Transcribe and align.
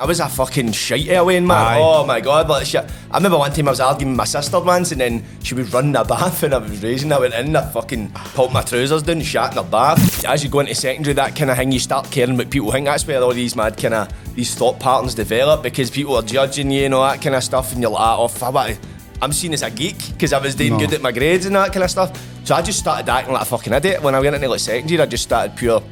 I 0.00 0.06
was 0.06 0.20
a 0.20 0.28
fucking 0.28 0.70
shite 0.70 1.08
away, 1.10 1.40
man. 1.40 1.50
Aye. 1.50 1.78
Oh 1.80 2.06
my 2.06 2.20
god, 2.20 2.48
like 2.48 2.64
shit. 2.66 2.88
I 3.10 3.16
remember 3.16 3.36
one 3.36 3.52
time 3.52 3.66
I 3.66 3.72
was 3.72 3.80
arguing 3.80 4.12
with 4.12 4.18
my 4.18 4.26
sister 4.26 4.60
once, 4.60 4.92
and 4.92 5.00
then 5.00 5.24
she 5.42 5.54
was 5.56 5.72
running 5.72 5.96
a 5.96 6.04
bath, 6.04 6.44
and 6.44 6.54
I 6.54 6.58
was 6.58 6.80
raising. 6.80 7.10
I 7.10 7.18
went 7.18 7.34
in, 7.34 7.56
I 7.56 7.62
fucking 7.68 8.12
pulled 8.12 8.52
my 8.52 8.62
trousers 8.62 9.02
down, 9.02 9.20
shat 9.22 9.50
in 9.50 9.56
the 9.56 9.64
bath. 9.64 10.24
As 10.24 10.44
you 10.44 10.50
go 10.50 10.60
into 10.60 10.72
secondary, 10.76 11.14
that 11.14 11.34
kind 11.34 11.50
of 11.50 11.56
thing, 11.56 11.72
you 11.72 11.80
start 11.80 12.08
caring 12.12 12.36
what 12.36 12.48
people 12.48 12.68
I 12.70 12.74
think. 12.74 12.86
That's 12.86 13.04
where 13.08 13.20
all 13.20 13.32
these 13.34 13.56
mad 13.56 13.76
kind 13.76 13.92
of 13.94 14.34
these 14.36 14.54
thought 14.54 14.78
patterns 14.78 15.16
develop 15.16 15.64
because 15.64 15.90
people 15.90 16.14
are 16.14 16.22
judging 16.22 16.70
you 16.70 16.84
and 16.84 16.94
all 16.94 17.02
that 17.02 17.20
kind 17.20 17.34
of 17.34 17.42
stuff, 17.42 17.72
and 17.72 17.82
you're 17.82 17.90
like, 17.90 18.00
ah, 18.00 18.18
oh, 18.20 18.26
f- 18.26 18.40
I 18.40 18.78
I'm 19.20 19.32
seen 19.32 19.52
as 19.52 19.64
a 19.64 19.70
geek 19.72 19.96
because 20.12 20.32
I 20.32 20.38
was 20.38 20.54
doing 20.54 20.74
No. 20.74 20.78
good 20.78 20.94
at 20.94 21.02
my 21.02 21.10
grades 21.10 21.44
and 21.44 21.56
that 21.56 21.72
kind 21.72 21.82
of 21.82 21.90
stuff. 21.90 22.16
So 22.44 22.54
I 22.54 22.62
just 22.62 22.78
started 22.78 23.08
acting 23.08 23.32
like 23.32 23.42
a 23.42 23.46
fucking 23.46 23.72
idiot 23.72 24.00
when 24.00 24.14
I 24.14 24.20
went 24.20 24.36
into 24.36 24.48
like 24.48 24.60
secondary. 24.60 25.00
I 25.02 25.06
just 25.06 25.24
started 25.24 25.56
pure 25.56 25.82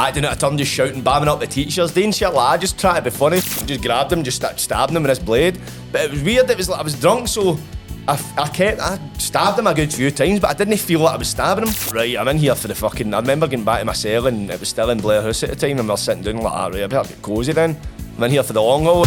acting 0.00 0.24
out 0.24 0.32
of 0.32 0.38
turn, 0.38 0.56
just 0.56 0.72
shouting, 0.72 1.02
bamming 1.02 1.28
up 1.28 1.40
the 1.40 1.46
teachers, 1.46 1.92
doing 1.92 2.10
shit 2.10 2.32
like 2.32 2.60
just 2.60 2.78
trying 2.78 2.96
to 2.96 3.02
be 3.02 3.10
funny. 3.10 3.36
Just 3.40 3.82
grabbed 3.82 4.12
him, 4.12 4.24
just 4.24 4.38
started 4.38 4.58
stabbing 4.58 4.96
him 4.96 5.02
with 5.02 5.10
his 5.10 5.18
blade. 5.18 5.60
But 5.92 6.02
it 6.02 6.10
was 6.10 6.22
weird, 6.22 6.48
it 6.48 6.56
was 6.56 6.68
like 6.70 6.80
I 6.80 6.82
was 6.82 6.98
drunk, 6.98 7.28
so 7.28 7.58
I, 8.08 8.18
I 8.38 8.48
kept, 8.48 8.80
I 8.80 8.98
stabbed 9.18 9.58
him 9.58 9.66
a 9.66 9.74
good 9.74 9.92
few 9.92 10.10
times, 10.10 10.40
but 10.40 10.50
I 10.50 10.54
didn't 10.54 10.78
feel 10.78 11.00
like 11.00 11.14
I 11.14 11.18
was 11.18 11.28
stabbing 11.28 11.66
him. 11.66 11.74
Right, 11.92 12.16
I'm 12.16 12.28
in 12.28 12.38
here 12.38 12.54
for 12.54 12.68
the 12.68 12.74
fucking, 12.74 13.12
I 13.12 13.20
remember 13.20 13.46
getting 13.46 13.64
back 13.64 13.80
to 13.80 13.84
my 13.84 13.92
cell 13.92 14.26
and 14.26 14.50
it 14.50 14.58
was 14.58 14.70
still 14.70 14.88
in 14.88 15.00
Blair 15.00 15.20
House 15.20 15.42
at 15.42 15.50
the 15.50 15.56
time 15.56 15.78
and 15.78 15.86
we 15.86 15.92
were 15.92 15.96
sitting 15.98 16.22
down 16.22 16.38
like 16.38 16.54
that, 16.54 16.72
right, 16.78 16.84
I 16.84 16.86
better 16.86 17.08
get 17.08 17.22
cosy 17.22 17.52
then. 17.52 17.78
I'm 18.16 18.24
in 18.24 18.30
here 18.30 18.42
for 18.42 18.54
the 18.54 18.62
long 18.62 18.84
haul. 18.84 19.04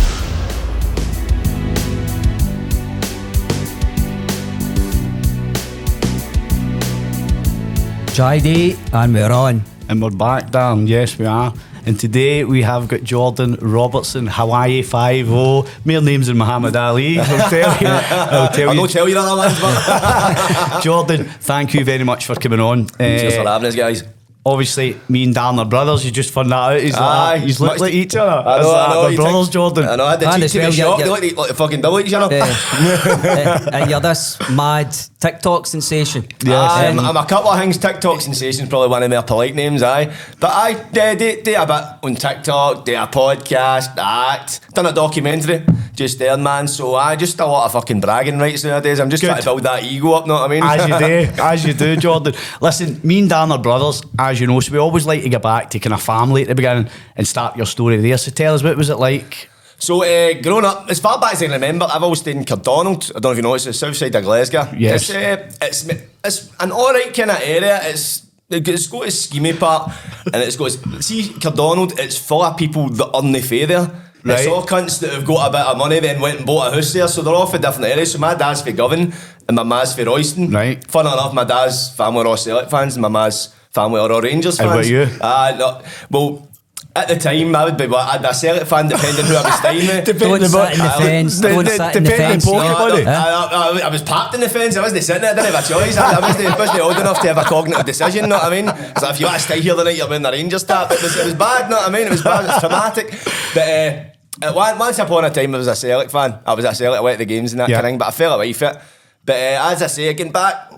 Jidey, 8.13 8.77
and 8.93 9.11
we're 9.11 9.31
on. 9.31 9.63
And 9.93 10.01
we're 10.01 10.09
back, 10.09 10.49
Dan. 10.49 10.87
Yes, 10.87 11.19
we 11.19 11.27
are. 11.27 11.53
And 11.85 11.99
today 11.99 12.43
we 12.45 12.63
have 12.63 12.87
got 12.87 13.03
Jordan 13.03 13.57
Robertson, 13.61 14.25
Hawaii 14.25 14.81
Fivo. 14.81 15.67
Mere 15.85 16.01
names 16.01 16.25
than 16.25 16.37
Muhammad 16.39 16.75
Ali. 16.75 17.19
I'll 17.19 17.47
tell 17.51 17.79
you. 17.79 17.87
I'll 17.87 18.49
tell 18.49 18.69
I'll 18.71 18.75
you. 18.75 18.87
tell 18.87 19.07
you 19.07 19.13
that 19.13 20.81
Jordan, 20.83 21.25
thank 21.25 21.75
you 21.75 21.85
very 21.85 22.03
much 22.03 22.25
for 22.25 22.33
coming 22.33 22.59
on. 22.59 22.87
cheers 22.97 23.35
Uh, 23.35 23.43
for 23.43 23.47
having 23.47 23.67
us, 23.67 23.75
guys. 23.75 24.03
Obviously, 24.45 24.97
me 25.09 25.23
and 25.23 25.33
Dan 25.33 25.57
are 25.59 25.65
brothers. 25.65 26.03
You 26.05 26.11
just 26.11 26.31
found 26.31 26.51
that 26.51 26.55
out. 26.55 26.79
He's 26.81 26.95
Aye. 26.95 27.33
like, 27.33 27.41
he's 27.43 27.59
look 27.61 27.71
Much- 27.71 27.79
like 27.79 27.93
each 27.93 28.15
other. 28.15 28.47
I 28.49 28.61
know, 28.61 28.75
I 28.75 28.93
know. 28.93 29.01
We're 29.09 29.15
brothers, 29.15 29.41
think- 29.45 29.53
Jordan. 29.53 29.87
I 29.87 29.95
know, 29.95 30.05
I 30.05 30.11
had 30.11 30.19
the 30.19 30.29
And 30.29 30.41
cheek 30.43 30.51
to 30.51 30.59
well, 30.59 30.67
you're- 30.73 30.83
shocked. 30.83 31.03
They 31.03 31.09
look 31.09 31.21
like, 31.21 31.37
like 31.49 31.57
fucking 31.57 31.81
double 31.81 31.99
each 31.99 32.13
other. 32.13 32.35
Uh, 32.41 33.69
and 33.73 33.89
you're 33.89 33.99
this 33.99 34.37
mad 34.51 34.95
TikTok 35.19 35.67
sensation. 35.67 36.25
Aye, 36.45 36.87
I'm, 36.87 36.99
Um, 36.99 37.05
I'm 37.05 37.17
a 37.17 37.25
couple 37.25 37.49
of 37.51 37.59
things. 37.59 37.77
TikTok 37.77 38.21
sensation's 38.21 38.69
probably 38.69 38.89
one 38.89 39.03
of 39.03 39.09
my 39.09 39.21
polite 39.21 39.55
names, 39.55 39.81
aye. 39.83 40.13
But 40.39 40.51
I 40.51 40.73
do, 40.73 41.15
do, 41.15 41.41
do 41.41 41.55
a 41.55 41.65
bit 41.65 41.83
on 42.03 42.15
TikTok, 42.15 42.85
do 42.85 42.93
a 42.95 43.07
podcast, 43.07 43.97
act, 43.97 44.61
done 44.73 44.85
a 44.85 44.91
documentary 44.93 45.63
just 45.95 46.17
there, 46.19 46.35
man. 46.37 46.67
So 46.67 46.95
I 46.95 47.15
just 47.15 47.39
a 47.39 47.45
lot 47.45 47.65
of 47.65 47.71
fucking 47.73 47.99
bragging 48.01 48.39
rights 48.39 48.63
nowadays. 48.63 48.99
I'm 48.99 49.09
just 49.09 49.21
Good. 49.21 49.27
trying 49.27 49.39
to 49.41 49.45
build 49.45 49.63
that 49.63 49.83
ego 49.83 50.13
up, 50.13 50.25
know 50.27 50.33
what 50.33 50.43
I 50.43 50.47
mean? 50.47 50.63
As 50.63 50.87
you 50.87 50.99
do, 50.99 51.31
as 51.41 51.65
you 51.65 51.73
do, 51.73 51.95
Jordan. 51.97 52.33
Listen, 52.61 52.99
me 53.03 53.19
and 53.19 53.29
Dan 53.29 53.51
are 53.51 53.59
brothers, 53.59 54.01
as 54.17 54.32
you 54.39 54.47
know, 54.47 54.59
so 54.59 54.71
we 54.71 54.77
always 54.77 55.05
like 55.05 55.23
to 55.23 55.29
get 55.29 55.41
back 55.41 55.69
to 55.71 55.79
kind 55.79 55.93
of 55.93 56.01
family 56.01 56.41
at 56.43 56.47
the 56.47 56.55
beginning 56.55 56.89
and 57.15 57.27
start 57.27 57.55
your 57.57 57.65
story 57.65 57.97
there. 57.97 58.17
So 58.17 58.31
tell 58.31 58.53
us, 58.55 58.63
what 58.63 58.77
was 58.77 58.89
it 58.89 58.97
like? 58.97 59.49
So, 59.79 60.03
uh, 60.03 60.41
growing 60.41 60.63
up, 60.65 60.89
as 60.89 60.99
far 60.99 61.19
back 61.19 61.33
as 61.33 61.41
I 61.41 61.45
can 61.45 61.53
remember, 61.53 61.85
I've 61.91 62.03
always 62.03 62.19
stayed 62.19 62.37
in 62.37 62.45
Cardonald. 62.45 63.11
I 63.15 63.19
don't 63.19 63.23
know 63.23 63.31
if 63.31 63.37
you 63.37 63.43
know, 63.43 63.53
it's 63.55 63.65
the 63.65 63.73
south 63.73 63.97
side 63.97 64.15
of 64.15 64.23
Glasgow. 64.23 64.69
Yes. 64.77 65.09
It's, 65.09 65.13
uh, 65.13 65.51
it's, 65.61 65.89
it's 66.23 66.51
an 66.59 66.71
alright 66.71 67.13
kind 67.13 67.31
of 67.31 67.39
area. 67.41 67.79
It's 67.83 68.25
it's 68.49 68.87
got 68.87 69.03
a 69.03 69.07
schemy 69.07 69.57
part 69.59 69.91
and 70.31 70.35
it's 70.35 70.55
got 70.55 70.71
see 71.03 71.33
Cardonald, 71.41 71.99
it's 71.99 72.17
full 72.17 72.43
of 72.43 72.55
people 72.55 72.89
that 72.89 73.09
aren't 73.13 73.37
fair 73.43 73.65
there. 73.67 73.91
It's 74.25 74.45
Right. 74.45 74.47
all 74.47 74.65
cunts 74.65 74.99
that 75.01 75.11
have 75.11 75.25
got 75.25 75.49
a 75.49 75.51
bit 75.51 75.61
of 75.67 75.77
money 75.77 75.99
then 75.99 76.21
went 76.21 76.37
and 76.37 76.45
bought 76.45 76.71
a 76.71 76.75
house 76.75 76.93
there, 76.93 77.07
so 77.09 77.21
they're 77.21 77.33
all 77.33 77.45
for 77.47 77.57
different 77.57 77.91
areas. 77.91 78.13
So 78.13 78.19
my 78.19 78.35
dad's 78.35 78.61
for 78.61 78.71
Govan 78.71 79.11
and 79.49 79.55
my 79.55 79.63
ma's 79.63 79.93
for 79.95 80.05
Royston. 80.05 80.49
Right. 80.51 80.81
Fun 80.89 81.07
enough, 81.07 81.33
my 81.33 81.43
dad's 81.43 81.89
family 81.93 82.21
are 82.21 82.27
all 82.27 82.37
Celtic 82.37 82.69
fans 82.69 82.95
and 82.95 83.01
my 83.01 83.09
ma's 83.09 83.53
family 83.73 83.99
are 83.99 84.11
all 84.11 84.21
Rangers 84.21 84.59
And 84.59 84.69
fans. 84.69 84.77
what 84.77 84.87
you? 84.87 85.07
Uh, 85.21 85.55
no, 85.57 85.81
well, 86.09 86.47
at 86.95 87.07
the 87.07 87.15
time 87.17 87.55
I 87.55 87.65
would 87.65 87.75
be 87.77 87.87
what, 87.87 88.05
I'd 88.07 88.21
be 88.21 88.27
a 88.27 88.33
Celtic 88.35 88.67
fan 88.67 88.87
depending 88.87 89.25
who 89.25 89.35
I 89.35 89.41
was 89.41 89.53
staying 89.55 89.87
with. 89.87 90.05
Don't 90.19 90.41
sit 90.41 90.73
in 90.73 90.77
the 90.79 90.83
I- 90.93 90.97
fence. 91.01 91.39
the- 91.39 91.47
Don't 91.49 91.65
the- 91.65 91.71
sit 91.71 91.95
in 91.95 92.03
the 92.03 92.09
fence. 92.11 92.45
no, 92.45 92.51
buddy. 92.53 93.05
I, 93.05 93.45
I, 93.45 93.79
I 93.85 93.89
was 93.89 94.03
parked 94.03 94.35
in 94.35 94.41
the 94.41 94.49
fence. 94.49 94.77
I 94.77 94.81
wasn't 94.81 95.03
sitting 95.03 95.23
there. 95.23 95.31
I 95.31 95.35
didn't 95.35 95.53
have 95.55 95.65
a 95.65 95.67
choice. 95.73 95.97
I, 95.97 96.17
I 96.17 96.19
wasn't, 96.19 96.59
wasn't 96.59 96.79
old 96.81 96.97
enough 96.97 97.19
to 97.21 97.27
have 97.33 97.37
a 97.39 97.43
cognitive 97.45 97.85
decision. 97.87 98.29
Know 98.29 98.35
what 98.37 98.51
I 98.53 98.61
mean? 98.61 98.67
So 98.99 99.09
if 99.09 99.19
you 99.19 99.25
want 99.25 99.37
to 99.39 99.43
stay 99.43 99.59
here 99.61 99.75
tonight, 99.75 99.97
you're 99.97 100.07
wearing 100.07 100.21
the 100.21 100.31
Rangers 100.31 100.63
top. 100.65 100.91
It 100.91 101.01
was, 101.01 101.17
it 101.17 101.25
was 101.25 101.33
bad. 101.33 101.69
Know 101.69 101.77
what 101.77 101.89
I 101.89 101.91
mean? 101.91 102.05
It 102.07 102.11
was 102.11 102.21
bad. 102.21 102.45
It 102.45 102.47
was 102.49 102.59
traumatic. 102.59 103.09
But 103.55 103.67
uh, 103.67 104.45
at 104.47 104.53
one, 104.55 104.77
once 104.77 104.99
upon 104.99 105.25
a 105.25 105.31
time, 105.31 105.55
I 105.55 105.57
was 105.57 105.67
a 105.67 105.75
Celtic 105.75 106.11
fan. 106.11 106.39
I 106.45 106.53
was 106.53 106.63
a 106.65 106.75
Celtic. 106.75 106.99
I 106.99 107.01
went 107.01 107.15
to 107.17 107.25
the 107.25 107.33
games 107.33 107.53
and 107.53 107.59
that 107.61 107.69
Yeah. 107.69 107.77
kind 107.77 107.87
of 107.87 107.89
thing. 107.89 107.97
But 107.97 108.07
I 108.09 108.11
fell 108.11 108.33
away 108.35 108.53
from 108.53 108.75
it. 108.75 108.81
But 109.25 109.35
uh, 109.35 109.71
as 109.71 109.81
I 109.81 109.87
say, 109.87 110.13
getting 110.13 110.31
back 110.31 110.72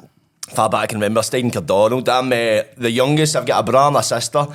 far 0.54 0.70
back 0.70 0.84
I 0.84 0.88
can 0.88 0.98
remember, 0.98 1.22
staying 1.24 1.46
in 1.46 1.52
Cardonald. 1.52 2.08
I'm 2.10 2.28
uh, 2.32 2.64
the 2.78 2.92
youngest. 2.92 3.36
I've 3.36 3.46
got 3.46 3.60
a 3.60 3.64
brother 3.64 3.88
and 3.88 3.98
a 3.98 4.04
sister. 4.04 4.48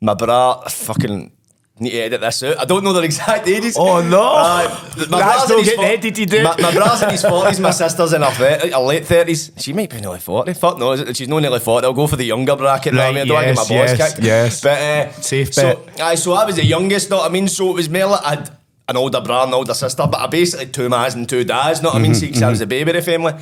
My 0.00 0.14
brother, 0.14 0.68
fucking. 0.68 1.32
Need 1.80 1.90
to 1.90 1.98
edit 2.00 2.20
this 2.20 2.42
out. 2.42 2.58
I 2.58 2.64
don't 2.64 2.82
know 2.82 2.92
their 2.92 3.04
exact 3.04 3.46
ages. 3.46 3.76
Oh, 3.78 4.02
no. 4.02 4.20
Uh, 4.20 4.68
my 5.08 5.20
That's 5.20 5.46
brother's 5.46 5.48
not 5.48 5.50
in 5.50 5.58
his 5.58 5.68
getting 5.68 5.84
edited. 5.84 6.42
My, 6.42 6.56
my 6.60 6.72
brother's 6.72 7.02
in 7.02 7.10
his 7.10 7.22
forties. 7.22 7.60
My 7.60 7.70
sister's 7.70 8.12
in 8.14 8.22
her, 8.22 8.30
thir- 8.32 8.68
her 8.72 8.78
late 8.80 9.04
thirties. 9.06 9.52
She 9.58 9.72
might 9.72 9.88
be 9.88 10.00
nearly 10.00 10.18
forty. 10.18 10.54
Fuck 10.54 10.78
no, 10.78 10.96
She's 11.12 11.28
not 11.28 11.38
nearly 11.38 11.60
forty. 11.60 11.86
I'll 11.86 11.92
go 11.92 12.08
for 12.08 12.16
the 12.16 12.24
younger 12.24 12.56
bracket. 12.56 12.94
what 12.94 13.02
I 13.02 13.06
Right, 13.06 13.14
mean, 13.14 13.22
I 13.22 13.26
don't 13.26 13.34
want 13.36 13.44
to 13.44 13.50
yes, 13.50 13.68
get 13.68 13.70
my 13.70 13.76
balls 13.86 13.98
yes, 14.00 14.12
kicked. 14.14 14.24
yes. 14.26 14.60
But 14.60 14.78
uh, 14.80 15.12
Safe 15.20 15.54
so, 15.54 15.62
bet. 15.76 16.00
Aye, 16.00 16.14
so 16.16 16.32
I 16.32 16.44
was 16.46 16.56
the 16.56 16.64
youngest. 16.64 17.10
Know 17.10 17.18
what 17.18 17.30
I 17.30 17.32
mean? 17.32 17.46
So 17.46 17.70
it 17.70 17.74
was 17.74 17.88
more 17.88 18.06
like 18.06 18.24
I 18.24 18.30
had 18.30 18.50
an 18.88 18.96
older 18.96 19.20
brother 19.20 19.44
and 19.44 19.50
an 19.50 19.54
older 19.58 19.74
sister, 19.74 20.04
but 20.10 20.18
I 20.20 20.26
basically 20.26 20.66
two 20.66 20.88
mas 20.88 21.14
and 21.14 21.28
two 21.28 21.44
dads. 21.44 21.80
Know 21.80 21.90
what 21.90 21.98
I 21.98 22.00
mean? 22.00 22.10
Mm-hmm, 22.10 22.18
See, 22.20 22.32
'cause 22.32 22.42
I 22.42 22.50
was 22.50 22.58
the 22.58 22.66
baby 22.66 22.90
of 22.90 22.96
the 22.96 23.02
family. 23.02 23.34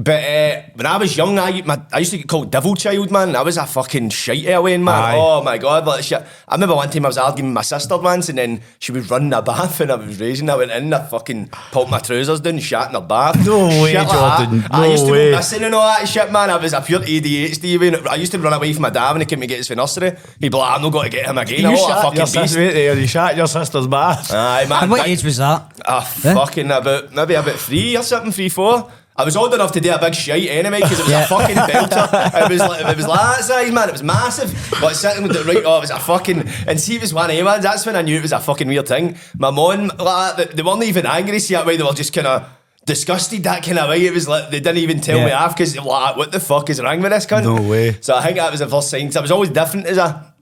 But 0.00 0.22
uh, 0.22 0.62
when 0.76 0.86
I 0.86 0.96
was 0.96 1.16
young, 1.16 1.36
I, 1.40 1.60
my, 1.62 1.80
I 1.92 1.98
used 1.98 2.12
to 2.12 2.18
get 2.18 2.28
called 2.28 2.52
devil 2.52 2.76
child, 2.76 3.10
man. 3.10 3.34
I 3.34 3.42
was 3.42 3.56
a 3.56 3.66
fucking 3.66 4.10
shite 4.10 4.46
away, 4.48 4.76
man. 4.76 4.94
Aye. 4.94 5.16
Oh 5.18 5.42
my 5.42 5.58
god, 5.58 5.86
like 5.86 6.04
shit. 6.04 6.24
I 6.46 6.54
remember 6.54 6.76
one 6.76 6.88
time 6.88 7.04
I 7.04 7.08
was 7.08 7.18
arguing 7.18 7.48
with 7.50 7.54
my 7.54 7.62
sister 7.62 7.96
once, 7.98 8.28
and 8.28 8.38
then 8.38 8.60
she 8.78 8.92
was 8.92 9.10
running 9.10 9.32
a 9.32 9.42
bath, 9.42 9.80
and 9.80 9.90
I 9.90 9.96
was 9.96 10.20
raising. 10.20 10.48
I 10.50 10.54
went 10.56 10.70
in, 10.70 10.92
I 10.94 11.04
fucking 11.04 11.48
pulled 11.72 11.90
my 11.90 11.98
trousers 11.98 12.40
down, 12.40 12.60
shat 12.60 12.90
in 12.90 12.94
her 12.94 13.00
bath. 13.00 13.44
No 13.44 13.66
way, 13.66 13.90
Shit 13.92 13.98
like 13.98 14.08
that. 14.08 14.38
Jordan, 14.50 14.66
I 14.70 14.86
used 14.86 15.06
to 15.06 15.12
way. 15.12 15.30
go 15.32 15.36
missing 15.38 15.64
and 15.64 15.74
all 15.74 15.88
that 15.88 16.06
shit, 16.08 16.30
man. 16.30 16.50
I 16.50 16.56
was 16.58 16.72
a 16.72 16.80
pure 16.80 17.00
ADHD. 17.00 17.80
man. 17.80 18.06
I 18.08 18.14
used 18.14 18.30
to 18.32 18.38
run 18.38 18.52
away 18.52 18.72
from 18.72 18.82
my 18.82 18.90
dad 18.90 19.10
when 19.12 19.22
he 19.22 19.26
came 19.26 19.40
to 19.40 19.46
get 19.48 19.58
us 19.58 19.66
from 19.66 19.78
nursery. 19.78 20.12
He'd 20.38 20.50
be 20.52 20.56
like, 20.56 20.76
I'm 20.76 20.82
not 20.82 20.92
going 20.92 21.10
to 21.10 21.16
get 21.16 21.26
him 21.26 21.38
again. 21.38 21.60
You 21.62 21.66
I'm 21.68 21.74
not 21.74 21.80
a 21.90 21.92
your 21.94 22.02
fucking 22.02 22.20
beast. 22.20 22.32
sister, 22.34 22.60
wait 22.60 22.72
there, 22.72 22.98
you 23.00 23.06
shot 23.08 23.36
your 23.36 23.48
sister's 23.48 23.88
bath. 23.88 24.32
Aye, 24.32 24.66
man. 24.68 24.82
And 24.84 24.90
what 24.92 25.02
big- 25.04 25.10
age 25.18 25.24
was 25.24 25.38
that? 25.38 25.72
Ah, 25.84 26.00
fucking 26.02 26.70
about 26.70 27.12
maybe 27.12 27.34
about 27.34 27.56
three 27.56 27.96
or 27.96 28.02
something, 28.04 28.30
three, 28.30 28.48
four. 28.48 28.88
I 29.18 29.24
was 29.24 29.36
old 29.36 29.52
enough 29.52 29.72
to 29.72 29.80
do 29.80 29.92
a 29.92 29.98
big 29.98 30.14
shite 30.14 30.48
anyway 30.48 30.80
because 30.80 31.00
it 31.00 31.02
was 31.02 31.10
Yeah. 31.10 31.24
a 31.24 31.26
fucking 31.26 31.56
belter. 31.56 32.44
It 32.44 32.48
was 32.50 32.60
like 32.60 32.86
it 32.86 32.96
was 32.96 33.06
like 33.08 33.20
that 33.20 33.44
size, 33.44 33.72
man. 33.72 33.88
It 33.88 33.92
was 33.92 34.02
massive. 34.04 34.70
But 34.80 34.94
sitting 34.94 35.24
with 35.24 35.32
the 35.32 35.42
right, 35.44 35.62
oh, 35.66 35.78
it 35.78 35.80
was 35.80 35.90
a 35.90 35.98
fucking. 35.98 36.48
And 36.68 36.80
see, 36.80 36.94
it 36.94 37.00
was 37.00 37.12
one 37.12 37.30
of 37.30 37.44
ones. 37.44 37.64
That's 37.64 37.84
when 37.84 37.96
I 37.96 38.02
knew 38.02 38.16
it 38.16 38.22
was 38.22 38.32
a 38.32 38.38
fucking 38.38 38.68
weird 38.68 38.86
thing. 38.86 39.16
My 39.36 39.50
mum, 39.50 39.90
like, 39.98 40.52
they, 40.54 40.62
weren't 40.62 40.84
even 40.84 41.04
angry. 41.04 41.40
See 41.40 41.54
that 41.54 41.66
way, 41.66 41.76
they 41.76 41.82
were 41.82 41.92
just 41.92 42.12
kind 42.14 42.26
of. 42.28 42.48
Disgusted 42.86 43.42
that 43.42 43.62
kind 43.62 43.78
of 43.78 43.90
way. 43.90 44.06
It 44.06 44.14
was 44.14 44.26
like 44.26 44.48
they 44.50 44.60
didn't 44.60 44.78
even 44.78 45.00
tell 45.02 45.18
me 45.20 45.26
Yeah. 45.26 45.44
off 45.44 45.54
because 45.54 45.76
like, 45.76 46.16
what 46.16 46.32
the 46.32 46.40
fuck 46.40 46.70
is 46.70 46.80
wrong 46.80 47.02
with 47.02 47.12
this 47.12 47.26
cunt? 47.26 47.42
No 47.44 47.60
way. 47.68 47.98
So 48.00 48.14
I 48.16 48.22
think 48.22 48.36
that 48.38 48.50
was 48.50 48.60
the 48.60 48.66
first 48.68 48.88
sign. 48.88 49.14
I 49.14 49.20
was 49.20 49.30
always 49.30 49.50
different 49.50 49.84
as 49.86 49.98
a 49.98 50.32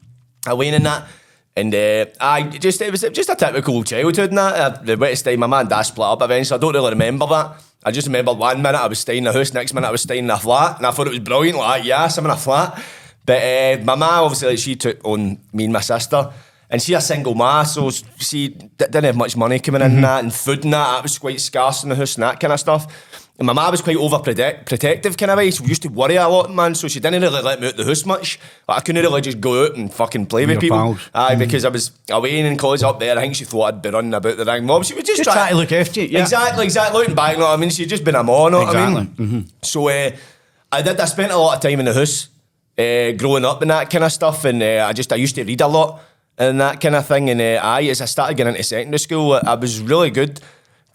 a 0.47 0.55
Wayne 0.55 0.75
in 0.75 0.85
that. 0.85 1.09
And 1.57 1.75
uh, 1.75 2.05
I 2.21 2.43
just 2.45 2.81
it 2.83 2.93
was 2.93 3.01
just 3.01 3.31
a 3.31 3.35
typical 3.35 3.83
childhood 3.83 4.29
and 4.29 4.39
that. 4.39 4.55
Uh, 4.55 4.69
the 4.83 4.97
way 4.97 5.11
to 5.11 5.17
stay, 5.17 5.35
my 5.35 5.49
man 5.49 5.61
and 5.63 5.71
dad 5.71 5.83
split 5.83 6.07
up 6.07 6.23
eventually. 6.23 6.57
I 6.57 6.61
don't 6.61 6.73
really 6.75 6.91
remember 6.91 7.27
that. 7.27 7.55
I 7.85 7.91
just 7.93 8.07
remember 8.07 8.33
one 8.33 8.63
minute 8.63 8.79
I 8.79 8.89
was 8.89 8.99
staying 8.99 9.19
in 9.19 9.25
the 9.25 9.33
house, 9.33 9.53
next 9.53 9.73
minute 9.73 9.87
I 9.87 9.93
was 9.93 10.03
staying 10.03 10.25
in 10.25 10.31
a 10.31 10.39
flat, 10.39 10.79
and 10.79 10.87
I 10.87 10.91
thought 10.91 11.07
it 11.07 11.11
was 11.11 11.21
brilliant. 11.21 11.59
Like, 11.59 11.85
yes, 11.85 12.19
I'm 12.19 12.25
in 12.25 12.31
a 12.31 12.37
flat. 12.37 12.83
But 13.25 13.43
uh, 13.43 13.85
my 13.85 13.95
ma 13.95 14.23
obviously 14.23 14.49
like, 14.49 14.59
she 14.59 14.77
took 14.77 15.05
on 15.05 15.39
me 15.53 15.65
and 15.65 15.73
my 15.73 15.81
sister. 15.81 16.33
And 16.69 16.83
she 16.83 16.95
a 16.95 17.01
single 17.01 17.35
ma, 17.37 17.63
so 17.63 17.91
she 17.91 18.49
didn't 18.49 19.05
have 19.05 19.17
much 19.17 19.37
money 19.37 19.61
coming 19.61 19.83
in 19.83 19.93
and 19.93 20.05
that, 20.05 20.25
and 20.25 20.35
food 20.35 20.65
and 20.65 20.73
that, 20.73 20.95
that 20.95 21.03
was 21.05 21.19
quite 21.19 21.41
scarce 21.41 21.85
in 21.85 21.91
the 21.91 21.95
house 21.97 22.17
and 22.17 22.25
that 22.25 22.41
kind 22.41 22.53
of 22.53 22.59
stuff. 22.59 23.26
And 23.39 23.47
my 23.47 23.53
ma 23.53 23.71
was 23.71 23.83
quite 23.83 23.99
overprotective 23.99 25.19
kind 25.19 25.31
of 25.31 25.37
way. 25.37 25.51
She 25.51 25.63
used 25.65 25.83
to 25.83 25.89
worry 25.89 26.17
a 26.17 26.27
lot, 26.27 26.53
man. 26.55 26.75
So 26.75 26.89
she 26.89 27.01
didn't 27.01 27.21
really 27.21 27.43
let 27.43 27.61
me 27.61 27.69
out 27.69 27.77
the 27.77 27.85
house 27.85 28.07
much. 28.07 28.39
Like, 28.67 28.79
I 28.79 28.81
couldn't 28.81 29.03
really 29.03 29.21
just 29.21 29.43
go 29.43 29.65
out 29.65 29.77
and 29.77 29.93
fucking 29.93 30.27
play 30.27 30.47
with 30.47 30.53
Your 30.55 30.61
people. 30.61 30.79
pals. 30.79 31.11
Aye, 31.15 31.35
because 31.35 31.67
I 31.67 31.69
was 31.69 31.91
away 32.11 32.39
in 32.39 32.57
college 32.57 32.83
up 32.83 32.99
there. 32.99 33.17
I 33.17 33.21
think 33.21 33.35
she 33.37 33.45
thought 33.45 33.65
I'd 33.65 33.83
be 33.83 33.91
running 33.91 34.15
about 34.15 34.39
the 34.39 34.45
ring 34.47 34.65
mob. 34.65 34.85
She 34.87 34.95
was 34.95 35.05
just, 35.05 35.23
Just 35.23 35.31
try 35.31 35.51
to 35.51 35.55
look 35.57 35.71
after 35.71 36.01
you, 36.01 36.09
yeah. 36.09 36.23
Exactly, 36.23 36.65
exactly. 36.65 37.01
Looking 37.01 37.15
back, 37.15 37.33
you 37.33 37.39
know 37.41 37.45
what 37.47 37.59
I 37.59 37.61
mean? 37.61 37.69
She'd 37.69 37.91
just 37.91 38.05
been 38.05 38.15
a 38.15 38.23
mom, 38.23 38.53
know 38.53 38.61
what 38.61 38.75
I 38.75 38.87
mean? 38.89 38.99
Exactly. 38.99 39.27
Mm-hmm. 39.27 39.41
So 39.61 39.89
uh, 39.89 40.11
I 40.73 40.83
did. 40.83 40.99
I 40.99 41.05
spent 41.05 41.31
a 41.31 41.37
lot 41.37 41.57
of 41.57 41.63
time 41.63 41.79
in 41.79 41.85
the 41.85 41.93
house, 41.95 42.29
uh, 42.79 43.13
growing 43.13 43.45
up 43.45 43.61
and 43.61 43.71
that 43.71 43.91
kind 43.91 44.05
of 44.05 44.13
stuff. 44.13 44.47
And 44.47 44.63
uh, 44.63 44.87
I 44.89 44.95
just 44.95 45.13
I 45.13 45.17
used 45.17 45.35
to 45.35 45.45
read 45.45 45.61
a 45.61 45.67
lot 45.67 46.01
and 46.39 46.59
that 46.61 46.81
kind 46.81 46.95
of 46.95 47.07
thing. 47.07 47.29
And 47.29 47.41
uh, 47.41 47.61
I, 47.63 47.83
as 47.85 48.01
I 48.01 48.07
started 48.07 48.37
getting 48.39 48.55
into 48.55 48.65
secondary 48.65 48.99
school, 48.99 49.35
I 49.35 49.55
was 49.55 49.81
really 49.81 50.11
good. 50.11 50.41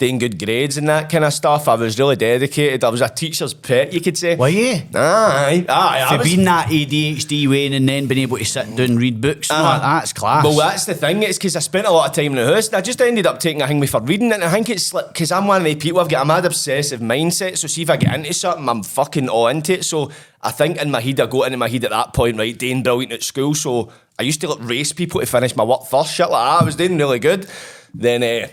Doing 0.02 0.18
good 0.18 0.36
grades 0.44 0.76
and 0.76 0.88
that 0.88 1.08
kind 1.08 1.24
of 1.24 1.32
stuff. 1.32 1.68
I 1.68 1.76
was 1.76 1.96
really 1.96 2.16
dedicated. 2.16 2.82
I 2.82 2.88
was 2.88 3.00
a 3.00 3.08
teacher's 3.08 3.54
pet, 3.54 3.92
you 3.92 4.00
could 4.00 4.18
say. 4.18 4.34
Were 4.34 4.48
you? 4.48 4.82
Aye, 4.94 5.64
aye. 5.68 6.04
I 6.04 6.08
For 6.10 6.18
was- 6.18 6.26
being 6.28 6.44
that 6.44 6.68
ADHD 6.70 7.46
way 7.48 7.72
and 7.72 7.88
then 7.88 8.06
being 8.08 8.20
able 8.22 8.36
to 8.38 8.44
sit 8.44 8.66
down 8.76 8.80
and 8.90 8.98
read 8.98 9.20
books, 9.20 9.48
and 9.50 9.60
all 9.60 9.64
Uh, 9.66 9.78
that, 9.78 10.00
that's 10.00 10.12
class. 10.12 10.44
Well, 10.44 10.56
that's 10.56 10.84
the 10.86 10.94
thing. 10.94 11.22
It's 11.22 11.38
because 11.38 11.54
I 11.54 11.60
spent 11.60 11.86
a 11.86 11.92
lot 11.92 12.08
of 12.10 12.16
time 12.16 12.36
in 12.36 12.44
the 12.46 12.52
house, 12.52 12.66
and 12.66 12.76
I 12.76 12.80
just 12.80 13.00
ended 13.00 13.26
up 13.26 13.38
taking 13.38 13.62
a 13.62 13.68
thing 13.68 13.86
for 13.86 14.00
reading. 14.00 14.32
And 14.32 14.42
I 14.42 14.50
think 14.50 14.68
it's 14.70 14.92
like 14.92 15.08
because 15.12 15.30
I'm 15.30 15.46
one 15.46 15.58
of 15.58 15.64
the 15.64 15.76
people. 15.76 16.00
I've 16.00 16.08
got 16.08 16.22
a 16.22 16.24
mad 16.26 16.44
obsessive 16.44 17.00
mindset. 17.00 17.56
So 17.58 17.68
see 17.68 17.82
if 17.82 17.90
I 17.90 17.96
get 17.96 18.14
into 18.14 18.34
something, 18.34 18.68
I'm 18.68 18.82
fucking 18.82 19.28
all 19.28 19.46
into 19.48 19.74
it. 19.74 19.84
So 19.84 20.10
I 20.42 20.50
think 20.50 20.78
in 20.82 20.90
my 20.90 21.00
head, 21.00 21.20
I 21.20 21.26
got 21.26 21.42
into 21.46 21.58
my 21.58 21.68
head 21.68 21.84
at 21.84 21.90
that 21.90 22.12
point, 22.12 22.36
right, 22.38 22.58
doing 22.58 22.82
brilliant 22.82 23.12
at 23.12 23.22
school. 23.22 23.54
So 23.54 23.92
I 24.18 24.24
used 24.24 24.40
to 24.40 24.48
like 24.48 24.58
race 24.68 24.92
people 24.92 25.20
to 25.20 25.26
finish 25.26 25.54
my 25.54 25.62
work 25.64 25.86
first, 25.86 26.12
shit 26.14 26.28
like 26.28 26.44
that. 26.44 26.62
I 26.62 26.64
was 26.64 26.74
doing 26.76 26.98
really 26.98 27.20
good. 27.20 27.46
Then. 27.94 28.22
Uh, 28.24 28.48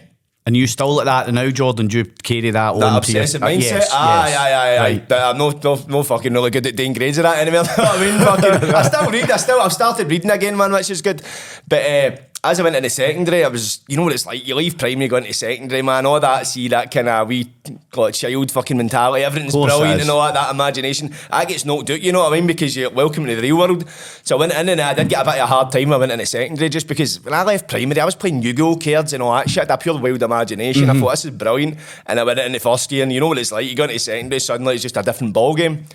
and 0.46 0.58
you 0.58 0.66
still 0.68 0.96
like 0.96 1.06
that 1.06 1.28
and 1.28 1.36
now, 1.36 1.50
Jordan? 1.50 1.88
Do 1.88 2.00
you 2.00 2.06
carry 2.06 2.50
that, 2.52 2.74
that 2.74 2.80
your- 2.80 2.98
obsessive 2.98 3.44
uh, 3.44 3.48
mindset. 3.48 3.62
yes, 3.62 3.90
aye, 3.94 4.28
yes. 4.30 4.38
aye, 4.38 4.54
aye, 4.54 4.78
aye. 4.78 4.80
Right. 4.80 5.12
I'm 5.12 5.38
no, 5.38 5.52
no, 5.52 5.76
no 5.88 6.04
fucking 6.04 6.34
really 6.34 6.50
good 6.50 6.66
at 6.66 6.76
doing 6.76 6.94
grades 6.94 7.18
of 7.18 7.24
that 7.24 7.38
anymore. 7.40 7.64
You 7.78 7.84
know 7.84 8.32
what 8.32 8.44
I 8.44 8.50
mean? 8.52 8.60
Fucking, 8.60 8.76
I 8.76 8.82
still 8.84 9.12
read. 9.12 9.32
I 9.32 9.38
still, 9.38 9.62
I've 9.62 9.74
started 9.74 10.10
reading 10.10 10.32
again, 10.32 10.58
man, 10.58 10.72
which 10.72 10.90
is 10.90 11.02
good. 11.02 11.22
But 11.68 11.86
uh, 11.86 12.18
as 12.42 12.58
I 12.58 12.64
went 12.64 12.76
into 12.78 12.90
secondary, 12.90 13.44
I 13.44 13.50
was, 13.50 13.82
you 13.90 13.98
know 13.98 14.04
what 14.04 14.14
it's 14.14 14.26
like. 14.26 14.48
You 14.48 14.56
leave 14.56 14.78
primary, 14.78 15.10
go 15.10 15.18
into 15.18 15.34
secondary, 15.34 15.82
man. 15.82 16.06
All 16.06 16.22
that, 16.22 16.48
see 16.48 16.70
that 16.70 16.90
kind 16.90 17.10
of 17.10 17.28
wee, 17.28 17.52
it 17.66 18.12
child 18.14 18.52
fucking 18.52 18.78
mentality. 18.78 19.26
Everything's 19.26 19.52
Course 19.52 19.76
brilliant 19.76 20.02
and 20.02 20.10
all 20.10 20.22
that. 20.22 20.34
That 20.36 20.52
imagination, 20.52 21.14
that 21.30 21.50
gets 21.50 21.66
knocked 21.66 21.90
out. 21.90 22.02
You 22.02 22.14
know 22.14 22.20
what 22.20 22.32
I 22.32 22.36
mean? 22.38 22.48
Because 22.48 22.78
you're 22.78 22.92
welcome 22.92 23.26
to 23.26 23.36
the 23.36 23.42
real 23.42 23.58
world. 23.58 23.90
So 24.24 24.38
I 24.38 24.40
went 24.40 24.54
in 24.54 24.70
and 24.70 24.80
I 24.80 24.94
did 24.94 25.10
get 25.10 25.22
a 25.22 25.26
bit 25.26 25.34
of 25.36 25.42
a 25.42 25.46
hard 25.48 25.74
time. 25.74 25.92
I 25.92 25.98
went 25.98 26.14
into 26.14 26.26
secondary 26.26 26.70
just 26.70 26.88
because 26.88 27.22
when 27.26 27.34
I 27.34 27.44
left 27.44 27.68
primary, 27.68 28.00
I 28.00 28.06
was 28.06 28.16
playing 28.16 28.42
Yu-Gi-Oh 28.42 28.78
cards 28.78 29.12
and 29.12 29.22
all 29.22 29.34
that 29.34 29.50
shit. 29.50 29.68
That 29.68 29.82
pure 29.82 30.00
wild 30.00 30.24
imagination. 30.24 30.84
Mm-hmm. 30.84 30.98
I 30.98 31.00
thought 31.02 31.12
this 31.12 31.26
is 31.26 31.32
brilliant. 31.32 31.78
And 32.06 32.22
I 32.22 32.24
went 32.24 32.40
into 32.40 32.60
first 32.62 32.90
year, 32.94 33.04
and 33.04 33.12
you 33.12 33.20
know 33.20 33.28
what 33.28 33.38
it's 33.38 33.52
like. 33.52 33.68
You 33.68 33.76
go 33.76 33.84
into 33.84 34.00
secondary, 34.00 34.40
suddenly 34.40 34.76
it's 34.76 34.84
just 34.84 34.96
a 34.96 35.04
different 35.04 35.34
ball 35.34 35.56
game. 35.56 35.88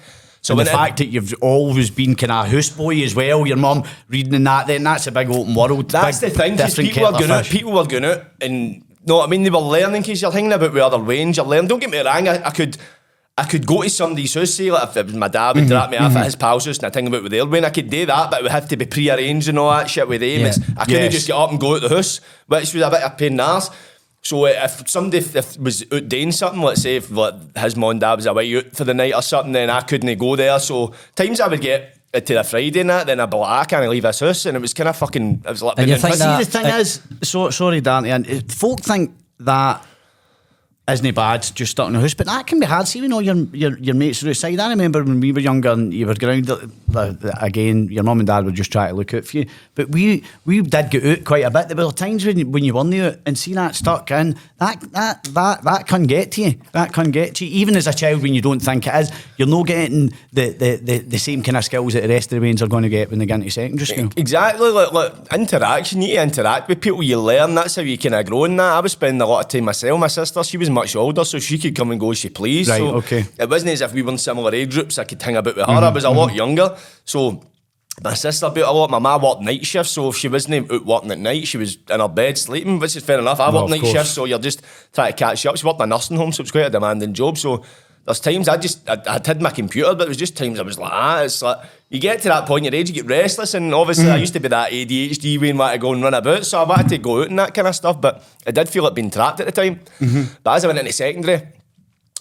So 0.45 0.55
when 0.55 0.67
the 0.67 0.73
it- 0.73 0.75
fact 0.75 0.99
that 0.99 1.07
you've 1.07 1.35
always 1.41 1.89
been 1.91 2.15
kind 2.15 2.31
of 2.31 2.47
a 2.47 2.49
houseboy 2.55 3.03
as 3.05 3.15
well, 3.15 3.47
your 3.47 3.57
mum 3.57 3.83
reading 4.09 4.35
and 4.35 4.47
that, 4.47 4.67
then 4.67 4.85
that's 4.85 5.07
a 5.07 5.13
big 5.13 5.31
open 5.31 5.55
world. 5.55 5.91
That's 5.91 6.21
big, 6.21 6.33
the 6.33 6.39
thing, 6.69 6.85
people 6.87 7.07
are 7.07 7.13
going 7.13 7.31
out, 7.31 7.45
people 7.47 7.73
were 7.73 7.87
going 7.87 8.05
out 8.05 8.23
and 8.43 8.85
no, 9.07 9.23
I 9.23 9.27
mean 9.27 9.43
they 9.43 9.51
were 9.51 9.59
learning 9.59 10.03
because 10.03 10.21
you're 10.23 10.31
thinking 10.33 10.53
about 10.53 10.73
with 10.73 10.83
other 10.83 10.99
range, 11.01 11.39
you're 11.39 11.47
learning. 11.47 11.69
Don't 11.69 11.79
get 11.81 11.91
me 11.91 11.99
wrong, 11.99 12.29
I, 12.29 12.47
I 12.47 12.51
could 12.51 12.77
I 13.37 13.45
could 13.45 13.67
go 13.67 13.83
to 13.83 13.91
somebody's 13.91 14.35
house, 14.35 14.55
say 14.55 14.71
like 14.71 14.91
if 14.91 14.97
it 14.99 15.07
was 15.07 15.15
my 15.15 15.29
dad 15.29 15.57
Mm-hmm, 15.57 15.61
would 15.61 15.69
drop 15.69 15.91
me 15.91 15.97
off 15.97 16.15
at 16.15 16.25
his 16.27 16.37
pal's 16.37 16.67
house 16.67 16.77
and 16.79 16.87
I 16.87 16.91
think 16.91 17.09
about 17.09 17.23
with 17.25 17.33
their 17.33 17.47
way, 17.47 17.65
I 17.65 17.71
could 17.71 17.89
do 17.91 18.05
that, 18.07 18.31
but 18.31 18.41
it 18.41 18.43
would 18.45 18.53
have 18.53 18.69
to 18.69 18.77
be 18.77 18.85
pre-arranged 18.87 19.49
and 19.49 19.59
all 19.59 19.71
that 19.71 19.89
shit 19.91 20.07
with 20.07 20.21
them. 20.21 20.41
Yeah. 20.43 20.53
I 20.77 20.85
couldn't 20.85 21.03
Yes. 21.05 21.13
just 21.15 21.27
get 21.27 21.37
up 21.37 21.51
and 21.51 21.59
go 21.59 21.75
out 21.75 21.81
the 21.83 21.89
house, 21.89 22.21
which 22.47 22.75
was 22.75 22.83
a 22.83 22.91
bit 22.91 23.03
of 23.03 23.13
a 23.13 23.17
pain 23.17 23.33
in 23.33 23.37
the 23.39 23.43
arse. 23.45 23.71
So 24.25 24.47
if 24.47 24.89
somebody 24.89 25.19
if, 25.19 25.37
if 25.37 25.59
was 25.59 25.85
out 25.93 26.09
doing 26.09 26.33
something, 26.33 26.63
let's 26.63 26.83
say 26.83 26.97
if 26.97 27.11
like, 27.11 27.35
his 27.57 27.77
mum 27.77 27.91
and 27.91 28.01
dad 28.01 28.15
was 28.15 28.27
away 28.27 28.57
out 28.57 28.75
for 28.75 28.85
the 28.85 28.95
night 28.95 29.15
or 29.15 29.21
something, 29.23 29.53
then 29.53 29.69
I 29.69 29.83
couldn't 29.83 30.19
go 30.19 30.35
there. 30.35 30.59
So 30.59 30.95
times 31.15 31.41
I 31.41 31.49
would 31.49 31.61
get 31.61 31.99
to 32.15 32.35
the 32.35 32.45
Friday 32.45 32.81
and 32.81 32.91
that, 32.91 33.07
then 33.07 33.21
I'd 33.21 33.29
be 33.29 33.37
like, 33.37 33.51
I 33.51 33.65
can't 33.65 33.91
leave 33.91 34.05
this 34.05 34.21
house, 34.21 34.47
and 34.47 34.57
it 34.57 34.61
was 34.61 34.73
kind 34.73 34.89
of 34.89 34.97
fucking. 34.97 35.43
It 35.45 35.51
was 35.51 35.63
like 35.63 35.79
And 35.79 35.87
being 35.87 35.97
you 35.97 36.01
think 36.01 36.15
prison. 36.17 36.39
See, 36.39 36.45
the 36.45 36.51
thing 36.51 36.67
uh, 36.67 36.77
is, 36.77 37.03
so, 37.23 37.51
sorry, 37.51 37.81
Dante, 37.81 38.11
and 38.11 38.31
uh, 38.31 38.41
folk 38.49 38.81
think 38.81 39.15
that 39.41 39.85
isn't 40.87 41.07
it 41.07 41.15
bad, 41.15 41.41
just 41.55 41.71
stuck 41.73 41.87
in 41.87 41.95
the 41.95 42.01
house, 42.01 42.13
but 42.13 42.27
that 42.27 42.47
can 42.47 42.61
be 42.61 42.67
hard. 42.67 42.87
See, 42.87 43.01
when 43.01 43.11
all 43.15 43.23
your, 43.23 43.37
your, 43.55 43.79
your 43.79 43.95
mates 43.95 44.23
are 44.23 44.29
outside. 44.29 44.61
I 44.61 44.69
remember 44.69 45.03
when 45.03 45.19
we 45.19 45.33
were 45.33 45.41
younger 45.41 45.71
and 45.71 45.95
you 45.95 46.07
were 46.07 46.15
grounded, 46.15 46.71
uh, 46.95 47.15
again, 47.41 47.89
your 47.89 48.03
mum 48.03 48.21
and 48.21 48.27
dad 48.27 48.45
would 48.45 48.55
just 48.55 48.71
try 48.71 48.89
to 48.89 48.95
look 48.95 49.15
out 49.15 49.25
for 49.25 49.39
you. 49.39 49.47
But 49.77 49.89
we 49.89 50.25
we 50.45 50.61
did 50.61 50.91
get 50.91 51.07
out 51.07 51.25
quite 51.25 51.45
a 51.47 51.51
bit. 51.51 51.69
There 51.69 51.87
were 51.87 51.91
times 51.91 52.27
when, 52.27 52.39
you- 52.39 52.49
when 52.49 52.65
you 52.65 52.75
weren't 52.75 52.95
out 52.97 53.17
and 53.25 53.39
see 53.39 53.55
that 53.55 53.75
stuck 53.75 54.11
in, 54.11 54.37
that, 54.59 54.79
that, 54.93 55.25
that, 55.33 55.63
that 55.65 55.87
can 55.89 56.03
get 56.05 56.33
to 56.33 56.43
you. 56.43 56.55
That 56.73 56.93
can 56.93 57.11
get 57.11 57.37
to 57.37 57.47
you. 57.47 57.61
Even 57.61 57.77
as 57.77 57.87
a 57.87 57.95
child, 57.95 58.21
when 58.23 58.35
you 58.35 58.43
don't 58.43 58.61
think 58.61 58.87
it 58.87 58.95
is, 58.95 59.11
you're 59.39 59.49
not 59.49 59.67
getting 59.67 60.13
the, 60.35 60.51
the, 60.51 60.77
the, 60.77 60.99
the 60.99 61.19
same 61.19 61.43
kind 61.43 61.57
of 61.57 61.65
skills 61.65 61.95
that 61.95 62.03
the 62.03 62.09
rest 62.11 62.31
of 62.31 62.43
the 62.43 62.47
Waynes 62.47 62.61
are 62.61 62.67
going 62.69 62.83
to 62.83 62.91
get 62.91 63.09
when 63.09 63.19
they 63.21 63.27
get 63.27 63.37
into 63.37 63.51
secondary 63.51 63.87
school. 63.87 64.11
Exactly, 64.19 64.69
like, 64.71 64.93
like 64.93 65.15
interaction. 65.33 66.03
You 66.03 66.09
need 66.09 66.15
to 66.17 66.23
interact 66.25 66.69
with 66.69 66.83
people. 66.83 67.03
You 67.03 67.21
learn. 67.21 67.55
That's 67.55 67.77
how 67.77 67.83
you 67.83 67.97
kind 67.97 68.15
of 68.17 68.27
grow 68.27 68.45
in 68.45 68.57
that. 68.57 68.73
I 68.75 68.81
was 68.81 68.93
spending 68.93 69.23
a 69.23 69.27
lot 69.27 69.47
of 69.47 69.49
time 69.51 69.65
myself. 69.65 69.99
My 69.99 70.09
sister, 70.09 70.45
she 70.45 70.59
was 70.59 70.71
much 70.75 70.95
older, 70.97 71.25
so 71.25 71.39
she 71.39 71.59
could 71.59 71.75
come 71.75 71.91
and 71.91 72.01
go 72.01 72.11
as 72.11 72.19
she 72.19 72.29
pleased. 72.29 72.71
Right, 72.71 72.79
so 72.79 72.97
okay. 72.97 73.25
It 73.39 73.49
wasn't 73.49 73.73
as 73.73 73.81
if 73.81 73.93
we 73.93 74.03
were 74.03 74.13
in 74.13 74.19
similar 74.19 74.55
age 74.55 74.75
groups. 74.75 74.99
I 74.99 75.05
could 75.05 75.23
hang 75.23 75.37
about 75.37 75.57
with 75.57 75.67
her. 75.67 75.73
I 75.73 75.81
mm-hmm, 75.81 75.95
was 75.95 76.05
a 76.05 76.11
lot 76.11 76.29
mm-hmm. 76.29 76.37
younger, 76.37 76.77
so. 77.05 77.43
My 78.03 78.15
sister 78.15 78.51
built 78.51 78.69
a 78.69 78.73
lot. 78.73 78.91
My 78.91 78.99
mum 78.99 79.23
worked 79.23 79.43
night 79.43 79.65
shifts, 79.65 79.93
so 79.93 80.09
if 80.09 80.17
she 80.17 80.27
wasn't 80.27 80.69
out 80.69 80.85
working 80.85 81.13
at 81.13 81.19
night, 81.21 81.47
she 81.47 81.59
was 81.59 81.79
in 81.89 82.01
her 82.01 82.09
bed 82.09 82.37
sleeping, 82.37 82.81
which 82.81 82.97
is 82.97 83.05
fair 83.05 83.21
enough. 83.21 83.39
I 83.39 83.53
No, 83.53 83.61
worked 83.61 83.71
night 83.71 83.87
shifts, 83.87 84.11
so 84.11 84.25
you're 84.25 84.41
just 84.41 84.63
trying 84.93 85.13
to 85.13 85.17
catch 85.17 85.47
up. 85.47 85.57
She 85.57 85.65
worked 85.65 85.79
in 85.79 85.85
a 85.85 85.87
nursing 85.87 86.17
home, 86.17 86.33
so 86.33 86.41
it 86.41 86.47
was 86.47 86.51
quite 86.51 86.67
a 86.67 86.71
demanding 86.71 87.15
job. 87.15 87.39
So 87.39 87.63
there's 88.05 88.21
times 88.21 88.49
I 88.49 88.57
just 88.57 88.89
I, 88.89 89.01
I 89.07 89.21
had 89.25 89.41
my 89.41 89.51
computer, 89.51 89.95
but 89.95 90.07
it 90.07 90.09
was 90.09 90.17
just 90.17 90.37
times 90.37 90.61
I 90.61 90.63
was 90.63 90.79
like, 90.79 90.93
ah, 90.93 91.23
it's 91.23 91.41
like 91.41 91.59
you 91.89 91.99
get 91.99 92.21
to 92.23 92.29
that 92.29 92.47
point 92.47 92.67
in 92.67 92.73
your 92.73 92.81
age, 92.81 92.89
you 92.91 92.95
get 92.95 93.07
restless, 93.07 93.55
and 93.55 93.73
obviously 93.75 94.11
I 94.11 94.17
mm. 94.17 94.21
used 94.21 94.35
to 94.35 94.41
be 94.41 94.49
that 94.49 94.73
ADHD 94.73 95.41
way 95.41 95.51
and 95.51 95.59
want 95.59 95.73
to 95.73 95.79
go 95.79 95.93
and 95.93 96.03
run 96.03 96.15
about, 96.15 96.45
so 96.45 96.61
I 96.61 96.65
wanted 96.65 96.89
to 96.91 96.99
go 96.99 97.23
out 97.23 97.29
and 97.29 97.39
that 97.39 97.55
kind 97.55 97.67
of 97.67 97.75
stuff. 97.75 98.01
But 98.01 98.23
I 98.47 98.51
did 98.51 98.69
feel 98.69 98.85
like 98.85 98.95
being 98.95 99.11
trapped 99.11 99.41
at 99.41 99.47
the 99.47 99.53
time. 99.53 99.81
Mm-hmm. 100.01 100.35
But 100.43 100.57
as 100.57 100.65
I 100.65 100.69
went 100.69 100.81
into 100.81 100.93
secondary, 100.93 101.49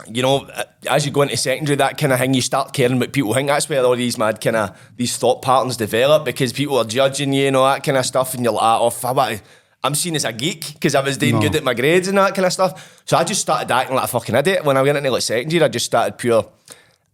you 0.08 0.22
know, 0.22 0.50
as 0.90 1.06
you 1.06 1.12
go 1.12 1.22
into 1.22 1.38
secondary, 1.38 1.76
that 1.78 1.98
kind 1.98 2.14
of 2.14 2.20
thing, 2.20 2.34
you 2.34 2.42
start 2.42 2.74
caring 2.74 3.00
what 3.00 3.12
people 3.14 3.34
think. 3.34 3.48
That's 3.48 3.68
where 3.68 3.84
all 3.84 3.96
these 3.96 4.18
mad 4.18 4.42
kind 4.42 4.56
of 4.56 4.94
these 4.96 5.18
thought 5.18 5.42
patterns 5.42 5.78
develop 5.78 6.24
because 6.24 6.54
people 6.54 6.78
are 6.78 6.86
judging 6.86 7.34
you 7.34 7.48
and 7.48 7.56
all 7.56 7.66
that 7.66 7.84
kind 7.84 7.98
of 7.98 8.06
stuff, 8.06 8.34
and 8.34 8.44
you're 8.44 8.54
like, 8.54 8.64
ah, 8.64 8.80
oh, 8.80 8.88
f- 8.88 9.06
I 9.06 9.12
want 9.12 9.38
to- 9.38 9.44
I'm 9.84 9.96
seen 9.96 10.16
as 10.16 10.24
a 10.26 10.32
geek 10.32 10.74
because 10.74 10.96
I 10.96 11.02
was 11.02 11.18
doing 11.18 11.36
No. 11.36 11.42
good 11.42 11.56
at 11.56 11.64
my 11.64 11.74
grades 11.74 12.08
and 12.08 12.18
that 12.18 12.34
kind 12.36 12.46
of 12.46 12.54
stuff. 12.54 13.02
So 13.06 13.18
I 13.18 13.24
just 13.24 13.42
started 13.42 13.70
acting 13.72 13.96
like 13.96 14.06
a 14.06 14.08
fucking 14.08 14.34
idiot 14.36 14.64
when 14.64 14.78
I 14.78 14.82
went 14.82 14.98
into 14.98 15.12
like 15.12 15.22
second 15.24 15.52
year. 15.52 15.64
I 15.64 15.68
just 15.68 15.86
started 15.86 16.18
pure. 16.18 16.46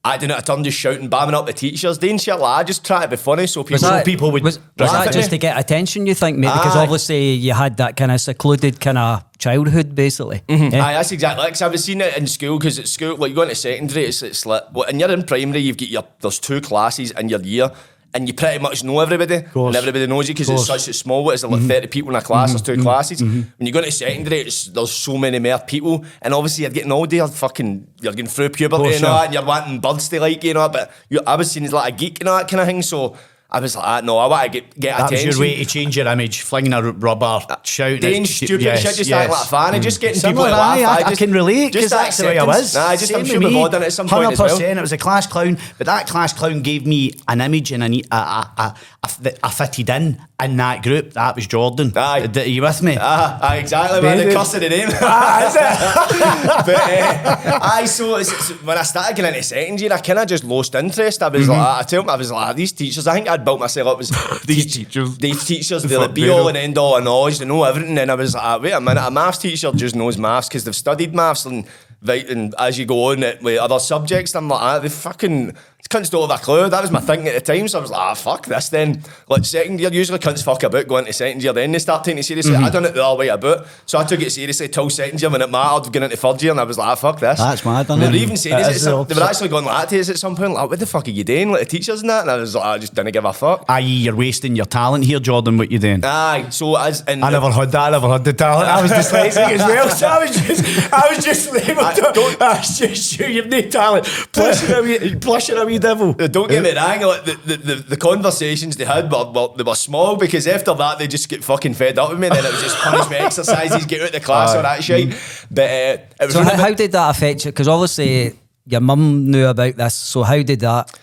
acting 0.05 0.31
out 0.31 0.37
of 0.39 0.45
turn, 0.45 0.63
just 0.63 0.77
shouting, 0.79 1.09
bamming 1.09 1.33
up 1.33 1.45
the 1.45 1.51
teachers, 1.51 1.97
doing 1.97 2.17
shit 2.17 2.39
like 2.39 2.59
that. 2.61 2.67
Just 2.67 2.85
try 2.85 3.01
to 3.01 3.07
be 3.09 3.17
funny 3.17 3.45
so 3.47 3.63
people. 3.63 3.73
Was 3.73 3.81
that, 3.81 4.05
people 4.05 4.31
would 4.31 4.43
was, 4.43 4.57
was 4.77 4.91
that 4.91 5.11
just 5.11 5.29
me. 5.29 5.37
to 5.37 5.41
get 5.41 5.59
attention, 5.59 6.05
you 6.07 6.13
think, 6.13 6.37
mate? 6.37 6.53
Because 6.53 6.75
Aye. 6.77 6.83
obviously 6.83 7.31
you 7.33 7.51
had 7.53 7.75
that 7.77 7.97
kind 7.97 8.09
of 8.11 8.21
secluded 8.21 8.79
kind 8.79 8.97
of 8.97 9.25
childhood, 9.39 9.95
basically. 9.95 10.41
Mm-hmm. 10.47 10.73
Yeah? 10.73 10.85
Aye, 10.85 10.93
that's 10.93 11.11
exactly 11.11 11.43
like 11.43 11.53
'cause 11.53 11.61
I 11.63 11.67
was 11.67 11.83
seeing 11.83 11.99
it 11.99 12.15
in 12.17 12.27
school 12.27 12.57
because 12.57 12.79
at 12.79 12.87
school, 12.87 13.17
like 13.17 13.29
you 13.31 13.35
go 13.35 13.41
into 13.41 13.55
secondary, 13.55 14.05
it's, 14.05 14.21
it's 14.23 14.45
like, 14.45 14.63
well, 14.73 14.87
and 14.87 14.99
you're 15.01 15.11
in 15.11 15.23
primary, 15.23 15.59
you've 15.59 15.75
got 15.77 15.89
your, 15.89 16.03
there's 16.21 16.39
two 16.39 16.61
classes 16.61 17.11
in 17.11 17.27
your 17.27 17.41
year, 17.41 17.69
and 18.13 18.27
you 18.27 18.33
pretty 18.33 18.59
much 18.59 18.83
know 18.83 18.99
everybody, 18.99 19.41
course. 19.41 19.67
and 19.67 19.75
everybody 19.75 20.07
knows 20.07 20.27
you 20.27 20.33
because 20.33 20.49
it's 20.49 20.65
such 20.65 20.87
a 20.87 20.93
small, 20.93 21.29
it's 21.29 21.43
like 21.43 21.51
mm-hmm. 21.51 21.67
30 21.67 21.87
people 21.87 22.09
in 22.09 22.15
a 22.15 22.21
class, 22.21 22.51
there's 22.51 22.61
2 22.61 22.73
mm-hmm. 22.73 22.81
classes. 22.81 23.21
Mm-hmm. 23.21 23.41
When 23.57 23.67
you 23.67 23.71
go 23.71 23.79
into 23.79 23.91
secondary, 23.91 24.39
it's, 24.41 24.65
there's 24.65 24.91
so 24.91 25.17
many 25.17 25.39
more 25.39 25.59
people, 25.59 26.05
and 26.21 26.33
obviously 26.33 26.63
you're 26.63 26.71
getting 26.71 26.91
older, 26.91 27.15
you're 27.15 27.27
fucking, 27.27 27.87
you're 28.01 28.13
getting 28.13 28.29
through 28.29 28.49
puberty 28.49 28.83
Course, 28.83 28.95
and 28.95 29.05
all 29.05 29.11
yeah. 29.11 29.17
that, 29.19 29.25
and 29.25 29.33
you're 29.33 29.45
wanting 29.45 29.79
birds 29.79 30.09
to 30.09 30.19
like 30.19 30.43
you, 30.43 30.49
you 30.49 30.53
know, 30.55 30.69
but 30.69 30.91
you, 31.09 31.19
I 31.25 31.35
was 31.35 31.51
seen 31.51 31.65
as 31.65 31.73
like 31.73 31.93
a 31.93 31.95
geek 31.95 32.19
and 32.19 32.29
all 32.29 32.37
that 32.37 32.47
kind 32.47 32.61
of 32.61 32.67
thing, 32.67 32.81
so 32.81 33.15
I 33.51 33.59
was 33.61 33.75
like, 33.75 33.85
ah, 33.87 34.01
no, 34.03 34.17
I 34.19 34.27
want 34.27 34.43
to 34.53 34.61
get, 34.61 34.79
get 34.79 34.95
That 34.97 35.09
was 35.09 35.21
attention. 35.21 35.31
your 35.31 35.39
way 35.41 35.55
to 35.57 35.65
change 35.65 35.97
your 35.97 36.05
image, 36.05 36.41
flinging 36.41 36.71
a 36.71 36.83
rubber, 36.83 37.39
shouting. 37.63 37.99
Doing 37.99 38.25
stupid 38.25 38.61
yes, 38.61 38.81
shit, 38.83 38.95
just 38.95 39.09
yes. 39.09 39.21
acting 39.21 39.31
like 39.33 39.43
a 39.43 39.49
fan, 39.49 39.73
and 39.73 39.81
just 39.83 39.99
getting 39.99 40.19
Similar, 40.19 40.49
people 40.49 40.55
to 40.55 40.61
laugh. 40.61 40.77
aye, 40.77 40.83
I, 40.83 40.95
I 40.97 41.09
just- 41.09 41.17
can 41.17 41.31
relate 41.31 41.67
because 41.73 41.81
just 41.81 41.89
that 41.95 42.03
that's 42.03 42.17
the 42.17 42.25
way 42.25 42.37
I 42.37 42.43
was. 42.43 42.75
Nah, 42.75 42.91
just, 42.95 43.11
I'm 43.11 43.19
Same 43.21 43.25
sure 43.25 43.39
with 43.39 43.47
we've 43.47 43.57
all 43.57 43.67
done 43.69 43.81
it 43.81 43.87
at 43.87 43.93
some 43.93 44.07
point 44.07 44.33
as 44.33 44.39
well. 44.39 44.61
It 44.61 44.79
was 44.81 44.91
a 44.91 44.97
class 44.99 45.25
clown, 45.25 45.57
but 45.79 45.85
that 45.87 46.05
class 46.07 46.31
clown 46.31 46.61
gave 46.61 46.85
me 46.85 47.13
an 47.27 47.41
image 47.41 47.71
and 47.71 47.83
a, 47.83 47.89
ne- 47.89 48.03
a, 48.11 48.15
a, 48.15 48.53
a, 48.57 48.75
a, 49.03 49.33
I 49.43 49.49
fitted 49.49 49.89
in 49.89 50.21
in 50.43 50.57
that 50.57 50.83
group. 50.83 51.13
That 51.13 51.35
was 51.35 51.47
Jordan. 51.47 51.91
Aye. 51.95 52.29
Are 52.35 52.39
you 52.45 52.61
with 52.61 52.83
me? 52.83 52.97
Ah, 53.01 53.39
aye, 53.41 53.57
exactly, 53.57 53.99
man. 54.01 54.17
The 54.17 54.23
Baby. 54.25 54.35
cuss 54.35 54.53
of 54.53 54.61
the 54.61 54.69
name. 54.69 54.89
Ah, 55.01 56.63
but 56.65 56.75
uh, 56.75 57.59
aye, 57.63 57.85
so 57.85 58.15
it's, 58.17 58.31
it's- 58.31 58.63
when 58.63 58.77
I 58.77 58.83
started 58.83 59.15
getting 59.15 59.33
into 59.33 59.43
second 59.43 59.81
year, 59.81 59.91
I 59.91 59.97
kind 60.01 60.19
of 60.19 60.27
just 60.27 60.43
lost 60.43 60.75
interest. 60.75 61.23
I 61.23 61.29
was 61.29 61.39
Mm-hmm. 61.39 61.51
like, 61.51 61.79
I 61.79 61.83
tell 61.83 62.01
them, 62.03 62.09
I 62.11 62.15
was 62.15 62.31
like, 62.31 62.55
these 62.55 62.71
teachers. 62.73 63.07
I 63.07 63.13
think 63.15 63.27
I'd 63.39 63.45
built 63.45 63.59
myself 63.59 63.87
up 63.87 63.99
as 63.99 64.09
These 64.45 64.75
teachers. 64.75 65.17
These 65.17 65.45
teachers, 65.45 65.83
they're 65.83 65.99
the 65.99 66.09
be 66.09 66.29
all 66.29 66.47
and 66.47 66.57
end 66.57 66.77
all 66.77 66.97
of 66.97 67.03
knowledge. 67.03 67.39
They 67.39 67.45
know 67.45 67.63
everything. 67.63 67.97
And 67.97 68.11
I 68.11 68.15
was 68.15 68.35
like, 68.35 68.61
wait 68.61 68.71
a 68.71 68.81
minute, 68.81 69.05
a 69.05 69.11
maths 69.11 69.37
teacher 69.39 69.71
just 69.71 69.95
knows 69.95 70.17
maths 70.17 70.47
because 70.47 70.63
they've 70.63 70.75
studied 70.75 71.13
maths 71.13 71.45
and. 71.45 71.65
Right, 72.01 72.29
and 72.29 72.55
as 72.57 72.79
you 72.79 72.85
go 72.85 73.11
on 73.11 73.23
it 73.23 73.43
with 73.43 73.59
other 73.59 73.77
subjects, 73.77 74.33
I'm 74.33 74.47
like, 74.47 74.61
ah, 74.61 74.79
they 74.79 74.87
fucking 74.87 75.53
cunts 75.87 76.11
don't 76.11 76.29
have 76.29 76.39
a 76.39 76.43
clue. 76.43 76.69
That 76.69 76.81
was 76.81 76.91
my 76.91 76.99
thing 76.99 77.27
at 77.27 77.33
the 77.33 77.41
time, 77.41 77.67
so 77.67 77.79
I 77.79 77.81
was 77.81 77.89
like, 77.91 77.99
ah, 77.99 78.13
fuck 78.13 78.45
this 78.45 78.69
then. 78.69 79.01
Like 79.27 79.45
second 79.45 79.79
year, 79.79 79.91
usually 79.91 80.19
cunts 80.19 80.43
fuck 80.43 80.61
about 80.63 80.87
going 80.87 81.05
to 81.05 81.13
second 81.13 81.41
year, 81.41 81.53
then 81.53 81.71
they 81.71 81.79
start 81.79 82.03
taking 82.03 82.19
it 82.19 82.23
seriously. 82.23 82.53
Mm-hmm. 82.53 82.65
I 82.65 82.69
done 82.69 82.85
it 82.85 82.93
the 82.93 83.03
other 83.03 83.17
way 83.17 83.29
about, 83.29 83.65
so 83.85 83.97
I 83.97 84.03
took 84.03 84.21
it 84.21 84.31
seriously 84.31 84.67
till 84.67 84.89
second 84.89 85.21
year 85.21 85.31
when 85.31 85.41
it 85.41 85.49
mattered, 85.49 85.91
going 85.91 86.03
into 86.03 86.17
third 86.17 86.41
year, 86.43 86.51
and 86.51 86.59
I 86.59 86.63
was 86.63 86.77
like, 86.77 86.87
ah, 86.89 86.95
fuck 86.95 87.19
this. 87.19 87.39
That's 87.39 87.65
mad, 87.65 87.87
They 87.87 87.95
were 87.95 88.13
even 88.15 88.37
saying 88.37 88.59
It 88.59 88.67
this, 88.67 88.77
is 88.77 88.87
at 88.87 89.07
the 89.07 89.13
they 89.15 89.19
were 89.19 89.25
actually 89.27 89.49
going 89.49 89.65
like 89.65 89.89
to 89.89 89.99
us 89.99 90.09
at 90.09 90.17
some 90.19 90.35
point, 90.35 90.53
like, 90.53 90.69
what 90.69 90.79
the 90.79 90.85
fuck 90.85 91.07
are 91.07 91.11
you 91.11 91.23
doing, 91.23 91.51
like 91.51 91.61
the 91.61 91.65
teachers 91.65 92.01
and 92.01 92.09
that? 92.09 92.21
And 92.21 92.31
I 92.31 92.35
was 92.35 92.55
like, 92.55 92.65
I 92.65 92.77
just 92.77 92.93
didn't 92.93 93.13
give 93.13 93.25
a 93.25 93.33
fuck. 93.33 93.65
I.e., 93.69 93.83
you're 93.85 94.15
wasting 94.15 94.55
your 94.55 94.65
talent 94.65 95.05
here, 95.05 95.19
Jordan. 95.19 95.57
What 95.57 95.71
you 95.71 95.79
doing? 95.79 96.03
Aye, 96.03 96.49
so 96.49 96.75
as 96.75 97.01
and 97.01 97.23
I 97.23 97.31
never 97.31 97.51
heard 97.51 97.71
that. 97.71 97.87
I 97.87 97.89
never 97.91 98.09
heard 98.09 98.25
the 98.25 98.33
talent. 98.33 98.67
I 98.67 98.81
was 98.81 98.91
dyslexic 98.91 99.37
as 99.37 99.59
well, 99.59 99.89
so 99.89 100.07
I 100.07 100.19
was 100.19 100.35
just, 100.35 100.93
I 100.93 101.07
was 101.09 101.25
just 101.25 101.47
able 101.55 101.81
I 101.81 101.95
I 102.41 102.57
was 102.59 102.77
just 102.77 103.13
sure 103.13 103.27
you've 103.27 103.47
no 103.47 103.61
talent. 103.61 104.05
Plushing 104.05 104.75
away, 104.75 105.15
plushing 105.15 105.57
away 105.57 105.68
wee 105.69 105.79
devil. 105.79 106.13
Don't 106.13 106.49
get 106.49 106.63
me 106.63 106.73
wrong, 106.75 107.01
like, 107.01 107.23
the, 107.25 107.33
the, 107.45 107.57
the, 107.57 107.75
the 107.93 107.97
conversations 107.97 108.75
they 108.75 108.85
had 108.85 109.11
were, 109.11 109.31
were, 109.31 109.49
they 109.57 109.63
were 109.63 109.75
small 109.75 110.15
because 110.17 110.45
after 110.47 110.73
that 110.73 110.99
they 110.99 111.07
just 111.07 111.29
get 111.29 111.43
fucking 111.43 111.73
fed 111.75 111.97
up 111.97 112.09
with 112.09 112.19
me. 112.19 112.27
and 112.27 112.35
Then 112.35 112.45
it 112.45 112.51
was 112.51 112.61
just 112.61 112.77
punishment 112.87 113.21
exercises, 113.21 113.85
get 113.85 114.01
out 114.01 114.07
of 114.07 114.13
the 114.13 114.19
class, 114.19 114.55
all 114.55 114.61
that 114.63 114.83
shit. 114.83 115.09
But 115.49 115.63
uh, 115.69 115.97
it 116.21 116.25
was 116.25 116.33
So 116.33 116.43
how, 116.43 116.49
about- 116.49 116.59
how 116.59 116.73
did 116.73 116.91
that 116.91 117.09
affect 117.15 117.45
you? 117.45 117.51
Because 117.51 117.67
obviously 117.67 118.33
your 118.65 118.81
mum 118.81 119.29
knew 119.31 119.45
about 119.47 119.75
this. 119.75 119.93
So 119.95 120.23
how 120.23 120.41
did 120.41 120.59
that? 120.59 120.97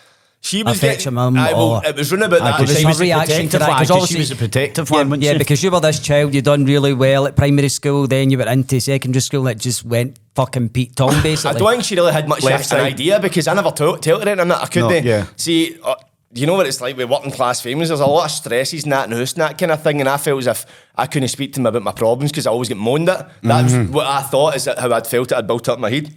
She 0.46 0.62
was 0.62 0.76
affect 0.76 0.98
getting, 1.00 1.04
your 1.04 1.12
mum 1.12 1.36
aye, 1.36 1.52
well, 1.52 1.82
it 1.84 1.96
was 1.96 2.10
running 2.12 2.26
about 2.26 2.40
Aye, 2.42 2.44
that. 2.44 2.58
but 2.58 2.60
was 2.68 2.76
she 2.76 2.82
her 2.82 2.88
was 2.88 2.98
the 2.98 3.04
reaction 3.04 3.48
to 3.48 3.58
that, 3.58 3.68
one. 3.68 3.78
'cause 3.78 3.88
'cause 3.88 3.90
obviously- 3.90 4.14
She 4.14 4.20
was 4.20 4.28
the 4.30 4.36
protective 4.36 4.90
Yeah, 4.90 4.96
one, 4.98 5.10
wasn't 5.10 5.22
yeah, 5.24 5.32
she? 5.32 5.38
because 5.38 5.62
you 5.62 5.70
were 5.70 5.80
this 5.80 5.98
child, 6.00 6.34
you 6.34 6.42
done 6.42 6.64
really 6.64 6.94
well 6.94 7.26
at 7.26 7.36
primary 7.36 7.68
school, 7.68 8.06
then 8.06 8.30
you 8.30 8.38
went 8.38 8.50
into 8.50 8.80
secondary 8.80 9.20
school, 9.22 9.46
and 9.48 9.58
it 9.58 9.62
just 9.62 9.84
went 9.84 10.16
fucking 10.34 10.68
Pete 10.70 10.94
Tong 10.96 11.10
basically. 11.22 11.56
I 11.56 11.58
don't 11.58 11.70
think 11.72 11.84
she 11.84 11.94
really 11.96 12.12
had 12.12 12.28
much 12.28 12.42
Left 12.42 12.72
of 12.72 12.78
an 12.78 12.84
idea 12.84 13.18
because 13.20 13.48
I 13.48 13.54
never 13.54 13.70
told, 13.72 14.02
told 14.02 14.22
her 14.22 14.28
anything 14.28 14.48
that 14.48 14.62
I 14.62 14.66
couldn't. 14.66 15.04
No, 15.04 15.10
yeah. 15.10 15.24
See, 15.36 15.76
uh, 15.84 15.94
you 16.34 16.46
know 16.46 16.54
what 16.54 16.66
it's 16.66 16.80
like 16.82 16.96
with 16.96 17.08
working 17.08 17.30
class 17.32 17.60
families. 17.62 17.88
There's 17.88 18.00
a 18.00 18.06
lot 18.06 18.26
of 18.26 18.30
stresses 18.30 18.82
and 18.84 18.92
that 18.92 19.04
and 19.08 19.14
house 19.18 19.32
and 19.32 19.40
that 19.40 19.56
kind 19.56 19.72
of 19.72 19.82
thing. 19.82 20.00
And 20.00 20.08
I 20.08 20.16
felt 20.18 20.38
as 20.40 20.46
if 20.48 20.66
I 20.94 21.06
couldn't 21.06 21.28
speak 21.28 21.52
to 21.54 21.58
them 21.60 21.66
about 21.66 21.82
my 21.82 21.92
problems 21.92 22.30
because 22.30 22.46
I 22.46 22.50
always 22.50 22.68
get 22.68 22.76
moaned 22.76 23.08
at. 23.08 23.30
That's 23.42 23.72
Mm-hmm. 23.72 23.92
what 23.92 24.06
I 24.06 24.20
thought 24.22 24.54
is 24.54 24.64
that 24.64 24.78
how 24.78 24.92
I'd 24.92 25.06
felt 25.06 25.32
it. 25.32 25.38
I'd 25.38 25.46
built 25.46 25.66
up 25.68 25.78
my 25.78 25.88
head. 25.90 26.12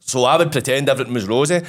So 0.00 0.24
I 0.24 0.36
would 0.36 0.52
pretend 0.52 0.88
everything 0.90 1.14
was 1.14 1.24
rosy. 1.24 1.62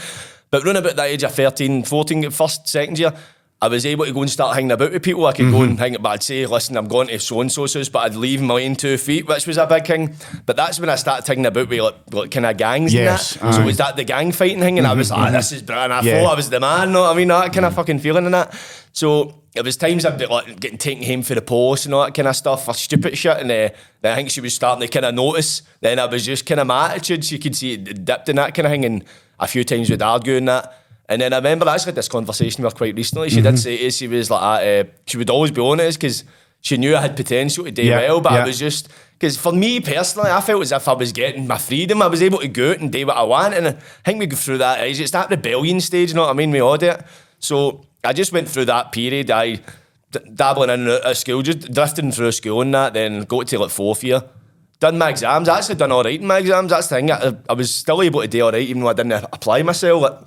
But 0.51 0.63
around 0.65 0.77
about 0.77 0.95
the 0.95 1.03
age 1.03 1.23
of 1.23 1.33
13, 1.33 1.83
14, 1.83 2.29
first, 2.31 2.67
second 2.67 2.97
year, 2.99 3.13
I 3.61 3.67
was 3.69 3.85
able 3.85 4.05
to 4.05 4.11
go 4.11 4.21
and 4.21 4.29
start 4.29 4.53
hanging 4.55 4.71
about 4.71 4.91
with 4.91 5.01
people. 5.01 5.25
I 5.25 5.31
could 5.31 5.49
go 5.49 5.59
Mm-hmm. 5.59 5.69
and 5.71 5.79
hang, 5.79 5.95
but 5.99 6.09
I'd 6.09 6.23
say, 6.23 6.45
listen, 6.45 6.77
I'm 6.77 6.87
going 6.89 7.07
to 7.07 7.19
so 7.19 7.39
and 7.41 7.51
so's 7.51 7.73
house, 7.73 7.89
but 7.89 7.99
I'd 7.99 8.13
leave 8.15 8.41
my 8.41 8.63
own 8.63 8.75
two 8.75 8.97
feet, 8.97 9.27
which 9.27 9.47
was 9.47 9.57
a 9.57 9.65
big 9.65 9.87
thing. 9.87 10.13
But 10.45 10.55
that's 10.57 10.79
when 10.79 10.89
I 10.89 10.95
started 10.95 11.25
hanging 11.25 11.45
about 11.45 11.69
with 11.69 11.79
like, 11.79 11.95
like 12.13 12.31
kind 12.31 12.45
of 12.45 12.57
gangs 12.57 12.93
Yes, 12.93 13.37
and 13.37 13.47
that. 13.49 13.53
So 13.55 13.63
was 13.65 13.77
that 13.77 13.95
the 13.95 14.03
gang 14.03 14.31
fighting 14.33 14.59
thing? 14.59 14.77
And 14.77 14.85
I 14.85 14.93
was 14.93 15.09
like, 15.09 15.31
this 15.31 15.51
is 15.53 15.61
brilliant. 15.61 15.93
I 15.93 16.01
Yeah. 16.01 16.21
thought 16.21 16.33
I 16.33 16.35
was 16.35 16.49
the 16.49 16.59
man, 16.59 16.91
know 16.91 17.01
what 17.03 17.13
I 17.13 17.17
mean? 17.17 17.29
That 17.29 17.53
kind 17.53 17.65
of 17.65 17.73
fucking 17.73 17.99
feeling 17.99 18.25
and 18.25 18.33
that. 18.33 18.53
So 18.91 19.41
it 19.55 19.63
was 19.63 19.77
times 19.77 20.05
I'd 20.05 20.19
be 20.19 20.25
like 20.25 20.59
getting 20.59 20.77
taken 20.77 21.03
home 21.05 21.21
for 21.23 21.33
the 21.33 21.41
post 21.41 21.85
and 21.85 21.95
all 21.95 22.03
that 22.03 22.13
kind 22.13 22.27
of 22.27 22.35
stuff 22.35 22.65
for 22.65 22.73
stupid 22.73 23.17
shit. 23.17 23.37
And 23.37 23.49
uh, 23.49 23.69
then 24.01 24.11
I 24.13 24.15
think 24.15 24.29
she 24.31 24.41
was 24.41 24.53
starting 24.53 24.81
to 24.81 24.87
kind 24.93 25.05
of 25.05 25.15
notice. 25.15 25.61
Then 25.79 25.97
I 25.97 26.05
was 26.05 26.25
just 26.25 26.45
kind 26.45 26.59
of 26.59 26.67
my 26.67 26.91
attitude. 26.91 27.23
She 27.23 27.39
could 27.39 27.55
see 27.55 27.73
it 27.73 28.03
dipped 28.05 28.27
in 28.29 28.35
that 28.35 28.53
kind 28.53 28.65
of 28.67 28.71
thing. 28.71 28.83
And 28.85 29.05
a 29.39 29.47
few 29.47 29.63
times 29.63 29.89
we'd 29.89 30.01
argue 30.01 30.35
and 30.37 30.47
that. 30.47 30.73
And 31.07 31.21
then 31.21 31.33
I 31.33 31.37
remember 31.37 31.67
I 31.69 31.75
actually 31.75 31.91
had 31.91 31.95
this 31.95 32.07
conversation 32.07 32.63
with 32.63 32.73
her 32.73 32.77
quite 32.77 32.95
recently. 32.95 33.29
She 33.29 33.37
Mm-hmm. 33.41 33.51
did 33.51 33.59
say 33.59 33.77
to 33.77 33.87
us, 33.87 33.95
she 33.95 34.07
was 34.07 34.31
like, 34.31 34.85
uh, 34.87 34.89
she 35.05 35.17
would 35.17 35.29
always 35.29 35.51
be 35.51 35.61
honest 35.61 35.99
because 35.99 36.23
she 36.61 36.77
knew 36.77 36.95
I 36.95 37.01
had 37.01 37.15
potential 37.15 37.63
to 37.65 37.71
do 37.71 37.83
Yeah, 37.83 37.97
well, 37.99 38.21
but 38.21 38.31
yeah. 38.33 38.43
I 38.43 38.45
was 38.47 38.57
just 38.57 38.89
because 39.19 39.37
for 39.37 39.51
me 39.53 39.79
personally, 39.79 40.31
I 40.31 40.41
felt 40.41 40.63
as 40.63 40.71
if 40.71 40.87
I 40.87 40.93
was 40.93 41.11
getting 41.11 41.45
my 41.47 41.59
freedom. 41.59 42.01
I 42.01 42.07
was 42.07 42.23
able 42.23 42.39
to 42.39 42.47
go 42.47 42.71
out 42.71 42.79
and 42.79 42.91
do 42.91 43.05
what 43.05 43.17
I 43.17 43.21
want, 43.23 43.53
and 43.53 43.67
I 43.67 43.71
think 44.03 44.19
we 44.19 44.25
go 44.25 44.35
through 44.35 44.57
that. 44.57 44.79
It's 44.85 45.11
that 45.11 45.29
rebellion 45.29 45.79
stage, 45.79 46.09
you 46.09 46.15
know 46.15 46.21
what 46.23 46.31
I 46.31 46.33
mean? 46.33 46.49
We 46.51 46.59
all 46.59 46.77
do 46.77 46.87
it. 46.87 47.03
So 47.39 47.85
I 48.03 48.11
just 48.13 48.33
went 48.33 48.49
through 48.49 48.65
that 48.65 48.91
period. 48.91 49.29
I 49.29 49.57
d- 50.11 50.19
dabbling 50.33 50.71
in 50.71 50.87
a 50.87 51.13
school, 51.13 51.43
just 51.43 51.71
drifting 51.71 52.11
through 52.11 52.31
school 52.31 52.61
and 52.61 52.73
that. 52.73 52.93
Then 52.95 53.21
got 53.25 53.47
to 53.49 53.59
like 53.59 53.69
fourth 53.69 54.03
year. 54.03 54.23
Done 54.79 54.97
my 54.97 55.09
exams. 55.09 55.47
I 55.47 55.57
actually 55.57 55.75
done 55.75 55.91
all 55.91 56.03
right 56.03 56.19
in 56.19 56.27
my 56.27 56.39
exams. 56.39 56.69
That's 56.69 56.87
the 56.87 56.95
thing. 56.95 57.11
I, 57.11 57.35
I 57.49 57.53
was 57.53 57.73
still 57.73 58.01
able 58.01 58.21
to 58.21 58.27
do 58.27 58.41
all 58.43 58.51
right, 58.51 58.61
even 58.61 58.81
though 58.81 58.89
I 58.89 58.93
didn't 58.93 59.13
apply 59.13 59.63
myself. 59.63 60.01
Like, 60.01 60.17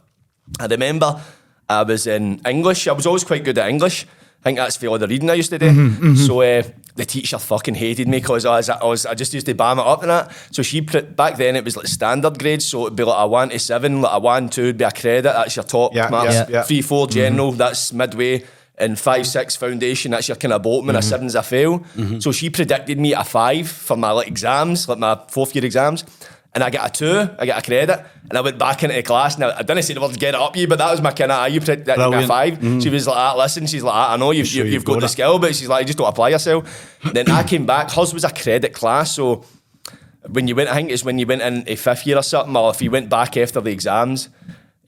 I 0.59 0.67
remember 0.67 1.21
I 1.69 1.83
was 1.83 2.07
in 2.07 2.41
English. 2.47 2.89
I 2.89 2.93
was 2.93 3.07
always 3.07 3.25
quite 3.25 3.45
good 3.45 3.59
at 3.59 3.69
English. 3.69 4.07
I 4.41 4.45
think 4.45 4.59
that's 4.59 4.77
for 4.77 4.87
all 4.87 4.99
the 4.99 5.09
reading 5.09 5.29
I 5.31 5.35
used 5.35 5.51
to 5.51 5.59
do. 5.59 5.67
Mm-hmm, 5.69 6.07
mm-hmm. 6.07 6.15
So 6.15 6.41
uh, 6.43 6.63
the 6.95 7.05
teacher 7.05 7.39
fucking 7.39 7.75
hated 7.75 8.07
me 8.09 8.21
because 8.21 8.47
I 8.47 8.57
was, 8.57 8.71
I 8.71 8.85
was 8.85 9.05
I 9.05 9.15
just 9.15 9.35
used 9.35 9.47
to 9.47 9.55
bam 9.55 9.81
it 9.81 9.87
up 9.87 10.01
and 10.03 10.11
that. 10.11 10.33
So 10.53 10.63
she 10.63 10.81
put 10.81 11.17
back 11.17 11.37
then 11.37 11.57
it 11.57 11.65
was 11.65 11.77
like 11.77 11.89
standard 11.89 12.39
grades, 12.39 12.65
so 12.65 12.87
it'd 12.87 12.97
be 12.97 13.03
like 13.03 13.21
a 13.21 13.27
one 13.27 13.49
to 13.51 13.59
seven, 13.59 14.01
like 14.01 14.13
a 14.15 14.21
one 14.21 14.49
two 14.49 14.67
would 14.67 14.79
be 14.79 14.85
a 14.85 14.93
credit. 14.93 15.25
That's 15.25 15.57
your 15.57 15.65
top 15.65 15.93
Yeah, 15.95 16.09
marks. 16.09 16.35
yeah, 16.35 16.47
yeah. 16.49 16.63
Three 16.63 16.83
four 16.83 17.09
general, 17.09 17.51
mm-hmm. 17.51 17.59
that's 17.59 17.93
midway. 17.93 18.45
And 18.81 18.99
five 18.99 19.27
six 19.27 19.57
foundation, 19.57 20.13
that's 20.13 20.29
your 20.29 20.37
kind 20.37 20.53
of 20.53 20.63
bottom, 20.63 20.89
and 20.89 20.99
a 20.99 21.03
seven's 21.03 21.35
a 21.35 21.43
fail. 21.43 21.85
So 22.21 22.31
she 22.33 22.49
predicted 22.51 22.99
me 22.99 23.13
a 23.13 23.25
five 23.25 23.69
for 23.69 23.97
my 23.97 24.13
like 24.13 24.29
exams, 24.29 24.89
like 24.89 24.99
my 24.99 25.19
fourth 25.29 25.55
year 25.55 25.65
exams. 25.65 26.05
And 26.55 26.65
I 26.65 26.71
got 26.71 26.89
a 26.89 26.93
two, 26.93 27.29
I 27.39 27.45
got 27.47 27.59
a 27.59 27.63
credit, 27.63 28.05
and 28.29 28.39
I 28.39 28.41
went 28.41 28.59
back 28.59 28.83
into 28.83 29.01
class. 29.03 29.37
Now 29.39 29.51
I 29.55 29.63
didn't 29.63 29.83
say 29.83 29.95
the 29.95 30.01
word 30.01 30.19
"get 30.19 30.35
it 30.35 30.41
up," 30.41 30.57
you, 30.57 30.67
but 30.67 30.79
that 30.79 30.91
was 30.91 31.01
my 31.03 31.13
kind 31.13 31.31
of. 31.31 31.51
You 31.53 31.61
predicted 31.61 31.87
me 31.99 32.03
a 32.25 32.27
five. 32.27 32.59
She 32.83 32.89
was 32.89 33.07
like, 33.07 33.17
ah, 33.17 33.37
"Listen," 33.37 33.67
she's 33.67 33.83
like, 33.83 33.95
ah, 33.95 34.15
"I 34.15 34.17
know 34.17 34.31
you've, 34.31 34.47
you, 34.53 34.65
you've 34.65 34.73
you've 34.73 34.85
got 34.85 34.95
got 34.95 35.01
the 35.03 35.09
skill, 35.09 35.39
but 35.39 35.55
she's 35.55 35.69
like, 35.69 35.87
just 35.87 35.99
don't 35.99 36.09
apply 36.09 36.31
yourself." 36.31 36.63
then 37.13 37.31
I 37.31 37.43
came 37.43 37.67
back. 37.67 37.91
Hers 37.91 38.15
was 38.15 38.25
a 38.25 38.31
credit 38.33 38.73
class, 38.73 39.15
so 39.15 39.45
when 40.31 40.49
you 40.49 40.55
went, 40.55 40.69
I 40.71 40.75
think 40.75 40.91
it's 40.91 41.05
when 41.05 41.19
you 41.19 41.27
went 41.27 41.43
in 41.43 41.65
a 41.67 41.77
fifth 41.77 42.07
year 42.07 42.17
or 42.17 42.23
something, 42.23 42.57
or 42.57 42.71
if 42.71 42.81
you 42.83 42.91
went 42.91 43.09
back 43.09 43.37
after 43.37 43.61
the 43.61 43.71
exams, 43.71 44.29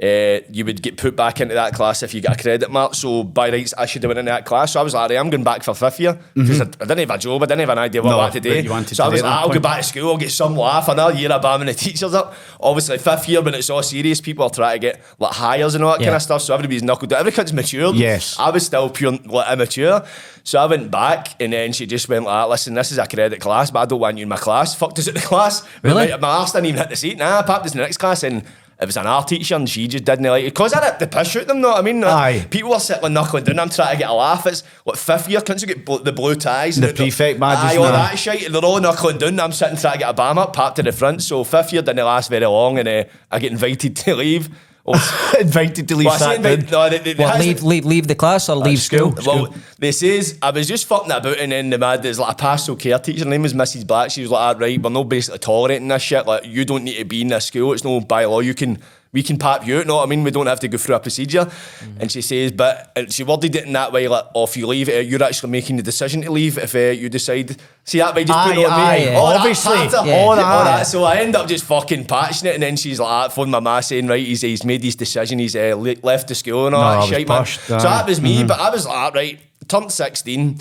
uh, 0.02 0.40
you 0.50 0.64
would 0.64 0.80
get 0.80 0.96
put 0.96 1.14
back 1.14 1.40
into 1.40 1.54
that 1.54 1.74
class 1.74 2.02
if 2.02 2.14
you 2.14 2.20
got 2.20 2.38
a 2.38 2.42
credit 2.42 2.70
mark. 2.70 2.94
So 2.94 3.22
by 3.22 3.50
rights, 3.50 3.74
I 3.76 3.86
should 3.86 4.02
have 4.02 4.08
went 4.08 4.18
in 4.18 4.24
that 4.26 4.46
class. 4.46 4.72
So 4.72 4.80
I 4.80 4.82
was 4.82 4.94
like, 4.94 5.10
I'm 5.10 5.28
going 5.28 5.44
back 5.44 5.62
for 5.62 5.74
fifth 5.74 6.00
year 6.00 6.18
because 6.34 6.60
I, 6.60 6.64
I 6.64 6.86
didn't 6.86 6.98
have 6.98 7.10
a 7.10 7.18
job. 7.18 7.42
I 7.42 7.46
didn't 7.46 7.60
have 7.60 7.68
an 7.70 7.78
idea 7.78 8.02
what 8.02 8.10
Mm-hmm. 8.10 8.16
No, 8.16 8.20
I 8.20 8.24
wanted 8.24 8.42
to 8.42 8.62
do. 8.62 8.70
wanted 8.70 8.96
so 8.96 9.04
to 9.04 9.08
I 9.08 9.08
was 9.08 9.22
like, 9.22 9.32
I'll 9.32 9.48
go 9.50 9.60
back 9.60 9.78
to 9.78 9.82
school. 9.84 10.10
I'll 10.10 10.16
get 10.16 10.30
some 10.30 10.56
laugh. 10.56 10.88
Another 10.88 11.14
year 11.14 11.30
of 11.30 11.42
bamming 11.42 11.66
the 11.66 11.74
teachers 11.74 12.14
up. 12.14 12.34
Obviously, 12.58 12.98
fifth 12.98 13.28
year 13.28 13.42
when 13.42 13.54
it's 13.54 13.70
all 13.70 13.82
serious, 13.82 14.20
people 14.20 14.44
are 14.44 14.50
trying 14.50 14.80
to 14.80 14.86
get 14.86 15.00
like 15.18 15.32
hires 15.32 15.74
and 15.74 15.84
all 15.84 15.96
that 15.96 16.02
kind 16.02 16.16
of 16.16 16.22
stuff. 16.22 16.42
So 16.42 16.54
everybody's 16.54 16.82
knuckled 16.82 17.10
down. 17.10 17.20
Every 17.20 17.32
kid's 17.32 17.52
matured. 17.52 17.94
Yes. 17.94 18.38
I 18.38 18.50
was 18.50 18.66
still 18.66 18.90
pure 18.90 19.12
like, 19.12 19.52
immature. 19.52 20.04
So 20.42 20.58
I 20.58 20.66
went 20.66 20.90
back 20.90 21.40
and 21.40 21.52
then 21.52 21.72
she 21.72 21.86
just 21.86 22.08
went 22.08 22.24
like, 22.24 22.48
listen, 22.48 22.74
this 22.74 22.90
is 22.90 22.98
a 22.98 23.06
credit 23.06 23.40
class, 23.40 23.70
but 23.70 23.80
I 23.80 23.84
don't 23.84 24.00
want 24.00 24.16
you 24.16 24.22
in 24.22 24.28
my 24.28 24.36
class. 24.36 24.74
Fucked 24.74 24.98
us 24.98 25.08
at 25.08 25.14
the 25.14 25.20
class. 25.20 25.66
Really? 25.82 26.08
My, 26.18 26.28
arse 26.28 26.52
didn't 26.52 26.66
even 26.66 26.80
hit 26.80 26.88
the 26.88 26.96
seat. 26.96 27.18
Nah, 27.18 27.40
I 27.40 27.42
popped 27.42 27.66
us 27.66 27.72
in 27.72 27.78
the 27.78 27.84
next 27.84 27.98
class 27.98 28.22
and 28.22 28.44
it 28.80 28.86
was 28.86 28.96
an 28.96 29.06
art 29.06 29.28
teacher 29.28 29.54
and 29.56 29.68
she 29.68 29.86
just 29.88 30.04
didn't 30.04 30.24
like 30.24 30.42
it. 30.44 30.54
Because 30.54 30.72
I 30.72 30.82
had 30.84 30.98
the 30.98 31.06
piss 31.06 31.36
out 31.36 31.46
them, 31.46 31.60
know 31.60 31.68
what 31.68 31.78
I 31.78 31.82
mean? 31.82 32.02
Aye. 32.02 32.46
People 32.50 32.70
were 32.70 32.78
sitting 32.78 33.12
knuckling 33.12 33.44
down. 33.44 33.58
I'm 33.58 33.68
trying 33.68 33.92
to 33.92 33.98
get 33.98 34.08
a 34.08 34.12
laugh. 34.14 34.46
It's 34.46 34.62
what 34.84 34.98
fifth 34.98 35.28
year, 35.28 35.40
couldn't 35.40 35.60
you 35.60 35.68
get 35.68 35.84
bl- 35.84 35.96
the 35.98 36.12
blue 36.12 36.34
ties? 36.34 36.76
The 36.80 36.92
prefect 36.94 37.38
badges 37.38 37.72
Aye, 37.72 37.76
all 37.76 37.84
that. 37.84 38.12
that 38.12 38.18
shit. 38.18 38.50
They're 38.50 38.64
all 38.64 38.80
knuckling 38.80 39.18
down. 39.18 39.38
I'm 39.38 39.52
sitting 39.52 39.76
trying 39.76 39.94
to 39.94 39.98
get 39.98 40.10
a 40.10 40.14
bam 40.14 40.38
up, 40.38 40.54
packed 40.54 40.76
to 40.76 40.82
the 40.82 40.92
front. 40.92 41.22
So 41.22 41.44
fifth 41.44 41.72
year 41.72 41.82
didn't 41.82 42.04
last 42.04 42.30
very 42.30 42.46
long 42.46 42.78
and 42.78 42.88
uh, 42.88 43.04
I 43.30 43.38
get 43.38 43.52
invited 43.52 43.96
to 44.04 44.14
leave. 44.14 44.48
Oh, 44.86 45.34
Invited 45.40 45.86
to 45.88 45.96
leave 45.96 46.06
well, 46.06 46.14
I 46.14 46.18
sat 46.18 46.42
down. 46.42 46.52
invite- 46.52 46.70
no, 46.72 46.88
they- 46.88 46.98
they- 46.98 47.10
What, 47.10 47.26
that's- 47.32 47.40
leave, 47.44 47.62
leave, 47.62 47.84
leave 47.84 48.06
the 48.08 48.14
class 48.14 48.48
or 48.48 48.56
leave 48.56 48.80
school? 48.80 49.14
well, 49.26 49.54
they 49.78 49.92
says 49.92 50.38
I 50.40 50.50
was 50.50 50.66
just 50.66 50.86
fucking 50.86 51.10
about, 51.12 51.38
and 51.38 51.52
then 51.52 51.70
the 51.70 51.78
mad 51.78 52.02
there's 52.02 52.18
like 52.18 52.32
a 52.32 52.34
pastoral 52.36 52.76
care 52.76 52.98
teacher. 52.98 53.24
Her 53.24 53.30
name 53.30 53.42
was 53.42 53.52
Mrs. 53.54 53.86
Black. 53.86 54.10
She 54.10 54.22
was 54.22 54.30
like, 54.30 54.56
ah, 54.56 54.58
"Right, 54.58 54.80
we're 54.80 54.88
not 54.90 55.08
basically 55.08 55.38
tolerating 55.38 55.88
this 55.88 56.02
shit. 56.02 56.26
Like, 56.26 56.46
you 56.46 56.64
don't 56.64 56.84
need 56.84 56.96
to 56.98 57.04
be 57.04 57.20
in 57.22 57.28
this 57.28 57.44
school. 57.46 57.72
It's 57.74 57.84
no 57.84 58.00
by 58.00 58.24
law. 58.24 58.40
You 58.40 58.54
can." 58.54 58.78
We 59.12 59.24
can 59.24 59.38
pop 59.38 59.66
you 59.66 59.78
out, 59.78 59.86
know 59.88 59.96
what 59.96 60.04
I 60.04 60.06
mean? 60.06 60.22
We 60.22 60.30
don't 60.30 60.46
have 60.46 60.60
to 60.60 60.68
go 60.68 60.78
through 60.78 60.94
a 60.94 61.00
procedure. 61.00 61.46
Mm-hmm. 61.46 62.00
And 62.00 62.12
she 62.12 62.22
says, 62.22 62.52
but 62.52 62.92
and 62.94 63.12
she 63.12 63.24
worded 63.24 63.56
it 63.56 63.64
in 63.64 63.72
that 63.72 63.90
way, 63.92 64.06
like, 64.06 64.24
oh, 64.36 64.44
if 64.44 64.56
you 64.56 64.68
leave, 64.68 64.88
uh, 64.88 64.92
you're 64.92 65.22
actually 65.22 65.50
making 65.50 65.76
the 65.78 65.82
decision 65.82 66.22
to 66.22 66.30
leave 66.30 66.58
if 66.58 66.74
uh, 66.76 66.78
you 66.78 67.08
decide. 67.08 67.56
See 67.82 67.98
that 67.98 68.14
by 68.14 68.22
just 68.22 68.38
Aye, 68.38 68.44
putting 68.48 68.62
it 68.62 68.66
on 68.70 68.78
me? 68.78 69.04
yeah. 69.06 69.10
That 69.14 69.36
obviously. 69.40 69.72
Yeah. 69.78 69.82
all, 70.22 70.36
that, 70.36 70.44
all 70.44 70.64
that. 70.64 70.82
So 70.84 71.02
I 71.02 71.16
end 71.16 71.34
up 71.34 71.48
just 71.48 71.64
fucking 71.64 72.04
patching 72.06 72.48
it, 72.48 72.54
and 72.54 72.62
then 72.62 72.76
she's 72.76 73.00
like, 73.00 73.08
ah, 73.08 73.28
phone 73.30 73.50
my 73.50 73.58
ma 73.58 73.80
saying, 73.80 74.06
right, 74.06 74.24
he's, 74.24 74.42
he's 74.42 74.64
made 74.64 74.84
his 74.84 74.94
decision, 74.94 75.40
he's 75.40 75.56
uh, 75.56 75.74
left 76.02 76.28
the 76.28 76.34
school 76.36 76.66
and 76.66 76.76
all 76.76 76.82
No, 76.82 76.88
I 76.88 77.00
that 77.00 77.08
shit, 77.18 77.28
man. 77.28 77.38
pushed, 77.40 77.60
So 77.66 77.78
that 77.78 78.06
was 78.06 78.20
me, 78.20 78.44
but 78.44 78.60
I 78.60 78.70
was 78.70 78.86
like, 78.86 79.14
right, 79.14 79.40
turned 79.66 79.90
16. 79.90 80.60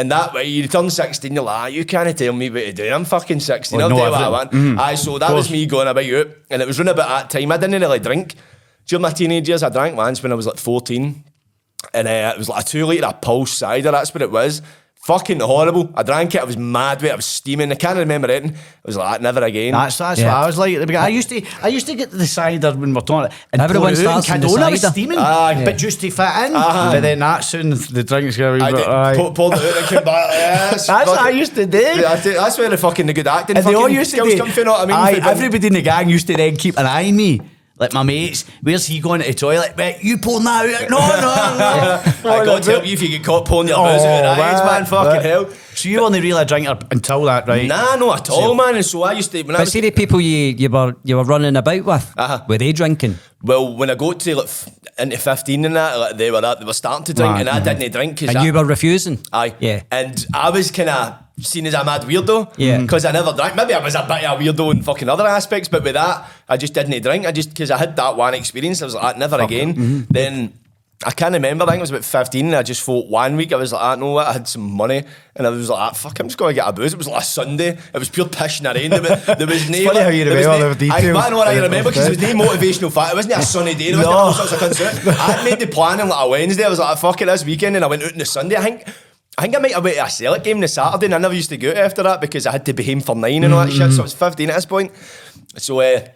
And 0.00 0.10
that 0.10 0.32
way, 0.32 0.44
you 0.44 0.66
turn 0.66 0.88
16, 0.88 1.34
you're 1.34 1.44
like, 1.44 1.54
"Ah, 1.54 1.66
you 1.66 1.84
can't 1.84 2.16
tell 2.16 2.32
me 2.32 2.48
what 2.48 2.60
to 2.60 2.72
do. 2.72 2.90
I'm 2.90 3.04
fucking 3.04 3.40
16. 3.40 3.76
Well, 3.76 3.84
I'll 3.84 3.90
no, 3.90 3.96
do 4.06 4.10
what 4.10 4.22
I 4.22 4.28
want. 4.30 4.78
Aye, 4.80 4.94
so 4.94 5.18
that 5.18 5.30
was 5.30 5.50
me 5.50 5.66
going 5.66 5.88
about 5.88 6.02
out. 6.02 6.28
And 6.48 6.62
it 6.62 6.66
was 6.66 6.78
running 6.78 6.94
about 6.94 7.30
that 7.30 7.38
time. 7.38 7.52
I 7.52 7.58
didn't 7.58 7.78
really 7.82 7.98
drink. 7.98 8.34
During 8.86 9.02
my 9.02 9.10
teenage 9.10 9.46
years, 9.46 9.62
I 9.62 9.68
drank 9.68 9.98
once 9.98 10.22
when 10.22 10.32
I 10.32 10.36
was 10.36 10.46
like 10.46 10.56
14. 10.56 11.22
And 11.92 12.08
uh, 12.08 12.32
it 12.34 12.38
was 12.38 12.48
like 12.48 12.64
a 12.64 12.66
two 12.66 12.86
litre 12.86 13.04
of 13.08 13.20
pulse 13.20 13.52
cider. 13.52 13.90
That's 13.90 14.14
what 14.14 14.22
it 14.22 14.30
was. 14.30 14.62
Fucking 15.02 15.40
horrible. 15.40 15.90
I 15.94 16.02
drank 16.02 16.34
it. 16.34 16.42
I 16.42 16.44
was 16.44 16.58
mad 16.58 16.98
with 17.00 17.06
it. 17.10 17.12
I 17.12 17.16
was 17.16 17.24
steaming. 17.24 17.72
I 17.72 17.74
can't 17.74 17.96
remember 17.98 18.30
anything. 18.30 18.54
It 18.54 18.84
was 18.86 18.98
like, 18.98 19.22
never 19.22 19.42
again. 19.42 19.72
That's 19.72 19.96
that's 19.96 20.20
Yeah. 20.20 20.26
what 20.34 20.42
I 20.44 20.46
was 20.46 20.58
like 20.58 20.74
at 20.74 20.80
the 20.80 20.86
beginning. 20.86 21.06
I 21.06 21.08
used 21.08 21.30
to 21.30 21.42
I 21.62 21.68
used 21.68 21.86
to 21.86 21.94
get 21.94 22.10
the 22.10 22.26
cider 22.26 22.72
when 22.74 22.92
we're 22.92 23.00
talking 23.00 23.34
and 23.50 23.62
Everyone 23.62 23.94
pour 23.94 24.02
it 24.02 24.06
out 24.06 24.16
in 24.18 24.22
starts 24.22 24.28
in 24.28 24.40
the 24.42 24.46
Cadona, 24.46 24.62
I 24.62 24.70
was 24.70 24.80
cider. 24.82 24.92
steaming, 24.92 25.18
Aye. 25.18 25.64
but 25.64 25.78
just 25.78 26.02
to 26.02 26.10
fit 26.10 26.22
in. 26.22 26.54
Aye. 26.54 26.90
But 26.92 27.00
then 27.00 27.18
that 27.20 27.40
soon 27.40 27.70
the 27.70 28.04
drinks 28.04 28.36
get 28.36 28.50
a 28.50 28.52
wee 28.52 28.60
I 28.60 28.70
did, 28.72 28.86
aye. 28.86 29.14
pull, 29.16 29.32
pulled 29.32 29.54
it 29.54 29.60
out 29.60 29.76
and 29.78 29.86
came 29.86 30.04
back. 30.04 30.30
Yes, 30.30 30.86
That's 30.86 31.08
what 31.08 31.18
I 31.18 31.30
used 31.30 31.54
to 31.54 31.64
do. 31.64 31.80
That's, 31.80 32.26
it. 32.26 32.34
that's 32.34 32.58
where 32.58 32.68
the 32.68 32.76
fucking 32.76 33.06
the 33.06 33.14
good 33.14 33.26
acting 33.26 33.56
And 33.56 33.64
they 33.64 33.74
all 33.74 33.82
fucking 33.84 33.96
used 33.96 34.10
to 34.10 34.16
skills 34.18 34.32
do. 34.34 34.38
come 34.38 34.48
from, 34.50 34.58
you 34.58 34.64
know 34.66 34.72
what 34.72 34.82
I 34.82 34.86
mean? 34.86 34.96
Aye, 34.96 35.20
For- 35.20 35.28
everybody 35.30 35.66
in 35.66 35.72
the 35.72 35.82
gang 35.82 36.10
used 36.10 36.26
to 36.26 36.34
then 36.36 36.56
keep 36.56 36.76
an 36.78 36.84
eye 36.86 37.08
on 37.08 37.16
me. 37.16 37.40
Like 37.80 37.94
my 37.94 38.02
mates, 38.02 38.44
where's 38.62 38.86
he 38.86 39.00
going 39.00 39.22
to 39.22 39.26
the 39.26 39.32
toilet? 39.34 39.74
Mate, 39.76 39.96
you 40.02 40.18
pulling 40.18 40.44
that 40.44 40.82
out? 40.82 40.90
No, 40.90 40.98
no, 40.98 42.30
no. 42.30 42.30
I 42.40 42.44
got 42.44 42.62
to 42.64 42.70
help 42.72 42.86
you 42.86 42.92
if 42.92 43.00
you 43.02 43.08
get 43.08 43.24
caught 43.24 43.46
pulling 43.46 43.68
your 43.68 43.78
booze 43.78 44.02
out 44.02 44.24
at 44.24 44.36
that 44.36 44.54
age, 44.60 44.64
man. 44.70 44.84
Fucking 44.86 45.22
that- 45.22 45.24
hell. 45.24 45.50
So 45.74 45.88
you 45.88 46.02
weren't 46.02 46.14
really 46.22 46.32
a 46.38 46.44
drinker 46.44 46.78
until 46.90 47.22
that, 47.24 47.48
right? 47.48 47.66
Nah, 47.66 47.96
no 47.96 48.12
at 48.12 48.28
all, 48.28 48.54
man. 48.54 48.74
And 48.74 48.84
so 48.84 49.02
I 49.02 49.12
used 49.12 49.32
to 49.32 49.42
when 49.44 49.54
I 49.56 49.60
But 49.60 49.64
was 49.64 49.72
see 49.72 49.80
the 49.80 49.90
people 49.92 50.20
you, 50.20 50.54
you 50.58 50.68
were 50.68 50.94
you 51.04 51.16
were 51.16 51.24
running 51.24 51.56
about 51.56 51.84
with, 51.84 52.12
Uh-huh. 52.18 52.44
were 52.48 52.58
they 52.58 52.72
drinking? 52.72 53.16
well 53.42 53.74
when 53.74 53.88
I 53.88 53.94
got 53.94 54.20
to 54.20 54.34
like 54.36 54.44
f- 54.44 54.68
into 54.98 55.16
fifteen 55.16 55.64
and 55.64 55.74
that, 55.76 55.94
like, 55.94 56.16
they 56.18 56.30
were 56.30 56.42
they 56.42 56.64
were 56.66 56.74
starting 56.74 57.04
to 57.06 57.14
drink, 57.14 57.32
Right, 57.32 57.40
and 57.40 57.48
I 57.48 57.60
didn't 57.60 57.92
drink 57.92 58.18
because 58.20 58.34
And 58.36 58.44
you 58.44 58.52
were 58.52 58.64
refusing? 58.66 59.20
Aye. 59.32 59.54
Yeah. 59.60 59.84
And 59.90 60.26
I 60.34 60.50
was 60.50 60.70
kind 60.70 60.90
of 60.90 61.14
seen 61.46 61.66
as 61.66 61.74
a 61.74 61.84
mad 61.84 62.02
weirdo. 62.02 62.52
Yeah. 62.56 62.78
Because 62.80 63.04
I 63.04 63.12
never 63.12 63.32
drank. 63.32 63.56
Maybe 63.56 63.74
I 63.74 63.82
was 63.82 63.94
a 63.94 64.02
bit 64.08 64.24
of 64.24 64.40
a 64.40 64.44
weirdo 64.44 64.72
in 64.72 64.82
fucking 64.82 65.08
other 65.08 65.26
aspects, 65.26 65.68
but 65.68 65.82
with 65.84 65.94
that, 65.94 66.28
I 66.48 66.56
just 66.56 66.74
didn't 66.74 67.00
drink. 67.02 67.26
I 67.26 67.32
just, 67.32 67.50
because 67.50 67.70
I 67.70 67.78
had 67.78 67.96
that 67.96 68.16
one 68.16 68.34
experience, 68.34 68.82
I 68.82 68.84
was 68.86 68.94
like, 68.94 69.16
never 69.18 69.40
again. 69.40 69.74
Mm-hmm. 69.74 70.00
Then 70.10 70.52
I 71.02 71.12
can't 71.12 71.32
remember, 71.32 71.64
I 71.64 71.68
think 71.68 71.78
it 71.78 71.80
was 71.80 71.90
about 71.92 72.04
15, 72.04 72.44
and 72.48 72.54
I 72.54 72.62
just 72.62 72.82
thought 72.82 73.08
one 73.08 73.34
week 73.36 73.54
I 73.54 73.56
was 73.56 73.72
like, 73.72 73.80
I 73.82 73.94
know 73.94 74.10
what, 74.10 74.26
I 74.26 74.34
had 74.34 74.46
some 74.46 74.70
money, 74.70 75.02
and 75.34 75.46
I 75.46 75.48
was 75.48 75.70
like, 75.70 75.78
ah, 75.80 75.92
fuck, 75.92 76.20
I'm 76.20 76.26
just 76.28 76.36
going 76.36 76.50
to 76.50 76.60
get 76.60 76.68
a 76.68 76.74
booze. 76.74 76.92
It 76.92 76.98
was 76.98 77.08
like 77.08 77.22
a 77.22 77.24
Sunday, 77.24 77.68
it 77.94 77.98
was 77.98 78.10
pure 78.10 78.28
pish 78.28 78.60
in 78.60 78.64
the 78.64 78.74
rain. 78.74 78.90
There 78.90 79.00
was, 79.00 79.24
there 79.24 79.46
was 79.46 79.70
no. 79.70 79.84
funny 79.86 80.00
how 80.00 80.08
you 80.10 80.24
remember 80.24 80.42
no- 80.42 80.52
all 80.66 80.74
the 80.74 80.74
details. 80.74 81.16
I, 81.16 81.26
I 81.26 81.30
know 81.30 81.38
what 81.38 81.48
I 81.48 81.54
remember 81.58 81.88
because 81.90 82.02
there 82.16 82.28
was 82.28 82.34
no 82.34 82.44
motivational 82.44 82.92
fact. 82.92 83.14
It 83.14 83.16
wasn't 83.16 83.34
a 83.38 83.42
sunny 83.42 83.74
day. 83.74 83.92
There 83.92 83.96
wasn't 83.96 84.12
No. 84.14 84.18
all 84.18 84.32
sorts 84.34 84.52
of 84.52 84.58
cunts 84.58 85.06
out. 85.08 85.16
I 85.18 85.32
had 85.32 85.44
made 85.46 85.58
the 85.58 85.72
plan 85.72 86.02
on 86.02 86.10
like 86.10 86.22
a 86.26 86.28
Wednesday. 86.28 86.64
I 86.64 86.68
was 86.68 86.78
like, 86.78 86.98
fuck 86.98 87.22
it, 87.22 87.24
this 87.24 87.46
weekend, 87.46 87.76
and 87.76 87.84
I 87.86 87.88
went 87.88 88.02
out 88.02 88.12
on 88.12 88.18
the 88.18 88.26
Sunday. 88.26 88.56
I 88.56 88.60
think. 88.62 88.84
I 89.38 89.42
think 89.42 89.56
I 89.56 89.58
might 89.60 89.72
have 89.72 89.84
went 89.84 89.96
a 89.96 90.10
Celtic 90.10 90.44
game 90.44 90.60
on 90.62 90.68
Saturday 90.68 91.06
and 91.06 91.14
I 91.14 91.18
never 91.18 91.34
used 91.34 91.50
to 91.50 91.56
go 91.56 91.70
after 91.70 92.02
that 92.02 92.20
because 92.20 92.46
I 92.46 92.52
had 92.52 92.66
to 92.66 92.72
be 92.72 92.84
home 92.84 93.00
for 93.00 93.14
nine 93.14 93.44
and 93.44 93.54
all 93.54 93.64
that 93.64 93.72
shit. 93.72 93.92
So 93.92 94.00
I 94.00 94.02
was 94.02 94.12
15 94.12 94.50
at 94.50 94.54
this 94.56 94.66
point. 94.66 94.92
So 95.56 95.80
uh, 95.80 96.06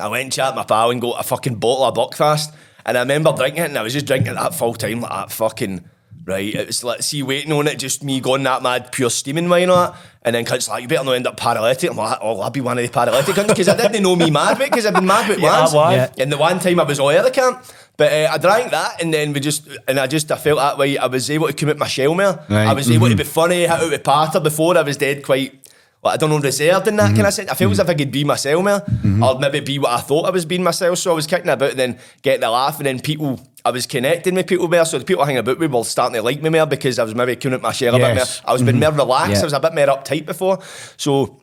I 0.00 0.08
went 0.08 0.24
and 0.24 0.32
chat 0.32 0.54
my 0.54 0.64
pal 0.64 0.90
and 0.90 1.00
got 1.00 1.20
a 1.20 1.22
fucking 1.22 1.56
bottle 1.56 1.84
of 1.84 1.94
Buckfast. 1.94 2.52
And 2.84 2.96
I 2.98 3.00
remember 3.00 3.32
drinking 3.32 3.62
it 3.62 3.66
and 3.66 3.78
I 3.78 3.82
was 3.82 3.92
just 3.92 4.06
drinking 4.06 4.34
that 4.34 4.54
full 4.54 4.74
time, 4.74 5.00
like 5.00 5.10
that 5.10 5.32
fucking, 5.32 5.88
right. 6.26 6.54
It 6.54 6.66
was 6.66 6.84
like, 6.84 7.02
see, 7.02 7.22
waiting 7.22 7.52
on 7.52 7.66
it, 7.66 7.78
just 7.78 8.04
me 8.04 8.20
going 8.20 8.42
that 8.42 8.62
mad, 8.62 8.92
pure 8.92 9.10
steaming 9.10 9.48
wine 9.48 9.70
on 9.70 9.90
it. 9.90 9.98
And 10.22 10.34
then 10.34 10.44
cunts 10.44 10.68
like, 10.68 10.82
you 10.82 10.88
better 10.88 11.04
not 11.04 11.12
end 11.12 11.26
up 11.26 11.36
paralytic. 11.36 11.88
I'm 11.88 11.96
like, 11.96 12.18
oh, 12.20 12.40
I'll 12.40 12.50
be 12.50 12.60
one 12.60 12.76
of 12.76 12.84
the 12.84 12.90
paralytic 12.90 13.34
cunts 13.34 13.48
because 13.48 13.68
I 13.68 13.76
didn't 13.76 14.02
know 14.02 14.16
me 14.16 14.30
mad, 14.30 14.58
mate, 14.58 14.70
because 14.70 14.84
I've 14.84 14.94
been 14.94 15.06
mad 15.06 15.28
with 15.28 15.38
Yeah, 15.40 15.60
once. 15.60 15.72
why? 15.72 15.94
Yeah. 15.94 16.12
And 16.18 16.32
the 16.32 16.36
one 16.36 16.58
time 16.58 16.80
I 16.80 16.82
was 16.82 16.98
all 16.98 17.10
out 17.10 17.26
of 17.26 17.32
camp. 17.32 17.64
But 17.96 18.12
uh, 18.12 18.30
I 18.32 18.38
drank 18.38 18.72
that 18.72 19.00
and 19.00 19.14
then 19.14 19.32
we 19.32 19.40
just, 19.40 19.68
and 19.88 19.98
I 19.98 20.06
just, 20.06 20.30
I 20.30 20.36
felt 20.36 20.58
that 20.58 20.76
way. 20.76 20.98
I 20.98 21.06
was 21.06 21.30
able 21.30 21.46
to 21.46 21.52
come 21.52 21.70
out 21.70 21.78
my 21.78 21.86
shell 21.86 22.14
more. 22.14 22.44
Right. 22.48 22.66
I 22.66 22.72
was 22.74 22.90
able 22.90 23.06
to 23.06 23.14
mm-hmm. 23.14 23.18
be 23.18 23.24
funny, 23.24 23.60
hit 23.60 23.70
out 23.70 23.90
with 23.90 24.04
patter 24.04 24.40
before 24.40 24.76
I 24.76 24.82
was 24.82 24.96
dead 24.96 25.24
quite, 25.24 25.66
like, 26.02 26.14
I 26.14 26.16
don't 26.18 26.30
know, 26.30 26.38
reserved 26.38 26.88
in 26.88 26.96
that 26.96 27.06
mm-hmm. 27.06 27.16
kind 27.16 27.26
of 27.26 27.34
sense. 27.34 27.50
I 27.50 27.54
felt 27.54 27.72
as 27.72 27.78
if 27.78 27.88
I 27.88 27.94
could 27.94 28.10
be 28.10 28.24
myself 28.24 28.62
more, 28.62 28.80
mm-hmm. 28.80 29.22
or 29.22 29.38
maybe 29.38 29.60
be 29.60 29.78
what 29.78 29.92
I 29.92 30.00
thought 30.00 30.26
I 30.26 30.30
was 30.30 30.44
being 30.44 30.62
myself. 30.62 30.98
So 30.98 31.12
I 31.12 31.14
was 31.14 31.26
kicking 31.26 31.48
about 31.48 31.70
and 31.70 31.78
then 31.78 31.98
getting 32.22 32.44
a 32.44 32.50
laugh, 32.50 32.78
and 32.78 32.86
then 32.86 33.00
people, 33.00 33.40
I 33.66 33.70
was 33.70 33.84
connecting 33.84 34.36
with 34.36 34.46
people 34.46 34.68
there, 34.68 34.84
So 34.84 34.96
the 34.96 35.04
people 35.04 35.24
hanging 35.24 35.38
about 35.40 35.58
with 35.58 35.72
were 35.72 35.82
starting 35.82 36.14
to 36.14 36.22
like 36.22 36.40
me 36.40 36.50
more 36.50 36.66
because 36.66 37.00
I 37.00 37.02
was 37.02 37.16
maybe 37.16 37.34
coming 37.34 37.56
out 37.56 37.62
my 37.62 37.72
shell 37.72 37.96
a 37.96 37.98
bit 37.98 38.14
more. 38.14 38.24
I 38.44 38.52
was 38.52 38.62
being 38.62 38.76
mm-hmm. 38.76 38.96
more 38.96 39.06
relaxed, 39.06 39.32
Yeah. 39.32 39.40
I 39.40 39.44
was 39.44 39.52
a 39.54 39.60
bit 39.60 39.74
more 39.74 39.86
uptight 39.86 40.24
before. 40.24 40.60
So 40.96 41.40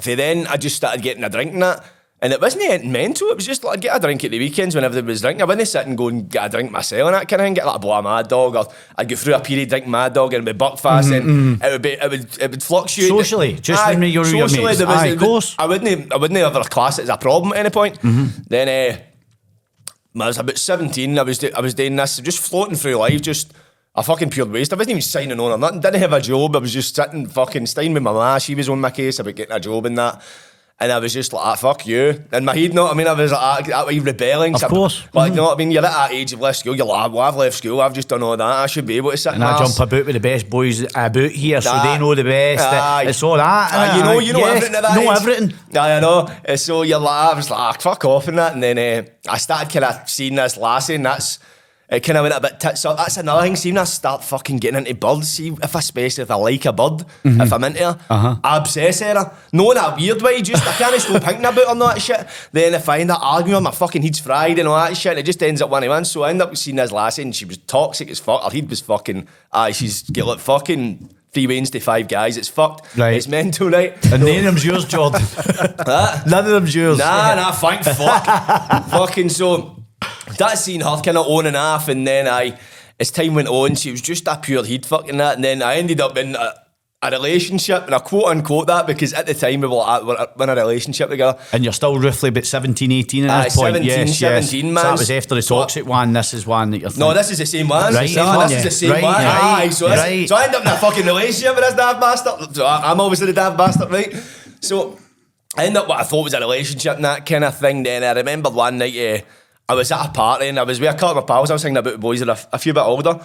for 0.00 0.14
then, 0.14 0.46
I 0.46 0.58
just 0.58 0.76
started 0.76 1.02
getting 1.02 1.24
a 1.24 1.28
drink 1.28 1.54
and 1.54 1.62
that. 1.62 1.84
And 2.22 2.32
it 2.32 2.40
wasn't 2.40 2.64
anything 2.64 2.92
mental, 2.92 3.28
it 3.28 3.36
was 3.36 3.44
just 3.44 3.64
like 3.64 3.78
I'd 3.78 3.82
get 3.82 3.96
a 3.96 4.00
drink 4.00 4.24
at 4.24 4.30
the 4.30 4.38
weekends 4.38 4.74
whenever 4.76 4.94
there 4.94 5.02
was 5.02 5.20
drinking. 5.20 5.42
I 5.42 5.44
wouldn't 5.44 5.68
sit 5.68 5.86
and 5.86 5.98
go 5.98 6.08
and 6.08 6.30
get 6.30 6.46
a 6.46 6.48
drink 6.48 6.70
myself 6.70 7.08
and 7.08 7.14
that 7.14 7.28
kind 7.28 7.42
of 7.42 7.46
thing, 7.46 7.54
get 7.54 7.66
like 7.66 7.82
a 7.82 7.88
of 7.88 8.04
Mad 8.04 8.28
Dog, 8.28 8.56
or 8.56 8.66
I'd 8.96 9.08
go 9.08 9.16
through 9.16 9.34
a 9.34 9.40
period 9.40 9.68
drinking 9.68 9.90
Mad 9.90 10.14
Dog 10.14 10.32
and 10.32 10.46
it'd 10.48 10.56
be 10.56 10.64
Buckfast, 10.64 11.10
mm-hmm, 11.10 11.12
and 11.12 11.60
mm-hmm. 11.60 11.64
it 11.64 11.72
would 11.72 11.82
be, 11.82 11.90
it 11.90 12.10
would, 12.10 12.38
it 12.40 12.50
would 12.52 12.62
fluctuate. 12.62 13.08
Socially, 13.08 13.54
just 13.54 13.84
when 13.86 14.02
you're 14.04 14.22
with 14.22 14.32
your 14.32 14.48
mates. 14.48 14.78
there 14.78 14.86
was- 14.86 14.96
Aye, 14.96 15.06
of 15.08 15.18
course. 15.18 15.56
I 15.58 15.66
wouldn't, 15.66 16.12
I 16.12 16.16
wouldn't 16.16 16.38
ever 16.38 16.62
class 16.64 16.98
it 16.98 17.02
as 17.02 17.08
a 17.10 17.18
problem 17.18 17.52
at 17.52 17.58
any 17.58 17.70
point. 17.70 17.98
Then, 18.48 18.68
uh, 18.68 18.98
I 20.22 20.26
was 20.28 20.38
about 20.38 20.58
17, 20.58 21.18
I 21.18 21.22
was, 21.22 21.38
do- 21.38 21.50
I 21.54 21.60
was 21.60 21.74
doing 21.74 21.96
this, 21.96 22.18
just 22.20 22.38
floating 22.38 22.76
through 22.76 22.96
life, 22.96 23.20
just 23.20 23.52
a 23.94 24.02
fucking 24.02 24.30
pure 24.30 24.46
waste. 24.46 24.72
I 24.72 24.76
wasn't 24.76 24.90
even 24.90 25.02
signing 25.02 25.32
on 25.32 25.52
or 25.52 25.58
nothing, 25.58 25.80
didn't 25.80 26.00
have 26.00 26.12
a 26.12 26.20
job, 26.20 26.56
I 26.56 26.60
was 26.60 26.72
just 26.72 26.94
sitting 26.94 27.26
fucking 27.26 27.66
staying 27.66 27.94
with 27.94 28.02
my 28.02 28.12
ma, 28.12 28.38
she 28.38 28.54
was 28.54 28.68
on 28.68 28.80
my 28.80 28.90
case 28.90 29.18
about 29.18 29.34
getting 29.34 29.54
a 29.54 29.60
job 29.60 29.86
and 29.86 29.98
that. 29.98 30.22
And 30.78 30.92
I 30.92 30.98
was 30.98 31.14
just 31.14 31.32
like, 31.32 31.42
ah, 31.42 31.54
fuck 31.54 31.86
you. 31.86 32.22
In 32.34 32.44
my 32.44 32.54
head, 32.54 32.74
know 32.74 32.84
what 32.84 32.92
I 32.92 32.96
mean? 32.98 33.06
I 33.06 33.14
was 33.14 33.32
like, 33.32 33.66
that 33.68 33.86
way 33.86 33.98
rebelling. 33.98 34.54
Of 34.54 34.60
course. 34.64 35.04
Like, 35.14 35.30
you 35.30 35.36
know 35.36 35.44
what 35.44 35.54
I 35.54 35.58
mean? 35.58 35.70
You're 35.70 35.82
at 35.82 35.90
that 35.90 36.12
age 36.12 36.34
of 36.34 36.40
left 36.40 36.58
school, 36.58 36.76
you're 36.76 36.84
like, 36.84 37.10
well, 37.12 37.22
I've 37.22 37.34
left 37.34 37.56
school, 37.56 37.80
I've 37.80 37.94
just 37.94 38.08
done 38.08 38.22
all 38.22 38.36
that, 38.36 38.42
I 38.44 38.66
should 38.66 38.84
be 38.84 38.98
able 38.98 39.10
to 39.10 39.16
sit 39.16 39.32
And 39.32 39.42
I 39.42 39.56
jump 39.58 39.78
about 39.80 40.04
with 40.04 40.12
the 40.12 40.20
best 40.20 40.50
boys 40.50 40.82
about 40.82 41.30
here, 41.30 41.62
so 41.62 41.72
they 41.82 41.98
know 41.98 42.14
the 42.14 42.24
best. 42.24 42.62
Aye. 42.62 43.04
It's 43.08 43.22
all 43.22 43.38
that. 43.38 43.72
Aye, 43.72 43.96
you 43.96 44.02
know, 44.04 44.18
you 44.18 44.32
know 44.34 44.38
Yes, 44.40 44.56
everything 44.56 44.74
at 44.76 44.82
that 44.82 44.94
Know 44.96 45.12
age. 45.12 45.18
everything. 45.18 45.54
Aye, 45.78 45.96
I 45.96 46.00
know. 46.00 46.56
So 46.56 46.82
you're 46.82 46.98
like, 46.98 47.32
I 47.32 47.34
was 47.36 47.50
like, 47.50 47.58
ah, 47.58 47.72
fuck 47.80 48.04
off 48.04 48.28
and 48.28 48.36
that. 48.38 48.52
And 48.52 48.62
then 48.62 48.76
uh, 48.78 49.30
I 49.32 49.38
started 49.38 49.72
kind 49.72 49.86
of 49.86 50.06
seeing 50.10 50.34
this 50.34 50.58
lassie 50.58 50.96
and 50.96 51.06
that's, 51.06 51.38
it 51.88 52.00
kind 52.00 52.18
of 52.18 52.24
went 52.24 52.34
a 52.34 52.40
bit 52.40 52.58
tits 52.58 52.84
up. 52.84 52.96
That's 52.96 53.16
another 53.16 53.42
thing. 53.42 53.54
See, 53.54 53.70
when 53.70 53.78
I 53.78 53.84
start 53.84 54.24
fucking 54.24 54.56
getting 54.56 54.78
into 54.78 54.94
birds, 54.94 55.28
see 55.28 55.48
if 55.48 55.76
I 55.76 55.78
especially 55.78 56.22
if 56.22 56.30
I 56.30 56.34
like 56.34 56.64
a 56.64 56.72
bird, 56.72 57.04
mm-hmm. 57.22 57.40
if 57.40 57.52
I'm 57.52 57.62
into 57.62 57.78
her, 57.80 57.98
uh-huh. 58.10 58.36
I 58.42 58.56
obsess 58.56 59.00
her. 59.00 59.14
Not 59.52 59.76
in 59.76 59.76
a 59.76 59.96
weird 59.96 60.22
way, 60.22 60.42
just 60.42 60.66
I 60.66 60.72
can't 60.72 61.00
stop 61.00 61.22
thinking 61.22 61.44
about 61.44 61.54
her 61.54 61.70
and 61.70 61.82
all 61.82 61.88
that 61.88 62.02
shit. 62.02 62.26
Then 62.50 62.74
if 62.74 62.88
I 62.88 62.98
end 62.98 63.12
up 63.12 63.22
arguing, 63.22 63.62
my 63.62 63.70
fucking 63.70 64.02
head's 64.02 64.18
fried 64.18 64.58
and 64.58 64.66
all 64.66 64.76
that 64.76 64.96
shit, 64.96 65.10
and 65.10 65.20
it 65.20 65.26
just 65.26 65.42
ends 65.42 65.62
up 65.62 65.70
one 65.70 65.84
of 65.84 65.90
one. 65.90 66.04
So 66.04 66.24
I 66.24 66.30
end 66.30 66.42
up 66.42 66.56
seeing 66.56 66.76
this 66.76 66.90
lassie 66.90 67.22
and 67.22 67.34
she 67.34 67.44
was 67.44 67.58
toxic 67.58 68.10
as 68.10 68.18
fuck. 68.18 68.42
Her 68.42 68.50
head 68.50 68.68
was 68.68 68.80
fucking, 68.80 69.28
aye, 69.52 69.70
she's 69.70 70.02
got 70.10 70.26
like 70.26 70.38
fucking 70.40 71.14
three 71.30 71.46
Wednesday, 71.46 71.78
five 71.78 72.08
guys. 72.08 72.36
It's 72.36 72.48
fucked. 72.48 72.96
Right. 72.96 73.14
It's 73.14 73.28
mental, 73.28 73.70
right? 73.70 73.92
And 74.06 74.24
none 74.24 74.38
of 74.38 74.44
them's 74.44 74.64
yours, 74.64 74.86
Jordan. 74.86 75.22
None 75.86 76.46
of 76.46 76.50
them's 76.50 76.74
yours. 76.74 76.98
Nah, 76.98 77.34
nah, 77.34 77.52
thank 77.52 77.84
fuck. 77.84 78.86
Fucking 78.90 79.28
so 79.28 79.76
that 80.38 80.58
scene 80.58 80.80
her 80.80 81.00
kind 81.02 81.16
of 81.18 81.26
on 81.26 81.46
and 81.46 81.56
off, 81.56 81.88
and 81.88 82.06
then 82.06 82.28
I, 82.28 82.58
as 83.00 83.10
time 83.10 83.34
went 83.34 83.48
on, 83.48 83.74
she 83.74 83.90
was 83.90 84.00
just 84.02 84.26
a 84.28 84.36
pure 84.36 84.64
heat 84.64 84.86
fucking 84.86 85.16
that, 85.18 85.36
and 85.36 85.44
then 85.44 85.62
I 85.62 85.76
ended 85.76 86.00
up 86.00 86.16
in 86.16 86.34
a, 86.36 86.54
a 87.02 87.10
relationship, 87.10 87.84
and 87.86 87.94
I 87.94 87.98
quote 88.00 88.24
unquote 88.26 88.66
that 88.66 88.86
because 88.86 89.12
at 89.12 89.26
the 89.26 89.34
time 89.34 89.60
we 89.60 89.68
were, 89.68 89.84
at, 89.86 90.02
we 90.04 90.14
were 90.14 90.42
in 90.44 90.48
a 90.50 90.54
relationship 90.54 91.08
together. 91.10 91.38
And 91.52 91.62
you're 91.62 91.72
still 91.72 91.98
roughly 91.98 92.30
about 92.30 92.44
17, 92.44 92.90
18 92.90 93.24
at 93.24 93.44
this 93.44 93.56
point. 93.56 93.74
17, 93.76 93.86
yes, 93.86 94.18
17, 94.18 94.64
yes. 94.66 94.74
man. 94.74 94.76
So 94.76 94.82
that 94.82 94.98
was 94.98 95.10
after 95.10 95.34
the 95.34 95.42
toxic 95.42 95.86
one. 95.86 96.12
This 96.12 96.34
is 96.34 96.46
one 96.46 96.70
that 96.70 96.78
you're 96.80 96.90
thinking. 96.90 97.08
No, 97.08 97.14
this 97.14 97.30
is 97.30 97.38
the 97.38 97.46
same 97.46 97.68
one. 97.68 97.94
Right, 97.94 98.14
no, 98.14 98.24
yeah. 98.24 98.46
this 98.48 98.56
is 98.58 98.64
the 98.64 98.70
same 98.70 98.90
Right, 98.92 99.02
one. 99.02 99.14
right, 99.14 99.40
Aye, 99.64 99.68
so, 99.70 99.88
this- 99.88 99.98
right. 99.98 100.28
so 100.28 100.36
I 100.36 100.44
end 100.44 100.54
up 100.54 100.62
in 100.62 100.68
a 100.68 100.76
fucking 100.78 101.06
relationship 101.06 101.54
with 101.54 101.64
this 101.64 101.74
daft 101.74 102.00
bastard. 102.00 102.56
So 102.56 102.64
I- 102.66 102.90
I'm 102.90 103.00
obviously 103.00 103.26
the 103.28 103.32
daft 103.34 103.56
bastard, 103.56 103.90
right? 103.90 104.12
So 104.60 104.98
I 105.56 105.66
end 105.66 105.76
up 105.76 105.88
what 105.88 106.00
I 106.00 106.02
thought 106.02 106.24
was 106.24 106.34
a 106.34 106.40
relationship 106.40 106.96
and 106.96 107.04
that 107.04 107.24
kind 107.26 107.44
of 107.44 107.56
thing. 107.58 107.82
Then 107.82 108.02
I 108.04 108.12
remember 108.12 108.50
one 108.50 108.78
night 108.78 108.96
uh, 108.96 109.24
I 109.68 109.74
was 109.74 109.90
at 109.90 110.06
a 110.06 110.10
party 110.10 110.48
and 110.48 110.58
I 110.58 110.62
was 110.62 110.78
with 110.80 110.88
a 110.88 110.92
couple 110.92 111.10
of 111.10 111.16
my 111.16 111.22
pals. 111.22 111.50
I 111.50 111.54
was 111.54 111.62
hanging 111.62 111.78
about 111.78 112.00
boys 112.00 112.20
that 112.20 112.28
are 112.28 112.38
a, 112.52 112.58
few 112.58 112.72
bit 112.72 112.80
older. 112.80 113.20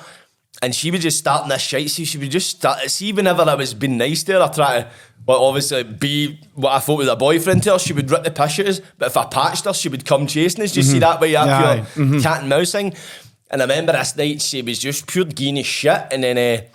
And 0.61 0.75
she 0.75 0.91
was 0.91 1.01
just 1.01 1.19
starting 1.19 1.49
this 1.49 1.61
shit. 1.61 1.89
See, 1.89 2.05
she 2.05 2.17
would 2.17 2.31
just 2.31 2.49
start. 2.49 2.79
See, 2.89 3.13
whenever 3.13 3.43
I 3.43 3.55
was 3.55 3.73
being 3.73 3.97
nice 3.97 4.23
to 4.23 4.33
her, 4.33 4.41
I 4.41 4.47
try 4.47 4.81
to, 4.81 4.89
well, 5.25 5.43
obviously 5.45 5.83
be 5.83 6.39
what 6.55 6.71
I 6.73 6.79
thought 6.79 6.97
was 6.97 7.07
a 7.07 7.15
boyfriend 7.15 7.63
to 7.63 7.73
her. 7.73 7.79
She 7.79 7.93
would 7.93 8.09
rip 8.09 8.23
the 8.23 8.31
piss 8.31 8.59
us, 8.59 8.81
but 8.97 9.07
if 9.07 9.17
I 9.17 9.25
patched 9.25 9.65
her, 9.65 9.73
she 9.73 9.89
would 9.89 10.05
come 10.05 10.27
chasing 10.27 10.63
us. 10.63 10.73
Do 10.73 10.79
you 10.79 10.83
see 10.83 10.99
that 10.99 11.21
way? 11.21 11.31
That 11.33 11.47
Aye. 11.47 11.85
pure 11.93 12.21
cat 12.21 12.41
and 12.41 12.49
mouse 12.49 12.71
thing. 12.71 12.93
And 13.49 13.61
I 13.61 13.65
remember 13.65 13.93
this 13.93 14.15
night 14.15 14.41
she 14.41 14.61
was 14.61 14.79
just 14.79 15.07
pure 15.07 15.25
geeny 15.25 15.63
shit. 15.63 16.07
And 16.11 16.23
then 16.23 16.37
uh, 16.37 16.65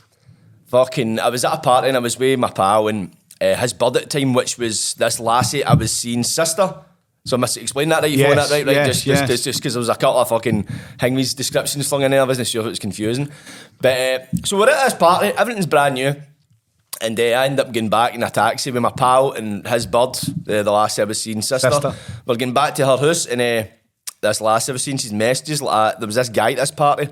fucking, 0.66 1.18
I 1.20 1.28
was 1.28 1.44
at 1.44 1.54
a 1.54 1.58
party 1.58 1.88
and 1.88 1.96
I 1.96 2.00
was 2.00 2.18
with 2.18 2.38
my 2.38 2.50
pal 2.50 2.88
and 2.88 3.14
uh, 3.40 3.54
his 3.56 3.72
bud 3.72 3.96
at 3.96 4.04
the 4.04 4.20
time, 4.20 4.32
which 4.32 4.58
was 4.58 4.94
this 4.94 5.20
lassie 5.20 5.64
I 5.64 5.74
was 5.74 5.92
seeing 5.92 6.22
sister. 6.22 6.74
So 7.26 7.36
I 7.36 7.40
must 7.40 7.56
explain 7.56 7.88
that 7.88 8.02
right. 8.02 8.10
You 8.10 8.18
Yes, 8.18 8.48
that 8.48 8.54
right, 8.54 8.66
right? 8.66 8.76
yes, 8.76 8.86
just, 8.86 9.06
yes. 9.06 9.28
just, 9.28 9.44
just 9.44 9.58
because 9.58 9.74
there 9.74 9.80
was 9.80 9.88
a 9.88 9.96
couple 9.96 10.20
of 10.20 10.28
fucking 10.28 10.62
Hingleys 10.98 11.34
descriptions 11.36 11.88
flung 11.88 12.02
in 12.02 12.12
there. 12.12 12.20
I 12.20 12.24
wasn't 12.24 12.46
sure 12.46 12.60
if 12.60 12.66
it 12.66 12.70
was 12.70 12.78
confusing. 12.78 13.30
But 13.80 13.98
uh, 13.98 14.24
so 14.44 14.56
we're 14.56 14.70
at 14.70 14.84
this 14.84 14.94
party, 14.94 15.28
everything's 15.36 15.66
brand 15.66 15.94
new. 15.96 16.14
And 17.00 17.18
uh, 17.18 17.22
I 17.22 17.46
end 17.46 17.58
up 17.58 17.72
getting 17.72 17.90
back 17.90 18.14
in 18.14 18.22
a 18.22 18.30
taxi 18.30 18.70
with 18.70 18.80
my 18.80 18.92
pal 18.92 19.32
and 19.32 19.66
his 19.66 19.86
bird, 19.86 20.16
uh, 20.48 20.62
the 20.62 20.70
last 20.70 20.98
was 20.98 21.20
seeing 21.20 21.42
sister. 21.42 21.70
Sister. 21.70 21.94
We're 22.24 22.36
getting 22.36 22.54
back 22.54 22.76
to 22.76 22.86
her 22.86 22.96
house 22.96 23.26
and 23.26 23.40
uh, 23.40 23.64
this 24.20 24.40
last 24.40 24.68
was 24.68 24.84
seeing, 24.84 24.96
she's 24.96 25.12
messages 25.12 25.60
like 25.60 25.96
uh, 25.96 25.98
there 25.98 26.06
was 26.06 26.14
this 26.14 26.28
guy 26.28 26.52
at 26.52 26.58
this 26.58 26.70
party 26.70 27.08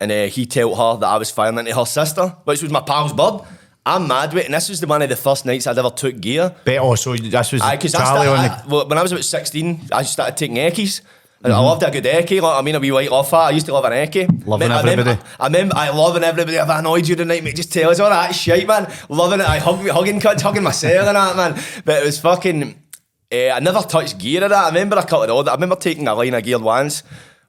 and 0.00 0.10
uh, 0.10 0.26
he 0.26 0.46
told 0.46 0.78
her 0.78 0.96
that 1.00 1.06
I 1.06 1.16
was 1.18 1.30
firing 1.30 1.58
into 1.58 1.74
her 1.74 1.84
sister, 1.84 2.28
which 2.44 2.62
was 2.62 2.70
my 2.70 2.80
pal's 2.80 3.12
bird. 3.12 3.42
I'm 3.86 4.06
mad 4.06 4.34
with 4.34 4.42
it, 4.42 4.46
and 4.46 4.54
this 4.54 4.68
was 4.68 4.80
the 4.80 4.86
one 4.86 5.00
of 5.02 5.08
the 5.08 5.16
first 5.16 5.46
nights 5.46 5.66
I'd 5.66 5.78
ever 5.78 5.90
took 5.90 6.20
gear. 6.20 6.54
But 6.64 6.78
also, 6.78 7.16
this 7.16 7.52
was 7.52 7.62
because 7.62 7.94
on 7.94 8.24
the. 8.26 8.30
I, 8.30 8.62
well, 8.68 8.86
when 8.88 8.98
I 8.98 9.02
was 9.02 9.12
about 9.12 9.24
16, 9.24 9.88
I 9.92 10.02
just 10.02 10.12
started 10.12 10.36
taking 10.36 10.56
eckies. 10.56 11.00
Mm-hmm. 11.42 11.52
I 11.52 11.58
loved 11.60 11.82
a 11.82 11.90
good 11.90 12.04
eckie. 12.04 12.42
Like, 12.42 12.58
I 12.58 12.60
mean, 12.62 12.74
a 12.74 12.80
wee 12.80 12.92
white 12.92 13.08
off 13.08 13.32
I 13.32 13.48
used 13.48 13.64
to 13.64 13.72
love 13.72 13.86
an 13.86 13.92
eckie. 13.92 14.28
Loving 14.46 14.68
Mate, 14.68 14.74
I 14.74 14.80
remember- 14.80 15.10
everybody. 15.10 15.30
I 15.40 15.46
remember, 15.46 15.74
I 15.74 15.88
loving 15.88 16.22
everybody. 16.22 16.56
If 16.58 16.68
I 16.68 16.80
annoyed 16.80 17.08
you 17.08 17.16
tonight, 17.16 17.42
mate, 17.42 17.56
just 17.56 17.72
tell 17.72 17.88
us 17.90 17.98
all 17.98 18.10
that 18.10 18.34
shit, 18.34 18.66
man. 18.68 18.92
Loving 19.08 19.40
it. 19.40 19.46
I 19.48 19.58
hug, 19.58 19.88
hugging 19.88 20.20
cunts, 20.20 20.42
hugging 20.42 20.62
myself 20.62 21.08
and 21.08 21.16
that, 21.16 21.36
man. 21.36 21.64
But 21.86 22.02
it 22.02 22.04
was 22.04 22.20
fucking. 22.20 22.78
eh, 23.30 23.50
I 23.50 23.58
never 23.60 23.80
touched 23.80 24.18
gear 24.18 24.44
of 24.44 24.50
that. 24.50 24.64
I 24.64 24.68
remember 24.68 24.96
a 24.98 25.02
couple 25.02 25.22
of 25.22 25.30
older. 25.30 25.50
I 25.50 25.54
remember 25.54 25.76
taking 25.76 26.06
a 26.08 26.14
line 26.14 26.34
of 26.34 26.44
geared 26.44 26.60
ones 26.60 27.02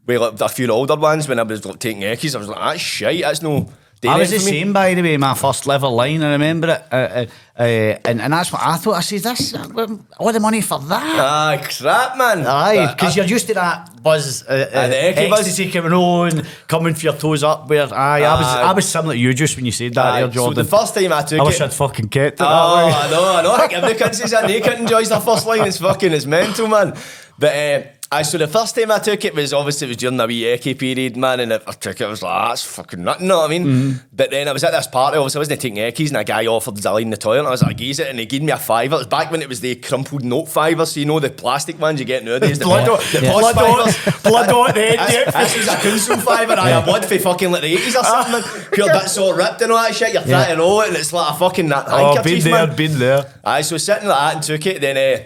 with 0.05 0.21
like, 0.21 0.39
a 0.39 0.47
few 0.47 0.69
older 0.69 0.95
ones 0.95 1.27
when 1.27 1.37
I 1.39 1.43
was 1.43 1.65
like, 1.65 1.79
taking 1.79 2.03
eckies. 2.03 2.33
I 2.33 2.37
was 2.37 2.47
like, 2.47 2.59
that's 2.59 2.79
shit. 2.81 3.21
That's 3.23 3.41
no. 3.41 3.69
I 4.03 4.17
was 4.17 4.31
the 4.31 4.39
same, 4.39 4.73
by 4.73 4.93
the 4.95 5.01
way, 5.03 5.17
my 5.17 5.35
first 5.35 5.67
level 5.67 5.91
line. 5.93 6.23
I 6.23 6.31
remember 6.31 6.69
it, 6.69 6.83
uh, 6.91 6.95
uh, 6.95 7.25
uh, 7.59 7.63
and 8.09 8.19
and 8.19 8.33
that's 8.33 8.51
what 8.51 8.61
I 8.63 8.77
thought. 8.77 8.95
I 8.95 9.01
said, 9.01 9.21
"This 9.21 9.53
uh, 9.53 9.87
all 10.17 10.33
the 10.33 10.39
money 10.39 10.61
for 10.61 10.79
that." 10.79 11.03
Ah, 11.19 11.61
crap, 11.61 12.17
man. 12.17 12.47
Aye, 12.47 12.93
because 12.95 13.15
you're 13.15 13.25
used 13.25 13.45
to 13.47 13.53
that 13.53 14.01
buzz, 14.01 14.43
uh, 14.47 14.69
uh, 14.73 14.87
the 14.87 14.95
ecky 14.95 15.29
buzz. 15.29 15.41
ecstasy 15.41 15.69
coming 15.69 15.93
on, 15.93 16.43
coming 16.67 16.95
for 16.95 17.03
your 17.05 17.13
toes 17.13 17.43
up. 17.43 17.69
Where 17.69 17.93
aye, 17.93 18.23
I 18.23 18.35
was, 18.39 18.47
I 18.47 18.73
was 18.73 18.89
similar 18.89 19.13
to 19.13 19.19
you 19.19 19.33
just 19.35 19.55
when 19.55 19.65
you 19.65 19.71
said 19.71 19.93
that, 19.93 20.05
Aye, 20.05 20.21
there, 20.25 20.33
so 20.33 20.51
the 20.51 20.63
first 20.63 20.95
time 20.95 21.13
I 21.13 21.21
took 21.21 21.39
I 21.39 21.43
wish 21.43 21.61
it. 21.61 21.65
I'd 21.65 21.73
fucking 21.73 22.09
kept 22.09 22.33
it 22.33 22.37
that 22.39 22.47
Oh. 22.49 22.87
I 22.87 23.09
know, 23.11 23.35
I 23.35 23.41
know. 23.43 23.51
Like, 23.53 23.73
every 23.73 23.93
cunt 23.93 24.15
says 24.15 24.31
that. 24.31 24.49
No 24.49 24.59
cunt 24.61 24.79
enjoys 24.79 25.09
their 25.09 25.21
first 25.21 25.45
line. 25.45 25.67
It's 25.67 25.77
fucking, 25.77 26.11
it's 26.11 26.25
mental, 26.25 26.67
man. 26.67 26.95
But 27.37 27.53
uh, 27.55 27.83
I 28.13 28.23
so 28.23 28.37
the 28.37 28.45
first 28.47 28.75
time 28.75 28.91
I 28.91 28.99
took 28.99 29.23
it 29.23 29.33
was 29.33 29.53
obviously 29.53 29.87
it 29.87 29.91
was 29.91 29.97
during 29.97 30.17
the 30.17 30.27
wee 30.27 30.41
Eki 30.43 30.77
period, 30.77 31.15
man, 31.15 31.39
and 31.39 31.53
I 31.53 31.59
took 31.59 32.01
it. 32.01 32.03
I 32.03 32.07
was 32.09 32.21
like, 32.21 32.49
that's 32.49 32.61
fucking 32.63 33.01
nothing, 33.01 33.27
know 33.27 33.37
what 33.37 33.45
I 33.45 33.57
mean? 33.57 33.65
Mm-hmm. 33.65 33.97
But 34.11 34.31
then 34.31 34.49
I 34.49 34.51
was 34.51 34.65
at 34.65 34.71
this 34.71 34.85
party, 34.87 35.17
obviously 35.17 35.37
I 35.37 35.41
wasn't 35.41 35.61
taking 35.61 35.77
Ekis, 35.81 36.09
and 36.09 36.17
a 36.17 36.25
guy 36.25 36.45
offered 36.45 36.75
Zali 36.75 37.03
in 37.03 37.09
the 37.09 37.15
toilet, 37.15 37.39
and 37.39 37.47
I 37.47 37.51
was 37.51 37.63
like, 37.63 37.79
use 37.79 37.99
it, 37.99 38.07
and 38.09 38.19
he 38.19 38.25
gave 38.25 38.41
me 38.43 38.51
a 38.51 38.57
fiver. 38.57 38.95
It 38.95 38.97
was 38.97 39.07
back 39.07 39.31
when 39.31 39.41
it 39.41 39.47
was 39.47 39.61
the 39.61 39.75
crumpled 39.77 40.25
note 40.25 40.49
fiver, 40.49 40.85
so 40.85 40.99
you 40.99 41.05
know 41.05 41.21
the 41.21 41.29
plastic 41.29 41.79
ones 41.79 42.01
you 42.01 42.05
get 42.05 42.25
nowadays. 42.25 42.59
The 42.59 42.65
Blood 42.65 42.85
po- 42.85 42.93
on- 42.95 42.99
the 43.13 43.19
yeah. 43.23 43.31
blood 43.31 43.57
on- 43.57 43.91
fivers. 43.91 44.23
blood 44.23 44.49
on 44.49 44.73
the 44.75 44.81
head. 44.81 45.33
This 45.33 45.55
is 45.55 45.67
a 45.69 45.75
council 45.77 46.17
fiver, 46.17 46.53
I 46.59 46.69
have 46.71 46.83
blood 46.83 47.05
for 47.05 47.17
fucking 47.17 47.49
like 47.49 47.61
the 47.61 47.77
80s 47.77 47.95
or 47.97 48.03
something. 48.03 48.71
Pure 48.73 48.87
bits 48.91 49.17
all 49.17 49.33
ripped 49.33 49.61
and 49.61 49.71
all 49.71 49.81
that 49.81 49.95
shit, 49.95 50.11
you're 50.11 50.21
trying 50.23 50.49
to 50.49 50.57
know 50.57 50.81
it, 50.81 50.89
and 50.89 50.97
it's 50.97 51.13
like 51.13 51.33
a 51.33 51.39
fucking 51.39 51.69
that 51.69 51.85
Oh, 51.87 52.13
handkerchief, 52.15 52.43
been 52.43 52.51
there, 52.51 52.67
man. 52.67 52.75
been 52.75 52.99
there. 52.99 53.33
Aye, 53.45 53.61
so 53.61 53.77
sitting 53.77 54.09
like 54.09 54.17
that 54.19 54.35
and 54.35 54.43
took 54.43 54.65
it, 54.65 54.81
then 54.81 54.97
uh, 54.97 55.23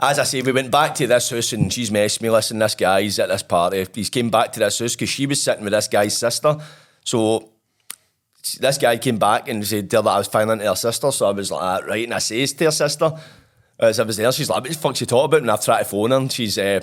as 0.00 0.18
I 0.18 0.24
say, 0.24 0.42
we 0.42 0.52
went 0.52 0.70
back 0.70 0.94
to 0.96 1.06
this 1.06 1.30
house 1.30 1.52
and 1.52 1.72
she's 1.72 1.90
messed 1.90 2.22
me. 2.22 2.30
Listen, 2.30 2.58
this 2.58 2.74
guy's 2.74 3.18
at 3.18 3.28
this 3.28 3.42
party. 3.42 3.86
He's 3.94 4.10
came 4.10 4.30
back 4.30 4.52
to 4.52 4.60
this 4.60 4.78
house 4.78 4.94
because 4.94 5.08
she 5.08 5.26
was 5.26 5.42
sitting 5.42 5.64
with 5.64 5.72
this 5.72 5.88
guy's 5.88 6.16
sister. 6.16 6.56
So 7.04 7.50
this 8.60 8.78
guy 8.78 8.96
came 8.98 9.18
back 9.18 9.48
and 9.48 9.66
said 9.66 9.90
that 9.90 10.06
I 10.06 10.18
was 10.18 10.28
filing 10.28 10.60
into 10.60 10.66
her 10.68 10.76
sister. 10.76 11.10
So 11.10 11.26
I 11.28 11.32
was 11.32 11.50
like, 11.50 11.62
ah, 11.62 11.86
right. 11.86 12.04
And 12.04 12.14
I 12.14 12.18
says 12.18 12.52
to 12.54 12.64
her 12.64 12.70
sister, 12.70 13.12
as 13.78 14.00
I 14.00 14.04
was 14.04 14.16
there, 14.16 14.32
she's 14.32 14.48
like, 14.48 14.62
what 14.62 14.72
the 14.72 14.78
fuck's 14.78 15.00
you 15.00 15.06
talking 15.06 15.26
about? 15.26 15.42
And 15.42 15.50
I've 15.50 15.64
tried 15.64 15.80
to 15.80 15.84
phone 15.84 16.10
her 16.10 16.16
and 16.16 16.32
she's 16.32 16.56
uh, 16.56 16.80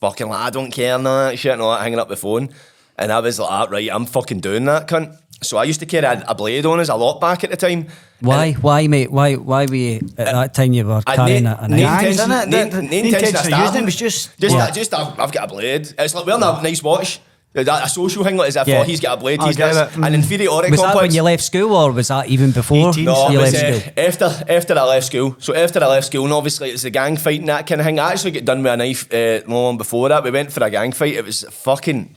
fucking 0.00 0.28
like, 0.28 0.40
I 0.40 0.50
don't 0.50 0.70
care 0.70 0.94
all 0.94 1.02
that 1.02 1.38
shit 1.38 1.52
and 1.52 1.62
all 1.62 1.72
that, 1.72 1.82
hanging 1.82 1.98
up 1.98 2.08
the 2.08 2.16
phone. 2.16 2.50
And 2.96 3.12
I 3.12 3.20
was 3.20 3.38
like, 3.38 3.50
ah, 3.50 3.66
right, 3.70 3.88
I'm 3.92 4.06
fucking 4.06 4.40
doing 4.40 4.64
that, 4.64 4.88
cunt. 4.88 5.16
So 5.42 5.56
I 5.56 5.64
used 5.64 5.80
to 5.80 5.86
carry 5.86 6.04
a, 6.04 6.24
a 6.26 6.34
blade 6.34 6.66
on 6.66 6.80
us 6.80 6.88
a 6.88 6.96
lot 6.96 7.20
back 7.20 7.44
at 7.44 7.50
the 7.50 7.56
time. 7.56 7.86
Why, 8.20 8.52
why, 8.52 8.86
mate? 8.88 9.12
Why, 9.12 9.34
why 9.34 9.66
were 9.66 9.74
you 9.74 10.00
at 10.18 10.32
that 10.32 10.54
time 10.54 10.72
you 10.72 10.84
were 10.86 11.02
carrying 11.02 11.44
ne- 11.44 11.50
a, 11.50 11.58
a 11.60 11.68
knife? 11.68 11.80
Knives, 11.80 12.20
intention- 12.20 12.30
innit? 12.30 12.48
ne- 12.48 12.64
The- 12.64 12.70
the- 12.76 12.82
ne- 12.82 12.88
the 12.88 12.96
intention 12.98 13.06
intention 13.28 13.34
of 13.34 13.40
of 13.40 13.46
stabbing. 13.68 13.82
it 13.82 13.84
was 13.84 13.96
just- 13.96 14.38
just, 14.40 14.54
Yeah. 14.56 14.68
a- 14.68 14.72
just 14.72 14.92
a, 14.92 14.98
I've 15.18 15.32
got 15.32 15.44
a 15.44 15.46
blade. 15.46 15.92
It's 15.98 16.14
like 16.14 16.26
wearing 16.26 16.42
a 16.42 16.60
nice 16.62 16.82
watch. 16.82 17.20
That 17.54 17.86
a 17.86 17.88
social 17.88 18.22
thing 18.22 18.36
like 18.36 18.48
as 18.48 18.56
if 18.56 18.68
Yeah. 18.68 18.80
oh, 18.80 18.82
he's 18.84 19.00
got 19.00 19.18
a 19.18 19.20
blade, 19.20 19.40
I 19.40 19.46
he's 19.46 19.56
get 19.56 19.72
got 19.72 19.90
it. 19.90 19.96
an 20.04 20.14
inferiority 20.14 20.70
Was 20.70 20.80
that 20.80 20.94
when 20.94 21.12
you 21.12 21.22
left 21.22 21.42
school 21.42 21.74
or 21.74 21.90
was 21.90 22.06
that 22.08 22.28
even 22.28 22.52
before 22.52 22.90
18. 22.90 23.04
No, 23.04 23.30
you 23.30 23.38
it 23.38 23.42
was, 23.42 23.52
left 23.54 23.64
uh, 23.64 23.80
school? 23.80 23.92
after 24.28 24.52
after 24.52 24.78
I 24.78 24.82
left 24.84 25.06
school. 25.06 25.36
So 25.40 25.54
after 25.56 25.82
I 25.82 25.86
left 25.86 26.06
school, 26.06 26.24
and 26.24 26.32
obviously 26.34 26.70
it's 26.70 26.82
the 26.82 26.90
gang 26.90 27.16
fight 27.16 27.40
and 27.40 27.48
that 27.48 27.66
kind 27.66 27.80
of 27.80 27.86
thing. 27.86 27.98
I 27.98 28.12
actually 28.12 28.30
get 28.32 28.44
done 28.44 28.62
with 28.62 28.72
a 28.72 28.76
knife 28.76 29.12
uh, 29.12 29.40
long 29.50 29.76
before 29.76 30.08
that. 30.10 30.22
We 30.22 30.30
went 30.30 30.52
for 30.52 30.62
a 30.62 30.70
gang 30.70 30.92
fight. 30.92 31.14
It 31.14 31.24
was 31.24 31.44
fucking 31.50 32.14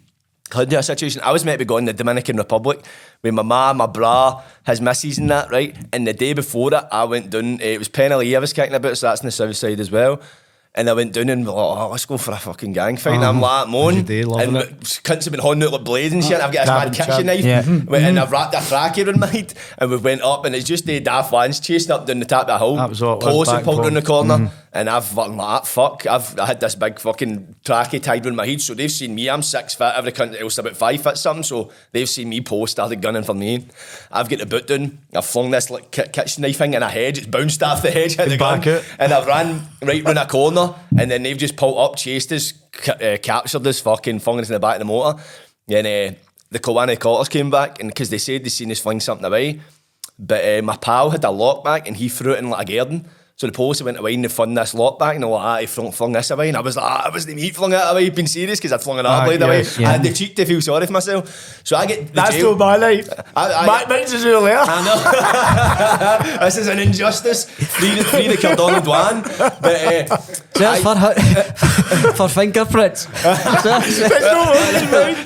had 0.53 0.73
a 0.73 0.83
situation. 0.83 1.21
I 1.23 1.31
was 1.31 1.45
meant 1.45 1.55
to 1.55 1.65
be 1.65 1.67
going 1.67 1.85
to 1.85 1.93
the 1.93 1.97
Dominican 1.97 2.37
Republic 2.37 2.83
with 3.21 3.33
my 3.33 3.43
ma, 3.43 3.73
my 3.73 3.85
bra, 3.85 4.41
his 4.65 4.81
missus 4.81 5.17
and 5.17 5.29
that, 5.29 5.51
right? 5.51 5.75
And 5.93 6.07
the 6.07 6.13
day 6.13 6.33
before 6.33 6.69
that, 6.71 6.87
I 6.91 7.03
went 7.05 7.29
down. 7.29 7.55
Uh, 7.55 7.65
it 7.65 7.79
was 7.79 7.87
Penilee 7.87 8.35
I 8.35 8.39
was 8.39 8.53
kicking 8.53 8.75
about, 8.75 8.97
so 8.97 9.07
that's 9.07 9.21
on 9.21 9.27
the 9.27 9.31
south 9.31 9.55
side 9.55 9.79
as 9.79 9.91
well. 9.91 10.21
And 10.73 10.89
I 10.89 10.93
went 10.93 11.11
down 11.11 11.27
and 11.27 11.45
like, 11.45 11.53
oh, 11.53 11.89
let's 11.89 12.05
go 12.05 12.17
for 12.17 12.31
a 12.31 12.37
fucking 12.37 12.71
gang 12.71 12.95
fight. 12.95 13.15
And 13.15 13.25
I'm 13.25 13.43
uh-huh. 13.43 13.65
like, 13.65 13.67
moan. 13.67 13.97
And 13.97 14.07
it. 14.07 14.79
cunts 14.79 15.25
have 15.25 15.31
been 15.31 15.41
holding 15.41 15.63
out 15.63 15.73
like 15.73 15.83
blades 15.83 16.13
and 16.13 16.23
shit. 16.23 16.39
I've 16.39 16.53
got 16.53 16.65
Dabbing 16.65 16.91
mad 16.91 17.07
kitchen 17.07 17.25
knife. 17.25 17.43
Yeah. 17.43 17.59
And 17.67 17.89
mm-hmm. 17.89 18.17
I've 18.17 18.31
wrapped 18.31 18.53
a 18.53 18.59
fracky 18.59 19.05
around 19.05 19.19
my 19.19 19.27
head. 19.27 19.53
And 19.77 19.91
we 19.91 19.97
went 19.97 20.21
up 20.21 20.45
and 20.45 20.55
it's 20.55 20.65
just 20.65 20.85
the 20.85 21.01
daft 21.01 21.33
ones 21.33 21.59
chasing 21.59 21.91
up 21.91 22.05
down 22.05 22.19
the 22.19 22.25
top 22.25 22.43
of 22.43 22.47
the 22.47 22.57
hill. 22.57 22.77
That 22.77 22.87
was 22.87 23.01
what 23.01 23.21
it 23.21 23.25
was 23.25 23.25
Pose 23.25 23.47
and 23.49 23.57
back 23.57 23.65
pulled 23.65 23.83
down 23.83 23.95
the 23.95 24.01
corner. 24.01 24.37
Mm-hmm. 24.37 24.70
And 24.73 24.89
I've 24.89 25.03
fucking 25.05 25.35
like, 25.35 25.65
fuck, 25.65 26.07
I've 26.07 26.39
I 26.39 26.45
had 26.45 26.61
this 26.61 26.75
big 26.75 26.97
fucking 26.97 27.55
tracky 27.65 28.01
tied 28.01 28.25
around 28.25 28.37
my 28.37 28.45
head. 28.45 28.61
So 28.61 28.73
they've 28.73 28.89
seen 28.89 29.13
me, 29.13 29.29
I'm 29.29 29.41
six 29.43 29.75
foot, 29.75 29.93
every 29.97 30.13
cunt 30.13 30.39
else 30.39 30.57
about 30.59 30.77
five 30.77 31.01
foot 31.03 31.17
something. 31.17 31.43
So 31.43 31.71
they've 31.91 32.07
seen 32.07 32.29
me 32.29 32.39
post, 32.39 32.71
started 32.71 33.01
gunning 33.01 33.23
for 33.23 33.33
me. 33.33 33.65
I've 34.11 34.29
got 34.29 34.39
the 34.39 34.45
boot 34.45 34.67
down, 34.67 34.99
I've 35.13 35.25
flung 35.25 35.51
this 35.51 35.69
like 35.69 35.91
ki- 35.91 36.07
kitchen 36.13 36.43
knife 36.43 36.57
thing 36.57 36.73
in 36.73 36.83
a 36.83 36.89
hedge, 36.89 37.17
it's 37.17 37.27
bounced 37.27 37.61
off 37.61 37.81
the 37.81 37.91
hedge, 37.91 38.15
hit 38.15 38.29
the 38.29 38.37
gun. 38.37 38.65
it. 38.65 38.85
And 38.97 39.11
I've 39.11 39.27
ran 39.27 39.61
right 39.81 40.05
round 40.05 40.17
a 40.19 40.25
corner, 40.25 40.73
and 40.97 41.11
then 41.11 41.23
they've 41.23 41.37
just 41.37 41.57
pulled 41.57 41.77
up, 41.77 41.97
chased 41.97 42.31
us, 42.31 42.53
ca- 42.71 42.93
uh, 42.93 43.17
captured 43.17 43.67
us, 43.67 43.81
fucking 43.81 44.19
flung 44.19 44.39
us 44.39 44.47
in 44.49 44.53
the 44.53 44.59
back 44.61 44.75
of 44.75 44.79
the 44.79 44.85
motor. 44.85 45.21
Then 45.67 45.85
uh, 45.85 46.15
the 46.49 46.59
Kiwana 46.59 46.97
Cotters 46.97 47.27
came 47.27 47.49
back, 47.49 47.81
and 47.81 47.89
because 47.89 48.09
they 48.09 48.17
said 48.19 48.45
they 48.45 48.49
seen 48.49 48.71
us 48.71 48.79
fling 48.79 49.01
something 49.01 49.25
away, 49.25 49.59
but 50.17 50.45
uh, 50.45 50.61
my 50.61 50.77
pal 50.77 51.09
had 51.09 51.25
a 51.25 51.27
lockback 51.27 51.87
and 51.87 51.97
he 51.97 52.07
threw 52.07 52.31
it 52.33 52.39
in 52.39 52.49
like 52.49 52.69
a 52.69 52.75
garden. 52.75 53.09
So 53.41 53.47
the 53.47 53.53
police 53.53 53.81
went 53.81 53.97
away 53.97 54.13
and 54.13 54.23
they 54.23 54.27
found 54.27 54.55
this 54.55 54.75
lot 54.75 54.99
back 54.99 55.15
and 55.15 55.23
they 55.23 55.25
were 55.25 55.33
like, 55.33 55.43
ah, 55.43 55.57
he 55.61 55.65
flung, 55.65 55.91
flung 55.91 56.11
this 56.11 56.29
away. 56.29 56.49
And 56.49 56.57
I 56.57 56.59
was 56.61 56.75
like, 56.75 56.85
ah, 56.85 57.07
it 57.07 57.11
wasn't 57.11 57.37
me 57.37 57.49
flung 57.49 57.73
it 57.73 57.81
away, 57.83 58.07
being 58.11 58.27
serious, 58.27 58.59
because 58.59 58.71
I'd 58.71 58.83
flung 58.83 58.99
another 58.99 59.23
Ah, 59.23 59.25
blade 59.25 59.39
yes, 59.39 59.77
away. 59.77 59.81
yeah. 59.81 59.89
I 59.89 59.91
had 59.93 60.03
the 60.03 60.13
cheek 60.13 60.35
to 60.35 60.45
feel 60.45 60.61
sorry 60.61 60.85
for 60.85 60.91
myself. 60.93 61.59
So 61.63 61.75
I 61.75 61.87
get 61.87 62.13
That's 62.13 62.29
jail. 62.35 62.39
still 62.39 62.55
my 62.55 62.75
life. 62.75 63.09
I- 63.35 63.51
I- 63.51 63.65
My, 63.65 63.85
mine's 63.89 64.13
is 64.13 64.25
earlier. 64.27 64.59
I 64.59 64.85
know. 64.85 66.39
this 66.45 66.57
is 66.57 66.67
an 66.67 66.77
injustice. 66.77 67.45
Free 67.49 67.95
the, 67.95 68.03
free 68.03 68.27
the 68.27 68.37
Cardonald 68.37 68.85
One. 68.85 69.23
But 69.23 70.11
uh, 70.11 70.17
Search 70.53 70.81
for, 70.83 70.95
for 72.13 72.29
fingerprints. 72.29 73.05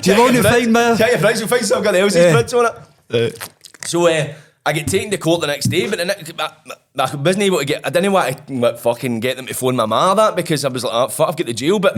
Do 0.00 0.10
you 0.10 0.18
want 0.18 0.36
to 0.36 0.42
find 0.42 0.72
my... 0.72 0.96
Tell 0.96 1.10
your 1.10 1.18
friends, 1.18 1.40
you'll 1.40 1.50
find 1.50 1.66
something 1.66 1.94
else's 1.94 2.16
Yeah. 2.24 2.32
prints 2.32 2.54
on 2.54 2.66
it. 3.10 3.50
So 3.84 4.06
uh, 4.06 4.32
I 4.66 4.72
get 4.72 4.88
taken 4.88 5.10
to 5.12 5.16
court 5.18 5.40
the 5.42 5.46
next 5.46 5.66
day, 5.66 5.88
but 5.88 5.96
the 5.98 6.04
next, 6.04 6.32
I, 6.38 6.50
I 6.98 7.14
wasn't 7.14 7.44
able 7.44 7.58
to 7.58 7.64
get. 7.64 7.86
I 7.86 7.90
didn't 7.90 8.12
want 8.12 8.46
to 8.48 8.52
like, 8.54 8.78
fucking 8.78 9.20
get 9.20 9.36
them 9.36 9.46
to 9.46 9.54
phone 9.54 9.76
my 9.76 9.86
ma 9.86 10.12
that 10.14 10.34
because 10.34 10.64
I 10.64 10.68
was 10.68 10.82
like, 10.82 10.92
oh, 10.92 11.08
fuck, 11.08 11.28
I've 11.28 11.36
got 11.36 11.46
the 11.46 11.54
jail. 11.54 11.78
But 11.78 11.94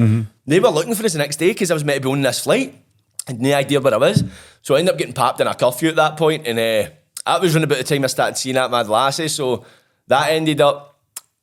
they 0.47 0.61
were 0.61 0.69
looking 0.69 0.95
for 0.95 1.05
us 1.05 1.15
the 1.15 1.19
next 1.19 1.37
day 1.37 1.49
because 1.49 1.71
I 1.71 1.75
was 1.75 1.83
meant 1.85 2.03
to 2.03 2.09
be 2.09 2.13
on 2.13 2.21
this 2.21 2.41
flight. 2.45 2.75
Had 3.27 3.41
no 3.41 3.55
idea 3.55 3.81
where 3.81 3.95
I 3.95 3.97
was. 3.97 4.23
So 4.63 4.75
I 4.75 4.81
ended 4.81 4.93
up 4.93 4.99
getting 4.99 5.15
popped 5.15 5.41
in 5.41 5.47
a 5.47 5.55
curfew 5.55 5.89
at 5.89 5.97
that 5.97 6.17
point, 6.19 6.47
and 6.47 6.59
uh, 6.59 6.91
that 7.25 7.41
was 7.41 7.55
around 7.55 7.65
about 7.65 7.79
the 7.79 7.85
time 7.85 8.05
I 8.05 8.09
started 8.09 8.37
seeing 8.37 8.55
that 8.57 8.71
mad 8.71 8.89
lassie. 8.89 9.29
So 9.29 9.65
that 10.09 10.31
ended 10.31 10.61
up 10.61 10.99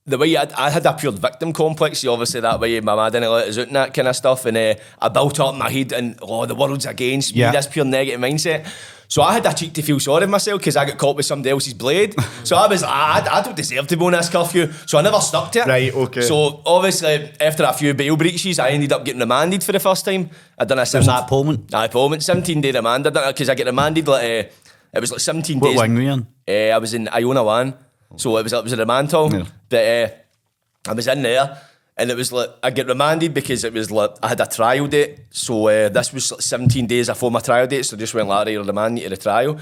the 0.07 0.19
way 0.19 0.37
I, 0.37 0.47
I 0.55 0.69
had 0.69 0.85
a 0.85 0.93
pure 0.93 1.11
victim 1.11 1.51
complex, 1.53 1.99
see, 1.99 2.07
obviously 2.07 2.39
that 2.41 2.59
way 2.59 2.79
my 2.79 2.93
mum 2.93 3.11
didn't 3.11 3.31
let 3.31 3.47
us 3.47 3.57
out 3.57 3.67
and 3.67 3.75
that 3.75 3.93
kind 3.95 4.07
of 4.07 4.15
stuff, 4.15 4.45
and 4.45 4.55
uh, 4.55 4.75
I 5.01 5.09
built 5.09 5.39
up 5.39 5.55
my 5.55 5.71
head 5.71 5.91
and 5.93 6.19
oh 6.21 6.45
the 6.45 6.53
world's 6.53 6.85
against 6.85 7.33
Yeah. 7.35 7.49
me, 7.49 7.57
this 7.57 7.65
pure 7.65 7.85
negative 7.85 8.19
mindset. 8.19 8.67
So 9.07 9.21
I 9.21 9.33
had 9.33 9.45
a 9.45 9.53
cheek 9.53 9.73
to 9.73 9.81
feel 9.81 9.99
sorry 9.99 10.25
for 10.25 10.31
myself 10.31 10.59
because 10.59 10.75
I 10.75 10.85
got 10.85 10.97
caught 10.97 11.15
with 11.15 11.25
somebody 11.25 11.49
else's 11.51 11.73
blade. 11.73 12.15
so 12.43 12.55
I 12.57 12.67
was 12.67 12.83
I, 12.83 13.25
I 13.31 13.41
don't 13.41 13.55
deserve 13.55 13.87
to 13.87 13.97
be 13.97 14.05
on 14.05 14.11
this 14.13 14.29
curfew, 14.29 14.71
so 14.85 14.97
I 14.97 15.01
never 15.01 15.19
stuck 15.19 15.51
to 15.53 15.59
it. 15.59 15.67
Right, 15.67 15.93
okay. 15.93 16.21
So 16.21 16.61
obviously 16.65 17.31
after 17.39 17.63
a 17.63 17.73
few 17.73 17.93
bail 17.93 18.17
breaches, 18.17 18.59
I 18.59 18.69
ended 18.69 18.91
up 18.91 19.05
getting 19.05 19.21
remanded 19.21 19.63
for 19.63 19.71
the 19.71 19.79
first 19.79 20.05
time. 20.05 20.29
I 20.57 20.65
done 20.65 20.79
a 20.79 20.81
Was 20.81 20.91
that 20.91 21.27
Polmont? 21.29 21.73
Aye, 21.73 21.87
Polmont, 21.89 22.21
seventeen 22.23 22.61
day 22.61 22.71
remand. 22.71 23.07
I 23.07 23.09
done 23.09 23.31
because 23.31 23.49
I 23.49 23.55
get 23.55 23.65
remanded 23.67 24.07
like 24.07 24.23
uh, 24.23 24.49
it 24.93 24.99
was 25.01 25.11
like 25.11 25.19
seventeen 25.21 25.59
What 25.59 25.69
days. 25.71 25.79
wing 25.81 25.93
were 25.95 26.01
you 26.01 26.11
in? 26.11 26.27
Uh, 26.47 26.75
I 26.75 26.77
was 26.77 26.93
in 26.93 27.07
Iona 27.09 27.43
One, 27.43 27.73
so 28.15 28.37
it 28.37 28.43
was 28.43 28.53
it 28.53 28.63
was 28.63 28.73
a 28.73 28.77
remand 28.77 29.11
hall. 29.11 29.31
Yeah. 29.33 29.45
But 29.69 29.85
uh, 29.85 30.89
I 30.91 30.93
was 30.93 31.07
in 31.07 31.21
there, 31.21 31.57
and 31.97 32.11
it 32.11 32.17
was 32.17 32.31
like 32.31 32.49
I 32.61 32.71
get 32.71 32.87
remanded 32.87 33.33
because 33.33 33.63
it 33.63 33.73
was 33.73 33.89
like 33.91 34.11
I 34.21 34.29
had 34.29 34.41
a 34.41 34.45
trial 34.47 34.87
date. 34.87 35.19
So 35.29 35.67
uh, 35.67 35.89
this 35.89 36.13
was 36.13 36.31
like 36.31 36.41
17 36.41 36.87
days 36.87 37.07
before 37.07 37.31
my 37.31 37.39
trial 37.39 37.67
date. 37.67 37.85
So 37.85 37.95
I 37.95 37.99
just 37.99 38.13
went 38.13 38.27
Larry, 38.27 38.53
you're 38.53 38.63
remand 38.63 38.99
you 38.99 39.05
to 39.05 39.09
the 39.11 39.17
trial. 39.17 39.59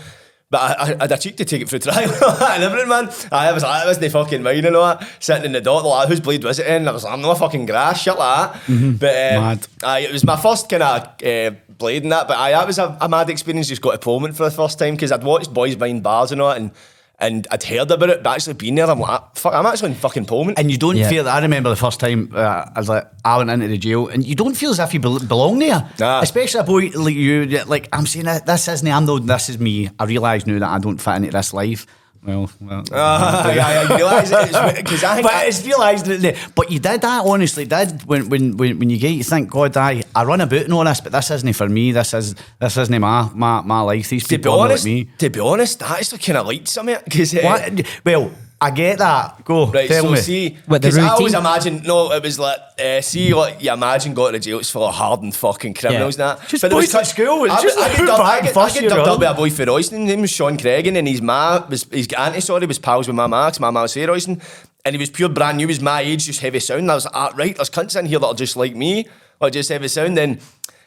But 0.49 0.61
I, 0.61 0.73
I, 0.73 0.83
I 0.83 1.01
had 1.01 1.11
a 1.11 1.17
cheek 1.17 1.37
to 1.37 1.45
take 1.45 1.63
it 1.63 1.69
through 1.69 1.79
trial 1.79 2.11
and 2.51 2.63
everything, 2.63 2.87
man. 2.89 3.09
I 3.31 3.51
was 3.51 3.63
like, 3.63 3.83
I 3.83 3.85
wasn't 3.87 4.11
fucking 4.11 4.43
mine 4.43 4.63
and 4.65 4.75
all 4.75 4.85
that. 4.97 5.09
Sitting 5.19 5.45
in 5.45 5.51
the 5.51 5.61
dock, 5.61 5.83
like, 5.83 6.07
whose 6.07 6.19
blade 6.19 6.43
was 6.43 6.59
it 6.59 6.67
in? 6.67 6.87
I 6.87 6.91
was 6.91 7.03
like, 7.03 7.13
I'm 7.13 7.21
not 7.21 7.39
fucking 7.39 7.65
grass, 7.65 8.01
shit 8.03 8.15
like 8.17 8.53
that. 8.53 8.99
But 8.99 9.09
uh, 9.15 9.41
Mad. 9.41 9.67
aye, 9.83 9.99
it 10.01 10.11
was 10.11 10.23
my 10.23 10.35
first 10.37 10.69
kind 10.69 10.83
of 10.83 11.01
uh, 11.23 11.55
blade 11.69 12.03
and 12.03 12.11
that. 12.11 12.27
But 12.27 12.37
I, 12.37 12.51
that 12.51 12.67
was 12.67 12.77
a, 12.77 12.95
a 13.01 13.09
mad 13.09 13.31
experience. 13.31 13.67
Just 13.67 13.81
got 13.81 13.99
to 13.99 14.07
Polmont 14.07 14.35
for 14.35 14.43
the 14.43 14.51
first 14.51 14.77
time 14.77 14.93
because 14.93 15.11
I'd 15.11 15.23
watched 15.23 15.51
Boys 15.51 15.75
Behind 15.75 16.03
Bars 16.03 16.31
and 16.31 16.39
all 16.39 16.49
that, 16.49 16.57
and 16.57 16.69
and 17.19 17.47
I'd 17.51 17.63
heard 17.63 17.89
about 17.91 18.09
it, 18.09 18.23
but 18.23 18.31
actually 18.35 18.55
being 18.55 18.75
there, 18.75 18.89
I'm 18.89 18.99
like, 18.99 19.21
fuck, 19.35 19.53
I'm 19.53 19.65
actually 19.65 19.89
in 19.91 19.95
fucking 19.95 20.25
Polmont. 20.25 20.55
And 20.57 20.69
you 20.71 20.77
don't 20.77 20.97
Yeah. 20.97 21.07
feel. 21.09 21.29
I 21.29 21.39
remember 21.39 21.69
the 21.69 21.75
first 21.75 21.99
time 21.99 22.31
uh, 22.35 22.65
I 22.75 22.79
was 22.79 22.89
like, 22.89 23.07
I 23.23 23.37
went 23.37 23.49
into 23.49 23.67
the 23.67 23.77
jail, 23.77 24.07
and 24.07 24.25
you 24.25 24.35
don't 24.35 24.55
feel 24.55 24.71
as 24.71 24.79
if 24.79 24.93
you 24.93 24.99
bel- 24.99 25.19
belong 25.19 25.59
there. 25.59 25.87
Nah. 25.99 26.21
Especially 26.21 26.59
a 26.59 26.63
boy 26.63 26.89
like 26.95 27.15
you. 27.15 27.45
that, 27.47 27.69
Like 27.69 27.87
I'm 27.93 28.05
saying, 28.07 28.25
that 28.25 28.45
this 28.45 28.67
isn't. 28.67 28.87
I'm 28.87 29.05
no. 29.05 29.19
This 29.19 29.49
is 29.49 29.59
me. 29.59 29.89
I 29.99 30.05
realise 30.05 30.45
now 30.47 30.59
that 30.59 30.69
I 30.69 30.79
don't 30.79 30.97
fit 30.99 31.15
into 31.17 31.29
this 31.31 31.53
life. 31.53 31.85
Well, 32.25 32.49
well. 32.61 32.83
Uh, 32.91 32.95
aye, 32.95 33.59
aye, 33.59 33.85
I 33.89 33.97
realise 33.97 34.31
it 34.31 34.75
because 34.77 35.03
I 35.03 35.15
think 35.15 35.27
but 35.31 35.45
it's 35.47 35.65
realised 35.65 36.05
that. 36.05 36.21
the- 36.21 36.37
But 36.55 36.71
you 36.71 36.79
did 36.79 37.01
that 37.01 37.25
honestly. 37.25 37.65
Did 37.65 38.03
when 38.05 38.29
when 38.29 38.55
when, 38.57 38.79
when 38.79 38.89
you 38.89 38.97
get 38.97 39.09
you 39.11 39.23
think, 39.23 39.49
God, 39.51 39.75
I 39.75 40.03
I 40.15 40.23
run 40.23 40.39
about 40.41 40.61
and 40.61 40.73
all 40.73 40.85
this, 40.85 41.01
but 41.01 41.11
this 41.11 41.29
isn't 41.31 41.53
for 41.53 41.67
me. 41.67 41.91
This 41.91 42.13
is 42.13 42.35
this 42.59 42.77
isn't 42.77 42.99
my 43.01 43.29
my, 43.33 43.61
my 43.61 43.81
life. 43.81 44.09
These 44.09 44.23
to 44.23 44.29
be 44.29 44.37
people 44.37 44.53
are 44.59 44.65
honest, 44.65 44.85
like 44.85 44.93
me. 44.93 45.09
to 45.17 45.29
be 45.29 45.39
honest, 45.39 45.83
I 45.83 45.97
actually 45.97 46.19
kind 46.19 46.37
of 46.37 46.47
liked 46.47 46.67
some 46.69 46.87
of 46.89 46.95
it 46.97 47.03
because 47.05 47.33
What? 47.33 47.79
Uh, 47.79 47.83
well, 48.05 48.31
I 48.63 48.71
get 48.71 48.97
that. 48.99 49.43
Go 49.45 49.65
Right, 49.67 49.87
tell 49.89 50.03
so 50.05 50.11
me. 50.11 50.17
see, 50.17 50.57
because 50.67 50.97
I 50.97 51.09
always 51.09 51.33
imagine, 51.33 51.83
no, 51.83 52.11
it 52.13 52.23
was 52.23 52.39
like, 52.39 52.57
uh, 52.83 53.01
see, 53.01 53.33
like, 53.33 53.61
you 53.61 53.71
imagine 53.73 54.13
going 54.13 54.33
to 54.33 54.39
jail, 54.39 54.59
it's 54.59 54.69
full 54.69 54.85
of 54.87 54.95
hardened 54.95 55.35
fucking 55.35 55.73
criminals 55.73 56.17
Yeah. 56.17 56.31
and 56.31 56.39
that. 56.39 56.47
Just 56.47 56.61
there 56.61 56.75
was 56.75 56.85
boys 56.85 56.95
at 56.95 56.99
tou- 56.99 57.05
school, 57.25 57.51
I, 57.51 57.61
just 57.61 57.77
I, 57.77 57.81
like 57.81 57.97
get 57.97 58.05
dubbed- 58.07 58.21
I 58.21 58.41
get, 58.41 58.53
first 58.53 58.71
I 58.77 58.79
get 58.79 58.81
year 58.83 58.89
dubbed 58.91 59.07
up 59.07 59.13
on. 59.15 59.19
by 59.19 59.25
a 59.27 59.33
boy 59.33 59.49
for 59.49 59.65
Royston, 59.65 60.01
his 60.01 60.09
name 60.11 60.21
was 60.21 60.31
Sean 60.31 60.57
Cregan, 60.57 60.95
and 60.95 61.07
his 61.07 61.21
ma 61.21 61.65
was, 61.69 61.83
his 61.91 62.07
auntie, 62.17 62.39
sorry, 62.41 62.65
was 62.65 62.79
pals 62.79 63.07
with 63.07 63.15
my 63.15 63.27
ma, 63.27 63.49
'cause 63.49 63.59
my 63.59 63.69
ma 63.69 63.81
was 63.81 63.93
Faye 63.93 64.05
Royston, 64.05 64.41
and 64.85 64.95
he 64.95 64.99
was 64.99 65.09
pure 65.09 65.29
brand 65.29 65.57
new, 65.57 65.63
he 65.63 65.71
was 65.71 65.81
my 65.81 66.01
age, 66.01 66.25
just 66.25 66.39
heavy 66.39 66.59
sound, 66.59 66.81
and 66.81 66.91
I 66.91 66.95
was 66.95 67.05
like, 67.05 67.15
ah, 67.15 67.31
right, 67.35 67.55
there's 67.55 67.69
cunts 67.69 67.99
in 67.99 68.05
here 68.05 68.19
that 68.19 68.27
are 68.27 68.33
just 68.33 68.55
like 68.55 68.75
me, 68.75 69.05
or 69.41 69.49
just 69.49 69.69
heavy 69.69 69.87
sound, 69.89 70.15
then, 70.17 70.39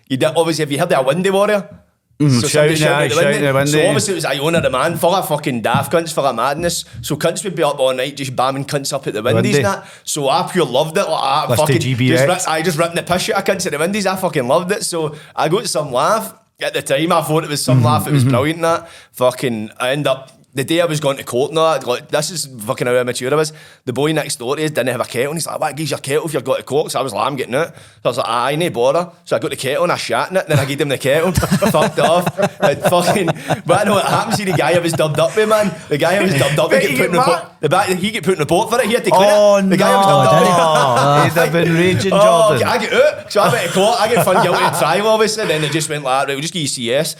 you 0.08 0.16
did, 0.16 0.32
obviously, 0.34 0.62
if 0.62 0.70
you 0.72 0.78
heard 0.78 0.88
that 0.88 1.00
a 1.00 1.02
Windy 1.02 1.30
Warrior? 1.30 1.68
So 2.18 2.48
somebody 2.48 2.76
shouting 2.76 2.76
shouted 2.76 2.82
at- 2.82 3.02
at 3.04 3.08
the 3.08 3.14
shouting 3.14 3.30
window. 3.32 3.46
the 3.46 3.54
window. 3.58 3.70
So 3.72 3.86
obviously 3.86 4.12
it 4.12 4.14
was 4.14 4.24
Iona 4.24 4.60
the 4.62 4.70
man, 4.70 4.96
full 4.96 5.14
of 5.14 5.28
fucking 5.28 5.60
daft 5.60 5.92
er 5.92 5.98
cunts, 5.98 6.12
for 6.14 6.22
of 6.22 6.32
madness. 6.32 6.84
So 7.02 7.16
cunts 7.16 7.44
would 7.44 7.54
be 7.54 7.62
up 7.62 7.78
all 7.78 7.92
night 7.92 8.16
just 8.16 8.34
bamming 8.34 8.66
cunts 8.66 8.92
up 8.92 9.06
at 9.06 9.12
the 9.12 9.22
windies 9.22 9.54
Windy. 9.56 9.58
and 9.58 9.82
that. 9.82 9.86
So 10.04 10.28
I 10.28 10.48
pure 10.50 10.64
loved 10.64 10.96
it. 10.96 11.08
Like, 11.08 11.22
I 11.22 11.46
to 11.48 11.56
fucking 11.56 11.80
just 11.80 12.48
I 12.48 12.62
just 12.62 12.78
ripped 12.78 12.94
the 12.94 13.02
piss 13.02 13.28
out 13.30 13.38
of 13.40 13.44
cunts 13.44 13.66
at 13.66 13.72
the 13.72 13.78
windies. 13.78 14.06
I 14.06 14.16
fucking 14.16 14.48
loved 14.48 14.72
it. 14.72 14.84
So 14.84 15.14
I 15.34 15.48
got 15.48 15.66
some 15.68 15.92
laugh. 15.92 16.34
At 16.58 16.72
the 16.72 16.80
time, 16.80 17.12
I 17.12 17.20
thought 17.20 17.44
it 17.44 17.50
was 17.50 17.62
some 17.62 17.82
laugh. 17.84 18.06
It 18.06 18.12
was 18.12 18.24
brilliant. 18.24 18.56
and 18.60 18.64
That 18.64 18.88
fucking, 19.12 19.72
I 19.78 19.90
end 19.90 20.06
up 20.06 20.32
the 20.56 20.64
day 20.64 20.80
I 20.80 20.86
was 20.86 21.00
going 21.00 21.18
to 21.18 21.24
court 21.24 21.50
and 21.50 21.58
that, 21.58 21.86
like, 21.86 22.08
this 22.08 22.30
is 22.30 22.46
fucking 22.64 22.86
how 22.86 22.94
immature 22.94 23.30
I 23.30 23.36
was. 23.36 23.52
The 23.84 23.92
boy 23.92 24.12
next 24.12 24.36
door 24.36 24.56
to 24.56 24.64
us 24.64 24.70
didn't 24.70 24.88
have 24.88 25.00
a 25.00 25.04
kettle. 25.04 25.30
And 25.32 25.36
he's 25.36 25.46
like, 25.46 25.60
what 25.60 25.76
gives 25.76 25.90
your 25.90 26.00
kettle 26.00 26.24
if 26.26 26.32
you've 26.34 26.44
got 26.44 26.56
to 26.56 26.62
court? 26.62 26.90
So 26.90 26.98
I 26.98 27.02
was 27.02 27.12
like, 27.12 27.26
I'm 27.26 27.36
getting 27.36 27.54
it. 27.54 27.68
So 27.68 27.74
I 28.04 28.08
was 28.08 28.16
like, 28.16 28.28
aye, 28.28 28.56
no 28.56 28.70
bother. 28.70 29.12
So 29.26 29.36
I 29.36 29.38
got 29.38 29.50
the 29.50 29.56
kettle 29.56 29.82
and 29.84 29.92
I 29.92 29.96
shat 29.96 30.30
in 30.30 30.36
it. 30.38 30.46
Then 30.48 30.58
I 30.58 30.64
gave 30.64 30.80
him 30.80 30.88
the 30.88 30.98
kettle. 30.98 31.32
fucked 31.70 31.98
off. 31.98 32.38
And 32.60 32.80
fucking, 32.82 33.26
but 33.66 33.80
I 33.80 33.84
know 33.84 33.94
what 33.94 34.06
happened. 34.06 34.36
See 34.36 34.44
the 34.44 34.52
guy 34.52 34.72
I 34.74 34.78
was 34.78 34.94
dubbed 34.94 35.20
up 35.20 35.36
with, 35.36 35.48
man. 35.48 35.72
The 35.88 35.98
guy 35.98 36.16
I 36.16 36.22
was 36.22 36.32
dubbed 36.34 36.58
up 36.58 36.70
with 36.70 36.80
Bet 36.80 36.90
get 36.90 36.96
put 36.98 37.06
in 37.06 37.12
the. 37.12 37.50
The 37.60 37.68
back, 37.70 37.88
he 37.88 38.10
get 38.10 38.24
put 38.24 38.32
in 38.34 38.38
the 38.38 38.46
pot 38.46 38.70
for 38.70 38.80
it. 38.80 38.86
He 38.86 38.92
had 38.94 39.04
to 39.04 39.10
clean 39.10 39.28
Oh, 39.30 39.56
it. 39.58 39.62
The 39.62 39.76
guy 39.76 39.92
I 39.92 39.96
was 39.96 40.06
no. 40.06 40.12
dubbed 40.24 40.32
up 40.32 40.42
with. 40.42 40.56
Oh, 40.56 41.22
he'd 41.24 41.32
have 41.32 41.52
been 41.52 41.74
raging, 41.74 42.12
Oh, 42.14 42.48
Jordan. 42.50 42.66
I 42.68 42.78
get 42.78 42.92
out. 42.92 43.32
So 43.32 43.40
I 43.42 43.52
went 43.52 43.68
to 43.68 43.74
court. 43.74 44.00
I 44.00 44.08
get 44.14 44.24
found 44.24 44.42
guilty 44.42 44.64
of 44.64 44.78
trial, 44.78 45.06
obviously. 45.08 45.46
Then 45.46 45.60
they 45.62 45.68
just 45.68 45.88
went 45.90 46.02
like, 46.04 46.26
right, 46.28 46.34
we'll 46.34 46.40
just 46.42 46.52
give 46.54 46.62
you 46.62 46.68
CS. 46.68 47.14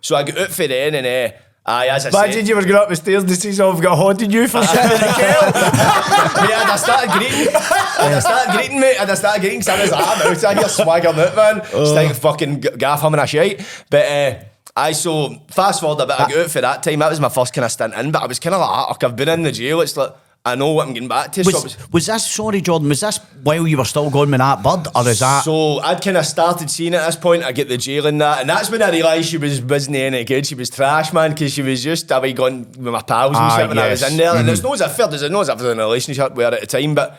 So 0.00 0.14
I 0.14 0.22
got 0.22 0.38
out 0.38 0.48
for 0.50 0.66
then 0.68 0.94
and 0.94 1.06
uh, 1.06 1.36
aye, 1.66 1.88
as 1.94 2.06
I 2.06 2.10
said. 2.10 2.24
Imagine 2.24 2.46
you 2.46 2.56
were 2.56 2.62
going 2.62 2.76
up 2.76 2.88
the 2.88 2.96
stairs 2.96 3.24
to 3.24 3.34
see 3.36 3.52
someone 3.52 3.82
got 3.82 3.96
haunted 3.96 4.32
you 4.32 4.48
for 4.48 4.62
sitting 4.64 4.84
in 4.84 4.96
a 4.96 5.12
kettle. 5.12 5.50
yeah, 6.48 6.62
and 6.62 6.70
I 6.70 6.76
started 6.76 7.10
greeting. 7.10 7.48
And 7.48 8.14
I 8.14 8.18
started 8.20 8.52
greeting, 8.52 8.80
mate. 8.80 8.96
And 9.00 9.10
I 9.10 9.14
started 9.14 9.40
greeting 9.40 9.58
because 9.60 9.78
I 9.78 9.82
was 9.82 9.90
like, 9.90 10.06
I'm 10.06 10.22
out 10.26 10.44
of 10.44 10.58
here, 10.58 10.68
swaggering 10.68 11.18
out, 11.18 11.36
man. 11.36 11.60
Just 11.70 11.94
like 11.94 12.14
fucking 12.14 12.60
gaff 12.60 13.04
and 13.04 13.16
a 13.16 13.26
shite. 13.26 13.84
But 13.90 14.06
uh, 14.06 14.38
I 14.76 14.92
so 14.92 15.34
fast 15.48 15.80
forward 15.80 16.02
a 16.02 16.06
bit. 16.06 16.20
I 16.20 16.28
got 16.28 16.38
out 16.38 16.50
for 16.50 16.60
that 16.60 16.82
time. 16.82 16.98
That 17.00 17.10
was 17.10 17.20
my 17.20 17.28
first 17.30 17.52
kind 17.54 17.64
of 17.64 17.72
stint 17.72 17.94
in. 17.94 18.12
But 18.12 18.22
I 18.22 18.26
was 18.26 18.38
kind 18.38 18.54
of 18.54 18.60
like, 18.60 18.88
"Fuck, 18.88 19.04
I've 19.04 19.16
been 19.16 19.28
in 19.28 19.42
the 19.42 19.52
jail. 19.52 19.80
It's 19.80 19.96
like 19.96 20.12
I 20.46 20.54
know 20.54 20.70
what 20.72 20.86
I'm 20.86 20.94
getting 20.94 21.08
back 21.08 21.32
to. 21.32 21.42
so, 21.44 21.50
Was, 21.50 21.64
was- 21.64 21.92
was 21.92 22.06
this, 22.06 22.26
sorry, 22.30 22.60
Jordan, 22.60 22.88
was 22.88 23.00
this 23.00 23.18
while 23.42 23.66
you 23.66 23.76
were 23.76 23.84
still 23.84 24.08
going 24.10 24.30
with 24.30 24.38
that 24.38 24.62
bird? 24.62 24.86
Or 24.94 25.08
is 25.08 25.18
that. 25.18 25.42
So 25.42 25.80
I'd 25.80 26.00
kind 26.00 26.16
of 26.16 26.24
started 26.24 26.70
seeing 26.70 26.94
at 26.94 27.04
this 27.04 27.16
point. 27.16 27.42
I 27.42 27.50
get 27.52 27.68
the 27.68 27.76
jail 27.76 28.06
and 28.06 28.20
that, 28.20 28.40
and 28.42 28.48
that's 28.48 28.70
when 28.70 28.80
I 28.80 28.90
realised 28.90 29.28
she 29.28 29.38
was 29.38 29.60
wasn't 29.60 29.96
any 29.96 30.22
good. 30.24 30.46
She 30.46 30.54
was 30.54 30.70
trash, 30.70 31.12
man, 31.12 31.30
because 31.32 31.52
she 31.52 31.62
was 31.62 31.82
just 31.82 32.10
away 32.12 32.32
going 32.32 32.60
with 32.72 32.78
my 32.78 33.02
pals 33.02 33.36
and 33.36 33.44
Ah, 33.44 33.56
shit 33.56 33.68
when 33.68 33.78
I 33.78 33.88
was 33.88 34.02
in 34.08 34.16
there. 34.16 34.36
And 34.36 34.46
there's 34.46 34.62
no 34.62 34.72
as 34.74 34.80
if 34.82 34.96
there's 34.96 35.28
no 35.30 35.40
as 35.40 35.48
if 35.48 35.58
there's 35.58 35.72
in 35.72 35.80
a 35.80 35.82
relationship 35.82 36.32
with 36.34 36.46
her 36.46 36.54
at 36.54 36.60
the 36.60 36.66
time, 36.68 36.94
but 36.94 37.18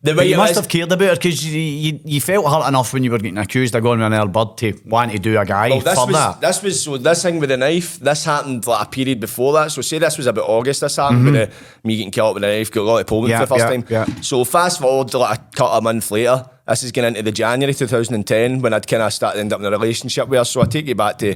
the 0.00 0.14
way 0.14 0.28
you 0.28 0.36
must 0.36 0.54
have 0.54 0.68
cared 0.68 0.92
about 0.92 1.08
her 1.08 1.14
because 1.16 1.44
you, 1.44 1.60
you, 1.60 2.00
you 2.04 2.20
felt 2.20 2.46
hurt 2.46 2.68
enough 2.68 2.92
when 2.92 3.02
you 3.02 3.10
were 3.10 3.18
getting 3.18 3.36
accused 3.38 3.74
of 3.74 3.82
going 3.82 3.98
with 3.98 4.06
an 4.06 4.14
earl 4.14 4.28
bird 4.28 4.56
to 4.58 4.72
want 4.86 5.10
to 5.10 5.18
do 5.18 5.36
a 5.38 5.44
guy 5.44 5.70
Well, 5.70 5.80
this 5.80 5.94
for 5.94 6.06
was 6.06 6.14
that. 6.14 6.40
this 6.40 6.62
was 6.62 6.82
so 6.84 6.96
this 6.98 7.22
thing 7.22 7.40
with 7.40 7.48
the 7.48 7.56
knife. 7.56 7.98
This 7.98 8.24
happened 8.24 8.64
like 8.66 8.86
a 8.86 8.90
period 8.90 9.18
before 9.18 9.52
that. 9.54 9.72
So 9.72 9.82
say 9.82 9.98
this 9.98 10.16
was 10.16 10.26
about 10.28 10.48
August. 10.48 10.82
This 10.82 10.94
happened 10.96 11.24
with 11.24 11.34
the, 11.34 11.50
me 11.86 11.96
getting 11.96 12.12
killed 12.12 12.34
with 12.34 12.44
a 12.44 12.46
knife. 12.46 12.70
Got 12.70 12.82
a 12.82 12.84
lot 12.84 12.98
of 13.00 13.06
Mm-hmm. 13.08 13.26
Yeah, 13.30 13.38
for 13.44 13.46
the 13.46 13.64
first 13.64 13.90
yeah, 13.90 14.04
time. 14.04 14.08
yeah. 14.14 14.20
So 14.20 14.44
fast 14.44 14.80
forward 14.80 15.08
to 15.08 15.18
like 15.18 15.38
a 15.38 15.42
cut 15.56 15.76
a 15.76 15.80
month 15.80 16.10
later. 16.12 16.48
This 16.68 16.82
is 16.84 16.92
getting 16.92 17.08
into 17.08 17.22
the 17.22 17.32
January 17.32 17.72
2010 17.74 18.60
when 18.60 18.74
I'd 18.74 18.86
kind 18.86 19.02
of 19.02 19.12
started 19.12 19.40
end 19.40 19.52
up 19.52 19.58
in 19.60 19.66
a 19.66 19.70
relationship 19.70 20.28
with 20.28 20.38
her. 20.38 20.44
So 20.44 20.60
I 20.60 20.66
take 20.66 20.86
you 20.86 20.94
back 20.94 21.18
to. 21.18 21.34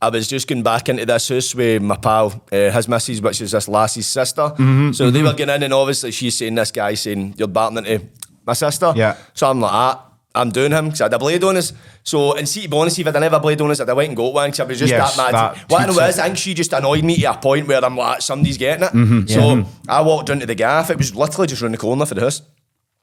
I 0.00 0.10
was 0.10 0.28
just 0.28 0.46
going 0.46 0.62
back 0.62 0.88
into 0.90 1.06
this 1.06 1.28
house 1.28 1.54
with 1.54 1.80
my 1.82 1.96
pal, 1.96 2.26
uh, 2.52 2.70
his 2.70 2.86
missus, 2.88 3.20
which 3.22 3.40
is 3.40 3.52
this 3.52 3.66
lassie's 3.68 4.06
sister. 4.06 4.42
Mm-hmm, 4.42 4.92
so 4.92 5.10
they 5.10 5.22
were 5.22 5.32
getting 5.32 5.54
in, 5.54 5.62
and 5.62 5.72
obviously 5.72 6.10
she's 6.10 6.36
saying, 6.36 6.54
This 6.54 6.70
guy 6.70 6.94
saying, 6.94 7.34
You're 7.38 7.48
batting 7.48 7.78
into 7.78 8.06
my 8.46 8.52
sister. 8.52 8.92
Yeah. 8.94 9.16
So 9.34 9.48
I'm 9.50 9.60
like, 9.60 9.72
ah, 9.72 10.02
I'm 10.34 10.50
doing 10.50 10.70
him 10.70 10.86
because 10.86 11.00
I 11.00 11.04
had 11.04 11.14
a 11.14 11.18
blade 11.18 11.42
on 11.44 11.56
us. 11.56 11.72
So, 12.02 12.36
and 12.36 12.46
see, 12.46 12.62
to 12.64 12.68
be 12.68 12.76
honest, 12.76 12.98
if 12.98 13.06
I 13.06 13.10
didn't 13.10 13.22
have 13.22 13.32
a 13.32 13.40
blade 13.40 13.60
on 13.62 13.70
us, 13.70 13.80
I'd 13.80 13.88
have 13.88 13.96
went 13.96 14.08
and 14.08 14.16
got 14.16 14.34
one 14.34 14.48
because 14.50 14.60
I 14.60 14.64
was 14.64 14.78
just 14.78 14.90
Yes, 14.90 15.16
that 15.16 15.32
mad. 15.32 15.34
that 15.56 15.70
what 15.70 15.80
I 15.82 15.86
know 15.86 15.98
is, 16.06 16.18
I 16.18 16.24
think 16.26 16.36
she 16.36 16.52
just 16.52 16.72
annoyed 16.74 17.02
me 17.02 17.16
to 17.16 17.30
a 17.30 17.34
point 17.38 17.66
where 17.66 17.82
I'm 17.82 17.96
like, 17.96 18.20
somebody's 18.20 18.58
getting 18.58 18.84
it. 18.84 19.30
So 19.30 19.64
I 19.88 20.02
walked 20.02 20.28
into 20.28 20.44
the 20.44 20.54
gaff. 20.54 20.90
It 20.90 20.98
was 20.98 21.14
literally 21.16 21.46
just 21.46 21.62
around 21.62 21.72
the 21.72 21.78
corner 21.78 22.04
for 22.04 22.14
the 22.14 22.20
house. 22.20 22.42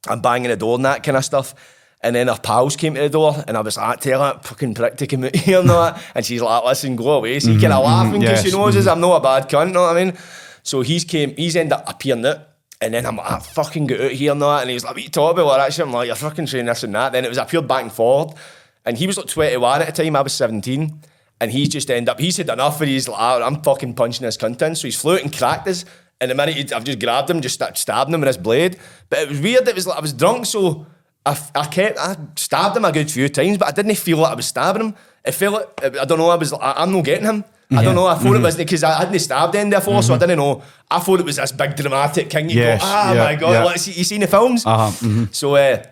I'm 0.07 0.21
banging 0.21 0.49
the 0.49 0.57
door 0.57 0.75
and 0.75 0.85
that 0.85 1.01
kind 1.01 1.17
of 1.17 1.25
stuff. 1.25 1.55
And 2.03 2.13
then 2.13 2.27
her 2.27 2.37
pals 2.37 2.75
came 2.75 2.95
to 2.95 3.01
the 3.01 3.09
door 3.09 3.41
and 3.47 3.55
I 3.55 3.61
was 3.61 3.77
like, 3.77 4.01
tell 4.01 4.19
that 4.19 4.45
fucking 4.45 4.73
prick 4.73 4.97
to 4.97 5.07
come 5.07 5.23
out 5.23 5.35
here 5.35 5.61
and 5.61 5.69
that. 5.69 6.03
And 6.13 6.25
she's 6.25 6.41
like, 6.41 6.63
listen, 6.65 6.97
go 6.97 7.11
away. 7.11 7.39
So 7.39 7.51
he 7.51 7.61
kind 7.61 7.71
of 7.71 7.83
laughing 7.83 8.19
because 8.19 8.43
yes, 8.43 8.51
she 8.51 8.51
knows 8.51 8.75
us, 8.75 8.87
I'm 8.87 8.99
not 8.99 9.15
a 9.15 9.19
bad 9.21 9.49
cunt, 9.49 9.67
you 9.67 9.73
know 9.73 9.83
what 9.83 9.95
I 9.95 10.03
mean? 10.03 10.17
So 10.63 10.81
he's 10.81 11.05
came, 11.05 11.33
he's 11.35 11.55
ended 11.55 11.73
up 11.73 11.89
appearing 11.89 12.25
out. 12.25 12.39
And 12.81 12.93
then 12.93 13.05
I'm 13.05 13.15
like, 13.15 13.31
I 13.31 13.39
fucking 13.39 13.87
get 13.87 14.01
out 14.01 14.11
here 14.11 14.33
and 14.33 14.41
that. 14.41 14.61
And 14.63 14.69
he's 14.69 14.83
like, 14.83 14.95
what 14.95 15.03
you 15.03 15.09
talking 15.09 15.41
about? 15.41 15.61
Actually, 15.61 15.85
I'm 15.85 15.93
like, 15.93 16.07
you're 16.07 16.15
fucking 16.17 16.47
saying 16.47 16.65
this 16.65 16.83
and 16.83 16.93
that. 16.93 17.13
Then 17.13 17.23
it 17.23 17.29
was 17.29 17.37
appeared 17.37 17.69
back 17.69 17.83
and 17.83 17.91
forth. 17.91 18.37
And 18.85 18.97
he 18.97 19.07
was 19.07 19.17
like 19.17 19.27
21 19.27 19.81
at 19.81 19.95
the 19.95 20.03
time, 20.03 20.17
I 20.17 20.21
was 20.21 20.33
17. 20.33 20.99
And 21.39 21.51
he's 21.51 21.69
just 21.69 21.89
ended 21.89 22.09
up, 22.09 22.19
he's 22.19 22.35
had 22.35 22.49
enough 22.49 22.81
and 22.81 22.89
he's 22.89 23.07
like, 23.07 23.19
"Ah, 23.19 23.41
I'm 23.41 23.61
fucking 23.61 23.93
punching 23.93 24.25
this 24.25 24.35
cunt 24.35 24.61
in. 24.61 24.75
So 24.75 24.87
he's 24.87 24.99
flew 24.99 25.15
out 25.15 25.21
and 25.21 25.35
cracked 25.35 25.69
us. 25.69 25.85
And 26.19 26.31
the 26.31 26.35
minute 26.35 26.73
I've 26.73 26.83
just 26.83 26.99
grabbed 26.99 27.29
him, 27.29 27.41
just 27.41 27.61
stabbing 27.75 28.13
him 28.13 28.19
with 28.21 28.27
his 28.27 28.37
blade. 28.37 28.77
But 29.09 29.19
it 29.19 29.29
was 29.29 29.39
weird. 29.39 29.67
It 29.67 29.75
was 29.75 29.87
like 29.87 29.97
I 29.97 30.01
was 30.01 30.13
drunk, 30.13 30.45
so 30.45 30.85
I, 31.25 31.39
I 31.55 31.65
kept 31.67 31.97
I 31.99 32.15
stabbed 32.35 32.75
him 32.77 32.85
a 32.85 32.91
good 32.91 33.09
few 33.09 33.29
times, 33.29 33.57
but 33.57 33.67
I 33.67 33.71
didn't 33.71 33.95
feel 33.95 34.17
like 34.17 34.31
I 34.31 34.35
was 34.35 34.45
stabbing 34.47 34.81
him. 34.87 34.95
It 35.23 35.31
felt 35.33 35.53
like 35.81 35.95
I 35.97 36.05
don't 36.05 36.17
know. 36.17 36.29
I 36.29 36.35
was 36.35 36.51
like, 36.51 36.61
I'm 36.63 36.91
not 36.91 37.05
getting 37.05 37.25
him. 37.25 37.43
I 37.71 37.83
don't 37.83 37.95
know. 37.95 38.05
I 38.05 38.15
thought 38.15 38.35
it 38.35 38.41
was 38.41 38.55
because 38.55 38.83
I 38.83 38.99
hadn't 38.99 39.17
stabbed 39.19 39.55
him 39.55 39.69
before, 39.71 40.03
so 40.03 40.13
I 40.13 40.17
didn't 40.19 40.37
know. 40.37 40.61
I 40.91 40.99
thought 40.99 41.19
it 41.21 41.25
was 41.25 41.37
this 41.37 41.51
big 41.53 41.75
dramatic 41.75 42.29
king. 42.29 42.49
You 42.49 42.59
Yes, 42.59 42.81
go, 42.81 42.87
ah 42.87 43.13
yeah, 43.13 43.23
my 43.23 43.35
god, 43.35 43.51
yeah. 43.51 43.63
like, 43.63 43.87
you 43.97 44.03
seen 44.03 44.21
the 44.21 44.27
films? 44.27 44.63
Uh-huh, 44.65 45.25
So 45.31 45.55
uh, 45.55 45.83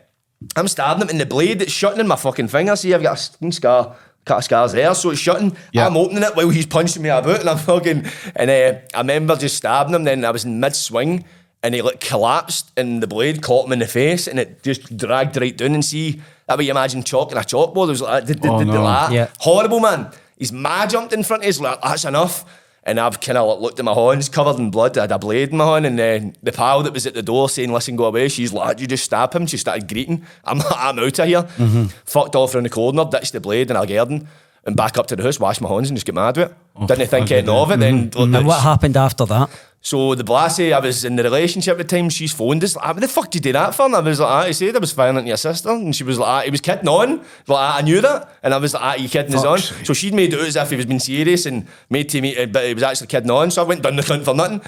I'm 0.56 0.68
stabbing 0.68 1.04
him 1.04 1.10
in 1.10 1.18
the 1.18 1.26
blade. 1.26 1.62
It's 1.62 1.72
shutting 1.72 2.00
in 2.00 2.08
my 2.08 2.18
fucking 2.18 2.50
finger. 2.50 2.76
See, 2.76 2.94
I've 2.94 3.02
got 3.02 3.14
a 3.14 3.18
skin 3.18 3.52
scar. 3.52 3.96
Cut 4.24 4.38
of 4.38 4.44
scars 4.44 4.74
there, 4.74 4.94
so 4.94 5.10
it's 5.10 5.20
shutting. 5.20 5.58
Yeah. 5.72 5.88
I'm 5.88 5.98
opening 5.98 6.22
it 6.22 6.36
while 6.36 6.50
he's 6.50 6.68
punching 6.68 7.02
me 7.02 7.10
about, 7.10 7.40
and 7.40 7.50
I'm 7.50 7.58
fucking. 7.58 8.06
And 8.36 8.52
uh, 8.52 8.80
I 8.94 9.00
remember 9.00 9.36
just 9.36 9.58
stabbing 9.58 9.96
him. 9.96 10.04
Then 10.04 10.24
I 10.24 10.30
was 10.30 10.46
in 10.46 10.60
mid 10.60 10.76
swing, 10.76 11.26
and 11.64 11.76
he 11.76 11.82
like 11.82 12.00
collapsed, 12.00 12.72
and 12.78 13.02
the 13.04 13.08
blade 13.08 13.42
caught 13.42 13.66
him 13.68 13.74
in 13.74 13.80
the 13.80 13.88
face, 13.88 14.28
and 14.28 14.40
it 14.40 14.64
just 14.64 14.96
dragged 14.98 15.38
right 15.40 15.56
down. 15.56 15.74
And 15.74 15.86
see 15.86 16.22
that 16.48 16.58
way 16.58 16.66
you 16.66 16.72
imagine 16.72 17.04
chalking 17.04 17.38
a 17.38 17.42
chalkboard. 17.42 17.88
It 17.88 17.92
was 17.92 18.02
like, 18.02 18.26
did, 18.26 18.42
did, 18.42 18.52
Oh, 18.52 18.60
did, 18.60 18.68
no. 18.68 18.84
that. 18.84 19.12
Yeah. 19.12 19.30
horrible 19.40 19.80
man. 19.80 20.12
He's 20.38 20.52
mad 20.52 20.90
jumped 20.90 21.14
in 21.14 21.24
front 21.24 21.44
of 21.44 21.48
his 21.48 21.62
like 21.62 21.80
that's 21.82 22.06
enough. 22.06 22.46
And 22.84 23.00
I've 23.00 23.22
kind 23.22 23.38
of 23.38 23.48
like, 23.48 23.60
looked 23.60 23.78
at 23.78 23.86
my 23.86 23.94
hands 23.94 24.28
covered 24.28 24.58
in 24.58 24.72
blood. 24.72 24.98
I 24.98 25.02
had 25.02 25.12
a 25.12 25.20
blade 25.20 25.50
in 25.52 25.58
my 25.58 25.66
hand, 25.74 25.86
and 25.86 26.00
then 26.00 26.36
the 26.42 26.52
pal 26.52 26.82
that 26.82 26.94
was 26.94 27.06
at 27.06 27.14
the 27.14 27.22
door 27.22 27.48
saying, 27.48 27.72
"Listen, 27.72 27.96
go 27.96 28.06
away." 28.06 28.28
She's 28.28 28.52
like, 28.52 28.80
"You 28.80 28.88
just 28.88 29.04
stab 29.06 29.36
him." 29.36 29.46
She 29.46 29.58
started 29.58 29.88
greeting. 29.88 30.26
I'm 30.44 30.62
I'm 30.72 30.98
out 30.98 31.20
of 31.20 31.28
here. 31.28 31.44
Mm-hmm. 31.44 31.84
Fucked 32.06 32.36
off 32.36 32.56
around 32.56 32.64
the 32.64 32.72
corner, 32.72 33.06
ditched 33.06 33.34
the 33.34 33.40
blade 33.40 33.70
in 33.70 33.78
our 33.78 33.86
garden, 33.86 34.28
and 34.66 34.76
back 34.76 34.98
up 34.98 35.06
to 35.08 35.16
the 35.16 35.22
house, 35.22 35.40
washed 35.40 35.62
my 35.62 35.70
hands, 35.70 35.90
and 35.90 35.96
just 35.98 36.08
get 36.08 36.16
mad 36.16 36.38
with 36.38 36.50
it. 36.50 36.88
Didn't 36.88 37.08
think 37.10 37.26
okay, 37.26 37.38
anything 37.38 37.56
of 37.56 37.70
it. 37.72 37.80
Then 37.80 38.10
Mm-hmm. 38.10 38.36
And 38.36 38.48
what 38.48 38.62
happened 38.64 38.98
after 38.98 39.26
that? 39.28 39.52
So 39.84 40.14
the 40.14 40.24
Blassie, 40.24 40.74
I 40.74 40.80
was 40.80 41.04
in 41.04 41.16
the 41.16 41.24
relationship 41.24 41.72
at 41.72 41.78
the 41.80 41.84
time, 41.98 42.10
she's 42.10 42.32
phoned 42.32 42.64
us, 42.64 42.76
like, 42.76 42.86
what 42.86 43.00
the 43.00 43.08
fuck 43.08 43.32
did 43.32 43.44
you 43.44 43.52
do 43.52 43.54
that 43.54 43.74
for? 43.74 43.88
And 43.88 43.96
I 43.96 44.00
was 44.00 44.20
like, 44.20 44.30
ah, 44.30 44.46
he 44.46 44.54
said 44.54 44.76
I 44.76 44.80
was 44.80 44.92
violent 44.92 45.26
to 45.26 45.30
your 45.30 45.38
sister. 45.38 45.72
And 45.72 45.96
she 45.96 46.04
was 46.04 46.20
like, 46.20 46.30
ah, 46.30 46.42
he 46.42 46.52
was 46.52 46.62
kidding 46.62 46.88
on. 46.88 47.18
Like, 47.18 47.26
ah, 47.50 47.78
I 47.78 47.82
knew 47.82 48.00
that. 48.00 48.38
And 48.44 48.54
I 48.54 48.58
was 48.58 48.76
like, 48.76 48.84
ah, 48.84 48.96
you 48.96 49.10
kidding 49.10 49.34
us 49.34 49.44
on? 49.44 49.58
Fuck's 49.58 49.76
sake. 49.76 49.86
So 49.88 49.94
she'd 49.94 50.14
made 50.14 50.34
it 50.34 50.40
out 50.40 50.46
as 50.46 50.56
if 50.56 50.70
he 50.70 50.76
was 50.76 50.86
being 50.86 51.00
serious 51.00 51.48
and 51.48 51.66
made 51.90 52.10
to 52.10 52.22
me, 52.22 52.46
but 52.46 52.66
he 52.66 52.76
was 52.76 52.84
actually 52.84 53.08
kidding 53.08 53.32
on. 53.32 53.50
So 53.50 53.64
I 53.64 53.66
went 53.66 53.82
down 53.82 53.96
the 53.96 54.04
cunt 54.04 54.24
for 54.24 54.36
nothing. 54.36 54.62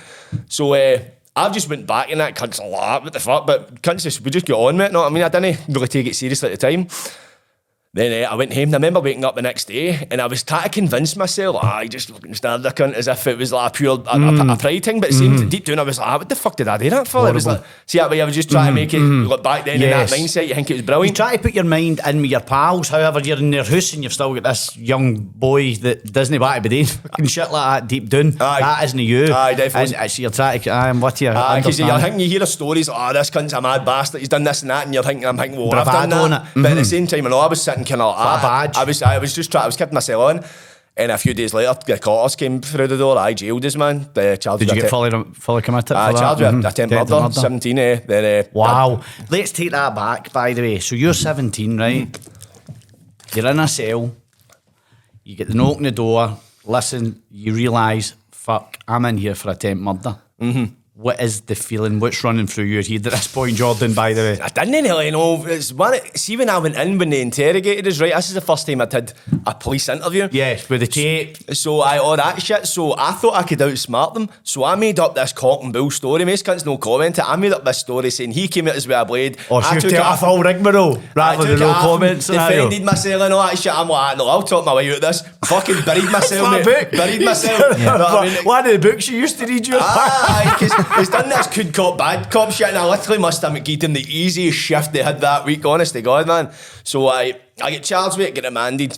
So 0.49 0.73
uh, 0.73 0.97
I 1.35 1.49
just 1.49 1.69
went 1.69 1.85
back 1.85 2.09
in 2.09 2.17
that 2.17 2.35
cunt's 2.35 2.57
a 2.57 2.65
lot, 2.65 3.03
what 3.03 3.13
the 3.13 3.19
fuck? 3.19 3.45
But 3.45 3.83
cunts 3.83 4.01
just, 4.01 4.21
we 4.21 4.31
just 4.31 4.47
got 4.47 4.57
on 4.59 4.77
with 4.77 4.87
it, 4.87 4.93
know 4.93 5.03
I 5.03 5.09
mean? 5.09 5.21
I 5.21 5.29
didn't 5.29 5.59
really 5.67 5.87
take 5.87 6.07
it 6.07 6.15
seriously 6.15 6.51
at 6.51 6.59
the 6.59 6.67
time. 6.67 6.87
Then 7.95 8.25
uh, 8.25 8.27
I 8.27 8.33
went 8.33 8.51
home 8.53 8.63
and 8.63 8.73
I 8.73 8.77
remember 8.77 9.01
waking 9.01 9.23
up 9.23 9.35
the 9.35 9.43
next 9.43 9.65
day 9.65 10.07
and 10.09 10.19
I 10.19 10.25
was 10.25 10.41
trying 10.41 10.63
to 10.63 10.69
convince 10.69 11.15
myself, 11.15 11.57
ah, 11.61 11.75
I 11.75 11.87
just 11.87 12.09
fucking 12.09 12.33
stabbed 12.33 12.63
the 12.63 12.71
cunt 12.71 12.93
as 12.93 13.07
if 13.07 13.27
it 13.27 13.37
was 13.37 13.53
like 13.53 13.69
a 13.69 13.73
pure 13.73 14.03
a, 14.07 14.17
a, 14.17 14.17
hmm. 14.17 14.49
a 14.49 14.57
pride 14.57 14.83
thing. 14.83 14.99
But 14.99 15.11
it 15.11 15.13
seemed 15.13 15.41
hmm. 15.41 15.49
deep 15.49 15.65
down 15.65 15.77
I 15.77 15.83
was 15.83 15.99
like, 15.99 16.07
ah, 16.07 16.17
what 16.17 16.27
the 16.27 16.35
fuck 16.35 16.55
did 16.55 16.67
I 16.67 16.79
do 16.79 16.89
that 16.89 17.07
for? 17.07 17.29
It 17.29 17.35
was 17.35 17.45
like, 17.45 17.63
see 17.85 17.99
that 17.99 18.09
way 18.09 18.19
I 18.19 18.25
was 18.25 18.33
just 18.33 18.49
trying 18.49 18.65
to 18.65 18.71
hmm. 18.71 18.75
make 18.75 18.93
it 18.95 18.99
look 18.99 19.43
back 19.43 19.65
then 19.65 19.79
Yes. 19.79 20.11
in 20.11 20.17
that 20.17 20.23
mindset. 20.23 20.47
You 20.47 20.55
think 20.55 20.71
it 20.71 20.73
was 20.73 20.81
brilliant. 20.81 21.11
You 21.11 21.23
try 21.23 21.35
to 21.37 21.43
put 21.43 21.53
your 21.53 21.65
mind 21.65 22.01
in 22.03 22.21
with 22.21 22.31
your 22.31 22.39
pals, 22.39 22.89
however, 22.89 23.19
you're 23.19 23.37
in 23.37 23.51
their 23.51 23.63
house 23.63 23.93
and 23.93 24.01
you've 24.01 24.13
still 24.13 24.33
got 24.33 24.43
this 24.43 24.75
young 24.75 25.17
boy 25.17 25.75
that 25.75 26.11
doesn't 26.11 26.39
want 26.39 26.63
to 26.63 26.67
be 26.67 26.69
doing 26.69 26.85
fucking 27.09 27.27
shit 27.27 27.51
like 27.51 27.81
that 27.81 27.87
deep 27.87 28.09
down. 28.09 28.29
Aye. 28.41 28.59
That 28.59 28.83
isn't 28.85 28.99
you. 28.99 29.31
Aye, 29.31 29.53
definitely. 29.53 29.93
And 29.93 30.01
uh, 30.01 30.05
it's, 30.05 30.17
you're 30.17 30.31
trying 30.31 30.59
to, 30.61 30.71
I'm 30.71 30.99
with 30.99 31.21
you. 31.21 31.29
I 31.29 31.59
Because 31.59 31.77
you 31.77 31.85
understand. 31.85 32.13
think 32.15 32.23
you 32.23 32.39
hear 32.39 32.47
stories, 32.47 32.89
oh, 32.89 33.13
this 33.13 33.29
cunt's 33.29 33.53
a 33.53 33.61
mad 33.61 33.85
bastard, 33.85 34.21
he's 34.21 34.29
done 34.29 34.43
this 34.43 34.63
and 34.63 34.71
that, 34.71 34.85
and 34.85 34.95
you're 34.95 35.03
thinking, 35.03 35.27
I'm 35.27 35.37
thinking, 35.37 35.59
well, 35.59 35.75
I've 35.75 35.85
done 35.85 36.09
that. 36.09 36.47
But 36.55 36.65
at 36.65 36.73
the 36.73 36.81
mm-hmm. 36.81 36.83
same 36.83 37.05
time, 37.05 37.27
I 37.27 37.29
know 37.29 37.37
I 37.37 37.47
was 37.47 37.61
sitting 37.61 37.82
kind 37.85 38.01
of 38.01 38.15
like, 38.17 38.41
badge. 38.41 38.77
I 38.77 38.83
was, 38.83 39.01
I 39.01 39.17
was 39.17 39.33
just 39.33 39.51
trying, 39.51 39.63
I 39.63 39.67
was 39.67 39.77
keeping 39.77 39.93
myself 39.93 40.21
on. 40.23 40.45
And 40.95 41.11
a 41.11 41.17
few 41.17 41.33
days 41.33 41.55
later, 41.55 41.73
the 41.87 41.97
cotters 41.97 42.35
came 42.35 42.61
through 42.61 42.85
the 42.85 42.97
door. 42.97 43.17
I 43.17 43.33
jailed 43.33 43.65
us, 43.65 43.75
man. 43.75 44.07
The 44.13 44.37
charge 44.37 44.59
Did 44.59 44.69
you 44.75 44.81
get 44.81 44.89
fully, 44.91 45.09
fully 45.33 45.63
committed 45.63 45.97
I 45.97 46.11
that? 46.11 46.19
charged 46.19 46.41
with 46.41 46.49
Mhm. 46.51 46.65
a 46.65 46.67
attempt 46.67 46.93
Attempted 46.93 47.09
murder, 47.15 47.33
17, 47.33 47.79
eh? 47.79 47.99
Then, 48.05 48.45
uh, 48.45 48.47
Wow. 48.53 49.01
Let's 49.31 49.51
take 49.51 49.71
that 49.71 49.95
back, 49.95 50.31
by 50.31 50.53
the 50.53 50.61
way. 50.61 50.79
So 50.79 50.93
you're 50.95 51.15
17, 51.15 51.79
right? 51.79 52.15
You're 53.33 53.47
in 53.47 53.59
a 53.59 53.67
cell. 53.67 54.11
You 55.23 55.35
get 55.35 55.47
the 55.47 55.55
knock 55.55 55.77
on 55.77 55.83
the 55.83 55.91
door. 55.91 56.37
Listen, 56.63 57.23
you 57.31 57.53
realise, 57.55 58.13
fuck, 58.31 58.77
I'm 58.87 59.05
in 59.05 59.17
here 59.17 59.33
for 59.33 59.49
attempt 59.49 59.81
murder. 59.83 60.17
Mm-hmm. 60.39 60.65
What 60.95 61.19
is 61.19 61.41
the 61.41 61.55
feeling? 61.55 61.99
What's 61.99 62.23
running 62.23 62.45
through 62.45 62.65
your 62.65 62.83
head 62.83 63.07
at 63.07 63.13
this 63.13 63.27
point, 63.27 63.55
Jordan? 63.55 63.93
By 63.95 64.13
the 64.13 64.21
way, 64.21 64.39
I 64.39 64.49
didn't 64.49 64.83
really 64.83 65.09
know. 65.09 65.43
It's 65.47 65.73
one, 65.73 65.95
see, 66.15 66.37
when 66.37 66.49
I 66.49 66.59
went 66.59 66.75
in, 66.75 66.99
when 66.99 67.09
they 67.09 67.19
interrogated 67.21 67.87
us, 67.87 67.99
right, 67.99 68.13
this 68.13 68.27
is 68.29 68.35
the 68.35 68.41
first 68.41 68.67
time 68.67 68.79
I 68.79 68.85
did 68.85 69.11
a 69.47 69.55
police 69.55 69.89
interview. 69.89 70.29
yes, 70.31 70.69
with 70.69 70.81
the 70.81 70.87
tape. 70.87 71.37
So 71.55 71.79
I 71.81 71.97
all 71.97 72.15
that 72.15 72.41
shit. 72.43 72.67
So 72.67 72.93
I 72.95 73.11
thought 73.13 73.33
I 73.33 73.41
could 73.41 73.57
outsmart 73.57 74.13
them. 74.13 74.29
So 74.43 74.63
I 74.63 74.75
made 74.75 74.99
up 74.99 75.15
this 75.15 75.33
cock 75.33 75.63
and 75.63 75.73
bull 75.73 75.89
story. 75.89 76.25
Most 76.25 76.45
cunts 76.45 76.63
no 76.63 76.77
comment. 76.77 77.17
I 77.19 77.35
made 77.37 77.53
up 77.53 77.65
this 77.65 77.79
story 77.79 78.11
saying 78.11 78.31
he 78.33 78.47
came 78.47 78.67
at 78.67 78.75
us 78.75 78.85
with 78.85 78.95
a 78.95 79.03
blade. 79.03 79.37
Oh, 79.49 79.55
or 79.55 79.61
I 79.63 79.79
took 79.79 79.91
it 79.91 79.99
off 79.99 80.19
full 80.19 80.43
rigmarole 80.43 80.97
I 80.99 81.01
rather 81.15 81.45
than 81.47 81.59
no 81.59 81.73
comments. 81.73 82.27
Defended 82.27 82.83
myself 82.83 83.19
and 83.23 83.33
all 83.33 83.47
that 83.47 83.57
shit. 83.57 83.73
I'm 83.73 83.87
like, 83.89 84.17
no, 84.19 84.27
I'll 84.27 84.43
talk 84.43 84.63
my 84.63 84.75
way 84.75 84.89
out 84.91 84.97
of 84.97 85.01
this. 85.01 85.21
Fucking 85.45 85.83
buried 85.85 86.05
myself, 86.11 86.51
mate. 86.51 86.65
book. 86.65 86.91
Buried 86.91 87.21
myself. 87.25 87.79
You 87.79 87.85
know 87.85 88.05
I 88.05 88.29
mean? 88.29 88.45
One 88.45 88.63
of 88.67 88.71
the 88.79 88.89
books 88.91 89.07
you 89.09 89.17
used 89.17 89.39
to 89.39 89.47
read 89.47 89.65
you. 89.67 89.73
Because 89.73 90.71
he's 90.97 91.09
done 91.09 91.29
this 91.29 91.47
good 91.47 91.73
cop, 91.73 91.97
bad 91.97 92.29
cop 92.31 92.51
shit, 92.51 92.67
and 92.69 92.77
I 92.77 92.87
literally 92.89 93.19
must 93.19 93.41
have 93.41 93.63
given 93.63 93.91
him 93.91 93.93
the 93.93 94.01
easiest 94.01 94.57
shift 94.57 94.93
they 94.93 95.03
had 95.03 95.21
that 95.21 95.45
week, 95.45 95.65
honest 95.65 95.93
to 95.93 96.01
God, 96.01 96.27
man. 96.27 96.51
So 96.83 97.07
I, 97.07 97.33
I 97.61 97.71
get 97.71 97.83
charged 97.83 98.17
with 98.17 98.27
it, 98.27 98.35
get 98.35 98.43
remanded. 98.43 98.97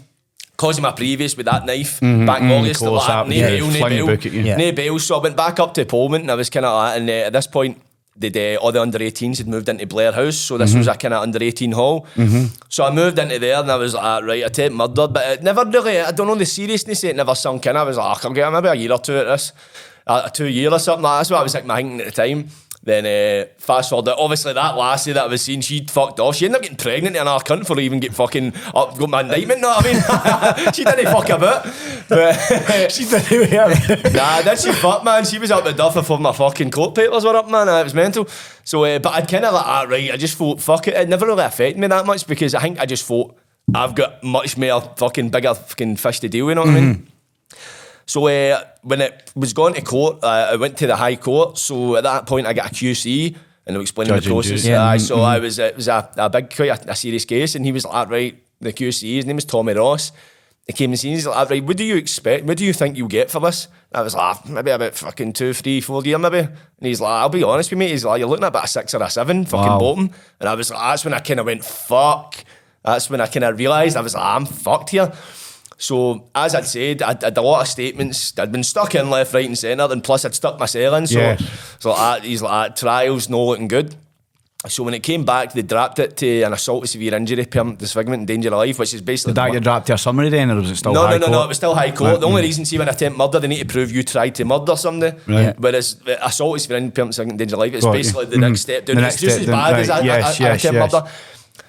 Cause 0.58 0.78
of 0.78 0.84
my 0.84 0.92
previous 0.94 1.36
with 1.36 1.48
that 1.48 1.66
knife 1.66 2.00
back 2.00 2.42
in 2.42 2.50
August, 2.50 2.82
of 2.82 2.88
course, 2.88 3.04
like, 3.10 3.28
yeah, 3.36 3.50
bail, 3.50 3.68
no 3.68 3.74
the 3.74 3.80
bail, 3.90 4.06
book 4.08 4.26
at 4.26 4.32
you. 4.32 4.42
Yeah. 4.42 4.56
no 4.56 4.72
bail. 4.72 5.00
So 5.00 5.20
I 5.20 5.24
went 5.24 5.36
back 5.36 5.60
up 5.60 5.74
to 5.74 5.84
Polmont, 5.86 6.22
and 6.22 6.32
I 6.32 6.36
was 6.36 6.50
kind 6.50 6.66
of 6.66 6.74
like, 6.74 6.98
and 6.98 7.10
uh, 7.10 7.14
at 7.28 7.34
this 7.34 7.46
point, 7.48 7.82
they'd, 8.16 8.38
uh, 8.38 8.58
all 8.62 8.72
the 8.72 8.82
under 8.82 8.98
18s 8.98 9.40
had 9.40 9.50
moved 9.50 9.68
into 9.68 9.86
Blair 9.86 10.14
House, 10.14 10.38
so 10.38 10.58
this 10.58 10.74
was 10.74 10.88
a 10.88 10.96
kind 10.96 11.14
of 11.14 11.24
under 11.24 11.44
18 11.44 11.74
hall. 11.74 12.08
So 12.70 12.86
I 12.86 12.92
moved 12.92 13.20
into 13.20 13.38
there, 13.38 13.60
and 13.60 13.70
I 13.70 13.76
was 13.76 13.96
like, 13.96 14.04
ah, 14.06 14.20
right, 14.20 14.46
I 14.46 14.48
take 14.48 14.72
murder, 14.72 15.10
but 15.10 15.26
it 15.28 15.44
never 15.44 15.66
really, 15.66 16.00
I 16.00 16.12
don't 16.12 16.26
know 16.28 16.36
the 16.36 16.46
seriousness, 16.46 17.04
it 17.04 17.18
never 17.18 17.36
sunk 17.36 17.66
in. 17.66 17.76
I 17.76 17.84
was 17.84 17.98
like, 17.98 18.24
I'll 18.24 18.32
get 18.32 18.50
maybe 18.54 18.70
a 18.70 18.76
year 18.76 18.94
or 18.94 19.00
two 19.00 19.18
at 19.18 19.26
this, 19.26 19.52
uh, 20.08 20.30
two 20.30 20.48
year 20.48 20.72
or 20.72 20.80
something. 20.80 21.04
Like, 21.04 21.20
that's 21.20 21.32
what 21.32 21.40
I 21.40 21.44
was 21.44 21.54
like, 21.54 21.66
my 21.66 21.78
thinking 21.78 22.02
at 22.02 22.06
the 22.06 22.12
time. 22.12 22.50
Then 22.86 23.04
uh, 23.08 23.48
fast 23.58 23.90
forward, 23.90 24.10
obviously 24.10 24.54
that 24.54 24.78
lassie 24.78 25.12
that 25.14 25.24
I 25.24 25.28
was 25.28 25.42
seeing, 25.42 25.62
she'd 25.62 25.90
fucked 25.90 26.20
off. 26.20 26.36
She 26.36 26.46
ended 26.46 26.58
up 26.58 26.62
getting 26.62 26.78
pregnant 26.78 27.16
in 27.16 27.28
our 27.28 27.40
cunt 27.40 27.60
before 27.60 27.80
I 27.80 27.82
even 27.82 28.00
get 28.00 28.14
fucking 28.14 28.54
up, 28.76 28.96
got 28.96 29.10
my 29.10 29.22
indictment, 29.22 29.60
know 29.62 29.70
what 29.70 29.86
I 29.88 30.64
mean? 30.64 30.74
she 30.74 30.84
didn't 30.84 31.06
fuck 31.06 31.28
about. 31.30 31.64
But 32.08 32.36
She 32.92 33.06
did 33.06 33.24
it. 33.32 34.14
nah, 34.14 34.44
did 34.44 34.60
she 34.60 34.72
fuck, 34.72 35.04
man? 35.04 35.26
She 35.26 35.40
was 35.40 35.50
up 35.50 35.64
the 35.64 35.74
duff 35.74 35.96
before 35.96 36.20
my 36.20 36.32
fucking 36.32 36.70
court 36.70 36.94
papers 36.94 37.26
were 37.26 37.36
up, 37.36 37.50
man. 37.50 37.68
It 37.68 37.84
was 37.84 37.96
mental. 37.96 38.28
So, 38.64 38.84
uh, 38.84 39.00
but 39.00 39.14
I'd 39.14 39.28
kind 39.28 39.46
of 39.46 39.56
like, 39.56 39.66
ah, 39.66 39.88
right, 39.90 40.12
I 40.12 40.18
just 40.18 40.38
thought, 40.38 40.62
fuck 40.62 40.88
it. 40.88 40.94
It 40.94 41.10
never 41.10 41.26
really 41.26 41.44
affected 41.44 41.80
me 41.80 41.88
that 41.88 42.06
much 42.06 42.28
because 42.28 42.54
I 42.54 42.62
think 42.62 42.80
I 42.80 42.86
just 42.86 43.06
thought, 43.06 43.36
I've 43.74 43.96
got 43.96 44.24
much 44.24 44.58
more 44.58 44.82
fucking 44.96 45.30
bigger 45.30 45.56
fucking 45.56 45.96
fish 45.96 46.20
to 46.20 46.30
deal 46.30 46.46
with, 46.46 46.52
you 46.52 46.56
know 46.64 46.72
what 46.72 46.78
I 46.78 46.82
mean? 46.82 47.08
So 48.06 48.28
uh, 48.28 48.64
when 48.84 49.02
it 49.02 49.32
was 49.36 49.54
going 49.54 49.74
to 49.74 49.82
court, 49.82 50.24
uh, 50.24 50.50
I 50.52 50.56
went 50.58 50.78
to 50.78 50.88
the 50.88 50.96
High 50.96 51.16
Court. 51.16 51.58
So 51.58 51.96
at 51.96 52.04
that 52.04 52.28
point, 52.28 52.46
I 52.48 52.54
got 52.54 52.72
a 52.72 52.74
QC, 52.74 53.36
and 53.66 53.74
they 53.74 53.78
were 53.78 53.82
explaining 53.82 54.14
Judge 54.14 54.26
the 54.26 54.32
process. 54.32 54.66
Yeah. 54.66 54.84
Aye, 54.86 54.98
so 54.98 55.22
I 55.22 55.40
was 55.40 55.58
it 55.60 55.76
was 55.76 55.88
a, 55.88 56.10
a 56.18 56.30
big, 56.30 56.56
quite 56.56 56.70
a, 56.86 56.92
a 56.92 56.96
serious 56.96 57.26
case, 57.26 57.56
and 57.56 57.66
he 57.66 57.72
was 57.72 57.84
like, 57.86 58.10
right, 58.10 58.44
the 58.62 58.72
QC, 58.72 59.16
his 59.16 59.26
name 59.26 59.38
was 59.38 59.46
Tommy 59.46 59.74
Ross. 59.74 60.12
He 60.68 60.74
came 60.74 60.90
and 60.92 61.00
seen, 61.00 61.14
he's 61.14 61.28
like, 61.28 61.50
right, 61.50 61.64
what 61.64 61.78
do 61.78 61.84
you 61.84 61.96
expect? 61.96 62.46
What 62.46 62.58
do 62.58 62.66
you 62.66 62.74
think 62.74 62.98
you'll 62.98 63.08
get 63.08 63.30
for 63.30 63.40
this? 63.40 63.68
I 63.94 64.02
was 64.02 64.16
like, 64.16 64.38
"Ah, 64.38 64.42
maybe 64.50 64.72
about 64.72 64.96
fucking 64.96 65.34
two, 65.34 65.54
three, 65.54 65.80
four 65.80 66.04
year, 66.04 66.18
maybe. 66.18 66.40
And 66.40 66.52
he's 66.82 67.00
like, 67.00 67.12
I'll 67.12 67.30
be 67.30 67.44
honest 67.44 67.68
with 67.70 67.74
you, 67.74 67.78
mate. 67.78 67.92
He's 67.92 68.04
like, 68.04 68.18
you're 68.20 68.28
looking 68.28 68.46
at 68.46 68.48
about 68.48 68.64
a 68.66 68.68
six 68.68 68.94
or 68.96 69.04
a 69.04 69.10
seven, 69.12 69.46
fucking 69.46 69.64
Wow. 69.74 69.80
bottom. 69.80 70.10
And 70.40 70.50
I 70.50 70.56
was 70.56 70.72
like, 70.72 70.80
that's 70.80 71.06
when 71.06 71.14
I 71.14 71.20
kind 71.20 71.40
of 71.40 71.46
went, 71.46 71.64
fuck. 71.64 72.36
That's 72.84 73.10
when 73.12 73.22
I 73.22 73.28
kind 73.28 73.44
of 73.44 73.60
realised 73.60 73.96
I 73.96 74.02
was 74.02 74.16
like, 74.16 74.24
I'm 74.26 74.46
fucked 74.48 74.90
here. 74.90 75.12
So, 75.78 76.30
as 76.34 76.56
I'd 76.56 76.66
said, 76.66 77.02
I'd, 77.02 77.24
I'd 77.24 77.38
a 77.38 77.42
lot 77.42 77.62
of 77.62 77.68
statements. 77.68 78.38
I'd 78.40 78.52
been 78.52 78.64
stuck 78.64 78.96
in 78.96 79.10
left, 79.10 79.34
right, 79.34 79.46
and 79.46 79.58
centre, 79.58 79.88
and 79.92 80.04
plus 80.04 80.24
I'd 80.24 80.34
stuck 80.34 80.58
my 80.60 80.66
cell 80.68 80.96
in. 80.96 81.06
So, 81.08 81.20
Yeah. 81.20 81.38
so 81.80 81.92
like, 81.92 82.24
he's 82.24 82.42
like, 82.42 82.52
"Ah, 82.52 82.74
trials 82.74 83.28
no 83.30 83.44
looking 83.46 83.68
good. 83.68 83.96
So 84.68 84.82
when 84.84 84.96
it 84.96 85.04
came 85.04 85.26
back, 85.26 85.54
they 85.54 85.62
dropped 85.62 86.00
it 86.00 86.18
to 86.18 86.42
an 86.42 86.52
assault 86.54 86.82
with 86.82 86.90
severe 86.90 87.14
injury, 87.14 87.46
permanent 87.46 87.78
disfigurement, 87.78 88.22
and 88.22 88.28
danger 88.28 88.48
of 88.50 88.56
life, 88.58 88.80
which 88.80 88.96
is 88.96 89.02
basically 89.02 89.34
Did 89.34 89.42
that 89.44 89.52
get 89.52 89.64
dropped 89.64 89.88
to 89.88 89.94
a 89.94 89.98
summary 89.98 90.30
then, 90.30 90.50
or 90.50 90.56
was 90.56 90.72
it 90.72 90.78
still 90.78 90.94
no, 90.94 91.02
high 91.06 91.12
no, 91.12 91.18
no, 91.18 91.26
court? 91.26 91.32
no. 91.34 91.44
It 91.44 91.48
was 91.50 91.58
still 91.58 91.76
high 91.76 91.92
court. 91.92 92.12
Right. 92.14 92.20
The 92.22 92.26
only 92.26 92.42
reason, 92.42 92.66
see, 92.66 92.80
when 92.80 92.90
attempt 92.90 93.16
murder, 93.18 93.40
they 93.40 93.48
need 93.48 93.60
to 93.60 93.66
prove 93.66 93.92
you 93.92 94.02
tried 94.02 94.34
to 94.36 94.46
murder 94.46 94.76
somebody. 94.76 95.16
Right. 95.28 95.60
Whereas 95.60 95.98
assault 96.22 96.54
with 96.54 96.62
severe 96.64 96.80
permanent 96.80 96.96
disfigurement, 97.12 97.38
danger 97.38 97.56
of 97.56 97.60
life, 97.60 97.74
it's 97.76 97.86
Got 97.86 97.92
you. 97.92 97.98
basically 98.00 98.26
the 98.26 98.38
Mhm. 98.38 98.40
next 98.40 98.62
step. 98.62 98.86
Down. 98.86 98.96
The 98.96 99.06
It's 99.06 99.22
just 99.22 99.36
step 99.36 99.42
as 99.42 99.46
down, 99.48 99.72
bad 99.74 99.80
as 99.82 99.90
right. 99.90 100.02
a, 100.02 100.06
Yes, 100.06 100.40
a, 100.40 100.44
a 100.44 100.48
yes, 100.48 100.60
attempt 100.66 100.80
yes. 100.82 100.94
murder. 100.94 101.08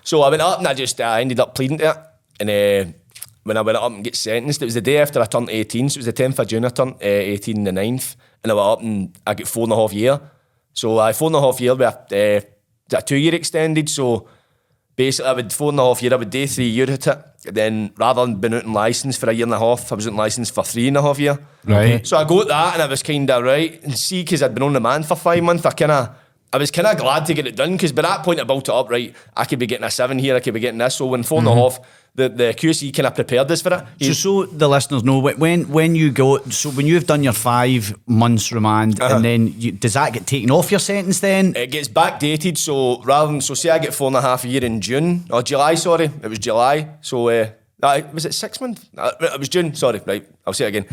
So 0.04 0.22
I 0.22 0.28
went 0.30 0.42
up 0.42 0.58
and 0.60 0.68
I 0.68 0.72
just 0.74 0.98
uh, 1.00 1.04
ended 1.20 1.38
up 1.40 1.54
pleading 1.54 1.78
to 1.78 1.90
it. 1.90 1.96
And 2.40 2.48
uh, 2.50 2.92
when 3.46 3.56
I 3.56 3.60
went 3.60 3.78
up 3.78 3.92
and 3.92 4.02
get 4.02 4.16
sentenced, 4.16 4.60
it 4.60 4.64
was 4.64 4.74
the 4.74 4.80
day 4.80 4.98
after 4.98 5.20
I 5.20 5.24
turned 5.24 5.50
18. 5.50 5.90
So 5.90 5.98
it 5.98 6.04
was 6.04 6.06
the 6.06 6.12
10th 6.12 6.40
of 6.40 6.48
June 6.48 6.64
I 6.64 6.68
turned 6.70 6.94
uh, 6.94 7.06
18 7.06 7.62
the 7.62 7.70
9th. 7.70 8.16
And 8.42 8.50
I 8.50 8.54
went 8.56 8.66
up 8.66 8.80
and 8.80 9.18
I 9.24 9.34
got 9.34 9.46
four 9.46 9.62
and 9.64 9.72
a 9.72 9.76
half 9.76 9.92
year. 9.92 10.20
So 10.72 10.98
I 10.98 11.12
four 11.12 11.28
and 11.28 11.36
a 11.36 11.40
half 11.40 11.60
year 11.60 11.76
with 11.76 12.12
a, 12.12 12.38
uh, 12.38 12.40
a 12.98 13.02
two 13.02 13.14
year 13.14 13.36
extended. 13.36 13.88
So 13.88 14.28
basically 14.96 15.30
I 15.30 15.32
would 15.34 15.52
four 15.52 15.70
and 15.70 15.78
a 15.78 15.84
half 15.84 16.02
year, 16.02 16.12
I 16.12 16.16
would 16.16 16.30
do 16.30 16.44
three 16.48 16.66
year 16.66 16.90
at 16.90 17.06
it. 17.06 17.18
Then 17.44 17.92
rather 17.96 18.26
than 18.26 18.40
being 18.40 18.54
out 18.54 18.64
in 18.64 18.72
licence 18.72 19.16
for 19.16 19.30
a 19.30 19.32
year 19.32 19.44
and 19.46 19.54
a 19.54 19.60
half, 19.60 19.92
I 19.92 19.94
was 19.94 20.08
out 20.08 20.10
in 20.10 20.16
licence 20.16 20.50
for 20.50 20.64
three 20.64 20.88
and 20.88 20.96
a 20.96 21.02
half 21.02 21.20
year. 21.20 21.38
Right. 21.64 22.04
So 22.04 22.16
I 22.16 22.24
got 22.24 22.48
that 22.48 22.74
and 22.74 22.82
I 22.82 22.86
was 22.86 23.04
kind 23.04 23.30
of 23.30 23.44
right. 23.44 23.80
And 23.84 23.96
see, 23.96 24.24
because 24.24 24.42
I'd 24.42 24.54
been 24.54 24.64
on 24.64 24.72
the 24.72 24.80
man 24.80 25.04
for 25.04 25.14
five 25.14 25.44
months, 25.44 25.64
I 25.64 25.70
kind 25.70 25.92
of, 25.92 26.16
I 26.56 26.58
was 26.60 26.70
kind 26.70 26.86
of 26.88 26.96
glad 26.98 27.26
to 27.26 27.34
get 27.34 27.46
it 27.46 27.54
done 27.56 27.72
because 27.72 27.92
by 27.92 28.02
that 28.02 28.24
point 28.24 28.40
I 28.40 28.44
built 28.44 28.68
it 28.68 28.74
up, 28.74 28.88
right, 28.90 29.14
I 29.36 29.44
could 29.44 29.58
be 29.58 29.66
getting 29.66 29.84
a 29.84 29.90
seven 29.90 30.18
here, 30.18 30.34
I 30.36 30.40
could 30.40 30.54
be 30.54 30.60
getting 30.60 30.78
this. 30.78 30.96
So 30.96 31.06
when 31.06 31.22
4 31.22 31.40
and 31.40 31.48
a 31.48 31.54
half, 31.54 31.78
the, 32.14 32.30
the 32.30 32.44
QC 32.54 32.94
kind 32.96 33.06
of 33.06 33.14
prepared 33.14 33.50
us 33.50 33.60
for 33.60 33.74
it. 33.74 34.04
So, 34.06 34.12
so 34.12 34.46
the 34.46 34.68
listeners 34.68 35.04
know 35.04 35.18
when 35.18 35.68
when 35.68 35.94
you 35.94 36.10
go, 36.10 36.38
so 36.48 36.70
when 36.70 36.86
you've 36.86 37.06
done 37.06 37.22
your 37.22 37.34
five 37.34 37.94
months 38.06 38.50
remand, 38.52 39.00
Uh-huh. 39.00 39.16
and 39.16 39.24
then 39.24 39.54
you, 39.58 39.72
does 39.72 39.92
that 39.92 40.14
get 40.14 40.26
taken 40.26 40.50
off 40.50 40.70
your 40.70 40.80
sentence 40.80 41.20
then? 41.20 41.54
It 41.54 41.70
gets 41.70 41.88
backdated, 41.88 42.56
so 42.56 43.02
rather 43.02 43.30
than 43.32 43.42
so 43.42 43.52
say 43.54 43.68
I 43.68 43.78
get 43.78 43.92
four 43.92 44.06
and 44.06 44.16
a 44.16 44.22
half 44.22 44.44
a 44.44 44.48
year 44.48 44.64
in 44.64 44.80
June 44.80 45.26
or 45.30 45.42
July, 45.42 45.74
sorry, 45.74 46.06
it 46.22 46.28
was 46.28 46.38
July. 46.38 46.88
So 47.02 47.28
uh, 47.28 47.50
uh, 47.82 48.00
was 48.14 48.24
it 48.24 48.32
six 48.32 48.62
months? 48.62 48.86
Uh, 48.96 49.10
it 49.20 49.38
was 49.38 49.50
June. 49.50 49.74
Sorry, 49.74 50.00
right. 50.06 50.26
I'll 50.46 50.54
say 50.54 50.64
it 50.64 50.68
again. 50.68 50.86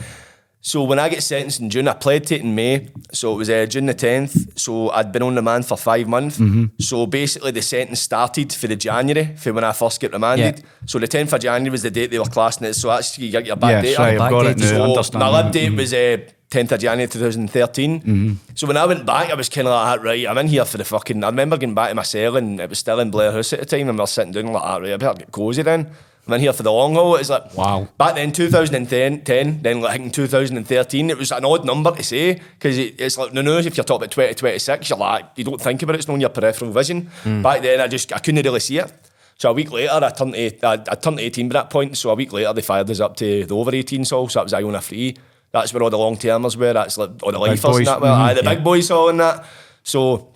So 0.66 0.82
when 0.86 0.98
I 0.98 1.10
get 1.10 1.22
sentenced 1.24 1.60
in 1.60 1.70
June, 1.70 1.90
I 1.90 1.94
pled 1.94 2.26
to 2.28 2.36
it 2.36 2.42
in 2.42 2.56
May. 2.56 2.88
So 3.12 3.34
it 3.34 3.38
was 3.38 3.50
uh, 3.50 3.66
June 3.66 3.86
the 3.86 3.94
tenth. 3.94 4.58
So 4.58 4.90
I'd 4.92 5.12
been 5.12 5.22
on 5.22 5.36
remand 5.36 5.66
for 5.66 5.76
five 5.76 6.08
months. 6.08 6.40
So 6.80 7.06
basically, 7.06 7.52
the 7.52 7.62
sentence 7.62 8.00
started 8.00 8.54
for 8.54 8.68
the 8.68 8.78
January 8.78 9.36
for 9.36 9.52
when 9.52 9.66
I 9.66 9.74
first 9.74 10.00
get 10.00 10.14
remanded. 10.14 10.60
Yeah. 10.60 10.66
So 10.86 11.00
the 11.00 11.08
tenth 11.10 11.34
of 11.34 11.42
January 11.42 11.70
was 11.70 11.84
the 11.84 11.92
date 11.92 12.12
they 12.12 12.18
were 12.20 12.24
classing 12.26 12.66
it. 12.66 12.76
So 12.76 12.88
that's 12.88 13.20
you 13.20 13.30
get 13.30 13.46
your 13.46 13.58
back 13.58 13.72
Yeah, 13.72 13.82
date. 13.82 13.96
sorry, 13.96 14.12
I've 14.14 14.32
got 14.32 14.46
it 14.46 14.58
now, 14.58 15.02
So 15.04 15.20
my 15.20 15.28
lib 15.44 15.52
date 15.52 15.74
was 15.76 15.94
uh, 15.94 16.18
10th 16.50 16.72
of 16.72 16.80
January 16.80 17.10
2013. 17.10 18.40
So 18.56 18.66
when 18.66 18.78
I 18.78 18.86
went 18.86 19.06
back, 19.06 19.32
I 19.32 19.34
was 19.34 19.50
kind 19.50 19.68
of 19.68 19.74
like, 19.74 20.02
right, 20.02 20.28
I'm 20.28 20.38
in 20.38 20.48
here 20.48 20.64
for 20.64 20.78
the 20.78 20.86
fucking. 20.86 21.22
I 21.26 21.28
remember 21.28 21.58
getting 21.58 21.76
back 21.76 21.90
to 21.90 21.96
my 21.96 22.04
cell 22.04 22.38
and 22.38 22.62
it 22.62 22.70
was 22.70 22.80
still 22.80 23.02
in 23.02 23.12
Blair 23.12 23.34
House 23.34 23.52
at 23.52 23.60
the 23.60 23.66
time, 23.66 23.90
and 23.90 23.98
we 23.98 24.02
were 24.02 24.08
sitting 24.08 24.32
down 24.32 24.48
like, 24.54 24.64
right, 24.82 24.94
I 24.94 24.98
better 24.98 25.20
get 25.20 25.32
cosy 25.34 25.62
then. 25.62 25.92
I'm 26.26 26.34
in 26.36 26.40
here 26.42 26.54
for 26.54 26.64
the 26.64 26.72
long 26.72 26.94
haul. 26.96 27.16
It's 27.16 27.30
like, 27.30 27.54
Wow. 27.56 27.88
Back 27.98 28.16
then, 28.16 28.32
2010, 28.32 29.22
10, 29.26 29.62
then 29.62 29.82
like 29.82 30.00
in 30.00 30.10
2013, 30.10 31.10
it 31.10 31.18
was 31.18 31.32
an 31.32 31.44
odd 31.44 31.66
number 31.66 31.92
to 31.92 32.02
say 32.04 32.36
because 32.58 32.78
it, 32.78 33.00
it's 33.00 33.18
like, 33.18 33.34
no, 33.34 33.42
no, 33.42 33.58
if 33.58 33.76
you're 33.76 33.84
talking 33.84 34.04
about 34.04 34.12
2026, 34.12 34.90
you're 34.90 34.98
like, 35.00 35.26
you 35.36 35.44
don't 35.44 35.60
think 35.60 35.82
about 35.84 35.96
it, 35.96 36.00
it's 36.00 36.08
not 36.08 36.14
on 36.14 36.22
your 36.22 36.30
peripheral 36.30 36.72
vision. 36.72 37.10
Back 37.26 37.62
then, 37.62 37.82
I 37.82 37.88
just, 37.88 38.14
I 38.14 38.20
couldn't 38.20 38.44
really 38.46 38.60
see 38.62 38.78
it. 38.78 38.92
So 39.38 39.50
a 39.50 39.54
week 39.54 39.72
later, 39.72 39.92
I 39.94 40.10
turned, 40.12 40.36
eight, 40.36 40.64
I, 40.64 40.74
I 40.74 40.96
turned 40.96 41.20
18 41.20 41.50
by 41.50 41.54
that 41.54 41.70
point. 41.70 41.98
So 41.98 42.12
a 42.12 42.16
week 42.16 42.32
later, 42.32 42.54
they 42.54 42.62
fired 42.62 42.90
us 42.90 43.00
up 43.02 43.16
to 43.18 43.46
the 43.46 43.56
over 43.56 43.72
18s 43.72 44.14
all. 44.14 44.30
So 44.30 44.40
that 44.40 44.44
was 44.46 44.54
Iona 44.54 44.80
Free. 44.80 45.18
That's 45.52 45.74
where 45.74 45.84
all 45.84 45.90
the 45.90 45.98
long 45.98 46.16
termers 46.18 46.56
were. 46.56 46.72
That's 46.72 46.98
like 46.98 47.10
all 47.22 47.32
the 47.32 47.40
lifers 47.40 47.62
boys. 47.62 47.78
and 47.80 47.88
that 47.88 48.00
were. 48.02 48.08
Mhm, 48.08 48.18
Aye, 48.18 48.34
the 48.36 48.44
yeah. 48.44 48.56
big 48.56 48.64
boys 48.64 48.90
all 48.92 49.10
and 49.10 49.20
that. 49.20 49.46
So 49.84 50.34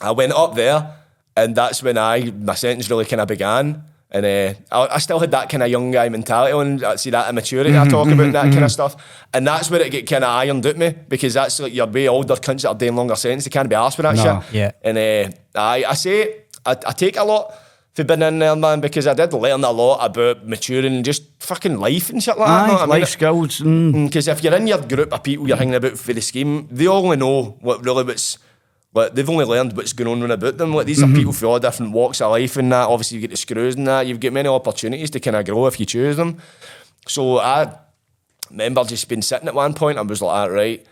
I 0.00 0.12
went 0.12 0.32
up 0.32 0.54
there, 0.54 0.94
and 1.36 1.54
that's 1.54 1.82
when 1.82 1.98
I 1.98 2.32
my 2.40 2.54
sentence 2.54 2.88
really 2.88 3.04
kind 3.04 3.20
of 3.20 3.28
began. 3.28 3.84
And 4.10 4.24
uh, 4.24 4.54
I, 4.72 4.94
I 4.94 4.98
still 4.98 5.18
had 5.20 5.30
that 5.32 5.50
kind 5.50 5.62
of 5.62 5.68
young 5.68 5.90
guy 5.90 6.08
mentality 6.08 6.52
on, 6.54 6.96
see 6.96 7.10
that 7.10 7.28
immaturity 7.28 7.76
I 7.76 7.86
talk 7.88 8.06
about, 8.08 8.24
and 8.24 8.34
that 8.34 8.50
kind 8.52 8.64
of 8.64 8.72
stuff. 8.72 8.96
And 9.34 9.46
that's 9.46 9.70
where 9.70 9.82
it 9.82 9.90
get 9.92 10.08
kind 10.08 10.24
of 10.24 10.30
ironed 10.30 10.64
out 10.66 10.76
me 10.78 10.94
because 11.08 11.34
that's 11.34 11.60
like 11.60 11.74
your 11.74 11.86
way 11.86 12.08
older 12.08 12.34
cunts 12.36 12.62
that 12.62 12.68
are 12.70 12.74
doing 12.74 12.96
longer 12.96 13.16
sentences. 13.16 13.44
They 13.44 13.50
can't 13.50 13.68
be 13.68 13.74
asked 13.76 13.96
for 13.96 14.02
that 14.02 14.16
No. 14.16 14.40
shit. 14.42 14.54
Yeah. 14.54 14.70
And 14.82 14.96
uh, 14.96 15.30
I, 15.60 15.84
I 15.88 15.94
say 15.94 16.44
I, 16.64 16.70
I 16.72 16.92
take 16.92 17.18
a 17.18 17.24
lot 17.24 17.52
for 17.92 18.04
being 18.04 18.22
in 18.22 18.38
there, 18.38 18.56
man, 18.56 18.80
because 18.80 19.06
I 19.06 19.12
did 19.12 19.32
learn 19.34 19.62
a 19.62 19.70
lot 19.70 20.02
about 20.06 20.46
maturing 20.46 20.86
and 20.96 21.04
just 21.04 21.24
fucking 21.40 21.76
life 21.78 22.08
and 22.08 22.22
shit 22.22 22.38
like 22.38 22.48
that. 22.48 22.64
Aye, 22.64 22.66
know 22.68 22.72
what 22.74 22.80
I 22.82 22.86
mean? 22.86 23.00
life 23.00 23.08
skills. 23.10 23.58
Mm. 23.60 24.06
Because 24.06 24.28
if 24.28 24.42
you're 24.42 24.54
in 24.54 24.66
your 24.68 24.80
group 24.80 25.12
of 25.12 25.22
people 25.22 25.46
you're 25.48 25.56
hanging 25.58 25.74
about 25.74 25.98
for 25.98 26.14
the 26.14 26.22
scheme, 26.22 26.66
they 26.70 26.86
only 26.86 27.16
know 27.18 27.58
what 27.60 27.84
really 27.84 28.04
what's. 28.04 28.38
Like 28.94 29.14
they've 29.14 29.28
only 29.28 29.44
learned 29.44 29.76
what's 29.76 29.92
going 29.92 30.22
on 30.22 30.30
about 30.30 30.56
them. 30.56 30.74
Like 30.74 30.86
these 30.86 31.02
are 31.02 31.08
people 31.08 31.32
from 31.32 31.48
all 31.48 31.58
different 31.58 31.92
walks 31.92 32.20
of 32.20 32.30
life 32.30 32.56
and 32.56 32.72
that. 32.72 32.88
Obviously, 32.88 33.16
you 33.16 33.20
get 33.20 33.30
the 33.30 33.36
screws 33.36 33.74
and 33.76 33.86
that. 33.86 34.06
You've 34.06 34.20
got 34.20 34.32
many 34.32 34.48
opportunities 34.48 35.10
to 35.10 35.20
kind 35.20 35.36
of 35.36 35.44
grow 35.44 35.66
if 35.66 35.78
you 35.78 35.86
choose 35.86 36.16
them. 36.16 36.38
So 37.06 37.38
I 37.38 37.78
remember 38.50 38.84
just 38.84 39.08
been 39.08 39.22
sitting 39.22 39.48
at 39.48 39.54
one 39.54 39.74
point. 39.74 39.98
I 39.98 40.02
was 40.02 40.22
like, 40.22 40.32
ah, 40.32 40.52
right, 40.52 40.86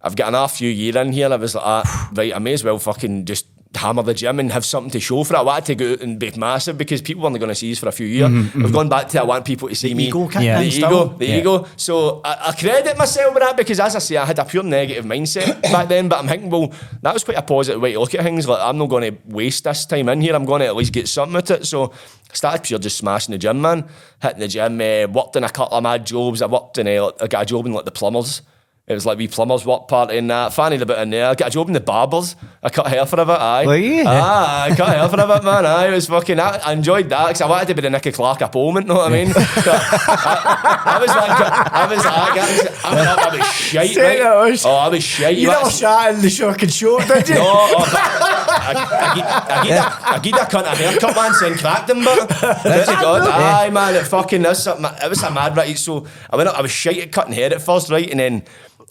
I've 0.00 0.16
got 0.16 0.28
enough 0.28 0.56
few 0.56 0.70
year 0.70 0.96
in 0.98 1.12
here. 1.12 1.32
I 1.32 1.36
was 1.36 1.54
like, 1.54 1.64
ah, 1.66 2.10
right, 2.14 2.34
I 2.34 2.38
may 2.38 2.52
as 2.52 2.64
well 2.64 2.78
fucking 2.78 3.24
just 3.24 3.46
hammer 3.74 4.02
the 4.02 4.12
gym 4.14 4.40
and 4.40 4.50
have 4.50 4.64
something 4.64 4.90
to 4.90 4.98
show 5.00 5.22
for 5.22 5.34
it. 5.34 5.38
I 5.38 5.42
wanted 5.42 5.64
to 5.66 5.74
go 5.76 5.92
out 5.92 6.00
and 6.00 6.18
be 6.18 6.30
massive 6.32 6.76
because 6.76 7.00
people 7.00 7.22
weren't 7.22 7.38
going 7.38 7.50
to 7.50 7.54
see 7.54 7.70
us 7.70 7.78
for 7.78 7.88
a 7.88 7.92
few 7.92 8.06
years. 8.06 8.28
We've 8.54 8.72
gone 8.72 8.88
back 8.88 9.08
to 9.10 9.20
I 9.20 9.24
want 9.24 9.44
people 9.44 9.68
to 9.68 9.74
see 9.76 9.94
me. 9.94 10.08
ego 10.08 10.28
Yeah. 10.40 10.60
The 10.60 10.66
ego, 10.66 11.04
the 11.16 11.26
Yeah. 11.26 11.36
ego. 11.38 11.66
So 11.76 12.20
I, 12.24 12.48
I 12.48 12.52
credit 12.52 12.98
myself 12.98 13.32
with 13.32 13.42
that 13.44 13.56
because, 13.56 13.78
as 13.78 13.94
I 13.94 14.00
say, 14.00 14.16
I 14.16 14.24
had 14.26 14.38
a 14.40 14.44
pure 14.44 14.64
negative 14.64 15.04
mindset 15.04 15.62
back 15.72 15.88
then. 15.88 16.08
But 16.08 16.18
I'm 16.18 16.26
thinking, 16.28 16.50
well, 16.50 16.72
that 17.02 17.14
was 17.14 17.22
quite 17.22 17.36
a 17.38 17.42
positive 17.42 17.80
way 17.80 17.92
to 17.92 18.00
look 18.00 18.14
at 18.14 18.22
things. 18.24 18.48
Like 18.48 18.60
I'm 18.60 18.76
not 18.76 18.88
going 18.88 19.14
to 19.14 19.18
waste 19.26 19.64
this 19.64 19.86
time 19.86 20.08
in 20.08 20.20
here. 20.20 20.34
I'm 20.34 20.44
going 20.46 20.60
to 20.60 20.66
at 20.66 20.74
least 20.76 20.92
get 20.92 21.06
something 21.08 21.36
at 21.36 21.50
it. 21.52 21.66
So 21.66 21.92
I 21.92 22.34
started 22.34 22.64
pure 22.64 22.80
just 22.80 22.96
smashing 22.98 23.32
the 23.32 23.38
gym, 23.38 23.60
man. 23.62 23.88
Hitting 24.20 24.40
the 24.40 24.48
gym. 24.48 24.80
Uh, 24.80 25.06
worked 25.12 25.36
in 25.36 25.44
a 25.44 25.48
couple 25.48 25.76
of 25.76 25.82
mad 25.84 26.04
jobs. 26.06 26.42
I 26.42 26.46
worked 26.46 26.76
in. 26.78 26.88
Uh, 26.88 27.12
I 27.20 27.28
got 27.28 27.42
a 27.42 27.46
job 27.46 27.66
in 27.66 27.72
like 27.72 27.84
the 27.84 27.92
plumbers. 27.92 28.42
It 28.86 28.94
was 28.94 29.06
like 29.06 29.18
we 29.18 29.28
plumbers 29.28 29.64
work 29.64 29.86
party 29.86 30.18
and 30.18 30.28
that. 30.30 30.52
Fannied 30.52 30.82
a 30.82 30.86
bit 30.86 30.98
in 30.98 31.10
there. 31.10 31.26
I 31.28 31.34
got 31.36 31.46
a 31.48 31.50
job 31.52 31.68
in 31.68 31.74
the 31.74 31.80
barbers. 31.80 32.34
I 32.60 32.70
cut 32.70 32.88
hair 32.88 33.06
for 33.06 33.20
a 33.20 33.24
bit. 33.24 33.38
Aye. 33.38 33.64
Were 33.64 33.76
you? 33.76 34.02
Ah, 34.04 34.64
I 34.64 34.74
cut 34.74 34.88
hair 34.88 35.08
for 35.08 35.20
a 35.20 35.26
bit, 35.28 35.44
man. 35.44 35.64
Aye, 35.64 35.86
it 35.88 35.92
was 35.92 36.08
fucking. 36.08 36.40
I, 36.40 36.56
I 36.64 36.72
enjoyed 36.72 37.08
that 37.10 37.28
because 37.28 37.40
I 37.40 37.46
wanted 37.46 37.68
to 37.68 37.74
be 37.74 37.82
the 37.82 37.90
Nicky 37.90 38.10
Clarke 38.10 38.42
of 38.42 38.50
Polmont. 38.50 38.86
Know 38.86 38.96
what 38.96 39.12
I 39.12 39.14
mean? 39.14 39.32
I, 39.36 40.82
I 40.86 40.98
was 40.98 41.08
like, 41.08 41.40
I 41.72 41.86
was 41.86 42.02
guys, 42.02 42.66
I. 42.84 43.28
I 43.30 43.36
was 43.36 43.46
shite. 43.46 43.90
Say 43.90 44.20
Right? 44.24 44.60
Oh, 44.64 44.74
I 44.74 44.88
was 44.88 45.04
shite. 45.04 45.36
You 45.36 45.46
never 45.48 45.70
sat 45.70 46.14
in 46.16 46.22
the 46.22 46.30
shock 46.30 46.60
and 46.60 46.72
show, 46.72 46.98
did 46.98 47.28
you? 47.28 47.36
No, 47.36 47.42
oh, 47.44 47.84
I, 47.92 50.00
I, 50.04 50.18
gi- 50.18 50.32
that 50.32 50.50
cunt 50.50 50.64
a 50.64 50.74
haircut, 50.76 51.14
man, 51.14 51.32
saying 51.34 51.54
cracked 51.58 51.88
him, 51.90 52.02
but 52.04 52.28
that's 52.64 52.88
God. 52.88 53.22
Aye, 53.28 53.70
man, 53.70 53.94
it 53.94 54.06
fucking 54.08 54.44
is 54.44 54.62
something. 54.64 54.84
It 55.00 55.08
was 55.08 55.22
a 55.22 55.30
mad 55.30 55.56
right. 55.56 55.78
So 55.78 56.06
I 56.28 56.34
went 56.36 56.48
up, 56.48 56.56
I 56.58 56.62
was 56.62 56.72
shite 56.72 56.98
at 56.98 57.12
cutting 57.12 57.34
hair 57.34 57.52
at 57.54 57.62
first, 57.62 57.88
right, 57.90 58.10
and 58.10 58.18
then. 58.18 58.42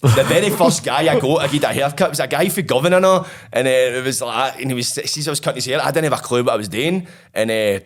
The 0.02 0.24
very 0.24 0.50
first 0.50 0.86
guy 0.86 1.14
I 1.14 1.20
got, 1.20 1.41
I 1.41 1.47
get 1.47 1.64
a 1.64 1.68
haircut 1.68 2.08
It 2.08 2.10
was 2.12 2.20
a 2.22 2.28
guy 2.28 2.47
for 2.47 2.62
governor, 2.62 3.26
and 3.52 3.68
uh, 3.68 3.72
it 3.72 4.04
was 4.04 4.22
like, 4.22 4.62
and 4.62 4.72
he 4.72 4.74
was, 4.74 4.88
sees 4.88 5.28
I 5.28 5.32
was 5.32 5.41
cutting 5.41 5.58
his 5.58 5.66
hair, 5.66 5.82
I 5.84 5.91
didn't 5.91 6.06
have 6.06 6.20
a 6.20 6.24
clue 6.24 6.41
what 6.43 6.54
I 6.54 6.58
was 6.58 6.70
doing, 6.70 7.06
and 7.34 7.52
uh, 7.52 7.80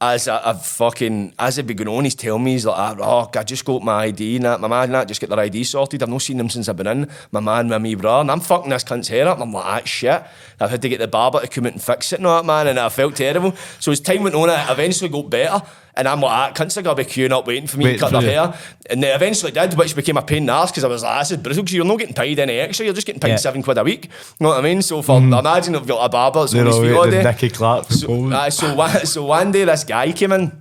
as 0.00 0.28
I, 0.28 0.50
I've 0.50 0.64
fucking 0.66 1.34
as 1.38 1.58
it 1.58 1.66
been 1.66 1.76
going 1.76 1.96
on, 1.96 2.04
he's 2.04 2.14
telling 2.14 2.44
me 2.44 2.52
he's 2.52 2.66
like, 2.66 2.98
oh, 3.00 3.30
I 3.32 3.42
just 3.44 3.64
got 3.64 3.82
my 3.82 4.04
ID 4.04 4.36
and 4.36 4.44
that. 4.44 4.60
My 4.60 4.68
man 4.68 4.84
and 4.84 4.94
that 4.94 5.08
just 5.08 5.20
get 5.20 5.30
their 5.30 5.38
ID 5.38 5.64
sorted. 5.64 6.02
I've 6.02 6.08
not 6.08 6.22
seen 6.22 6.36
them 6.36 6.50
since 6.50 6.68
I've 6.68 6.76
been 6.76 6.86
in. 6.86 7.10
My 7.32 7.40
man 7.40 7.68
with 7.68 7.80
me, 7.80 7.94
bro, 7.94 8.20
and 8.20 8.30
I'm 8.30 8.40
fucking 8.40 8.70
this 8.70 8.84
cunt's 8.84 9.08
hair 9.08 9.28
up. 9.28 9.38
And 9.38 9.44
I'm 9.44 9.52
like, 9.52 9.64
ah, 9.64 9.80
shit. 9.84 10.22
I've 10.60 10.70
had 10.70 10.82
to 10.82 10.88
get 10.88 10.98
the 10.98 11.08
barber 11.08 11.40
to 11.40 11.46
come 11.46 11.66
out 11.66 11.72
and 11.72 11.82
fix 11.82 12.12
it 12.12 12.18
and 12.18 12.26
that, 12.26 12.44
man, 12.44 12.66
and 12.66 12.78
I 12.78 12.88
felt 12.88 13.16
terrible. 13.16 13.54
So 13.80 13.92
as 13.92 14.00
time 14.00 14.24
went 14.24 14.34
on, 14.34 14.50
I 14.50 14.70
eventually 14.72 15.08
got 15.08 15.30
better. 15.30 15.64
And 15.96 16.08
I'm 16.08 16.20
like, 16.20 16.30
ah, 16.32 16.52
cunts 16.52 16.76
are 16.76 16.82
gonna 16.82 16.96
be 16.96 17.04
queuing 17.04 17.30
up 17.30 17.46
waiting 17.46 17.68
for 17.68 17.78
me 17.78 17.84
Waiting 17.84 18.00
to 18.00 18.04
cut 18.04 18.12
their 18.12 18.22
you. 18.22 18.28
hair. 18.28 18.54
And 18.90 19.00
they 19.02 19.14
eventually 19.14 19.52
did, 19.52 19.74
which 19.74 19.94
became 19.94 20.16
a 20.16 20.22
pain 20.22 20.38
in 20.38 20.46
the 20.46 20.52
ass 20.52 20.70
because 20.72 20.82
I 20.82 20.88
was 20.88 21.04
like, 21.04 21.20
this 21.20 21.30
is 21.30 21.36
brutal 21.36 21.62
because 21.62 21.74
you're 21.74 21.84
not 21.84 21.98
getting 22.00 22.14
paid 22.14 22.38
any 22.40 22.54
extra. 22.58 22.84
You're 22.84 22.94
just 22.94 23.06
getting 23.06 23.20
paid 23.20 23.28
Yeah. 23.30 23.36
seven 23.36 23.62
quid 23.62 23.78
a 23.78 23.84
week. 23.84 24.06
You 24.06 24.10
know 24.40 24.48
what 24.48 24.58
I 24.58 24.62
mean? 24.62 24.82
So 24.82 25.02
for 25.02 25.18
imagine 25.18 25.74
if 25.76 25.82
you've 25.82 25.88
got 25.88 26.04
a 26.04 26.08
barber 26.08 26.40
that's 26.40 26.52
They're 26.52 26.64
his 26.64 26.76
all 26.96 27.08
day. 27.10 27.22
Nicky 27.22 27.50
Clarke 27.50 27.90
So, 27.92 28.32
aye, 28.32 28.48
so, 28.48 28.74
one, 28.74 29.06
so 29.06 29.24
one 29.24 29.52
day 29.52 29.64
this 29.64 29.84
guy 29.84 30.10
came 30.12 30.32
in 30.32 30.60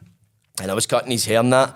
and 0.62 0.70
I 0.72 0.74
was 0.76 0.86
cutting 0.86 1.10
his 1.12 1.26
hair 1.26 1.40
and 1.40 1.52
that. 1.52 1.76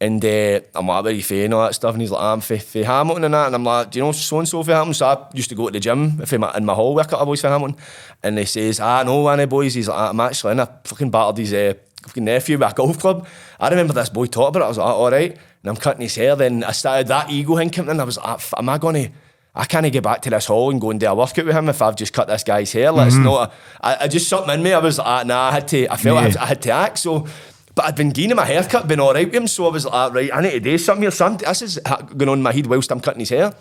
And 0.00 0.22
uh, 0.24 0.60
I'm 0.74 0.86
like, 0.88 1.04
where 1.04 1.12
are 1.12 1.16
you 1.16 1.22
from 1.22 1.36
and 1.38 1.54
all 1.54 1.64
that 1.64 1.74
stuff? 1.74 1.94
And 1.94 2.00
he's 2.02 2.10
like, 2.10 2.20
I'm 2.22 2.40
from 2.40 2.58
Hamilton 2.84 3.24
and 3.24 3.34
that. 3.34 3.46
And 3.46 3.54
I'm 3.54 3.64
like, 3.64 3.90
do 3.90 3.98
you 3.98 4.02
know 4.02 4.08
what? 4.08 4.16
so 4.16 4.38
and 4.38 4.46
so 4.48 4.62
for 4.62 4.72
Hamilton? 4.72 4.94
So 4.94 5.06
I 5.06 5.26
used 5.32 5.48
to 5.48 5.54
go 5.54 5.66
to 5.66 5.72
the 5.72 5.80
gym 5.80 6.20
if 6.20 6.32
I'm 6.32 6.42
in 6.56 6.64
my 6.64 6.74
hall 6.74 6.94
with 6.94 7.06
a 7.06 7.08
couple 7.08 7.22
of 7.22 7.26
boys 7.28 7.40
for 7.40 7.48
Hamilton. 7.48 7.76
And 8.22 8.38
he 8.38 8.44
says, 8.44 8.80
ah, 8.80 9.02
know 9.02 9.20
one 9.20 9.40
of 9.40 9.44
the 9.44 9.46
boys. 9.46 9.74
He's 9.74 9.88
like, 9.88 10.10
I'm 10.10 10.20
actually 10.20 10.52
in. 10.52 10.60
I 10.60 10.68
fucking 10.84 11.10
battered 11.10 11.38
his 11.38 11.52
uh, 11.54 11.74
nephew 12.16 12.58
with 12.58 12.70
a 12.70 12.74
golf 12.74 12.98
club. 12.98 13.26
I 13.58 13.68
remember 13.68 13.92
this 13.92 14.08
boy 14.08 14.26
talking 14.26 14.48
about 14.56 14.62
it. 14.62 14.64
I 14.64 14.68
was 14.68 14.78
like, 14.78 14.86
all 14.86 15.10
right. 15.10 15.30
And 15.32 15.70
I'm 15.70 15.76
cutting 15.76 16.02
his 16.02 16.14
hair. 16.14 16.36
Then 16.36 16.64
I 16.64 16.72
started 16.72 17.08
that 17.08 17.30
ego 17.30 17.56
thing 17.56 17.70
coming 17.70 17.92
in. 17.92 18.00
I 18.00 18.04
was 18.04 18.18
like, 18.18 18.40
am 18.56 18.68
I 18.68 18.78
going 18.78 19.06
to. 19.06 19.10
I 19.56 19.66
can't 19.66 19.90
get 19.92 20.02
back 20.02 20.20
to 20.22 20.30
this 20.30 20.46
hall 20.46 20.70
and 20.70 20.80
go 20.80 20.90
and 20.90 20.98
do 20.98 21.06
a 21.06 21.14
workout 21.14 21.46
with 21.46 21.54
him 21.54 21.68
if 21.68 21.80
I've 21.80 21.94
just 21.94 22.12
cut 22.12 22.26
this 22.26 22.42
guy's 22.42 22.72
hair. 22.72 22.90
Let's 22.90 23.14
not. 23.14 23.52
I, 23.80 23.96
I 24.00 24.08
just 24.08 24.28
something 24.28 24.52
in 24.52 24.62
me. 24.64 24.72
I 24.72 24.78
was 24.78 24.98
like, 24.98 25.06
ah, 25.06 25.22
nah, 25.22 25.48
I 25.48 25.52
had 25.52 25.68
to. 25.68 25.86
I 25.92 25.96
felt 25.96 26.18
I, 26.18 26.22
had, 26.22 26.36
I 26.38 26.46
had 26.46 26.62
to 26.62 26.70
act. 26.72 26.98
So, 26.98 27.28
but 27.76 27.84
I'd 27.84 27.94
been 27.94 28.10
gaining 28.10 28.34
my 28.34 28.46
haircut, 28.46 28.88
been 28.88 28.98
all 28.98 29.14
right 29.14 29.26
with 29.26 29.34
him. 29.34 29.46
So 29.46 29.66
I 29.66 29.70
was 29.70 29.86
like, 29.86 30.12
right, 30.12 30.30
I 30.34 30.40
need 30.40 30.50
to 30.50 30.60
do 30.60 30.76
something 30.76 31.02
here. 31.02 31.12
Something. 31.12 31.46
This 31.46 31.62
is 31.62 31.78
going 31.78 32.28
on 32.28 32.38
in 32.38 32.42
my 32.42 32.52
head 32.52 32.66
whilst 32.66 32.90
I'm 32.90 32.98
cutting 33.00 33.20
his 33.20 33.30
hair. 33.30 33.54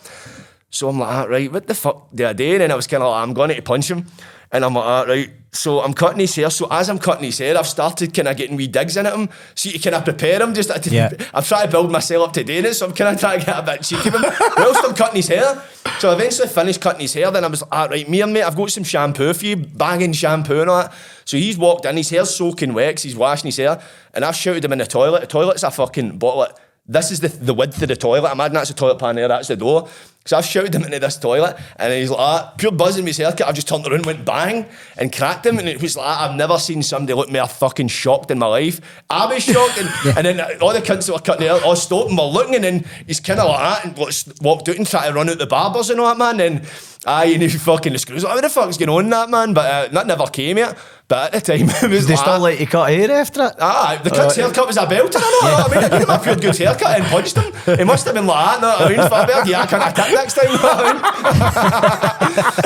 So 0.72 0.89
I'm 0.89 0.98
like, 0.98 1.10
ah, 1.10 1.24
right, 1.26 1.52
what 1.52 1.68
the 1.68 1.76
fuck 1.76 2.08
do 2.16 2.26
I 2.26 2.34
do? 2.34 2.54
And 2.54 2.62
then 2.62 2.72
I 2.72 2.76
was 2.76 2.88
kind 2.88 3.04
of 3.04 3.12
like, 3.12 3.22
I'm 3.22 3.36
going 3.36 3.52
to 3.52 3.62
punch 3.62 3.91
him. 3.91 4.08
And 4.54 4.64
I'm 4.64 4.76
like, 4.76 4.86
ah, 4.86 5.04
right. 5.08 5.32
So 5.51 5.82
I'm 5.82 5.93
cutting 5.93 6.20
his 6.20 6.36
hair. 6.36 6.49
So 6.51 6.68
as 6.70 6.89
I'm 6.89 6.99
cutting 6.99 7.26
his 7.26 7.39
hair, 7.39 7.58
I've 7.58 7.68
started 7.68 8.14
kind 8.14 8.28
of 8.28 8.38
getting 8.38 8.56
wee 8.56 8.68
digs 8.68 8.95
in 8.97 9.06
at 9.08 9.14
him. 9.14 9.30
So 9.56 9.70
you 9.70 9.80
kind 9.80 9.95
of 9.95 10.04
prepare 10.04 10.41
him. 10.41 10.54
Just 10.54 10.70
to, 10.70 10.89
Yeah. 10.91 11.12
I'm 11.34 11.43
trying 11.43 11.66
to 11.66 11.72
build 11.72 11.91
myself 11.91 12.28
up 12.28 12.34
to 12.34 12.43
doing 12.43 12.66
it. 12.66 12.76
So 12.76 12.86
I'm 12.86 12.93
kind 12.93 13.16
of 13.16 13.20
trying 13.20 13.39
to 13.39 13.45
get 13.45 13.58
a 13.58 13.62
bit 13.64 13.82
cheeky 13.82 14.12
with 14.12 14.24
him. 14.24 14.32
whilst 14.58 14.86
I'm 14.86 14.93
cutting 14.95 15.18
his 15.18 15.28
hair. 15.28 15.62
So 15.99 16.12
I 16.12 16.14
eventually 16.14 16.47
finished 16.47 16.82
cutting 16.82 17.01
his 17.01 17.14
hair. 17.16 17.32
Then 17.32 17.43
I 17.43 17.47
was 17.47 17.62
like, 17.62 17.70
ah, 17.72 17.88
right, 17.89 18.08
me 18.08 18.22
and 18.22 18.32
mate, 18.32 18.43
I've 18.43 18.56
got 18.56 18.70
some 18.72 18.84
shampoo 18.84 19.34
for 19.34 19.45
you, 19.45 19.56
banging 19.56 20.14
shampoo 20.14 20.62
and 20.62 20.70
all 20.70 20.84
that. 20.84 20.93
So 21.26 21.38
he's 21.38 21.58
walked 21.58 21.86
in, 21.86 21.97
his 21.97 22.10
hair's 22.10 22.36
soaking 22.36 22.74
wet 22.74 22.99
he's 22.99 23.16
washing 23.16 23.47
his 23.47 23.58
hair. 23.58 23.82
And 24.14 24.24
I've 24.24 24.36
shouted 24.36 24.64
him 24.64 24.74
in 24.74 24.80
the 24.80 24.86
toilet. 24.86 25.22
The 25.22 25.28
toilet's 25.28 25.64
a 25.64 25.72
fucking 25.72 26.20
bottle. 26.20 26.56
This 26.86 27.12
is 27.12 27.22
the, 27.22 27.30
the 27.30 27.54
width 27.54 27.82
of 27.82 27.88
the 27.88 27.95
toilet. 27.95 28.32
Imagine 28.32 28.56
that's 28.56 28.70
the 28.70 28.76
toilet 28.76 28.99
pan 28.99 29.16
there, 29.16 29.28
that's 29.28 29.47
the 29.47 29.56
door. 29.56 29.88
So 30.26 30.38
I've 30.38 30.45
shouted 30.45 30.74
him 30.74 30.84
into 30.84 30.99
this 30.99 31.17
toilet 31.17 31.57
and 31.76 31.91
he's 31.91 32.09
like, 32.09 32.19
ah, 32.19 32.53
pure 32.57 32.71
buzzing 32.71 33.03
with 33.03 33.17
his 33.17 33.26
haircut. 33.26 33.45
I've 33.45 33.55
just 33.55 33.67
turned 33.67 33.86
around, 33.86 34.05
went 34.05 34.24
bang 34.24 34.65
and 34.97 35.13
cracked 35.13 35.45
him. 35.45 35.59
And 35.59 35.67
it 35.67 35.82
was 35.82 35.97
like, 35.97 36.17
I've 36.17 36.36
never 36.36 36.57
seen 36.57 36.82
somebody 36.82 37.13
look 37.13 37.30
more 37.30 37.47
fucking 37.47 37.89
shocked 37.89 38.32
in 38.32 38.39
my 38.39 38.45
life. 38.45 38.80
I 39.09 39.26
was 39.26 39.43
shocked. 39.43 39.78
And, 39.78 40.17
and 40.17 40.26
then 40.26 40.61
all 40.61 40.71
the 40.71 40.80
cunts 40.80 41.07
that 41.07 41.13
were 41.13 41.19
cutting 41.19 41.47
hair 41.47 41.61
all 41.63 41.76
stopped 41.76 42.09
and 42.09 42.17
were 42.17 42.24
looking. 42.24 42.55
And 42.55 42.63
then 42.63 42.86
he's 43.05 43.19
kind 43.19 43.39
of 43.39 43.49
like 43.49 43.59
that 43.59 43.86
and 43.86 44.41
walked 44.41 44.69
out 44.69 44.78
and 44.78 44.88
tried 44.88 45.09
to 45.09 45.13
run 45.13 45.30
out 45.30 45.39
the 45.39 45.45
barbers 45.45 45.89
and 45.89 45.99
all 45.99 46.07
that, 46.07 46.17
man. 46.17 46.39
And 46.39 46.65
aye, 47.06 47.26
and 47.26 47.41
he 47.41 47.49
fucking 47.49 47.93
the 47.93 47.99
screws. 47.99 48.24
Like, 48.24 48.36
what 48.36 48.41
the 48.41 48.49
fuck's 48.49 48.78
going 48.78 48.89
on, 48.89 49.10
that 49.10 49.30
man? 49.30 49.54
But 49.54 49.66
uh, 49.66 49.88
that 49.93 50.08
never 50.08 50.26
came 50.28 50.58
yet. 50.58 50.78
But 51.08 51.34
at 51.34 51.43
the 51.43 51.58
time, 51.58 51.70
it 51.84 51.89
was 51.89 52.08
They 52.08 52.16
like, 52.16 52.24
still 52.24 52.39
let 52.39 52.60
you 52.60 52.66
cut 52.68 52.89
hair 52.89 53.12
after 53.12 53.45
it? 53.45 53.56
Ah, 53.60 53.99
the 54.04 54.10
cunt's 54.10 54.36
haircut 54.36 54.68
was 54.68 54.78
a 54.78 54.86
belter, 54.86 55.18
I 55.18 55.32
know 55.32 55.64
what 55.64 55.72
I 55.72 55.76
mean? 55.76 55.84
I 55.84 55.89
gave 55.89 56.08
him 56.08 56.10
a 56.10 56.20
pure 56.20 56.36
good 56.38 56.58
haircut 56.58 56.99
and 56.99 57.06
punched 57.06 57.36
him. 57.38 57.78
He 57.78 57.84
must 57.84 58.06
have 58.06 58.16
been 58.16 58.26
like 58.26 58.62
that, 58.62 58.80
what 58.80 58.91
I 58.91 58.97
mean? 58.97 59.10
Fabian, 59.10 59.47
yeah, 59.47 59.62
I 59.62 59.66
can't 59.66 59.84
attack 59.91 60.12
next 60.14 60.34
time, 60.36 60.47
I 60.49 60.93
mean? 60.93 61.01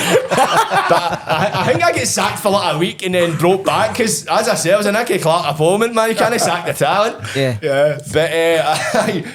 but 0.89 1.27
I, 1.27 1.51
I 1.53 1.65
think 1.65 1.83
I 1.83 1.91
get 1.91 2.07
sacked 2.07 2.39
for 2.39 2.49
like 2.51 2.75
a 2.75 2.77
week 2.77 3.03
and 3.03 3.15
then 3.15 3.35
broke 3.37 3.65
back 3.65 3.91
because, 3.91 4.25
as 4.27 4.47
I 4.47 4.55
said, 4.55 4.75
I 4.75 4.77
was 4.77 4.85
a 4.85 4.91
Nicky 4.91 5.17
Clarke 5.19 5.47
of 5.47 5.57
Polmont, 5.57 5.93
man. 5.93 6.09
You 6.09 6.15
can't 6.15 6.39
sack 6.39 6.65
the 6.65 6.73
talent. 6.73 7.17
Yeah. 7.35 7.57
Yeah. 7.61 7.97
But 8.13 8.31
uh, 8.31 8.77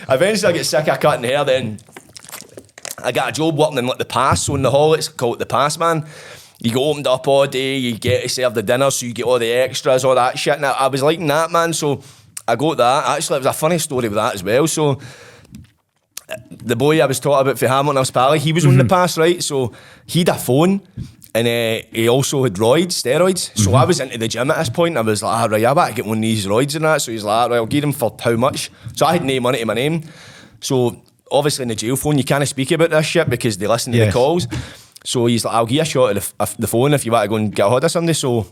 eventually 0.15 0.53
I 0.53 0.57
get 0.57 0.65
sick 0.65 0.89
of 0.89 1.01
cutting 1.01 1.25
hair 1.25 1.45
then. 1.45 1.79
I 2.99 3.13
got 3.13 3.29
a 3.29 3.33
job 3.33 3.57
working 3.57 3.79
in 3.79 3.87
like 3.87 3.99
the 3.99 4.05
pass, 4.05 4.45
so 4.45 4.55
in 4.55 4.63
the 4.63 4.71
hall 4.71 4.95
it's 4.95 5.09
called 5.09 5.39
the 5.39 5.47
pass 5.47 5.79
man. 5.79 6.07
You 6.61 6.73
go 6.73 6.85
opened 6.85 7.07
up 7.07 7.27
all 7.27 7.47
day, 7.47 7.77
you 7.77 7.99
get 7.99 8.23
to 8.23 8.29
serve 8.29 8.55
the 8.55 8.63
dinner, 8.63 8.91
so 8.91 9.07
you 9.07 9.13
get 9.13 9.25
all 9.25 9.39
the 9.39 9.51
extras, 9.51 10.05
all 10.05 10.15
that 10.15 10.39
shit. 10.39 10.61
Now 10.61 10.73
I, 10.73 10.85
I 10.85 10.89
was 10.89 11.03
liking 11.03 11.27
that, 11.27 11.51
man. 11.51 11.73
So 11.73 12.03
I 12.47 12.57
got 12.57 12.77
that. 12.77 13.17
Actually, 13.17 13.37
it 13.37 13.41
was 13.41 13.47
a 13.47 13.53
funny 13.53 13.79
story 13.79 14.09
with 14.09 14.17
that 14.17 14.35
as 14.35 14.45
well. 14.45 14.67
So 14.67 15.01
the 16.51 16.77
boy 16.77 17.03
I 17.03 17.07
was 17.07 17.21
talking 17.21 17.41
about 17.41 17.59
for 17.59 17.69
Hamilton 17.69 17.97
Hospitality, 17.97 18.45
he 18.45 18.53
was 18.53 18.65
on 18.65 18.77
the 18.77 18.85
pass, 18.85 19.19
right? 19.19 19.43
So 19.43 19.73
he'd 20.07 20.29
a 20.29 20.35
phone. 20.35 20.83
And 21.35 21.49
uh, 21.49 21.87
he 21.91 22.11
also 22.11 22.45
had 22.45 22.55
roids, 22.57 22.89
steroids. 22.89 23.57
So 23.57 23.73
I 23.73 23.87
was 23.87 24.01
into 24.01 24.19
the 24.19 24.29
gym 24.29 24.51
at 24.51 24.59
this 24.59 24.69
point. 24.69 24.99
I 24.99 25.01
was 25.01 25.23
like, 25.23 25.35
ah, 25.35 25.47
right, 25.51 25.65
I 25.65 25.73
better 25.73 25.95
get 25.95 26.05
one 26.05 26.19
of 26.19 26.23
these 26.23 26.47
roids 26.47 26.77
and 26.77 26.85
that. 26.85 27.01
So 27.01 27.11
he's 27.11 27.25
like, 27.25 27.49
right, 27.49 27.57
I'll 27.57 27.65
give 27.65 27.83
him 27.83 27.93
for 27.93 28.15
how 28.21 28.37
much? 28.37 28.71
So 28.95 29.07
I 29.07 29.15
had 29.15 29.25
no 29.25 29.41
money 29.41 29.59
to 29.59 29.65
my 29.65 29.73
name. 29.73 30.03
So 30.61 31.03
obviously 31.33 31.63
in 31.63 31.69
the 31.69 31.75
jail 31.75 31.97
phone, 31.97 32.19
you 32.19 32.25
can't 32.25 32.47
speak 32.47 32.71
about 32.73 32.91
this 32.91 33.07
shit 33.07 33.29
because 33.31 33.59
they 33.59 33.67
listen 33.67 33.93
to 33.93 33.99
Yes. 33.99 34.09
the 34.09 34.19
calls. 34.19 34.47
So 35.05 35.27
he's 35.27 35.45
like, 35.45 35.55
I'll 35.55 35.67
give 35.67 35.77
you 35.77 35.83
a 35.83 35.85
shot 35.85 36.17
of 36.17 36.29
the, 36.39 36.43
of 36.43 36.57
the 36.59 36.67
phone 36.67 36.95
if 36.95 37.05
you 37.05 37.13
want 37.13 37.25
to 37.25 37.29
go 37.29 37.37
and 37.37 37.55
get 37.55 37.67
a 37.67 37.69
hold 37.69 37.85
of 37.85 37.91
somebody. 37.91 38.15
So 38.15 38.47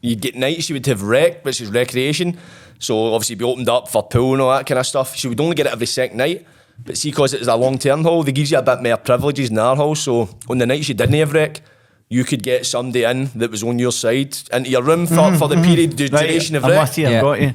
you'd 0.00 0.20
get 0.20 0.34
nights 0.36 0.68
you 0.70 0.74
would 0.74 0.86
have 0.86 1.02
rec, 1.02 1.44
which 1.44 1.60
is 1.60 1.70
recreation. 1.70 2.38
So 2.78 3.12
obviously 3.14 3.36
be 3.36 3.44
opened 3.44 3.68
up 3.68 3.88
for 3.88 4.02
pool 4.02 4.32
and 4.32 4.42
all 4.42 4.56
that 4.56 4.66
kind 4.66 4.78
of 4.78 4.86
stuff. 4.86 5.16
So 5.16 5.28
we'd 5.28 5.40
only 5.40 5.54
get 5.54 5.66
it 5.66 5.72
every 5.72 5.86
second 5.86 6.16
night. 6.16 6.46
But 6.82 6.96
see, 6.96 7.10
because 7.10 7.34
it 7.34 7.40
was 7.40 7.48
a 7.48 7.56
long 7.56 7.76
term 7.78 8.04
hall, 8.04 8.22
they 8.22 8.32
give 8.32 8.50
you 8.50 8.56
a 8.58 8.62
bit 8.62 8.82
more 8.82 8.96
privileges 8.96 9.50
in 9.50 9.58
our 9.58 9.76
hall. 9.76 9.94
So 9.94 10.30
on 10.48 10.56
the 10.58 10.66
nights 10.66 10.88
you 10.88 10.94
didn't 10.94 11.14
have 11.16 11.32
rec, 11.34 11.60
you 12.08 12.24
could 12.24 12.42
get 12.42 12.64
somebody 12.64 13.04
in 13.04 13.26
that 13.36 13.50
was 13.50 13.62
on 13.62 13.78
your 13.78 13.92
side 13.92 14.36
into 14.52 14.70
your 14.70 14.82
room 14.82 15.06
for, 15.06 15.14
mm-hmm, 15.14 15.36
for 15.36 15.48
the 15.48 15.56
mm-hmm. 15.56 15.64
period 15.64 15.92
the 15.98 16.08
duration 16.08 16.56
of 16.56 16.64
I'm 16.64 16.70
rec. 16.70 16.88
with 16.88 16.98
you, 16.98 17.06
I've 17.06 17.12
Yeah. 17.12 17.20
got 17.20 17.40
you. 17.40 17.52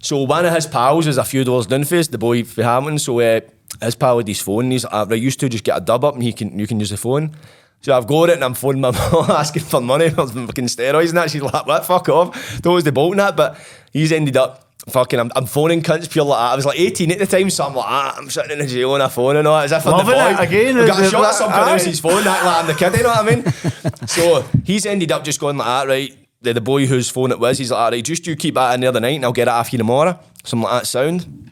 So 0.00 0.22
one 0.22 0.44
of 0.44 0.54
his 0.54 0.66
pals 0.66 1.06
is 1.06 1.18
a 1.18 1.24
few 1.24 1.44
doors 1.44 1.66
down 1.66 1.84
for 1.84 1.96
us, 1.96 2.08
the 2.08 2.18
boy 2.18 2.44
for 2.44 2.62
Hamilton. 2.62 2.98
So 2.98 3.20
uh, 3.20 3.40
his 3.80 3.94
pal 3.94 4.18
had 4.18 4.28
his 4.28 4.40
phone. 4.40 4.70
He's 4.70 4.84
like, 4.84 4.92
"Ah, 4.92 5.06
right, 5.08 5.20
used 5.20 5.40
to 5.40 5.48
just 5.48 5.64
get 5.64 5.76
a 5.76 5.80
dub 5.80 6.04
up 6.04 6.14
and 6.14 6.22
he 6.22 6.32
can 6.32 6.58
you 6.58 6.66
can 6.66 6.80
use 6.80 6.90
the 6.90 6.96
phone. 6.96 7.34
So 7.82 7.96
I've 7.96 8.06
got 8.06 8.30
it 8.30 8.34
and 8.34 8.44
I'm 8.44 8.54
phoning 8.54 8.80
my 8.80 8.90
mum 9.12 9.30
asking 9.30 9.62
for 9.62 9.80
money 9.80 10.10
for 10.10 10.26
fucking 10.26 10.66
steroids 10.66 11.10
and 11.10 11.18
that. 11.18 11.30
She's 11.30 11.42
like, 11.42 11.66
what, 11.66 11.84
fuck 11.84 12.08
off. 12.08 12.60
That 12.62 12.70
was 12.70 12.84
the 12.84 12.92
bolt 12.92 13.12
and 13.12 13.20
that. 13.20 13.36
But 13.36 13.60
he's 13.92 14.12
ended 14.12 14.36
up 14.36 14.66
fucking, 14.88 15.18
I'm, 15.20 15.30
I'm 15.36 15.46
phoning 15.46 15.82
cunts 15.82 16.10
pure 16.10 16.24
like 16.24 16.38
that. 16.38 16.52
I 16.52 16.56
was 16.56 16.66
like 16.66 16.80
18 16.80 17.12
at 17.12 17.18
the 17.18 17.26
time, 17.26 17.50
so 17.50 17.64
I'm 17.64 17.74
like, 17.74 17.86
ah, 17.86 18.16
I'm 18.16 18.30
sitting 18.30 18.52
in 18.52 18.58
the 18.58 18.66
jail 18.66 18.92
on 18.92 19.00
a 19.00 19.08
phone 19.08 19.36
and 19.36 19.46
all. 19.46 19.58
that. 19.58 19.64
As 19.66 19.72
if 19.72 19.86
I'm 19.86 20.04
the 20.04 20.12
boy. 20.12 20.18
it 20.18 20.48
again, 20.48 20.78
I've 20.78 20.88
got 20.88 21.02
a 21.02 21.10
shot 21.10 21.24
of 21.24 21.34
somebody 21.34 21.70
else's 21.72 22.00
phone, 22.00 22.26
act 22.26 22.44
like 22.44 22.56
I'm 22.56 22.66
the 22.66 22.74
kid, 22.74 22.96
you 22.96 23.02
know 23.02 23.08
what 23.10 23.32
I 23.32 23.34
mean? 23.36 24.06
so 24.06 24.42
he's 24.64 24.86
ended 24.86 25.12
up 25.12 25.24
just 25.24 25.38
going 25.40 25.56
like 25.56 25.66
that, 25.66 25.88
right? 25.88 26.25
The, 26.46 26.54
the 26.54 26.60
boy 26.60 26.86
whose 26.86 27.10
phone 27.10 27.32
it 27.32 27.40
was, 27.40 27.58
he's 27.58 27.72
like, 27.72 27.80
all 27.80 27.90
right, 27.90 28.04
just 28.04 28.26
you 28.26 28.36
keep 28.36 28.54
that 28.54 28.74
in 28.74 28.80
there 28.80 28.92
the 28.92 29.00
night 29.00 29.16
and 29.16 29.24
I'll 29.24 29.32
get 29.32 29.48
it 29.48 29.50
off 29.50 29.72
you 29.72 29.78
tomorrow. 29.78 30.18
Something 30.44 30.68
like 30.68 30.82
that 30.82 30.86
sound. 30.86 31.50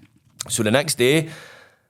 So 0.49 0.62
the 0.62 0.70
next 0.70 0.95
day, 0.97 1.30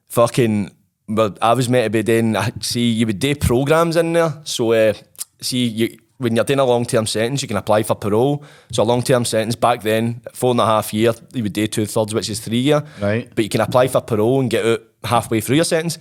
fucking, 0.09 0.71
well, 1.09 1.37
I 1.43 1.53
was 1.53 1.69
meant 1.69 1.85
to 1.85 1.91
be 1.91 2.03
doing, 2.03 2.35
see, 2.61 2.91
you 2.91 3.07
would 3.07 3.19
do 3.19 3.35
programs 3.35 3.97
in 3.97 4.15
there. 4.15 4.41
So, 4.45 4.73
uh, 4.73 4.95
see, 5.41 5.67
you, 5.67 5.99
when 6.19 6.35
you're 6.35 6.45
doing 6.45 6.61
a 6.61 6.65
long 6.65 6.87
term 6.87 7.07
sentence, 7.07 7.43
you 7.43 7.49
can 7.49 7.57
apply 7.57 7.83
for 7.83 7.95
parole. 7.95 8.45
So 8.73 8.83
a 8.83 8.85
long 8.85 9.03
term 9.03 9.25
sentence 9.25 9.57
back 9.57 9.83
then, 9.83 10.23
four 10.33 10.53
and 10.53 10.61
a 10.61 10.67
half 10.67 10.95
year, 10.95 11.13
you 11.35 11.43
would 11.43 11.53
do 11.53 11.67
two 11.67 11.87
thirds, 11.87 12.15
which 12.15 12.31
is 12.31 12.41
three 12.41 12.61
year. 12.61 12.83
Right. 13.01 13.31
But 13.35 13.45
you 13.45 13.51
can 13.51 13.61
apply 13.61 13.89
for 13.89 14.01
parole 14.01 14.41
and 14.41 14.49
get 14.49 14.65
out 14.65 14.83
halfway 15.03 15.41
through 15.41 15.57
your 15.57 15.65
sentence. 15.65 15.99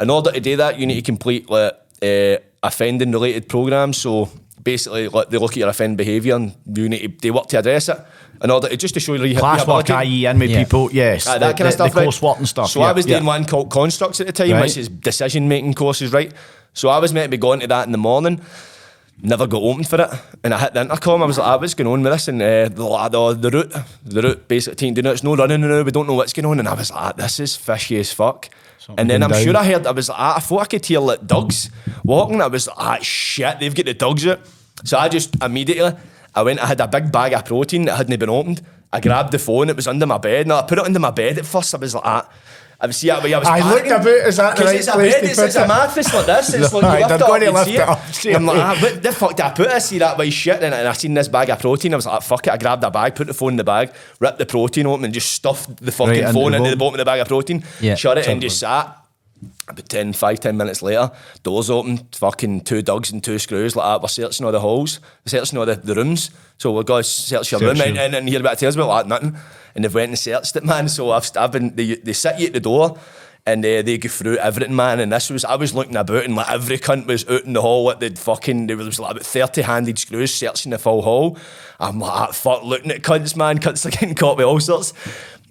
In 0.00 0.08
order 0.08 0.30
to 0.30 0.40
do 0.40 0.56
that, 0.56 0.78
you 0.78 0.86
need 0.86 0.94
to 0.94 1.02
complete 1.02 1.50
like 1.50 1.74
uh, 2.02 2.36
offending 2.62 3.12
related 3.12 3.48
programs. 3.48 3.98
So 3.98 4.30
basically, 4.72 5.08
like, 5.08 5.30
they 5.30 5.38
look 5.38 5.52
at 5.52 5.56
your 5.56 5.68
offend 5.68 5.96
behaviour 5.96 6.34
and 6.36 6.54
you 6.78 6.88
need 6.88 7.02
to, 7.02 7.08
they 7.22 7.30
work 7.30 7.46
to 7.48 7.58
address 7.58 7.88
it. 7.88 7.98
In 8.44 8.50
order 8.50 8.68
to 8.68 8.76
just 8.76 8.94
to 8.94 9.00
show 9.00 9.14
you 9.14 9.36
Class 9.36 9.66
work, 9.66 9.88
IE, 9.90 10.26
in 10.26 10.38
with 10.38 10.50
Yeah. 10.50 10.62
people, 10.62 10.90
yes. 10.92 11.26
Aye, 11.26 11.34
the, 11.34 11.38
that 11.46 11.56
kind 11.56 11.64
the, 11.64 11.66
of 11.68 11.72
stuff. 11.72 11.92
The 11.92 11.96
right? 12.00 12.04
course 12.04 12.22
work 12.22 12.38
and 12.38 12.48
stuff. 12.48 12.70
So 12.70 12.80
yeah, 12.80 12.90
I 12.90 12.92
was 12.92 13.06
doing 13.06 13.24
one 13.24 13.44
called 13.46 13.70
Constructs 13.70 14.20
at 14.20 14.26
the 14.26 14.32
time, 14.32 14.52
Right. 14.52 14.62
which 14.62 14.76
is 14.76 14.88
decision 14.88 15.48
making 15.48 15.74
courses, 15.74 16.12
right? 16.12 16.32
So 16.74 16.88
I 16.90 16.98
was 16.98 17.12
meant 17.14 17.24
to 17.24 17.30
be 17.30 17.36
going 17.38 17.60
to 17.60 17.66
that 17.66 17.86
in 17.86 17.92
the 17.92 17.98
morning. 17.98 18.40
Never 19.20 19.46
got 19.48 19.62
open 19.62 19.82
for 19.82 20.00
it, 20.04 20.10
and 20.44 20.54
I 20.54 20.58
hit 20.60 20.74
the 20.74 20.82
intercom. 20.82 21.22
I 21.22 21.26
was 21.26 21.38
like, 21.38 21.48
"Ah, 21.48 21.56
"What's 21.58 21.74
going 21.74 21.88
on 21.92 22.02
with 22.04 22.12
this?" 22.12 22.28
And 22.28 22.40
uh, 22.40 22.68
the 22.68 22.84
lad, 22.84 23.14
oh, 23.16 23.32
the 23.34 23.50
route, 23.50 23.72
the 24.04 24.22
route, 24.22 24.46
basically, 24.46 24.76
taking 24.76 24.94
doing 24.94 25.06
it. 25.06 25.12
It's 25.14 25.24
no 25.24 25.34
running 25.34 25.60
now. 25.62 25.82
We 25.82 25.90
don't 25.90 26.06
know 26.06 26.14
what's 26.14 26.32
going 26.32 26.46
on. 26.46 26.60
And 26.60 26.68
I 26.68 26.74
was 26.74 26.92
like, 26.92 27.00
"Ah, 27.00 27.12
"This 27.16 27.40
is 27.40 27.56
fishy 27.56 27.98
as 27.98 28.12
fuck." 28.12 28.48
and 28.96 29.10
then 29.10 29.22
I'm 29.24 29.30
going 29.30 29.44
sure. 29.44 29.56
I 29.56 29.64
heard. 29.64 29.86
I 29.86 29.90
was 29.90 30.08
like, 30.08 30.18
ah, 30.20 30.36
"I 30.36 30.40
thought 30.40 30.62
I 30.62 30.64
could 30.66 30.86
hear 30.86 31.00
like 31.00 31.26
dogs 31.26 31.68
walking." 32.04 32.40
I 32.40 32.46
was 32.46 32.68
like, 32.68 32.76
"Ah, 32.78 32.98
shit! 33.02 33.58
They've 33.58 33.74
got 33.74 33.86
the 33.86 33.94
dogs 33.94 34.24
out." 34.26 34.38
So 34.84 34.98
I 34.98 35.08
just 35.08 35.34
immediately, 35.42 35.92
I 36.34 36.42
went. 36.42 36.60
I 36.60 36.66
had 36.66 36.80
a 36.80 36.88
big 36.88 37.10
bag 37.12 37.32
of 37.32 37.44
protein 37.44 37.84
that 37.86 37.96
hadn't 37.96 38.18
been 38.18 38.28
opened. 38.30 38.62
I 38.92 39.00
grabbed 39.00 39.32
the 39.32 39.38
phone. 39.38 39.68
It 39.68 39.76
was 39.76 39.86
under 39.86 40.06
my 40.06 40.18
bed. 40.18 40.46
Now 40.46 40.58
I 40.60 40.62
put 40.62 40.78
it 40.78 40.84
under 40.84 40.98
my 41.00 41.10
bed 41.10 41.38
at 41.38 41.46
first. 41.46 41.74
I 41.74 41.78
was 41.78 41.94
like, 41.94 42.04
ah. 42.06 42.28
I 42.80 42.86
was 42.86 42.96
see 42.96 43.08
that 43.08 43.24
way 43.24 43.34
I 43.34 43.38
was. 43.40 43.48
I 43.48 43.58
looked 43.74 43.86
about, 43.88 44.06
is 44.06 44.36
that 44.36 44.54
the 44.56 44.62
'Cause 44.62 44.70
right 44.70 44.78
it's 44.78 44.86
a 44.86 44.92
place 44.92 45.12
bed, 45.14 45.20
to 45.22 45.26
it's, 45.26 45.36
put 45.40 45.46
it's 45.46 45.56
a 45.56 45.66
mattress 45.66 46.14
like 46.14 46.26
this. 46.26 46.54
It's 46.54 46.72
like 46.72 47.00
you 47.00 47.08
they're 47.08 47.08
lift 47.08 47.10
it 47.10 47.22
up, 47.22 47.38
to 47.40 47.44
you 47.44 47.50
lift 47.50 47.64
see 47.66 47.74
it 47.74 47.80
up, 47.80 48.14
straight 48.14 48.36
I'm 48.36 48.46
like, 48.46 48.56
ah, 48.56 48.78
what 48.80 49.02
the 49.02 49.12
fuck 49.12 49.30
did 49.34 49.46
I 49.46 49.50
put? 49.50 49.66
I 49.66 49.78
see 49.80 49.98
that 49.98 50.16
way 50.16 50.30
shit, 50.30 50.62
and, 50.62 50.72
and 50.72 50.86
I 50.86 50.92
seen 50.92 51.12
this 51.12 51.26
bag 51.26 51.50
of 51.50 51.58
protein. 51.58 51.92
I 51.92 51.96
was 51.96 52.06
like, 52.06 52.22
fuck 52.22 52.46
it. 52.46 52.52
I 52.52 52.56
grabbed 52.56 52.84
a 52.84 52.90
bag, 52.92 53.16
put 53.16 53.26
the 53.26 53.34
phone 53.34 53.54
in 53.54 53.56
the 53.56 53.64
bag, 53.64 53.90
ripped 54.20 54.38
the 54.38 54.46
protein 54.46 54.86
open, 54.86 55.04
and 55.04 55.12
just 55.12 55.32
stuffed 55.32 55.78
the 55.84 55.90
fucking 55.90 56.22
Right, 56.22 56.32
phone 56.32 56.54
into 56.54 56.70
the 56.70 56.76
bottom 56.76 56.94
of 56.94 56.98
the 56.98 57.04
bag 57.04 57.18
of 57.18 57.26
protein. 57.26 57.64
Yeah. 57.80 57.96
shut 57.96 58.16
it, 58.16 58.28
and 58.28 58.40
just 58.40 58.60
sat. 58.60 58.96
About 59.70 59.88
10, 59.88 60.12
5, 60.14 60.40
10 60.40 60.56
minutes 60.56 60.82
later, 60.82 61.10
doors 61.42 61.68
open, 61.70 61.98
fucking 62.12 62.62
two 62.62 62.82
dogs 62.82 63.10
and 63.10 63.22
two 63.22 63.38
screws 63.38 63.76
like 63.76 63.84
that. 63.86 64.02
We're 64.02 64.08
searching 64.08 64.46
all 64.46 64.52
the 64.52 64.60
halls, 64.60 65.00
we're 65.24 65.30
searching 65.30 65.58
all 65.58 65.66
the, 65.66 65.74
the 65.76 65.94
rooms. 65.94 66.30
So 66.56 66.72
we're 66.72 66.82
going 66.82 67.02
to 67.02 67.08
search 67.08 67.52
your 67.52 67.60
Search 67.60 67.78
room 67.78 67.94
your- 67.94 68.04
and, 68.04 68.14
and, 68.14 68.28
hear 68.28 68.40
about 68.40 68.58
tells 68.58 68.76
me 68.76 68.82
like 68.82 69.06
nothing. 69.06 69.36
And 69.74 69.84
they've 69.84 69.94
went 69.94 70.08
and 70.08 70.18
searched 70.18 70.56
it, 70.56 70.64
man. 70.64 70.88
So 70.88 71.10
I've, 71.12 71.30
I've 71.36 71.52
been, 71.52 71.76
they, 71.76 71.94
they 71.96 72.12
sit 72.12 72.38
you 72.40 72.46
at 72.48 72.52
the 72.54 72.60
door 72.60 72.98
and 73.46 73.64
uh, 73.64 73.82
they 73.82 73.96
go 73.96 74.08
through 74.08 74.38
everything, 74.38 74.74
man. 74.74 74.98
And 75.00 75.12
this 75.12 75.30
was, 75.30 75.44
I 75.44 75.54
was 75.54 75.72
looking 75.74 75.96
about 75.96 76.24
and 76.24 76.34
like 76.34 76.50
every 76.50 76.78
cunt 76.78 77.06
was 77.06 77.28
out 77.28 77.44
in 77.44 77.52
the 77.52 77.62
hall 77.62 77.90
at 77.90 78.00
the 78.00 78.10
fucking, 78.10 78.66
there 78.66 78.76
was 78.76 78.98
like 78.98 79.12
about 79.12 79.24
30 79.24 79.62
handed 79.62 79.98
screws 79.98 80.34
searching 80.34 80.70
the 80.70 80.78
full 80.78 81.02
hall. 81.02 81.38
I'm 81.78 82.00
like, 82.00 82.12
"Ah, 82.12 82.32
fuck, 82.32 82.64
looking 82.64 82.90
at 82.90 83.02
cunts, 83.02 83.36
man. 83.36 83.58
Cunts 83.60 83.86
are 83.86 83.90
getting 83.90 84.14
caught 84.16 84.36
with 84.38 84.46
all 84.46 84.58
sorts. 84.60 84.92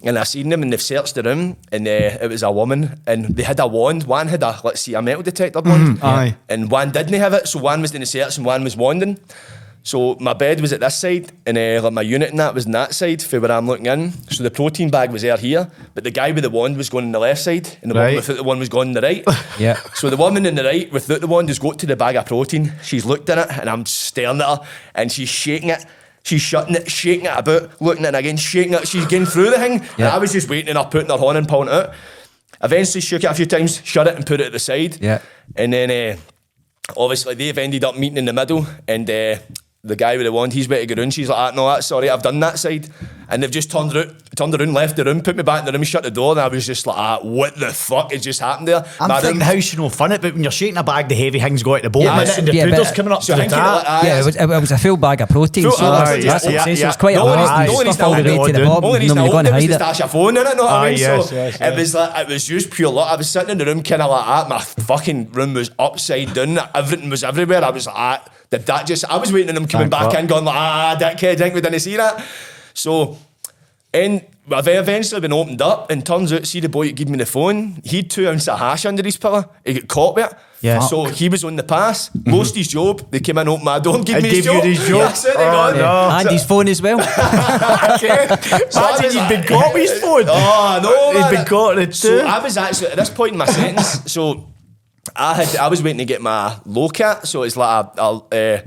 And 0.02 0.16
I 0.18 0.22
seen 0.22 0.48
them 0.48 0.62
and 0.62 0.72
they've 0.72 0.80
searched 0.80 1.16
the 1.16 1.24
room 1.24 1.56
and 1.72 1.86
uh, 1.88 1.90
it 2.22 2.28
was 2.28 2.44
a 2.44 2.50
woman 2.52 3.00
and 3.06 3.26
they 3.36 3.42
had 3.42 3.58
a 3.58 3.66
wand. 3.66 4.04
One 4.04 4.28
had 4.28 4.42
a, 4.44 4.60
let's 4.62 4.80
see, 4.82 4.94
a 4.94 5.02
metal 5.02 5.22
detector 5.24 5.60
wand. 5.60 5.98
aye. 6.02 6.36
And 6.48 6.70
one 6.70 6.92
didn't 6.92 7.14
have 7.14 7.32
it. 7.34 7.48
So 7.48 7.58
one 7.58 7.82
was 7.82 7.90
doing 7.90 8.00
the 8.00 8.06
search 8.06 8.36
and 8.36 8.46
one 8.46 8.62
was 8.62 8.76
wanding. 8.76 9.18
So 9.82 10.16
my 10.20 10.34
bed 10.34 10.60
was 10.60 10.72
at 10.72 10.80
this 10.80 10.98
side 10.98 11.32
and 11.46 11.56
uh, 11.56 11.80
like 11.82 11.92
my 11.94 12.02
unit 12.02 12.30
and 12.30 12.38
that 12.38 12.54
was 12.54 12.66
on 12.66 12.72
that 12.72 12.94
side 12.94 13.22
for 13.22 13.40
where 13.40 13.50
I'm 13.50 13.66
looking 13.66 13.86
in. 13.86 14.12
So 14.30 14.42
the 14.44 14.50
protein 14.50 14.90
bag 14.90 15.10
was 15.10 15.22
there 15.22 15.36
here, 15.36 15.70
but 15.94 16.04
the 16.04 16.10
guy 16.10 16.30
with 16.30 16.44
the 16.44 16.50
wand 16.50 16.76
was 16.76 16.90
going 16.90 17.06
on 17.06 17.12
the 17.12 17.18
left 17.18 17.40
side 17.40 17.68
and 17.82 17.90
the 17.90 17.94
Right. 17.94 18.06
one 18.08 18.16
without 18.16 18.36
the 18.36 18.42
one 18.44 18.58
was 18.58 18.68
going 18.68 18.88
on 18.88 18.94
the 18.94 19.00
right. 19.00 19.24
Yeah. 19.58 19.80
So 19.94 20.10
the 20.10 20.16
woman 20.16 20.46
in 20.46 20.54
the 20.56 20.64
right 20.64 20.92
without 20.92 21.20
the 21.20 21.26
wand 21.26 21.48
has 21.48 21.58
got 21.58 21.78
to 21.80 21.86
the 21.86 21.96
bag 21.96 22.16
of 22.16 22.26
protein. 22.26 22.72
She's 22.82 23.04
looked 23.06 23.28
in 23.30 23.38
it 23.38 23.48
and 23.50 23.68
I'm 23.70 23.86
staring 23.86 24.40
at 24.42 24.46
her 24.58 24.60
and 24.94 25.10
she's 25.10 25.28
shaking 25.30 25.70
it. 25.70 25.84
She's 26.28 26.42
shutting 26.42 26.74
it, 26.74 26.90
shaking 26.90 27.24
it 27.24 27.32
about, 27.34 27.80
looking 27.80 28.04
at 28.04 28.14
it 28.14 28.18
again, 28.18 28.36
shaking 28.36 28.74
it. 28.74 28.86
She's 28.86 29.06
getting 29.06 29.24
through 29.26 29.48
the 29.48 29.56
thing. 29.58 29.80
And 29.96 30.08
I 30.08 30.18
was 30.18 30.30
just 30.30 30.50
waiting 30.50 30.68
and 30.68 30.76
her 30.76 30.84
putting 30.84 31.08
her 31.08 31.16
horn 31.16 31.36
and 31.36 31.48
pulling 31.48 31.68
it 31.68 31.74
out. 31.74 31.94
Eventually 32.62 33.00
shook 33.00 33.24
it 33.24 33.30
a 33.30 33.34
few 33.34 33.46
times, 33.46 33.80
shut 33.82 34.06
it 34.06 34.14
and 34.14 34.26
put 34.26 34.40
it 34.40 34.46
at 34.46 34.52
the 34.52 34.58
side. 34.58 35.00
Yeah. 35.00 35.22
And 35.56 35.72
then 35.72 35.90
uh, 35.90 36.20
obviously 36.98 37.34
they've 37.34 37.56
ended 37.56 37.82
up 37.82 37.96
meeting 37.96 38.18
in 38.18 38.26
the 38.26 38.34
middle 38.34 38.66
and 38.86 39.08
uh, 39.08 39.38
the 39.82 39.96
guy 39.96 40.18
with 40.18 40.26
the 40.26 40.32
wand, 40.32 40.52
he's 40.52 40.66
better 40.66 40.84
to 40.84 40.94
go 40.94 41.00
round. 41.00 41.14
She's 41.14 41.30
like, 41.30 41.38
ah, 41.38 41.52
no, 41.56 41.66
that's 41.66 41.86
sorry, 41.86 42.10
I've 42.10 42.22
done 42.22 42.40
that 42.40 42.58
side. 42.58 42.88
And 43.30 43.42
they've 43.42 43.50
just 43.50 43.70
turned 43.70 43.94
around, 43.94 44.14
turned 44.36 44.54
around, 44.54 44.72
left 44.72 44.96
the 44.96 45.04
room, 45.04 45.20
put 45.20 45.36
me 45.36 45.42
back 45.42 45.60
in 45.60 45.66
the 45.66 45.72
room, 45.72 45.82
shut 45.84 46.02
the 46.02 46.10
door, 46.10 46.32
and 46.32 46.40
I 46.40 46.48
was 46.48 46.64
just 46.64 46.86
like, 46.86 46.96
ah, 46.96 47.18
what 47.20 47.54
the 47.56 47.68
fuck 47.74 48.10
has 48.12 48.22
just 48.22 48.40
happened 48.40 48.68
there? 48.68 48.86
I'm 48.98 49.08
My 49.08 49.20
thinking, 49.20 49.40
room- 49.40 49.46
how's 49.54 49.64
she 49.64 49.76
no 49.76 49.90
fun 49.90 50.12
it? 50.12 50.22
But 50.22 50.32
when 50.32 50.42
you're 50.42 50.50
shaking 50.50 50.78
a 50.78 50.82
bag, 50.82 51.08
the 51.10 51.14
heavy 51.14 51.38
things 51.38 51.62
go 51.62 51.74
at 51.74 51.82
the 51.82 51.90
bottom 51.90 52.06
Yeah, 52.06 52.22
of 52.22 52.38
and 52.38 52.48
the 52.48 52.54
yeah, 52.54 52.64
but- 52.64 52.70
poodle's 52.70 52.92
coming 52.92 53.12
up 53.12 53.22
So 53.22 53.34
to 53.36 53.42
I 53.42 53.44
the 53.44 53.50
think 53.50 53.52
top. 53.52 53.74
like, 53.76 53.84
ah, 53.86 54.06
yeah, 54.06 54.20
it 54.20 54.24
was, 54.24 54.36
it 54.36 54.46
was 54.48 54.70
a 54.72 54.78
full 54.78 54.96
bag 54.96 55.20
of 55.20 55.28
protein, 55.28 55.64
Full- 55.64 55.72
so 55.72 55.86
oh, 55.86 55.90
that's, 55.92 56.10
right, 56.10 56.24
that's 56.24 56.44
yeah, 56.46 56.50
what 56.52 56.58
I'm 56.58 56.64
saying. 56.64 56.76
yeah, 56.78 56.82
So 56.84 56.88
it's 56.88 56.96
quite 56.96 57.16
a 57.18 57.24
lot. 57.24 57.66
no 57.66 57.92
stuff 57.92 58.02
all 58.06 58.14
the 58.14 58.22
needs 58.22 58.34
to 58.34 58.40
way 58.40 58.52
to 58.52 58.58
the 58.60 58.64
bottom. 58.64 58.84
Only 58.84 58.98
No, 58.98 59.02
reason 59.02 59.18
I 59.18 59.22
you're 59.24 59.32
going 59.32 59.46
opened 59.46 59.46
to 59.46 59.50
it 59.50 59.54
was 59.54 59.62
hide 59.62 59.68
to 59.68 59.72
it. 59.74 59.76
stash 59.76 59.98
your 59.98 60.08
phone 60.08 60.36
in 60.38 60.46
it, 60.46 60.56
know 60.56 60.62
what 60.64 60.72
Ah, 60.72 60.80
I 60.82 60.88
mean? 60.88 60.98
so 60.98 61.14
it 61.36 61.76
was 61.76 61.94
like 61.94 62.18
it 62.28 62.32
was 62.32 62.44
just 62.46 62.70
pure 62.70 62.90
luck. 62.90 63.12
I 63.12 63.16
was 63.16 63.28
sitting 63.30 63.50
in 63.50 63.58
the 63.58 63.66
room 63.66 63.82
kind 63.82 64.00
of 64.00 64.10
like 64.10 64.24
that. 64.24 64.48
My 64.48 64.60
fucking 64.60 65.32
room 65.32 65.52
was 65.52 65.70
upside 65.78 66.32
down. 66.32 66.58
Everything 66.74 67.10
was 67.10 67.22
everywhere. 67.24 67.62
I 67.62 67.68
was 67.70 67.86
like, 67.86 67.94
ah, 67.98 68.24
did 68.50 68.64
that 68.64 68.86
just? 68.86 69.04
I 69.04 69.18
was 69.18 69.30
waiting 69.34 69.50
on 69.50 69.54
them 69.54 69.66
coming 69.66 69.90
Thank 69.90 70.02
back 70.02 70.12
God. 70.12 70.20
in, 70.20 70.26
going 70.28 70.44
like, 70.46 70.54
ah, 70.56 70.96
that 70.98 71.18
kid, 71.18 71.36
I 71.38 71.44
think 71.44 71.54
we 71.54 71.60
didn't 71.60 71.80
see 71.80 71.96
that. 71.96 72.24
So. 72.78 73.16
And 73.92 74.22
I've 74.52 74.68
eventually 74.68 75.18
been 75.22 75.32
opened 75.32 75.62
up, 75.62 75.90
and 75.90 76.04
turns 76.04 76.30
out, 76.30 76.46
see 76.46 76.60
the 76.60 76.68
boy 76.68 76.88
that 76.88 76.92
gave 76.96 77.08
me 77.08 77.16
the 77.16 77.24
phone, 77.24 77.80
he 77.82 77.98
had 77.98 78.10
two 78.10 78.28
ounces 78.28 78.48
of 78.48 78.58
hash 78.58 78.84
under 78.84 79.02
his 79.02 79.16
pillow. 79.16 79.48
He 79.64 79.72
got 79.80 79.88
caught 79.88 80.14
with 80.16 80.30
it. 80.30 80.38
Yeah. 80.60 80.80
So 80.80 81.04
he 81.06 81.30
was 81.30 81.42
on 81.42 81.56
the 81.56 81.62
pass, 81.62 82.10
lost 82.26 82.54
his 82.54 82.68
job. 82.68 83.10
They 83.10 83.20
came 83.20 83.38
in, 83.38 83.48
opened 83.48 83.64
my 83.64 83.78
door, 83.78 83.96
and 83.96 84.04
gave 84.04 84.16
And 84.16 84.24
me 84.24 84.28
his 84.30 84.44
gave 84.44 84.54
you 84.54 84.60
job. 84.60 84.64
his 84.68 84.88
job? 84.88 85.00
That's 85.08 85.24
it, 85.24 85.36
they 85.38 85.48
Oh, 85.48 85.52
got 85.52 85.76
no. 85.76 86.18
And 86.20 86.28
his 86.30 86.44
phone 86.44 86.68
as 86.68 86.82
well. 86.82 86.98
Imagine 88.02 89.12
you'd 89.16 89.28
been 89.28 89.44
caught 89.44 89.72
with 89.74 89.90
his 89.90 90.00
phone. 90.02 90.24
Oh 90.28 90.80
no, 90.82 91.12
He'd 91.12 91.20
man. 91.20 91.34
been 91.34 91.44
caught 91.46 91.78
in 91.78 91.88
it 91.88 91.94
So. 91.94 92.26
I 92.26 92.38
was 92.42 92.56
actually 92.56 92.88
at 92.88 92.96
this 92.96 93.10
point 93.10 93.32
in 93.32 93.38
my 93.38 93.46
sentence. 93.46 94.02
So 94.12 94.48
I 95.16 95.34
had 95.34 95.56
I 95.56 95.68
was 95.68 95.82
waiting 95.82 95.98
to 95.98 96.04
get 96.04 96.20
my 96.20 96.58
low 96.66 96.88
cat. 96.88 97.26
So 97.26 97.42
it's 97.44 97.56
like 97.56 97.86
a, 97.96 98.00
a 98.32 98.54
uh, 98.58 98.62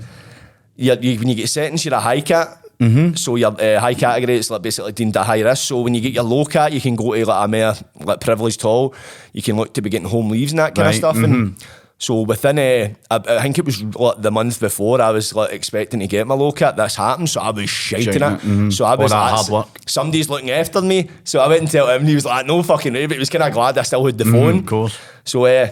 you, 0.75 0.95
you, 0.99 1.19
when 1.19 1.27
you 1.29 1.35
get 1.35 1.49
sentenced, 1.49 1.85
you're 1.85 1.93
a 1.93 1.99
high 1.99 2.21
cat. 2.21 2.57
Mm-hmm. 2.81 3.15
So 3.15 3.35
your 3.35 3.51
uh, 3.61 3.79
high 3.79 3.93
category 3.93 4.37
is 4.37 4.49
like 4.49 4.61
basically 4.63 4.91
deemed 4.93 5.15
a 5.15 5.23
high 5.23 5.41
risk. 5.41 5.65
So 5.67 5.81
when 5.81 5.93
you 5.93 6.01
get 6.01 6.13
your 6.13 6.23
low 6.23 6.45
cat, 6.45 6.73
you 6.73 6.81
can 6.81 6.95
go 6.95 7.13
to 7.13 7.25
like 7.25 7.45
a 7.45 7.47
more 7.47 7.73
like 8.03 8.19
privileged 8.21 8.61
hall. 8.61 8.95
You 9.33 9.41
can 9.41 9.55
look 9.55 9.73
to 9.75 9.81
be 9.81 9.89
getting 9.89 10.07
home 10.09 10.29
leaves 10.29 10.51
and 10.51 10.59
that 10.59 10.73
kind 10.75 10.87
Right, 10.87 10.95
of 10.95 10.95
stuff. 10.95 11.17
And 11.17 11.55
so 11.99 12.21
within, 12.21 12.57
uh, 12.57 12.89
I, 13.11 13.35
I 13.37 13.41
think 13.43 13.59
it 13.59 13.65
was 13.65 13.83
like 13.83 14.21
the 14.23 14.31
month 14.31 14.59
before, 14.59 14.99
I 14.99 15.11
was 15.11 15.35
like 15.35 15.51
expecting 15.53 15.99
to 15.99 16.07
get 16.07 16.25
my 16.25 16.33
low 16.33 16.51
cat. 16.51 16.75
This 16.75 16.95
happened, 16.95 17.29
so 17.29 17.41
I 17.41 17.51
was 17.51 17.69
Shiting 17.69 18.15
it. 18.15 18.19
mhm. 18.19 18.73
So 18.73 18.85
I 18.85 18.95
was 18.95 19.11
like, 19.11 19.31
hard 19.33 19.49
work. 19.49 19.67
somebody's 19.85 20.27
looking 20.27 20.49
after 20.49 20.81
me. 20.81 21.09
So 21.23 21.39
I 21.39 21.47
went 21.47 21.61
and 21.61 21.69
tell 21.71 21.87
him, 21.87 21.99
and 22.01 22.09
he 22.09 22.15
was 22.15 22.25
like, 22.25 22.47
no 22.47 22.63
fucking 22.63 22.93
way, 22.93 23.05
but 23.05 23.13
he 23.13 23.19
was 23.19 23.29
kind 23.29 23.43
of 23.43 23.53
glad 23.53 23.77
I 23.77 23.83
still 23.83 24.03
had 24.03 24.17
the 24.17 24.25
phone. 24.25 24.57
of 24.59 24.65
course. 24.65 24.97
So 25.25 25.45
uh, 25.45 25.69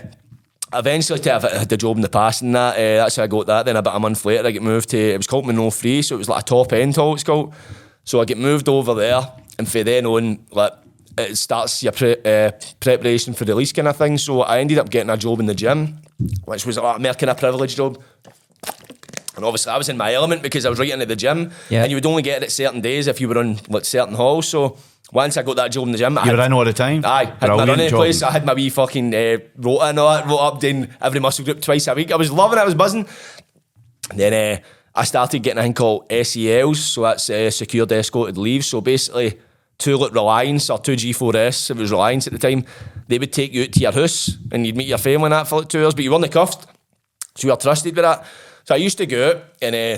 eventually, 0.74 1.20
to 1.20 1.32
have 1.32 1.44
had 1.44 1.70
the 1.70 1.78
job 1.78 1.96
in 1.98 2.02
the 2.02 2.10
past 2.10 2.42
and 2.42 2.56
that, 2.56 2.76
uh, 2.76 3.04
that's 3.04 3.16
how 3.16 3.24
I 3.24 3.28
got 3.28 3.48
that. 3.48 3.66
Then 3.66 3.76
about 3.76 3.96
a 3.96 4.00
month 4.00 4.26
later, 4.26 4.48
I 4.48 4.52
get 4.52 4.64
moved 4.64 4.90
to, 4.90 4.98
it 4.98 5.18
was 5.18 5.28
called 5.28 5.46
Minnow 5.46 5.70
Free, 5.70 6.02
so 6.02 6.16
it 6.16 6.18
was 6.20 6.30
like 6.30 6.42
a 6.42 6.46
top 6.46 6.74
end 6.74 6.96
hall, 6.96 7.14
it's 7.14 7.24
called. 7.24 7.54
So 8.04 8.22
I 8.22 8.26
get 8.26 8.38
moved 8.38 8.68
over 8.70 8.94
there, 8.94 9.22
and 9.58 9.70
for 9.70 9.84
then 9.84 10.06
on, 10.06 10.46
like, 10.52 10.74
it 11.18 11.36
starts 11.38 11.84
your 11.84 11.92
pre- 11.92 12.18
uh, 12.24 12.52
preparation 12.80 13.34
for 13.34 13.44
release 13.46 13.74
kind 13.74 13.88
of 13.88 13.98
thing. 13.98 14.18
So 14.18 14.42
I 14.42 14.60
ended 14.60 14.78
up 14.78 14.90
getting 14.90 15.10
a 15.10 15.18
job 15.18 15.40
in 15.40 15.48
the 15.48 15.54
gym, 15.54 16.00
which 16.46 16.66
was 16.66 16.78
like 16.78 17.00
a 17.00 17.14
kind 17.14 17.30
of 17.30 17.38
privileged 17.38 17.76
job. 17.76 18.02
And 19.40 19.46
obviously, 19.46 19.72
I 19.72 19.78
was 19.78 19.90
in 19.90 19.98
my 19.98 20.14
element 20.14 20.44
because 20.44 20.66
I 20.66 20.70
was 20.70 20.80
right 20.80 20.90
into 20.90 21.06
the 21.06 21.16
gym. 21.16 21.52
Yeah. 21.70 21.82
And 21.84 21.92
you 21.92 21.96
would 21.98 22.06
only 22.06 22.22
get 22.22 22.42
it 22.42 22.46
at 22.46 22.52
certain 22.52 22.82
days 22.82 23.08
if 23.08 23.20
you 23.20 23.28
were 23.28 23.38
on 23.38 23.60
like 23.70 23.86
certain 23.86 24.16
halls. 24.16 24.48
So 24.48 24.78
once 25.12 25.38
I 25.38 25.42
got 25.44 25.56
that 25.56 25.70
job 25.72 25.86
in 25.88 25.92
the 25.92 25.98
gym, 25.98 26.18
I 26.18 26.24
You 26.24 26.30
had, 26.32 26.38
were 26.38 26.46
in 26.46 26.54
all 26.54 26.66
the 26.66 26.74
time. 26.74 27.04
Aye, 27.06 27.34
had 27.40 27.50
my 27.50 27.66
running 27.66 27.90
job. 27.90 27.98
place. 27.98 28.22
I 28.22 28.32
had 28.32 28.46
my 28.46 28.54
wee 28.54 28.70
fucking 28.70 29.14
uh, 29.16 29.38
rota 29.58 29.86
and 29.86 30.00
all 30.00 30.14
that, 30.16 30.28
wrote 30.28 30.38
up 30.38 30.60
doing 30.60 30.88
every 31.02 31.20
muscle 31.20 31.44
group 31.46 31.62
twice 31.62 31.88
a 31.88 31.94
week. 31.96 32.12
I 32.12 32.16
was 32.16 32.32
loving 32.32 32.58
it, 32.60 32.62
I 32.62 32.66
was 32.66 32.76
buzzing. 32.76 33.08
And 34.12 34.20
then 34.20 34.34
uh, 34.34 34.60
I 34.96 35.04
started 35.06 35.42
getting 35.44 35.60
a 35.60 35.64
thing 35.64 35.74
called 35.74 36.12
SELs, 36.12 36.84
so 36.84 37.02
that's 37.04 37.30
uh, 37.30 37.50
secured 37.52 37.92
escorted 37.92 38.38
leave. 38.38 38.66
So 38.66 38.82
basically, 38.82 39.40
two 39.78 39.98
like 39.98 40.14
Reliance 40.14 40.70
or 40.70 40.78
two 40.78 40.94
G4S, 40.94 41.72
it 41.72 41.78
was 41.78 41.92
Reliance 41.92 42.28
at 42.28 42.34
the 42.34 42.40
time, 42.40 42.66
they 43.08 43.18
would 43.18 43.34
take 43.34 43.54
you 43.54 43.64
out 43.64 43.72
to 43.72 43.80
your 43.80 43.92
house 43.92 44.38
and 44.52 44.66
you'd 44.68 44.76
meet 44.78 44.88
your 44.88 44.98
family 44.98 45.26
and 45.26 45.34
that 45.34 45.48
for 45.48 45.60
like 45.60 45.70
two 45.70 45.84
hours, 45.84 45.96
but 45.96 46.04
you 46.04 46.12
weren't 46.12 46.32
cuffed. 46.32 46.68
So 47.36 47.48
you 47.48 47.52
were 47.54 47.58
trusted 47.58 47.96
with 47.96 48.04
that. 48.04 48.26
So 48.70 48.76
I 48.76 48.78
used 48.78 49.00
to 49.00 49.08
go 49.08 49.30
out 49.32 49.44
and 49.64 49.76
uh, 49.76 49.98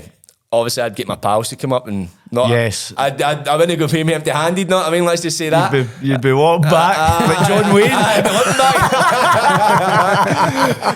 obviously 0.49 0.83
I'd 0.83 0.95
get 0.95 1.05
my 1.05 1.17
pals 1.17 1.49
to 1.49 1.57
come 1.57 1.73
up 1.73 1.89
and 1.89 2.07
not. 2.31 2.49
Yes. 2.51 2.93
I'd, 2.95 3.21
I'd, 3.21 3.45
I 3.45 3.57
wouldn't 3.57 3.77
go 3.77 3.85
pay 3.89 4.01
me 4.01 4.13
empty 4.13 4.31
handed, 4.31 4.69
what 4.69 4.87
I 4.87 4.91
mean? 4.91 5.03
Let's 5.03 5.21
just 5.21 5.37
say 5.37 5.49
that. 5.49 5.73
You'd 5.73 5.89
be, 5.99 6.07
you'd 6.07 6.21
be 6.21 6.31
walked 6.31 6.63
back 6.63 6.97
like 7.27 7.45
John 7.49 7.73
Wayne. 7.75 7.89
But 7.91 8.33
looking 8.33 8.53
back. 8.57 8.91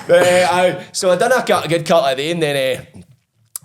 Uh, 0.09 0.47
I- 0.55 0.86
so 0.93 1.11
I 1.11 1.17
done 1.17 1.34
a, 1.34 1.43
cut, 1.45 1.65
a 1.65 1.67
good 1.67 1.86
cut 1.86 2.09
at 2.11 2.15
the 2.15 2.23
end, 2.32 2.41
then 2.41 2.80
uh, 2.80 2.86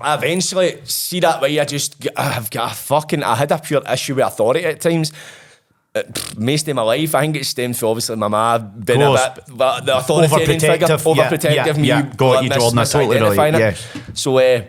I 0.01 0.15
eventually 0.15 0.81
see 0.87 1.21
that 1.21 1.41
way. 1.41 1.61
I 1.61 1.65
just 1.65 2.05
I've 2.17 2.51
got 2.51 2.73
a 2.73 2.75
fucking. 2.75 3.23
I 3.23 3.37
had 3.37 3.53
a 3.53 3.59
pure 3.59 3.83
issue 3.89 4.17
with 4.17 4.25
authority 4.27 4.65
at 4.65 4.81
times. 4.81 5.13
Uh, 5.93 6.03
pff, 6.03 6.39
Most 6.39 6.69
of 6.69 6.77
my 6.77 6.83
life, 6.83 7.15
I 7.17 7.23
think 7.23 7.37
it 7.37 7.45
stemmed 7.47 7.77
from 7.77 7.89
obviously 7.89 8.15
my 8.17 8.29
mum 8.29 8.81
being 8.85 9.03
a 9.03 9.11
bit 9.35 9.57
but 9.57 9.85
the 9.85 9.99
authoritarian 9.99 10.61
figure, 10.61 10.87
Overprotective, 11.31 11.55
yeah, 11.55 11.67
yeah, 11.67 11.73
me 11.73 11.89
yeah. 11.89 12.03
Got 12.17 12.45
you, 12.45 12.51
Jordan, 12.51 12.79
I 12.79 12.85
totally 12.85 13.17
it. 13.49 13.59
yes. 13.59 13.97
So 14.15 14.39
uh, 14.39 14.63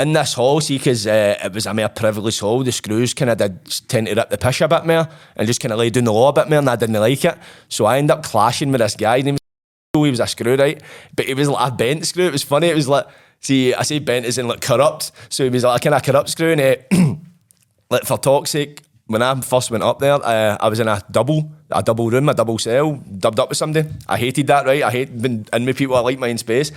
in 0.00 0.12
this 0.12 0.32
hall, 0.34 0.60
see, 0.60 0.78
because 0.78 1.06
uh, 1.06 1.38
it 1.44 1.52
was 1.52 1.66
a 1.66 1.74
more 1.74 1.88
privileged 1.88 2.40
hall, 2.40 2.64
the 2.64 2.72
screws 2.72 3.14
kind 3.14 3.30
of 3.30 3.38
did 3.38 3.64
tend 3.86 4.08
to 4.08 4.14
rip 4.14 4.30
the 4.30 4.38
pish 4.38 4.60
a 4.60 4.66
bit 4.66 4.86
more 4.86 5.06
and 5.36 5.46
just 5.46 5.60
kind 5.60 5.72
of 5.72 5.78
lay 5.78 5.90
down 5.90 6.04
the 6.04 6.12
law 6.12 6.30
a 6.30 6.32
bit 6.32 6.48
more, 6.48 6.58
and 6.58 6.68
I 6.68 6.74
didn't 6.74 6.98
like 6.98 7.24
it. 7.24 7.38
So 7.68 7.84
I 7.84 7.98
ended 7.98 8.16
up 8.16 8.24
clashing 8.24 8.72
with 8.72 8.80
this 8.80 8.96
guy. 8.96 9.18
His 9.18 9.24
name 9.26 9.34
was 9.34 10.04
he 10.04 10.10
was 10.10 10.20
a 10.20 10.26
screw, 10.26 10.56
right? 10.56 10.82
But 11.14 11.26
he 11.26 11.34
was 11.34 11.48
like 11.48 11.72
a 11.72 11.74
bent 11.76 12.06
screw. 12.06 12.26
It 12.26 12.32
was 12.32 12.42
funny. 12.42 12.68
It 12.68 12.74
was 12.74 12.88
like, 12.88 13.06
see, 13.40 13.72
I 13.74 13.82
say 13.82 13.98
bent 14.00 14.26
as 14.26 14.38
in 14.38 14.48
like 14.48 14.60
corrupt. 14.60 15.12
So 15.28 15.44
he 15.44 15.50
was 15.50 15.62
like 15.62 15.80
a 15.80 15.84
kind 15.84 15.94
of 15.94 16.02
corrupt 16.02 16.30
screw. 16.30 16.52
And 16.52 16.60
uh, 16.60 17.14
like 17.90 18.04
for 18.04 18.18
talk's 18.18 18.50
sake, 18.50 18.82
when 19.10 19.22
I 19.22 19.34
first 19.40 19.72
went 19.72 19.82
up 19.82 19.98
there, 19.98 20.14
uh, 20.14 20.56
I 20.60 20.68
was 20.68 20.78
in 20.78 20.86
a 20.86 21.02
double, 21.10 21.50
a 21.68 21.82
double 21.82 22.08
room, 22.10 22.28
a 22.28 22.34
double 22.34 22.58
cell, 22.58 22.92
dubbed 23.18 23.40
up 23.40 23.48
with 23.48 23.58
somebody. 23.58 23.88
I 24.06 24.16
hated 24.16 24.46
that, 24.46 24.66
right? 24.66 24.84
I 24.84 24.90
hate 24.90 25.20
being 25.20 25.46
in 25.52 25.64
with 25.66 25.76
people. 25.76 25.96
I 25.96 26.00
like 26.00 26.18
my 26.20 26.30
own 26.30 26.38
space. 26.38 26.70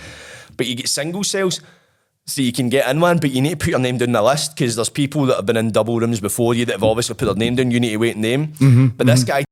But 0.56 0.66
you 0.66 0.74
get 0.74 0.88
single 0.88 1.22
cells, 1.22 1.60
so 2.26 2.42
you 2.42 2.52
can 2.52 2.68
get 2.70 2.88
in 2.90 2.98
one, 3.00 3.18
but 3.18 3.30
you 3.30 3.40
need 3.40 3.50
to 3.50 3.56
put 3.64 3.68
your 3.68 3.78
name 3.78 3.98
down 3.98 4.10
the 4.12 4.22
list 4.22 4.56
because 4.56 4.74
there's 4.74 4.88
people 4.88 5.26
that 5.26 5.36
have 5.36 5.46
been 5.46 5.56
in 5.56 5.70
double 5.70 6.00
rooms 6.00 6.20
before 6.20 6.54
you 6.54 6.64
that 6.64 6.72
have 6.72 6.82
obviously 6.82 7.14
put 7.14 7.26
their 7.26 7.34
name 7.36 7.54
down. 7.54 7.70
You 7.70 7.78
need 7.78 7.90
to 7.90 7.98
wait 7.98 8.16
and 8.16 8.22
name. 8.22 8.92
but 8.96 9.06
this 9.06 9.22
guy 9.22 9.44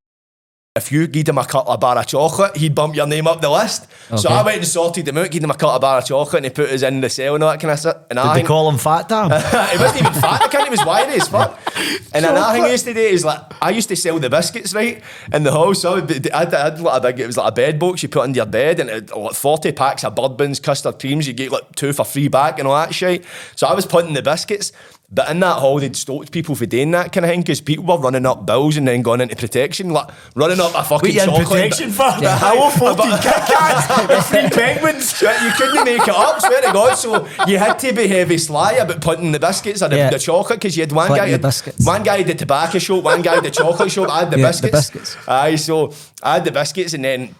if 0.74 0.90
you 0.90 1.06
gave 1.06 1.28
him 1.28 1.36
a 1.36 1.44
cut 1.44 1.66
of 1.66 1.80
bar 1.80 1.98
of 1.98 2.06
chocolate, 2.06 2.56
he'd 2.56 2.74
bump 2.74 2.96
your 2.96 3.06
name 3.06 3.26
up 3.26 3.42
the 3.42 3.50
list. 3.50 3.86
So 4.16 4.30
I 4.30 4.42
went 4.42 4.56
and 4.58 4.66
sorted 4.66 5.06
him 5.06 5.18
out, 5.18 5.30
gave 5.30 5.44
him 5.44 5.50
a 5.50 5.54
cut 5.54 5.74
of 5.74 5.82
bar 5.82 5.98
of 5.98 6.06
chocolate, 6.06 6.36
and 6.36 6.44
he 6.46 6.50
put 6.50 6.70
us 6.70 6.80
in 6.82 7.02
the 7.02 7.10
cell 7.10 7.34
and 7.34 7.44
all 7.44 7.50
that 7.50 7.60
kind 7.60 7.72
of 7.72 7.78
stuff. 7.78 7.98
And 8.08 8.18
I 8.18 8.22
Did 8.22 8.30
they 8.30 8.34
think- 8.36 8.48
call 8.48 8.70
him 8.70 8.78
Fat 8.78 9.06
Dam? 9.06 9.24
he 9.70 9.78
wasn't 9.78 10.00
even 10.00 10.12
fat, 10.14 10.50
the 10.50 10.56
cunt, 10.56 10.64
he 10.64 10.70
was 10.70 10.84
wiry 10.84 11.14
as 11.14 11.28
fuck. 11.28 11.58
And 12.14 12.26
another 12.26 12.52
thing 12.52 12.64
I 12.64 12.70
used 12.70 12.84
to 12.84 12.92
do 12.92 13.00
is 13.00 13.24
like, 13.24 13.40
I 13.62 13.70
used 13.70 13.88
to 13.88 13.96
sell 13.96 14.18
the 14.18 14.28
biscuits, 14.28 14.74
right, 14.74 15.02
in 15.32 15.44
the 15.44 15.50
house. 15.52 15.80
So 15.80 15.92
I 15.92 15.94
would 16.00 16.30
I 16.30 16.38
had, 16.40 16.54
I 16.54 16.64
had 16.64 16.80
like 16.80 16.98
a 16.98 17.00
big, 17.06 17.20
it 17.20 17.26
was 17.26 17.38
like 17.38 17.48
a 17.50 17.54
bed 17.54 17.78
box 17.78 18.02
you 18.02 18.10
put 18.10 18.22
under 18.24 18.36
your 18.36 18.46
bed, 18.46 18.80
and 18.80 18.90
it, 18.90 19.16
like 19.16 19.32
40 19.34 19.72
packs 19.72 20.04
of 20.04 20.14
bourbons, 20.14 20.60
custard 20.60 20.98
creams, 21.00 21.26
you 21.26 21.32
get 21.32 21.50
like 21.50 21.74
two 21.74 21.94
for 21.94 22.04
free 22.04 22.28
back 22.28 22.58
and 22.58 22.68
all 22.68 22.74
that 22.74 22.94
shit. 22.94 23.24
So 23.56 23.66
I 23.66 23.72
was 23.72 23.86
putting 23.86 24.12
the 24.12 24.20
biscuits. 24.20 24.72
But 25.14 25.28
in 25.30 25.40
that 25.40 25.58
hall, 25.58 25.78
they'd 25.78 25.94
stoked 25.94 26.32
people 26.32 26.54
for 26.54 26.64
doing 26.64 26.90
that 26.92 27.12
kind 27.12 27.26
of 27.26 27.30
thing 27.30 27.42
because 27.42 27.60
people 27.60 27.84
were 27.84 27.98
running 27.98 28.24
up 28.24 28.46
bills 28.46 28.78
and 28.78 28.88
then 28.88 29.02
going 29.02 29.20
into 29.20 29.36
protection, 29.36 29.90
like 29.90 30.08
running 30.34 30.58
up 30.58 30.74
a 30.74 30.82
fucking 30.82 31.14
What 31.14 31.24
chocolate. 31.26 31.48
protection 31.48 31.90
for? 31.90 32.10
Yeah. 32.20 32.38
Hello, 32.40 32.70
14 32.70 32.96
But- 32.96 33.20
Kit 33.22 33.32
Kats 33.46 34.08
with 34.08 34.26
three 34.26 34.48
penguins. 34.48 35.20
You 35.20 35.50
couldn't 35.58 35.84
make 35.84 36.00
it 36.02 36.08
up, 36.08 36.40
swear 36.40 36.62
to 36.62 36.72
God. 36.72 36.94
So 36.94 37.28
you 37.46 37.58
had 37.58 37.78
to 37.80 37.92
be 37.92 38.08
heavy 38.08 38.38
sly 38.38 38.72
about 38.72 39.02
putting 39.02 39.32
the 39.32 39.38
biscuits 39.38 39.82
or 39.82 39.88
the, 39.88 39.96
Yeah. 39.96 40.08
the 40.10 40.18
chocolate 40.18 40.58
because 40.60 40.78
you 40.78 40.82
had 40.82 40.92
one 40.92 41.08
guy, 41.14 41.30
the 41.30 41.38
biscuits. 41.38 41.84
one 41.86 42.02
guy 42.02 42.16
had 42.18 42.26
the 42.28 42.34
tobacco 42.34 42.78
shop, 42.78 43.04
one 43.04 43.20
guy 43.20 43.34
had 43.34 43.44
the 43.44 43.50
chocolate 43.50 43.92
shop. 43.92 44.08
I 44.08 44.20
had 44.20 44.30
the 44.30 44.38
Yeah, 44.38 44.46
the 44.46 44.48
biscuits. 44.62 44.90
biscuits. 44.90 45.16
Aye, 45.28 45.56
so 45.56 45.92
I 46.22 46.34
had 46.34 46.44
the 46.46 46.52
biscuits 46.52 46.94
and 46.94 47.04
then. 47.04 47.34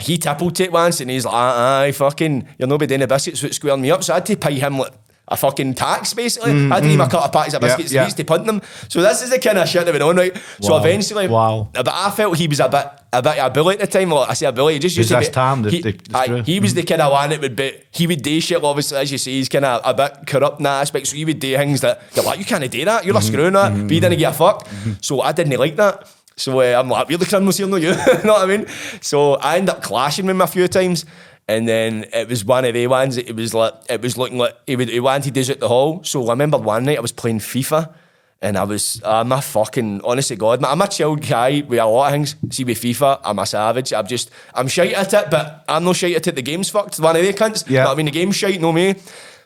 He 0.00 0.18
tippled 0.18 0.58
it 0.58 0.72
once 0.72 1.00
and 1.00 1.08
he's 1.08 1.24
like, 1.24 1.32
aye, 1.34 1.84
aye, 1.86 1.92
fucking, 1.92 2.48
you're 2.58 2.66
not 2.66 2.80
be 2.80 2.88
doing 2.88 2.98
the 3.02 3.06
biscuits, 3.06 3.38
so 3.40 3.46
it's 3.46 3.54
squaring 3.54 3.82
me 3.82 3.92
up. 3.92 4.02
So 4.02 4.12
I 4.12 4.16
had 4.16 4.26
to 4.26 4.36
pay 4.36 4.54
him 4.58 4.76
like 4.76 4.90
a 5.28 5.36
fucking 5.36 5.74
tax, 5.74 6.14
basically. 6.14 6.50
I 6.50 6.54
had 6.54 6.74
to 6.76 6.80
give 6.82 6.90
him 6.90 6.98
mm-hmm. 6.98 7.08
a 7.08 7.10
cut 7.10 7.24
of 7.24 7.32
packs 7.32 7.54
of 7.54 7.60
biscuits 7.60 7.92
yeah. 7.92 8.04
yeah, 8.04 8.08
to 8.08 8.24
punt 8.24 8.44
them. 8.44 8.60
So 8.88 9.00
this 9.00 9.22
is 9.22 9.30
the 9.30 9.38
kind 9.38 9.56
of 9.56 9.68
shit 9.68 9.84
that 9.84 9.92
went 9.92 10.02
on, 10.02 10.16
right? 10.16 10.36
So 10.60 10.72
Wow. 10.72 10.80
eventually, 10.80 11.28
Wow. 11.28 11.68
but 11.72 11.88
I 11.88 12.10
felt 12.10 12.36
he 12.36 12.48
was 12.48 12.60
a 12.60 12.68
bit, 12.68 12.86
a 13.12 13.22
bit 13.22 13.38
of 13.38 13.46
a 13.46 13.50
bully 13.50 13.74
at 13.74 13.80
the 13.80 13.86
time. 13.86 14.10
Well, 14.10 14.26
I 14.28 14.34
say 14.34 14.46
a 14.46 14.52
bully, 14.52 14.74
he 14.74 14.78
just 14.80 14.96
used 14.96 15.10
to 15.10 15.20
be, 15.20 15.26
Tam, 15.26 15.62
the- 15.62 15.70
he, 15.70 15.80
the- 15.80 15.92
the 15.92 16.22
screw? 16.22 16.42
he 16.42 16.60
was 16.60 16.72
mm-hmm. 16.72 16.80
the 16.80 16.86
kind 16.86 17.02
of 17.02 17.12
one 17.12 17.30
that 17.30 17.40
would 17.40 17.56
be, 17.56 17.72
he 17.92 18.06
would 18.06 18.22
do 18.22 18.40
shit, 18.40 18.62
obviously, 18.62 18.98
as 18.98 19.12
you 19.12 19.18
say, 19.18 19.30
he's 19.30 19.48
kind 19.48 19.64
of 19.64 19.80
a 19.84 19.94
bit 19.94 20.26
corrupt 20.26 20.58
in 20.58 20.64
that 20.64 20.80
aspect. 20.80 21.06
So 21.06 21.16
he 21.16 21.24
would 21.24 21.38
do 21.38 21.56
things 21.56 21.80
that 21.82 22.02
you're 22.14 22.24
like, 22.24 22.38
you 22.38 22.44
can't 22.44 22.68
do 22.68 22.84
that, 22.84 23.04
you're 23.04 23.14
a 23.16 23.18
mm-hmm. 23.18 23.26
screw 23.28 23.44
in 23.46 23.52
that, 23.54 23.72
but 23.72 23.90
he 23.90 24.00
didn't 24.00 24.18
give 24.18 24.30
a 24.30 24.34
fuck. 24.34 24.68
So 25.00 25.20
I 25.20 25.32
didn't 25.32 25.58
like 25.58 25.76
that. 25.76 26.08
So 26.36 26.60
uh, 26.60 26.78
I'm 26.78 26.88
like, 26.88 27.08
you're 27.08 27.18
the 27.18 27.26
criminals 27.26 27.58
here, 27.58 27.66
not 27.66 27.80
you. 27.80 27.90
you 27.90 28.24
know 28.24 28.34
what 28.34 28.42
I 28.42 28.46
mean? 28.46 28.66
So 29.00 29.34
I 29.34 29.58
end 29.58 29.68
up 29.70 29.82
clashing 29.82 30.26
with 30.26 30.34
him 30.34 30.40
a 30.40 30.46
few 30.46 30.66
times. 30.68 31.04
And 31.52 31.68
then 31.68 32.06
it 32.12 32.28
was 32.28 32.44
one 32.44 32.64
of 32.64 32.72
the 32.72 32.86
ones 32.86 33.18
it 33.18 33.36
was 33.36 33.52
like, 33.52 33.74
it 33.90 34.00
was 34.00 34.16
looking 34.16 34.38
like 34.38 34.56
he, 34.66 34.74
would, 34.76 34.88
he 34.88 35.00
wanted 35.00 35.36
us 35.36 35.50
at 35.50 35.60
the 35.60 35.68
hall. 35.68 36.02
So 36.02 36.26
I 36.28 36.30
remember 36.30 36.56
one 36.56 36.84
night 36.84 36.96
I 36.96 37.00
was 37.00 37.12
playing 37.12 37.40
FIFA. 37.40 37.92
And 38.40 38.56
I 38.56 38.64
was, 38.64 39.00
I'm 39.04 39.30
a 39.30 39.40
fucking, 39.40 40.00
honestly, 40.02 40.34
God, 40.34 40.64
I'm 40.64 40.80
a 40.80 40.88
chilled 40.88 41.24
guy 41.24 41.62
with 41.68 41.78
a 41.78 41.86
lot 41.86 42.06
of 42.06 42.12
things. 42.12 42.34
See, 42.50 42.64
with 42.64 42.80
FIFA, 42.80 43.20
I'm 43.22 43.38
a 43.38 43.46
savage. 43.46 43.92
I'm 43.92 44.06
just, 44.06 44.30
I'm 44.52 44.66
shite 44.66 44.94
at 44.94 45.14
it, 45.14 45.30
but 45.30 45.62
I'm 45.68 45.84
no 45.84 45.92
shite 45.92 46.16
at 46.16 46.26
it. 46.26 46.34
The 46.34 46.42
game's 46.42 46.68
fucked. 46.68 46.98
One 46.98 47.14
of 47.14 47.22
the 47.22 47.32
cunts. 47.34 47.68
Yeah. 47.70 47.84
But 47.84 47.92
I 47.92 47.94
mean, 47.94 48.06
the 48.06 48.12
game's 48.12 48.34
shite, 48.34 48.60
no 48.60 48.72
me. 48.72 48.96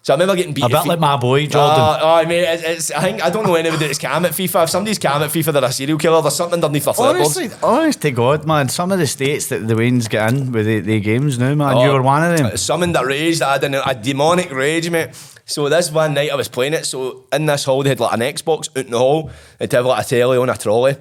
So 0.06 0.14
I 0.14 0.16
remember 0.16 0.36
getting 0.36 0.54
beat. 0.54 0.62
A 0.62 0.68
bit 0.68 0.86
like 0.86 1.00
my 1.00 1.16
boy, 1.16 1.48
Jordan. 1.48 1.80
Uh, 1.80 1.98
oh, 2.00 2.28
mate, 2.28 2.44
it's, 2.44 2.62
it's, 2.62 2.90
I 2.92 3.00
think 3.00 3.24
I 3.24 3.28
don't 3.28 3.42
know 3.44 3.56
anybody 3.56 3.86
that's 3.88 3.98
cam 3.98 4.24
at 4.24 4.30
FIFA. 4.30 4.62
If 4.62 4.70
somebody's 4.70 5.00
cam 5.00 5.20
at 5.20 5.30
FIFA, 5.30 5.54
they're 5.54 5.64
a 5.64 5.72
serial 5.72 5.98
killer. 5.98 6.22
There's 6.22 6.36
something 6.36 6.62
underneath 6.62 6.84
their 6.84 6.94
flipboards. 6.94 7.14
Honestly, 7.16 7.50
honest 7.60 8.02
to 8.02 8.12
God, 8.12 8.46
man, 8.46 8.68
some 8.68 8.92
of 8.92 9.00
the 9.00 9.08
states 9.08 9.48
that 9.48 9.66
the 9.66 9.74
Wayne's 9.74 10.06
get 10.06 10.32
in 10.32 10.52
with 10.52 10.64
the, 10.64 10.78
the 10.78 11.00
games 11.00 11.40
now, 11.40 11.52
man, 11.56 11.74
Oh, 11.78 11.84
you 11.84 11.90
were 11.90 12.02
one 12.02 12.22
of 12.22 12.38
them. 12.38 12.56
Summoned 12.56 12.94
a 12.96 13.04
rage 13.04 13.40
that 13.40 13.48
I 13.48 13.52
had 13.54 13.64
in 13.64 13.74
a 13.74 13.94
demonic 14.00 14.52
rage, 14.52 14.88
mate. 14.90 15.10
So 15.44 15.68
this 15.68 15.90
one 15.90 16.14
night 16.14 16.30
I 16.30 16.36
was 16.36 16.46
playing 16.46 16.74
it. 16.74 16.86
So 16.86 17.24
in 17.32 17.46
this 17.46 17.64
hall 17.64 17.82
they 17.82 17.88
had 17.88 17.98
like 17.98 18.12
an 18.12 18.20
Xbox 18.20 18.68
out 18.78 18.84
in 18.84 18.92
the 18.92 18.98
hall. 18.98 19.32
They'd 19.58 19.72
have 19.72 19.86
like 19.86 20.06
a 20.06 20.08
telly 20.08 20.38
on 20.38 20.48
a 20.48 20.56
trolley. 20.56 20.94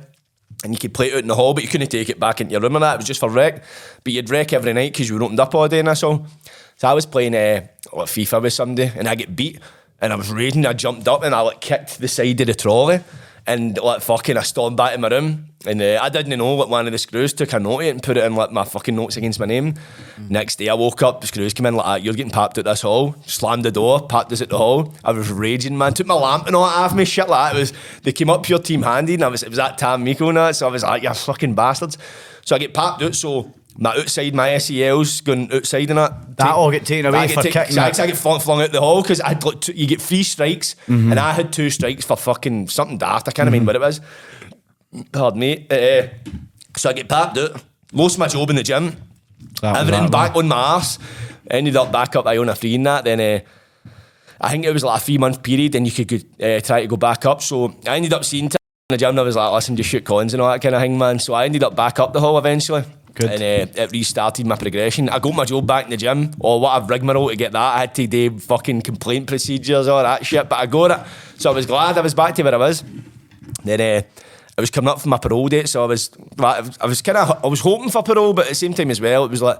And 0.63 0.73
you 0.73 0.79
could 0.79 0.95
play 0.95 1.07
it 1.09 1.13
out 1.13 1.19
in 1.19 1.27
the 1.27 1.35
hall, 1.35 1.53
but 1.53 1.61
you 1.63 1.69
couldn't 1.69 1.89
take 1.89 2.09
it 2.09 2.19
back 2.19 2.41
into 2.41 2.53
your 2.53 2.61
room 2.61 2.75
and 2.75 2.81
that. 2.81 2.95
It 2.95 2.97
was 2.97 3.05
just 3.05 3.19
for 3.19 3.29
rec. 3.29 3.63
But 4.03 4.13
you'd 4.13 4.31
rec 4.31 4.51
every 4.51 4.73
night 4.73 4.93
because 4.93 5.07
you 5.07 5.15
were 5.15 5.21
opened 5.23 5.39
up 5.39 5.53
all 5.53 5.67
day 5.67 5.77
and 5.77 5.87
that's 5.87 6.01
all. 6.01 6.25
So 6.77 6.87
I 6.87 6.93
was 6.93 7.05
playing 7.05 7.35
uh, 7.35 7.67
like 7.93 8.07
FIFA 8.07 8.41
with 8.41 8.53
somebody 8.53 8.91
and 8.95 9.07
I 9.07 9.15
get 9.15 9.35
beat 9.35 9.59
and 10.01 10.11
I 10.11 10.15
was 10.15 10.29
raging. 10.29 10.65
I 10.65 10.73
jumped 10.73 11.07
up 11.07 11.23
and 11.23 11.33
I 11.33 11.39
like 11.41 11.61
kicked 11.61 11.99
the 11.99 12.07
side 12.07 12.39
of 12.41 12.47
the 12.47 12.53
trolley 12.53 12.99
and 13.47 13.77
like 13.77 14.01
fucking 14.01 14.37
I 14.37 14.41
stormed 14.41 14.75
back 14.75 14.93
in 14.95 15.01
my 15.01 15.07
room 15.07 15.47
and 15.65 15.81
uh, 15.81 15.99
I 16.01 16.09
didn't 16.09 16.37
know 16.37 16.55
what 16.55 16.67
one 16.69 16.85
of 16.85 16.91
the 16.91 16.97
screws 16.97 17.31
took 17.33 17.53
a 17.53 17.59
note 17.59 17.75
of 17.75 17.81
it 17.81 17.89
and 17.89 18.03
put 18.03 18.17
it 18.17 18.23
in 18.23 18.35
like 18.35 18.51
my 18.51 18.65
fucking 18.65 18.95
notes 18.95 19.17
against 19.17 19.39
my 19.39 19.45
name. 19.45 19.75
Next 20.29 20.57
day 20.57 20.67
I 20.69 20.73
woke 20.73 21.01
up, 21.01 21.21
the 21.21 21.27
screws 21.27 21.53
came 21.53 21.65
in 21.65 21.75
like, 21.75 21.85
"Ah, 21.85 21.95
you're 21.95 22.13
getting 22.13 22.31
papped 22.31 22.57
at 22.57 22.65
this 22.65 22.81
hall. 22.81 23.15
Slammed 23.25 23.63
the 23.63 23.71
door, 23.71 24.05
papped 24.07 24.31
us 24.31 24.41
at 24.41 24.49
the 24.49 24.57
hall. 24.57 24.93
I 25.03 25.11
was 25.11 25.31
raging, 25.31 25.77
man. 25.77 25.93
Took 25.93 26.07
my 26.07 26.13
lamp 26.15 26.47
and 26.47 26.55
all 26.55 26.65
that 26.65 26.75
off 26.75 26.93
me, 26.93 27.05
shit 27.05 27.29
like 27.29 27.53
that. 27.53 27.57
It 27.57 27.59
was 27.59 27.73
they 28.03 28.11
came 28.11 28.29
up 28.29 28.43
pure 28.43 28.59
team 28.59 28.81
handy 28.81 29.13
and 29.13 29.23
I 29.23 29.27
was 29.27 29.43
it 29.43 29.49
was 29.49 29.57
that 29.57 29.77
Tam 29.77 30.03
Miko 30.03 30.27
and 30.27 30.37
that, 30.37 30.55
so 30.55 30.67
I 30.67 30.71
was 30.71 30.83
like, 30.83 31.03
you 31.03 31.13
fucking 31.13 31.55
bastards. 31.55 31.97
So 32.43 32.55
I 32.55 32.59
get 32.59 32.73
papped 32.73 33.01
out, 33.01 33.15
so 33.15 33.51
my 33.77 33.91
outside, 33.97 34.33
my 34.33 34.57
SEL's 34.57 35.21
going 35.21 35.51
outside 35.51 35.89
and 35.89 35.97
that. 35.99 36.37
That 36.37 36.55
all 36.55 36.71
get 36.71 36.85
taken 36.85 37.07
away 37.07 37.19
I 37.19 37.27
get 37.27 37.33
for 37.35 37.43
ta- 37.43 37.63
kicking 37.65 37.77
I, 37.79 37.87
I 37.87 38.07
get 38.07 38.17
flung, 38.17 38.39
flung 38.39 38.61
out 38.61 38.71
the 38.71 38.79
hall 38.79 39.01
because 39.01 39.21
two, 39.61 39.73
you 39.73 39.85
get 39.87 40.01
three 40.01 40.23
strikes 40.23 40.75
Mm-hmm. 40.87 41.11
and 41.11 41.19
I 41.19 41.33
had 41.33 41.51
two 41.51 41.69
strikes 41.69 42.05
for 42.05 42.15
fucking 42.17 42.67
something 42.69 42.97
daft. 42.97 43.27
I 43.27 43.31
can't 43.31 43.47
remember 43.47 43.69
what 43.69 43.75
it 43.75 43.81
was. 43.81 44.01
Pardon 45.11 45.39
me. 45.39 45.67
Uh, 45.69 46.07
so 46.77 46.89
I 46.89 46.93
get 46.93 47.09
papped 47.09 47.37
out, 47.37 47.61
lost 47.91 48.17
my 48.17 48.27
job 48.27 48.49
in 48.49 48.55
the 48.55 48.63
gym, 48.63 48.95
That 49.61 49.77
everything 49.77 50.09
back 50.09 50.35
on 50.35 50.47
my 50.47 50.55
arse. 50.55 50.97
Ended 51.49 51.75
up 51.75 51.91
back 51.91 52.15
up 52.15 52.25
I 52.25 52.37
own 52.37 52.49
a 52.49 52.55
free 52.55 52.75
in 52.75 52.83
that. 52.83 53.03
Then 53.03 53.19
uh, 53.19 53.39
I 54.41 54.49
think 54.51 54.65
it 54.65 54.71
was 54.73 54.83
like 54.83 55.01
a 55.01 55.03
three 55.03 55.17
month 55.17 55.43
period, 55.43 55.75
and 55.75 55.85
you 55.85 56.05
could 56.05 56.25
uh, 56.41 56.59
try 56.61 56.81
to 56.81 56.87
go 56.87 56.97
back 56.97 57.25
up. 57.25 57.41
So 57.41 57.75
I 57.87 57.97
ended 57.97 58.13
up 58.13 58.23
seeing 58.25 58.49
t- 58.49 58.57
in 58.89 58.93
the 58.93 58.97
gym. 58.97 59.09
And 59.09 59.19
I 59.19 59.23
was 59.23 59.35
like, 59.35 59.51
listen, 59.53 59.75
just 59.75 59.89
shoot 59.89 60.05
cons 60.05 60.33
and 60.33 60.41
all 60.41 60.51
that 60.51 60.61
kind 60.61 60.73
of 60.75 60.81
thing, 60.81 60.97
man. 60.97 61.19
So 61.19 61.33
I 61.33 61.45
ended 61.45 61.63
up 61.63 61.75
back 61.75 61.99
up 61.99 62.13
the 62.13 62.19
hall 62.19 62.37
eventually. 62.37 62.83
Good. 63.15 63.41
And 63.41 63.41
uh, 63.41 63.81
it 63.81 63.91
restarted 63.91 64.45
my 64.45 64.57
progression. 64.57 65.07
I 65.09 65.19
got 65.19 65.33
my 65.33 65.45
job 65.45 65.65
back 65.65 65.85
in 65.85 65.91
the 65.91 65.97
gym. 65.97 66.31
Or 66.39 66.59
what 66.59 66.81
a 66.81 66.85
rigmarole 66.85 67.29
to 67.29 67.35
get 67.35 67.53
that. 67.53 67.75
I 67.75 67.79
had 67.79 67.95
to 67.95 68.07
do 68.07 68.37
fucking 68.39 68.81
complaint 68.81 69.27
procedures, 69.27 69.87
all 69.87 70.03
that 70.03 70.25
shit. 70.25 70.47
But 70.49 70.59
I 70.59 70.65
got 70.65 70.91
it. 70.91 71.07
So 71.39 71.51
I 71.51 71.53
was 71.55 71.65
glad 71.65 71.97
I 71.97 72.01
was 72.01 72.13
back 72.13 72.35
to 72.35 72.43
where 72.43 72.53
I 72.53 72.57
was. 72.57 72.83
Then 73.63 73.81
uh, 73.81 74.01
I 74.57 74.61
was 74.61 74.69
coming 74.69 74.89
up 74.89 75.01
for 75.01 75.09
my 75.09 75.17
parole 75.17 75.47
date, 75.47 75.67
so 75.69 75.83
I 75.83 75.87
was 75.87 76.11
I 76.39 76.85
was 76.85 77.01
kind 77.01 77.17
of 77.17 77.43
I 77.43 77.47
was 77.47 77.61
hoping 77.61 77.89
for 77.89 78.03
parole, 78.03 78.33
but 78.33 78.45
at 78.45 78.49
the 78.49 78.55
same 78.55 78.73
time 78.73 78.91
as 78.91 79.01
well, 79.01 79.25
it 79.25 79.31
was 79.31 79.41
like 79.41 79.59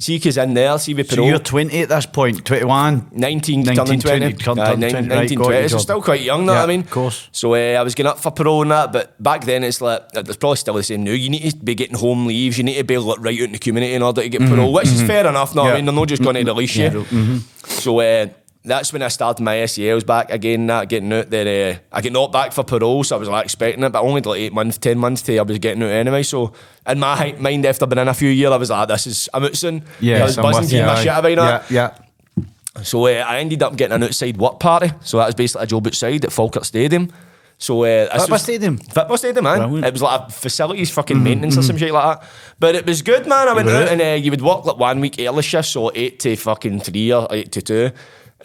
see 0.00 0.16
because 0.16 0.36
in 0.38 0.54
there, 0.54 0.78
see 0.78 0.94
So 1.02 1.16
parole. 1.16 1.28
you're 1.28 1.38
20 1.40 1.82
at 1.82 1.88
this 1.88 2.06
point, 2.06 2.44
21. 2.44 3.08
19, 3.10 3.62
19, 3.64 3.74
turning 3.84 4.00
20. 4.00 4.18
20, 4.20 4.32
turn- 4.34 4.56
turn 4.56 4.80
19, 4.80 4.90
20, 4.90 5.08
right, 5.08 5.16
19, 5.16 5.38
got 5.38 5.44
20. 5.46 5.68
So 5.68 5.78
still 5.78 6.02
quite 6.02 6.20
young, 6.20 6.46
know 6.46 6.52
Yeah, 6.52 6.58
what 6.60 6.64
I 6.64 6.66
mean? 6.68 6.80
of 6.82 6.90
course. 6.90 7.28
So 7.32 7.54
uh, 7.54 7.56
I 7.80 7.82
was 7.82 7.96
getting 7.96 8.10
up 8.10 8.20
for 8.20 8.30
parole 8.30 8.62
and 8.62 8.70
that, 8.70 8.92
but 8.92 9.20
back 9.20 9.44
then 9.44 9.64
it's 9.64 9.80
like, 9.80 10.02
it's 10.14 10.36
probably 10.36 10.56
still 10.56 10.74
the 10.74 10.84
same 10.84 11.02
now. 11.02 11.10
You 11.10 11.28
need 11.30 11.50
to 11.50 11.56
be 11.56 11.74
getting 11.74 11.96
home 11.96 12.26
leaves, 12.26 12.56
you 12.58 12.64
need 12.64 12.76
to 12.76 12.84
be 12.84 12.96
like, 12.96 13.18
right 13.20 13.38
out 13.40 13.44
in 13.46 13.52
the 13.52 13.58
community 13.58 13.94
in 13.94 14.02
order 14.02 14.22
to 14.22 14.28
get 14.28 14.40
parole, 14.42 14.72
which 14.72 14.86
is 14.86 15.02
fair 15.02 15.26
enough, 15.26 15.54
no? 15.56 15.62
Mm-hmm. 15.62 15.66
Yeah. 15.68 15.72
I 15.72 15.76
mean, 15.76 15.84
they're 15.86 15.94
not 15.94 16.08
just 16.08 16.22
going 16.22 16.36
to 16.36 16.44
release 16.44 16.76
you. 16.76 16.84
Yeah, 16.84 16.90
mhm. 16.90 17.40
So 17.68 17.98
uh, 17.98 18.26
that's 18.64 18.92
when 18.92 19.02
I 19.02 19.08
started 19.08 19.42
my 19.42 19.64
SELs 19.66 20.04
back 20.04 20.30
again, 20.30 20.66
that 20.66 20.88
getting 20.88 21.12
out 21.12 21.30
there. 21.30 21.72
Uh, 21.74 21.78
I 21.92 22.00
get 22.00 22.12
not 22.12 22.32
back 22.32 22.52
for 22.52 22.64
parole, 22.64 23.04
so 23.04 23.16
I 23.16 23.18
was 23.18 23.28
like 23.28 23.44
expecting 23.44 23.82
it, 23.84 23.90
but 23.90 24.02
only 24.02 24.20
like 24.20 24.40
eight 24.40 24.52
months, 24.52 24.78
ten 24.78 24.98
months 24.98 25.22
till 25.22 25.38
I 25.38 25.42
was 25.42 25.58
getting 25.58 25.82
out 25.82 25.90
anyway. 25.90 26.22
So 26.22 26.52
in 26.86 26.98
my 26.98 27.34
mind, 27.38 27.64
after 27.64 27.86
being 27.86 28.00
in 28.00 28.08
a 28.08 28.14
few 28.14 28.28
years, 28.30 28.52
I 28.52 28.56
was 28.56 28.70
like, 28.70 28.88
this 28.88 29.06
is, 29.06 29.28
I'm 29.32 29.44
out 29.44 29.56
soon. 29.56 29.82
I 30.02 30.22
was 30.22 30.36
buzzing, 30.36 30.68
getting 30.70 30.86
my 30.86 30.94
shit 30.96 31.06
about. 31.36 31.70
Yeah, 31.70 31.94
yeah. 32.36 32.82
So 32.84 33.06
uh, 33.06 33.24
I 33.26 33.38
ended 33.38 33.62
up 33.62 33.76
getting 33.76 33.94
an 33.94 34.02
outside 34.04 34.36
work 34.36 34.60
party. 34.60 34.90
So 35.02 35.18
that 35.18 35.26
was 35.26 35.34
basically 35.34 35.64
a 35.64 35.66
job 35.66 35.86
outside 35.86 36.24
at 36.24 36.32
Falkirk 36.32 36.64
Stadium. 36.64 37.10
So 37.60 37.82
uh, 37.84 38.06
Football 38.10 38.28
was- 38.34 38.42
stadium? 38.42 38.78
Football 38.78 39.16
stadium, 39.16 39.44
man. 39.44 39.58
Brilliant. 39.58 39.86
It 39.86 39.92
was 39.92 40.02
like 40.02 40.20
a 40.28 40.30
facilities, 40.30 40.90
fucking 40.92 41.20
maintenance 41.20 41.56
or 41.58 41.62
some 41.62 41.76
shit 41.76 41.92
like 41.92 42.20
that. 42.20 42.28
But 42.60 42.76
it 42.76 42.86
was 42.86 43.02
good, 43.02 43.26
man. 43.26 43.48
I 43.48 43.52
went 43.52 43.68
out 43.68 43.82
out? 43.82 43.88
and 43.88 44.00
uh, 44.00 44.04
you 44.22 44.30
would 44.30 44.42
work 44.42 44.64
like 44.64 44.76
one 44.78 45.00
week 45.00 45.16
early 45.18 45.42
shift, 45.42 45.68
so 45.68 45.90
eight 45.94 46.20
to 46.20 46.36
fucking 46.36 46.80
three 46.80 47.12
or 47.12 47.26
eight 47.32 47.50
to 47.52 47.62
two. 47.62 47.90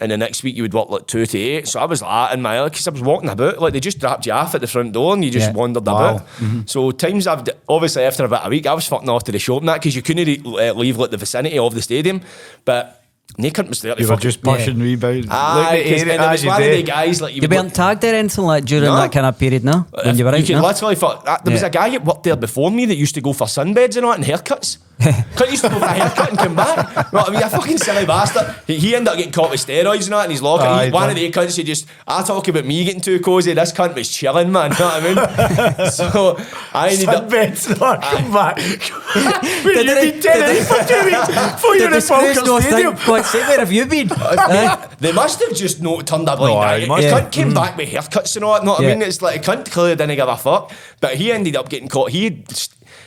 And 0.00 0.10
the 0.10 0.16
next 0.16 0.42
week 0.42 0.56
you 0.56 0.62
would 0.62 0.74
work 0.74 0.88
like 0.90 1.06
two 1.06 1.24
to 1.24 1.38
eight. 1.38 1.68
So 1.68 1.78
I 1.78 1.84
was 1.84 2.02
like 2.02 2.34
in 2.34 2.42
my 2.42 2.64
because 2.64 2.88
I 2.88 2.90
was 2.90 3.00
walking 3.00 3.28
about 3.28 3.60
like 3.60 3.72
they 3.74 3.80
just 3.80 4.00
dropped 4.00 4.26
you 4.26 4.32
off 4.32 4.54
at 4.54 4.60
the 4.60 4.66
front 4.66 4.92
door 4.92 5.14
and 5.14 5.24
you 5.24 5.30
just 5.30 5.50
Yeah. 5.50 5.52
wandered 5.52 5.86
Wow. 5.86 6.16
about. 6.40 6.68
So 6.68 6.90
times 6.90 7.28
I've 7.28 7.44
obviously 7.68 8.02
after 8.02 8.24
about 8.24 8.44
a 8.44 8.50
week 8.50 8.66
I 8.66 8.74
was 8.74 8.86
fucking 8.88 9.08
off 9.08 9.22
to 9.24 9.32
the 9.32 9.38
shop 9.38 9.60
and 9.60 9.68
that 9.68 9.74
because 9.80 9.94
you 9.94 10.02
couldn't 10.02 10.26
re- 10.26 10.68
uh, 10.68 10.74
leave 10.74 10.96
like 10.98 11.10
the 11.12 11.16
vicinity 11.16 11.58
of 11.58 11.74
the 11.74 11.82
stadium. 11.82 12.22
But 12.64 13.00
No 13.38 13.48
cunt 13.50 13.68
was 13.68 13.80
30 13.80 14.02
You 14.02 14.08
were 14.08 14.16
just 14.16 14.42
pushing 14.42 14.78
rebounds. 14.78 15.26
Aye, 15.30 15.54
Look 15.56 15.64
at 15.64 15.70
'cause- 15.70 15.86
Eric 15.86 16.00
and 16.02 16.10
it 16.10 16.18
was 16.18 16.28
as 16.40 16.44
you 16.44 16.50
one 16.50 16.62
of 16.62 16.70
the 16.70 16.82
guys 16.82 17.20
like 17.22 17.30
you, 17.34 17.36
You 17.42 17.48
would 17.48 17.56
weren't 17.56 17.74
tagged 17.74 18.04
or 18.04 18.06
anything 18.14 18.44
like 18.44 18.64
during 18.64 18.84
No. 18.84 18.96
that 18.96 19.12
kind 19.12 19.26
of 19.26 19.38
period, 19.38 19.64
no? 19.64 19.86
When 20.04 20.18
you 20.18 20.24
were 20.24 20.30
out, 20.34 20.36
could 20.44 20.50
no? 20.50 20.62
literally 20.62 20.94
fuck, 20.94 21.24
there 21.44 21.52
was 21.52 21.62
a 21.62 21.70
guy 21.70 21.90
that 21.90 22.04
worked 22.04 22.22
there 22.24 22.36
before 22.36 22.70
me 22.70 22.84
that 22.86 22.96
used 22.96 23.14
to 23.14 23.20
go 23.20 23.32
for 23.32 23.46
sunbeds 23.46 23.96
and 23.96 24.04
all 24.04 24.12
that 24.12 24.18
and 24.18 24.24
haircuts. 24.26 24.76
Cunt 25.00 25.50
used 25.50 25.62
to 25.64 25.68
go 25.68 25.78
for 25.78 25.84
a 25.84 25.88
haircut 25.88 26.28
and 26.30 26.38
come 26.38 26.54
back. 26.56 27.12
No, 27.12 27.20
I 27.20 27.30
mean, 27.30 27.42
a 27.42 27.50
fucking 27.50 27.78
silly 27.78 28.06
bastard. 28.06 28.54
He, 28.66 28.78
he 28.78 28.94
ended 28.94 29.08
up 29.08 29.16
getting 29.16 29.32
caught 29.32 29.50
with 29.50 29.64
steroids 29.66 30.04
and 30.04 30.12
that 30.12 30.24
in 30.26 30.30
his 30.30 30.40
locker. 30.42 30.64
Aye, 30.64 30.86
He- 30.86 30.92
one 30.92 31.10
of 31.10 31.16
the 31.16 31.30
cunts 31.30 31.56
who 31.56 31.62
just, 31.64 31.86
I 32.06 32.22
talk 32.22 32.46
about 32.48 32.64
me 32.64 32.84
getting 32.84 33.00
too 33.00 33.20
cosy, 33.20 33.52
this 33.52 33.72
cunt 33.72 33.94
was 33.94 34.08
chilling, 34.10 34.52
man. 34.52 34.72
You 34.72 34.78
know 34.78 34.84
what 34.86 35.02
I 35.02 35.76
mean? 35.78 35.90
so 35.90 36.36
I 36.72 36.90
ended 36.90 37.08
up. 37.08 37.24
Sunbeds, 37.28 37.68
no, 37.80 38.00
come 38.00 38.32
back. 38.32 38.58
Where 39.64 39.74
Did 39.74 39.86
you 39.86 39.94
they- 39.94 40.10
been 40.12 40.20
telling 40.20 40.46
did 40.46 40.58
me 40.58 40.64
for 40.64 40.84
two 40.86 41.04
weeks? 41.04 41.26
Before 41.52 41.76
you're 41.76 41.94
in 41.94 42.00
Falkirk 42.00 42.46
not 42.46 42.62
Stadium. 42.62 42.94
God, 43.06 43.24
say, 43.24 43.40
where 43.40 43.58
have 43.58 43.72
you 43.72 43.86
been? 43.86 44.08
They 45.00 45.12
must 45.12 45.40
have 45.40 45.54
just 45.54 45.82
not 45.82 46.06
turned 46.06 46.28
a 46.28 46.36
blind 46.36 46.54
No, 46.54 46.58
eye. 46.58 46.74
aye, 46.74 46.80
The 46.80 46.86
must 46.86 47.06
cunt 47.08 47.32
came 47.32 47.50
mm. 47.50 47.54
back 47.54 47.76
with 47.76 47.88
haircuts 47.90 48.36
and 48.36 48.44
all 48.44 48.54
that. 48.54 48.64
Know 48.64 48.72
what 48.72 48.84
I 48.84 48.86
mean? 48.86 49.02
It's 49.02 49.20
like 49.20 49.46
a 49.46 49.50
cunt 49.50 49.70
clearly 49.70 49.96
didn't 49.96 50.16
give 50.16 50.28
a 50.28 50.36
fuck. 50.36 50.72
But 51.00 51.16
he 51.16 51.30
ended 51.32 51.56
up 51.56 51.68
getting 51.68 51.88
caught. 51.88 52.10
He 52.10 52.42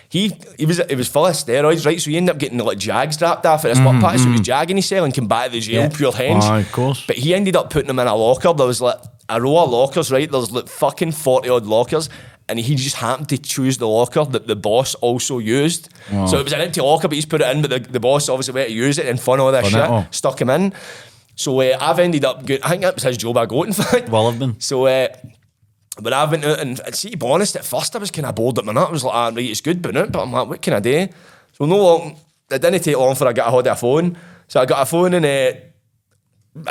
he 0.10 0.34
he 0.58 0.66
was 0.66 0.82
he 0.90 0.96
was 0.96 1.08
full 1.08 1.26
of 1.26 1.34
steroids, 1.34 1.86
right? 1.86 2.00
So 2.02 2.10
he 2.10 2.18
ended 2.18 2.34
up 2.36 2.40
getting 2.40 2.58
like 2.60 2.78
jags 2.78 3.18
dropped 3.18 3.46
off 3.46 3.66
at 3.66 3.70
his 3.76 3.82
work 3.86 4.00
party. 4.02 4.18
So 4.20 4.26
he 4.26 4.32
was 4.32 4.42
jagging 4.42 4.76
his 4.78 4.86
cell 4.88 5.04
and 5.04 5.14
came 5.14 5.28
back 5.28 5.48
to 5.48 5.52
the 5.54 5.60
jail, 5.60 5.84
Yeah. 5.84 5.90
pure 5.90 6.12
henge. 6.12 6.42
Aye, 6.44 6.60
of 6.62 6.72
course. 6.72 7.06
But 7.06 7.18
he 7.18 7.34
ended 7.36 7.56
up 7.56 7.70
putting 7.70 7.88
them 7.88 8.00
in 8.00 8.08
a 8.08 8.16
locker. 8.16 8.54
There 8.54 8.68
was 8.68 8.82
like 8.82 8.98
a 9.30 9.42
row 9.42 9.64
of 9.64 9.70
lockers, 9.72 10.12
right? 10.12 10.32
There's 10.32 10.52
like 10.52 10.68
fucking 10.68 11.12
40 11.12 11.50
odd 11.50 11.66
lockers. 11.66 12.10
And 12.50 12.58
he 12.58 12.76
just 12.76 12.96
happened 12.96 13.28
to 13.30 13.38
choose 13.38 13.78
the 13.78 13.88
locker 13.90 14.24
that 14.24 14.48
the 14.48 14.56
boss 14.56 14.96
also 14.96 15.40
used. 15.40 15.90
So 16.10 16.40
it 16.40 16.44
was 16.46 16.54
an 16.54 16.62
empty 16.62 16.80
locker, 16.80 17.10
but 17.10 17.16
he's 17.16 17.26
put 17.26 17.42
it 17.42 17.54
in, 17.54 17.62
but 17.62 17.70
the, 17.70 17.80
the 17.80 18.00
boss 18.00 18.30
obviously 18.30 18.54
went 18.54 18.70
to 18.70 18.74
use 18.74 18.98
it 18.98 19.06
and 19.06 19.20
fun 19.20 19.42
all 19.42 19.52
this 19.52 19.68
shit. 19.68 20.14
Stuck 20.16 20.40
him 20.40 20.50
in. 20.50 20.74
So 21.36 21.60
uh, 21.60 21.78
I've 21.80 22.00
ended 22.00 22.24
up, 22.24 22.46
go- 22.46 22.58
I 22.64 22.70
think 22.70 22.84
that 22.84 22.96
was 22.96 23.04
his 23.04 23.18
job 23.18 23.36
I 23.38 23.46
got, 23.46 23.68
in 23.68 23.74
fact. 23.74 24.08
Will 24.10 24.32
have 24.32 24.40
been. 24.40 24.60
So, 24.62 24.86
uh, 24.86 25.10
but 26.02 26.14
I've 26.14 26.32
been 26.32 26.44
out 26.44 26.60
and, 26.60 26.80
and 26.80 26.96
see, 26.96 27.10
to 27.12 27.18
be 27.18 27.26
honest, 27.26 27.56
at 27.56 27.66
first 27.66 27.96
I 27.96 28.00
was 28.00 28.12
kind 28.12 28.26
of 28.26 28.36
bored 28.36 28.58
at 28.60 28.66
my 28.66 28.74
nut. 28.74 28.90
I 28.90 28.92
was 28.92 29.04
like, 29.04 29.14
ah, 29.16 29.28
right, 29.34 29.50
it's 29.50 29.62
good, 29.62 29.82
but 29.82 29.94
not. 29.94 30.12
But 30.12 30.24
I'm 30.24 30.32
like, 30.32 30.48
what 30.48 30.62
can 30.62 30.74
I 30.74 30.80
do? 30.80 31.08
So, 31.54 31.66
no 31.66 31.78
long, 31.78 32.18
it 32.52 32.62
didn't 32.62 32.82
take 32.84 32.98
long 32.98 33.16
for 33.16 33.28
I 33.28 33.34
got 33.34 33.48
a 33.48 33.52
hold 33.52 33.68
of 33.68 33.74
a 33.74 33.80
phone. 33.80 34.18
So 34.48 34.60
I 34.62 34.66
got 34.66 34.82
a 34.82 34.86
phone 34.86 35.14
and 35.14 35.26
uh, 35.26 35.60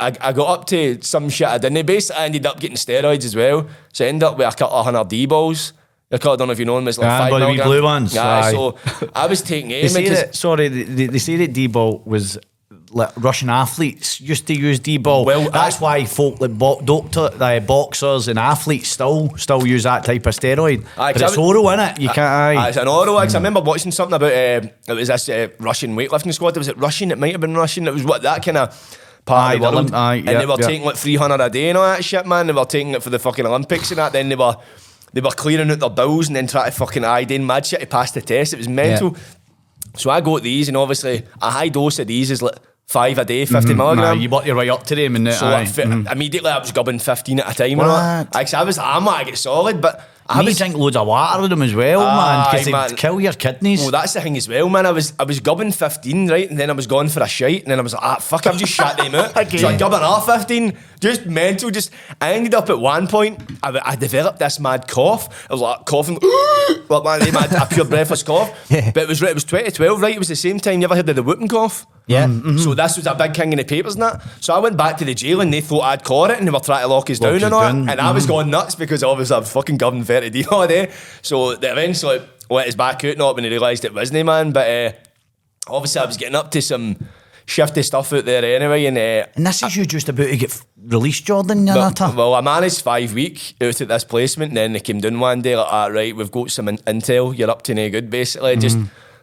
I, 0.01 0.07
I 0.29 0.33
got 0.33 0.59
up 0.59 0.65
to 0.67 0.99
some 1.01 1.29
shit 1.29 1.47
I 1.47 1.57
didn't. 1.57 1.85
Basically, 1.85 2.21
I 2.21 2.25
ended 2.25 2.45
up 2.45 2.59
getting 2.59 2.77
steroids 2.77 3.23
as 3.25 3.35
well. 3.35 3.67
So 3.93 4.05
I 4.05 4.07
ended 4.09 4.23
up 4.23 4.37
with 4.37 4.47
a 4.47 4.55
couple 4.55 4.75
of 4.77 4.85
hundred 4.85 5.07
D 5.09 5.25
balls. 5.25 5.73
I 6.09 6.17
don't 6.17 6.39
know 6.39 6.51
if 6.51 6.59
you 6.59 6.63
know 6.65 6.75
them, 6.77 6.87
it's 6.87 6.97
like 6.97 7.09
Aye, 7.09 7.17
five 7.19 7.31
but 7.31 7.39
the 7.39 7.45
wee 7.47 7.51
milligram. 7.57 7.67
blue 7.67 7.83
ones, 7.83 8.15
Yeah, 8.15 8.25
aye. 8.39 8.51
so 8.53 8.77
I 9.13 9.27
was 9.27 9.41
taking 9.41 9.69
They 9.71 9.81
aim 9.81 9.89
say 9.89 10.07
that, 10.07 10.35
sorry, 10.35 10.69
they, 10.69 10.83
they 10.83 11.07
they 11.07 11.17
say 11.19 11.35
that 11.35 11.51
D-ball 11.51 12.03
was 12.05 12.37
like 12.97 13.11
Russian 13.15 13.49
athletes 13.49 14.19
used 14.19 14.47
to 14.47 14.53
use 14.53 14.79
D-ball. 14.79 15.23
Well, 15.23 15.49
that's 15.49 15.77
I- 15.77 15.83
why 15.83 16.05
folk 16.05 16.41
like 16.41 16.51
bo- 16.57 16.81
doctor, 16.83 17.29
uh, 17.39 17.59
boxers 17.61 18.27
and 18.27 18.37
athletes 18.37 18.89
still 18.89 19.29
still 19.37 19.65
use 19.65 19.83
that 19.83 20.03
type 20.03 20.25
of 20.25 20.33
steroid. 20.35 20.83
Aye, 20.97 21.13
but 21.13 21.21
I 21.21 21.25
it's 21.27 21.37
was- 21.37 21.37
oral 21.37 21.69
in 21.69 21.79
it. 21.79 21.99
You 22.01 22.09
can't. 22.09 22.19
Aye, 22.57 22.67
it's 22.69 22.77
an 22.77 22.87
oral. 22.87 23.15
'cause 23.15 23.35
I 23.35 23.37
remember 23.37 23.61
watching 23.61 23.91
something 23.91 24.15
about 24.15 24.33
um, 24.33 24.69
it 24.87 24.93
was 24.93 25.07
this 25.07 25.29
uh, 25.29 25.47
Russian 25.59 25.95
weightlifting 25.95 26.33
squad. 26.33 26.57
Was 26.57 26.67
it 26.67 26.77
Russian? 26.77 27.11
It 27.11 27.17
might 27.17 27.31
have 27.31 27.41
been 27.41 27.55
Russian. 27.55 27.87
It 27.87 27.93
was 27.93 28.03
what 28.03 28.21
that 28.23 28.43
kind 28.43 28.57
of 28.57 28.69
part 29.25 29.51
Aye, 29.51 29.53
of 29.55 29.61
the 29.61 29.69
the 29.69 29.75
world. 29.75 29.91
Olymp- 29.91 29.95
aye, 29.95 30.15
and 30.15 30.25
yeah, 30.25 30.39
they 30.39 30.45
were 30.45 30.55
yeah. 30.59 30.67
taking 30.67 30.85
like 30.85 30.95
three 30.97 31.15
hundred 31.15 31.39
a 31.41 31.49
day 31.49 31.69
and 31.69 31.77
all 31.77 31.85
that 31.85 32.03
shit, 32.03 32.25
man. 32.25 32.47
They 32.47 32.53
were 32.53 32.65
taking 32.65 32.93
it 32.95 33.03
for 33.03 33.09
the 33.09 33.19
fucking 33.19 33.45
Olympics 33.45 33.91
and 33.91 33.97
that. 33.99 34.11
Then 34.13 34.29
they 34.29 34.35
were 34.35 34.55
they 35.13 35.21
were 35.21 35.31
clearing 35.31 35.69
out 35.71 35.79
their 35.79 35.89
bills 35.89 36.27
and 36.27 36.35
then 36.35 36.47
trying 36.47 36.65
to 36.65 36.71
fucking 36.71 37.03
iodine 37.05 37.45
mad 37.45 37.65
shit 37.65 37.79
to 37.79 37.85
pass 37.87 38.11
the 38.11 38.21
test. 38.21 38.53
It 38.53 38.57
was 38.57 38.67
mental. 38.67 39.15
So 39.95 40.09
I 40.11 40.21
got 40.21 40.43
these, 40.43 40.67
and 40.67 40.77
obviously 40.77 41.23
a 41.41 41.49
high 41.49 41.69
dose 41.69 41.97
of 41.99 42.07
these 42.07 42.29
is 42.29 42.41
like 42.41 42.55
five 42.87 43.17
a 43.17 43.25
day, 43.25 43.45
50 43.45 43.71
Aye, 43.71 43.75
milligram. 43.75 44.19
you 44.19 44.29
work 44.29 44.45
your 44.45 44.55
way 44.55 44.69
up 44.69 44.83
to 44.83 44.95
them, 44.95 45.15
and 45.17 45.33
so 45.33 45.45
aye. 45.45 45.61
I 45.61 45.65
fit, 45.65 45.87
immediately 45.87 46.49
I 46.49 46.59
was 46.59 46.71
gubbing 46.71 46.99
15 46.99 47.39
at 47.41 47.51
a 47.51 47.55
time. 47.55 47.77
What? 47.77 48.33
Like, 48.33 48.53
I 48.53 48.63
was, 48.63 48.77
I'm 48.77 49.03
like, 49.05 49.27
I 49.27 49.29
get 49.29 49.37
solid, 49.37 49.81
but 49.81 50.09
I 50.25 50.41
was, 50.41 50.57
drink 50.57 50.75
loads 50.75 50.95
of 50.95 51.05
water 51.05 51.41
with 51.41 51.49
them 51.49 51.61
as 51.61 51.75
well, 51.75 51.99
man, 51.99 52.47
because 52.49 52.65
they 52.65 52.95
kill 52.95 53.19
your 53.19 53.33
kidneys. 53.33 53.81
Well, 53.81 53.91
that's 53.91 54.13
the 54.13 54.21
thing 54.21 54.37
as 54.37 54.47
well, 54.47 54.69
man. 54.69 54.85
I 54.85 54.91
was 54.91 55.13
I 55.19 55.23
was 55.23 55.39
gubbing 55.41 55.71
15, 55.71 56.29
right? 56.29 56.49
And 56.49 56.59
then 56.59 56.69
I 56.69 56.73
was 56.73 56.87
going 56.87 57.09
for 57.09 57.21
a 57.21 57.27
shite. 57.27 57.63
And 57.63 57.71
then 57.71 57.79
I 57.79 57.81
was 57.81 57.93
like, 57.93 58.03
ah, 58.03 58.17
fuck, 58.19 58.45
I've 58.47 58.57
just 58.57 58.73
shut 58.73 58.97
them 58.97 59.15
out. 59.15 59.35
Okay. 59.37 59.57
So 59.57 59.67
I 59.67 59.77
gubbing 59.77 59.99
off 59.99 60.25
15, 60.25 60.77
just 60.99 61.25
mental. 61.25 61.69
Just 61.71 61.91
I 62.19 62.33
ended 62.33 62.53
up 62.53 62.69
at 62.69 62.77
one 62.79 63.07
point, 63.07 63.39
I, 63.63 63.79
I 63.83 63.95
developed 63.95 64.39
this 64.39 64.59
mad 64.59 64.87
cough. 64.87 65.47
I 65.49 65.53
was 65.53 65.61
like 65.61 65.85
coughing, 65.85 66.15
like 66.89 67.03
man, 67.03 67.33
mad, 67.33 67.53
a 67.53 67.65
pure 67.65 67.85
breathless 67.85 68.23
cough. 68.23 68.49
But 68.93 68.97
it 69.03 69.07
was 69.07 69.21
right, 69.21 69.31
it 69.31 69.35
was 69.35 69.43
2012, 69.45 70.01
right? 70.01 70.15
It 70.15 70.19
was 70.19 70.27
the 70.27 70.35
same 70.35 70.59
time 70.59 70.81
you 70.81 70.85
ever 70.85 70.95
heard 70.95 71.07
of 71.07 71.15
the 71.15 71.23
whooping 71.23 71.47
cough? 71.47 71.85
Yeah. 72.07 72.27
So 72.57 72.73
this 72.73 72.95
was 72.97 73.05
a 73.05 73.13
big 73.15 73.33
king 73.33 73.51
in 73.51 73.57
the 73.57 73.65
papers 73.65 73.95
and 73.95 74.03
that. 74.03 74.21
So 74.39 74.53
I 74.55 74.59
went 74.59 74.77
back 74.77 74.97
to 74.97 75.05
the 75.05 75.13
jail 75.13 75.41
and 75.41 75.53
they 75.53 75.59
thought 75.61 75.81
I'd 75.81 76.03
caught 76.03 76.31
it 76.31 76.37
and 76.39 76.47
they 76.47 76.51
were 76.51 76.59
trying 76.61 76.81
to 76.83 76.87
lock 76.87 77.09
us 77.09 77.19
Lock 77.19 77.31
down 77.33 77.43
and 77.43 77.53
all 77.53 77.61
down, 77.61 77.89
And 77.89 77.99
I 77.99 78.11
was 78.11 78.25
going 78.25 78.49
nuts 78.49 78.75
because 78.75 79.03
obviously 79.03 79.35
I'm 79.35 79.43
fucking 79.43 79.77
governed 79.77 80.07
30 80.07 80.29
D 80.31 80.45
all 80.45 80.65
day. 80.67 80.91
So 81.21 81.55
they 81.55 81.69
eventually 81.69 82.21
let 82.49 82.67
us 82.67 82.75
back 82.75 83.03
out 83.03 83.17
not 83.17 83.35
when 83.35 83.43
they 83.43 83.49
realised 83.49 83.83
it 83.85 83.93
wasn't, 83.93 84.25
man. 84.25 84.51
But 84.53 84.69
uh, 84.69 84.91
obviously 85.67 86.01
I 86.01 86.05
was 86.05 86.17
getting 86.17 86.35
up 86.35 86.49
to 86.51 86.61
some 86.61 86.95
shifty 87.45 87.83
stuff 87.83 88.13
out 88.13 88.25
there 88.25 88.43
anyway. 88.55 88.85
And 88.85 88.97
uh, 88.97 89.27
and 89.35 89.45
this 89.45 89.61
is 89.63 89.75
you 89.75 89.85
just 89.85 90.07
about 90.09 90.27
to 90.27 90.37
get 90.37 90.51
f- 90.51 90.65
released, 90.81 91.25
Jordan. 91.25 91.65
well, 91.65 91.91
Yanata. 91.91 92.15
well, 92.15 92.33
I 92.35 92.41
managed 92.41 92.81
five 92.81 93.13
week 93.13 93.55
out 93.61 93.81
at 93.81 93.87
this 93.89 94.03
placement, 94.05 94.51
and 94.51 94.57
then 94.57 94.73
they 94.73 94.79
came 94.79 95.01
down 95.01 95.19
one 95.19 95.41
day 95.41 95.55
like, 95.57 95.67
ah, 95.69 95.87
right, 95.87 96.15
we've 96.15 96.31
got 96.31 96.51
some 96.51 96.67
in- 96.69 96.77
intel. 96.79 97.37
You're 97.37 97.51
up 97.51 97.63
to 97.63 97.73
no 97.75 97.89
good, 97.89 98.09
basically. 98.09 98.55
Just 98.57 98.77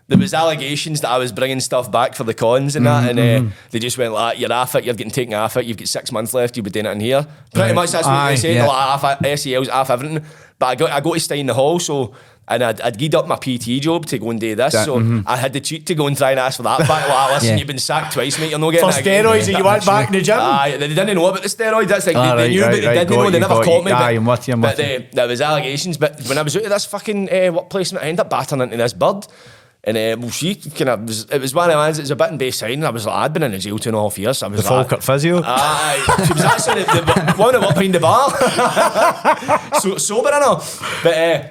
there 0.08 0.18
was 0.18 0.34
allegations 0.34 1.00
that 1.00 1.08
I 1.10 1.16
was 1.18 1.32
bringing 1.32 1.60
stuff 1.60 1.90
back 1.90 2.14
for 2.14 2.24
the 2.24 2.34
cons 2.34 2.76
and 2.76 2.84
that, 2.86 3.08
and 3.10 3.18
uh, 3.18 3.50
they 3.70 3.78
just 3.78 3.96
went 3.96 4.12
like, 4.12 4.38
you're 4.38 4.52
off 4.52 4.74
it. 4.74 4.84
You're 4.84 4.94
getting 4.94 5.10
taken 5.10 5.32
off 5.34 5.56
it. 5.56 5.64
You've 5.64 5.78
got 5.78 5.88
six 5.88 6.12
months 6.12 6.34
left. 6.34 6.56
You'll 6.56 6.64
be 6.64 6.70
doing 6.70 6.86
it 6.86 6.90
in 6.90 7.00
here. 7.00 7.26
Pretty 7.54 7.68
Right. 7.68 7.74
much 7.74 7.90
that's 7.92 8.06
what 8.06 8.12
Aye, 8.14 8.30
they 8.32 8.36
said. 8.36 8.54
yeah. 8.56 8.66
Like, 8.66 9.04
off 9.04 9.38
SELs, 9.40 9.68
off 9.70 9.88
everything. 9.90 10.24
But 10.58 10.66
I 10.66 10.74
got 10.74 10.90
I 10.90 11.00
got 11.00 11.14
to 11.14 11.20
stay 11.20 11.40
in 11.40 11.46
the 11.46 11.54
hall, 11.54 11.78
so. 11.78 12.14
And 12.46 12.62
I'd, 12.62 12.78
I'd 12.82 12.98
geared 12.98 13.14
up 13.14 13.26
my 13.26 13.36
PT 13.36 13.80
job 13.80 14.04
to 14.04 14.18
go 14.18 14.28
and 14.28 14.38
do 14.38 14.54
this, 14.54 14.74
That- 14.74 14.84
so 14.84 15.22
I 15.26 15.38
had 15.38 15.54
to 15.54 15.60
cheat 15.60 15.86
to 15.86 15.94
go 15.94 16.06
and 16.08 16.14
try 16.14 16.32
and 16.32 16.38
ask 16.38 16.58
for 16.58 16.62
that 16.64 16.80
back. 16.80 17.08
Like, 17.08 17.30
listen, 17.36 17.48
Yeah. 17.48 17.56
you've 17.56 17.66
been 17.66 17.78
sacked 17.78 18.12
twice, 18.12 18.38
mate. 18.38 18.50
You're 18.50 18.58
not 18.58 18.70
getting 18.72 18.92
For 18.92 19.00
steroids 19.00 19.48
and 19.48 19.56
you 19.56 19.64
went 19.64 19.86
back 19.86 20.08
in 20.08 20.12
the 20.12 20.20
gym? 20.20 20.36
Aye, 20.38 20.76
they 20.78 20.88
didn't 20.88 21.14
know 21.14 21.24
about 21.26 21.40
the 21.42 21.48
steroids. 21.48 21.88
That's 21.88 22.06
like 22.06 22.16
Ah, 22.16 22.34
they, 22.36 22.36
they 22.36 22.42
right, 22.42 22.50
knew, 22.50 22.60
right, 22.62 22.70
but 22.72 22.80
they 22.82 22.86
right. 22.86 22.94
didn't 23.08 23.16
know. 23.24 23.30
They 23.30 23.40
never 23.40 23.64
caught 23.64 23.82
me. 23.86 23.92
Aye, 23.92 23.98
but 24.12 24.16
I'm 24.18 24.26
with 24.26 24.48
you, 24.48 24.52
I'm 24.54 24.60
but 24.60 24.76
with 24.76 24.86
you. 24.86 24.96
uh, 24.96 25.02
there 25.14 25.26
was 25.26 25.40
allegations. 25.40 25.96
But 25.96 26.20
when 26.24 26.36
I 26.36 26.42
was 26.42 26.54
out 26.54 26.64
of 26.64 26.68
this 26.68 26.84
fucking 26.84 27.30
uh, 27.32 27.50
work 27.52 27.70
placement, 27.70 28.04
I 28.04 28.08
ended 28.08 28.20
up 28.20 28.28
battering 28.28 28.60
into 28.60 28.76
this 28.76 28.92
bird. 28.92 29.26
And 29.86 29.96
uh, 29.98 30.16
well, 30.18 30.30
she 30.30 30.54
kind 30.54 30.88
of 30.88 31.02
was. 31.02 31.24
It 31.30 31.40
was 31.42 31.54
one 31.54 31.68
of 31.68 31.74
the 31.74 31.78
ones. 31.78 31.98
It 31.98 32.02
was 32.02 32.10
a 32.10 32.16
bit 32.16 32.30
in 32.30 32.38
Bayside, 32.38 32.72
and 32.72 32.86
I 32.86 32.90
was 32.90 33.04
like, 33.04 33.14
I'd 33.16 33.32
been 33.34 33.42
in 33.42 33.50
the 33.52 33.58
jail 33.58 33.78
two 33.78 33.90
and 33.90 33.96
a 33.96 34.00
half 34.00 34.18
years. 34.18 34.38
So 34.38 34.46
I 34.46 34.50
was 34.50 34.62
The 34.64 34.70
like, 34.74 34.88
Falkirk 34.88 35.02
physio. 35.04 35.42
Aye, 35.44 36.24
she 36.26 36.32
was 36.32 36.42
actually 36.42 36.84
the, 36.84 37.02
the 37.04 37.34
one 37.36 37.52
that 37.52 37.60
walked 37.60 37.74
behind 37.74 37.94
the 37.94 38.00
bar. 38.00 38.30
so 39.80 39.96
sober 39.98 40.30
and 40.32 40.42
all. 40.42 40.64
But 41.02 41.14
uh, 41.14 41.46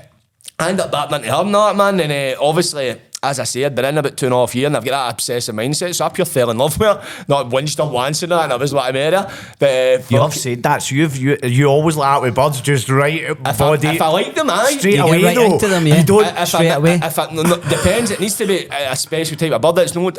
I 0.60 0.70
ended 0.70 0.86
up 0.86 0.92
battling 0.92 1.22
into 1.22 1.36
her 1.36 1.44
and 1.44 1.54
that, 1.54 1.76
man. 1.76 2.00
And 2.00 2.12
uh, 2.12 2.42
obviously, 2.44 3.00
as 3.24 3.40
I 3.40 3.46
said, 3.46 3.74
been 3.74 3.86
in 3.86 3.98
about 3.98 4.18
two 4.18 4.26
and 4.28 4.34
a 4.34 4.38
half 4.38 4.54
years 4.54 4.68
and 4.68 4.78
I've 4.78 4.86
got 4.86 4.92
that 5.08 5.14
obsessive 5.14 5.56
mindset. 5.56 5.96
So 5.96 6.06
I 6.06 6.10
pure 6.10 6.26
fell 6.26 6.50
in 6.52 6.58
love 6.58 6.78
with 6.78 6.88
her. 6.88 7.26
Not 7.28 7.50
winched 7.50 7.78
her 7.80 7.86
once 7.88 8.22
and 8.22 8.32
that, 8.32 8.44
and 8.44 8.54
I 8.54 8.58
was 8.58 8.74
like, 8.74 8.90
I 8.90 8.92
made 8.92 9.14
her. 9.14 9.32
But 9.60 9.70
uh, 9.70 9.92
You 10.10 10.18
fuck, 10.18 10.22
have 10.22 10.34
said 10.36 10.64
that. 10.64 10.80
So 10.84 10.96
you've 10.96 11.16
you, 11.18 11.38
you 11.44 11.66
always 11.68 11.96
like 11.96 12.16
that 12.16 12.22
with 12.22 12.36
birds, 12.36 12.62
just 12.62 12.90
right 12.90 13.24
out 13.26 13.38
if, 13.46 13.58
body. 13.58 13.88
I, 13.88 13.94
if 13.96 14.02
I 14.02 14.08
like 14.10 14.36
them, 14.36 14.50
aye. 14.50 14.76
Straight 14.78 14.92
You 14.92 14.98
get 14.98 15.08
away 15.08 15.24
right 15.24 15.36
though. 15.36 15.54
into 15.54 15.68
them, 15.70 15.88
yeah. 15.88 16.00
You 16.00 16.04
don't. 16.06 16.38
if 16.38 16.48
straight 16.50 16.70
I, 16.72 16.76
away. 16.76 16.96
If 17.02 17.18
I, 17.18 17.32
no, 17.34 17.44
no, 17.44 17.56
depends. 17.58 18.12
It 18.12 18.20
needs 18.20 18.36
to 18.38 18.46
be 18.46 18.66
a, 18.68 18.92
a 18.92 18.96
special 18.96 19.38
type 19.38 19.52
of 19.54 19.62
bird. 19.62 19.78
It's 19.80 19.96
no, 19.96 20.10
I, 20.10 20.12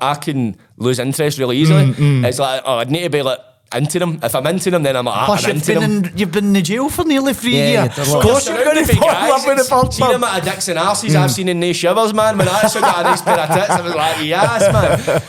I, 0.00 0.10
I 0.12 0.14
can 0.16 0.56
lose 0.76 0.98
interest 0.98 1.38
really 1.38 1.58
easily. 1.58 1.92
Mm, 1.92 2.26
It's 2.26 2.38
like, 2.40 2.62
oh, 2.64 2.78
I'd 2.78 2.90
need 2.90 3.04
to 3.04 3.10
be 3.10 3.22
like 3.22 3.38
into 3.74 3.98
them. 3.98 4.18
If 4.22 4.34
I'm 4.34 4.46
into 4.46 4.70
them, 4.70 4.82
then 4.82 4.96
I'm 4.96 5.08
ah, 5.08 5.26
Plus, 5.26 5.44
I'm 5.44 5.48
you've 5.48 5.56
into 5.68 5.80
been, 5.80 6.02
them. 6.02 6.04
in, 6.12 6.18
you've 6.18 6.32
been 6.32 6.56
in 6.56 6.64
jail 6.64 6.88
for 6.90 7.04
nearly 7.04 7.32
three 7.34 7.56
Yeah, 7.58 7.84
years. 7.84 7.98
Of 7.98 8.22
course, 8.22 8.48
You're 8.48 8.64
going 8.64 8.84
to 8.86 8.94
fall 8.96 9.08
in 9.10 9.28
love 9.30 9.46
with 9.46 9.56
the 9.58 9.62
guys. 9.70 9.82
bird. 9.84 9.92
See 9.92 10.06
them 10.06 10.24
at 10.24 10.42
a 10.42 10.44
dicks 10.44 10.68
and 10.68 10.78
arses 10.78 11.14
I've 11.14 11.30
seen 11.30 11.48
in 11.48 11.60
the 11.60 11.72
shivers, 11.72 12.12
man. 12.14 12.38
When 12.38 12.48
I 12.48 12.60
actually 12.60 12.82
got 12.82 13.00
a 13.00 13.02
nice 13.04 13.22
pair 13.22 13.38
of 13.38 13.48
tits, 13.54 13.70
I 13.70 13.80
was 13.80 13.94
like, 13.94 14.24
yes, 14.26 14.72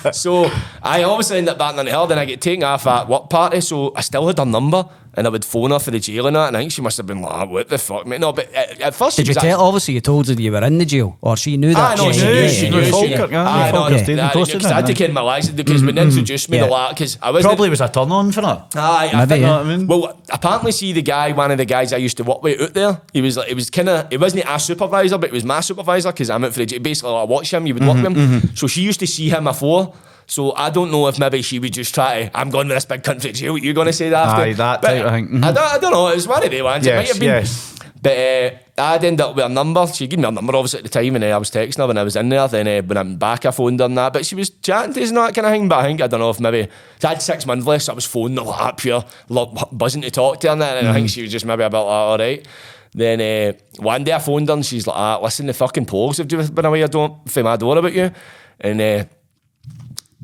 man. 0.04 0.14
So 0.14 0.50
I 0.82 1.04
obviously 1.04 1.38
ended 1.38 1.54
up 1.54 1.58
battling 1.58 1.88
her, 1.88 2.06
then 2.08 2.20
I 2.20 2.26
get 2.26 2.42
taken 2.42 2.64
off 2.64 2.86
at 2.88 3.08
work 3.08 3.30
party, 3.30 3.62
so 3.62 3.94
I 3.96 4.02
still 4.02 4.28
had 4.28 4.38
her 4.38 4.46
number. 4.46 4.86
And 5.16 5.28
I 5.28 5.30
would 5.30 5.46
phone 5.46 5.70
her 5.70 5.78
for 5.78 5.92
the 5.92 6.00
jail 6.00 6.26
and 6.26 6.36
that, 6.36 6.48
and 6.48 6.58
I 6.58 6.62
think 6.62 6.72
she 6.72 6.82
must 6.82 6.98
have 6.98 7.06
been 7.06 7.22
like, 7.22 7.32
ah, 7.32 7.46
what 7.46 7.70
the 7.70 7.78
fuck, 7.78 8.08
mate? 8.08 8.20
No, 8.20 8.34
but 8.34 8.52
at, 8.52 8.82
at 8.82 8.96
first 8.96 9.18
Did 9.18 9.28
she 9.28 9.30
you 9.32 9.36
was 9.36 9.44
tell? 9.44 9.62
Obviously, 9.62 9.94
you 9.94 10.02
told 10.02 10.28
her 10.28 10.34
you 10.34 10.52
were 10.52 10.64
in 10.64 10.80
the 10.80 10.86
jail, 10.86 11.18
or 11.22 11.38
she 11.38 11.56
knew 11.56 11.72
Ah, 11.76 11.94
that. 11.96 11.98
no, 12.00 12.12
she 12.12 12.20
she 12.20 12.26
knew, 12.26 12.34
knew, 12.34 12.50
she 12.50 12.56
she 12.56 12.70
knew. 12.72 12.82
knew. 12.82 12.92
Falkirk, 12.92 13.32
yeah, 13.32 13.48
Aye, 13.48 13.72
no, 13.72 13.78
Falkirk 13.78 13.92
no, 13.92 13.98
Stadium, 13.98 14.18
nah, 14.26 14.32
close 14.32 14.48
because 14.52 14.66
I 14.66 14.70
that, 14.70 14.76
had 14.76 14.86
to 14.88 14.92
yeah. 14.94 14.98
kid 15.08 15.14
my 15.14 15.22
license 15.22 15.56
because 15.56 15.84
when 15.84 15.94
they 15.96 16.02
introduced 16.02 16.50
me 16.50 16.58
Yeah. 16.58 16.64
to 16.66 16.70
that, 16.72 16.90
because 16.96 17.18
I 17.22 17.30
was 17.30 17.44
Probably 17.46 17.70
was 17.70 17.82
a 17.82 17.90
turn 17.90 18.12
on 18.12 18.32
for 18.32 18.42
her. 18.42 18.66
Aye, 18.76 19.12
I 19.14 19.26
think. 19.28 19.46
I 19.46 19.64
mean? 19.64 19.86
Well, 19.86 20.20
apparently, 20.32 20.72
see 20.72 20.94
the 20.94 21.04
guy, 21.04 21.32
one 21.32 21.52
of 21.52 21.60
the 21.60 21.66
guys 21.66 21.94
I 21.94 21.98
used 21.98 22.18
to 22.18 22.24
work 22.24 22.42
with 22.42 22.60
out 22.60 22.74
there. 22.74 23.02
He 23.14 23.22
was 23.22 23.38
like, 23.38 23.50
he 23.50 23.54
was 23.54 23.70
kind 23.70 23.90
of, 23.90 24.10
he 24.10 24.18
wasn't 24.18 24.46
a 24.48 24.60
supervisor, 24.60 25.20
but 25.20 25.30
he 25.30 25.34
was 25.36 25.46
my 25.46 25.60
supervisor 25.62 26.12
because 26.12 26.32
I'm 26.32 26.44
out 26.44 26.54
for 26.54 26.60
the 26.60 26.66
jail. 26.66 26.80
basically. 26.80 27.14
I 27.14 27.24
watch 27.24 27.54
him, 27.54 27.68
you 27.68 27.76
would 27.76 27.84
work 27.86 27.98
mm-hmm, 27.98 28.14
with 28.14 28.18
him. 28.18 28.42
Mm-hmm. 28.42 28.56
So 28.56 28.66
she 28.68 28.82
used 28.82 29.00
to 29.02 29.08
see 29.08 29.30
him 29.30 29.44
before. 29.44 29.94
So 30.26 30.54
I 30.56 30.70
don't 30.70 30.92
know 30.92 31.08
if 31.08 31.20
maybe 31.20 31.42
she 31.42 31.60
would 31.60 31.74
just 31.74 31.94
try. 31.94 32.26
to, 32.26 32.38
I'm 32.38 32.50
going 32.50 32.68
to 32.70 32.74
this 32.74 32.86
big 32.86 33.04
country 33.04 33.32
jail. 33.34 33.54
What 33.54 33.62
you 33.64 33.74
going 33.74 33.88
to 33.88 33.94
say 33.94 34.10
that 34.10 34.28
after? 34.28 34.42
Aye, 34.44 34.54
that 34.54 34.82
But 34.82 34.88
type 34.88 35.06
of 35.06 35.12
thing. 35.12 35.28
Mhm. 35.30 35.44
I, 35.44 35.52
don't, 35.52 35.74
I 35.74 35.78
don't 35.80 35.92
know. 35.92 36.08
It 36.10 36.16
was 36.16 36.28
one 36.28 36.44
of 36.44 36.50
the 36.52 36.62
ones. 36.62 36.86
it 36.86 36.90
Yes, 36.90 36.98
might 37.00 37.08
have 37.10 37.20
been. 37.20 37.30
yes. 37.30 37.70
But 38.02 38.18
uh, 38.18 38.82
I'd 38.82 39.04
end 39.06 39.22
up 39.22 39.34
with 39.36 39.46
a 39.46 39.50
number. 39.50 39.88
She 39.88 40.08
gave 40.08 40.20
me 40.20 40.26
a 40.28 40.32
number 40.32 40.54
obviously 40.56 40.80
at 40.80 40.84
the 40.84 40.90
time, 40.90 41.16
and 41.16 41.24
uh, 41.24 41.28
I 41.28 41.38
was 41.38 41.50
texting 41.50 41.78
her 41.78 41.88
when 41.88 41.98
I 41.98 42.04
was 42.04 42.18
in 42.18 42.28
there. 42.28 42.46
Then 42.50 42.68
uh, 42.68 42.82
when 42.86 42.98
I'm 42.98 43.16
back, 43.16 43.46
I 43.46 43.52
phoned 43.52 43.80
her 43.80 43.86
and 43.86 43.98
that. 43.98 44.12
But 44.12 44.26
she 44.26 44.36
was 44.36 44.50
chatting 44.50 44.94
to 44.94 45.02
us 45.04 45.08
and 45.10 45.18
that 45.18 45.34
kind 45.34 45.48
of 45.48 45.54
thing. 45.54 45.70
But 45.70 45.80
I 45.80 45.84
think 45.84 46.02
I 46.02 46.08
don't 46.08 46.20
know 46.20 46.30
if 46.30 46.40
maybe 46.40 46.68
I 47.04 47.08
had 47.08 47.22
six 47.22 47.46
months 47.46 47.66
left. 47.66 47.86
So 47.86 47.94
I 47.94 47.96
was 47.96 48.04
phoning 48.06 48.44
her 48.46 48.74
pure 48.76 49.06
like, 49.30 49.48
buzzing 49.72 50.02
to 50.02 50.12
talk 50.12 50.42
to 50.42 50.48
her 50.48 50.52
and 50.54 50.62
that. 50.62 50.78
And 50.80 50.88
I 50.90 50.94
think 50.94 51.10
she 51.12 51.22
was 51.22 51.32
just 51.32 51.46
maybe 51.46 51.64
about 51.64 51.86
like, 51.86 51.94
all 51.94 52.18
right. 52.18 52.48
Then 52.94 53.22
uh, 53.22 53.54
one 53.82 54.04
day 54.04 54.12
I 54.12 54.20
phoned 54.20 54.50
her 54.50 54.54
and 54.54 54.66
she's 54.66 54.86
like, 54.86 54.98
ah, 54.98 55.20
"Listen, 55.24 55.46
the 55.48 55.54
fucking 55.54 55.86
Pogues 55.86 56.18
have 56.18 56.28
been 56.54 56.66
away. 56.66 56.84
I 56.84 56.88
don't 56.88 57.30
from 57.32 57.44
my 57.44 57.56
door 57.56 57.78
about 57.78 57.94
you." 57.94 58.12
And 58.60 58.82
uh, 58.82 59.06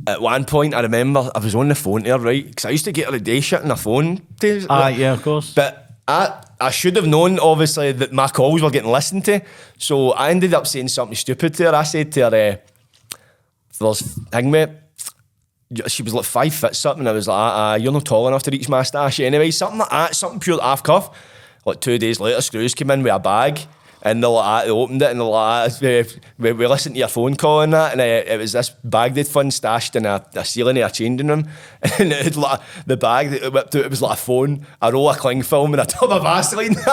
at 0.08 0.22
one 0.22 0.45
point, 0.45 0.74
I 0.74 0.82
remember 0.82 1.30
I 1.36 1.39
was 1.39 1.56
on 1.56 1.68
the 1.68 1.76
phone 1.76 2.04
to 2.04 2.12
her, 2.12 2.20
right? 2.20 2.45
Because 2.45 2.66
I 2.66 2.70
used 2.70 2.86
to 2.86 2.91
get 2.91 3.10
her 3.10 3.16
a 3.16 3.20
day 3.20 3.39
shit 3.41 3.62
on 3.62 3.68
the 3.68 3.76
phone. 3.76 4.22
To, 4.41 4.66
Ah, 4.70 4.88
yeah, 4.88 5.14
of 5.14 5.22
course. 5.24 5.54
But 5.54 5.91
I, 6.08 6.41
I 6.60 6.72
should 6.72 6.95
have 6.95 7.06
known, 7.08 7.39
obviously, 7.39 7.91
that 7.91 8.12
my 8.12 8.28
calls 8.28 8.62
were 8.62 8.70
getting 8.72 8.91
listened 8.91 9.26
to. 9.26 9.41
So 9.78 10.12
I 10.12 10.32
ended 10.32 10.54
up 10.54 10.66
saying 10.68 10.88
something 10.89 11.16
stupid 11.16 11.54
to 11.56 11.66
her. 11.66 11.76
I 11.76 11.84
said 11.84 12.12
to 12.14 12.30
her, 12.30 12.60
uh, 12.62 13.18
there's, 13.80 14.20
hang 14.34 14.52
me, 14.52 14.66
she 15.88 16.02
was 16.04 16.14
like 16.14 16.26
five 16.26 16.54
foot 16.54 16.76
something. 16.76 17.06
I 17.08 17.12
was 17.12 17.28
like, 17.28 17.38
uh, 17.38 17.78
you're 17.82 17.93
not 17.93 18.06
tall 18.06 18.28
enough 18.28 18.43
to 18.43 18.52
reach 18.52 18.68
my 18.68 18.84
stash 18.84 19.20
anyway. 19.20 19.52
Something 19.52 19.80
like 19.80 19.89
that, 19.91 20.16
something 20.16 20.39
pure 20.39 20.62
off 20.62 20.82
cuff. 20.84 21.16
Like 21.66 21.80
two 21.82 21.97
days 21.97 22.20
later, 22.20 22.41
Screws 22.41 22.74
came 22.74 22.89
in 22.91 23.04
with 23.04 23.14
a 23.14 23.20
bag. 23.20 23.60
And 24.02 24.22
like, 24.22 24.45
ah, 24.45 24.64
they 24.64 24.72
opened 24.72 25.02
it 25.02 25.12
and 25.12 25.20
like, 25.20 25.30
ah, 25.34 25.68
we, 26.38 26.54
we 26.54 26.68
listened 26.68 26.95
to 26.95 27.00
your 27.00 27.10
phone 27.10 27.36
call 27.36 27.62
and 27.62 27.74
that. 27.74 27.91
And 27.91 28.00
uh, 28.00 28.04
it 28.04 28.38
was 28.38 28.54
this 28.54 28.70
bag 28.84 29.14
they'd 29.14 29.28
fun 29.28 29.52
stashed 29.52 29.95
in 29.95 30.06
a, 30.06 30.26
a 30.36 30.45
ceiling 30.45 30.78
of 30.78 30.89
a 30.89 30.93
changing 30.93 31.28
room. 31.28 31.47
And 32.00 32.12
it 32.12 32.24
had 32.24 32.36
like, 32.36 32.62
the 32.86 32.97
bag 32.97 33.30
that 33.32 33.43
it 33.43 33.54
whipped 33.54 33.76
out, 33.76 33.86
it 33.86 33.89
was 33.89 34.02
like 34.02 34.18
a 34.18 34.22
phone, 34.22 34.66
a 34.82 34.91
roll 34.91 35.10
of 35.10 35.18
cling 35.18 35.41
film, 35.43 35.74
and 35.74 35.82
a 35.82 35.86
tub 35.86 36.12
of 36.12 36.24
Vaseline. 36.24 36.74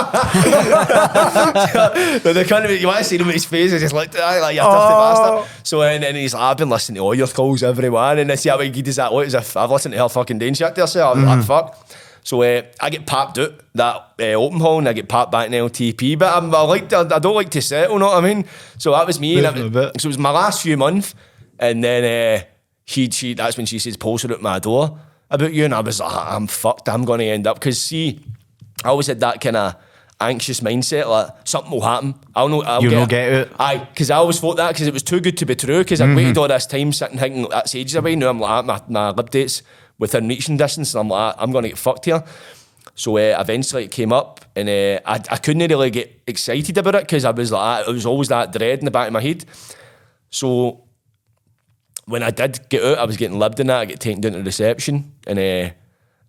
but 2.22 2.32
they 2.32 2.44
couldn't, 2.44 2.80
you 2.80 2.86
want 2.86 2.98
to 2.98 3.04
see 3.04 3.18
him 3.18 3.26
with 3.26 3.34
his 3.34 3.44
face, 3.44 3.72
he 3.72 3.78
just 3.78 3.94
looked 3.94 4.14
at 4.14 4.20
that, 4.20 4.40
like, 4.40 4.54
you 4.54 4.62
dirty 4.62 4.70
bastard. 4.70 5.44
So 5.64 5.82
and, 5.82 6.02
then 6.02 6.14
he's 6.14 6.34
like, 6.34 6.42
I've 6.42 6.56
been 6.56 6.68
listening 6.68 6.96
to 6.96 7.02
all 7.02 7.14
your 7.14 7.26
calls, 7.26 7.62
everyone. 7.62 8.18
And 8.18 8.30
I 8.30 8.36
see 8.36 8.48
how 8.48 8.58
he 8.58 8.70
does 8.70 8.96
that 8.96 9.12
look 9.12 9.26
as 9.26 9.34
if 9.34 9.56
I've 9.56 9.70
listened 9.70 9.94
to 9.94 9.98
her 10.00 10.08
fucking 10.08 10.38
doing 10.38 10.54
shit 10.54 10.74
there. 10.74 10.86
So 10.86 11.12
I'm 11.12 11.24
like, 11.24 11.44
fuck. 11.44 11.86
So 12.26 12.42
uh, 12.42 12.62
I 12.80 12.90
get 12.90 13.06
papped 13.06 13.38
out 13.38 13.52
that 13.76 14.14
uh, 14.18 14.24
open 14.32 14.58
hall 14.58 14.80
and 14.80 14.88
I 14.88 14.94
get 14.94 15.08
papped 15.08 15.30
back 15.30 15.46
in 15.46 15.52
LTP. 15.52 16.18
But 16.18 16.36
I'm, 16.36 16.52
I 16.52 16.62
like 16.62 16.88
to, 16.88 17.08
I 17.08 17.20
don't 17.20 17.36
like 17.36 17.50
to 17.50 17.62
settle, 17.62 18.00
know 18.00 18.06
what 18.06 18.24
I 18.24 18.34
mean? 18.34 18.46
So 18.78 18.90
that 18.90 19.06
was 19.06 19.20
me. 19.20 19.36
And 19.36 19.46
Moving 19.46 19.66
a 19.68 19.70
bit. 19.70 20.00
so 20.00 20.06
it 20.06 20.10
was 20.10 20.18
my 20.18 20.32
last 20.32 20.60
few 20.60 20.76
months. 20.76 21.14
And 21.60 21.84
then 21.84 22.02
uh, 22.40 22.44
she, 22.84 23.08
she, 23.10 23.34
that's 23.34 23.56
when 23.56 23.64
she 23.64 23.78
says, 23.78 23.96
posted 23.96 24.32
at 24.32 24.42
my 24.42 24.58
door 24.58 24.98
about 25.30 25.52
you. 25.52 25.66
And 25.66 25.72
I 25.72 25.78
was 25.78 26.00
like, 26.00 26.12
I'm 26.12 26.48
fucked. 26.48 26.88
I'm 26.88 27.04
going 27.04 27.20
to 27.20 27.26
end 27.26 27.46
up. 27.46 27.60
Because 27.60 27.80
see, 27.80 28.18
I 28.82 28.88
always 28.88 29.06
had 29.06 29.20
that 29.20 29.40
kind 29.40 29.54
of 29.54 29.76
anxious 30.20 30.58
mindset, 30.58 31.08
like 31.08 31.28
something 31.44 31.70
will 31.70 31.82
happen. 31.82 32.16
I'll 32.34 32.48
know. 32.48 32.62
I'll 32.62 32.82
You'll 32.82 33.06
get 33.06 33.08
get 33.08 33.32
it. 33.32 33.52
Aye, 33.56 33.78
because 33.78 34.10
I 34.10 34.16
always 34.16 34.40
thought 34.40 34.56
that 34.56 34.72
because 34.72 34.88
it 34.88 34.92
was 34.94 35.04
too 35.04 35.20
good 35.20 35.36
to 35.38 35.46
be 35.46 35.54
true. 35.54 35.78
Because 35.78 36.00
I'd 36.00 36.16
waited 36.16 36.38
all 36.38 36.48
this 36.48 36.66
time 36.66 36.92
sitting 36.92 37.18
thinking 37.18 37.46
that's 37.50 37.72
ages 37.76 37.94
away. 37.94 38.16
Now 38.16 38.30
I'm 38.30 38.40
like 38.40 38.64
my 38.64 38.82
my 38.88 39.10
lib 39.10 39.30
dates 39.30 39.62
within 39.98 40.28
reaching 40.28 40.56
distance, 40.56 40.94
and 40.94 41.00
I'm 41.00 41.08
like 41.08 41.34
I'm 41.38 41.52
going 41.52 41.62
to 41.62 41.68
get 41.70 41.78
fucked 41.78 42.04
here. 42.04 42.22
So 42.94 43.16
uh, 43.18 43.36
eventually 43.38 43.84
it 43.84 43.90
came 43.90 44.12
up, 44.12 44.44
and 44.54 44.68
uh, 44.68 45.00
I 45.04 45.14
I 45.30 45.36
couldn't 45.36 45.68
really 45.68 45.90
get 45.90 46.22
excited 46.26 46.76
about 46.78 46.94
it 46.94 47.02
because 47.02 47.24
I 47.24 47.30
was 47.30 47.52
like 47.52 47.86
it 47.86 47.92
was 47.92 48.06
always 48.06 48.28
that 48.28 48.52
dread 48.52 48.78
in 48.78 48.84
the 48.84 48.90
back 48.90 49.08
of 49.08 49.12
my 49.12 49.20
head. 49.20 49.44
So 50.30 50.84
when 52.06 52.22
I 52.22 52.30
did 52.30 52.68
get 52.68 52.84
out, 52.84 52.98
I 52.98 53.04
was 53.04 53.16
getting 53.16 53.38
libbed 53.38 53.60
in 53.60 53.66
that. 53.66 53.80
I 53.80 53.84
get 53.84 54.00
taken 54.00 54.20
down 54.20 54.32
to 54.32 54.42
reception, 54.42 55.12
and 55.26 55.38
uh, 55.38 55.70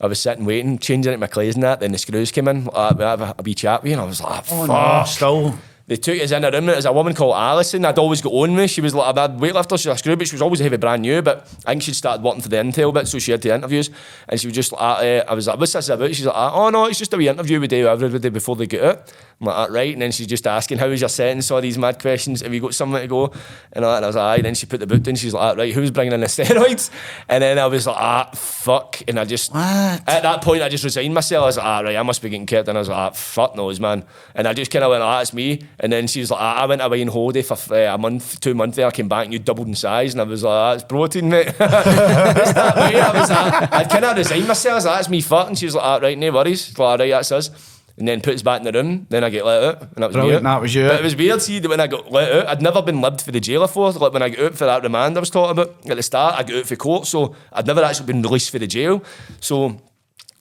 I 0.02 0.08
was 0.08 0.20
sitting 0.20 0.46
waiting, 0.46 0.78
changing 0.78 1.14
into 1.14 1.20
my 1.20 1.28
clothes 1.28 1.56
and 1.56 1.64
that. 1.64 1.80
Then 1.80 1.92
the 1.92 1.98
screws 1.98 2.32
came 2.32 2.48
in. 2.48 2.68
Uh, 2.74 2.94
we 2.98 3.04
have 3.04 3.22
a, 3.22 3.36
a 3.38 3.44
wee 3.44 3.54
chat 3.54 3.82
with 3.84 3.90
you, 3.92 3.94
and 3.94 4.02
I 4.02 4.06
was 4.06 4.22
like, 4.22 4.46
fuck. 4.46 4.70
Oh, 4.70 5.04
still. 5.06 5.60
They 5.88 5.96
took 5.96 6.20
us 6.20 6.32
in 6.32 6.44
a 6.44 6.52
room. 6.52 6.66
There's 6.66 6.84
a 6.84 6.92
woman 6.92 7.14
called 7.14 7.36
Alison. 7.36 7.86
I'd 7.86 7.98
always 7.98 8.22
got 8.22 8.34
on 8.34 8.56
with. 8.56 8.70
She 8.70 8.82
was 8.82 8.94
like 8.94 9.10
a 9.10 9.14
bad 9.14 9.38
weightlifter. 9.38 9.82
She 9.82 9.88
was 9.88 9.96
a 9.96 9.98
screw, 9.98 10.18
but 10.18 10.28
she 10.28 10.36
was 10.36 10.42
always 10.42 10.60
a 10.60 10.64
heavy 10.64 10.76
brand 10.76 11.02
new. 11.02 11.22
But 11.22 11.48
I 11.66 11.72
think 11.72 11.84
she'd 11.84 11.96
started 11.96 12.24
working 12.24 12.42
for 12.42 12.50
the 12.50 12.58
Intel 12.58 12.94
bit, 12.94 13.08
so 13.08 13.20
she 13.20 13.32
had 13.32 13.42
the 13.42 13.56
interviews. 13.56 13.90
And 14.28 14.38
she 14.38 14.48
was 14.48 14.56
just 14.56 14.74
like, 14.74 14.82
uh, 14.82 15.24
I 15.26 15.34
was 15.34 15.48
like, 15.48 15.58
what's 15.58 15.72
this 15.72 15.88
about? 15.88 16.14
She's 16.14 16.26
like, 16.26 16.36
oh 16.36 16.70
no, 16.72 16.88
it's 16.88 17.00
just 17.00 17.14
a 17.14 17.18
wee 17.18 17.30
interview 17.30 17.62
we 17.62 17.68
do 17.68 17.88
everybody 17.88 18.30
before 18.30 18.58
they 18.58 18.68
get 18.68 18.84
out. 18.84 19.14
I'm 19.40 19.46
like, 19.48 19.56
"Ah, 19.56 19.68
right. 19.72 19.94
And 19.94 20.02
then 20.02 20.12
she's 20.12 20.26
just 20.26 20.48
asking, 20.48 20.80
how 20.80 20.88
was 20.90 21.00
your 21.00 21.10
sentence? 21.10 21.52
All 21.52 21.62
these 21.62 21.78
mad 21.78 22.00
questions. 22.02 22.42
Have 22.42 22.52
you 22.54 22.60
got 22.60 22.74
somewhere 22.74 23.02
to 23.02 23.08
go? 23.08 23.26
And, 23.72 23.86
that. 23.86 23.98
and 23.98 24.06
I 24.06 24.08
was 24.08 24.16
like, 24.16 24.40
aye. 24.40 24.42
Then 24.42 24.56
she 24.56 24.66
put 24.66 24.80
the 24.80 24.88
book 24.88 25.04
down. 25.04 25.14
She's 25.16 25.34
like, 25.34 25.44
"Ah, 25.56 25.60
right, 25.60 25.72
who's 25.74 25.92
bringing 25.92 26.14
in 26.14 26.22
the 26.22 26.26
steroids? 26.28 26.90
And 27.30 27.44
then 27.44 27.60
I 27.60 27.68
was 27.68 27.86
like, 27.86 27.98
ah, 27.98 28.32
fuck. 28.34 29.00
And 29.08 29.20
I 29.20 29.26
just, 29.26 29.54
What? 29.54 29.62
at 29.62 30.24
that 30.24 30.42
point, 30.42 30.64
I 30.64 30.70
just 30.70 30.84
resigned 30.84 31.14
myself. 31.14 31.44
I 31.44 31.46
was 31.46 31.58
like, 31.58 31.66
ah, 31.68 31.80
right, 31.82 31.96
I 31.98 32.02
must 32.02 32.22
be 32.24 32.30
getting 32.30 32.48
kept. 32.48 32.68
And 32.68 32.78
I 32.78 32.82
was 32.82 32.90
like, 32.90 32.98
ah, 32.98 33.10
fuck 33.12 33.56
knows, 33.56 33.80
man. 33.80 34.06
And 34.34 34.48
I 34.48 34.54
just 34.54 34.72
kind 34.72 34.84
of 34.84 34.90
went, 34.90 35.04
ah, 35.04 35.22
it's 35.22 35.34
me. 35.34 35.62
And 35.80 35.94
then 35.94 36.08
she 36.08 36.20
was 36.22 36.32
like, 36.32 36.42
ah, 36.42 36.56
I 36.56 36.66
went 36.66 36.82
away 36.82 37.02
in 37.02 37.08
holiday 37.08 37.44
for 37.44 37.58
uh, 37.76 37.94
a 37.94 37.98
month, 38.00 38.40
two 38.40 38.56
months 38.56 38.76
there. 38.78 38.88
I 38.88 38.92
came 38.92 39.08
back 39.08 39.26
and 39.26 39.34
you 39.34 39.38
doubled 39.40 39.68
in 39.68 39.76
size. 39.76 40.16
And 40.16 40.22
I 40.22 40.24
was 40.24 40.42
like, 40.44 40.52
ah, 40.52 40.74
it's 40.74 40.84
protein, 40.84 41.30
mate. 41.30 41.48
It's 41.58 41.58
that 42.54 42.76
way. 42.76 43.00
I 43.00 43.20
was 43.20 43.30
like, 43.30 43.72
I'd 43.74 43.90
kind 43.90 44.06
of 44.06 44.18
resigned 44.18 44.48
myself. 44.48 44.72
I 44.72 44.76
was 44.78 44.86
like, 44.86 44.96
that's 44.98 45.10
me 45.10 45.22
fucking. 45.22 45.56
She 45.56 45.66
was 45.66 45.76
like, 45.76 45.84
ah, 45.86 45.98
right, 45.98 46.18
no 46.18 46.32
worries. 46.32 46.78
Like, 46.78 47.00
ah, 47.00 47.04
right, 47.04 47.12
that's 47.12 47.32
us. 47.32 47.77
And 47.98 48.08
then 48.08 48.22
put 48.22 48.36
us 48.36 48.44
back 48.44 48.60
in 48.60 48.66
the 48.66 48.72
room. 48.72 49.08
Then 49.10 49.24
I 49.24 49.30
get 49.30 49.44
let 49.44 49.64
out. 49.64 49.82
And 49.82 50.04
that 50.04 50.08
was 50.08 50.16
Brilliant, 50.16 50.44
me 50.44 50.50
out. 50.50 50.54
that 50.54 50.62
was 50.62 50.76
you. 50.76 50.88
But 50.88 51.00
it 51.00 51.04
was 51.04 51.16
weird, 51.16 51.42
see, 51.42 51.58
that 51.58 51.68
when 51.68 51.80
I 51.80 51.88
got 51.88 52.12
let 52.12 52.32
out, 52.32 52.48
I'd 52.48 52.62
never 52.62 52.82
been 52.84 53.02
libbed 53.02 53.24
for 53.24 53.32
the 53.32 53.40
jail 53.40 53.62
before. 53.62 53.92
Like 53.92 54.14
when 54.14 54.22
I 54.22 54.30
got 54.30 54.46
out 54.46 54.56
for 54.56 54.66
that 54.66 54.84
remand 54.84 55.18
I 55.18 55.20
was 55.20 55.32
talking 55.32 55.60
about 55.60 55.76
at 55.90 55.98
the 55.98 56.04
start, 56.04 56.36
I 56.36 56.44
got 56.44 56.58
out 56.58 56.66
for 56.68 56.76
court, 56.76 57.08
so 57.08 57.36
I'd 57.52 57.66
never 57.66 57.82
actually 57.84 58.06
been 58.06 58.22
released 58.22 58.52
for 58.52 58.60
the 58.60 58.68
jail. 58.68 59.04
So 59.40 59.82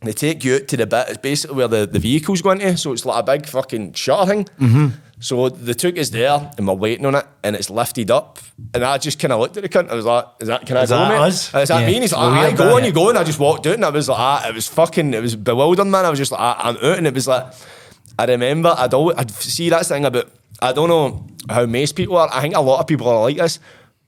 they 0.03 0.13
take 0.13 0.45
you 0.45 0.57
out 0.57 0.69
to 0.69 0.77
the 0.77 0.87
bit, 0.87 1.09
it's 1.09 1.19
basically 1.19 1.57
where 1.57 1.69
the, 1.69 1.87
the 1.87 1.99
vehicle's 1.99 2.43
going 2.43 2.59
to, 2.61 2.77
so 2.77 2.93
it's 2.93 3.07
like 3.07 3.19
a 3.19 3.23
big 3.23 3.47
fucking 3.47 3.95
shutter 3.95 4.27
thing. 4.27 4.45
Mm-hmm. 4.61 4.87
So 5.19 5.49
they 5.49 5.73
took 5.73 5.97
us 5.99 6.11
there 6.11 6.51
and 6.59 6.69
we're 6.69 6.75
waiting 6.75 7.07
on 7.07 7.15
it 7.15 7.25
and 7.43 7.57
it's 7.57 7.71
lifted 7.71 8.11
up. 8.11 8.39
And 8.75 8.85
I 8.85 8.99
just 8.99 9.19
kind 9.19 9.33
of 9.33 9.41
looked 9.41 9.57
at 9.57 9.63
the 9.63 9.69
cunt. 9.71 9.89
I 9.89 9.95
was 9.95 10.05
like, 10.05 10.27
is 10.41 10.49
that, 10.49 10.67
can 10.67 10.77
I 10.77 10.83
Is 10.83 10.91
go, 10.91 10.97
that 10.99 11.09
mate? 11.09 11.19
us? 11.27 11.55
Is 11.55 11.69
that 11.69 11.81
Yeah. 11.81 11.87
me? 11.87 11.95
And 11.95 12.03
he's 12.05 12.13
like, 12.13 12.21
aye, 12.21 12.49
bit, 12.51 12.59
go 12.59 12.77
on, 12.77 12.85
you 12.85 12.93
go. 12.93 13.09
And 13.09 13.17
I 13.19 13.25
just 13.25 13.41
walked 13.41 13.67
out 13.67 13.75
and 13.75 13.85
I 13.87 13.89
was 13.89 14.09
like, 14.11 14.19
ah, 14.19 14.47
it 14.47 14.55
was 14.55 14.69
fucking, 14.69 15.15
it 15.15 15.23
was 15.23 15.35
bewildering, 15.35 15.91
man. 15.91 16.05
I 16.05 16.11
was 16.11 16.19
just 16.19 16.33
like, 16.33 16.41
ah, 16.43 16.61
I'm 16.63 16.77
out. 16.77 16.99
And 16.99 17.07
it 17.07 17.15
was 17.15 17.27
like, 17.27 17.47
I 18.19 18.27
remember 18.27 18.75
I'd 18.77 18.93
always, 18.93 19.17
I'd 19.17 19.31
see 19.31 19.71
that 19.71 19.87
thing 19.87 20.05
about, 20.05 20.31
I 20.61 20.73
don't 20.75 20.91
know 20.91 21.27
how 21.49 21.65
most 21.65 21.97
people 21.97 22.19
are. 22.19 22.29
I 22.31 22.43
think 22.43 22.55
a 22.55 22.61
lot 22.61 22.81
of 22.81 22.87
people 22.87 23.09
are 23.09 23.23
like 23.23 23.39
this. 23.39 23.59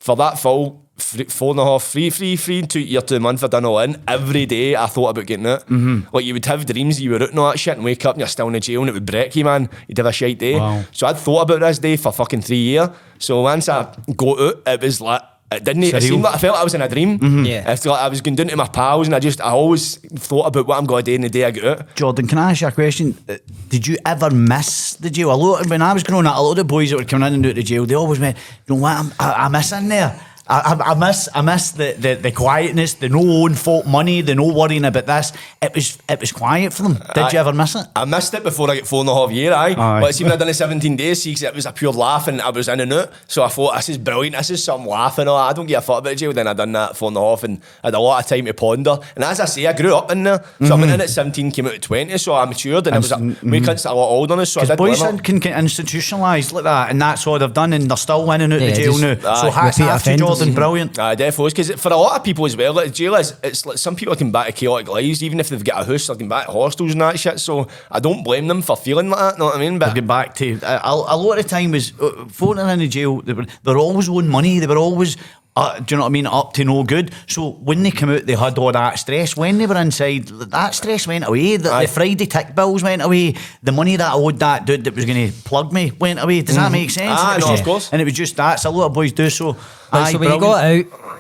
For 0.01 0.15
that 0.17 0.39
full 0.39 0.85
three, 0.99 1.25
four 1.25 1.53
and 1.53 1.61
a 1.61 1.65
half, 1.65 1.85
three, 1.85 2.11
three, 2.11 2.37
three, 2.37 2.63
two 2.63 2.81
year, 2.81 3.01
two 3.01 3.21
month 3.21 3.43
I 3.43 3.47
done 3.47 3.65
all 3.65 3.79
in. 3.79 4.03
Every 4.07 4.47
day 4.47 4.77
I 4.77 4.87
thought 4.87 5.11
about 5.11 5.27
getting 5.27 5.47
out. 5.47 5.61
Mm-hmm. 5.67 6.15
Like 6.15 6.25
you 6.25 6.35
would 6.35 6.45
have 6.47 6.67
dreams, 6.67 7.01
you 7.01 7.11
were 7.11 7.23
out 7.23 7.31
and 7.31 7.39
all 7.39 7.51
that 7.51 7.59
shit, 7.59 7.77
and 7.77 7.85
wake 7.85 8.05
up 8.05 8.15
and 8.15 8.21
you're 8.21 8.29
still 8.29 8.49
in 8.49 8.53
the 8.53 8.61
jail, 8.61 8.81
and 8.81 8.91
it 8.91 8.93
would 8.93 9.07
break 9.07 9.35
you, 9.37 9.45
man. 9.45 9.71
You'd 9.87 9.99
have 9.99 10.07
a 10.07 10.13
shite 10.13 10.39
day. 10.39 10.57
Wow. 10.57 10.85
So 10.93 11.07
I'd 11.07 11.17
thought 11.17 11.43
about 11.43 11.61
this 11.61 11.79
day 11.79 11.97
for 11.97 12.13
fucking 12.13 12.43
three 12.43 12.57
years. 12.59 12.89
So 13.19 13.43
once 13.43 13.69
I 13.69 13.95
got 14.17 14.41
out, 14.41 14.63
it 14.67 14.83
was 14.83 15.01
like. 15.01 15.23
It 15.51 15.65
didn't. 15.65 15.85
It 15.85 15.95
Surreal. 15.95 16.01
seemed 16.03 16.25
like 16.25 16.35
I 16.35 16.37
felt 16.37 16.53
like 16.53 16.61
I 16.61 16.65
was 16.65 16.75
in 16.75 16.83
a 16.83 16.89
dream. 16.91 17.47
Yeah. 17.47 17.65
I 17.67 17.77
felt 17.77 17.95
like 17.95 18.03
I 18.03 18.09
was 18.09 18.21
going 18.21 18.35
down 18.35 18.49
to 18.49 18.57
my 18.57 18.69
pals, 18.69 19.07
and 19.07 19.17
I 19.17 19.19
just, 19.19 19.41
I 19.41 19.53
always 19.53 19.97
thought 19.97 20.45
about 20.47 20.67
what 20.67 20.77
I'm 20.77 20.85
going 20.85 21.03
to 21.03 21.11
do 21.11 21.15
in 21.15 21.23
the 21.23 21.31
day 21.31 21.47
I 21.47 21.51
get 21.53 21.65
out. 21.65 21.97
Jordan, 21.97 22.27
can 22.29 22.37
I 22.37 22.51
ask 22.51 22.61
you 22.61 22.67
a 22.67 22.71
question? 22.71 23.17
Uh, 23.27 23.39
Did 23.71 23.87
you 23.87 23.97
ever 24.05 24.29
miss 24.31 24.97
the 24.97 25.09
jail? 25.09 25.33
A 25.33 25.35
lot, 25.35 25.67
when 25.71 25.81
I 25.81 25.95
was 25.95 26.03
growing 26.03 26.27
up, 26.27 26.37
a 26.37 26.41
lot 26.43 26.51
of 26.51 26.57
the 26.59 26.65
boys 26.65 26.91
that 26.91 26.99
were 26.99 27.05
coming 27.07 27.29
in 27.29 27.33
and 27.33 27.47
out 27.47 27.49
of 27.49 27.57
the 27.57 27.63
jail, 27.63 27.87
they 27.87 27.95
always 27.95 28.21
went, 28.21 28.37
you 28.37 28.75
know 28.75 28.83
what, 28.83 28.99
I'm, 28.99 29.11
I, 29.19 29.45
I 29.45 29.49
miss 29.49 29.73
in 29.73 29.89
there. 29.89 30.21
I, 30.49 30.73
I, 30.73 30.91
I 30.93 30.95
miss 30.95 31.29
I 31.35 31.43
miss 31.43 31.73
the, 31.73 31.95
the, 31.99 32.15
the 32.15 32.33
quietness, 32.33 32.95
the 32.95 33.09
no 33.09 33.21
own 33.21 33.55
fault 33.55 33.87
money, 33.87 34.23
the 34.23 34.35
no 34.35 34.53
worrying 34.53 34.85
about 34.85 35.07
this. 35.07 35.33
It 35.61 35.75
was 35.75 35.99
it 36.09 36.21
was 36.21 36.33
quiet 36.33 36.73
for 36.73 36.85
them. 36.85 36.99
Did 37.15 37.33
you 37.33 37.39
ever 37.39 37.53
miss 37.53 37.75
it? 37.75 37.87
I 37.95 38.05
missed 38.05 38.33
it 38.35 38.43
before 38.43 38.71
I 38.71 38.77
get 38.77 38.87
four 38.87 39.01
and 39.01 39.11
a 39.11 39.15
half 39.15 39.31
year, 39.31 39.53
aye. 39.53 39.75
Aye. 39.77 40.01
But 40.01 40.15
see, 40.15 40.25
when 40.25 40.33
I 40.33 40.37
done 40.37 40.49
it 40.49 40.55
17 40.55 40.97
days, 40.97 41.23
see, 41.23 41.35
'cause 41.35 41.43
it 41.43 41.55
was 41.55 41.67
a 41.67 41.73
pure 41.73 41.93
laugh 41.93 42.29
and 42.29 42.41
I 42.41 42.51
was 42.51 42.69
in 42.69 42.81
and 42.81 42.93
out. 42.93 43.11
So 43.27 43.43
I 43.43 43.49
thought, 43.49 43.77
this 43.77 43.91
is 43.91 43.99
brilliant, 43.99 44.37
this 44.37 44.51
is 44.51 44.65
some 44.65 44.87
laughing. 44.87 45.29
I 45.29 45.53
don't 45.53 45.67
give 45.67 45.79
a 45.79 45.83
fuck 45.83 45.99
about 45.99 46.17
jail. 46.17 46.33
Then 46.33 46.47
I 46.47 46.55
done 46.55 46.73
that 46.73 46.97
four 46.97 47.09
and 47.09 47.17
a 47.17 47.21
half 47.21 47.45
and 47.45 47.61
I 47.85 47.89
had 47.89 47.95
a 47.95 48.01
lot 48.01 48.23
of 48.25 48.29
time 48.29 48.47
to 48.47 48.55
ponder. 48.55 48.99
And 49.17 49.25
as 49.25 49.41
I 49.41 49.45
say, 49.45 49.67
I 49.67 49.73
grew 49.75 49.95
up 49.95 50.11
in 50.11 50.23
there. 50.23 50.43
So 50.63 50.67
I 50.67 50.71
went 50.71 50.85
mm-hmm. 50.85 50.95
in 50.95 51.01
at 51.03 51.11
17, 51.11 51.51
came 51.51 51.67
out 51.67 51.75
at 51.75 51.83
20, 51.83 52.17
so 52.19 52.35
I 52.35 52.45
matured 52.47 52.87
and, 52.87 52.97
it 52.97 52.99
was 52.99 53.13
a, 53.13 53.19
we 53.19 53.33
mm-hmm. 53.33 53.55
cunts 53.65 53.89
a 53.89 53.93
lot 53.95 54.09
older 54.09 54.33
than 54.35 54.41
us. 54.41 54.53
So 54.53 54.61
I 54.61 54.65
Because 54.65 54.69
did 54.71 54.79
boys 54.79 55.01
learn 55.03 55.19
can, 55.21 55.41
can 55.41 55.53
institutionalise 55.65 56.53
like 56.53 56.65
that, 56.65 56.91
and 56.91 57.01
that's 57.01 57.27
what 57.27 57.39
they've 57.39 57.53
done, 57.53 57.73
and 57.73 57.91
they're 57.91 57.97
still 57.97 58.27
winning 58.27 58.53
out 58.53 58.61
Yeah, 58.61 58.71
the 58.71 58.77
jail 58.77 58.99
just- 58.99 59.23
now. 59.23 59.35
so 59.35 59.49
Aye. 59.49 59.51
hats 59.51 59.79
Repeat 59.79 59.91
off 59.91 60.03
to 60.05 60.11
offenders. 60.11 60.38
Jordan, 60.39 60.55
brilliant. 60.55 60.99
Aye, 60.99 61.15
definitely. 61.15 61.51
Because 61.51 61.71
for 61.81 61.93
a 61.93 61.97
lot 61.97 62.17
of 62.17 62.25
people 62.25 62.47
as 62.47 62.57
well, 62.57 62.75
like 62.75 62.93
jail 62.93 63.15
is, 63.17 63.35
it's 63.43 63.67
like 63.67 63.79
some 63.79 63.97
people 63.97 64.15
can 64.17 64.31
back 64.31 64.47
to 64.47 64.53
chaotic 64.53 64.89
lives, 64.89 65.23
even 65.23 65.41
if 65.41 65.49
they've 65.49 65.65
got 65.65 65.83
a 65.83 65.85
house, 65.85 66.07
they 66.07 66.17
can 66.17 66.29
back 66.29 66.47
to 66.47 66.53
hostels 66.53 66.93
and 66.93 67.01
that 67.01 67.19
shit. 67.19 67.41
So 67.41 67.69
I 67.91 68.01
don't 68.01 68.23
blame 68.23 68.49
them 68.49 68.63
for 68.63 68.77
feeling 68.77 69.11
like 69.11 69.19
that, 69.19 69.39
know 69.39 69.47
what 69.47 69.57
I 69.57 69.59
mean? 69.59 69.79
But 69.79 69.95
Get 69.95 70.07
back 70.07 70.35
to 70.37 70.59
a, 70.63 70.81
a, 70.85 71.17
lot 71.17 71.39
of 71.39 71.47
time 71.47 71.73
was 71.73 71.93
uh, 72.01 72.27
phoning 72.29 72.69
in 72.69 72.79
the 72.79 72.89
jail. 72.89 73.21
They 73.21 73.33
were 73.33 73.47
they're 73.63 73.79
always 73.79 74.09
owing 74.09 74.29
money. 74.29 74.59
They 74.59 74.67
were 74.67 74.79
always. 74.79 75.17
Uh, 75.59 75.81
do 75.81 75.95
you 75.95 75.97
know 75.97 76.03
what 76.05 76.09
I 76.09 76.11
mean? 76.11 76.27
Up 76.27 76.53
to 76.55 76.65
no 76.65 76.85
good. 76.85 77.13
So 77.27 77.51
when 77.51 77.83
they 77.83 77.91
come 77.91 78.11
out, 78.11 78.27
they 78.27 78.35
had 78.37 78.57
all 78.59 78.71
that 78.73 78.99
stress. 78.99 79.37
When 79.37 79.59
they 79.59 79.67
were 79.67 79.77
inside, 79.77 80.27
that 80.29 80.75
stress 80.75 81.07
went 81.07 81.27
away. 81.27 81.57
The, 81.57 81.71
the 81.81 81.89
Friday 81.89 82.27
tick 82.27 82.55
bills 82.55 82.83
went 82.83 83.03
away. 83.03 83.35
The 83.63 83.73
money 83.73 83.97
that 83.97 84.13
I 84.13 84.15
owed 84.15 84.39
that 84.39 84.67
dude 84.67 84.85
that 84.85 84.95
was 84.95 85.05
going 85.05 85.31
to 85.31 85.33
plug 85.43 85.73
me 85.73 85.91
went 85.99 86.21
away. 86.23 86.43
Does 86.43 86.57
that 86.57 86.71
make 86.71 86.91
sense? 86.91 87.19
Aye, 87.21 87.35
And 87.35 87.43
it 87.43 87.45
was 87.45 87.47
no, 87.47 87.53
of 87.53 87.57
just- 87.59 87.65
course. 87.65 87.93
And 87.93 88.01
it 88.01 88.05
was 88.05 88.15
just 88.15 88.37
that. 88.37 88.61
So 88.61 88.71
a 88.71 88.73
lot 88.73 88.87
of 88.87 88.93
boys 88.95 89.13
do 89.13 89.29
so. 89.31 89.57
Aye, 89.93 90.13
so 90.13 90.19
when 90.19 90.31
you 90.31 90.39
brilliant. 90.39 90.91
got 90.93 91.01
out, 91.01 91.19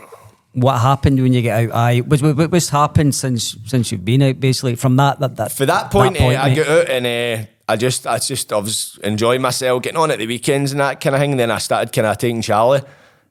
what 0.54 0.78
happened 0.80 1.20
when 1.22 1.32
you 1.32 1.42
get 1.42 1.64
out? 1.70 1.74
Aye, 1.76 1.98
what, 2.00 2.20
what, 2.22 2.50
what's 2.50 2.68
happened 2.68 3.14
since 3.14 3.56
since 3.66 3.92
you've 3.92 4.04
been 4.04 4.22
out? 4.22 4.40
Basically, 4.40 4.76
from 4.76 4.96
that 4.96 5.20
that 5.20 5.36
that 5.36 5.52
for 5.52 5.66
that 5.66 5.90
point, 5.90 6.20
eh, 6.20 6.36
I 6.36 6.48
mate? 6.48 6.56
got 6.56 6.68
out 6.68 6.88
and 6.88 7.06
uh, 7.06 7.46
I 7.68 7.76
just, 7.76 8.06
I 8.06 8.18
just, 8.18 8.52
I 8.52 8.56
was 8.58 8.98
enjoying 9.04 9.42
myself, 9.42 9.82
getting 9.82 9.98
on 9.98 10.10
at 10.10 10.18
the 10.18 10.26
weekends 10.26 10.72
and 10.72 10.80
that 10.80 11.00
kind 11.00 11.14
of 11.14 11.20
thing. 11.20 11.32
And 11.32 11.40
then 11.40 11.50
I 11.50 11.58
started 11.58 11.92
kind 11.92 12.06
of 12.06 12.16
taking 12.18 12.40
Charlie. 12.42 12.80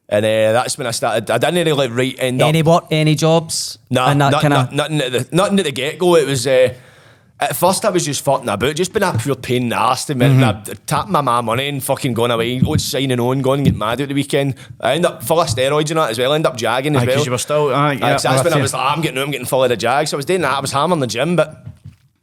And 0.09 0.25
uh, 0.25 0.53
that's 0.53 0.77
when 0.77 0.87
I 0.87 0.91
started. 0.91 1.29
I 1.29 1.37
didn't 1.37 1.65
really 1.65 1.89
right 1.89 2.15
end 2.17 2.41
up. 2.41 2.47
Any 2.47 2.63
work, 2.63 2.85
any 2.91 3.15
jobs? 3.15 3.77
Nah, 3.89 4.09
and 4.09 4.21
that 4.21 4.31
not, 4.31 4.41
kind 4.41 4.53
not, 4.53 4.73
nothing 4.73 5.01
at 5.01 5.11
the 5.11 5.35
nothing 5.35 5.59
at 5.59 5.65
the 5.65 5.71
get 5.73 5.99
go. 5.99 6.15
It 6.15 6.25
was 6.25 6.47
uh, 6.47 6.73
at 7.39 7.55
first 7.55 7.85
I 7.85 7.89
was 7.89 8.05
just 8.05 8.23
fucking 8.23 8.49
about, 8.49 8.75
just 8.75 8.93
been 8.93 9.03
a 9.03 9.17
pure 9.17 9.35
pain 9.35 9.63
in 9.63 9.69
the 9.69 9.79
ass 9.79 10.05
to 10.05 10.15
me. 10.15 10.25
Mm-hmm. 10.25 10.71
I 10.71 10.73
tapping 10.85 11.11
my 11.11 11.21
mum 11.21 11.45
money 11.45 11.67
and 11.67 11.83
fucking 11.83 12.13
going 12.13 12.31
away, 12.31 12.57
going 12.59 12.79
signing 12.79 13.19
on, 13.19 13.41
going 13.41 13.59
and 13.59 13.65
getting 13.65 13.79
mad 13.79 14.01
at 14.01 14.07
the 14.07 14.15
weekend. 14.15 14.55
I 14.79 14.95
end 14.95 15.05
up 15.05 15.23
full 15.23 15.41
of 15.41 15.47
steroids 15.47 15.89
and 15.91 15.99
that 15.99 16.11
as 16.11 16.17
well. 16.19 16.33
end 16.33 16.47
up 16.47 16.57
jagging 16.57 16.95
as 16.95 17.03
Aye, 17.03 17.05
well. 17.05 17.25
you 17.25 17.31
were 17.31 17.37
still- 17.37 17.75
aye, 17.75 17.93
yeah, 17.93 18.15
Aye, 18.15 18.17
that's 18.17 18.43
when 18.43 18.53
I 18.53 18.61
was 18.61 18.73
like, 18.73 18.91
I'm 18.91 19.01
getting, 19.01 19.19
I'm 19.19 19.29
getting 19.29 19.45
full 19.45 19.63
of 19.63 19.69
the 19.69 19.77
jag. 19.77 20.07
So 20.07 20.15
I 20.15 20.19
was 20.19 20.25
doing 20.25 20.41
that. 20.41 20.57
I 20.57 20.59
was 20.59 20.71
hammering 20.71 20.99
the 20.99 21.07
gym, 21.07 21.35
but. 21.35 21.65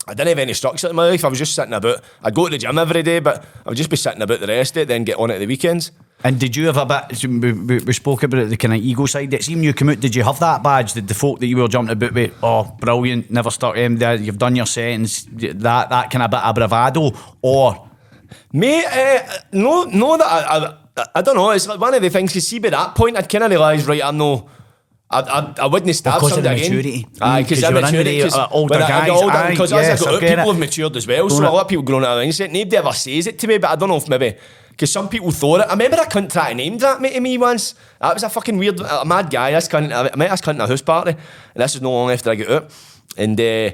I 0.07 0.13
didn't 0.13 0.29
have 0.29 0.39
any 0.39 0.53
structure 0.53 0.91
in 0.91 0.97
my 0.97 1.09
life. 1.09 1.25
I 1.25 1.29
was 1.29 1.39
just 1.39 1.55
sitting 1.55 1.73
about. 1.73 2.03
I'd 2.23 2.35
go 2.35 2.45
to 2.45 2.51
the 2.51 2.59
gym 2.59 2.77
every 2.77 3.03
day, 3.03 3.21
but 3.21 3.43
I 3.65 3.71
would 3.71 3.79
just 3.79 3.89
be 3.89 3.97
sitting 3.97 4.21
about 4.21 4.39
the 4.39 4.47
rest 4.47 4.77
of 4.77 4.83
it, 4.83 4.89
then 4.89 5.03
get 5.05 5.17
on 5.17 5.31
at 5.31 5.39
the 5.39 5.47
weekends. 5.47 5.93
And 6.25 6.41
did 6.41 6.57
you 6.57 6.67
have 6.69 6.79
a 6.79 6.87
bit? 6.87 7.23
We, 7.27 7.53
we, 7.81 7.93
spoke 7.93 8.23
about 8.23 8.41
it, 8.41 8.49
the 8.49 8.57
kind 8.57 8.73
of 8.73 8.81
ego 8.81 9.05
side. 9.05 9.35
It 9.35 9.45
seemed 9.45 9.63
you 9.63 9.75
come 9.75 9.91
out. 9.91 10.01
Did 10.01 10.15
you 10.15 10.23
have 10.25 10.41
that 10.41 10.63
badge? 10.63 10.95
Did 10.95 11.07
the 11.07 11.13
folk 11.15 11.39
that 11.41 11.47
you 11.47 11.59
were 11.59 11.69
jumping 11.69 11.93
about 11.93 12.15
with? 12.15 12.33
Oh, 12.43 12.65
brilliant! 12.81 13.31
Never 13.31 13.51
stuck 13.51 13.77
him 13.77 13.97
there. 13.99 14.15
You've 14.15 14.39
done 14.39 14.57
your 14.57 14.65
sentence. 14.65 15.27
That 15.31 15.91
that 15.91 16.11
kind 16.11 16.23
of 16.23 16.31
bit 16.31 16.41
of 16.41 16.55
bravado, 16.55 17.13
or 17.43 17.89
Mate, 18.53 18.87
uh, 18.87 19.19
no, 19.53 19.85
no, 19.85 20.17
that 20.17 20.25
I, 20.27 20.75
I, 20.97 21.07
I 21.17 21.23
don't 21.23 21.37
know. 21.37 21.51
It's 21.51 21.67
like 21.69 21.79
one 21.79 21.93
of 21.93 22.01
the 22.01 22.09
things. 22.09 22.35
You 22.35 22.41
see, 22.41 22.59
by 22.59 22.71
that 22.71 22.95
point, 22.95 23.17
I'd 23.19 23.29
kind 23.29 23.45
of 23.45 23.51
realised, 23.51 23.87
right? 23.87 24.03
I'm 24.03 24.17
no. 24.17 24.49
I, 25.11 25.21
I, 25.21 25.55
I 25.61 25.67
wouldn't 25.67 25.95
stab 25.95 26.15
Because 26.15 26.39
of 26.39 26.43
the 26.43 26.49
somebody 26.49 26.61
again. 26.67 26.77
maturity. 26.77 27.07
Aye, 27.21 27.43
because 27.43 27.61
'cause 27.61 27.65
I'm 27.69 27.75
maturity. 27.75 28.23
the, 28.23 28.35
uh, 28.35 28.49
older 28.51 28.75
when 28.75 28.83
I- 28.83 28.87
I 28.87 29.09
guys. 29.09 29.11
older, 29.23 29.47
because 29.51 29.71
yes, 29.71 30.01
as 30.01 30.03
I 30.03 30.05
got 30.07 30.15
out, 30.15 30.21
people 30.21 30.33
it. 30.33 30.47
have 30.47 30.59
matured 30.59 30.97
as 30.97 31.07
well. 31.07 31.31
So 31.31 31.41
a 31.41 31.51
lot 31.51 31.61
of 31.61 31.69
people 31.69 31.85
grown 31.85 32.03
out 32.05 32.19
of 32.19 32.25
mindset. 32.25 32.51
Nobody 32.51 32.77
ever 32.79 32.93
says 32.93 33.27
it 33.27 33.39
to 33.39 33.47
me, 33.47 33.59
but 33.59 33.71
I 33.71 33.77
don't 33.77 33.91
know 33.91 33.97
if 33.99 34.09
maybe 34.09 34.35
because 34.75 34.93
some 34.93 35.09
people 35.09 35.31
thought 35.31 35.61
it. 35.61 35.67
I 35.69 35.71
remember 35.71 35.97
I 35.99 36.07
couldn't 36.07 36.33
try 36.33 36.49
to 36.51 36.55
name 36.55 36.79
that 36.79 37.01
mate 37.01 37.15
to 37.15 37.21
me 37.21 37.39
once. 37.39 37.75
That 38.01 38.13
was 38.13 38.23
a 38.25 38.29
fucking 38.29 38.59
weird, 38.59 38.81
a 38.81 39.05
mad 39.05 39.31
guy. 39.31 39.53
This 39.53 39.69
cunt, 39.69 39.93
I 39.93 40.15
met 40.17 40.31
this 40.31 40.41
cunt 40.41 40.57
at 40.57 40.63
a 40.63 40.67
house 40.67 40.83
party, 40.83 41.13
and 41.13 41.63
this 41.63 41.75
was 41.75 41.83
no 41.83 41.93
long 41.93 42.11
after 42.11 42.31
I 42.31 42.35
got 42.35 42.51
out, 42.51 42.71
and. 43.17 43.41
Uh, 43.41 43.71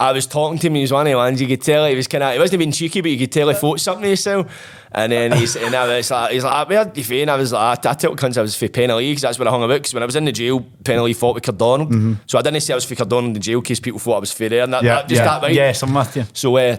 I 0.00 0.10
was 0.10 0.26
talking 0.26 0.58
to 0.58 0.66
him, 0.66 0.74
he 0.74 0.80
was 0.80 0.92
one 0.92 1.06
of 1.06 1.12
the 1.12 1.16
ones 1.16 1.40
you 1.40 1.46
could 1.46 1.62
tell 1.62 1.86
he 1.86 1.94
was 1.94 2.08
kind 2.08 2.24
of, 2.24 2.32
he 2.32 2.38
wasn't 2.40 2.58
being 2.58 2.72
cheeky, 2.72 3.00
but 3.00 3.10
you 3.12 3.18
could 3.18 3.30
tell 3.30 3.48
he 3.48 3.54
thought 3.54 3.78
something 3.78 4.02
to 4.02 4.08
himself. 4.08 4.80
And 4.90 5.12
then 5.12 5.30
he's, 5.30 5.54
and 5.54 5.72
I 5.72 5.96
was 5.96 6.10
like, 6.10 6.32
he's 6.32 6.42
like, 6.42 6.68
where 6.68 6.92
you 6.92 7.04
fain? 7.04 7.28
I 7.28 7.36
was 7.36 7.52
like, 7.52 7.86
I, 7.86 7.90
I 7.90 7.94
told 7.94 8.18
cunts 8.18 8.36
I 8.36 8.42
was 8.42 8.56
for 8.56 8.68
Penilee 8.68 9.12
because 9.12 9.22
that's 9.22 9.38
where 9.38 9.46
I 9.46 9.52
hung 9.52 9.62
about. 9.62 9.76
Because 9.76 9.94
when 9.94 10.02
I 10.02 10.06
was 10.06 10.16
in 10.16 10.24
the 10.24 10.32
jail, 10.32 10.66
Penilee 10.82 11.12
fought 11.12 11.36
with 11.36 11.44
Cardonald. 11.44 12.18
So 12.26 12.36
I 12.36 12.42
didn't 12.42 12.62
say 12.62 12.72
I 12.72 12.76
was 12.76 12.84
for 12.84 12.96
Cardonald 12.96 13.26
in 13.26 13.32
the 13.34 13.38
jail 13.38 13.60
because 13.60 13.78
people 13.78 14.00
thought 14.00 14.16
I 14.16 14.20
was 14.20 14.32
for 14.32 14.48
there. 14.48 14.64
And 14.64 14.72
that, 14.72 14.82
that 14.82 15.08
just 15.08 15.22
that 15.22 15.42
right. 15.42 15.54
Yes, 15.54 15.84
I'm 15.84 15.94
with 15.94 16.16
you. 16.16 16.24
So 16.32 16.56
uh, 16.56 16.78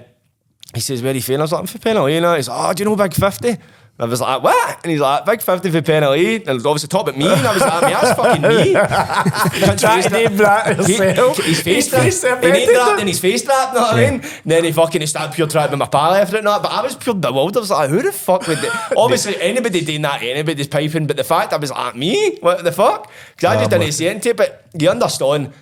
he 0.73 0.81
says, 0.81 1.01
where 1.01 1.11
are 1.11 1.15
you 1.15 1.21
feeling? 1.21 1.41
I 1.41 1.43
was 1.43 1.51
like, 1.51 1.61
I'm 1.61 1.67
for 1.67 1.79
Penilee. 1.79 2.15
You 2.15 2.21
know? 2.21 2.35
He's 2.35 2.47
like, 2.49 2.57
oh, 2.69 2.73
do 2.73 2.83
you 2.83 2.89
know 2.89 2.95
Big 2.95 3.13
50? 3.13 3.49
And 3.49 3.59
I 3.99 4.05
was 4.05 4.21
like, 4.21 4.41
what? 4.41 4.83
And 4.83 4.91
he's 4.91 4.99
like, 5.01 5.23
Big 5.23 5.39
50 5.41 5.69
for 5.69 5.81
Penilee. 5.83 6.37
And 6.37 6.49
obviously 6.49 6.87
talk 6.87 7.03
about 7.03 7.15
me. 7.15 7.27
And 7.31 7.45
I 7.45 7.53
was 7.53 7.61
like, 7.61 7.81
"Mate, 7.83 7.91
that's 7.91 8.19
fucking 8.19 8.41
me. 8.41 8.73
Cunt's 9.65 9.81
Try 9.83 9.95
face 10.01 10.05
to 10.05 10.09
name 10.11 10.37
that 10.37 10.79
he- 10.87 10.93
yourself. 10.97 11.37
He's 11.37 11.61
face 11.61 11.75
He's 11.75 11.89
trapped. 11.89 12.03
face 12.03 12.21
He 12.23 12.27
trapped. 12.27 12.43
name 12.43 12.73
dropped 12.73 12.99
and 13.01 13.07
he's 13.07 13.19
face 13.19 13.43
trapped, 13.43 13.75
know 13.75 13.81
what 13.81 13.95
I 13.95 14.09
mean? 14.11 14.23
Then 14.45 14.63
he 14.63 14.71
fucking 14.71 15.05
started 15.05 15.35
pure 15.35 15.47
trapping 15.47 15.77
my 15.77 15.85
pal 15.85 16.15
after 16.15 16.37
it 16.37 16.39
and 16.39 16.47
that. 16.47 16.63
But 16.63 16.71
I 16.71 16.81
was 16.81 16.95
pure 16.95 17.13
bewildered. 17.13 17.57
I 17.57 17.59
was 17.59 17.69
like, 17.69 17.89
who 17.91 18.01
the 18.01 18.11
fuck 18.11 18.47
would 18.47 18.57
they? 18.57 18.69
Obviously, 18.97 19.39
anybody 19.39 19.81
doing 19.85 20.01
that, 20.01 20.23
anybody's 20.23 20.67
piping. 20.67 21.05
But 21.05 21.17
the 21.17 21.23
fact 21.23 21.53
I 21.53 21.57
was 21.57 21.69
like, 21.69 21.95
me? 21.95 22.37
What 22.41 22.63
the 22.63 22.71
fuck? 22.71 23.11
Because 23.35 23.55
I 23.55 23.59
just 23.59 23.69
didn't 23.69 23.91
say 23.91 24.07
anything 24.07 24.21
to 24.21 24.29
it. 24.31 24.37
But 24.37 24.65
you 24.81 24.89
understand, 24.89 25.53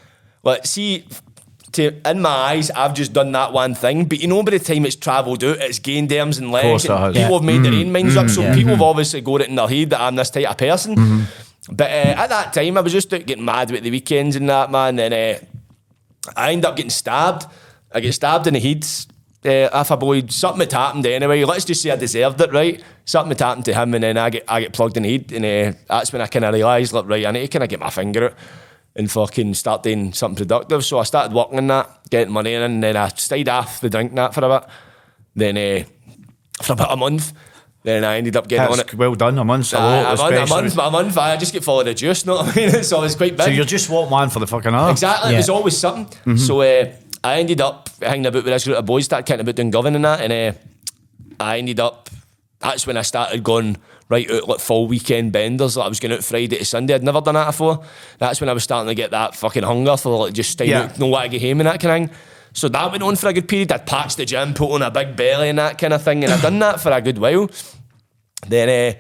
like, 0.44 0.66
see, 0.66 1.06
to, 1.74 2.10
in 2.10 2.22
my 2.22 2.30
eyes, 2.30 2.70
I've 2.72 2.94
just 2.94 3.14
done 3.14 3.32
that 3.34 3.54
one 3.54 3.76
thing. 3.76 4.06
But 4.06 4.20
you 4.20 4.28
know, 4.28 4.44
by 4.44 4.52
the 4.52 4.60
time 4.60 4.86
it's 4.86 4.96
travelled 4.96 5.44
out, 5.44 5.58
it's 5.58 5.80
gained 5.80 6.10
terms 6.10 6.38
and 6.38 6.52
legs. 6.52 6.64
course 6.64 6.86
it 6.86 6.92
and 6.92 7.00
has. 7.00 7.14
People 7.16 7.30
Yeah. 7.30 7.38
have 7.38 7.44
made 7.44 7.64
their 7.64 7.80
own 7.80 7.92
minds 7.92 8.18
up. 8.18 8.30
So 8.30 8.42
Yeah. 8.42 8.54
people 8.56 8.72
have 8.72 8.82
obviously 8.82 9.22
got 9.22 9.42
it 9.42 9.50
in 9.50 9.56
their 9.56 9.68
head 9.68 9.90
that 9.92 10.02
I'm 10.02 10.16
this 10.16 10.30
type 10.30 10.50
of 10.50 10.58
person. 10.58 11.28
But 11.72 11.90
uh, 11.92 11.94
at 12.22 12.28
that 12.30 12.54
time, 12.54 12.78
I 12.78 12.82
was 12.82 12.92
just 12.92 13.14
out 13.14 13.26
getting 13.26 13.46
mad 13.46 13.72
with 13.72 13.84
the 13.84 13.92
weekends 13.92 14.36
and 14.36 14.50
that, 14.50 14.72
man. 14.72 15.00
And 15.00 15.14
uh, 15.14 15.40
I 16.36 16.52
end 16.54 16.66
up 16.66 16.76
getting 16.76 16.90
stabbed. 16.90 17.46
I 17.94 18.00
get 18.00 18.14
stabbed 18.14 18.48
in 18.48 18.54
the 18.56 18.60
head. 18.60 18.86
Uh, 19.44 19.70
if 19.82 19.90
a 19.92 19.98
boy, 19.98 20.24
something 20.28 20.60
had 20.62 20.72
happened 20.72 21.06
anyway. 21.08 21.44
Let's 21.46 21.66
just 21.66 21.82
say 21.82 21.90
I 21.92 21.96
deserved 21.96 22.40
it, 22.42 22.52
right? 22.54 22.82
Something 23.06 23.32
had 23.32 23.40
happened 23.40 23.66
to 23.66 23.74
him, 23.74 23.94
and 23.96 24.04
then 24.04 24.16
I 24.18 24.30
get 24.30 24.46
I 24.48 24.62
get 24.62 24.72
plugged 24.74 24.98
in 24.98 25.04
the 25.04 25.12
head, 25.18 25.32
and 25.32 25.44
uh, 25.76 25.78
that's 25.88 26.14
when 26.14 26.22
I 26.22 26.28
kind 26.28 26.46
of 26.46 26.54
realised, 26.54 26.94
look, 26.94 27.08
right, 27.10 27.26
I 27.26 27.32
need 27.32 27.42
to 27.42 27.48
kind 27.48 27.64
of 27.64 27.70
get 27.70 27.80
my 27.80 27.90
finger 27.90 28.26
out 28.26 28.34
and 28.96 29.10
fucking 29.10 29.54
start 29.54 29.84
doing 29.84 30.14
something 30.14 30.46
productive. 30.46 30.84
So 30.84 31.00
I 31.00 31.04
started 31.04 31.34
working 31.34 31.58
on 31.58 31.68
that, 31.68 31.90
getting 32.10 32.34
money 32.34 32.54
in, 32.54 32.62
and 32.62 32.84
then 32.84 32.98
I 32.98 33.08
stayed 33.10 33.50
off 33.50 33.82
the 33.82 33.90
drink 33.90 34.14
that 34.16 34.34
for 34.34 34.44
a 34.44 34.60
bit. 34.60 34.70
Then 35.36 35.58
uh, 35.58 35.84
for 36.64 36.74
about 36.74 36.92
a 36.92 36.98
month, 36.98 37.34
then 37.84 38.04
I 38.04 38.18
ended 38.18 38.36
up 38.36 38.48
getting 38.48 38.72
on 38.72 38.80
it. 38.80 38.94
well 38.94 39.16
done. 39.16 39.38
A 39.38 39.44
month's 39.44 39.74
a 39.74 39.80
lot, 39.80 40.14
a, 40.14 40.18
month, 40.18 40.36
a 40.36 40.54
month, 40.54 40.78
a 40.78 40.92
month, 40.92 41.18
I 41.18 41.38
just 41.38 41.54
get 41.54 41.64
full 41.64 41.80
of 41.80 41.86
the 41.86 41.94
juice, 41.94 42.26
know 42.26 42.36
what 42.38 42.56
I 42.58 42.72
mean? 42.72 42.84
so 42.84 43.02
it's 43.04 43.16
quite 43.16 43.38
big. 43.38 43.46
So 43.46 43.52
you're 43.52 43.66
just 43.66 43.90
what 43.90 44.10
man 44.12 44.30
for 44.30 44.40
the 44.40 44.48
fucking 44.48 44.74
hour. 44.74 44.92
Exactly. 44.92 45.32
Yeah. 45.32 45.38
was 45.38 45.50
always 45.50 45.78
something. 45.78 46.38
So 46.38 46.62
uh, 46.62 46.92
I 47.24 47.40
ended 47.40 47.62
up 47.62 47.90
hanging 48.02 48.26
about 48.26 48.44
with 48.44 48.54
this 48.54 48.66
group 48.66 48.78
of 48.78 48.86
boys, 48.86 49.06
started 49.06 49.26
kicking 49.26 49.42
about 49.42 49.56
doing 49.56 49.72
govern 49.72 49.96
and 49.96 50.06
that, 50.06 50.22
and 50.22 50.34
uh, 50.34 50.60
I 51.40 51.58
ended 51.58 51.80
up. 51.80 52.10
That's 52.60 52.86
when 52.86 52.98
I 52.98 53.02
started 53.02 53.44
going 53.44 53.78
right 54.12 54.30
out 54.30 54.48
like 54.48 54.60
full 54.60 54.86
weekend 54.88 55.32
benders. 55.32 55.76
Like 55.78 55.86
I 55.88 55.90
was 55.90 56.00
going 56.00 56.12
out 56.12 56.24
Friday 56.24 56.58
to 56.58 56.66
Sunday. 56.66 56.94
I'd 56.94 57.04
never 57.04 57.22
done 57.22 57.34
that 57.36 57.48
before. 57.48 57.84
That's 58.20 58.40
when 58.40 58.50
I 58.50 58.54
was 58.54 58.64
starting 58.64 58.88
to 58.90 58.94
get 58.96 59.12
that 59.12 59.36
fucking 59.36 59.64
hunger 59.64 59.98
for 59.98 60.26
like 60.26 60.34
just 60.34 60.52
staying 60.52 60.70
Yeah. 60.72 60.82
out, 60.84 61.00
know 61.00 61.08
what 61.08 61.24
I 61.24 61.28
get 61.30 61.42
home 61.42 61.62
and 61.62 61.68
that 61.68 61.80
kind 61.80 62.04
of 62.06 62.10
thing. 62.12 62.18
So 62.54 62.68
that 62.68 62.92
went 62.92 63.02
on 63.02 63.16
for 63.16 63.30
a 63.30 63.34
good 63.34 63.48
period. 63.48 63.72
I'd 63.72 63.86
patched 63.86 64.18
the 64.18 64.26
gym, 64.26 64.54
put 64.54 64.72
on 64.72 64.82
a 64.82 64.92
big 64.92 65.16
belly 65.16 65.48
and 65.50 65.58
that 65.58 65.78
kind 65.78 65.94
of 65.94 66.04
thing, 66.04 66.24
and 66.26 66.34
I'd 66.34 66.42
done 66.42 66.60
that 66.60 66.82
for 66.82 66.92
a 66.92 67.02
good 67.02 67.18
while. 67.18 67.50
Then 68.48 68.96
uh, 68.96 69.00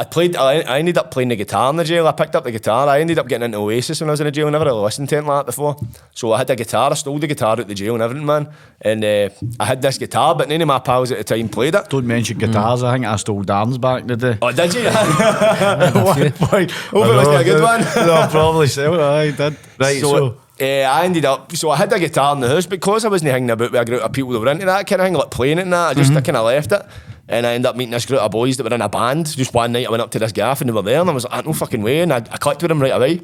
I 0.00 0.04
played. 0.04 0.36
I, 0.36 0.60
I 0.60 0.78
ended 0.78 0.96
up 0.96 1.10
playing 1.10 1.30
the 1.30 1.34
guitar 1.34 1.68
in 1.70 1.76
the 1.76 1.82
jail. 1.82 2.06
I 2.06 2.12
picked 2.12 2.36
up 2.36 2.44
the 2.44 2.52
guitar. 2.52 2.86
I 2.88 3.00
ended 3.00 3.18
up 3.18 3.26
getting 3.26 3.46
into 3.46 3.58
Oasis 3.58 4.00
when 4.00 4.08
I 4.08 4.12
was 4.12 4.20
in 4.20 4.26
the 4.26 4.30
jail. 4.30 4.46
I 4.46 4.50
never 4.50 4.66
really 4.66 4.80
listened 4.80 5.08
to 5.08 5.16
anything 5.16 5.28
like 5.28 5.40
that 5.40 5.46
before. 5.46 5.76
So 6.14 6.32
I 6.32 6.38
had 6.38 6.50
a 6.50 6.54
guitar. 6.54 6.92
I 6.92 6.94
stole 6.94 7.18
the 7.18 7.26
guitar 7.26 7.52
out 7.52 7.58
of 7.58 7.66
the 7.66 7.74
jail 7.74 7.94
and 7.94 8.02
everything, 8.04 8.24
man. 8.24 8.48
And 8.80 9.04
uh, 9.04 9.30
I 9.58 9.64
had 9.64 9.82
this 9.82 9.98
guitar, 9.98 10.36
but 10.36 10.48
none 10.48 10.62
of 10.62 10.68
my 10.68 10.78
pals 10.78 11.10
at 11.10 11.18
the 11.18 11.24
time 11.24 11.48
played 11.48 11.74
it. 11.74 11.90
Don't 11.90 12.06
mention 12.06 12.38
guitars. 12.38 12.84
I 12.84 12.92
think 12.92 13.06
I 13.06 13.16
stole 13.16 13.42
Dan's 13.42 13.76
back 13.76 14.02
in 14.02 14.06
the 14.06 14.16
day. 14.16 14.38
Oh, 14.40 14.52
did 14.52 14.72
you? 14.72 14.84
One 14.84 16.32
point. 16.32 16.70
Hope 16.70 17.06
it 17.06 17.16
wasn't 17.16 17.40
a 17.40 17.44
good 17.44 17.62
one. 17.62 17.80
no, 17.80 18.28
probably 18.30 18.68
so. 18.68 19.00
I 19.00 19.32
did. 19.32 19.56
Right, 19.80 20.00
so, 20.00 20.16
so, 20.16 20.40
eh, 20.60 20.84
I 20.84 21.06
ended 21.06 21.24
up, 21.24 21.56
so 21.56 21.70
I 21.70 21.76
had 21.76 21.92
a 21.92 21.98
guitar 21.98 22.36
in 22.36 22.40
the 22.40 22.48
house 22.48 22.66
because 22.66 23.04
I 23.04 23.08
wasn't 23.08 23.32
hanging 23.32 23.50
about 23.50 23.72
with 23.72 23.80
a 23.80 23.84
group 23.84 24.02
of 24.02 24.12
people 24.12 24.30
that 24.30 24.38
were 24.38 24.48
into 24.48 24.66
that 24.66 24.86
kind 24.86 25.00
of 25.00 25.06
thing, 25.06 25.14
like 25.14 25.32
playing 25.32 25.58
it 25.58 25.62
and 25.62 25.72
that. 25.72 25.88
I 25.88 25.94
just 25.94 26.12
kind 26.12 26.36
of 26.36 26.46
left 26.46 26.70
it. 26.70 26.82
And 27.28 27.46
I 27.46 27.52
ended 27.52 27.66
up 27.66 27.76
meeting 27.76 27.92
this 27.92 28.06
group 28.06 28.20
of 28.20 28.30
boys 28.30 28.56
that 28.56 28.64
were 28.64 28.74
in 28.74 28.80
a 28.80 28.88
band. 28.88 29.26
Just 29.36 29.52
one 29.52 29.72
night 29.72 29.86
I 29.86 29.90
went 29.90 30.02
up 30.02 30.10
to 30.12 30.18
this 30.18 30.32
gaff 30.32 30.60
and 30.60 30.68
they 30.70 30.72
were 30.74 30.82
there 30.82 31.00
and 31.00 31.10
I 31.10 31.12
was 31.12 31.24
like, 31.24 31.34
"Ah, 31.34 31.42
no 31.44 31.52
fucking 31.52 31.82
way. 31.82 32.00
And 32.00 32.12
I, 32.12 32.16
I 32.16 32.38
clicked 32.38 32.62
with 32.62 32.70
them 32.70 32.80
right 32.80 32.92
away. 32.92 33.20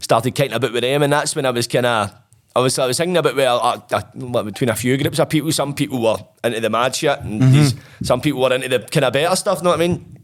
Started 0.00 0.34
kicking 0.34 0.52
about 0.52 0.72
with 0.72 0.82
them 0.82 1.02
and 1.02 1.12
that's 1.12 1.36
when 1.36 1.46
I 1.46 1.50
was 1.50 1.66
kind 1.68 1.86
of, 1.86 2.12
I 2.56 2.60
was, 2.60 2.78
I 2.78 2.86
was 2.86 2.96
thinking 2.98 3.16
about 3.16 3.36
with, 3.36 3.46
uh, 3.46 3.80
uh, 3.92 4.42
between 4.42 4.70
a 4.70 4.76
few 4.76 4.96
groups 4.96 5.18
of 5.18 5.28
people. 5.28 5.52
Some 5.52 5.74
people 5.74 6.02
were 6.02 6.16
into 6.42 6.60
the 6.60 6.70
mad 6.70 6.94
shit 6.96 7.20
and 7.20 7.40
these, 7.40 7.74
some 8.02 8.20
people 8.20 8.40
were 8.40 8.52
into 8.52 8.68
the 8.68 8.80
kind 8.80 9.04
of 9.04 9.12
better 9.12 9.34
stuff, 9.36 9.58
you 9.58 9.64
know 9.64 9.70
what 9.70 9.80
I 9.80 9.88
mean? 9.88 10.18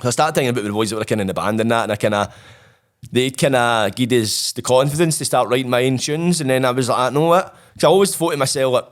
So 0.00 0.08
I 0.08 0.10
started 0.10 0.34
thinking 0.34 0.50
about 0.50 0.64
the 0.64 0.72
boys 0.72 0.90
that 0.90 0.96
were 0.96 1.04
kind 1.04 1.20
of 1.20 1.22
in 1.22 1.26
the 1.28 1.34
band 1.34 1.60
and 1.60 1.70
that, 1.70 1.84
and 1.84 1.92
I 1.92 1.96
kind 1.96 2.14
of, 2.14 2.34
they 3.10 3.30
kind 3.30 3.56
of 3.56 3.94
gave 3.94 4.12
us 4.12 4.52
the 4.52 4.62
confidence 4.62 5.18
to 5.18 5.24
start 5.24 5.48
writing 5.48 5.70
my 5.70 5.84
own 5.84 5.96
tunes. 5.98 6.40
And 6.40 6.50
then 6.50 6.64
I 6.64 6.70
was 6.72 6.88
like, 6.88 6.98
I 6.98 7.10
know 7.10 7.26
what? 7.26 7.56
Because 7.72 7.84
I 7.84 7.88
always 7.88 8.14
thought 8.16 8.32
to 8.32 8.36
myself, 8.36 8.72
like, 8.74 8.84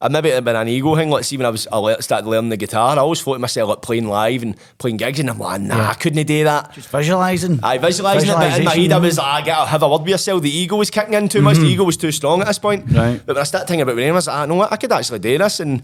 I 0.00 0.08
maybe 0.08 0.28
it 0.28 0.34
had 0.34 0.44
been 0.44 0.54
an 0.54 0.68
ego 0.68 0.94
thing. 0.94 1.10
Like, 1.10 1.24
see, 1.24 1.36
when 1.36 1.46
I 1.46 1.50
was 1.50 1.66
I 1.72 1.98
started 2.00 2.28
learning 2.28 2.50
the 2.50 2.56
guitar, 2.56 2.96
I 2.96 3.00
always 3.00 3.20
thought 3.20 3.34
to 3.34 3.38
myself, 3.40 3.68
like, 3.68 3.82
playing 3.82 4.06
live 4.06 4.44
and 4.44 4.56
playing 4.78 4.96
gigs, 4.96 5.18
and 5.18 5.28
I'm 5.28 5.38
like, 5.38 5.60
nah, 5.60 5.90
I 5.90 5.94
couldn't 5.94 6.24
do 6.24 6.44
that. 6.44 6.72
just 6.72 6.88
visualising. 6.88 7.58
I 7.64 7.78
visualising 7.78 8.30
it, 8.30 8.34
but 8.34 8.58
in 8.58 8.64
my 8.64 8.74
head, 8.76 8.92
I 8.92 8.98
was 8.98 9.18
like, 9.18 9.26
I 9.42 9.46
gotta 9.46 9.68
have 9.70 9.82
a 9.82 9.88
word 9.88 10.02
with 10.02 10.10
yourself. 10.10 10.42
The 10.42 10.56
ego 10.56 10.76
was 10.76 10.90
kicking 10.90 11.14
in 11.14 11.28
too 11.28 11.42
much. 11.42 11.56
The 11.56 11.66
ego 11.66 11.82
was 11.82 11.96
too 11.96 12.12
strong 12.12 12.40
at 12.42 12.46
this 12.46 12.60
point. 12.60 12.84
Right. 12.92 13.20
But 13.26 13.34
when 13.34 13.40
I 13.40 13.44
started 13.44 13.66
thinking 13.66 13.82
about 13.82 13.98
it, 13.98 14.08
I 14.08 14.12
was 14.12 14.28
like, 14.28 14.36
ah, 14.36 14.42
you 14.42 14.46
know 14.48 14.54
what? 14.54 14.72
I 14.72 14.76
could 14.76 14.92
actually 14.92 15.18
do 15.18 15.36
this, 15.36 15.58
and 15.58 15.82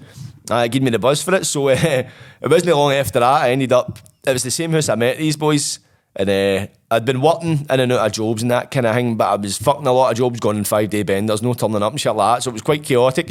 uh, 0.49 0.57
it 0.65 0.69
gave 0.71 0.83
me 0.83 0.91
the 0.91 0.99
buzz 1.01 1.21
for 1.23 1.35
it. 1.35 1.45
So 1.45 1.69
uh, 1.71 1.73
it 1.83 2.07
wasn't 2.43 2.77
long 2.77 2.93
after 2.93 3.19
that. 3.19 3.43
I 3.43 3.51
ended 3.51 3.73
up. 3.73 3.99
It 4.25 4.33
was 4.33 4.45
the 4.45 4.51
same 4.53 4.71
house 4.71 4.89
I 4.89 4.95
met 4.95 5.19
these 5.19 5.37
boys, 5.37 5.81
and 6.15 6.31
uh, 6.31 6.67
I'd 6.89 7.05
been 7.05 7.21
working 7.21 7.67
in 7.69 7.81
and 7.81 7.93
out 7.93 8.07
of 8.07 8.13
jobs 8.13 8.43
and 8.43 8.51
that 8.53 8.71
kind 8.71 8.87
of 8.87 8.95
thing. 8.95 9.17
But 9.17 9.29
I 9.29 9.35
was 9.35 9.59
fucking 9.59 9.87
a 9.89 9.93
lot 9.93 10.13
of 10.13 10.19
jobs 10.19 10.39
going 10.39 10.59
in 10.59 10.65
five 10.65 10.89
day 10.89 11.03
benders, 11.03 11.43
no 11.43 11.55
turning 11.55 11.83
up 11.83 11.93
and 11.93 12.01
shit 12.01 12.15
like 12.15 12.37
that. 12.37 12.43
So 12.45 12.51
it 12.51 12.53
was 12.53 12.63
quite 12.63 12.85
chaotic. 12.85 13.29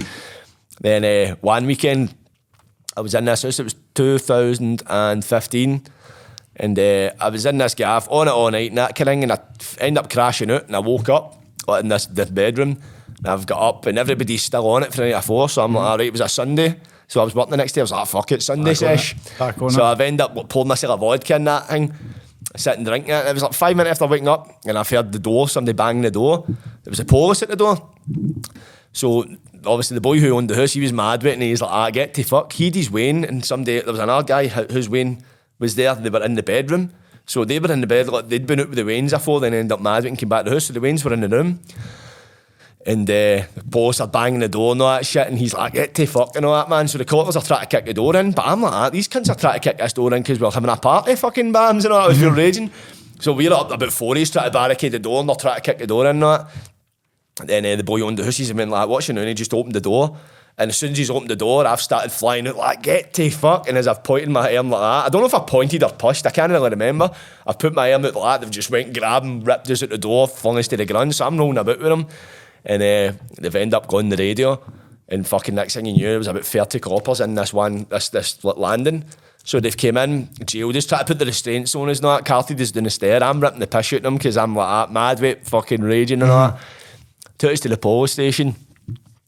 Then 0.81 1.03
uh, 1.05 1.35
one 1.41 1.65
weekend, 1.65 2.13
I 2.97 3.01
was 3.01 3.13
in 3.13 3.25
this 3.25 3.43
house. 3.43 3.59
It 3.59 3.63
was 3.63 3.75
2015, 3.95 5.83
and 6.55 6.79
uh, 6.79 7.11
I 7.19 7.29
was 7.29 7.45
in 7.45 7.57
this 7.57 7.73
gaff 7.75 8.07
on 8.09 8.27
it 8.27 8.31
all 8.31 8.51
night 8.51 8.69
and 8.71 8.77
that 8.77 8.95
kind 8.95 9.07
of 9.07 9.11
thing. 9.13 9.23
And 9.23 9.31
I 9.31 9.39
end 9.79 9.97
up 9.97 10.09
crashing 10.11 10.51
out, 10.51 10.65
and 10.67 10.75
I 10.75 10.79
woke 10.79 11.09
up 11.09 11.41
in 11.79 11.87
this, 11.87 12.05
this 12.07 12.29
bedroom. 12.29 12.79
And 13.19 13.27
I've 13.27 13.45
got 13.45 13.61
up, 13.61 13.85
and 13.85 13.97
everybody's 13.97 14.43
still 14.43 14.67
on 14.69 14.83
it 14.83 14.91
for 14.91 14.97
the 14.97 15.09
night 15.09 15.19
before. 15.21 15.49
So 15.49 15.63
I'm 15.63 15.73
like, 15.73 15.83
all 15.83 15.97
right, 15.97 16.07
it 16.07 16.11
was 16.11 16.21
a 16.21 16.29
Sunday. 16.29 16.79
So 17.07 17.21
I 17.21 17.23
was 17.23 17.35
working 17.35 17.51
the 17.51 17.57
next 17.57 17.73
day. 17.73 17.81
I 17.81 17.83
was 17.83 17.91
like, 17.91 18.07
fuck 18.07 18.31
it, 18.31 18.41
Sunday 18.41 18.73
Back 18.73 18.81
on 18.83 18.93
it. 18.93 18.97
sesh. 18.97 19.15
Back 19.37 19.61
on 19.61 19.69
So 19.69 19.81
it. 19.81 19.85
I've 19.85 20.01
ended 20.01 20.21
up 20.21 20.35
like, 20.35 20.49
pouring 20.49 20.67
myself 20.69 20.95
a 20.95 20.97
vodka 20.99 21.35
in 21.35 21.43
that 21.45 21.67
thing, 21.67 21.93
sitting 22.55 22.83
drinking 22.83 23.11
it. 23.11 23.25
It 23.27 23.33
was 23.33 23.43
like 23.43 23.53
five 23.53 23.75
minutes 23.77 24.01
after 24.01 24.07
waking 24.11 24.27
up, 24.27 24.49
and 24.65 24.77
I've 24.77 24.89
heard 24.89 25.11
the 25.11 25.19
door, 25.19 25.47
somebody 25.47 25.75
banging 25.75 26.01
the 26.01 26.11
door. 26.11 26.43
There 26.47 26.89
was 26.91 26.99
a 26.99 27.05
police 27.05 27.43
at 27.43 27.49
the 27.49 27.55
door. 27.55 27.89
So 28.93 29.25
obviously 29.65 29.95
the 29.95 30.01
boy 30.01 30.19
who 30.19 30.35
owned 30.35 30.49
the 30.49 30.55
house, 30.55 30.73
he 30.73 30.81
was 30.81 30.93
mad 30.93 31.23
with 31.23 31.31
it 31.31 31.33
and 31.33 31.43
he's 31.43 31.61
like, 31.61 31.71
I 31.71 31.91
get 31.91 32.13
to 32.15 32.23
fuck. 32.23 32.53
He'd 32.53 32.75
his 32.75 32.89
Wayne 32.91 33.23
and 33.23 33.43
somebody, 33.43 33.79
there 33.79 33.91
was 33.91 33.99
another 33.99 34.25
guy 34.25 34.47
whose 34.47 34.89
Wayne 34.89 35.23
was 35.59 35.75
there, 35.75 35.95
they 35.95 36.09
were 36.09 36.23
in 36.23 36.35
the 36.35 36.43
bedroom. 36.43 36.93
So 37.25 37.45
they 37.45 37.59
were 37.59 37.71
in 37.71 37.81
the 37.81 37.87
bed, 37.87 38.09
like, 38.09 38.27
they'd 38.27 38.45
been 38.45 38.59
out 38.59 38.69
with 38.69 38.77
the 38.77 38.83
Waynes 38.83 39.11
before, 39.11 39.39
then 39.39 39.53
ended 39.53 39.71
up 39.71 39.79
mad 39.79 40.05
and 40.05 40.17
came 40.17 40.29
back 40.29 40.43
to 40.43 40.49
the 40.49 40.55
house. 40.55 40.65
So 40.65 40.73
the 40.73 40.81
Waynes 40.81 41.05
were 41.05 41.13
in 41.13 41.21
the 41.21 41.29
room. 41.29 41.61
And 42.85 43.09
uh, 43.09 43.47
the 43.55 43.63
boss 43.63 44.01
are 44.01 44.07
banging 44.09 44.41
the 44.41 44.49
door 44.49 44.73
and 44.73 44.81
all 44.81 44.89
that 44.89 45.05
shit, 45.05 45.25
and 45.27 45.37
he's 45.39 45.53
like, 45.53 45.71
get 45.71 45.95
to 45.95 46.05
fuck 46.05 46.35
and 46.35 46.45
all 46.45 46.53
that, 46.53 46.67
man. 46.69 46.89
So 46.89 46.97
the 46.97 47.05
coppers 47.05 47.37
are 47.37 47.41
trying 47.41 47.61
to 47.61 47.65
kick 47.67 47.85
the 47.85 47.93
door 47.93 48.13
in, 48.17 48.31
but 48.31 48.45
I'm 48.45 48.61
like, 48.61 48.73
"Ah, 48.73 48.89
these 48.89 49.07
cunts 49.07 49.29
are 49.29 49.35
trying 49.35 49.53
to 49.53 49.59
kick 49.61 49.77
this 49.77 49.93
door 49.93 50.13
in 50.13 50.21
because 50.21 50.37
we're 50.37 50.51
having 50.51 50.69
a 50.69 50.75
party, 50.75 51.15
fucking 51.15 51.53
bams 51.53 51.85
and 51.85 51.93
all 51.93 51.99
that. 51.99 52.05
I 52.05 52.07
was 52.09 52.21
real 52.21 52.31
raging. 52.31 52.71
So 53.21 53.31
we're 53.31 53.53
up 53.53 53.71
about 53.71 53.93
four 53.93 54.15
days 54.15 54.29
trying 54.31 54.47
to 54.47 54.51
barricade 54.51 54.91
the 54.91 54.99
door 54.99 55.21
and 55.21 55.29
they're 55.29 55.35
trying 55.37 55.55
to 55.55 55.61
kick 55.61 55.77
the 55.77 55.87
door 55.87 56.03
in 56.03 56.17
and 56.17 56.23
all 56.25 56.39
that. 56.39 56.47
And 57.39 57.49
then 57.49 57.65
uh, 57.65 57.75
the 57.75 57.83
boy 57.83 58.01
owned 58.01 58.19
the 58.19 58.23
house, 58.23 58.37
he's 58.37 58.51
been 58.51 58.69
like, 58.69 58.87
what's 58.87 59.07
your 59.07 59.15
name? 59.15 59.23
And 59.23 59.29
he 59.29 59.33
just 59.33 59.53
opened 59.53 59.75
the 59.75 59.81
door. 59.81 60.17
And 60.57 60.69
as 60.69 60.77
soon 60.77 60.91
as 60.91 60.97
he's 60.99 61.09
opened 61.09 61.31
the 61.31 61.35
door, 61.35 61.65
I've 61.65 61.81
started 61.81 62.11
flying 62.11 62.47
out 62.47 62.57
like, 62.57 62.83
get 62.83 63.13
to 63.15 63.29
fuck. 63.31 63.67
And 63.67 63.75
as 63.75 63.87
I've 63.87 64.03
pointed 64.03 64.29
my 64.29 64.55
arm 64.55 64.69
like 64.69 64.81
that, 64.81 65.05
I 65.07 65.09
don't 65.09 65.21
know 65.21 65.27
if 65.27 65.33
I 65.33 65.39
pointed 65.39 65.81
or 65.83 65.89
pushed, 65.89 66.27
I 66.27 66.29
can't 66.29 66.51
really 66.51 66.69
remember. 66.69 67.09
I've 67.47 67.57
put 67.57 67.73
my 67.73 67.91
arm 67.91 68.05
out 68.05 68.15
like 68.15 68.23
that, 68.23 68.41
they've 68.41 68.53
just 68.53 68.69
went, 68.69 68.87
and 68.87 68.95
grabbed 68.95 69.25
him, 69.25 69.43
ripped 69.43 69.69
us 69.71 69.81
out 69.81 69.89
the 69.89 69.97
door, 69.97 70.27
flung 70.27 70.59
us 70.59 70.67
to 70.67 70.77
the 70.77 70.85
ground. 70.85 71.15
So 71.15 71.25
I'm 71.25 71.37
rolling 71.37 71.57
about 71.57 71.79
with 71.79 71.87
them. 71.87 72.07
And 72.65 72.83
uh, 72.83 73.17
they've 73.39 73.55
ended 73.55 73.73
up 73.73 73.87
going 73.87 74.09
the 74.09 74.17
radio. 74.17 74.63
And 75.09 75.27
fucking 75.27 75.55
next 75.55 75.73
thing 75.73 75.85
you 75.85 75.93
knew, 75.93 76.07
there 76.07 76.17
was 76.19 76.27
about 76.27 76.45
30 76.45 76.79
coppers 76.79 77.19
in 77.19 77.33
this 77.35 77.51
one, 77.51 77.85
this 77.89 78.09
this 78.09 78.43
landing. 78.43 79.05
So 79.43 79.59
they've 79.59 79.75
came 79.75 79.97
in, 79.97 80.29
jail, 80.45 80.71
just 80.71 80.87
try 80.87 80.99
to 80.99 81.05
put 81.05 81.19
the 81.19 81.25
restraints 81.25 81.75
on 81.75 81.89
us 81.89 81.97
and 81.97 82.05
all 82.05 82.15
that. 82.15 82.25
Carthy 82.25 82.55
is 82.55 82.71
doing 82.71 82.85
the 82.85 82.89
stair. 82.89 83.21
I'm 83.21 83.41
ripping 83.41 83.59
the 83.59 83.67
piss 83.67 83.91
out 83.91 83.97
of 83.97 84.03
them 84.03 84.15
because 84.15 84.37
I'm 84.37 84.55
like 84.55 84.87
that, 84.87 84.93
mad 84.93 85.19
with 85.19 85.37
it, 85.39 85.47
fucking 85.47 85.81
raging 85.81 86.21
and 86.21 86.31
all 86.31 86.51
that. 86.51 86.61
Took 87.37 87.53
us 87.53 87.59
to 87.61 87.69
the 87.69 87.77
police 87.77 88.11
station. 88.13 88.55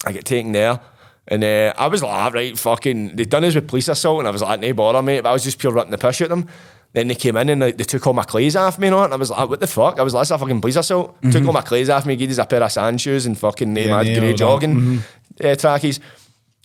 I 0.06 0.12
get 0.12 0.26
taken 0.26 0.52
there. 0.52 0.80
And 1.28 1.44
uh, 1.44 1.74
I 1.78 1.88
was 1.88 2.04
like, 2.04 2.12
ah, 2.12 2.30
right, 2.32 2.58
fucking, 2.58 3.16
they'd 3.16 3.30
done 3.30 3.44
us 3.46 3.56
with 3.56 3.68
police 3.68 3.88
assault, 3.88 4.20
and 4.20 4.28
I 4.28 4.32
was 4.32 4.44
like, 4.44 4.60
no 4.60 4.72
bother, 4.74 5.02
mate. 5.02 5.22
But 5.22 5.30
I 5.30 5.34
was 5.34 5.44
just 5.44 5.58
pure 5.58 5.74
ripping 5.74 5.90
the 5.92 5.98
piss 5.98 6.22
at 6.22 6.30
them. 6.30 6.48
Then 6.94 7.08
they 7.08 7.16
came 7.16 7.36
in 7.36 7.50
and 7.50 7.60
like, 7.62 7.78
they 7.78 7.84
took 7.84 8.06
all 8.08 8.14
my 8.14 8.24
clothes 8.24 8.56
off 8.56 8.78
me, 8.78 8.88
and 8.88 8.96
all, 8.96 9.04
and 9.06 9.14
I 9.14 9.18
was 9.18 9.32
like, 9.32 9.50
what 9.50 9.60
the 9.60 9.68
fuck? 9.68 10.00
I 10.00 10.04
was 10.04 10.14
like, 10.14 10.22
that's 10.22 10.32
a 10.32 10.38
fucking 10.38 10.62
police 10.62 10.76
assault. 10.76 11.20
Took 11.32 11.46
all 11.46 11.54
my 11.54 11.62
clothes 11.62 11.90
off 11.90 12.06
me, 12.06 12.16
gave 12.16 12.30
us 12.30 12.38
a 12.38 12.46
pair 12.46 12.62
of 12.62 12.72
sand 12.72 13.02
shoes 13.02 13.26
and 13.26 13.38
fucking 13.38 13.74
name 13.74 13.90
Yeah, 13.90 13.98
had 13.98 14.06
nailed 14.06 14.20
grey 14.20 14.34
jogging 14.34 15.00
uh, 15.44 15.56
trackies. 15.56 16.00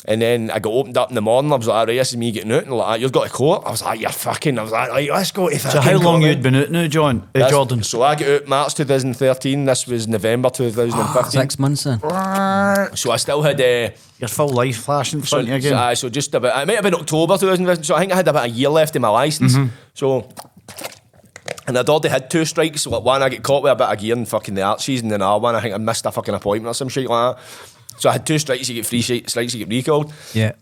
And 0.07 0.23
then 0.23 0.51
I 0.51 0.59
got 0.59 0.73
opened 0.73 0.97
up 0.97 1.11
in 1.11 1.15
the 1.15 1.21
morning. 1.21 1.53
I 1.53 1.57
was 1.57 1.67
like, 1.67 1.87
right, 1.89 1.97
this 1.97 2.11
is 2.11 2.17
me 2.17 2.33
getting 2.33 2.53
out. 2.53 2.65
And 2.65 2.73
like, 2.73 3.01
you've 3.01 3.13
got 3.13 3.27
a 3.27 3.31
court. 3.31 3.65
I 3.67 3.71
was 3.71 3.83
like, 3.83 4.01
you're 4.01 4.11
fucking. 4.11 4.59
I 4.59 4.63
was 4.63 4.73
like, 4.73 4.89
right, 4.89 5.11
let's 5.11 5.31
go 5.31 5.49
to 5.51 5.59
So 5.59 5.81
how 5.81 5.99
long 5.99 6.23
you'd 6.23 6.43
been 6.43 6.55
out 6.55 6.71
now, 6.71 6.87
John? 6.87 7.29
Uh, 7.35 7.51
Jordan? 7.51 7.83
So 7.83 8.03
I 8.03 8.15
got 8.15 8.29
out 8.29 8.49
March 8.49 8.75
2013. 8.75 9.65
This 9.65 9.87
was 9.87 10.09
November 10.09 10.49
2015. 10.49 11.41
Six 11.41 11.59
months 11.59 11.87
in. 11.87 11.99
So 12.01 13.11
I 13.11 13.17
still 13.17 13.43
had. 13.43 13.61
Uh, 13.61 13.91
Your 14.19 14.29
full 14.29 14.49
life 14.49 14.79
flashing 14.79 15.21
in 15.21 15.27
so, 15.27 15.37
front 15.37 15.49
of 15.49 15.55
you 15.55 15.61
so, 15.61 15.69
again. 15.69 15.79
aye, 15.79 15.95
so 15.95 16.09
just 16.09 16.35
about. 16.35 16.63
It 16.63 16.67
might 16.67 16.75
have 16.77 16.85
been 16.85 16.95
October 16.95 17.37
2015. 17.37 17.85
So 17.85 17.95
I 17.95 18.01
think 18.01 18.13
I 18.13 18.17
had 18.17 18.29
about 18.29 18.47
a 18.47 18.51
year 18.51 18.71
left 18.71 18.97
in 18.97 19.03
my 19.03 19.09
license. 19.09 19.55
Mm-hmm. 19.55 19.75
So. 19.95 20.29
And 21.67 21.79
I'd 21.79 21.89
already 21.89 22.09
had 22.09 22.31
two 22.31 22.45
strikes. 22.45 22.83
So 22.83 22.91
like 22.91 23.05
one, 23.05 23.23
I 23.23 23.29
get 23.29 23.45
caught 23.45 23.63
with 23.63 23.73
a 23.73 23.77
bit 23.77 23.87
of 23.87 23.99
gear 23.99 24.17
in 24.17 24.25
fucking 24.25 24.55
the 24.55 24.63
art 24.63 24.81
season, 24.81 25.13
and 25.13 25.23
the 25.23 25.27
other 25.27 25.43
one, 25.43 25.55
I 25.55 25.61
think 25.61 25.75
I 25.75 25.79
missed 25.79 26.07
a 26.07 26.11
fucking 26.11 26.35
appointment 26.35 26.71
or 26.71 26.75
some 26.75 26.89
shit 26.89 27.09
like 27.09 27.37
that. 27.37 27.43
So 28.01 28.09
I 28.09 28.13
had 28.13 28.27
two 28.27 28.39
strikes, 28.39 28.69
you 28.69 28.75
get 28.75 28.87
three 28.87 29.03
strikes, 29.03 29.55
you 29.55 29.65
get 29.65 29.69
recalled. 29.69 30.13
Yeah. 30.33 30.53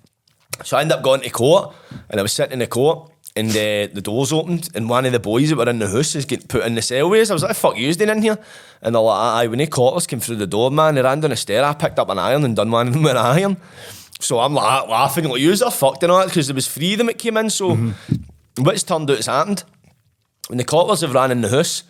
So 0.65 0.77
I 0.77 0.81
ended 0.81 0.97
up 0.97 1.05
going 1.05 1.21
to 1.21 1.31
court, 1.31 1.73
and 2.11 2.19
I 2.19 2.23
was 2.23 2.33
sitting 2.33 2.55
in 2.55 2.59
the 2.59 2.67
court, 2.67 3.13
and 3.37 3.49
uh, 3.51 3.87
the 3.95 4.01
doors 4.03 4.33
opened, 4.33 4.71
and 4.75 4.89
one 4.89 5.07
of 5.07 5.13
the 5.13 5.21
boys 5.21 5.51
that 5.51 5.57
were 5.57 5.69
in 5.69 5.79
the 5.79 5.89
house 5.89 6.17
is 6.17 6.25
getting 6.25 6.49
put 6.49 6.67
in 6.67 6.75
the 6.75 6.81
cellways. 6.81 7.31
I 7.31 7.35
was 7.35 7.45
like, 7.45 7.55
"Fuck 7.55 7.79
you, 7.79 7.95
doing 7.95 8.11
in 8.11 8.23
here?" 8.23 8.39
And 8.83 8.93
they're 8.93 9.03
like, 9.03 9.21
"Aye." 9.21 9.47
When 9.47 9.59
they 9.61 9.69
caught 9.69 9.97
us, 9.97 10.09
came 10.09 10.19
through 10.19 10.37
the 10.37 10.49
door, 10.49 10.73
man. 10.73 10.97
They 10.97 11.03
ran 11.03 11.21
down 11.21 11.31
the 11.31 11.37
stair. 11.37 11.65
I 11.65 11.75
picked 11.75 12.01
up 12.01 12.09
an 12.09 12.19
iron 12.19 12.45
and 12.45 12.57
done 12.57 12.73
one 12.73 12.89
of 12.89 12.93
them 12.93 13.05
with 13.05 13.13
an 13.13 13.19
iron. 13.19 13.57
So 14.19 14.41
I'm 14.41 14.55
like 14.55 14.89
laughing, 14.89 15.29
like, 15.29 15.41
"Yous 15.41 15.63
are 15.63 15.71
fucked 15.71 16.03
and 16.03 16.11
all 16.11 16.19
that," 16.19 16.27
because 16.27 16.49
there 16.49 16.55
was 16.57 16.67
three 16.67 16.95
of 16.95 16.99
them 16.99 17.07
that 17.07 17.19
came 17.19 17.37
in. 17.37 17.51
So 17.51 17.77
what's 18.57 18.83
turned 18.83 19.09
out 19.09 19.17
has 19.17 19.27
happened. 19.27 19.63
When 20.49 20.59
the 20.59 20.65
coppers 20.65 21.03
have 21.03 21.15
ran 21.15 21.31
in 21.31 21.43
the 21.43 21.51
house, 21.51 21.85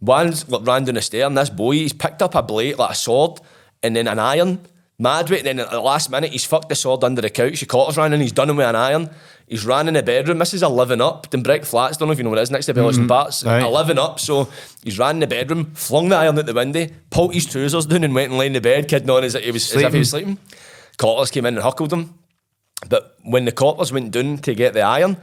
one's 0.00 0.46
like, 0.50 0.66
ran 0.66 0.84
down 0.84 0.96
the 0.96 1.02
stair, 1.02 1.26
and 1.26 1.38
this 1.38 1.48
boy, 1.48 1.72
he's 1.76 1.94
picked 1.94 2.20
up 2.20 2.34
a 2.34 2.42
blade, 2.42 2.76
like 2.76 2.90
a 2.90 2.94
sword, 2.94 3.40
and 3.82 3.96
then 3.96 4.06
an 4.06 4.18
iron. 4.18 4.66
Mad 5.00 5.30
with 5.30 5.40
it. 5.40 5.46
And 5.46 5.58
then 5.58 5.66
at 5.66 5.72
the 5.72 5.80
last 5.80 6.10
minute, 6.10 6.30
he's 6.30 6.44
fucked 6.44 6.68
the 6.68 6.74
sword 6.74 7.02
under 7.02 7.22
the 7.22 7.30
couch. 7.30 7.58
The 7.60 7.66
coppers 7.66 7.96
ran 7.96 8.12
in, 8.12 8.20
he's 8.20 8.32
done 8.32 8.50
him 8.50 8.58
with 8.58 8.66
an 8.66 8.76
iron. 8.76 9.08
He's 9.48 9.64
ran 9.64 9.88
in 9.88 9.94
the 9.94 10.02
bedroom. 10.02 10.38
This 10.38 10.52
is 10.52 10.62
a 10.62 10.68
living 10.68 11.00
up. 11.00 11.30
Dumbreck 11.30 11.64
Flats, 11.64 11.96
don't 11.96 12.08
know 12.08 12.12
if 12.12 12.18
you 12.18 12.24
know 12.24 12.30
what 12.30 12.38
it 12.38 12.42
is, 12.42 12.50
next 12.50 12.66
to 12.66 12.74
Bellahouston 12.74 13.08
Parts. 13.08 13.42
Mm-hmm. 13.42 13.48
Right. 13.48 13.62
A 13.62 13.68
living 13.68 13.98
up. 13.98 14.20
So 14.20 14.48
he's 14.84 14.98
ran 14.98 15.16
in 15.16 15.20
the 15.20 15.26
bedroom, 15.26 15.72
flung 15.74 16.10
the 16.10 16.16
iron 16.16 16.38
out 16.38 16.44
the 16.44 16.54
window, 16.54 16.86
pulled 17.08 17.32
his 17.32 17.46
trousers 17.46 17.86
down, 17.86 18.04
and 18.04 18.14
went 18.14 18.30
and 18.30 18.38
lay 18.38 18.46
in 18.46 18.52
the 18.52 18.60
bed, 18.60 18.88
kidding 18.88 19.08
on 19.10 19.24
as, 19.24 19.34
if 19.34 19.42
he 19.42 19.50
was, 19.50 19.74
as 19.74 19.82
if 19.82 19.92
he 19.92 19.98
was 20.00 20.10
sleeping. 20.10 20.38
Came 20.98 21.46
in 21.46 21.56
and 21.56 21.64
huckled 21.64 21.92
him. 21.92 22.14
But 22.88 23.16
when 23.22 23.46
the 23.46 23.52
coppers 23.52 23.92
went 23.92 24.10
down 24.12 24.38
to 24.38 24.54
get 24.54 24.74
the 24.74 24.82
iron, 24.82 25.16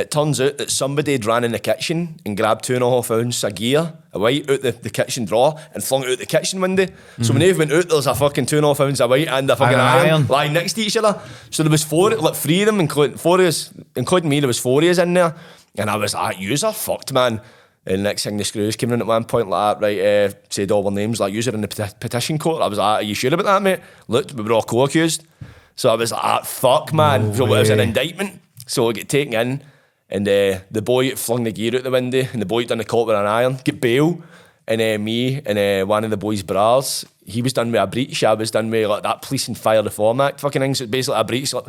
it 0.00 0.10
turns 0.10 0.40
out 0.40 0.58
that 0.58 0.70
somebody 0.70 1.12
had 1.12 1.24
ran 1.24 1.44
in 1.44 1.52
the 1.52 1.58
kitchen 1.58 2.20
and 2.26 2.36
grabbed 2.36 2.64
two 2.64 2.74
and 2.74 2.82
a 2.84 2.88
half 2.90 3.10
ounce 3.10 3.42
of 3.44 3.54
gear 3.54 3.92
away 4.12 4.40
out 4.42 4.62
the, 4.62 4.72
the 4.72 4.90
kitchen 4.90 5.24
drawer 5.24 5.54
and 5.74 5.82
flung 5.84 6.02
it 6.04 6.10
out 6.10 6.18
the 6.18 6.26
kitchen 6.26 6.60
window. 6.60 6.86
So 7.22 7.32
when 7.32 7.40
they 7.40 7.52
went 7.52 7.72
out, 7.72 7.88
there's 7.88 8.06
a 8.06 8.14
fucking 8.14 8.46
two 8.46 8.56
and 8.56 8.64
a 8.64 8.68
half 8.68 8.80
ounce 8.80 9.00
of 9.00 9.10
white 9.10 9.28
and 9.28 9.48
a 9.50 9.56
fucking 9.56 9.74
And 9.74 9.82
iron, 9.82 10.08
iron. 10.08 10.26
lying 10.26 10.52
next 10.52 10.72
to 10.74 10.82
each 10.82 10.96
other. 10.96 11.20
So 11.50 11.62
there 11.62 11.70
was 11.70 11.84
four, 11.84 12.10
like 12.10 12.34
three 12.34 12.62
of 12.62 12.66
them, 12.66 12.80
including 12.80 13.16
four 13.16 13.40
of 13.40 13.46
us, 13.46 13.72
including 13.96 14.28
me. 14.30 14.40
There 14.40 14.48
was 14.48 14.58
four 14.58 14.82
of 14.82 14.88
us 14.88 14.98
in 14.98 15.14
there, 15.14 15.34
and 15.76 15.88
I 15.88 15.96
was 15.96 16.14
like, 16.14 16.40
"Yous 16.40 16.64
are 16.64 16.72
fucked, 16.72 17.12
man." 17.12 17.40
And 17.86 18.02
next 18.02 18.24
thing 18.24 18.36
the 18.36 18.44
screws 18.44 18.76
came 18.76 18.92
in 18.92 19.00
at 19.00 19.06
one 19.06 19.24
point 19.24 19.48
like 19.48 19.80
that, 19.80 19.84
right, 19.86 20.00
uh, 20.00 20.34
said 20.50 20.70
all 20.70 20.84
our 20.84 20.90
names, 20.90 21.18
like, 21.18 21.32
user 21.32 21.50
in 21.54 21.62
the 21.62 21.68
peti- 21.68 21.94
petition 21.98 22.38
court. 22.38 22.60
I 22.62 22.66
was 22.66 22.78
like, 22.78 23.00
are 23.00 23.02
you 23.02 23.14
sure 23.14 23.32
about 23.32 23.46
that, 23.46 23.62
mate? 23.62 23.80
Looked, 24.06 24.34
we 24.34 24.42
were 24.42 24.52
all 24.52 24.62
co-accused. 24.62 25.24
So 25.76 25.88
I 25.90 25.94
was 25.94 26.12
like, 26.12 26.22
ah, 26.22 26.42
fuck, 26.42 26.92
man. 26.92 27.28
No 27.28 27.34
so 27.34 27.46
it 27.46 27.48
was 27.48 27.70
an 27.70 27.80
indictment. 27.80 28.42
So 28.66 28.88
I 28.90 28.92
get 28.92 29.08
taken 29.08 29.32
in, 29.32 29.62
and 30.10 30.28
uh, 30.28 30.58
the 30.70 30.82
boy 30.82 31.14
flung 31.16 31.44
the 31.44 31.52
gear 31.52 31.76
out 31.76 31.84
the 31.84 31.90
window, 31.90 32.24
and 32.32 32.42
the 32.42 32.46
boy 32.46 32.64
done 32.64 32.78
the 32.78 32.84
caught 32.84 33.06
with 33.06 33.16
an 33.16 33.26
iron, 33.26 33.58
get 33.64 33.80
bail. 33.80 34.22
And 34.66 34.80
uh, 34.80 35.02
me 35.02 35.40
and 35.44 35.58
uh, 35.58 35.84
one 35.86 36.04
of 36.04 36.10
the 36.10 36.16
boys' 36.16 36.42
bras, 36.44 37.04
he 37.26 37.42
was 37.42 37.52
done 37.52 37.72
with 37.72 37.80
a 37.80 37.86
breach. 37.88 38.22
I 38.22 38.34
was 38.34 38.52
done 38.52 38.70
with 38.70 38.86
like 38.88 39.02
that 39.02 39.20
police 39.22 39.48
and 39.48 39.58
fire 39.58 39.82
reform 39.82 40.20
act 40.20 40.38
fucking 40.40 40.60
thing. 40.62 40.74
So 40.76 40.84
it's 40.84 40.90
basically 40.90 41.18
a 41.20 41.24
breach. 41.24 41.52
Like, 41.52 41.64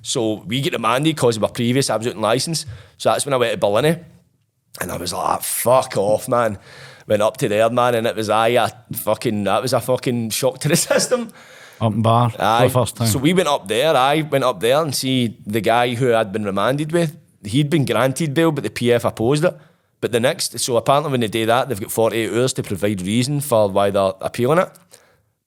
So 0.00 0.42
we 0.46 0.62
get 0.62 0.72
remanded 0.72 1.16
because 1.16 1.36
of 1.36 1.44
our 1.44 1.50
previous 1.50 1.90
absolute 1.90 2.16
license. 2.18 2.64
So 2.96 3.10
that's 3.10 3.26
when 3.26 3.34
I 3.34 3.36
went 3.36 3.60
to 3.60 3.66
Barlinnie. 3.66 4.02
And 4.80 4.90
I 4.90 4.96
was 4.96 5.12
like, 5.12 5.42
fuck 5.42 5.96
off, 5.98 6.28
man. 6.28 6.58
Went 7.06 7.20
up 7.20 7.36
to 7.38 7.48
there, 7.48 7.68
man, 7.68 7.94
and 7.94 8.06
it 8.06 8.16
was 8.16 8.30
a 8.30 8.68
fucking 8.92 9.44
that 9.44 9.62
was 9.62 9.72
a 9.72 9.80
fucking 9.80 10.30
shock 10.30 10.58
to 10.60 10.68
the 10.68 10.76
system. 10.90 11.30
Up 11.80 11.92
in 11.92 12.00
bar 12.00 12.32
Aye. 12.38 12.62
for 12.62 12.68
the 12.68 12.72
first 12.72 12.96
time. 12.96 13.06
So 13.06 13.18
we 13.18 13.34
went 13.34 13.48
up 13.48 13.68
there. 13.68 13.94
I 13.94 14.22
went 14.22 14.44
up 14.44 14.60
there 14.60 14.80
and 14.82 14.94
see 14.94 15.36
the 15.46 15.60
guy 15.60 15.94
who 15.94 16.14
I'd 16.14 16.32
been 16.32 16.44
remanded 16.44 16.90
with. 16.92 17.16
He'd 17.46 17.70
been 17.70 17.84
granted 17.84 18.34
bail, 18.34 18.52
but 18.52 18.64
the 18.64 18.70
PF 18.70 19.04
opposed 19.04 19.44
it. 19.44 19.54
But 20.00 20.12
the 20.12 20.20
next, 20.20 20.58
so 20.58 20.76
apparently 20.76 21.10
when 21.10 21.20
they 21.20 21.28
do 21.28 21.46
that, 21.46 21.68
they've 21.68 21.80
got 21.80 21.90
48 21.90 22.30
hours 22.30 22.52
to 22.54 22.62
provide 22.62 23.00
reason 23.02 23.40
for 23.40 23.68
why 23.68 23.90
they're 23.90 24.12
appealing 24.20 24.58
it. 24.58 24.70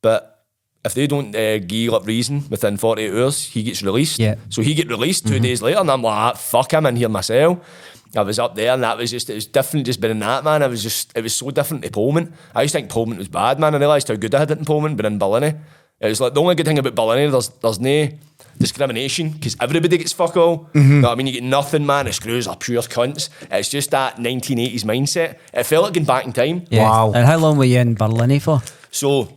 But 0.02 0.44
if 0.84 0.94
they 0.94 1.08
don't 1.08 1.36
uh, 1.36 1.60
give 1.60 1.94
up 1.94 2.08
reason 2.08 2.46
within 2.50 2.78
48 2.78 3.14
hours, 3.14 3.46
he 3.46 3.64
gets 3.64 3.84
released. 3.84 4.20
Yeah. 4.20 4.36
So 4.50 4.62
he 4.62 4.74
get 4.74 4.88
released 4.88 5.28
2 5.28 5.40
days 5.40 5.62
later, 5.62 5.80
and 5.80 5.92
I'm 5.92 6.02
like, 6.02 6.16
"Ah, 6.16 6.34
fuck, 6.34 6.74
I'm 6.74 6.86
in 6.88 6.96
here 6.96 7.10
myself. 7.10 7.60
I 8.16 8.22
was 8.22 8.40
up 8.40 8.56
there, 8.56 8.74
and 8.74 8.82
that 8.82 8.98
was 8.98 9.12
just, 9.12 9.30
it 9.30 9.36
was 9.36 9.46
different 9.46 9.86
just 9.86 10.02
being 10.02 10.12
in 10.12 10.20
that, 10.20 10.44
man. 10.44 10.64
I 10.64 10.68
was 10.68 10.82
just, 10.82 11.16
it 11.16 11.22
was 11.22 11.36
so 11.36 11.52
different 11.52 11.84
to 11.84 11.92
Polmont. 11.92 12.34
I 12.56 12.64
used 12.64 12.74
to 12.74 12.80
think 12.80 12.92
Polmont 12.92 13.18
was 13.18 13.28
bad, 13.28 13.60
man. 13.60 13.76
I 13.76 13.78
realised 13.78 14.08
how 14.08 14.16
good 14.16 14.34
I 14.34 14.40
had 14.40 14.52
it 14.52 14.58
in 14.58 14.66
Polmont, 14.66 14.98
but 14.98 15.06
in 15.06 15.20
Barlinnie, 15.20 15.60
it 16.00 16.08
was 16.08 16.20
like 16.20 16.34
the 16.34 16.42
only 16.42 16.56
good 16.56 16.66
thing 16.66 16.80
about 16.80 16.96
Barlinnie, 16.96 17.30
there's, 17.30 17.50
there's 17.50 17.80
no 17.80 18.10
discrimination 18.60 19.30
because 19.32 19.56
everybody 19.60 19.98
gets 19.98 20.14
fuck 20.14 20.36
all. 20.38 20.70
You 20.74 20.82
know 20.84 21.08
what 21.08 21.14
I 21.14 21.16
mean? 21.16 21.28
You 21.28 21.34
get 21.34 21.44
nothing, 21.44 21.86
man. 21.86 22.06
The 22.06 22.14
screws 22.14 22.48
are 22.48 22.56
pure 22.56 22.82
cunts. 22.84 23.30
It's 23.50 23.70
just 23.70 23.92
that 23.92 24.18
1980s 24.18 24.84
mindset. 24.84 25.38
It 25.54 25.64
felt 25.64 25.86
like 25.86 25.94
going 25.94 26.06
back 26.06 26.26
in 26.26 26.34
time. 26.34 26.66
Yeah. 26.70 26.84
Wow. 26.84 27.12
And 27.14 27.26
how 27.26 27.38
long 27.38 27.58
were 27.58 27.64
you 27.66 27.80
in 27.80 27.96
Barlinnie 27.96 28.42
for? 28.42 28.62
So 28.92 29.30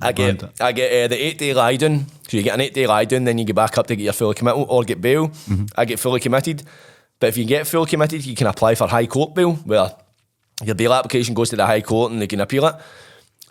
I 0.00 0.12
get 0.12 0.38
Grand. 0.38 0.52
I 0.60 0.72
get 0.72 1.04
uh, 1.04 1.08
the 1.08 1.16
eight 1.16 1.38
day 1.38 1.52
lie 1.54 1.76
down. 1.76 2.06
So 2.28 2.36
you 2.36 2.42
get 2.42 2.54
an 2.54 2.60
eight 2.60 2.74
day 2.74 2.86
lie 2.86 3.04
down, 3.04 3.24
then 3.24 3.38
you 3.38 3.44
get 3.44 3.56
back 3.56 3.78
up 3.78 3.86
to 3.88 3.96
get 3.96 4.02
your 4.04 4.12
fully 4.12 4.34
committal 4.34 4.64
or 4.68 4.82
get 4.84 5.00
bail. 5.00 5.30
I 5.76 5.84
get 5.84 5.98
fully 6.00 6.20
committed. 6.20 6.62
But 7.20 7.28
if 7.28 7.36
you 7.36 7.44
get 7.44 7.66
fully 7.66 7.86
committed, 7.86 8.24
you 8.24 8.34
can 8.34 8.46
apply 8.46 8.74
for 8.74 8.86
high 8.88 9.06
court 9.06 9.34
bail, 9.34 9.54
where 9.64 9.90
your 10.64 10.74
bail 10.74 10.92
application 10.92 11.34
goes 11.34 11.50
to 11.50 11.56
the 11.56 11.66
high 11.66 11.80
court 11.80 12.12
and 12.12 12.20
they 12.20 12.26
can 12.26 12.40
appeal 12.40 12.66
it. 12.66 12.74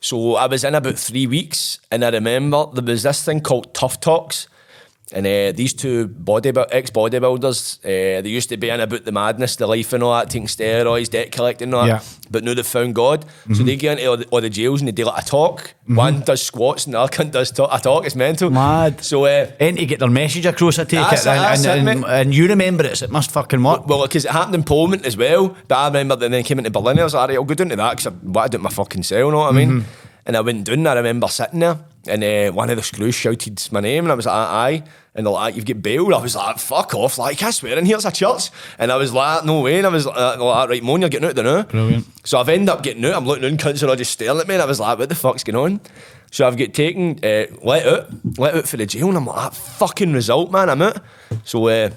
So 0.01 0.35
I 0.35 0.45
was 0.45 0.63
in 0.63 0.75
about 0.75 0.99
three 0.99 1.25
weeks, 1.25 1.79
and 1.89 2.05
I 2.05 2.09
remember 2.09 2.67
there 2.73 2.83
was 2.83 3.03
this 3.03 3.23
thing 3.25 3.41
called 3.41 3.73
Tough 3.73 3.99
Talks. 3.99 4.47
And 5.13 5.25
uh, 5.27 5.51
these 5.55 5.71
two 5.73 6.07
body 6.07 6.51
ex 6.71 6.89
bodybuilders, 6.89 7.77
uh, 7.85 8.21
they 8.21 8.29
used 8.29 8.49
to 8.49 8.57
be 8.57 8.69
in 8.69 8.79
about 8.79 9.05
the 9.05 9.11
madness, 9.11 9.55
the 9.55 9.67
life 9.67 9.93
and 9.93 10.01
all 10.03 10.13
that, 10.17 10.31
taking 10.31 10.47
steroids, 10.47 11.09
debt 11.11 11.31
collecting 11.31 11.67
and 11.67 11.75
all 11.75 11.87
Yeah. 11.87 11.97
that. 11.99 12.17
But 12.31 12.43
now 12.43 12.55
they've 12.55 12.65
found 12.65 12.95
God. 12.95 13.23
So 13.53 13.61
they 13.61 13.75
get 13.75 13.99
into 13.99 14.09
all 14.09 14.17
the, 14.17 14.25
all 14.31 14.41
the 14.41 14.49
jails 14.49 14.81
and 14.81 14.87
they 14.87 14.91
do 14.91 15.05
like 15.05 15.21
a 15.21 15.25
talk. 15.25 15.75
One 15.85 16.21
does 16.21 16.41
squats 16.41 16.85
and 16.85 16.95
the 16.95 16.99
other 17.01 17.23
does 17.31 17.51
to- 17.51 17.73
a 17.73 17.79
talk. 17.79 18.05
It's 18.07 18.15
mental. 18.15 18.49
Mad. 18.49 19.03
So, 19.03 19.25
uh, 19.25 19.51
And 19.59 19.77
to 19.77 19.85
get 19.85 19.99
their 19.99 20.09
message 20.09 20.47
across, 20.47 20.79
I 20.79 20.85
take 20.85 21.05
it. 21.05 21.19
it, 21.19 21.27
And, 21.27 21.65
and, 21.67 21.87
it, 21.87 21.91
and, 21.97 22.05
and 22.05 22.33
you 22.35 22.47
remember 22.47 22.83
it, 22.83 22.97
so 22.97 23.05
it 23.05 23.11
must 23.11 23.29
fucking 23.29 23.61
work. 23.63 23.87
well, 23.87 24.01
because 24.07 24.25
it 24.25 24.31
happened 24.31 24.55
in 24.55 24.63
Polmont 24.63 25.05
as 25.05 25.15
well. 25.15 25.55
But 25.67 25.75
I 25.75 25.85
remember 25.87 26.15
that 26.15 26.31
then 26.31 26.43
came 26.43 26.57
into 26.57 26.71
Barlinnie. 26.71 27.01
I 27.01 27.03
was 27.03 27.13
like, 27.13 27.21
"Alright, 27.21 27.37
I'll 27.37 27.43
go 27.43 27.53
down 27.53 27.69
to 27.69 27.75
that 27.75 27.91
because 27.91 28.07
I 28.07 28.09
wanted 28.23 28.53
to 28.53 28.57
do 28.57 28.63
my 28.63 28.71
fucking 28.71 29.03
cell, 29.03 29.19
you 29.27 29.31
know 29.31 29.37
what 29.37 29.53
I 29.53 29.55
mean? 29.55 29.85
And 30.25 30.35
I 30.35 30.41
went 30.41 30.65
down. 30.65 30.83
there. 30.83 30.93
I 30.93 30.95
remember 30.97 31.27
sitting 31.27 31.59
there 31.59 31.77
and 32.07 32.23
uh, 32.23 32.51
one 32.51 32.69
of 32.69 32.77
the 32.77 32.83
screws 32.83 33.15
shouted 33.15 33.67
my 33.71 33.79
name, 33.79 34.05
and 34.05 34.11
I 34.11 34.15
was 34.15 34.25
like, 34.25 34.35
aye. 34.35 34.83
And 35.15 35.25
they're 35.25 35.33
like, 35.33 35.55
you've 35.55 35.65
got 35.65 35.81
bail. 35.81 36.13
I 36.13 36.21
was 36.21 36.35
like, 36.35 36.59
fuck 36.59 36.93
off. 36.93 37.17
Like, 37.17 37.41
I 37.41 37.49
swear 37.51 37.77
in 37.77 37.85
here 37.85 37.95
it's 37.95 38.05
a 38.05 38.11
church. 38.11 38.49
And 38.77 38.91
I 38.91 38.97
was 38.97 39.13
like, 39.13 39.45
no 39.45 39.61
way. 39.61 39.77
And 39.77 39.87
I 39.87 39.89
was 39.89 40.05
like, 40.05 40.39
like 40.39 40.69
right, 40.69 40.83
Mon, 40.83 40.99
you're 40.99 41.09
getting 41.09 41.27
out 41.29 41.35
there 41.35 41.43
now. 41.45 41.63
Brilliant. 41.63 42.05
So 42.27 42.37
I've 42.37 42.49
ended 42.49 42.67
up 42.69 42.83
getting 42.83 43.05
out. 43.05 43.15
I'm 43.15 43.25
looking 43.25 43.45
in, 43.45 43.55
cunts 43.57 43.87
are 43.87 43.95
just 43.95 44.11
staring 44.11 44.39
at 44.39 44.47
me. 44.47 44.55
And 44.55 44.61
I 44.61 44.65
was 44.65 44.79
like, 44.79 44.99
what 44.99 45.07
the 45.07 45.15
fuck's 45.15 45.43
going 45.45 45.55
on? 45.55 45.81
So 46.31 46.45
I've 46.45 46.57
got 46.57 46.73
taken, 46.73 47.19
uh, 47.23 47.45
let 47.63 47.87
out, 47.87 48.37
let 48.37 48.55
out 48.55 48.67
for 48.67 48.75
the 48.75 48.85
jail. 48.85 49.07
And 49.07 49.17
I'm 49.17 49.25
like, 49.25 49.37
that 49.37 49.55
fucking 49.55 50.11
result, 50.11 50.51
man, 50.51 50.69
I'm 50.69 50.81
out. 50.81 51.01
So 51.45 51.65
uh, 51.69 51.91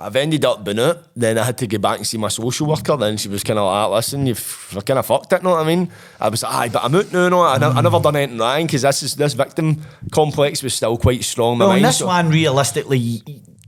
I've 0.00 0.16
ended 0.16 0.44
up 0.44 0.64
being 0.64 0.78
out. 0.80 1.02
Then 1.14 1.38
I 1.38 1.44
had 1.44 1.58
to 1.58 1.66
go 1.66 1.78
back 1.78 1.98
and 1.98 2.06
see 2.06 2.18
my 2.18 2.28
social 2.28 2.66
worker. 2.66 2.96
Then 2.96 3.16
she 3.16 3.28
was 3.28 3.44
kind 3.44 3.58
of 3.58 3.66
like, 3.66 3.96
listen, 3.96 4.26
you've 4.26 4.82
kind 4.86 4.98
of 4.98 5.06
fucked 5.06 5.32
it, 5.32 5.42
know 5.42 5.50
what 5.50 5.60
I 5.60 5.66
mean? 5.66 5.90
I 6.20 6.28
was 6.28 6.42
like, 6.42 6.52
aye, 6.54 6.68
but 6.70 6.84
I'm 6.84 6.94
out 6.94 7.12
now, 7.12 7.28
no. 7.28 7.40
I, 7.42 7.56
I 7.56 7.80
never 7.80 8.00
done 8.00 8.16
anything 8.16 8.38
wrong 8.38 8.66
because 8.66 8.82
this, 8.82 9.02
is, 9.02 9.16
this 9.16 9.34
victim 9.34 9.82
complex 10.10 10.62
was 10.62 10.74
still 10.74 10.96
quite 10.96 11.22
strong 11.24 11.52
in 11.54 11.58
my 11.58 11.64
Well, 11.66 11.72
mind. 11.74 11.84
this 11.84 11.98
so- 11.98 12.06
one, 12.06 12.30
realistically, 12.30 13.22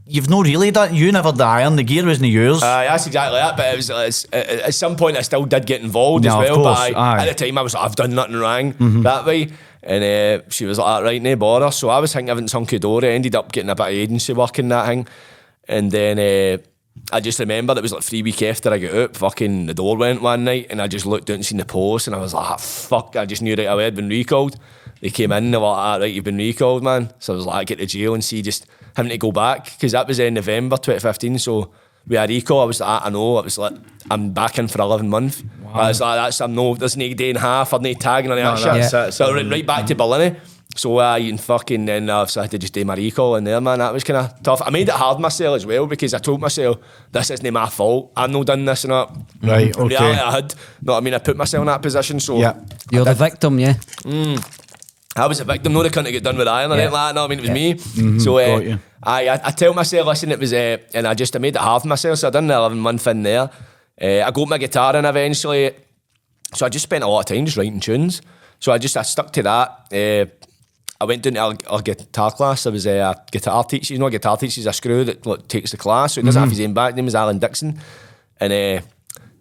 you've 0.06 0.28
not 0.30 0.44
really 0.46 0.70
done. 0.70 0.94
You 0.94 1.10
never 1.12 1.32
the 1.32 1.44
iron. 1.44 1.76
The 1.76 1.82
gear 1.82 2.04
wasn't 2.06 2.30
yours. 2.30 2.62
Aye, 2.62 2.84
that's 2.84 3.06
exactly 3.06 3.38
that. 3.38 3.56
But 3.56 3.74
it 3.74 3.76
was 3.76 4.26
at 4.32 4.74
some 4.74 4.96
point 4.96 5.16
I 5.16 5.22
still 5.22 5.44
did 5.44 5.66
get 5.66 5.80
involved 5.82 6.24
Yeah, 6.24 6.38
as 6.40 6.50
well. 6.50 6.56
course, 6.56 6.78
but 6.90 6.96
I, 6.96 7.26
at 7.26 7.36
the 7.36 7.44
time 7.46 7.56
I 7.58 7.62
was 7.62 7.74
like, 7.74 7.84
I've 7.84 7.96
done 7.96 8.14
nothing 8.14 8.36
wrong 8.36 9.02
that 9.02 9.24
way. 9.24 9.48
And 9.84 10.04
uh, 10.04 10.44
she 10.48 10.64
was 10.64 10.78
like, 10.78 11.02
right, 11.02 11.20
no 11.20 11.34
bother. 11.34 11.70
So 11.72 11.88
I 11.88 11.98
was 11.98 12.12
thinking 12.12 12.46
Hunky 12.46 12.78
Dory. 12.78 13.08
I 13.08 13.12
ended 13.12 13.34
up 13.34 13.50
getting 13.50 13.68
a 13.70 13.74
bit 13.74 13.86
of 13.86 13.92
agency 13.92 14.32
work 14.32 14.58
in 14.60 14.68
that 14.68 14.86
thing. 14.86 15.08
And 15.68 15.90
then 15.90 16.18
uh, 16.18 16.62
I 17.12 17.20
just 17.20 17.38
remember 17.38 17.74
it 17.76 17.82
was 17.82 17.92
like 17.92 18.02
three 18.02 18.22
week 18.22 18.42
after 18.42 18.70
I 18.72 18.78
got 18.78 18.94
up, 18.94 19.16
fucking 19.16 19.66
the 19.66 19.74
door 19.74 19.96
went 19.96 20.22
one 20.22 20.44
night 20.44 20.66
and 20.70 20.80
I 20.82 20.86
just 20.88 21.06
looked 21.06 21.30
out 21.30 21.34
and 21.34 21.46
seen 21.46 21.58
the 21.58 21.64
post 21.64 22.06
and 22.06 22.16
I 22.16 22.18
was 22.20 22.34
like, 22.34 22.50
ah, 22.50 22.56
fuck, 22.56 23.16
I 23.16 23.24
just 23.26 23.42
knew 23.42 23.54
right 23.54 23.64
away 23.64 23.86
I'd 23.86 23.94
been 23.94 24.08
recalled. 24.08 24.56
They 25.00 25.10
came 25.10 25.32
in 25.32 25.44
and 25.44 25.54
they 25.54 25.58
were 25.58 25.64
like, 25.64 25.76
ah, 25.78 25.96
right, 25.96 26.12
you've 26.12 26.24
been 26.24 26.36
recalled, 26.36 26.82
man. 26.82 27.12
So 27.18 27.32
I 27.32 27.36
was 27.36 27.46
like, 27.46 27.66
get 27.68 27.78
to 27.78 27.86
jail 27.86 28.14
and 28.14 28.24
see 28.24 28.42
just 28.42 28.66
having 28.96 29.10
to 29.10 29.18
go 29.18 29.32
back 29.32 29.64
because 29.64 29.92
that 29.92 30.06
was 30.06 30.18
in 30.18 30.34
November 30.34 30.76
2015. 30.76 31.38
So 31.38 31.72
we 32.06 32.16
had 32.16 32.30
recall. 32.30 32.60
I 32.60 32.64
was 32.64 32.80
like, 32.80 33.04
I 33.06 33.08
know. 33.10 33.36
I 33.36 33.42
was 33.42 33.58
like, 33.58 33.72
I'm 34.10 34.32
back 34.32 34.58
in 34.58 34.68
for 34.68 34.80
11 34.80 35.08
months. 35.08 35.42
I 35.72 35.88
was 35.88 36.00
like, 36.00 36.18
that's, 36.18 36.40
I'm 36.40 36.54
no, 36.54 36.74
there's 36.74 36.96
no 36.96 37.12
day 37.14 37.30
and 37.30 37.38
a 37.38 37.40
half, 37.40 37.72
or 37.72 37.80
no 37.80 37.92
tagging 37.94 38.30
any 38.30 38.42
of 38.42 38.60
that 38.60 38.66
No, 38.66 38.72
shit. 38.74 38.90
that's 38.90 39.08
it. 39.10 39.12
So 39.16 39.32
right, 39.32 39.46
right 39.48 39.66
back 39.66 39.86
to 39.86 39.94
Barlinnie. 39.94 40.36
So 40.74 40.98
uh, 41.00 41.16
and 41.18 41.38
fucking 41.38 41.84
then 41.84 42.08
uh, 42.08 42.24
so 42.24 42.40
I 42.40 42.44
had 42.44 42.50
to 42.52 42.58
just 42.58 42.72
do 42.72 42.82
my 42.84 42.94
recall 42.94 43.36
in 43.36 43.44
there, 43.44 43.60
man. 43.60 43.78
That 43.78 43.92
was 43.92 44.04
kind 44.04 44.16
of 44.16 44.42
tough. 44.42 44.62
I 44.64 44.70
made 44.70 44.88
it 44.88 44.94
hard 44.94 45.18
myself 45.20 45.56
as 45.56 45.66
well 45.66 45.86
because 45.86 46.14
I 46.14 46.18
told 46.18 46.40
myself 46.40 46.78
this 47.12 47.30
isn't 47.30 47.52
my 47.52 47.68
fault. 47.68 48.10
I've 48.16 48.30
not 48.30 48.46
done 48.46 48.64
this 48.64 48.84
and 48.84 48.92
that. 48.92 49.10
Right, 49.42 49.76
okay. 49.76 49.88
reality, 49.88 50.20
I 50.20 50.30
had. 50.30 50.54
No, 50.80 50.94
I 50.94 51.00
mean 51.00 51.12
I 51.12 51.18
put 51.18 51.36
myself 51.36 51.60
in 51.60 51.66
that 51.66 51.82
position. 51.82 52.20
So 52.20 52.38
Yeah. 52.38 52.54
You're 52.90 53.04
the 53.04 53.12
victim, 53.14 53.58
yeah. 53.58 53.74
I 55.14 55.26
was 55.26 55.40
a 55.40 55.44
victim. 55.44 55.74
No, 55.74 55.82
they 55.82 55.90
couldn't 55.90 56.10
get 56.10 56.22
done 56.24 56.38
with 56.38 56.48
iron 56.48 56.72
or 56.72 56.76
Yeah. 56.76 56.82
anything 56.82 56.94
like 56.94 57.08
that. 57.08 57.14
No, 57.16 57.24
I 57.24 57.28
mean 57.28 57.38
it 57.38 57.42
was 57.42 57.50
me. 57.50 58.18
So 58.18 58.38
uh. 58.38 58.78
I, 59.02 59.28
I 59.28 59.40
I 59.48 59.50
tell 59.50 59.74
myself, 59.74 60.06
listen, 60.06 60.30
it 60.30 60.38
was, 60.38 60.52
uh, 60.54 60.78
and 60.94 61.06
I 61.06 61.12
just 61.14 61.36
I 61.36 61.38
made 61.38 61.54
it 61.56 61.60
hard 61.60 61.84
myself. 61.84 62.18
So 62.18 62.28
I 62.28 62.30
done 62.30 62.46
the 62.46 62.54
eleven 62.54 62.78
month 62.78 63.06
in 63.08 63.22
there. 63.24 63.50
Uh, 64.00 64.22
I 64.26 64.30
got 64.30 64.48
my 64.48 64.58
guitar 64.58 64.96
in 64.96 65.04
eventually. 65.04 65.72
So 66.54 66.64
I 66.64 66.68
just 66.70 66.84
spent 66.84 67.04
a 67.04 67.06
lot 67.08 67.20
of 67.20 67.26
time 67.26 67.44
just 67.44 67.56
writing 67.58 67.80
tunes. 67.80 68.22
So 68.58 68.72
I 68.72 68.78
just 68.78 68.96
I 68.96 69.02
stuck 69.02 69.32
to 69.34 69.42
that. 69.42 69.68
Uh, 69.92 70.26
I 71.02 71.04
went 71.04 71.22
down 71.22 71.34
to 71.34 71.40
our, 71.40 71.54
our 71.68 71.82
guitar 71.82 72.30
class. 72.30 72.62
There 72.62 72.72
was 72.72 72.86
a, 72.86 72.98
a 72.98 73.16
guitar 73.32 73.64
teacher. 73.64 73.92
You 73.92 73.98
know, 73.98 74.06
a 74.06 74.10
guitar 74.10 74.36
teacher 74.36 74.60
is 74.60 74.66
a 74.66 74.72
screw 74.72 75.02
that 75.02 75.26
like, 75.26 75.48
takes 75.48 75.72
the 75.72 75.76
class. 75.76 76.14
So 76.14 76.20
he 76.20 76.24
doesn't 76.24 76.40
have 76.40 76.50
his 76.50 76.60
own 76.60 76.74
back. 76.74 76.92
His 76.92 76.96
name 76.96 77.08
is 77.08 77.16
Alan 77.16 77.40
Dixon. 77.40 77.76
And 78.38 78.52
uh, 78.52 78.86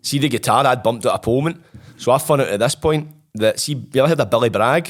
see 0.01 0.17
the 0.17 0.27
guitar 0.27 0.65
I'd 0.65 0.81
bumped 0.81 1.05
at 1.05 1.13
a 1.13 1.19
Polmont. 1.19 1.61
So 1.97 2.11
I 2.11 2.17
found 2.17 2.41
out 2.41 2.47
at 2.47 2.59
this 2.59 2.73
point 2.73 3.09
that 3.35 3.59
see 3.59 3.73
you 3.73 4.01
ever 4.01 4.07
heard 4.07 4.19
of 4.19 4.29
Billy 4.31 4.49
Bragg? 4.49 4.89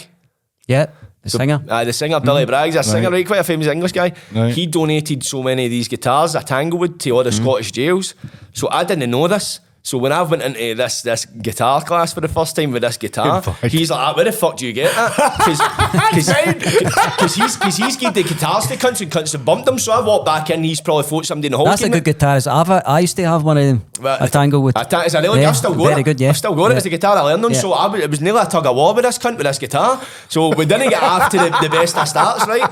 Yeah, 0.66 0.86
the 1.22 1.30
singer. 1.30 1.62
Uh, 1.68 1.84
the 1.84 1.92
singer 1.92 2.22
Billy 2.22 2.46
Bragg's 2.46 2.78
a 2.78 2.84
singer, 2.84 3.12
right? 3.12 3.28
Quite 3.28 3.42
a 3.42 3.44
famous 3.44 3.68
English 3.68 3.92
guy. 3.92 4.14
Right. 4.34 4.54
He 4.54 4.66
donated 4.66 5.26
so 5.26 5.44
many 5.44 5.66
of 5.66 5.72
these 5.72 5.90
guitars 5.90 6.36
at 6.36 6.48
Tanglewood 6.48 7.00
to 7.02 7.12
all 7.12 7.24
the 7.24 7.32
Scottish 7.34 7.74
jails. 7.74 8.16
So 8.54 8.70
I 8.72 8.86
didn't 8.86 9.12
know 9.12 9.28
this. 9.28 9.60
So 9.84 9.98
when 9.98 10.12
I 10.12 10.22
went 10.22 10.44
into 10.44 10.76
this 10.76 11.02
this 11.02 11.26
guitar 11.26 11.82
class 11.84 12.14
for 12.14 12.22
the 12.22 12.28
first 12.28 12.56
time 12.56 12.72
with 12.72 12.84
this 12.84 12.98
guitar, 12.98 13.42
he's 13.64 13.90
like, 13.90 14.00
ah, 14.00 14.14
"Where 14.16 14.26
the 14.26 14.32
fuck 14.32 14.58
do 14.58 14.68
you 14.68 14.74
get 14.74 14.94
that?" 14.94 15.38
Because 15.38 17.36
he's 17.36 17.58
because 17.58 17.78
he's 17.78 17.98
gave 17.98 18.14
the 18.14 18.24
guitars 18.24 18.68
to 18.68 18.76
cunts 18.78 19.02
and 19.02 19.12
cunts 19.12 19.32
have 19.34 19.44
bumped 19.44 19.66
them. 19.66 19.80
So 19.80 19.92
I 19.92 20.06
walked 20.06 20.26
back 20.26 20.50
in. 20.52 20.64
He's 20.64 20.82
probably 20.82 21.04
thought 21.06 21.26
somebody 21.26 21.48
in 21.48 21.52
the 21.54 21.58
hall. 21.58 21.66
That's 21.66 21.82
a 21.82 21.90
good 21.90 22.08
in. 22.08 22.14
guitarist. 22.14 22.46
I've, 22.48 22.84
I 22.86 23.00
used 23.00 23.16
to 23.18 23.24
have 23.26 23.44
one 23.44 23.58
of 23.58 23.64
them. 23.66 23.84
Well, 24.00 24.18
a 24.22 24.28
Tanglewood. 24.30 24.74
A 24.76 24.86
ta- 24.86 25.02
it's 25.02 25.14
a 25.14 25.22
really, 25.22 25.42
Yeah, 25.42 25.50
I've 25.50 25.58
still 25.58 25.74
got 25.76 25.88
very 25.88 26.02
it. 26.02 26.04
good, 26.04 26.20
yeah. 26.22 26.30
I've 26.30 26.38
still 26.38 26.56
got 26.56 26.66
it. 26.66 26.74
Yeah. 26.74 26.78
It's 26.78 26.86
a 26.86 26.90
guitar 26.90 27.18
I 27.18 27.22
learned 27.22 27.46
on. 27.46 27.52
Yeah. 27.52 27.60
So 27.60 27.74
I, 27.74 27.98
it 27.98 28.10
was 28.10 28.22
nearly 28.22 28.42
a 28.42 28.46
tug 28.46 28.66
of 28.66 28.76
war 28.76 28.94
with 28.94 29.04
this 29.06 29.18
cunt 29.18 29.38
with 29.38 29.46
this 29.46 29.60
guitar. 29.60 30.02
So 30.30 30.54
we 30.56 30.66
didn't 30.66 30.90
get 30.90 31.02
after 31.04 31.38
the, 31.38 31.50
the 31.62 31.70
best 31.70 31.98
of 31.98 32.08
starts, 32.08 32.48
right? 32.48 32.70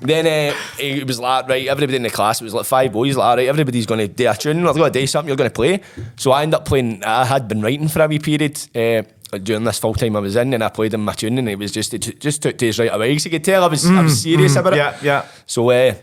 Then 0.00 0.26
uh, 0.26 0.56
it 0.78 1.06
was 1.06 1.20
like, 1.20 1.48
right, 1.48 1.66
everybody 1.68 1.96
in 1.96 2.02
the 2.02 2.10
class, 2.10 2.40
it 2.40 2.44
was 2.44 2.54
like 2.54 2.66
five 2.66 2.92
boys, 2.92 3.16
like, 3.16 3.36
right, 3.36 3.48
everybody's 3.48 3.86
going 3.86 4.00
to 4.00 4.08
do 4.08 4.28
a 4.30 4.34
tune. 4.34 4.66
I've 4.66 4.76
got 4.76 4.92
to 4.92 5.00
do 5.00 5.06
something 5.06 5.28
you're 5.28 5.36
going 5.36 5.50
to 5.50 5.54
play. 5.54 5.80
So 6.16 6.32
I 6.32 6.51
ended 6.52 6.60
up 6.60 6.66
playing, 6.68 7.02
I 7.04 7.24
had 7.24 7.48
been 7.48 7.62
writing 7.62 7.88
for 7.88 8.02
a 8.02 8.08
wee 8.08 8.18
period. 8.18 8.60
Uh, 8.74 9.02
during 9.38 9.64
this 9.64 9.78
full 9.78 9.94
time 9.94 10.14
I 10.14 10.20
was 10.20 10.36
in, 10.36 10.52
and 10.52 10.62
I 10.62 10.68
played 10.68 10.92
in 10.92 11.00
my 11.00 11.14
tune, 11.14 11.38
and 11.38 11.48
it 11.48 11.58
was 11.58 11.72
just 11.72 11.94
it 11.94 12.20
just 12.20 12.42
took 12.42 12.58
days 12.58 12.78
right 12.78 12.92
away. 12.92 13.16
So 13.18 13.26
you 13.26 13.30
could 13.30 13.44
tell 13.44 13.64
I 13.64 13.68
was 13.68 13.86
I 13.86 14.02
was 14.02 14.20
serious 14.22 14.56
about 14.56 14.74
it. 14.74 14.76
yeah, 14.76 14.96
yeah. 15.02 15.26
So 15.46 15.70
uh, 15.70 15.94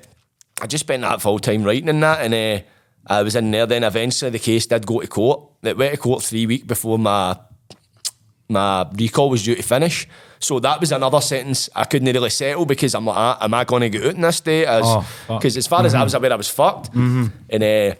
I 0.61 0.65
just 0.67 0.84
spent 0.85 1.03
that 1.03 1.21
full 1.21 1.38
time 1.38 1.63
writing 1.63 1.89
in 1.89 1.99
that, 1.99 2.21
and 2.26 2.34
uh, 2.34 2.63
I 3.05 3.21
was 3.21 3.35
in 3.35 3.51
there. 3.51 3.67
Then 3.67 3.84
eventually 3.84 4.31
the 4.31 4.39
case 4.39 4.65
did 4.65 4.88
go 4.88 4.99
to 5.01 5.07
court. 5.07 5.43
It 5.61 5.77
went 5.77 5.91
to 5.93 5.97
court 5.99 6.23
three 6.23 6.47
weeks 6.47 6.65
before 6.65 6.97
my 6.97 7.38
my 8.47 8.88
recall 8.93 9.30
was 9.30 9.43
due 9.43 9.53
to 9.55 9.61
finish. 9.61 10.07
So 10.39 10.59
that 10.61 10.80
was 10.80 10.91
another 10.91 11.21
sentence 11.21 11.69
I 11.76 11.84
couldn't 11.84 12.11
really 12.11 12.31
settle 12.31 12.65
because 12.65 12.95
I'm 12.95 13.05
like, 13.05 13.17
ah, 13.17 13.38
am 13.41 13.53
I 13.53 13.63
going 13.63 13.81
to 13.81 13.89
get 13.89 14.05
out 14.07 14.15
in 14.15 14.21
this 14.21 14.39
day? 14.39 14.61
Because 14.61 15.55
Oh, 15.55 15.59
as 15.59 15.67
far 15.67 15.85
as 15.85 15.93
I 15.93 16.01
was 16.03 16.13
aware, 16.15 16.34
I 16.34 16.35
was 16.35 16.49
fucked. 16.49 16.89
And 16.95 17.31
uh, 17.63 17.93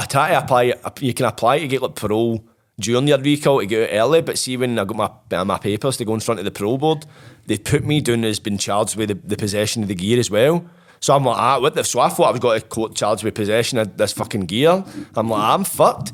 I 0.00 0.06
try 0.06 0.30
to 0.30 0.38
apply. 0.38 0.72
You 1.00 1.12
can 1.12 1.26
apply 1.26 1.58
to 1.58 1.68
get 1.68 1.82
like 1.82 1.94
parole 1.94 2.42
during 2.78 3.06
your 3.06 3.18
recall 3.18 3.60
to 3.60 3.66
get 3.66 3.90
out 3.90 3.94
early. 3.94 4.22
But 4.22 4.38
see, 4.38 4.56
when 4.56 4.78
I 4.78 4.84
got 4.84 4.96
my 5.30 5.44
my 5.44 5.58
papers 5.58 5.98
to 5.98 6.06
go 6.06 6.14
in 6.14 6.20
front 6.20 6.40
of 6.40 6.46
the 6.46 6.50
parole 6.50 6.78
board, 6.78 7.04
they 7.46 7.58
put 7.58 7.84
me 7.84 8.00
down 8.00 8.24
as 8.24 8.40
being 8.40 8.56
charged 8.56 8.96
with 8.96 9.08
the, 9.10 9.14
the 9.14 9.36
possession 9.36 9.82
of 9.82 9.88
the 9.88 9.94
gear 9.94 10.18
as 10.18 10.30
well. 10.30 10.64
So 11.00 11.14
I'm 11.14 11.24
like, 11.24 11.36
ah, 11.36 11.60
what 11.60 11.74
the? 11.74 11.84
So 11.84 12.00
I 12.00 12.08
thought 12.08 12.28
I 12.28 12.30
was 12.30 12.40
got 12.40 12.68
court 12.70 12.94
charged 12.94 13.24
with 13.24 13.34
possession 13.34 13.76
of 13.76 13.98
this 13.98 14.14
fucking 14.14 14.46
gear. 14.46 14.82
I'm 15.14 15.28
like, 15.28 15.42
I'm 15.42 15.64
fucked. 15.64 16.12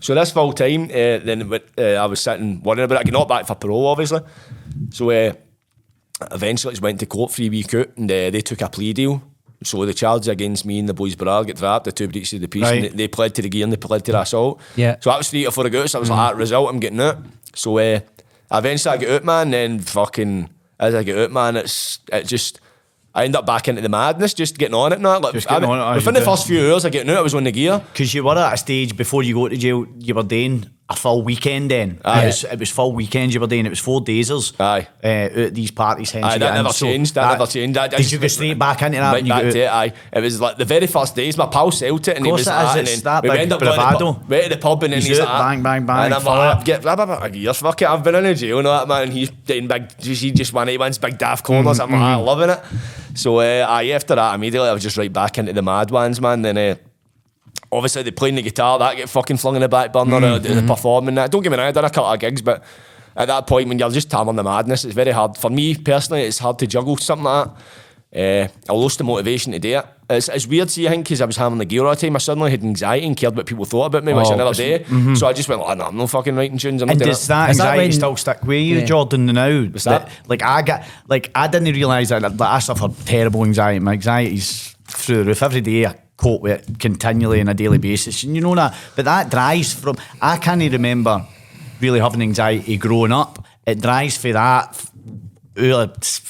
So 0.00 0.14
this 0.14 0.32
full 0.32 0.54
time, 0.54 0.84
uh, 0.84 1.18
then 1.18 1.52
uh, 1.52 1.82
I 1.82 2.06
was 2.06 2.20
sitting 2.20 2.62
worrying 2.62 2.84
about 2.84 2.94
it. 2.94 3.00
I 3.00 3.04
got 3.04 3.12
knocked 3.12 3.28
back 3.28 3.46
for 3.46 3.56
parole, 3.56 3.88
obviously. 3.88 4.20
So 4.90 5.10
uh, 5.10 5.34
eventually, 6.30 6.72
just 6.72 6.82
went 6.82 6.98
to 7.00 7.06
court 7.06 7.30
three 7.30 7.50
week 7.50 7.74
out, 7.74 7.94
and 7.98 8.10
uh, 8.10 8.30
they 8.30 8.40
took 8.40 8.62
a 8.62 8.70
plea 8.70 8.94
deal. 8.94 9.22
So 9.64 9.84
the 9.86 9.94
charges 9.94 10.28
against 10.28 10.64
me 10.64 10.78
and 10.78 10.88
the 10.88 10.94
boys 10.94 11.14
Brad 11.14 11.46
get 11.46 11.56
dropped, 11.56 11.84
the 11.84 11.92
two 11.92 12.08
breaches 12.08 12.34
of 12.34 12.40
the 12.40 12.48
peace, 12.48 12.64
and 12.66 12.84
they, 12.84 12.88
they 12.88 13.08
pled 13.08 13.34
to 13.36 13.42
the 13.42 13.48
gear 13.48 13.64
and 13.64 13.72
they 13.72 13.76
pled 13.76 14.04
to 14.06 14.12
the 14.12 14.20
assault. 14.20 14.60
Yeah. 14.76 14.96
So 15.00 15.10
that 15.10 15.18
was 15.18 15.30
three 15.30 15.46
or 15.46 15.50
four 15.50 15.66
ago. 15.66 15.86
So 15.86 15.98
I 15.98 16.00
was 16.00 16.10
like, 16.10 16.18
ah, 16.18 16.30
result, 16.36 16.68
I'm 16.70 16.80
getting 16.80 17.00
out. 17.00 17.18
So 17.54 17.78
uh, 17.78 18.00
eventually 18.52 18.94
I 18.94 18.96
get 18.98 19.10
out, 19.10 19.24
man. 19.24 19.50
Then 19.50 19.78
fucking 19.80 20.48
as 20.80 20.94
I 20.94 21.02
get 21.02 21.18
out, 21.18 21.32
man, 21.32 21.56
it's 21.56 22.00
it 22.12 22.26
just. 22.26 22.60
I 23.14 23.26
end 23.26 23.36
up 23.36 23.44
back 23.44 23.68
into 23.68 23.82
the 23.82 23.90
madness, 23.90 24.32
just 24.32 24.56
getting 24.56 24.74
on 24.74 24.90
it 24.94 24.98
now. 24.98 25.18
Like, 25.20 25.34
Just 25.34 25.46
getting 25.46 25.68
I- 25.68 25.78
on 25.78 25.92
it, 25.92 25.96
within 25.96 26.14
the 26.14 26.22
first 26.22 26.46
few 26.46 26.72
hours 26.72 26.86
I 26.86 26.88
get 26.88 27.06
out, 27.06 27.18
I 27.18 27.20
was 27.20 27.34
on 27.34 27.44
the 27.44 27.52
gear. 27.52 27.78
Because 27.92 28.14
you 28.14 28.24
were 28.24 28.38
at 28.38 28.54
a 28.54 28.56
stage 28.56 28.96
before 28.96 29.22
you 29.22 29.34
go 29.34 29.48
to 29.48 29.56
jail, 29.58 29.84
you 29.98 30.14
were 30.14 30.22
doing 30.22 30.64
a 30.92 30.96
full 30.96 31.22
weekend 31.22 31.70
then. 31.70 32.00
Aye. 32.04 32.22
It, 32.22 32.26
was, 32.26 32.44
it 32.44 32.58
was 32.58 32.70
full 32.70 32.92
weekend 32.92 33.34
you 33.34 33.40
were 33.40 33.46
doing. 33.46 33.66
It 33.66 33.70
was 33.70 33.80
four 33.80 34.00
daysers. 34.00 34.52
Aye. 34.58 34.86
Uh, 35.02 35.06
at 35.06 35.54
these 35.54 35.70
parties. 35.70 36.10
Hence 36.10 36.24
Aye, 36.24 36.38
that 36.38 36.54
never 36.54 36.72
So 36.72 36.86
changed. 36.86 37.14
That, 37.14 37.32
never 37.38 37.50
changed. 37.50 37.76
That, 37.76 37.90
Did 37.90 38.12
you 38.12 38.18
go 38.18 38.26
straight 38.28 38.58
back 38.58 38.82
into 38.82 38.98
that? 38.98 39.12
Right 39.12 39.26
back 39.26 39.42
to 39.42 39.58
it, 39.58 39.70
aye. 39.70 39.92
It 40.12 40.20
was 40.20 40.40
like 40.40 40.56
the 40.56 40.64
very 40.64 40.86
first 40.86 41.16
days, 41.16 41.36
my 41.36 41.46
pal 41.46 41.70
sold 41.70 42.06
it 42.08 42.16
and 42.16 42.26
he 42.26 42.32
was 42.32 42.46
it 42.46 42.50
like, 42.50 42.82
is, 42.82 42.94
and 42.94 43.02
that 43.04 43.22
we 43.22 43.28
went 43.30 43.52
up 43.52 43.60
going 43.60 43.72
to 43.72 43.78
the 43.78 43.82
bravado. 43.82 44.24
went 44.28 44.42
to 44.44 44.48
the 44.50 44.56
pub 44.56 44.82
and 44.82 44.92
then 44.92 45.00
He's 45.00 45.08
he's 45.08 45.18
like, 45.20 45.28
bang, 45.28 45.62
bang, 45.62 45.86
bang, 45.86 46.04
And 46.06 46.14
I'm 46.14 46.24
like, 46.24 46.64
get 46.64 46.82
blah, 46.82 46.96
blah, 46.96 47.06
blah, 47.06 47.26
years, 47.26 47.58
fuck 47.58 47.82
it, 47.82 47.88
I've 47.88 48.04
been 48.04 48.14
in 48.14 48.26
a 48.26 48.34
jail 48.34 48.58
and 48.58 48.66
all 48.68 48.78
that, 48.78 48.88
man. 48.88 49.04
And 49.04 49.12
he's 49.12 49.30
doing 49.30 49.68
big, 49.68 49.92
he 50.00 50.30
just 50.32 50.52
one 50.52 50.68
of 50.68 50.78
ones, 50.78 50.98
big 50.98 51.18
daft 51.18 51.44
corners. 51.44 51.78
Mm-hmm, 51.78 51.94
I'm 51.94 52.00
like, 52.00 52.16
"Ah, 52.16 52.20
loving 52.20 52.50
it. 52.50 52.60
So, 53.14 53.38
uh, 53.38 53.66
aye, 53.68 53.90
after 53.90 54.14
that, 54.14 54.34
immediately 54.34 54.68
I 54.68 54.72
was 54.72 54.82
just 54.82 54.96
right 54.96 55.12
back 55.12 55.38
into 55.38 55.52
the 55.52 55.62
mad 55.62 55.90
ones, 55.90 56.20
man. 56.20 56.42
Then, 56.42 56.58
uh, 56.58 56.74
obviously, 57.72 58.02
they 58.02 58.10
playing 58.10 58.34
the 58.36 58.42
guitar, 58.42 58.78
that 58.78 58.96
get 58.96 59.08
fucking 59.08 59.38
flung 59.38 59.56
in 59.56 59.62
the 59.62 59.68
back 59.68 59.92
burner, 59.92 60.16
uh, 60.16 60.38
Mm-hmm. 60.38 60.54
the 60.54 60.62
performing 60.74 61.14
that. 61.16 61.30
Don't 61.30 61.42
get 61.42 61.50
me 61.50 61.58
wrong, 61.58 61.66
I 61.66 61.72
done 61.72 61.84
a 61.84 61.90
couple 61.90 62.12
of 62.12 62.20
gigs, 62.20 62.42
but 62.42 62.62
at 63.16 63.28
that 63.28 63.46
point, 63.46 63.68
when 63.68 63.78
you're 63.78 63.90
just 63.90 64.10
hammering 64.12 64.36
the 64.36 64.42
madness, 64.44 64.84
it's 64.84 64.94
very 64.94 65.10
hard. 65.10 65.36
For 65.36 65.50
me 65.50 65.74
personally, 65.74 66.22
it's 66.22 66.38
hard 66.38 66.58
to 66.60 66.66
juggle 66.66 66.96
something 66.96 67.24
like 67.24 67.48
that. 67.48 67.56
Uh, 68.14 68.46
I 68.68 68.74
lost 68.74 68.98
the 68.98 69.04
motivation 69.04 69.52
to 69.52 69.58
do 69.58 69.78
it. 69.78 69.86
It's, 70.10 70.28
it's 70.28 70.46
weird, 70.46 70.70
see, 70.70 70.86
I 70.86 70.90
think, 70.90 71.06
because 71.06 71.22
I 71.22 71.24
was 71.24 71.38
having 71.38 71.56
the 71.56 71.64
gear 71.64 71.82
all 71.86 71.94
the 71.94 72.00
time. 72.00 72.14
I 72.14 72.18
suddenly 72.18 72.50
had 72.50 72.62
anxiety 72.62 73.06
and 73.06 73.16
cared 73.16 73.34
what 73.34 73.46
people 73.46 73.64
thought 73.64 73.86
about 73.86 74.04
me, 74.04 74.12
which 74.12 74.26
I 74.26 74.34
Oh, 74.34 74.36
never 74.36 74.50
it's- 74.50 74.86
did. 74.86 75.16
So 75.16 75.26
I 75.26 75.32
just 75.32 75.48
went, 75.48 75.62
oh, 75.64 75.72
no, 75.72 75.86
I'm 75.86 75.96
not 75.96 76.10
fucking 76.10 76.36
writing 76.36 76.58
tunes. 76.58 76.82
I'm 76.82 76.90
And 76.90 76.98
doing 76.98 77.08
does 77.08 77.24
it. 77.24 77.28
that 77.28 77.48
Is 77.50 77.56
that 77.56 77.62
anxiety 77.68 77.84
when- 77.84 77.92
still 77.92 78.16
stick 78.16 78.42
with 78.42 78.60
you, 78.60 78.80
Yeah. 78.80 78.84
Jordan? 78.84 79.24
Now, 79.26 79.62
What's 79.62 79.84
that? 79.84 80.10
like 80.28 80.42
I 80.42 80.60
got, 80.60 80.84
like 81.08 81.30
I 81.34 81.46
didn't 81.48 81.72
realise 81.72 82.10
that. 82.10 82.20
Like, 82.20 82.38
I 82.38 82.58
suffer 82.58 82.88
terrible 83.06 83.44
anxiety. 83.44 83.78
My 83.80 83.92
anxiety's 83.94 84.76
through 84.88 85.18
the 85.18 85.24
roof 85.24 85.42
every 85.42 85.62
day. 85.62 85.86
I 85.86 85.94
cope 86.22 86.42
with 86.42 86.68
it 86.68 86.78
continually 86.78 87.40
on 87.40 87.48
a 87.48 87.54
daily 87.54 87.78
mm-hmm. 87.78 87.82
basis, 87.82 88.22
and 88.22 88.34
you 88.36 88.40
know 88.40 88.54
that. 88.54 88.74
But 88.94 89.04
that 89.06 89.30
drives 89.30 89.74
from. 89.74 89.96
I 90.20 90.36
can't 90.36 90.62
even 90.62 90.80
remember 90.80 91.26
really 91.80 92.00
having 92.00 92.22
anxiety 92.22 92.76
growing 92.76 93.12
up. 93.12 93.44
It 93.66 93.80
drives 93.80 94.16
for 94.16 94.32
that. 94.32 94.90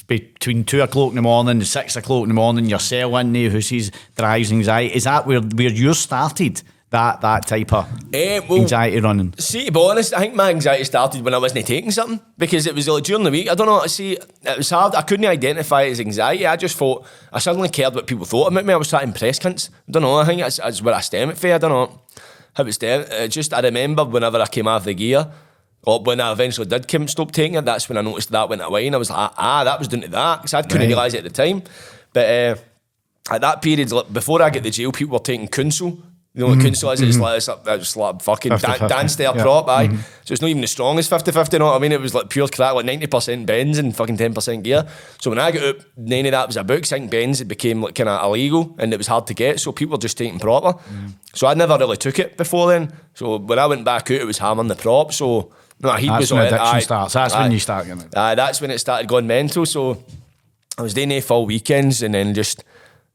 between 0.06 0.64
two 0.64 0.80
o'clock 0.82 1.10
in 1.10 1.16
the 1.16 1.22
morning 1.22 1.58
and 1.58 1.66
six 1.66 1.96
o'clock 1.96 2.22
in 2.22 2.28
the 2.28 2.34
morning, 2.34 2.66
your 2.66 2.80
cell 2.80 3.16
in 3.18 3.32
there 3.32 3.48
eh, 3.48 3.50
who 3.50 3.60
sees 3.60 3.90
drives 4.16 4.50
anxiety. 4.50 4.94
Is 4.94 5.04
that 5.04 5.26
where, 5.26 5.40
where 5.40 5.70
you 5.70 5.94
started 5.94 6.62
that 6.92 7.20
that 7.22 7.46
type 7.46 7.72
of 7.72 7.88
Eh, 8.14 8.40
well, 8.48 8.60
anxiety 8.60 9.00
running? 9.00 9.34
See, 9.38 9.64
to 9.66 9.72
be 9.72 9.80
honest, 9.80 10.14
I 10.14 10.20
think 10.20 10.34
my 10.34 10.50
anxiety 10.50 10.84
started 10.84 11.22
when 11.24 11.34
I 11.34 11.38
wasn't 11.38 11.66
taking 11.66 11.90
something 11.90 12.20
because 12.38 12.66
it 12.66 12.74
was 12.74 12.86
like 12.88 13.02
during 13.04 13.24
the 13.24 13.30
week. 13.30 13.50
I 13.50 13.54
don't 13.54 13.66
know. 13.66 13.80
I 13.80 13.86
see, 13.88 14.12
it 14.42 14.56
was 14.58 14.70
hard. 14.70 14.94
I 14.94 15.02
couldn't 15.02 15.26
identify 15.26 15.82
it 15.82 15.90
as 15.92 16.00
anxiety. 16.00 16.46
I 16.46 16.56
just 16.56 16.76
thought 16.76 17.04
I 17.32 17.38
suddenly 17.40 17.68
cared 17.68 17.94
what 17.94 18.06
people 18.06 18.24
thought 18.24 18.52
about 18.52 18.64
me. 18.64 18.72
I 18.72 18.76
was 18.76 18.88
trying 18.88 19.02
to 19.02 19.08
impress 19.08 19.38
cunts. 19.38 19.70
I 19.88 19.92
don't 19.92 20.02
know. 20.02 20.16
I 20.16 20.24
think 20.24 20.40
that's, 20.42 20.58
that's 20.58 20.80
where 20.82 20.94
I 20.94 21.00
stem 21.00 21.30
it 21.30 21.38
from. 21.38 21.50
I 21.52 21.58
don't 21.58 21.70
know 21.70 22.00
how 22.54 22.64
it's 22.64 22.76
stem. 22.76 23.04
It 23.10 23.28
just 23.28 23.52
I 23.52 23.60
remember 23.60 24.04
whenever 24.04 24.40
I 24.40 24.46
came 24.46 24.68
out 24.68 24.76
of 24.76 24.84
the 24.84 24.94
gear. 24.94 25.26
Or 25.84 26.00
when 26.00 26.20
I 26.20 26.30
eventually 26.30 26.68
did 26.68 26.86
come 26.86 27.08
stop 27.08 27.32
taking 27.32 27.54
it, 27.56 27.64
that's 27.64 27.88
when 27.88 27.98
I 27.98 28.02
noticed 28.02 28.30
that 28.30 28.48
went 28.48 28.62
away, 28.62 28.86
and 28.86 28.94
I 28.94 28.98
was 28.98 29.10
like, 29.10 29.32
ah, 29.36 29.64
that 29.64 29.80
was 29.80 29.88
down 29.88 30.02
to 30.02 30.08
that 30.08 30.36
because 30.36 30.54
I 30.54 30.62
couldn't 30.62 30.78
Right. 30.82 30.86
realise 30.88 31.12
it 31.14 31.24
at 31.24 31.24
the 31.24 31.30
time. 31.30 31.64
But 32.12 32.26
uh, 32.28 33.34
at 33.34 33.40
that 33.40 33.62
period, 33.62 33.90
like, 33.90 34.12
before 34.12 34.40
I 34.42 34.50
get 34.50 34.62
the 34.62 34.70
jail, 34.70 34.92
people 34.92 35.14
were 35.14 35.24
taking 35.24 35.48
counsel. 35.48 35.98
You 36.34 36.40
know 36.42 36.54
what 36.54 36.60
counsel 36.60 36.90
is? 36.92 37.02
It's 37.02 37.18
like 37.18 37.36
it's 37.36 37.48
like, 37.48 37.58
it's 37.66 37.94
like 37.94 38.22
fucking 38.22 38.56
dan- 38.56 38.78
50-50, 38.78 38.88
dance 38.88 39.16
their 39.16 39.36
yeah. 39.36 39.42
prop, 39.42 39.68
aye. 39.68 39.88
Mm-hmm. 39.88 39.96
So 40.24 40.32
it's 40.32 40.40
not 40.40 40.48
even 40.48 40.62
the 40.62 40.66
strongest 40.66 41.10
50-50, 41.10 41.52
you 41.52 41.58
know 41.58 41.66
what 41.66 41.76
I 41.76 41.78
mean? 41.78 41.92
It 41.92 42.00
was 42.00 42.14
like 42.14 42.30
pure 42.30 42.48
crack, 42.48 42.72
like 42.72 42.86
90% 42.86 43.44
bends 43.44 43.76
and 43.76 43.94
fucking 43.94 44.16
10% 44.16 44.62
gear. 44.62 44.88
So 45.20 45.30
when 45.30 45.38
I 45.38 45.50
got 45.50 45.62
up, 45.62 45.76
none 45.96 46.24
of 46.24 46.32
that 46.32 46.46
was 46.46 46.56
a 46.56 46.64
book. 46.64 46.86
Think 46.86 47.10
bends, 47.10 47.42
it 47.42 47.48
became 47.48 47.82
like 47.82 47.94
kind 47.94 48.08
of 48.08 48.24
illegal 48.24 48.74
and 48.78 48.94
it 48.94 48.96
was 48.96 49.08
hard 49.08 49.26
to 49.26 49.34
get. 49.34 49.60
So 49.60 49.72
people 49.72 49.98
were 49.98 50.00
just 50.00 50.16
taking 50.16 50.38
proper. 50.38 50.78
Mm-hmm. 50.78 51.08
So 51.34 51.46
I 51.48 51.54
never 51.54 51.76
really 51.76 51.98
took 51.98 52.18
it 52.18 52.38
before 52.38 52.68
then. 52.68 52.92
So 53.12 53.36
when 53.36 53.58
I 53.58 53.66
went 53.66 53.84
back 53.84 54.10
out, 54.10 54.20
it 54.20 54.24
was 54.24 54.38
hammering 54.38 54.68
the 54.68 54.76
prop. 54.76 55.12
So 55.12 55.52
no, 55.82 55.92
he 55.94 56.06
That's 56.06 56.20
was 56.20 56.32
when 56.32 56.40
on 56.42 56.46
addiction 56.46 56.76
aye. 56.76 56.80
starts. 56.80 57.12
That's 57.12 57.34
when 57.34 57.52
you 57.52 57.58
start 57.58 57.86
getting 57.86 58.04
it. 58.04 58.16
Aye, 58.16 58.36
that's 58.36 58.60
when 58.60 58.70
it 58.70 58.78
started 58.78 59.08
going 59.08 59.26
mental. 59.26 59.66
So 59.66 60.02
I 60.78 60.82
was 60.82 60.94
doing 60.94 61.10
it 61.10 61.24
full 61.24 61.44
weekends, 61.44 62.02
and 62.02 62.14
then 62.14 62.34
just 62.34 62.64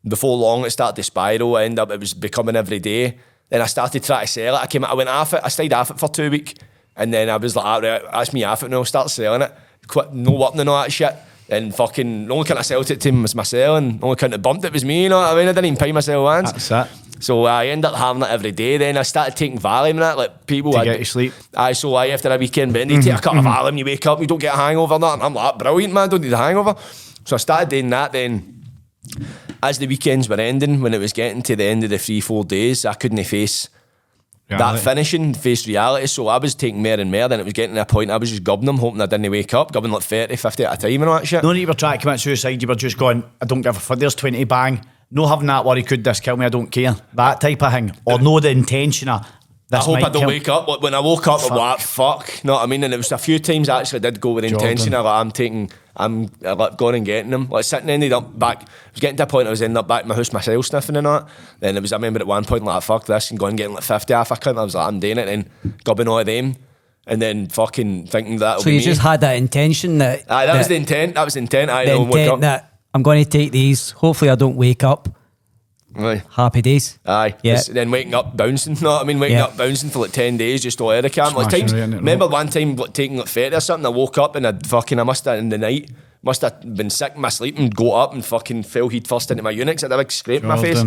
before 0.10 0.38
long, 0.38 0.66
it 0.66 0.72
started 0.72 0.96
to 0.98 1.04
spiral. 1.04 1.56
I 1.56 1.64
ended 1.66 1.80
up 1.80 1.92
it 1.92 2.00
was 2.00 2.14
becoming 2.14 2.56
every 2.56 2.80
day. 2.80 3.18
Then 3.50 3.62
I 3.62 3.66
started 3.66 4.04
trying 4.04 4.26
to 4.26 4.32
sell 4.32 4.56
it. 4.56 4.60
I 4.60 4.68
came, 4.68 4.84
out, 4.84 4.92
I 4.92 4.94
went 4.96 5.10
off 5.10 5.34
it. 5.34 5.42
I 5.44 5.48
stayed 5.50 5.72
off 5.74 5.90
it 5.92 6.00
for 6.00 6.10
two 6.10 6.30
weeks, 6.30 6.54
and 6.96 7.14
then 7.14 7.30
I 7.30 7.38
was 7.38 7.56
like, 7.56 7.66
ah, 7.66 7.78
right, 7.78 8.02
that's 8.12 8.34
me 8.34 8.44
off 8.44 8.64
it 8.64 8.70
now. 8.70 8.84
Start 8.84 9.10
selling 9.10 9.42
it. 9.42 9.54
Quit, 9.88 10.14
no 10.14 10.32
working 10.32 10.60
and 10.60 10.70
all 10.70 10.82
that 10.82 10.92
shit. 10.92 11.16
And 11.50 11.74
fucking, 11.74 12.28
the 12.28 12.34
only 12.34 12.46
kind 12.46 12.60
I 12.60 12.62
sold 12.64 12.92
it 12.92 13.00
to 13.00 13.10
him 13.10 13.22
was 13.22 13.34
myself, 13.34 13.78
and 13.78 14.02
the 14.02 14.06
only 14.06 14.18
kind 14.18 14.34
that 14.34 14.40
bumped 14.40 14.66
it 14.66 14.74
was 14.74 14.84
me. 14.84 15.04
You 15.04 15.10
know 15.10 15.20
what 15.20 15.32
I 15.32 15.36
mean? 15.36 15.48
I 15.48 15.54
didn't 15.54 15.66
even 15.66 15.78
pay 15.78 15.92
myself 15.94 16.24
once. 16.24 16.52
That's 16.52 16.72
it. 16.72 17.24
So 17.24 17.46
I 17.46 17.68
ended 17.68 17.86
up 17.86 17.96
having 17.96 18.20
that 18.20 18.32
every 18.32 18.52
day. 18.52 18.76
Then 18.78 18.98
I 18.98 19.04
started 19.04 19.36
taking 19.38 19.58
Valium 19.58 19.92
and 19.92 20.02
that, 20.02 20.18
like 20.18 20.46
people. 20.46 20.74
To 20.74 20.80
I- 20.80 20.84
get 20.84 21.00
you 21.00 21.06
sleep. 21.06 21.34
Aye, 21.56 21.72
so 21.72 21.96
I 21.96 22.08
after 22.08 22.30
a 22.30 22.38
weekend 22.38 22.74
bend, 22.74 22.92
you 22.92 23.02
take 23.02 23.14
a 23.14 23.22
cup 23.22 23.36
of 23.36 23.46
Valium, 23.46 23.78
you 23.78 23.86
wake 23.86 24.06
up, 24.06 24.20
you 24.20 24.28
don't 24.28 24.40
get 24.40 24.54
a 24.54 24.58
hangover. 24.58 24.96
and. 24.96 25.04
And 25.06 25.24
I'm 25.24 25.34
like, 25.34 25.58
brilliant, 25.58 25.94
man, 25.94 26.10
don't 26.10 26.22
need 26.22 26.34
a 26.34 26.38
hangover. 26.38 26.76
So 27.24 27.36
I 27.36 27.38
started 27.38 27.70
doing 27.70 27.90
that. 27.92 28.12
Then, 28.12 28.66
as 29.64 29.80
the 29.80 29.88
weekends 29.88 30.30
were 30.30 30.40
ending, 30.40 30.82
when 30.82 30.94
it 30.94 31.00
was 31.00 31.14
getting 31.14 31.42
to 31.44 31.56
the 31.56 31.64
end 31.64 31.84
of 31.84 31.90
the 31.90 31.98
three, 31.98 32.22
four 32.22 32.44
days, 32.44 32.86
I 32.86 32.94
couldn't 32.94 33.24
face 33.24 33.70
that 34.50 34.80
finishing, 34.80 35.34
face 35.34 35.68
reality. 35.68 36.08
So 36.08 36.28
I 36.28 36.38
was 36.38 36.56
taking 36.56 36.82
more 36.82 36.94
and 36.94 37.12
more. 37.12 37.28
Then 37.28 37.40
it 37.40 37.44
was 37.44 37.54
getting 37.54 37.76
to 37.76 37.82
a 37.82 37.86
point 37.86 38.12
I 38.12 38.18
was 38.18 38.30
just 38.30 38.44
gubbing 38.44 38.66
them, 38.66 38.78
hoping 38.78 39.02
I 39.02 39.06
didn't 39.06 39.30
wake 39.30 39.54
up, 39.54 39.72
gubbing 39.72 39.92
like 39.92 40.04
30, 40.04 40.36
50 40.36 40.66
at 40.66 40.74
a 40.74 40.78
time 40.78 41.02
and 41.02 41.10
all 41.10 41.20
that 41.20 41.28
shit. 41.28 41.44
No, 41.44 41.52
you 41.52 41.68
were 41.68 41.74
trying 41.74 41.98
to 41.98 42.02
commit 42.02 42.20
suicide. 42.20 42.62
You 42.62 42.68
were 42.68 42.76
just 42.76 42.98
going, 42.98 43.24
I 43.42 43.46
don't 43.46 43.62
give 43.62 43.76
a 43.76 43.80
fuck. 43.80 44.00
There's 44.00 44.16
20 44.16 44.44
bang. 44.46 44.82
No 45.10 45.26
having 45.26 45.48
that 45.48 45.64
worry, 45.64 45.84
could 45.84 46.04
this 46.04 46.20
kill 46.20 46.36
me? 46.38 46.46
I 46.46 46.50
don't 46.50 46.68
care. 46.68 46.96
That 47.14 47.40
type 47.40 47.62
of 47.62 47.72
thing. 47.72 47.92
Or 48.06 48.20
no 48.20 48.40
the 48.40 48.50
intention 48.50 49.10
of 49.10 49.26
I 49.72 49.78
hope 49.80 49.98
I 49.98 50.02
don't 50.10 50.14
kill- 50.14 50.28
wake 50.28 50.48
up. 50.48 50.82
When 50.82 50.94
I 50.94 51.00
woke 51.02 51.28
up, 51.28 51.42
I'm 51.44 51.58
like, 51.58 51.80
fuck. 51.80 52.44
Know 52.46 52.54
what 52.54 52.64
I 52.64 52.68
mean? 52.68 52.84
And 52.84 52.94
it 52.94 52.98
was 52.98 53.12
a 53.12 53.18
few 53.18 53.38
times 53.38 53.68
I 53.68 53.82
actually 53.82 54.00
did 54.00 54.22
go 54.22 54.32
with 54.32 54.46
intention. 54.46 54.94
I 54.94 55.02
like, 55.02 55.20
I'm 55.20 55.32
taking, 55.32 55.70
I'm 55.96 56.30
uh, 56.46 56.56
like, 56.56 56.78
going 56.78 56.96
and 56.96 57.06
getting 57.06 57.32
them. 57.32 57.50
Like 57.50 57.66
sitting, 57.66 57.90
ended 57.90 58.14
up 58.14 58.38
back. 58.40 58.64
I 58.64 58.92
was 58.94 59.02
getting 59.02 59.18
to 59.18 59.24
a 59.24 59.28
point 59.28 59.48
I 59.48 59.52
was 59.52 59.62
ending 59.62 59.76
up 59.76 59.88
back 59.88 60.04
in 60.04 60.08
my 60.08 60.16
house 60.16 60.32
myself 60.32 60.66
sniffing 60.68 60.96
and 60.96 61.06
that. 61.06 61.28
Then 61.60 61.76
it 61.76 61.82
was, 61.82 61.92
I 61.92 61.98
remember 61.98 62.22
at 62.22 62.28
one 62.28 62.46
point, 62.46 62.64
like, 62.64 62.82
fuck 62.82 63.06
this, 63.08 63.30
and 63.30 63.40
going 63.40 63.52
and 63.52 63.58
getting 63.58 63.76
like 63.76 63.84
50 63.84 64.14
off. 64.14 64.32
I 64.32 64.38
couldn't. 64.38 64.58
I 64.58 64.64
was 64.64 64.76
like, 64.76 64.88
I'm 64.88 65.02
doing 65.02 65.18
it. 65.18 65.28
And 65.28 65.50
gobbing 65.84 66.08
all 66.08 66.20
of 66.20 66.26
them. 66.26 66.56
And 67.06 67.22
then 67.22 67.48
fucking 67.48 68.08
thinking 68.08 68.38
that. 68.38 68.62
So 68.62 68.70
you 68.70 68.82
just 68.82 69.02
had 69.02 69.22
that 69.22 69.38
intention 69.38 69.98
that. 69.98 70.30
Aye, 70.30 70.46
that, 70.46 70.58
was 70.58 70.68
the 70.68 70.76
intent. 70.76 71.16
That 71.16 71.24
was 71.24 71.36
the 71.36 71.40
intent. 71.40 71.72
I 71.72 71.86
the. 71.86 72.00
Wake 72.00 72.08
intent 72.08 72.32
up. 72.32 72.40
that 72.42 72.80
I'm 72.94 73.04
going 73.04 73.24
to 73.24 73.30
take 73.30 73.52
these. 73.52 73.92
Hopefully, 73.92 74.30
I 74.30 74.36
don't 74.36 74.56
wake 74.56 74.84
up. 74.84 75.10
Aye. 75.96 76.22
Happy 76.32 76.62
days. 76.62 77.00
Aye. 77.06 77.36
Yeah. 77.44 77.56
Just 77.56 77.74
Then 77.74 77.90
waking 77.92 78.14
up 78.14 78.36
bouncing. 78.38 78.74
Know 78.82 78.92
what 78.92 79.02
I 79.02 79.06
mean? 79.06 79.20
Waking 79.20 79.38
Yeah. 79.38 79.46
up 79.46 79.58
bouncing 79.58 79.90
for 79.90 80.00
like 80.00 80.12
10 80.12 80.38
days 80.38 80.62
just 80.62 80.80
all 80.82 80.92
out 80.92 81.06
of 81.06 81.12
camp. 81.12 81.36
Like 81.36 81.50
times, 81.50 81.74
right 81.74 81.84
in 81.84 81.92
remember 81.96 82.28
one 82.28 82.50
time 82.50 82.76
like, 82.76 82.94
taking 82.94 83.18
like 83.18 83.28
30 83.28 83.56
or 83.56 83.60
something, 83.60 83.86
I 83.86 83.90
woke 83.90 84.18
up 84.18 84.36
and 84.36 84.46
I 84.46 84.54
fucking, 84.54 85.00
I 85.00 85.04
must 85.04 85.26
have 85.26 85.40
in 85.40 85.50
the 85.50 85.58
night, 85.58 85.90
must 86.24 86.42
have 86.42 86.76
been 86.76 86.90
sick 86.90 87.14
in 87.16 87.22
my 87.22 87.30
sleep 87.30 87.58
and 87.58 87.74
got 87.74 87.94
up 88.04 88.14
and 88.14 88.24
fucking 88.24 88.64
fell 88.64 88.90
head 88.90 89.08
first 89.08 89.32
into 89.32 89.44
my 89.44 89.54
unix. 89.54 89.82
I 89.84 89.86
had 89.86 89.92
a 89.94 89.98
big 89.98 90.12
scrape 90.12 90.44
in 90.44 90.50
my 90.50 90.62
face. 90.62 90.84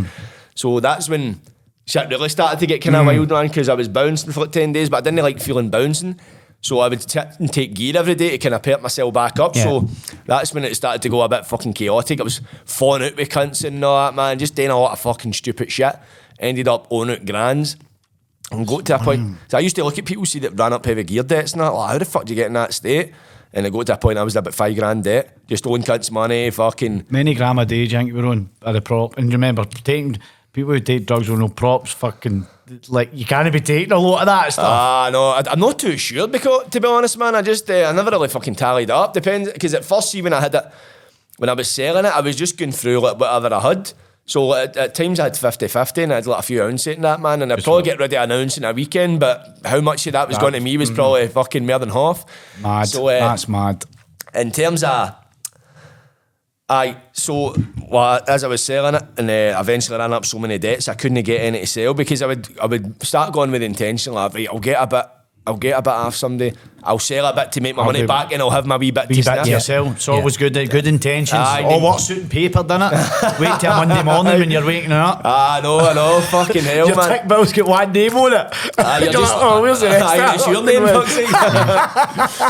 So 0.55 0.78
that's 0.81 1.09
when 1.09 1.40
shit 1.86 2.09
really 2.09 2.28
started 2.28 2.60
to 2.60 2.66
get 2.66 2.82
kind 2.82 2.94
of 2.94 3.02
Mm. 3.05 3.06
wild, 3.06 3.31
man, 3.31 3.48
because 3.48 3.68
I 3.68 3.74
was 3.74 3.89
bouncing 3.89 4.31
for 4.32 4.40
like 4.40 4.52
10 4.52 4.72
days, 4.72 4.90
but 4.90 4.98
I 4.98 5.01
didn't 5.01 5.22
like 5.24 5.40
feeling 5.40 5.70
bouncing. 5.70 6.20
So 6.62 6.81
I 6.81 6.89
would 6.89 7.16
and 7.16 7.53
take 7.53 7.74
gear 7.74 7.97
every 7.97 8.15
day 8.15 8.31
to 8.31 8.39
kind 8.39 8.55
of 8.55 8.62
perk 8.62 8.82
myself 8.82 9.15
back 9.15 9.41
up. 9.41 9.57
Yeah. 9.57 9.65
So 9.65 9.89
that's 10.27 10.53
when 10.53 10.65
it 10.65 10.74
started 10.77 11.01
to 11.03 11.09
go 11.09 11.23
a 11.23 11.28
bit 11.28 11.47
fucking 11.47 11.73
chaotic. 11.73 12.20
I 12.20 12.24
was 12.24 12.43
falling 12.66 13.03
out 13.03 13.16
with 13.16 13.31
cunts 13.31 13.65
and 13.65 13.82
all 13.82 14.07
that, 14.07 14.15
man. 14.15 14.39
Just 14.39 14.55
doing 14.55 14.69
a 14.69 14.78
lot 14.78 14.93
of 14.93 15.01
fucking 15.01 15.32
stupid 15.32 15.73
shit. 15.73 15.97
Ended 16.39 16.69
up 16.69 16.87
owning 16.91 17.16
out 17.16 17.27
grands. 17.27 17.77
And 18.53 18.66
got 18.66 18.85
to 18.87 18.97
a 18.97 18.99
point. 18.99 19.23
Mm. 19.23 19.37
So 19.49 19.59
I 19.59 19.61
used 19.61 19.77
to 19.77 19.85
look 19.85 19.99
at 19.99 20.05
people 20.05 20.27
see 20.27 20.41
that 20.41 20.59
ran 20.59 20.73
up 20.73 20.85
heavy 20.85 21.05
gear 21.05 21.23
debts 21.23 21.53
and 21.53 21.62
that. 21.62 21.69
Like, 21.69 21.93
how 21.93 21.99
the 21.99 22.05
fuck 22.05 22.24
do 22.24 22.32
you 22.32 22.37
get 22.37 22.49
in 22.49 22.55
that 22.55 22.74
state? 22.74 23.12
And 23.53 23.66
I 23.66 23.70
got 23.70 23.87
to 23.87 23.95
a 23.95 23.99
point 23.99 24.19
I 24.19 24.23
was 24.23 24.37
about 24.37 24.55
five 24.55 24.77
grand 24.77 25.05
debt. 25.05 25.39
Just 25.47 25.66
owing 25.66 25.82
cunts 25.82 26.11
money, 26.11 26.51
fucking. 26.51 27.07
Many 27.11 27.35
gram 27.35 27.59
a 27.59 27.65
day, 27.65 27.77
do 27.77 27.82
you 27.82 27.89
think 27.89 28.09
you 28.09 28.16
were 28.16 28.27
on 28.27 28.51
at 28.66 28.73
the 28.73 28.82
prop? 28.82 29.16
And 29.16 29.32
remember, 29.32 29.65
taking 29.65 30.19
people 30.53 30.73
who 30.73 30.81
take 30.81 31.07
drugs 31.07 31.28
with 31.28 31.41
no 31.41 31.49
props, 31.49 31.93
fucking 31.93 32.47
like 32.88 33.10
you 33.12 33.24
can't 33.24 33.52
be 33.52 33.60
taking 33.60 33.92
a 33.92 33.98
lot 33.98 34.20
of 34.20 34.26
that 34.26 34.52
stuff. 34.52 34.64
Ah, 34.66 35.10
no, 35.12 35.28
I, 35.30 35.42
I'm 35.51 35.60
not 35.60 35.78
too 35.78 35.97
sure 35.97 36.26
because, 36.28 36.68
to 36.70 36.80
be 36.80 36.86
honest, 36.88 37.18
man, 37.18 37.34
I 37.34 37.42
just, 37.42 37.70
uh, 37.70 37.84
I 37.88 37.92
never 37.92 38.10
really 38.10 38.28
fucking 38.28 38.55
tallied 38.55 38.90
up. 38.90 39.12
Depends, 39.14 39.52
because 39.52 39.74
at 39.74 39.84
first, 39.84 40.10
see, 40.12 40.22
when 40.22 40.32
I 40.32 40.40
had 40.40 40.55
it, 40.55 40.64
when 41.38 41.48
I 41.48 41.55
was 41.55 41.70
selling 41.70 42.05
it, 42.05 42.14
I 42.14 42.20
was 42.20 42.36
just 42.36 42.56
going 42.59 42.72
through 42.72 43.01
like 43.01 43.18
whatever 43.18 43.52
I 43.55 43.60
had. 43.60 43.92
So 44.26 44.55
at, 44.55 44.76
at 44.76 44.94
times 44.94 45.18
I 45.18 45.24
had 45.24 45.36
50 45.36 45.66
50 45.66 46.02
and 46.05 46.12
I 46.12 46.16
had 46.16 46.26
like 46.26 46.38
a 46.38 46.42
few 46.42 46.62
ounces 46.62 46.94
in 46.94 47.02
that, 47.02 47.20
man. 47.20 47.42
And 47.42 47.52
I'd 47.52 47.64
probably 47.64 47.82
get 47.82 47.98
rid 47.98 48.12
of 48.12 48.22
an 48.22 48.30
ounce 48.30 48.56
in 48.59 48.64
a 48.64 48.72
weekend, 48.72 49.18
but 49.18 49.59
how 49.64 49.80
much 49.80 50.06
of 50.06 50.12
that 50.12 50.28
was 50.28 50.36
That- 50.36 50.40
going 50.42 50.52
to 50.52 50.60
me 50.60 50.76
was 50.76 50.90
probably 50.90 51.26
fucking 51.26 51.66
more 51.66 51.78
than 51.80 51.88
half. 51.90 52.24
mad. 52.62 52.84
So, 52.84 53.09
uh, 53.09 53.18
That's 53.18 53.48
mad. 53.48 53.84
in 54.34 54.52
terms 54.52 54.84
of 54.84 55.14
Aye, 56.72 56.97
so 57.12 57.52
well, 57.88 58.20
as 58.28 58.44
I 58.44 58.47
was 58.47 58.62
selling 58.62 58.94
it, 58.94 59.02
and 59.18 59.28
uh, 59.28 59.59
eventually 59.60 59.98
ran 59.98 60.12
up 60.12 60.24
so 60.24 60.38
many 60.38 60.56
debts, 60.56 60.86
I 60.88 60.94
couldn't 60.94 61.20
get 61.24 61.40
any 61.40 61.59
to 61.60 61.66
sell 61.66 61.94
because 61.94 62.22
I 62.22 62.26
would 62.26 62.47
I 62.60 62.66
would 62.66 63.02
start 63.02 63.32
going 63.32 63.51
with 63.51 63.62
the 63.62 63.66
intention 63.66 64.12
like, 64.12 64.34
right, 64.34 64.47
I'll 64.48 64.60
get 64.60 64.80
a 64.80 64.86
bit, 64.86 65.05
I'll 65.48 65.56
get 65.56 65.76
a 65.76 65.82
bit 65.82 65.90
off 65.90 66.14
somebody, 66.14 66.56
I'll 66.84 67.01
sell 67.01 67.26
a 67.26 67.34
bit 67.34 67.51
to 67.52 67.60
make 67.60 67.74
my 67.74 67.82
I'll 67.82 67.86
money 67.86 68.02
do- 68.02 68.06
back, 68.06 68.30
and 68.32 68.40
I'll 68.40 68.51
have 68.51 68.66
my 68.66 68.76
wee 68.76 68.92
bit 68.92 69.09
Wee 69.09 69.16
to 69.16 69.20
bit 69.20 69.24
sniff. 69.24 69.44
to 69.47 69.51
yourself. 69.51 69.97
It's 69.97 70.09
always 70.09 70.36
good. 70.36 70.55
Good 70.55 70.86
intentions. 70.86 71.40
Aye, 71.40 71.62
oh, 71.64 71.70
then- 71.70 71.82
what 71.82 71.98
suit 72.01 72.18
and 72.18 72.30
paper, 72.30 72.62
done 72.62 72.82
it? 72.94 73.40
Wait 73.40 73.59
till 73.59 73.74
Monday 73.74 74.02
morning 74.05 74.38
when 74.38 74.51
you're 74.52 74.64
waking 74.64 74.92
up. 74.92 75.22
Ah, 75.24 75.59
no, 75.64 75.80
I 75.80 75.92
know, 75.92 76.20
fucking 76.20 76.62
hell, 76.62 76.86
Your 76.86 76.94
man. 76.97 77.09
tick 77.09 77.26
bill's 77.26 77.52
got 77.52 77.66
one 77.66 77.90
name 77.92 78.14
on 78.16 78.32
it. 78.32 78.47
Ah, 78.78 78.98
you're 79.01 79.10
You're 79.10 79.20
just, 79.22 79.34
like, 79.34 79.42
oh, 79.42 79.60
where's 79.62 79.80
the 79.80 79.88
next 79.88 80.05
Aye, 80.05 80.34
it's 80.34 80.47
your 80.47 80.62
name, 80.62 80.86
fuck's 80.86 82.40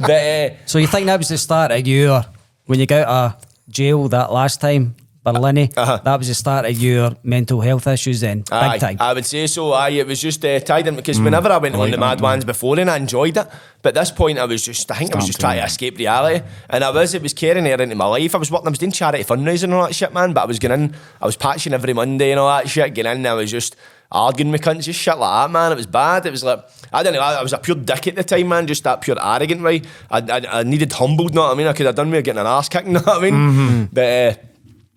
but 0.00 0.10
uh, 0.10 0.50
So 0.66 0.76
you 0.78 0.86
think 0.86 1.06
that 1.06 1.16
was 1.18 1.28
the 1.28 1.38
start 1.38 1.70
of 1.72 1.86
your 1.86 2.24
when 2.66 2.78
you 2.78 2.84
got 2.86 3.08
out 3.08 3.36
of 3.36 3.49
jail 3.70 4.08
that 4.08 4.32
last 4.32 4.60
time, 4.60 4.96
Barlinnie? 5.24 5.72
Uh-huh. 5.76 6.00
That 6.02 6.18
was 6.18 6.28
the 6.28 6.34
start 6.34 6.64
of 6.64 6.78
your 6.78 7.12
mental 7.22 7.60
health 7.60 7.86
issues 7.86 8.20
then, 8.20 8.38
big 8.40 8.52
Aye, 8.52 8.78
time. 8.78 8.96
I 9.00 9.12
would 9.12 9.26
say 9.26 9.46
so. 9.46 9.72
Aye, 9.72 9.90
it 9.90 10.06
was 10.06 10.20
just 10.20 10.44
uh, 10.44 10.58
tied 10.60 10.86
in 10.86 10.96
because 10.96 11.20
whenever 11.20 11.50
I 11.50 11.58
went 11.58 11.74
I 11.74 11.78
on 11.80 11.90
the 11.90 11.98
Mad 11.98 12.20
man. 12.20 12.30
Ones 12.32 12.44
before, 12.44 12.78
and 12.78 12.90
I 12.90 12.96
enjoyed 12.96 13.36
it. 13.36 13.46
But 13.82 13.96
at 13.96 14.00
this 14.00 14.10
point, 14.10 14.38
I 14.38 14.44
was 14.44 14.64
just, 14.64 14.90
I 14.90 14.96
think 14.96 15.12
I 15.12 15.16
was 15.16 15.26
just 15.26 15.40
trying 15.40 15.58
to 15.58 15.64
escape 15.64 15.98
reality, 15.98 16.44
and 16.68 16.82
I 16.84 16.90
was. 16.90 17.14
It 17.14 17.22
was 17.22 17.34
carrying 17.34 17.66
her 17.66 17.82
into 17.82 17.94
my 17.94 18.06
life. 18.06 18.34
I 18.34 18.38
was 18.38 18.50
working. 18.50 18.68
I 18.68 18.70
was 18.70 18.78
doing 18.78 18.92
charity 18.92 19.24
fundraising 19.24 19.64
and 19.64 19.74
all 19.74 19.86
that 19.86 19.94
shit, 19.94 20.12
man. 20.12 20.32
But 20.32 20.42
I 20.42 20.46
was 20.46 20.58
getting 20.58 20.84
in. 20.84 20.96
I 21.20 21.26
was 21.26 21.36
patching 21.36 21.74
every 21.74 21.92
Monday 21.92 22.30
and 22.30 22.40
all 22.40 22.48
that 22.48 22.68
shit. 22.68 22.94
Getting 22.94 23.12
in, 23.12 23.18
and 23.18 23.26
I 23.26 23.34
was 23.34 23.50
just 23.50 23.76
arguing 24.12 24.52
with 24.52 24.62
cunts, 24.62 24.84
just 24.84 25.00
shit 25.00 25.16
like 25.16 25.44
that, 25.46 25.52
man. 25.52 25.72
It 25.72 25.76
was 25.76 25.86
bad. 25.86 26.26
It 26.26 26.30
was 26.30 26.44
like 26.44 26.64
I 26.92 27.02
don't 27.02 27.12
know. 27.12 27.20
I, 27.20 27.34
I 27.34 27.42
was 27.42 27.52
a 27.52 27.58
pure 27.58 27.76
dick 27.76 28.08
at 28.08 28.16
the 28.16 28.24
time, 28.24 28.48
man. 28.48 28.66
Just 28.66 28.84
that 28.84 29.00
pure 29.00 29.16
arrogant 29.20 29.62
way. 29.62 29.82
I, 30.10 30.18
I, 30.18 30.60
I 30.60 30.62
needed 30.62 30.92
humbled. 30.92 31.34
Know 31.34 31.42
what 31.42 31.52
I 31.52 31.54
mean? 31.54 31.66
I 31.66 31.72
could 31.72 31.86
have 31.86 31.94
done 31.94 32.10
with 32.10 32.24
getting 32.24 32.40
an 32.40 32.46
ass 32.46 32.68
kicked. 32.68 32.86
Know 32.90 33.00
what 33.00 33.18
I 33.18 33.22
mean? 33.22 33.34
Mm-hmm. 33.34 33.84
But. 33.92 34.02
Uh, 34.02 34.34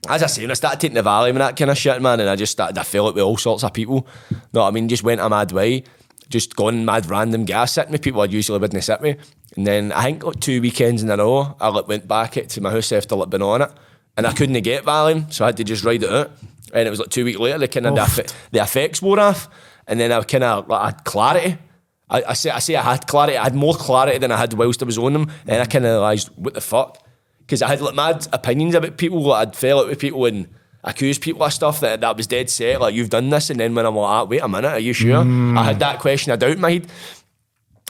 as 0.09 0.21
I 0.21 0.27
say, 0.27 0.41
when 0.41 0.51
I 0.51 0.55
started 0.55 0.81
taking 0.81 0.95
the 0.95 1.01
Valium 1.01 1.29
and 1.29 1.37
that 1.37 1.55
kind 1.55 1.71
of 1.71 1.77
shit, 1.77 2.01
man, 2.01 2.19
and 2.19 2.29
I 2.29 2.35
just 2.35 2.51
started, 2.51 2.77
I 2.77 2.83
fell 2.83 3.07
out 3.07 3.15
with 3.15 3.23
all 3.23 3.37
sorts 3.37 3.63
of 3.63 3.71
people. 3.71 4.05
No, 4.51 4.63
I 4.63 4.71
mean, 4.71 4.89
just 4.89 5.01
went 5.01 5.21
a 5.21 5.29
mad 5.29 5.53
way, 5.53 5.85
just 6.27 6.57
gone 6.57 6.83
mad 6.83 7.05
random 7.05 7.45
gas 7.45 7.71
sitting 7.71 7.93
with 7.93 8.01
people 8.01 8.19
I 8.19 8.25
usually 8.25 8.59
wouldn't 8.59 8.83
sit 8.83 8.99
with. 8.99 9.17
And 9.55 9.65
then 9.65 9.93
I 9.93 10.03
think 10.03 10.23
like 10.25 10.39
two 10.39 10.61
weekends 10.61 11.03
in 11.03 11.09
a 11.09 11.15
row, 11.15 11.55
I 11.59 11.69
like 11.69 11.87
went 11.87 12.05
back 12.05 12.33
to 12.33 12.61
my 12.61 12.71
house 12.71 12.91
after 12.91 13.15
like 13.15 13.29
been 13.29 13.41
on 13.41 13.61
it, 13.61 13.71
and 14.17 14.27
I 14.27 14.33
couldn't 14.33 14.61
get 14.61 14.83
Valium, 14.83 15.31
so 15.31 15.45
I 15.45 15.49
had 15.49 15.57
to 15.57 15.63
just 15.63 15.85
ride 15.85 16.03
it 16.03 16.11
out. 16.11 16.31
And 16.73 16.87
it 16.87 16.89
was 16.89 16.99
like 16.99 17.09
two 17.09 17.23
weeks 17.25 17.39
later, 17.39 17.59
the 17.59 17.67
kind 17.67 17.85
of 17.87 17.95
the, 17.95 18.01
effe- 18.01 18.33
the 18.51 18.61
effects 18.61 19.01
wore 19.01 19.19
off, 19.19 19.47
and 19.87 19.99
then 19.99 20.11
I 20.11 20.21
kind 20.23 20.43
of 20.43 20.67
like, 20.67 20.81
I 20.81 20.85
had 20.87 21.03
clarity. 21.05 21.57
I, 22.09 22.23
I 22.29 22.33
say 22.33 22.49
I 22.49 22.59
say 22.59 22.75
I 22.75 22.81
had 22.81 23.07
clarity. 23.07 23.37
I 23.37 23.43
had 23.43 23.55
more 23.55 23.73
clarity 23.75 24.17
than 24.17 24.31
I 24.31 24.37
had 24.37 24.53
whilst 24.53 24.81
I 24.83 24.85
was 24.85 24.97
on 24.97 25.13
them, 25.13 25.31
and 25.47 25.61
I 25.61 25.65
kind 25.65 25.85
of 25.85 25.91
realised 25.91 26.29
what 26.35 26.53
the 26.53 26.61
fuck. 26.61 26.97
because 27.39 27.61
I 27.61 27.67
had 27.69 27.81
like 27.81 27.95
mad 27.95 28.27
opinions 28.33 28.75
about 28.75 28.97
people. 28.97 29.21
Like 29.21 29.47
I'd 29.49 29.55
fell 29.55 29.79
out 29.79 29.87
with 29.87 29.99
people 29.99 30.25
and 30.25 30.47
accused 30.83 31.21
people 31.21 31.43
of 31.43 31.53
stuff 31.53 31.79
that 31.79 32.01
that 32.01 32.17
was 32.17 32.27
dead 32.27 32.49
set. 32.49 32.81
Like 32.81 32.93
you've 32.93 33.09
done 33.09 33.29
this, 33.29 33.49
and 33.49 33.59
then 33.59 33.73
when 33.75 33.85
I'm 33.85 33.95
like, 33.95 34.09
ah, 34.09 34.23
wait 34.25 34.41
a 34.41 34.47
minute, 34.49 34.67
are 34.71 34.79
you 34.79 34.93
sure? 34.93 35.23
I 35.57 35.63
had 35.63 35.79
that 35.79 35.99
question. 35.99 36.31
I 36.33 36.35
doubt 36.35 36.57
my 36.57 36.71
head. 36.71 36.87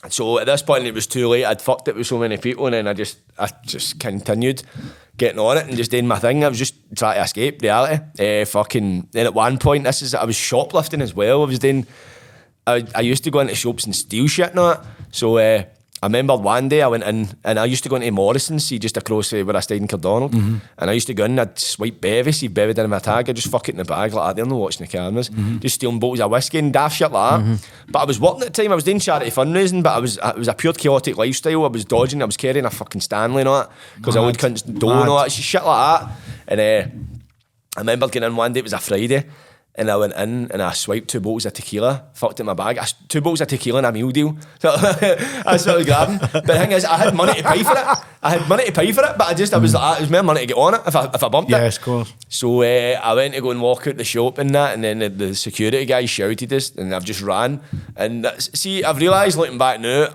So 0.10 0.38
at 0.40 0.46
this 0.48 0.62
point, 0.62 0.86
it 0.86 0.94
was 0.94 1.08
too 1.08 1.28
late. 1.30 1.46
I'd 1.46 1.62
fucked 1.62 1.88
it 1.88 1.96
with 1.96 2.08
so 2.08 2.20
many 2.20 2.38
people, 2.38 2.66
and 2.66 2.74
then 2.74 2.88
I 2.90 2.94
just, 2.94 3.18
I 3.40 3.50
just 3.66 4.00
continued 4.02 4.62
getting 5.18 5.40
on 5.40 5.58
it 5.58 5.68
and 5.68 5.78
just 5.78 5.92
doing 5.92 6.08
my 6.08 6.20
thing. 6.20 6.44
I 6.44 6.48
was 6.48 6.58
just 6.58 6.76
trying 6.96 7.16
to 7.16 7.24
escape 7.24 7.62
reality. 7.62 8.42
Uh, 8.42 8.46
fucking. 8.46 9.10
Then 9.12 9.26
at 9.26 9.34
one 9.34 9.58
point, 9.58 9.84
this 9.84 10.02
is 10.02 10.14
I 10.14 10.26
was 10.26 10.36
shoplifting 10.36 11.02
as 11.02 11.14
well. 11.14 11.44
I 11.44 11.46
was 11.46 11.60
doing. 11.60 11.86
I, 12.66 12.86
I 12.96 13.02
used 13.02 13.24
to 13.26 13.32
go 13.32 13.40
into 13.40 13.56
shops 13.56 13.86
and 13.86 13.96
steal 13.96 14.28
shit 14.28 14.52
and 14.52 14.60
all 14.60 14.70
that. 14.70 14.86
So 15.12 15.38
uh, 15.38 15.64
I 16.04 16.08
remember 16.08 16.36
one 16.36 16.68
day 16.68 16.82
I 16.82 16.88
went 16.88 17.06
in 17.06 17.30
and 17.46 17.58
I 17.58 17.64
used 17.64 17.84
to 17.84 17.90
go 17.90 17.96
into 17.96 18.12
Morrison's, 18.12 18.66
see 18.66 18.78
just 18.78 18.98
across 18.98 19.32
uh, 19.32 19.42
where 19.44 19.56
I 19.56 19.62
stayed 19.62 19.82
in 19.82 19.88
Cardonald. 19.88 20.34
And 20.34 20.62
I 20.78 20.92
used 20.92 21.08
to 21.08 21.14
go 21.14 21.24
in, 21.24 21.40
I'd 21.40 21.58
swipe 21.58 22.02
Bevy, 22.02 22.34
see 22.34 22.50
Bevy 22.50 22.74
didn't 22.74 22.92
have 22.92 23.06
my 23.08 23.14
tag, 23.14 23.30
I'd 23.30 23.38
just 23.38 23.48
fuck 23.50 23.70
it 23.70 23.72
in 23.72 23.78
the 23.78 23.86
bag 23.86 24.12
like 24.12 24.28
that. 24.28 24.36
They're 24.36 24.46
not 24.46 24.58
watching 24.60 24.86
the 24.86 24.92
cameras. 24.92 25.30
Just 25.60 25.76
stealing 25.76 26.00
bottles 26.00 26.20
of 26.20 26.30
whiskey 26.30 26.58
and 26.58 26.74
daft 26.74 26.98
shit 26.98 27.10
like 27.10 27.40
that. 27.40 27.68
But 27.88 28.00
I 28.00 28.06
was 28.06 28.20
working 28.20 28.42
at 28.42 28.54
the 28.54 28.62
time, 28.64 28.72
I 28.74 28.76
was 28.76 28.84
doing 28.84 29.00
charity 29.00 29.32
fundraising, 29.32 29.82
but 29.82 29.96
I 29.96 30.00
was 30.00 30.18
it 30.18 30.38
was 30.38 30.50
a 30.50 30.54
pure 30.54 30.74
chaotic 30.74 31.16
lifestyle. 31.16 31.64
I 31.64 31.68
was 31.70 31.86
dodging, 31.86 32.22
I 32.22 32.26
was 32.26 32.36
carrying 32.36 32.66
a 32.66 32.70
fucking 32.70 33.00
Stanley 33.00 33.40
and 33.40 33.48
all 33.48 33.62
that. 33.62 33.72
Because 33.96 34.18
I 34.18 34.20
would 34.26 34.38
cunt 34.38 34.80
door 34.80 34.92
and 35.00 35.10
all 35.10 35.20
that 35.24 35.32
shit 35.32 35.64
like 35.64 36.02
that. 36.02 36.12
And 36.50 36.60
uh, 36.60 36.84
I 37.78 37.80
remember 37.80 38.08
getting 38.10 38.28
in 38.28 38.36
one 38.36 38.52
day, 38.52 38.60
it 38.60 38.64
was 38.64 38.74
a 38.74 38.80
Friday, 38.80 39.26
and 39.76 39.90
I 39.90 39.96
went 39.98 40.14
in 40.14 40.52
and 40.52 40.62
I 40.62 40.72
swiped 40.74 41.10
two 41.10 41.20
bottles 41.20 41.46
of 41.46 41.54
tequila, 41.54 42.06
fucked 42.14 42.40
in 42.40 42.46
my 42.46 42.54
bag. 42.54 42.78
I, 42.78 42.86
two 43.08 43.22
bottles 43.22 43.42
of 43.42 43.48
tequila 43.48 43.80
and 43.80 43.88
a 43.88 43.92
meal 43.92 44.12
deal. 44.12 44.38
So 44.60 44.72
that's 44.78 45.66
what 45.66 45.68
I 45.68 45.78
was 45.78 45.86
grabbing. 45.86 46.18
But 46.20 46.46
the 46.46 46.54
thing 46.54 46.72
is, 46.72 46.86
I 46.86 46.98
had 46.98 47.16
money 47.16 47.34
to 47.34 47.44
pay 47.44 47.64
for 47.64 47.72
it. 47.74 47.98
I 48.22 48.30
had 48.38 48.48
money 48.48 48.66
to 48.66 48.72
pay 48.72 48.92
for 48.92 49.04
it, 49.04 49.18
but 49.18 49.28
I 49.28 49.34
just, 49.34 49.54
I 49.54 49.58
was 49.58 49.74
like, 49.74 49.98
it 49.98 50.02
was 50.02 50.10
more 50.10 50.24
money 50.24 50.42
to 50.42 50.46
get 50.46 50.58
on 50.58 50.76
it 50.76 50.82
if 50.86 50.96
I, 50.96 51.06
if 51.14 51.24
I 51.24 51.28
bumped 51.28 51.52
it. 51.52 51.56
Yes, 51.56 51.78
of 51.78 51.84
course. 51.84 52.14
So 52.30 52.62
uh, 52.62 53.00
I 53.04 53.14
went 53.14 53.34
to 53.34 53.42
go 53.42 53.52
and 53.52 53.62
walk 53.62 53.88
out 53.88 53.98
the 53.98 54.04
shop 54.06 54.38
and 54.38 54.54
that, 54.56 54.76
and 54.76 54.84
then 54.84 55.00
the, 55.00 55.10
the 55.10 55.36
security 55.36 55.86
guy 55.86 56.06
shouted 56.06 56.50
this, 56.50 56.72
and 56.76 56.94
I've 56.96 57.04
just 57.04 57.22
ran. 57.22 57.60
And 57.96 58.24
that's, 58.24 58.58
see, 58.58 58.84
I've 58.84 58.98
realised 58.98 59.38
looking 59.38 59.58
back 59.58 59.80
now, 59.82 60.08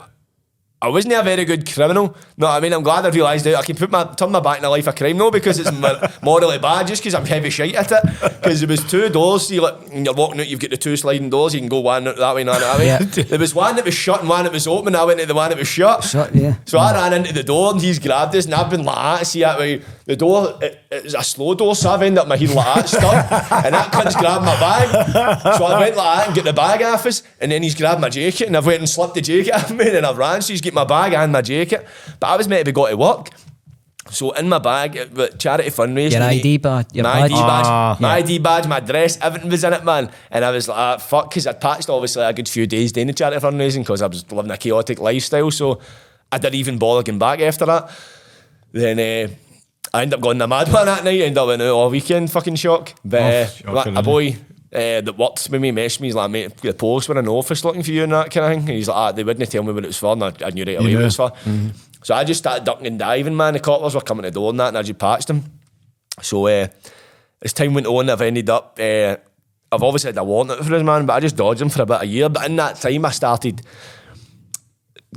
I 0.81 0.89
wasn't 0.91 1.15
a 1.15 1.25
very 1.25 1.45
good 1.45 1.69
criminal. 1.69 2.17
No, 2.37 2.47
I 2.47 2.61
mean, 2.61 2.73
I'm 2.73 2.85
glad 2.85 3.05
I 3.05 3.09
realised 3.09 3.45
that 3.47 3.57
I 3.57 3.63
can 3.63 3.75
put 3.75 3.91
my 3.91 4.05
turn 4.15 4.31
my 4.31 4.39
back 4.39 4.59
in 4.59 4.65
a 4.65 4.71
life 4.71 4.87
of 4.87 4.95
crime 4.95 5.17
no, 5.17 5.29
because 5.29 5.59
it's 5.59 5.73
morally 6.23 6.59
bad, 6.59 6.87
just 6.87 7.03
because 7.03 7.15
I'm 7.15 7.27
heavy 7.27 7.51
shite 7.51 7.75
at 7.75 7.91
it. 7.91 8.05
Because 8.21 8.61
there 8.61 8.69
was 8.69 8.85
two 8.85 9.09
doors, 9.09 9.49
see, 9.49 9.59
like 9.59 9.75
you're 9.93 10.15
walking 10.15 10.41
out, 10.41 10.47
you've 10.47 10.61
got 10.61 10.71
the 10.71 10.77
two 10.77 10.97
sliding 10.97 11.31
doors, 11.31 11.53
you 11.53 11.61
can 11.61 11.69
go 11.69 11.81
one 11.81 12.07
out 12.07 12.17
that 12.17 12.35
way 12.35 12.43
and 12.43 12.51
one 12.51 12.61
that 12.61 12.79
way. 12.79 12.87
Yeah. 12.87 12.99
There 13.29 13.41
was 13.41 13.55
one 13.55 13.75
that 13.77 13.85
was 13.85 13.95
shut 13.95 14.21
and 14.21 14.29
one 14.29 14.45
that 14.45 14.53
was 14.53 14.69
open. 14.69 14.95
I 14.95 15.05
went 15.05 15.19
to 15.19 15.27
the 15.27 15.35
one 15.35 15.51
that 15.51 15.59
was 15.59 15.67
shut. 15.67 16.05
Shut, 16.05 16.35
yeah. 16.35 16.57
So 16.65 16.79
I 16.79 16.93
ran 16.93 17.13
into 17.13 17.33
the 17.35 17.43
door 17.43 17.73
and 17.73 17.81
he's 17.81 17.99
grabbed 17.99 18.35
us 18.37 18.45
and 18.45 18.55
I've 18.55 18.71
been 18.71 18.85
like 18.85 19.21
that. 19.21 19.27
See 19.27 19.41
that 19.41 19.59
way, 19.59 19.83
the 20.05 20.15
door, 20.17 20.59
it, 20.63 20.79
it's 20.91 21.15
a 21.15 21.23
slow 21.25 21.55
door, 21.55 21.75
so 21.75 21.91
I've 21.91 22.03
ended 22.03 22.19
up 22.19 22.29
my 22.29 22.37
heel 22.37 22.55
like 22.55 22.75
that, 22.77 22.89
stuck. 22.89 23.33
and 23.65 23.75
that 23.75 23.91
cunt's 23.93 24.15
grabbed 24.15 24.45
my 24.45 24.59
bag. 24.61 25.57
So 25.59 25.65
I 25.65 25.81
went 25.81 25.97
like 25.97 26.19
that 26.19 26.27
and 26.29 26.35
get 26.37 26.45
the 26.45 26.53
bag 26.53 26.83
off 26.83 27.05
us. 27.05 27.25
And 27.41 27.51
then 27.51 27.63
he's 27.65 27.75
grabbed 27.75 28.01
my 28.01 28.09
jacket 28.09 28.47
and 28.47 28.57
I've 28.57 28.65
went 28.65 28.79
and 28.79 28.89
slipped 28.89 29.15
the 29.15 29.21
jacket 29.21 29.53
off 29.53 29.71
me 29.71 29.97
and 29.97 30.07
I've 30.07 30.17
ran. 30.17 30.41
So 30.41 30.53
he's 30.53 30.61
get 30.69 30.75
my 30.75 30.85
bag 30.85 31.13
and 31.15 31.33
my 31.33 31.43
jacket. 31.43 31.87
But 32.21 32.27
I 32.29 32.37
was 32.37 32.47
meant 32.49 32.61
to 32.65 32.73
be 32.73 32.75
got 32.81 32.89
to 32.91 32.97
work. 32.97 33.29
So 34.11 34.31
in 34.41 34.49
my 34.49 34.59
bag, 34.59 34.97
it- 34.97 35.39
charity 35.39 35.69
fundraising. 35.71 36.13
Your 36.13 36.23
ID 36.23 36.57
badge, 36.59 36.87
your 36.95 37.05
my 37.05 37.21
ID 37.25 37.35
badge. 37.35 37.47
badge, 37.47 37.67
Ah. 37.67 37.97
my 38.01 38.13
ID 38.21 38.39
badge, 38.39 38.67
my 38.67 38.81
dress, 38.81 39.19
everything 39.21 39.51
was 39.51 39.63
in 39.65 39.73
it, 39.75 39.85
man. 39.85 40.11
And 40.31 40.45
I 40.47 40.51
was 40.51 40.67
like, 40.69 40.79
ah, 40.79 40.97
fuck, 40.97 41.29
because 41.29 41.47
I'd 41.47 41.61
patched 41.61 41.91
obviously 41.91 42.23
a 42.25 42.33
good 42.33 42.49
few 42.49 42.67
days 42.67 42.91
doing 42.93 43.09
the 43.09 43.13
charity 43.13 43.39
fundraising 43.47 43.81
because 43.81 44.01
I 44.01 44.07
was 44.07 44.25
living 44.33 44.51
a 44.51 44.57
chaotic 44.57 44.99
lifestyle. 44.99 45.51
So 45.51 45.79
I 46.33 46.39
didn't 46.39 46.55
even 46.55 46.79
bother 46.79 47.03
going 47.03 47.19
back 47.19 47.41
after 47.41 47.67
that. 47.67 47.91
Then 48.73 48.99
uh, 48.99 49.29
I 49.93 50.03
ended 50.03 50.15
up 50.15 50.21
going 50.23 50.39
the 50.39 50.47
madman 50.49 50.87
that 50.87 51.05
night, 51.05 51.21
ended 51.21 51.37
up 51.39 51.51
in 51.51 51.61
all 51.63 51.91
weekend 51.91 52.31
fucking 52.31 52.57
shock. 52.57 52.95
But 53.05 53.21
Oh, 53.23 53.27
uh, 53.43 53.47
shocking, 53.47 53.97
a 53.99 54.03
boy 54.03 54.37
uh, 54.75 55.01
that 55.01 55.17
worked 55.17 55.49
with 55.51 55.61
me 55.61 55.73
messaged 55.73 56.01
me, 56.01 56.09
he's 56.09 56.15
like, 56.15 56.31
mate, 56.31 56.57
the 56.59 56.75
post 56.75 57.09
were 57.09 57.19
in 57.19 57.25
the 57.25 57.33
office 57.33 57.65
looking 57.65 57.83
for 57.83 57.91
you 57.91 58.03
and 58.05 58.13
that 58.13 58.31
kind 58.31 58.47
of 58.47 58.53
thing. 58.53 58.61
And 58.61 58.69
he's 58.77 58.89
like, 58.89 58.97
ah, 58.97 59.13
they 59.13 59.25
wouldn't 59.25 59.51
tell 59.51 59.63
me 59.63 59.73
what 59.73 59.85
it 59.85 59.89
was 59.89 59.99
for, 59.99 60.13
and 60.13 60.25
I, 60.25 60.33
I 60.45 60.51
knew 60.51 60.65
right 60.65 60.79
away 60.79 60.95
what 60.95 61.03
it 61.03 61.05
was 61.05 61.17
for. 61.17 61.33
So 62.03 62.15
I 62.15 62.25
just 62.25 62.39
started 62.39 62.65
ducking 62.65 62.87
and 62.87 62.99
diving, 62.99 63.37
man. 63.37 63.55
The 63.55 63.61
copplers 63.61 63.95
were 63.95 64.01
coming 64.01 64.23
to 64.23 64.31
the 64.31 64.35
door 64.35 64.51
and 64.51 64.61
that, 64.61 64.69
and 64.69 64.79
I 64.79 64.83
just 64.83 64.99
patched 64.99 65.27
them. 65.29 65.45
So 66.23 66.47
uh, 66.47 66.69
as 67.43 67.53
time 67.53 67.75
went 67.75 67.87
on, 67.87 68.11
I've 68.11 68.21
ended 68.21 68.51
up. 68.51 68.79
Uh, 68.81 69.17
I've 69.71 69.83
obviously 69.83 70.09
had 70.09 70.17
a 70.19 70.25
warrant 70.25 70.65
for 70.65 70.71
this 70.71 70.83
man, 70.83 71.07
but 71.07 71.15
I 71.15 71.21
just 71.21 71.37
dodged 71.37 71.61
him 71.61 71.69
for 71.69 71.83
about 71.83 72.03
a 72.03 72.07
year. 72.07 72.29
But 72.29 72.47
in 72.47 72.57
that 72.57 72.77
time, 72.77 73.05
I 73.05 73.11
started 73.11 73.63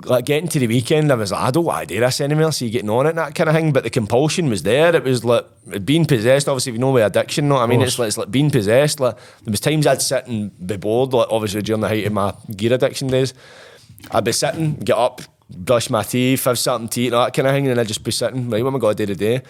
like 0.05 0.25
getting 0.25 0.47
to 0.49 0.59
the 0.59 0.67
weekend. 0.67 1.11
I 1.11 1.15
was 1.15 1.31
like, 1.31 1.41
I 1.41 1.51
don't 1.51 1.65
want 1.65 1.87
to 1.89 1.95
do 1.95 1.99
this 1.99 2.21
anymore. 2.21 2.51
See, 2.53 2.69
getting 2.69 2.89
on 2.89 3.05
it, 3.05 3.09
and 3.09 3.17
that 3.17 3.35
kind 3.35 3.49
of 3.49 3.55
thing. 3.55 3.73
But 3.73 3.83
the 3.83 3.89
compulsion 3.89 4.49
was 4.49 4.63
there. 4.63 4.95
It 4.95 5.03
was 5.03 5.25
like 5.25 5.45
being 5.85 6.05
possessed. 6.05 6.47
Obviously, 6.47 6.71
if 6.71 6.75
you 6.75 6.79
know 6.79 6.91
with 6.91 7.03
addiction, 7.05 7.49
know 7.49 7.55
what 7.55 7.61
I 7.63 7.67
mean? 7.67 7.81
It's 7.81 7.99
like 7.99 8.07
it's 8.07 8.17
like 8.17 8.31
being 8.31 8.49
possessed. 8.49 8.99
Like 8.99 9.15
there 9.43 9.51
was 9.51 9.59
times 9.59 9.85
I'd 9.87 10.01
sit 10.01 10.27
and 10.27 10.51
be 10.65 10.77
bored. 10.77 11.11
Like 11.13 11.27
obviously 11.29 11.61
during 11.61 11.81
the 11.81 11.87
height 11.89 12.05
of 12.05 12.13
my 12.13 12.33
gear 12.55 12.73
addiction 12.73 13.07
days, 13.09 13.33
I'd 14.11 14.23
be 14.23 14.31
sitting, 14.31 14.75
get 14.75 14.97
up, 14.97 15.21
brush 15.49 15.89
my 15.89 16.03
teeth, 16.03 16.45
have 16.45 16.57
something 16.57 16.87
to 16.89 17.01
eat, 17.01 17.07
and 17.07 17.15
that 17.15 17.33
kind 17.33 17.47
of 17.49 17.53
thing, 17.53 17.67
and 17.67 17.79
I'd 17.79 17.87
just 17.87 18.03
be 18.03 18.11
sitting. 18.11 18.49
Right, 18.49 18.63
what 18.63 18.69
am 18.69 18.75
I 18.77 18.79
going 18.79 18.95
to 18.95 19.05
do 19.05 19.13
today? 19.13 19.41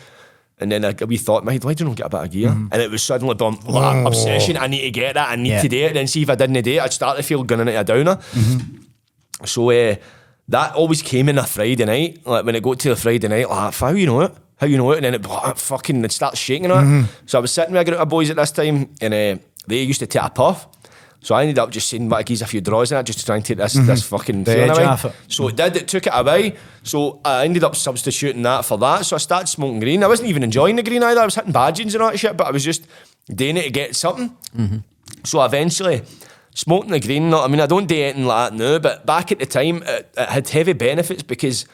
And 0.59 0.72
then 0.72 0.84
a 0.85 0.93
wee 1.07 1.18
thought 1.18 1.43
my 1.43 1.53
head, 1.53 1.63
why 1.63 1.73
do 1.73 1.84
you 1.84 1.89
not 1.89 1.97
get 1.97 2.05
a 2.05 2.09
bit 2.09 2.19
of 2.23 2.31
gear? 2.31 2.49
And 2.49 2.73
it 2.73 2.91
was 2.91 3.01
suddenly 3.01 3.34
boom, 3.34 3.59
like, 3.68 4.05
obsession. 4.05 4.57
I 4.57 4.68
need 4.68 4.81
to 4.81 4.91
get 4.91 5.15
that. 5.15 5.30
I 5.30 5.35
need 5.35 5.49
Yeah. 5.49 5.61
to 5.63 5.68
do 5.68 5.77
it. 5.85 5.93
Then 5.95 6.05
see 6.05 6.22
if 6.22 6.30
I 6.30 6.35
didn't 6.35 6.61
do 6.63 6.72
it, 6.73 6.80
I'd 6.81 6.93
start 6.93 7.18
to 7.18 7.23
feel 7.23 7.43
going 7.43 7.61
into 7.61 7.80
a 7.80 7.84
downer. 7.84 8.19
So 9.45 9.72
uh, 9.72 9.95
that 10.49 10.76
always 10.76 11.01
came 11.01 11.30
in 11.30 11.38
a 11.38 11.45
Friday 11.45 11.85
night. 11.85 12.26
Like 12.26 12.45
when 12.45 12.55
it 12.55 12.63
got 12.63 12.80
to 12.80 12.89
the 12.89 12.95
Friday 12.95 13.27
night, 13.27 13.49
like 13.49 13.73
how 13.73 13.89
you 13.89 14.05
know 14.05 14.22
it? 14.22 14.34
How 14.57 14.68
you 14.68 14.77
know 14.77 14.91
it? 14.91 15.03
And 15.03 15.05
then 15.05 15.15
it 15.15 15.57
fucking 15.57 16.03
it 16.03 16.11
starts 16.11 16.38
shaking 16.38 16.72
on 16.72 16.84
it. 16.84 16.88
Mm-hmm. 16.88 17.26
So 17.26 17.39
I 17.39 17.41
was 17.41 17.51
sitting 17.51 17.73
with 17.73 17.81
a 17.81 17.85
group 17.85 17.99
of 17.99 18.09
boys 18.09 18.30
at 18.30 18.35
this 18.35 18.51
time, 18.51 18.89
and 19.01 19.13
uh, 19.13 19.41
they 19.68 19.81
used 19.84 19.99
to 19.99 20.07
take 20.07 20.22
a 20.22 20.30
puff. 20.30 20.68
So 21.23 21.35
I 21.35 21.43
ended 21.43 21.59
up 21.59 21.69
just 21.69 21.88
saying, 21.88 22.09
"What 22.09 22.26
gives 22.26 22.41
a 22.41 22.47
few 22.47 22.61
draws 22.61 22.91
in 22.91 22.97
it, 22.97 23.03
just 23.03 23.19
to 23.19 23.26
try 23.26 23.35
and 23.35 23.45
take 23.45 23.57
this 23.57 23.76
mm-hmm. 23.76 23.85
this 23.85 24.03
fucking 24.03 24.43
The 24.43 24.57
edge 24.57 24.77
away." 24.77 24.97
it. 25.03 25.13
So 25.27 25.47
it 25.47 25.55
did. 25.55 25.76
It 25.77 25.88
took 25.88 26.07
it 26.07 26.13
away. 26.13 26.55
So 26.84 27.22
I 27.23 27.45
ended 27.45 27.63
up 27.63 27.76
substituting 27.76 28.41
that 28.41 28.65
for 28.65 28.77
that. 28.80 29.05
So 29.05 29.15
I 29.15 29.19
started 29.19 29.47
smoking 29.47 29.80
green. 29.80 30.03
I 30.03 30.07
wasn't 30.07 30.30
even 30.30 30.43
enjoying 30.43 30.76
the 30.76 30.84
green 30.84 31.03
either. 31.03 31.22
I 31.22 31.26
was 31.26 31.35
hitting 31.35 31.51
badgings 31.51 31.93
and 31.93 32.03
all 32.03 32.11
that 32.11 32.18
shit, 32.18 32.35
but 32.35 32.47
I 32.47 32.51
was 32.51 32.63
just 32.63 32.88
doing 33.34 33.57
it 33.57 33.63
to 33.63 33.69
get 33.69 33.95
something. 33.95 34.35
Mm-hmm. 34.57 34.77
So 35.23 35.43
eventually, 35.43 36.01
smoking 36.53 36.91
the 36.91 36.99
green, 36.99 37.30
not, 37.30 37.45
I 37.45 37.48
mean, 37.48 37.60
I 37.61 37.65
don't 37.65 37.88
do 37.88 37.95
anything 37.95 38.26
like 38.26 38.52
that 38.52 38.57
now, 38.57 38.80
but 38.80 39.06
back 39.06 39.32
at 39.32 39.40
the 39.40 39.45
time, 39.45 39.84
it, 39.84 40.14
it 40.18 40.30
had 40.30 40.48
heavy 40.49 40.73
benefits 40.73 41.23
because 41.23 41.65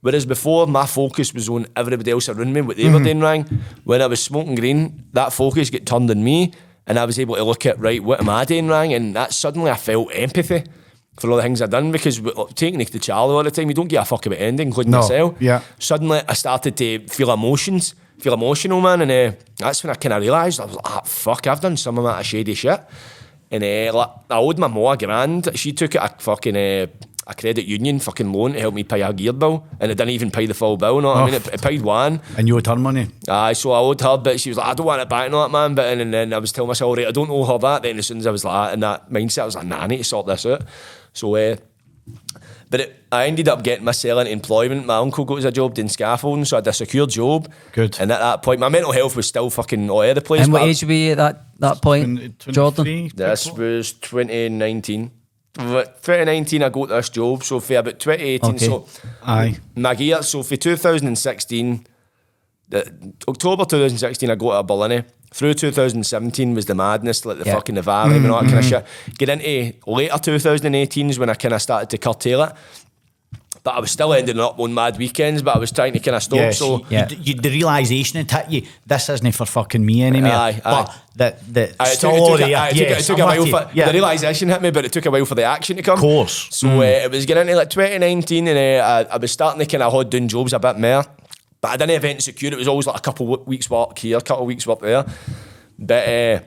whereas 0.00 0.26
before 0.26 0.66
my 0.66 0.86
focus 0.86 1.32
was 1.32 1.48
on 1.48 1.66
everybody 1.76 2.10
else 2.10 2.28
around 2.28 2.52
me, 2.52 2.60
what 2.60 2.76
they 2.76 2.88
were 2.90 2.98
doing 3.02 3.20
wrong, 3.20 3.44
when 3.84 4.02
I 4.02 4.06
was 4.06 4.22
smoking 4.22 4.54
green, 4.54 5.04
that 5.12 5.32
focus 5.32 5.70
get 5.70 5.86
turned 5.86 6.10
on 6.10 6.22
me 6.22 6.52
and 6.86 6.98
I 6.98 7.04
was 7.04 7.18
able 7.18 7.36
to 7.36 7.44
look 7.44 7.64
at, 7.64 7.78
right, 7.78 8.02
what 8.02 8.20
am 8.20 8.28
I 8.28 8.44
doing 8.44 8.68
wrong? 8.68 8.92
And 8.92 9.14
that 9.16 9.32
suddenly 9.32 9.70
I 9.70 9.76
felt 9.76 10.08
empathy 10.12 10.64
for 11.18 11.30
all 11.30 11.36
the 11.36 11.42
things 11.42 11.62
I'd 11.62 11.70
done 11.70 11.92
because 11.92 12.20
taking 12.56 12.80
it 12.80 12.88
to 12.88 12.98
Charlie 12.98 13.34
all 13.34 13.42
the 13.44 13.50
time, 13.50 13.68
you 13.68 13.74
don't 13.74 13.86
give 13.88 14.02
a 14.02 14.04
fuck 14.04 14.26
about 14.26 14.40
anything, 14.40 14.68
including 14.68 14.90
No, 14.90 14.98
yourself. 15.00 15.36
yeah. 15.40 15.62
Suddenly 15.78 16.20
I 16.28 16.34
started 16.34 16.76
to 16.76 17.06
feel 17.06 17.32
emotions, 17.32 17.94
feel 18.18 18.34
emotional, 18.34 18.80
man, 18.80 19.00
and 19.00 19.10
uh, 19.10 19.36
that's 19.56 19.82
when 19.84 19.92
I 19.92 19.94
kind 19.94 20.12
of 20.12 20.20
realised, 20.22 20.60
I 20.60 20.64
was 20.66 20.74
like, 20.74 20.84
ah, 20.90 21.02
fuck, 21.04 21.46
I've 21.46 21.60
done 21.60 21.76
some 21.76 21.96
amount 21.98 22.18
of 22.20 22.26
shady 22.26 22.54
shit. 22.54 22.80
And 23.50 23.62
uh, 23.62 23.92
like, 23.96 24.10
I 24.30 24.36
owed 24.36 24.58
my 24.58 24.66
mum 24.66 24.84
a 24.92 24.96
grand. 24.96 25.48
She 25.54 25.72
took 25.72 25.94
it 25.94 26.00
a 26.02 26.08
fucking 26.18 26.56
uh, 26.56 26.86
a 27.26 27.34
credit 27.34 27.64
union 27.64 28.00
fucking 28.00 28.32
loan 28.32 28.52
to 28.52 28.60
help 28.60 28.74
me 28.74 28.84
pay 28.84 29.02
a 29.02 29.12
gear 29.12 29.32
bill, 29.32 29.66
and 29.80 29.90
it 29.90 29.96
didn't 29.96 30.10
even 30.10 30.30
pay 30.30 30.46
the 30.46 30.54
full 30.54 30.76
bill. 30.76 31.00
No, 31.00 31.12
I 31.12 31.24
mean, 31.24 31.34
it, 31.34 31.46
it 31.46 31.62
paid 31.62 31.82
one. 31.82 32.20
And 32.36 32.46
you 32.46 32.56
return 32.56 32.80
money. 32.82 33.08
Aye, 33.28 33.54
so 33.54 33.72
I 33.72 33.78
owed 33.78 34.00
her, 34.00 34.18
but 34.18 34.40
she 34.40 34.50
was 34.50 34.58
like, 34.58 34.66
I 34.66 34.74
don't 34.74 34.86
want 34.86 35.00
it 35.00 35.08
back, 35.08 35.26
and 35.26 35.34
all 35.34 35.48
that 35.48 35.52
man. 35.52 35.74
But 35.74 35.86
and, 35.86 36.00
and 36.00 36.12
then 36.12 36.32
I 36.32 36.38
was 36.38 36.52
telling 36.52 36.68
myself, 36.68 36.96
right, 36.96 37.06
I 37.06 37.12
don't 37.12 37.30
owe 37.30 37.44
her 37.44 37.58
that. 37.58 37.82
Then 37.82 37.98
as 37.98 38.06
soon 38.06 38.18
as 38.18 38.26
I 38.26 38.30
was 38.30 38.44
like 38.44 38.74
in 38.74 38.80
that 38.80 39.10
mindset, 39.10 39.42
I 39.42 39.46
was 39.46 39.54
like, 39.54 39.66
nah, 39.66 39.80
I 39.80 39.86
need 39.86 39.98
to 39.98 40.04
sort 40.04 40.26
this 40.26 40.44
out. 40.46 40.62
So, 41.12 41.34
uh, 41.36 41.56
but 42.70 42.80
it, 42.80 42.96
I 43.12 43.26
ended 43.26 43.48
up 43.48 43.62
getting 43.62 43.84
myself 43.84 44.20
into 44.20 44.32
employment. 44.32 44.86
My 44.86 44.96
uncle 44.96 45.24
got 45.24 45.38
us 45.38 45.44
a 45.44 45.52
job 45.52 45.74
doing 45.74 45.88
scaffolding, 45.88 46.44
so 46.44 46.56
I 46.56 46.58
had 46.58 46.66
a 46.66 46.72
secure 46.72 47.06
job. 47.06 47.50
Good. 47.72 47.96
And 48.00 48.10
at 48.10 48.18
that 48.18 48.42
point, 48.42 48.60
my 48.60 48.68
mental 48.68 48.92
health 48.92 49.14
was 49.16 49.26
still 49.28 49.50
fucking 49.50 49.88
all 49.90 50.00
over 50.00 50.14
the 50.14 50.20
place. 50.20 50.44
And 50.44 50.52
what 50.52 50.62
age 50.62 50.82
were 50.84 50.92
you 50.92 51.12
at 51.12 51.16
that, 51.18 51.44
that 51.58 51.82
point, 51.82 52.38
Jordan? 52.38 52.84
23, 52.84 53.12
This 53.14 53.50
was 53.52 53.92
2019. 53.94 55.10
But 55.54 56.02
2019, 56.02 56.62
I 56.64 56.68
got 56.68 56.88
this 56.88 57.08
job. 57.10 57.44
So 57.44 57.60
for 57.60 57.74
about 57.76 58.00
2018, 58.00 58.54
Okay. 58.56 58.66
so 58.66 58.88
Aye. 59.22 59.56
my 59.76 59.92
year, 59.92 60.20
so 60.22 60.42
for 60.42 60.56
2016, 60.56 61.86
the, 62.68 63.12
October 63.28 63.64
2016, 63.64 64.30
I 64.30 64.34
got 64.34 64.60
to 64.66 64.66
Barlinnie. 64.74 65.04
Through 65.34 65.54
2017 65.54 66.54
was 66.54 66.66
the 66.66 66.76
madness, 66.76 67.24
like 67.26 67.38
the 67.38 67.44
Yeah. 67.44 67.54
fucking 67.54 67.74
the 67.74 67.82
valley 67.82 68.18
and 68.18 68.30
all 68.30 68.40
that 68.40 68.46
kind 68.46 68.60
of 68.60 68.64
shit. 68.64 68.86
Get 69.18 69.28
into 69.28 69.74
later 69.84 70.16
2018s 70.16 71.18
when 71.18 71.28
I 71.28 71.34
kind 71.34 71.52
of 71.52 71.60
started 71.60 71.90
to 71.90 71.98
curtail 71.98 72.44
it. 72.44 72.52
But 73.64 73.74
I 73.74 73.80
was 73.80 73.90
still 73.90 74.12
ending 74.12 74.38
up 74.38 74.60
on 74.60 74.72
mad 74.72 74.96
weekends, 74.96 75.42
but 75.42 75.56
I 75.56 75.58
was 75.58 75.72
trying 75.72 75.92
to 75.94 75.98
kind 75.98 76.14
of 76.14 76.22
stop. 76.22 76.38
Yeah, 76.38 76.50
so 76.52 76.78
so 76.78 76.86
Yeah. 76.88 77.08
You, 77.08 77.16
you, 77.20 77.34
the 77.34 77.50
realisation 77.50 78.20
it 78.20 78.30
hit 78.30 78.48
you, 78.48 78.62
this 78.86 79.08
isn't 79.08 79.32
for 79.32 79.44
fucking 79.44 79.84
me 79.84 80.04
anymore. 80.04 80.30
Aye, 80.30 80.60
but 80.62 80.88
aye. 80.90 80.94
the, 81.16 81.36
the 81.50 81.74
Aye, 81.80 81.92
it 81.92 81.98
took, 81.98 82.12
it 82.14 82.16
took, 82.18 82.40
aye, 82.42 82.68
it 82.68 82.70
took, 82.70 82.78
yes, 82.78 83.00
it 83.00 83.06
took 83.06 83.16
I'm 83.18 83.22
a 83.22 83.26
while 83.26 83.46
you. 83.46 83.50
for 83.50 83.70
yeah. 83.74 83.86
the 83.86 83.92
realization 83.92 84.48
hit 84.50 84.62
me, 84.62 84.70
but 84.70 84.84
it 84.84 84.92
took 84.92 85.06
a 85.06 85.10
while 85.10 85.24
for 85.24 85.34
the 85.34 85.42
action 85.42 85.76
to 85.78 85.82
come. 85.82 85.94
Of 85.94 86.00
course. 86.00 86.46
So 86.54 86.68
uh, 86.78 86.82
it 86.82 87.10
was 87.10 87.26
getting 87.26 87.40
into 87.48 87.56
like 87.56 87.70
2019, 87.70 88.46
and 88.46 88.56
uh, 88.56 89.08
I, 89.10 89.14
I 89.14 89.16
was 89.16 89.32
starting 89.32 89.58
to 89.58 89.66
kind 89.66 89.82
of 89.82 89.90
hold 89.90 90.10
down 90.10 90.28
jobs 90.28 90.52
a 90.52 90.60
bit 90.60 90.78
more. 90.78 91.04
But 91.64 91.70
I 91.70 91.76
didn't 91.78 91.96
event 91.96 92.22
secure. 92.22 92.52
It 92.52 92.58
was 92.58 92.68
always 92.68 92.86
like 92.86 92.98
a 92.98 93.00
couple 93.00 93.32
of 93.32 93.46
weeks 93.46 93.70
work 93.70 93.98
here, 93.98 94.18
a 94.18 94.20
couple 94.20 94.42
of 94.42 94.48
weeks 94.48 94.66
work 94.66 94.80
there. 94.80 95.06
But 95.78 96.06
uh, 96.06 96.40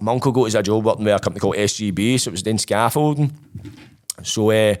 my 0.00 0.10
uncle 0.10 0.32
got 0.32 0.46
his 0.46 0.56
a 0.56 0.62
job 0.64 0.84
working 0.84 1.04
with 1.04 1.14
a 1.14 1.20
company 1.20 1.38
called 1.38 1.54
SGB, 1.54 2.18
so 2.18 2.30
it 2.30 2.32
was 2.32 2.42
doing 2.42 2.58
scaffolding. 2.58 3.32
So 4.24 4.50
uh, 4.50 4.74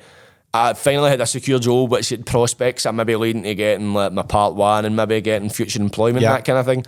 I 0.52 0.72
finally 0.72 1.10
had 1.10 1.20
a 1.20 1.26
secure 1.26 1.60
job, 1.60 1.92
which 1.92 2.08
had 2.08 2.26
prospects 2.26 2.84
I'm 2.84 2.96
maybe 2.96 3.14
leading 3.14 3.44
to 3.44 3.54
getting 3.54 3.94
like 3.94 4.12
my 4.12 4.22
part 4.22 4.56
one 4.56 4.84
and 4.86 4.96
maybe 4.96 5.20
getting 5.20 5.48
future 5.50 5.80
employment, 5.80 6.24
Yeah. 6.24 6.32
that 6.32 6.44
kind 6.44 6.58
of 6.58 6.66
thing. 6.66 6.84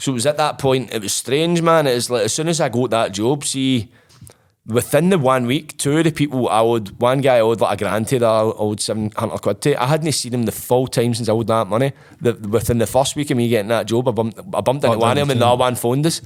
So 0.00 0.10
it 0.10 0.14
was 0.14 0.26
at 0.26 0.38
that 0.38 0.58
point, 0.58 0.92
it 0.92 1.00
was 1.00 1.14
strange, 1.14 1.62
man. 1.62 1.86
It 1.86 1.94
was 1.94 2.10
like 2.10 2.24
as 2.24 2.34
soon 2.34 2.48
as 2.48 2.60
I 2.60 2.68
got 2.68 2.90
that 2.90 3.12
job, 3.12 3.44
see, 3.44 3.92
within 4.68 5.08
the 5.08 5.18
one 5.18 5.46
week, 5.46 5.76
two 5.78 5.96
of 5.96 6.04
the 6.04 6.12
people 6.12 6.48
I 6.48 6.60
owed, 6.60 6.90
one 7.00 7.20
guy 7.22 7.36
I 7.36 7.40
owed 7.40 7.60
like 7.60 7.80
a 7.80 7.84
grand 7.84 8.06
to 8.08 8.18
that 8.18 8.26
I 8.26 8.40
owed 8.42 8.80
700 8.80 9.38
quid 9.40 9.60
to. 9.62 9.82
I 9.82 9.86
hadn't 9.86 10.12
seen 10.12 10.34
him 10.34 10.42
the 10.44 10.52
full 10.52 10.86
time 10.86 11.14
since 11.14 11.28
I 11.28 11.32
owed 11.32 11.46
that 11.46 11.66
money. 11.66 11.92
The, 12.20 12.34
within 12.34 12.78
the 12.78 12.86
first 12.86 13.16
week 13.16 13.30
of 13.30 13.36
me 13.38 13.48
getting 13.48 13.68
that 13.68 13.86
job, 13.86 14.08
I 14.08 14.12
bumped, 14.12 14.38
I 14.38 14.60
bumped 14.60 14.84
into 14.84 14.96
Oh, 14.96 14.98
one 14.98 15.16
of 15.16 15.22
them 15.22 15.30
and 15.30 15.40
the 15.40 15.46
other 15.46 15.58
one 15.60 15.74
phoned 15.74 16.06
us. 16.06 16.20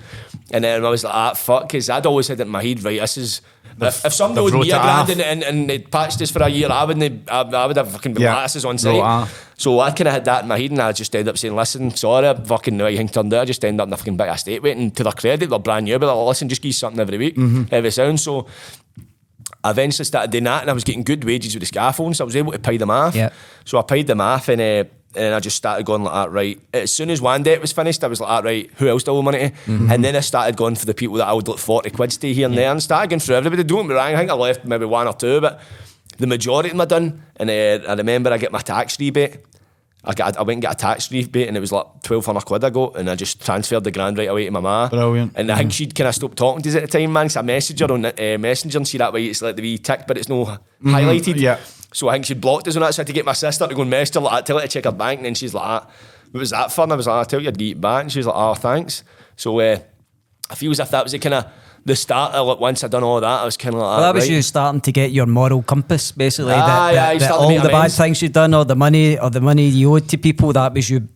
And 0.50 0.64
then 0.64 0.84
I 0.84 0.90
was 0.90 1.04
like, 1.04 1.14
ah, 1.14 1.34
fuck, 1.34 1.62
because 1.68 1.88
I'd 1.88 2.04
always 2.04 2.28
had 2.28 2.40
it 2.40 2.42
in 2.42 2.48
my 2.48 2.62
head, 2.62 2.82
right, 2.82 3.00
this 3.00 3.16
is. 3.16 3.40
If, 3.80 4.04
if 4.04 4.12
somebody 4.12 4.46
owed 4.46 4.52
me 4.60 4.70
a 4.70 4.78
grand 4.80 5.08
and, 5.10 5.20
and, 5.20 5.42
and 5.42 5.70
they'd 5.70 5.90
patched 5.90 6.20
us 6.22 6.30
for 6.30 6.42
a 6.42 6.48
year, 6.48 6.68
I 6.70 6.84
wouldn't 6.84 7.30
I, 7.30 7.40
I 7.42 7.66
would 7.66 7.76
have 7.76 7.90
fucking 7.92 8.14
been 8.14 8.22
Yeah. 8.22 8.42
this 8.42 8.56
is 8.56 8.64
on 8.64 8.78
site. 8.78 9.00
off. 9.00 9.50
So 9.56 9.80
I 9.80 9.90
kind 9.92 10.08
of 10.08 10.14
had 10.14 10.24
that 10.26 10.42
in 10.42 10.48
my 10.48 10.58
head, 10.58 10.70
and 10.72 10.80
I 10.80 10.92
just 10.92 11.14
ended 11.14 11.28
up 11.28 11.38
saying, 11.38 11.54
"Listen, 11.54 11.90
sorry, 11.92 12.28
I 12.28 12.34
fucking 12.34 12.76
know 12.76 12.86
anything 12.86 13.08
turned 13.08 13.32
out. 13.32 13.42
I 13.42 13.44
just 13.44 13.64
ended 13.64 13.80
up 13.80 13.86
in 13.88 13.92
a 13.92 13.96
fucking 13.96 14.16
big 14.16 14.28
estate 14.28 14.62
waiting. 14.62 14.90
To 14.90 15.04
their 15.04 15.12
credit, 15.12 15.48
they're 15.50 15.58
brand 15.58 15.84
new, 15.84 15.98
but 15.98 16.06
they're 16.06 16.14
like, 16.16 16.26
listen, 16.28 16.48
just 16.48 16.62
give 16.62 16.68
you 16.70 16.72
something 16.74 17.00
every 17.00 17.18
week, 17.18 17.36
every 17.70 17.90
sound." 17.90 18.20
So 18.20 18.46
I 19.64 19.70
eventually 19.70 20.04
started 20.04 20.30
doing 20.32 20.44
that, 20.44 20.62
and 20.62 20.70
I 20.70 20.72
was 20.72 20.84
getting 20.84 21.04
good 21.04 21.22
wages 21.24 21.54
with 21.54 21.60
the 21.62 21.66
scaffolding, 21.66 22.14
so 22.14 22.24
I 22.24 22.26
was 22.26 22.36
able 22.36 22.52
to 22.52 22.58
pay 22.58 22.76
them 22.76 22.90
off. 22.90 23.14
Yeah. 23.14 23.30
So 23.64 23.78
I 23.78 23.82
paid 23.82 24.06
them 24.08 24.20
off, 24.20 24.48
and 24.48 24.60
uh, 24.60 24.84
and 25.14 25.34
I 25.34 25.40
just 25.40 25.56
started 25.56 25.84
going 25.86 26.02
like 26.02 26.14
that. 26.14 26.30
Right, 26.30 26.60
as 26.72 26.92
soon 26.92 27.10
as 27.10 27.20
one 27.20 27.42
debt 27.42 27.60
was 27.60 27.72
finished, 27.72 28.02
I 28.04 28.06
was 28.08 28.20
like, 28.20 28.28
"That 28.28 28.44
right, 28.44 28.70
who 28.76 28.88
else 28.88 29.02
do 29.04 29.12
I 29.12 29.14
owe 29.16 29.22
money 29.22 29.50
to?" 29.50 29.54
And 29.66 30.04
then 30.04 30.16
I 30.16 30.20
started 30.20 30.56
going 30.56 30.74
for 30.74 30.86
the 30.86 30.94
people 30.94 31.16
that 31.16 31.28
I 31.28 31.32
would 31.32 31.48
like 31.48 31.58
forty 31.58 31.90
quid 31.90 32.10
to 32.10 32.32
here 32.32 32.46
and 32.46 32.56
there, 32.56 32.70
and 32.70 32.82
started 32.82 33.10
going 33.10 33.20
through 33.20 33.36
everybody. 33.36 33.64
Don't 33.64 33.86
me 33.86 33.94
wrong, 33.94 34.14
I 34.14 34.16
think 34.16 34.30
I 34.30 34.34
left 34.34 34.64
maybe 34.64 34.84
one 34.84 35.06
or 35.06 35.14
two, 35.14 35.40
but 35.40 35.60
the 36.18 36.26
majority 36.26 36.68
of 36.70 36.74
them 36.74 36.80
I 36.80 36.84
done. 36.86 37.22
And 37.36 37.50
uh, 37.50 37.90
I 37.90 37.94
remember 37.94 38.32
I 38.32 38.38
get 38.38 38.52
my 38.52 38.60
tax 38.60 38.98
rebate. 39.00 39.38
I 40.04 40.14
got, 40.14 40.36
I 40.36 40.42
went 40.42 40.56
and 40.56 40.62
got 40.62 40.74
a 40.74 40.78
tax 40.78 41.12
rebate 41.12 41.46
and 41.46 41.56
it 41.56 41.60
was 41.60 41.70
like 41.70 41.86
twelve 42.02 42.26
hundred 42.26 42.44
quid 42.44 42.64
I 42.64 42.70
got 42.70 42.96
and 42.96 43.08
I 43.08 43.14
just 43.14 43.40
transferred 43.44 43.84
the 43.84 43.92
grand 43.92 44.18
right 44.18 44.28
away 44.28 44.46
to 44.46 44.50
my 44.50 44.58
ma. 44.58 44.88
Brilliant. 44.88 45.34
And 45.36 45.48
I 45.50 45.58
think 45.58 45.72
she'd 45.72 45.94
kind 45.94 46.08
of 46.08 46.14
stopped 46.16 46.36
talking 46.36 46.60
to 46.62 46.68
us 46.70 46.74
at 46.74 46.82
the 46.82 46.98
time, 46.98 47.12
man. 47.12 47.26
Cause 47.26 47.36
I 47.36 47.42
messaged 47.42 47.78
her 47.86 47.92
on 47.94 48.04
uh, 48.06 48.38
Messenger 48.38 48.78
and 48.78 48.88
see 48.88 48.98
that 48.98 49.12
way 49.12 49.26
it's 49.26 49.42
like 49.42 49.54
the 49.54 49.62
wee 49.62 49.78
tick, 49.78 50.06
but 50.08 50.18
it's 50.18 50.28
no 50.28 50.58
highlighted. 50.82 51.38
yeah. 51.38 51.58
So 51.92 52.08
I 52.08 52.12
think 52.14 52.24
she 52.26 52.34
blocked 52.34 52.68
us 52.68 52.76
on 52.76 52.82
that. 52.82 52.94
So 52.94 53.00
I 53.00 53.02
had 53.02 53.06
to 53.08 53.12
get 53.12 53.24
my 53.24 53.32
sister 53.34 53.66
to 53.66 53.74
go 53.74 53.82
and 53.82 53.90
message 53.90 54.14
her 54.14 54.20
like 54.20 54.44
tell 54.44 54.56
her 54.58 54.62
to 54.62 54.68
check 54.68 54.84
her 54.84 54.92
bank. 54.92 55.18
And 55.18 55.26
then 55.26 55.34
she's 55.34 55.52
like, 55.54 55.64
ah, 55.64 55.86
"What 56.30 56.40
was 56.40 56.50
that 56.50 56.72
for?" 56.72 56.82
And 56.84 56.92
I 56.92 56.96
was 56.96 57.06
like, 57.06 57.20
"I 57.20 57.28
tell 57.28 57.40
you, 57.40 57.48
I'd 57.48 57.58
get 57.58 57.68
it 57.72 57.80
back." 57.80 58.02
And 58.02 58.12
she 58.12 58.18
was 58.18 58.26
like, 58.26 58.36
"Oh, 58.36 58.54
thanks." 58.54 59.04
So 59.36 59.58
uh, 59.60 59.78
I 60.50 60.54
feel 60.54 60.70
as 60.70 60.80
if 60.80 60.90
that 60.90 61.02
was 61.04 61.12
the 61.12 61.18
kind 61.18 61.34
of 61.34 61.46
the 61.84 61.96
start. 61.96 62.34
Of, 62.34 62.46
like 62.46 62.60
once 62.60 62.82
I'd 62.84 62.90
done 62.90 63.02
all 63.04 63.20
that, 63.20 63.40
I 63.42 63.44
was 63.44 63.56
kind 63.56 63.74
of 63.74 63.80
like, 63.80 63.88
Well, 63.98 64.00
that 64.02 64.14
was 64.14 64.24
right. 64.24 64.32
you 64.36 64.42
starting 64.42 64.80
to 64.82 64.92
get 64.92 65.10
your 65.10 65.26
moral 65.26 65.62
compass, 65.62 66.12
basically. 66.12 66.52
Ah, 66.54 66.66
that, 66.66 66.94
yeah, 66.94 67.06
that- 67.06 67.12
you 67.14 67.18
that 67.20 67.30
all 67.32 67.48
the 67.48 67.56
bad 67.60 67.74
amends. 67.74 67.96
things 67.96 68.22
you've 68.22 68.32
done, 68.32 68.54
or 68.54 68.64
the 68.64 68.76
money, 68.76 69.18
or 69.18 69.30
the 69.30 69.40
money 69.40 69.66
you 69.68 69.94
owed 69.94 70.08
to 70.08 70.16
people, 70.18 70.52
that 70.52 70.72
was 70.72 70.88
you. 70.88 71.08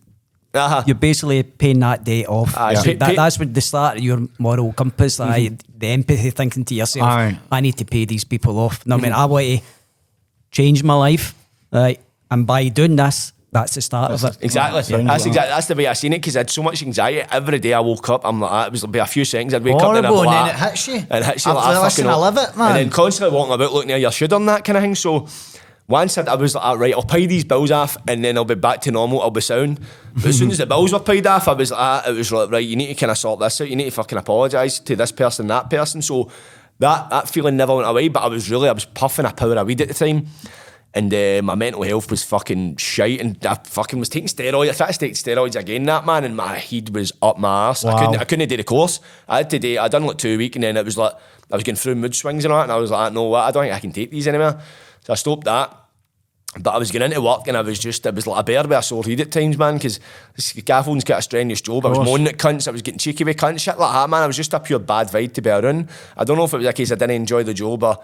Uh-huh. 0.53 0.81
You're 0.87 0.95
basically 0.95 1.43
paying 1.43 1.79
that 1.81 2.03
debt 2.03 2.27
off. 2.27 2.57
Aye, 2.57 2.73
So 2.75 2.83
pay- 2.83 2.93
that, 2.95 3.09
pay- 3.09 3.15
that's 3.15 3.37
what 3.37 3.53
the 3.53 3.61
start 3.61 3.97
of 3.97 4.03
your 4.03 4.27
moral 4.39 4.73
compass. 4.73 5.19
aye, 5.19 5.51
the 5.77 5.87
empathy, 5.87 6.31
thinking 6.31 6.65
to 6.65 6.73
yourself, 6.73 7.05
Aye. 7.07 7.37
I 7.51 7.61
need 7.61 7.77
to 7.77 7.85
pay 7.85 8.05
these 8.05 8.23
people 8.23 8.57
off. 8.59 8.83
No, 8.85 8.97
I 8.97 8.99
mean, 9.01 9.11
I 9.13 9.25
want 9.25 9.45
to 9.45 9.61
change 10.51 10.83
my 10.83 10.93
life, 10.95 11.33
right? 11.71 11.99
And 12.29 12.45
by 12.45 12.67
doing 12.69 12.95
this, 12.95 13.33
that's 13.51 13.75
the 13.75 13.81
start 13.81 14.11
of 14.11 14.23
it. 14.23 14.37
Exactly. 14.41 14.81
That's 15.03 15.25
exactly 15.25 15.49
that's 15.49 15.67
the 15.67 15.75
way 15.75 15.87
I 15.87 15.93
seen 15.93 16.13
it 16.13 16.17
because 16.19 16.35
I 16.35 16.39
had 16.41 16.49
so 16.49 16.61
much 16.61 16.83
anxiety. 16.83 17.27
Every 17.31 17.59
day 17.59 17.73
I 17.73 17.79
woke 17.79 18.09
up, 18.09 18.21
I'm 18.25 18.41
like, 18.41 18.51
that. 18.51 18.67
it 18.67 18.71
was 18.71 18.85
be 18.85 18.99
a 18.99 19.05
few 19.05 19.23
seconds. 19.25 19.53
I'd 19.53 19.63
wake 19.63 19.75
up 19.75 19.81
and 19.83 19.99
I'd 19.99 20.05
Horrible, 20.05 20.23
be 20.23 20.27
and 20.27 20.35
like, 20.35 20.55
then 20.57 20.67
it 20.67 20.69
hits 20.69 20.87
you. 20.87 20.93
and 21.09 21.23
it 21.23 21.25
hits 21.25 21.45
you 21.45 21.53
like, 21.53 21.63
that, 21.63 21.77
I 21.83 21.89
fucking 21.89 22.07
I 22.07 22.15
love 22.15 22.37
it, 22.37 22.57
man. 22.57 22.67
And 22.71 22.77
then 22.77 22.89
constantly 22.89 23.35
walking 23.35 23.53
about 23.53 23.73
looking 23.73 23.91
at 23.91 24.01
your 24.01 24.11
should 24.11 24.33
on 24.33 24.45
that 24.47 24.65
kind 24.65 24.77
of 24.77 24.83
thing. 24.83 24.95
So 24.95 25.27
once 25.87 26.17
I, 26.17 26.23
I 26.23 26.35
was 26.35 26.53
like, 26.55 26.63
"Ah, 26.65 26.73
right, 26.73 26.93
I'll 26.93 27.03
pay 27.03 27.25
these 27.25 27.45
bills 27.45 27.71
off 27.71 27.95
and 28.07 28.23
then 28.23 28.37
I'll 28.37 28.43
be 28.45 28.55
back 28.55 28.81
to 28.81 28.91
normal. 28.91 29.21
I'll 29.21 29.31
be 29.31 29.41
sound. 29.41 29.79
But 30.13 30.25
as 30.25 30.37
soon 30.37 30.51
as 30.51 30.57
the 30.57 30.65
bills 30.73 30.91
were 30.91 30.99
paid 30.99 31.25
off, 31.25 31.47
I 31.47 31.53
was 31.53 31.71
like, 31.71 31.79
ah, 31.79 32.09
it 32.09 32.13
was 32.13 32.31
like, 32.31 32.51
right, 32.51 32.65
you 32.65 32.75
need 32.75 32.87
to 32.87 32.95
kind 32.95 33.11
of 33.11 33.17
sort 33.17 33.39
this 33.39 33.61
out. 33.61 33.69
You 33.69 33.77
need 33.77 33.85
to 33.85 33.91
fucking 33.91 34.17
apologise 34.17 34.79
to 34.79 34.95
this 34.97 35.13
person, 35.13 35.47
that 35.47 35.69
person. 35.69 36.01
So 36.01 36.29
that 36.79 37.09
that 37.09 37.29
feeling 37.29 37.57
never 37.57 37.75
went 37.75 37.87
away. 37.87 38.07
But 38.07 38.23
I 38.23 38.27
was 38.27 38.49
really, 38.49 38.69
I 38.69 38.73
was 38.73 38.85
puffing 38.85 39.25
a 39.25 39.31
power 39.31 39.55
of 39.55 39.67
weed 39.67 39.81
at 39.81 39.87
the 39.87 39.93
time. 39.93 40.27
And 40.93 41.13
uh, 41.13 41.41
my 41.43 41.53
mental 41.53 41.83
health 41.83 42.09
was 42.09 42.23
fucking 42.23 42.77
shite, 42.77 43.19
and 43.21 43.45
I 43.45 43.55
fucking 43.55 43.99
was 43.99 44.09
taking 44.09 44.27
steroids. 44.27 44.69
I 44.69 44.73
tried 44.73 44.93
to 44.93 44.97
take 44.97 45.13
steroids 45.13 45.55
again, 45.55 45.83
that 45.83 46.07
man, 46.07 46.23
and 46.23 46.35
my 46.35 46.57
head 46.57 46.95
was 46.95 47.11
up 47.21 47.37
my 47.37 47.67
arse. 47.67 47.85
I 47.85 47.99
couldn't, 47.99 48.21
I 48.21 48.23
couldn't 48.23 48.49
do 48.49 48.57
the 48.57 48.63
course. 48.63 48.99
I 49.27 49.37
had 49.37 49.49
to 49.51 49.59
do, 49.59 49.77
I 49.77 49.89
done 49.89 50.05
like 50.05 50.17
two 50.17 50.39
weeks, 50.39 50.55
and 50.55 50.63
then 50.63 50.75
it 50.75 50.85
was 50.85 50.97
like 50.97 51.13
I 51.51 51.55
was 51.55 51.63
going 51.63 51.75
through 51.75 51.95
mood 51.95 52.15
swings 52.15 52.45
and 52.45 52.53
all 52.53 52.59
that, 52.59 52.63
and 52.63 52.71
I 52.71 52.77
was 52.77 52.89
like, 52.89 53.13
no, 53.13 53.23
what? 53.23 53.43
I 53.43 53.51
don't 53.51 53.63
think 53.63 53.75
I 53.75 53.79
can 53.79 53.91
take 53.91 54.09
these 54.09 54.27
anymore. 54.27 54.59
So 55.01 55.13
I 55.13 55.15
stopped 55.17 55.43
that. 55.43 55.77
But 56.59 56.73
I 56.73 56.77
was 56.77 56.89
getting 56.89 57.07
into 57.11 57.21
work 57.21 57.47
and 57.47 57.55
I 57.55 57.61
was 57.61 57.77
just, 57.77 58.05
it 58.05 58.15
was 58.15 58.25
like 58.25 58.39
a 58.39 58.43
bear 58.43 58.63
with 58.63 58.71
a 58.71 58.81
sore 58.81 59.03
head 59.03 59.19
at 59.21 59.31
times, 59.31 59.57
man, 59.57 59.75
because 59.75 59.99
scaffolding's 60.37 61.03
got 61.03 61.19
a 61.19 61.21
strenuous 61.21 61.61
job. 61.61 61.85
I 61.85 61.89
was 61.89 61.99
moaning 61.99 62.27
at 62.27 62.37
cunts, 62.37 62.67
I 62.67 62.71
was 62.71 62.81
getting 62.81 62.97
cheeky 62.97 63.23
with 63.23 63.37
cunts, 63.37 63.61
shit 63.61 63.77
like 63.77 63.93
that, 63.93 64.09
man. 64.09 64.23
I 64.23 64.27
was 64.27 64.35
just 64.35 64.53
a 64.53 64.59
pure 64.59 64.79
bad 64.79 65.07
vibe 65.07 65.33
to 65.33 65.41
be 65.41 65.49
around. 65.49 65.89
I 66.15 66.23
don't 66.23 66.37
know 66.37 66.45
if 66.45 66.53
it 66.53 66.57
was 66.57 66.65
a 66.65 66.73
case 66.73 66.91
I 66.91 66.95
didn't 66.95 67.11
enjoy 67.15 67.43
the 67.43 67.53
job 67.53 67.83
or 67.83 67.97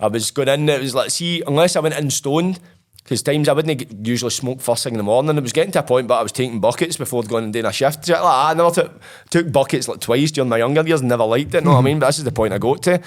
I 0.00 0.08
was 0.08 0.30
going 0.32 0.48
in, 0.48 0.68
it 0.68 0.80
was 0.80 0.94
like, 0.96 1.10
see, 1.10 1.42
unless 1.46 1.76
I 1.76 1.80
went 1.80 1.96
in 1.96 2.10
stoned, 2.10 2.58
because 3.04 3.22
times 3.22 3.48
I 3.48 3.52
wouldn't 3.52 3.78
get- 3.78 4.06
usually 4.06 4.30
smoke 4.30 4.60
first 4.60 4.82
thing 4.84 4.94
in 4.94 4.98
the 4.98 5.04
morning. 5.04 5.36
It 5.36 5.42
was 5.42 5.52
getting 5.52 5.72
to 5.72 5.80
a 5.80 5.82
point, 5.84 6.08
but 6.08 6.18
I 6.18 6.22
was 6.22 6.32
taking 6.32 6.60
buckets 6.60 6.96
before 6.96 7.22
going 7.22 7.44
and 7.44 7.52
doing 7.52 7.66
a 7.66 7.72
shift. 7.72 8.06
Shit 8.06 8.14
like 8.14 8.22
that. 8.22 8.50
I 8.50 8.54
never 8.54 8.70
took, 8.70 9.00
took 9.30 9.52
buckets 9.52 9.86
like 9.88 10.00
twice 10.00 10.30
during 10.32 10.48
my 10.48 10.58
younger 10.58 10.82
years 10.86 11.02
never 11.02 11.24
liked 11.24 11.54
it, 11.54 11.58
you 11.58 11.64
know 11.64 11.72
what 11.72 11.78
I 11.78 11.82
mean? 11.82 11.98
But 11.98 12.06
this 12.06 12.18
is 12.18 12.24
the 12.24 12.32
point 12.32 12.52
I 12.52 12.58
got 12.58 12.82
to. 12.84 13.00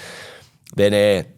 Then, 0.74 0.94
uh, 0.94 1.28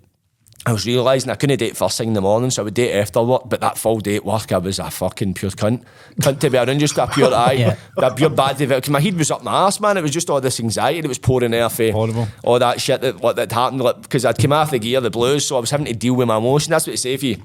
I 0.66 0.72
was 0.72 0.85
realising 0.86 1.30
I 1.30 1.35
couldn't 1.36 1.59
date 1.59 1.76
first 1.76 1.97
thing 1.97 2.09
in 2.09 2.14
the 2.14 2.20
morning, 2.20 2.51
so 2.51 2.62
I 2.62 2.64
would 2.64 2.74
date 2.74 2.93
after 2.93 3.22
work. 3.22 3.43
But 3.47 3.60
that 3.60 3.78
full 3.78 4.01
day 4.01 4.16
at 4.16 4.24
work, 4.24 4.52
I 4.52 4.59
was 4.59 4.78
a 4.78 4.90
fucking 4.90 5.35
pure 5.35 5.51
cunt. 5.52 5.82
Cunt 6.20 6.40
to 6.40 6.51
be 6.51 6.59
around, 6.59 6.78
just 6.80 6.98
a 6.98 7.06
pure 7.06 7.32
eye, 7.35 7.52
Yeah. 7.52 7.76
that 7.97 8.16
pure 8.16 8.28
bad 8.28 8.59
Because 8.59 8.90
my 8.90 9.01
head 9.01 9.16
was 9.16 9.30
up 9.30 9.43
my 9.44 9.66
ass, 9.66 9.80
man. 9.80 9.97
It 9.97 10.02
was 10.02 10.10
just 10.10 10.28
all 10.28 10.40
this 10.40 10.60
anxiety 10.60 11.01
that 11.01 11.09
was 11.09 11.18
pouring 11.18 11.52
there 11.52 11.68
for 11.70 11.90
Horrible. 11.93 12.28
all 12.44 12.59
that 12.59 12.80
shit 12.80 13.01
that, 13.01 13.20
what, 13.20 13.36
that 13.36 13.51
happened. 13.52 13.82
Because 14.02 14.24
I'd 14.26 14.36
come 14.36 14.52
off 14.52 14.70
the 14.72 14.78
gear, 14.78 15.01
the 15.01 15.10
blues, 15.10 15.47
so 15.47 15.56
I 15.56 15.60
was 15.60 15.70
having 15.70 15.86
to 15.86 15.94
deal 15.94 16.14
with 16.14 16.28
my 16.28 16.36
emotion. 16.36 16.70
That's 16.72 16.86
what 16.86 16.93
they 16.93 16.97
say 16.97 17.14
if 17.14 17.22
you 17.22 17.36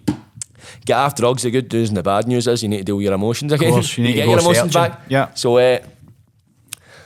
get 0.86 0.98
off 0.98 1.16
drugs, 1.16 1.44
the 1.44 1.52
good 1.52 1.72
news 1.72 1.90
and 1.90 1.98
the 1.98 2.04
bad 2.04 2.28
news 2.28 2.48
is 2.48 2.64
you 2.64 2.68
need 2.70 2.80
to 2.80 2.84
deal 2.84 2.98
with 2.98 3.06
your 3.06 3.14
emotions 3.14 3.52
again. 3.54 3.72
course, 3.72 3.98
you 3.98 4.04
need 4.06 4.14
to 4.14 4.18
get 4.18 4.28
your 4.28 4.40
emotions 4.40 4.74
searching. 4.74 4.92
back. 4.92 5.02
Yeah. 5.08 5.34
So, 5.36 5.58
uh, 5.58 5.80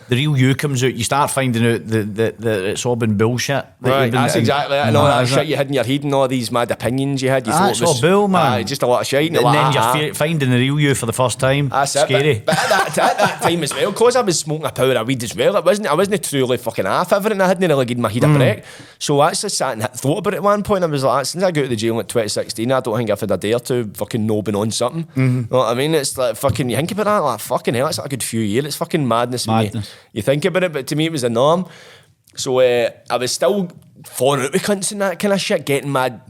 the 0.10 0.16
real 0.16 0.38
you 0.38 0.56
comes 0.56 0.84
out. 0.84 0.94
You 0.94 1.04
start 1.04 1.32
finding 1.32 1.66
out 1.66 1.88
that, 1.88 2.16
that, 2.16 2.38
that 2.40 2.64
it's 2.64 2.86
all 2.86 2.96
been 2.96 3.18
bullshit. 3.18 3.66
that 3.82 3.90
Right, 3.90 4.12
that's 4.12 4.36
exactly 4.36 4.78
it. 4.78 4.82
And 4.82 4.98
all 4.98 5.06
that 5.06 5.24
is 5.24 5.30
shit 5.30 5.40
it? 5.40 5.48
you 5.48 5.56
had 5.56 5.68
in 5.68 5.74
your 5.74 5.84
head 5.84 6.04
and 6.04 6.14
all 6.14 6.28
these 6.28 6.52
mad 6.52 6.72
opinions 6.72 7.22
you 7.22 7.30
had. 7.30 7.46
You 7.46 7.54
Ah, 7.56 7.68
it 7.68 7.80
was, 7.80 7.82
all 7.82 8.02
bull, 8.02 8.28
man. 8.28 8.54
Aye, 8.54 8.64
just 8.64 8.84
a 8.84 8.88
lot 8.88 9.02
of 9.02 9.08
shit. 9.08 9.32
And 9.32 9.42
like, 9.42 9.54
then 9.54 9.74
you're 9.74 10.12
ah, 10.12 10.14
finding 10.14 10.50
the 10.50 10.58
real 10.58 10.80
you 10.80 10.96
for 10.96 11.06
the 11.06 11.14
first 11.14 11.40
time. 11.40 11.70
That's 11.70 11.96
it, 11.96 12.00
Scary. 12.08 12.34
But, 12.36 12.46
but 12.46 12.58
at, 12.58 12.70
that, 12.70 12.98
at 12.98 13.18
that 13.18 13.42
time 13.42 13.64
as 13.64 13.74
well, 13.74 13.92
because 13.92 14.16
I 14.16 14.22
was 14.22 14.40
smoking 14.40 14.66
a 14.66 14.72
power 14.72 14.94
of 14.94 15.08
weed 15.08 15.24
as 15.24 15.36
well, 15.36 15.56
it 15.58 15.66
wasn't, 15.66 15.88
I 15.88 15.94
wasn't 15.96 16.24
truly 16.24 16.58
fucking 16.58 16.86
half 16.86 17.12
everything. 17.14 17.42
I 17.42 17.48
hadn't 17.48 17.68
really 17.68 17.86
given 17.86 18.02
my 18.02 18.10
head 18.10 18.24
Mm. 18.24 18.36
a 18.36 18.38
break. 18.38 18.64
So 19.00 19.20
I 19.20 19.30
actually 19.30 19.50
sat 19.50 19.74
and 19.74 19.84
thought 19.92 20.20
about 20.20 20.34
it 20.34 20.38
at 20.38 20.44
one 20.44 20.64
point. 20.64 20.84
I 20.84 20.88
was 20.88 21.04
like, 21.04 21.26
since 21.26 21.44
I 21.44 21.52
got 21.52 21.60
out 21.62 21.64
of 21.66 21.70
the 21.70 21.76
jail 21.76 22.00
in 22.00 22.06
2016, 22.06 22.72
I 22.72 22.80
don't 22.80 22.98
think 22.98 23.10
I've 23.10 23.20
had 23.20 23.32
a 23.32 23.38
day 23.38 23.54
or 23.54 23.60
two 23.60 23.92
fucking 23.94 24.26
nobbing 24.26 24.56
on 24.56 24.72
something. 24.72 25.04
Mm-hmm. 25.06 25.22
You 25.22 25.48
know 25.52 25.58
what 25.60 25.68
I 25.68 25.74
mean? 25.76 25.94
It's 25.96 26.18
like 26.18 26.36
fucking, 26.36 26.70
you 26.70 26.76
think 26.78 26.92
about 26.92 27.06
that, 27.06 27.18
like 27.18 27.40
fucking 27.40 27.74
hell, 27.76 27.88
it's 27.88 27.98
like 27.98 28.08
a 28.08 28.10
good 28.10 28.24
few 28.24 28.42
years. 28.42 28.66
It's 28.66 28.76
fucking 28.76 29.08
madness, 29.08 29.48
Madness. 29.48 29.94
You 30.14 30.22
think 30.22 30.46
about 30.46 30.64
it, 30.64 30.74
but 30.74 30.88
to 30.88 30.96
me 30.96 31.06
it 31.06 31.12
was 31.12 31.24
a 31.24 31.30
norm. 31.30 31.68
So 32.36 32.60
uh, 32.60 32.92
I 33.10 33.18
was 33.18 33.32
still 33.32 33.70
falling 34.06 34.44
out 34.44 34.54
with 34.54 34.64
cunts 34.64 34.92
and 34.92 35.02
that 35.02 35.20
kind 35.20 35.34
of 35.34 35.42
shit, 35.42 35.66
getting 35.66 35.92
mad 35.92 36.22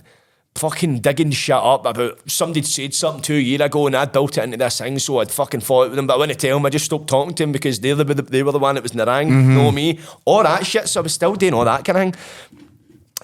fucking 0.58 1.00
digging 1.00 1.32
shit 1.32 1.56
up 1.56 1.86
about 1.86 2.20
somebody 2.30 2.62
said 2.64 2.94
something 2.94 3.22
two 3.22 3.36
years 3.36 3.62
ago 3.62 3.88
and 3.88 3.96
I'd 3.96 4.12
built 4.12 4.38
it 4.38 4.44
into 4.44 4.58
this 4.58 4.80
thing 4.80 5.00
so 5.00 5.20
I'd 5.20 5.32
fucking 5.32 5.62
out 5.62 5.90
with 5.90 5.96
them. 5.96 6.08
But 6.08 6.16
I 6.16 6.18
wouldn't 6.18 6.40
tell 6.40 6.58
them 6.58 6.66
I 6.66 6.70
just 6.70 6.86
stopped 6.86 7.08
talking 7.08 7.36
to 7.36 7.44
them 7.44 7.52
because 7.52 7.80
they're 7.80 7.96
the, 7.96 8.04
they 8.04 8.44
were 8.44 8.52
the 8.52 8.60
one 8.60 8.76
that 8.76 8.84
was 8.84 8.92
in 8.92 8.98
the 8.98 9.06
ring 9.06 9.54
know 9.54 9.72
me. 9.72 10.00
All 10.26 10.44
that 10.44 10.66
shit 10.66 10.90
so 10.90 11.02
I 11.02 11.04
was 11.04 11.14
still 11.14 11.36
doing 11.36 11.54
all 11.54 11.66
that 11.66 11.86
kind 11.86 11.98
of 11.98 12.16
thing. 12.16 12.60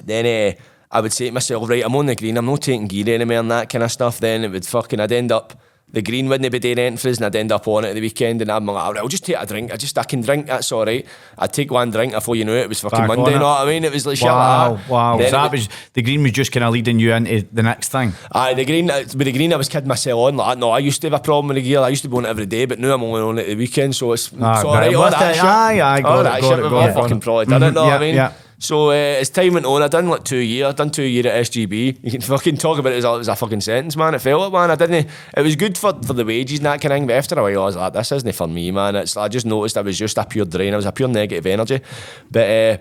Then 0.03 0.26
uh, 0.26 0.60
I 0.91 1.02
would 1.02 1.14
say 1.14 1.26
to 1.28 1.32
myself 1.32 1.68
right 1.68 1.84
I'm 1.84 1.95
on 1.95 2.06
the 2.06 2.15
green 2.15 2.38
I'm 2.38 2.45
not 2.45 2.61
taking 2.61 2.88
gear 2.88 3.15
anymore 3.15 3.38
and 3.38 3.52
that 3.52 3.70
kind 3.70 3.84
of 3.84 3.91
stuff. 3.91 4.20
Then 4.20 4.44
it 4.44 4.52
would 4.52 4.65
fucking 4.65 4.99
I'd 4.99 5.11
end 5.11 5.32
up 5.32 5.60
the 5.94 6.02
green 6.02 6.28
wouldn't 6.28 6.52
be 6.52 6.60
doing 6.60 6.78
anything 6.80 6.98
for 6.98 7.07
us 7.10 7.18
and 7.18 7.26
I'd 7.28 7.36
end 7.36 7.52
up 7.52 7.68
on 7.68 7.86
it 7.86 7.90
at 7.90 7.95
the 7.95 8.02
weekend 8.02 8.41
and 8.41 8.52
I'm 8.52 8.65
like 8.65 8.84
"Alright, 8.84 9.02
I'll 9.02 9.07
just 9.07 9.26
take 9.26 9.38
a 9.40 9.45
drink 9.45 9.72
I 9.72 9.78
just 9.78 9.98
I 9.98 10.03
can 10.03 10.22
drink 10.22 10.48
that's 10.48 10.72
alright 10.72 11.06
I'd 11.38 11.53
take 11.53 11.72
one 11.72 11.91
drink 11.91 12.14
before 12.14 12.36
you 12.36 12.44
know 12.45 12.53
it 12.56 12.61
it 12.64 12.70
was 12.70 12.82
fucking 12.82 12.99
Back 12.99 13.07
Monday 13.10 13.34
you 13.34 13.40
know 13.40 13.45
what 13.45 13.61
I 13.61 13.70
mean 13.70 13.84
it 13.86 13.94
was 13.94 14.06
like 14.06 14.20
Wow, 14.22 14.74
like 14.74 14.88
wow. 14.90 15.18
So 15.20 15.32
that 15.32 15.52
was 15.52 15.70
the 15.94 16.02
green 16.02 16.24
was 16.24 16.32
just 16.32 16.52
kind 16.52 16.64
of 16.64 16.74
leading 16.74 16.99
you 16.99 17.14
into 17.14 17.48
the 17.53 17.64
next 17.64 17.90
thing. 17.90 18.11
Aye, 18.32 18.53
the 18.56 18.65
green, 18.65 18.90
uh, 18.90 18.99
with 18.99 19.18
the 19.26 19.32
green, 19.32 19.53
I 19.53 19.56
was 19.57 19.70
kidding 19.70 19.88
myself 19.88 20.20
on. 20.20 20.38
Like, 20.38 20.57
no, 20.57 20.72
I 20.72 20.80
used 20.80 21.02
to 21.02 21.07
have 21.10 21.20
a 21.20 21.24
problem 21.24 21.48
with 21.49 21.56
the 21.57 21.61
gear. 21.61 21.80
I 21.80 21.90
used 21.90 22.02
to 22.03 22.10
be 22.10 22.18
on 22.18 22.26
it 22.26 22.30
every 22.30 22.45
day, 22.48 22.65
but 22.65 22.80
now 22.80 22.94
I'm 22.95 23.03
only 23.03 23.22
on 23.22 23.38
it 23.38 23.41
at 23.44 23.48
the 23.49 23.56
weekend, 23.56 23.95
so 23.95 24.11
it's 24.14 24.32
Ah, 24.41 24.61
so 24.61 24.70
right. 24.74 24.90
alright. 24.91 24.95
All 24.95 25.10
that 25.11 25.32
it, 25.32 25.36
shit, 25.36 25.44
aye, 25.44 25.82
aye, 25.82 26.02
got 26.02 26.11
all 26.11 26.20
it, 26.22 26.24
that 26.24 26.41
shit, 26.44 26.60
it, 26.60 26.61
got 26.64 26.74
all 26.74 26.88
it. 26.88 26.94
fucking 26.94 27.20
probably 27.22 27.44
it, 27.44 27.60
Mhm, 27.60 27.74
know 27.74 27.84
what 27.84 27.91
I 27.91 27.94
yeah, 27.95 27.99
mean? 27.99 28.15
yeah. 28.15 28.34
So 28.59 28.89
uh, 28.89 28.93
as 28.93 29.30
time 29.30 29.53
went 29.53 29.65
on, 29.65 29.81
I 29.81 29.88
done 29.88 30.07
like 30.07 30.23
two 30.23 30.38
years. 30.38 30.67
I 30.67 30.71
done 30.71 30.89
two 30.89 31.03
years 31.03 31.25
at 31.25 31.45
SGB. 31.45 31.99
You 32.03 32.11
can 32.11 32.21
fucking 32.21 32.57
talk 32.57 32.77
about 32.77 32.93
it 32.93 32.97
as 32.97 33.05
a, 33.05 33.11
as 33.11 33.27
a 33.27 33.35
fucking 33.35 33.61
sentence, 33.61 33.95
man. 33.95 34.13
It 34.13 34.19
felt 34.19 34.41
like 34.41 34.51
man. 34.51 34.71
I 34.71 34.75
didn't. 34.75 35.09
It 35.35 35.41
was 35.41 35.55
good 35.55 35.77
for, 35.77 35.93
for 36.03 36.13
the 36.13 36.25
wages 36.25 36.59
and 36.59 36.65
that 36.65 36.81
kind 36.81 36.91
of 36.91 36.97
thing. 36.97 37.07
But 37.07 37.15
after 37.15 37.39
a 37.39 37.41
while, 37.41 37.61
I 37.61 37.65
was 37.65 37.75
like, 37.75 37.93
this 37.93 38.11
isn't 38.11 38.35
for 38.35 38.47
me, 38.47 38.71
man. 38.71 38.95
It's 38.95 39.17
I 39.17 39.27
just 39.27 39.45
noticed 39.45 39.77
I 39.77 39.81
was 39.81 39.97
just 39.97 40.17
a 40.17 40.25
pure 40.25 40.45
drain. 40.45 40.73
I 40.73 40.77
was 40.77 40.85
a 40.85 40.91
pure 40.91 41.09
negative 41.09 41.45
energy. 41.45 41.81
But 42.30 42.49
uh, 42.49 42.77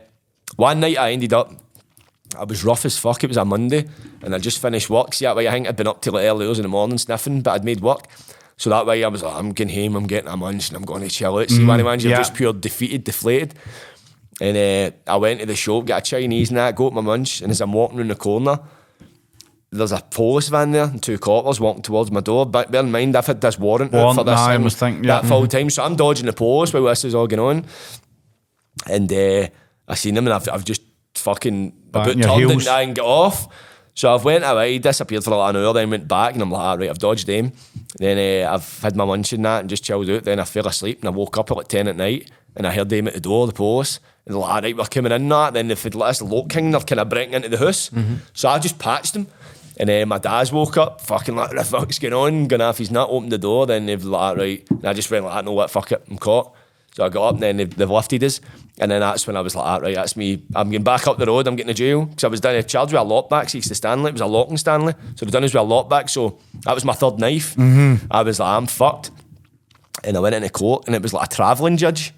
one 0.56 0.80
night 0.80 0.98
I 0.98 1.12
ended 1.12 1.32
up. 1.32 1.52
I 2.38 2.44
was 2.44 2.64
rough 2.64 2.84
as 2.86 2.98
fuck. 2.98 3.22
It 3.24 3.28
was 3.28 3.36
a 3.36 3.44
Monday, 3.44 3.86
and 4.22 4.34
I 4.34 4.38
just 4.38 4.60
finished 4.60 4.88
work. 4.88 5.12
See 5.14 5.26
that 5.26 5.36
way, 5.36 5.48
I 5.48 5.52
think 5.52 5.68
I'd 5.68 5.76
been 5.76 5.86
up 5.86 6.00
till 6.00 6.14
like 6.14 6.24
early 6.24 6.46
hours 6.46 6.58
in 6.58 6.62
the 6.62 6.68
morning 6.68 6.96
sniffing, 6.96 7.42
but 7.42 7.52
I'd 7.52 7.64
made 7.64 7.80
work. 7.80 8.06
So 8.56 8.70
that 8.70 8.86
way, 8.86 9.02
I 9.02 9.08
was 9.08 9.22
like, 9.22 9.34
I'm 9.34 9.52
getting 9.52 9.74
home. 9.74 9.96
I'm 9.96 10.06
getting 10.06 10.30
a 10.30 10.36
munch, 10.36 10.68
and 10.68 10.76
I'm 10.76 10.84
going 10.84 11.02
to 11.02 11.08
chill 11.08 11.38
out. 11.38 11.50
See, 11.50 11.58
mm, 11.58 11.84
man, 11.84 12.00
you're 12.00 12.10
yeah. 12.10 12.18
just 12.18 12.34
pure 12.34 12.52
defeated, 12.52 13.04
deflated. 13.04 13.54
And 14.42 14.56
uh, 14.56 14.96
I 15.06 15.16
went 15.18 15.38
to 15.38 15.46
the 15.46 15.54
shop, 15.54 15.84
got 15.84 16.00
a 16.00 16.04
Chinese 16.04 16.50
and 16.50 16.58
that, 16.58 16.74
go 16.74 16.88
up 16.88 16.92
my 16.92 17.00
munch, 17.00 17.42
and 17.42 17.52
as 17.52 17.60
I'm 17.60 17.72
walking 17.72 17.98
around 18.00 18.08
the 18.08 18.16
corner, 18.16 18.58
there's 19.70 19.92
a 19.92 20.00
police 20.10 20.48
van 20.48 20.72
there 20.72 20.86
and 20.86 21.00
two 21.00 21.16
coppers 21.16 21.60
walking 21.60 21.82
towards 21.82 22.10
my 22.10 22.18
door. 22.18 22.44
But 22.44 22.72
bear 22.72 22.80
in 22.80 22.90
mind, 22.90 23.14
I've 23.14 23.24
had 23.24 23.40
this 23.40 23.56
warrant, 23.56 23.92
warrant 23.92 24.16
for 24.18 24.24
this 24.24 24.34
nah, 24.34 24.48
I 24.48 24.56
was 24.56 24.74
thinking, 24.74 25.04
yeah. 25.04 25.20
that 25.20 25.28
full 25.28 25.46
time. 25.46 25.70
So 25.70 25.84
I'm 25.84 25.94
dodging 25.94 26.26
the 26.26 26.32
police 26.32 26.72
while 26.72 26.82
this 26.82 27.04
is 27.04 27.14
all 27.14 27.28
going 27.28 27.58
on. 27.58 27.66
And 28.90 29.12
uh, 29.12 29.46
I 29.86 29.94
seen 29.94 30.14
them 30.14 30.26
and 30.26 30.34
I've, 30.34 30.48
I've 30.48 30.64
just 30.64 30.82
fucking 31.14 31.70
Back 31.70 32.08
about 32.08 32.22
turned 32.22 32.40
heels. 32.40 32.66
and, 32.66 32.88
and 32.88 32.96
got 32.96 33.06
off. 33.06 33.46
So 33.94 34.12
I've 34.12 34.24
went 34.24 34.42
away, 34.44 34.78
disappeared 34.78 35.22
for 35.22 35.30
like 35.36 35.54
an 35.54 35.62
hour, 35.62 35.72
then 35.72 35.88
went 35.88 36.08
back 36.08 36.34
and 36.34 36.42
I'm 36.42 36.50
like, 36.50 36.62
ah, 36.62 36.74
right, 36.74 36.90
I've 36.90 36.98
dodged 36.98 37.28
them. 37.28 37.52
Then 37.96 38.44
uh, 38.44 38.52
I've 38.52 38.80
had 38.80 38.96
my 38.96 39.04
lunch 39.04 39.32
and 39.32 39.44
that 39.44 39.60
and 39.60 39.70
just 39.70 39.84
chilled 39.84 40.10
out. 40.10 40.24
Then 40.24 40.40
I 40.40 40.44
fell 40.44 40.66
asleep 40.66 40.98
and 40.98 41.08
I 41.08 41.12
woke 41.12 41.38
up 41.38 41.52
at 41.52 41.56
like 41.56 41.68
10 41.68 41.86
at 41.86 41.94
night 41.96 42.28
and 42.56 42.66
I 42.66 42.72
heard 42.72 42.88
them 42.88 43.08
at 43.08 43.14
the 43.14 43.20
door, 43.20 43.46
the 43.46 43.52
police. 43.52 43.98
And 44.24 44.34
they're 44.34 44.40
like, 44.40 44.50
ah, 44.50 44.58
right, 44.62 44.76
we're 44.76 44.84
coming 44.84 45.10
in 45.12 45.28
that. 45.28 45.54
Then 45.54 45.68
they've 45.68 45.82
had 45.82 45.94
like 45.94 46.10
this 46.10 46.22
lock 46.22 46.48
king, 46.48 46.70
they're 46.70 46.80
kind 46.80 47.00
of 47.00 47.08
breaking 47.08 47.34
into 47.34 47.48
the 47.48 47.58
house. 47.58 47.90
So 48.34 48.48
I 48.48 48.58
just 48.58 48.78
patched 48.78 49.14
them. 49.14 49.26
And 49.78 49.88
then 49.88 50.06
my 50.08 50.18
dad's 50.18 50.52
woke 50.52 50.76
up, 50.76 51.00
fucking 51.00 51.34
like, 51.34 51.48
what 51.48 51.56
the 51.56 51.64
fuck's 51.64 51.98
going 51.98 52.12
on? 52.14 52.46
Gonna 52.46 52.64
off, 52.64 52.78
he's 52.78 52.90
not 52.90 53.08
opened 53.10 53.32
the 53.32 53.38
door. 53.38 53.66
Then 53.66 53.86
they've 53.86 54.04
like, 54.04 54.36
right. 54.36 54.70
And 54.70 54.84
I 54.84 54.92
just 54.92 55.10
went 55.10 55.24
like, 55.24 55.44
no, 55.44 55.52
what, 55.52 55.70
fuck 55.70 55.90
it, 55.92 56.04
I'm 56.10 56.18
caught. 56.18 56.54
So 56.94 57.04
I 57.06 57.08
got 57.08 57.26
up 57.26 57.34
and 57.34 57.42
then 57.42 57.56
they've, 57.56 57.74
they've 57.74 57.90
lifted 57.90 58.22
us. 58.22 58.40
And 58.78 58.90
then 58.90 59.00
that's 59.00 59.26
when 59.26 59.34
I 59.36 59.40
was 59.40 59.56
like, 59.56 59.64
ah, 59.64 59.76
right, 59.78 59.94
that's 59.94 60.14
me. 60.14 60.42
I'm 60.54 60.70
getting 60.70 60.84
back 60.84 61.06
up 61.06 61.16
the 61.18 61.24
road, 61.24 61.46
I'm 61.48 61.56
getting 61.56 61.68
to 61.68 61.74
jail. 61.74 62.04
Because 62.04 62.24
I 62.24 62.28
was 62.28 62.40
down 62.40 62.54
a 62.54 62.62
charge 62.62 62.92
with 62.92 63.00
a 63.00 63.04
lockback, 63.04 63.48
so 63.48 63.58
it's 63.58 63.68
the 63.68 63.74
Stanley. 63.74 64.10
It 64.10 64.12
was 64.12 64.20
a 64.20 64.26
locking 64.26 64.58
Stanley. 64.58 64.92
So 65.16 65.24
they 65.24 65.32
done 65.32 65.42
us 65.42 65.54
with 65.54 65.62
a 65.62 65.66
lockback. 65.66 66.10
So 66.10 66.38
that 66.64 66.74
was 66.74 66.84
my 66.84 66.92
third 66.92 67.18
knife. 67.18 67.58
I 68.10 68.22
was 68.22 68.40
like, 68.40 68.48
I'm 68.48 68.66
fucked. 68.66 69.10
And 70.04 70.16
I 70.18 70.20
went 70.20 70.34
into 70.34 70.50
court 70.50 70.84
and 70.86 70.94
it 70.94 71.02
was 71.02 71.14
like 71.14 71.32
a 71.32 71.34
travelling 71.34 71.78
judge 71.78 72.12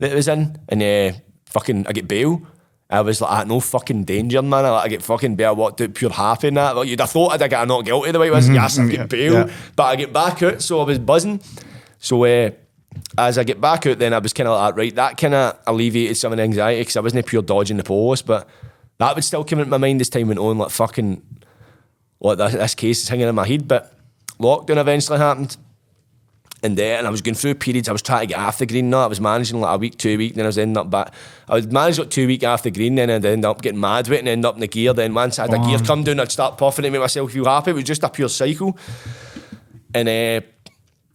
that 0.00 0.10
it 0.12 0.14
was 0.14 0.28
in. 0.28 0.58
And 0.68 0.82
uh, 0.82 1.16
fucking, 1.46 1.86
I 1.86 1.92
get 1.92 2.08
bail. 2.08 2.42
I 2.92 3.02
was 3.02 3.20
like, 3.20 3.30
ah, 3.30 3.44
no 3.44 3.60
fucking 3.60 4.02
danger, 4.02 4.42
man. 4.42 4.64
I, 4.64 4.70
like, 4.70 4.84
I 4.86 4.88
get 4.88 5.02
fucking 5.02 5.36
bail. 5.36 5.50
I 5.50 5.52
walked 5.52 5.80
out 5.80 5.94
pure 5.94 6.10
happy 6.10 6.48
and 6.48 6.56
that. 6.56 6.74
Like, 6.74 6.88
you'd 6.88 6.98
have 6.98 7.10
thought 7.10 7.32
I'd 7.32 7.48
get 7.48 7.62
a 7.62 7.66
not 7.66 7.84
guilty 7.84 8.10
the 8.10 8.18
way 8.18 8.26
it 8.26 8.32
was. 8.32 8.48
Yes, 8.48 8.78
I 8.80 8.88
get 8.88 9.08
bail. 9.08 9.32
yeah. 9.32 9.54
But 9.76 9.84
I 9.84 9.96
get 9.96 10.12
back 10.12 10.42
out, 10.42 10.60
so 10.60 10.80
I 10.80 10.84
was 10.84 10.98
buzzing. 10.98 11.40
So 11.98 12.24
uh, 12.24 12.50
as 13.16 13.38
I 13.38 13.44
get 13.44 13.60
back 13.60 13.86
out, 13.86 14.00
then 14.00 14.12
I 14.12 14.18
was 14.18 14.32
kind 14.32 14.48
of 14.48 14.58
like, 14.58 14.76
right, 14.76 14.94
that 14.96 15.16
kind 15.16 15.34
of 15.34 15.58
alleviated 15.68 16.16
some 16.16 16.32
of 16.32 16.38
the 16.38 16.42
anxiety 16.42 16.80
because 16.80 16.96
I 16.96 17.00
wasn't 17.00 17.26
pure 17.26 17.42
dodging 17.42 17.76
the 17.76 17.84
police, 17.84 18.22
but 18.22 18.48
that 18.98 19.14
would 19.14 19.22
still 19.24 19.44
come 19.44 19.60
into 19.60 19.70
my 19.70 19.78
mind 19.78 20.00
as 20.00 20.08
time 20.08 20.26
went 20.26 20.40
on, 20.40 20.58
like 20.58 20.70
fucking, 20.70 21.22
what 22.18 22.38
this, 22.38 22.54
this 22.54 22.74
case 22.74 23.02
is 23.02 23.08
hanging 23.08 23.28
in 23.28 23.34
my 23.36 23.46
head. 23.46 23.68
But 23.68 23.94
lockdown 24.40 24.78
eventually 24.78 25.18
happened. 25.18 25.56
And 26.62 26.76
then 26.76 26.98
and 26.98 27.06
I 27.06 27.10
was 27.10 27.22
going 27.22 27.34
through 27.34 27.54
periods. 27.54 27.88
I 27.88 27.92
was 27.92 28.02
trying 28.02 28.20
to 28.20 28.34
get 28.34 28.38
off 28.38 28.58
the 28.58 28.66
green. 28.66 28.90
No, 28.90 29.00
I 29.00 29.06
was 29.06 29.20
managing 29.20 29.60
like 29.60 29.74
a 29.74 29.78
week, 29.78 29.96
two 29.96 30.18
week. 30.18 30.34
Then 30.34 30.44
I 30.44 30.48
was 30.48 30.58
ending 30.58 30.76
up 30.76 30.90
back. 30.90 31.12
I 31.48 31.54
would 31.54 31.72
manage 31.72 31.98
like 31.98 32.10
two 32.10 32.26
week 32.26 32.42
after 32.42 32.68
green. 32.70 32.96
Then 32.96 33.08
I'd 33.10 33.24
end 33.24 33.44
up 33.46 33.62
getting 33.62 33.80
mad 33.80 34.08
with 34.08 34.16
it 34.16 34.20
and 34.20 34.28
end 34.28 34.44
up 34.44 34.54
in 34.56 34.60
the 34.60 34.66
gear. 34.68 34.92
Then 34.92 35.14
once 35.14 35.38
I 35.38 35.42
had 35.42 35.54
a 35.54 35.58
gear 35.66 35.78
come 35.78 36.04
down, 36.04 36.20
I'd 36.20 36.30
start 36.30 36.58
puffing 36.58 36.84
it, 36.84 36.90
make 36.90 37.00
myself 37.00 37.32
feel 37.32 37.46
happy. 37.46 37.70
It 37.70 37.74
was 37.74 37.84
just 37.84 38.02
a 38.02 38.10
pure 38.10 38.28
cycle. 38.28 38.76
And 39.94 40.08
uh, 40.08 40.40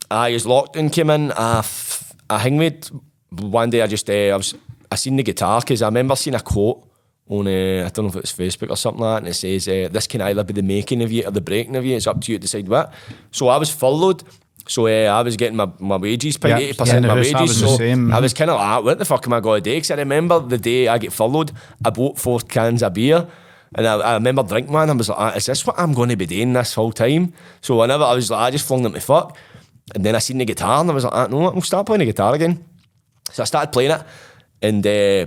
I 0.09 0.31
locked 0.37 0.75
lockdown 0.75 0.91
came 0.91 1.09
in. 1.11 1.31
I, 1.31 1.59
f- 1.59 2.13
I 2.29 2.39
hang 2.39 2.57
with 2.57 2.89
one 3.29 3.69
day. 3.69 3.81
I 3.81 3.87
just 3.87 4.09
uh, 4.09 4.13
I 4.13 4.35
was 4.35 4.55
I 4.91 4.95
seen 4.95 5.15
the 5.15 5.23
guitar 5.23 5.61
because 5.61 5.81
I 5.81 5.87
remember 5.87 6.15
seeing 6.15 6.35
a 6.35 6.41
quote 6.41 6.87
on 7.27 7.47
uh, 7.47 7.85
I 7.85 7.89
don't 7.89 8.05
know 8.05 8.09
if 8.09 8.15
it 8.15 8.21
was 8.21 8.33
Facebook 8.33 8.69
or 8.69 8.77
something 8.77 9.01
like 9.01 9.13
that, 9.15 9.17
and 9.23 9.27
it 9.27 9.33
says 9.33 9.67
uh, 9.67 9.89
this 9.91 10.07
can 10.07 10.21
either 10.21 10.43
be 10.43 10.53
the 10.53 10.61
making 10.61 11.01
of 11.01 11.11
you 11.11 11.23
or 11.25 11.31
the 11.31 11.41
breaking 11.41 11.75
of 11.75 11.85
you. 11.85 11.95
It's 11.95 12.07
up 12.07 12.21
to 12.21 12.31
you 12.31 12.37
to 12.37 12.41
decide 12.41 12.67
what. 12.67 12.93
So 13.31 13.47
I 13.47 13.57
was 13.57 13.69
furloughed. 13.69 14.23
So 14.67 14.87
uh, 14.87 15.13
I 15.15 15.21
was 15.21 15.37
getting 15.37 15.55
my, 15.57 15.69
my 15.79 15.97
wages 15.97 16.37
paid 16.37 16.53
eighty 16.57 16.73
percent 16.77 17.05
of 17.05 17.09
my 17.15 17.21
the 17.23 17.31
house, 17.31 17.35
I 17.35 17.41
wages. 17.41 17.61
was 17.61 17.71
So 17.71 17.77
same. 17.77 18.11
I 18.13 18.19
was 18.19 18.33
kind 18.33 18.49
of 18.49 18.59
like, 18.59 18.83
what 18.83 18.97
the 18.97 19.05
fuck 19.05 19.25
am 19.27 19.33
I 19.33 19.39
going 19.39 19.63
to 19.63 19.69
do? 19.69 19.75
Because 19.75 19.91
I 19.91 19.95
remember 19.95 20.39
the 20.39 20.57
day 20.57 20.87
I 20.87 20.97
get 20.97 21.13
furloughed, 21.13 21.51
I 21.83 21.89
bought 21.91 22.17
four 22.17 22.39
cans 22.39 22.81
of 22.81 22.93
beer. 22.93 23.27
And 23.75 23.85
I, 23.85 23.95
I 23.97 24.13
remember 24.13 24.41
drinking 24.43 24.73
one. 24.73 24.89
I 24.89 24.93
was 24.93 25.09
like, 25.09 25.19
ah, 25.19 25.33
is 25.35 25.45
this 25.45 25.65
what 25.67 25.77
I'm 25.77 25.93
going 25.93 26.09
to 26.09 26.15
be 26.15 26.25
doing 26.25 26.53
this 26.53 26.73
whole 26.73 26.91
time? 26.93 27.33
So 27.61 27.77
whenever 27.79 28.03
I 28.05 28.15
was 28.15 28.31
like, 28.31 28.39
I 28.39 28.51
just 28.51 28.65
flung 28.67 28.83
them 28.83 28.93
to 28.93 29.01
fuck. 29.01 29.37
And 29.93 30.03
then 30.03 30.15
I 30.15 30.19
seen 30.19 30.37
the 30.39 30.45
guitar 30.45 30.81
and 30.81 30.89
I 30.89 30.93
was 30.93 31.03
like, 31.03 31.13
ah, 31.13 31.27
no, 31.27 31.43
I'll 31.49 31.61
start 31.61 31.85
playing 31.85 31.99
the 31.99 32.05
guitar 32.05 32.33
again. 32.33 32.63
So 33.31 33.43
I 33.43 33.45
started 33.45 33.71
playing 33.71 33.91
it. 33.91 34.01
And 34.61 34.87
uh, 34.87 35.25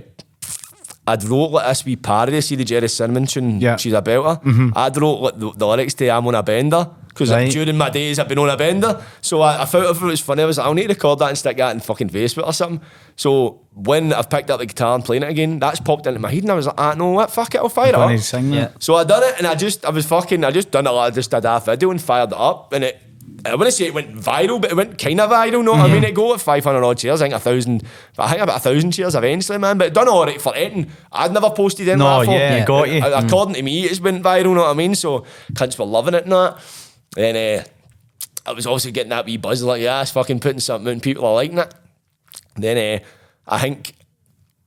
I'd 1.07 1.23
wrote 1.23 1.51
like 1.51 1.67
this 1.67 1.85
wee 1.85 1.95
parody, 1.95 2.41
see 2.41 2.55
the 2.55 2.65
Gerry 2.65 2.89
Cinnamon 2.89 3.25
tune, 3.25 3.61
Yeah. 3.61 3.77
She's 3.77 3.93
a 3.93 4.01
Belter. 4.01 4.73
I'd 4.75 4.97
wrote 4.97 5.19
like, 5.21 5.39
the, 5.39 5.51
the 5.55 5.67
lyrics 5.67 5.93
to 5.95 6.09
I'm 6.09 6.27
on 6.27 6.35
a 6.35 6.43
bender. 6.43 6.89
Because 7.19 7.31
Right. 7.31 7.51
during 7.51 7.75
my 7.77 7.89
days 7.89 8.17
I've 8.17 8.29
been 8.29 8.39
on 8.39 8.49
a 8.49 8.55
bender. 8.55 9.03
So 9.19 9.41
I, 9.41 9.63
I 9.63 9.65
thought 9.65 9.89
if 9.93 10.01
it 10.01 10.05
was 10.05 10.21
funny, 10.21 10.41
I 10.41 10.45
was 10.45 10.57
like, 10.57 10.65
I'll 10.67 10.73
need 10.73 10.83
to 10.83 10.93
record 10.93 11.19
that 11.19 11.27
and 11.27 11.37
stick 11.37 11.57
that 11.57 11.71
in 11.75 11.81
fucking 11.81 12.09
Facebook 12.09 12.47
or 12.47 12.53
something. 12.53 12.79
So 13.17 13.59
when 13.73 14.13
I've 14.13 14.29
picked 14.29 14.49
up 14.49 14.59
the 14.59 14.65
guitar 14.65 14.95
and 14.95 15.03
playing 15.03 15.23
it 15.23 15.29
again, 15.29 15.59
that's 15.59 15.81
popped 15.81 16.07
into 16.07 16.19
my 16.19 16.31
head 16.31 16.43
and 16.43 16.51
I 16.51 16.55
was 16.55 16.67
like, 16.67 16.75
ah, 16.77 16.93
no, 16.97 17.09
what, 17.11 17.29
fuck 17.29 17.53
it, 17.55 17.57
I'll 17.57 17.67
fire 17.67 17.89
it 17.89 17.95
up. 17.95 18.17
sing 18.19 18.53
Yeah. 18.53 18.69
So 18.79 18.95
I 18.95 19.03
done 19.03 19.23
it 19.23 19.35
and 19.37 19.45
I 19.45 19.55
just, 19.55 19.83
I 19.85 19.89
was 19.89 20.05
fucking, 20.05 20.45
I 20.45 20.51
just 20.51 20.71
done 20.71 20.87
it 20.87 20.91
like 20.91 21.11
I 21.11 21.15
just 21.15 21.29
did 21.29 21.43
a 21.43 21.59
video 21.59 21.91
and 21.91 22.01
fired 22.01 22.31
it 22.31 22.37
up 22.37 22.71
and 22.71 22.85
it, 22.85 23.01
I 23.45 23.55
want 23.55 23.67
to 23.67 23.71
say 23.71 23.85
it 23.85 23.93
went 23.93 24.13
viral, 24.15 24.59
but 24.59 24.71
it 24.71 24.75
went 24.75 24.97
kind 24.97 25.21
of 25.21 25.29
viral, 25.29 25.63
know 25.63 25.71
what 25.71 25.89
I 25.89 25.93
mean? 25.93 26.03
It 26.03 26.13
go 26.13 26.33
at 26.33 26.41
500 26.41 26.83
odd 26.83 26.99
shares, 26.99 27.21
I 27.21 27.25
think 27.25 27.35
a 27.35 27.39
thousand, 27.39 27.83
I 28.17 28.29
think 28.29 28.41
about 28.41 28.57
a 28.57 28.59
thousand 28.59 28.93
shares 28.93 29.15
eventually, 29.15 29.57
man, 29.57 29.77
but 29.77 29.87
it 29.87 29.93
done 29.93 30.09
alright 30.09 30.41
for 30.41 30.53
editing. 30.55 30.89
I'd 31.11 31.31
never 31.31 31.49
posted 31.51 31.87
in 31.87 31.99
No, 31.99 32.25
that 32.25 32.31
yeah, 32.31 32.65
got 32.65 32.89
you. 32.89 33.01
According 33.03 33.55
to 33.55 33.61
me, 33.63 33.83
it's 33.83 33.99
been 33.99 34.21
viral, 34.21 34.43
you 34.45 34.55
know 34.55 34.61
what 34.63 34.71
I 34.71 34.73
mean? 34.73 34.93
So 34.95 35.25
cunts 35.53 35.79
were 35.79 35.85
loving 35.85 36.15
it 36.15 36.23
and 36.23 36.33
that. 36.33 36.57
Then 37.15 37.35
uh, 37.35 37.63
I 38.45 38.53
was 38.53 38.65
also 38.67 38.91
getting 38.91 39.09
that 39.09 39.25
wee 39.25 39.37
buzz 39.37 39.63
like, 39.63 39.81
yeah, 39.81 40.01
it's 40.01 40.11
fucking 40.11 40.39
putting 40.39 40.59
something 40.59 40.91
and 40.91 41.03
people 41.03 41.25
are 41.25 41.33
liking 41.33 41.57
it. 41.57 41.73
Then 42.55 43.01
uh, 43.01 43.05
I 43.47 43.59
think 43.59 43.93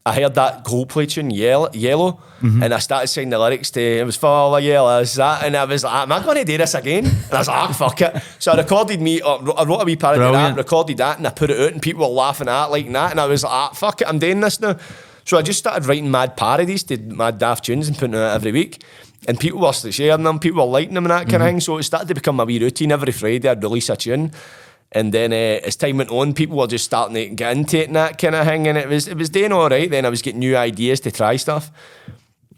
I 0.04 0.14
heard 0.14 0.34
that 0.34 0.64
Coldplay 0.64 1.08
tune, 1.08 1.30
Yellow, 1.30 1.70
yellow 1.72 2.20
and 2.42 2.74
I 2.74 2.80
started 2.80 3.06
singing 3.06 3.30
the 3.30 3.38
lyrics 3.38 3.70
to 3.70 3.80
it 3.80 4.04
was 4.04 4.16
for 4.16 4.26
all 4.26 4.50
the 4.50 4.62
yellows, 4.62 5.14
that, 5.14 5.44
and 5.44 5.56
I 5.56 5.64
was 5.64 5.84
like, 5.84 5.94
am 5.94 6.10
I 6.10 6.20
going 6.24 6.38
to 6.38 6.44
do 6.44 6.58
this 6.58 6.74
again? 6.74 7.06
And 7.06 7.32
I 7.32 7.38
was 7.38 7.46
like, 7.46 7.56
ah, 7.56 7.72
fuck 7.72 8.00
it. 8.00 8.20
So 8.40 8.50
I 8.50 8.56
recorded 8.56 9.00
me, 9.00 9.20
uh, 9.20 9.36
I 9.52 9.62
wrote 9.64 9.80
a 9.80 9.84
wee 9.84 9.94
parody 9.94 10.20
of 10.24 10.32
that, 10.32 10.56
recorded 10.56 10.96
that, 10.96 11.18
and 11.18 11.26
I 11.28 11.30
put 11.30 11.50
it 11.50 11.60
out, 11.60 11.72
and 11.72 11.80
people 11.80 12.00
were 12.02 12.12
laughing 12.12 12.48
at 12.48 12.66
it 12.66 12.70
like 12.72 12.90
that, 12.90 13.12
and 13.12 13.20
I 13.20 13.26
was 13.26 13.44
like, 13.44 13.52
ah, 13.52 13.70
fuck 13.74 14.00
it, 14.00 14.08
I'm 14.08 14.18
doing 14.18 14.40
this 14.40 14.58
now. 14.58 14.76
So 15.24 15.38
I 15.38 15.42
just 15.42 15.58
started 15.58 15.86
writing 15.86 16.10
mad 16.10 16.36
parodies 16.36 16.82
to 16.84 16.98
mad 16.98 17.38
daft 17.38 17.64
tunes 17.64 17.88
and 17.88 17.96
putting 17.96 18.14
it 18.14 18.18
out 18.18 18.34
every 18.34 18.52
week. 18.52 18.82
And 19.28 19.38
people 19.38 19.60
were 19.60 19.72
sharing 19.72 20.24
them, 20.24 20.38
people 20.40 20.64
were 20.64 20.72
liking 20.72 20.94
them 20.94 21.04
and 21.04 21.12
that 21.12 21.28
kind 21.28 21.42
of 21.42 21.48
thing. 21.48 21.60
So 21.60 21.78
it 21.78 21.84
started 21.84 22.08
to 22.08 22.14
become 22.14 22.40
a 22.40 22.44
wee 22.44 22.58
routine. 22.58 22.90
Every 22.90 23.12
Friday 23.12 23.48
I'd 23.48 23.62
release 23.62 23.88
a 23.88 23.96
tune. 23.96 24.32
And 24.90 25.12
then 25.12 25.32
uh, 25.32 25.66
as 25.66 25.76
time 25.76 25.98
went 25.98 26.10
on, 26.10 26.34
people 26.34 26.56
were 26.58 26.66
just 26.66 26.84
starting 26.84 27.14
to 27.14 27.34
get 27.34 27.56
into 27.56 27.78
it 27.78 27.86
and 27.86 27.96
that 27.96 28.18
kind 28.18 28.34
of 28.34 28.46
thing. 28.46 28.66
And 28.66 28.76
it 28.76 28.88
was 28.88 29.08
it 29.08 29.16
was 29.16 29.30
doing 29.30 29.52
all 29.52 29.68
right. 29.68 29.88
Then 29.88 30.04
I 30.04 30.10
was 30.10 30.22
getting 30.22 30.40
new 30.40 30.56
ideas 30.56 31.00
to 31.00 31.10
try 31.10 31.36
stuff. 31.36 31.70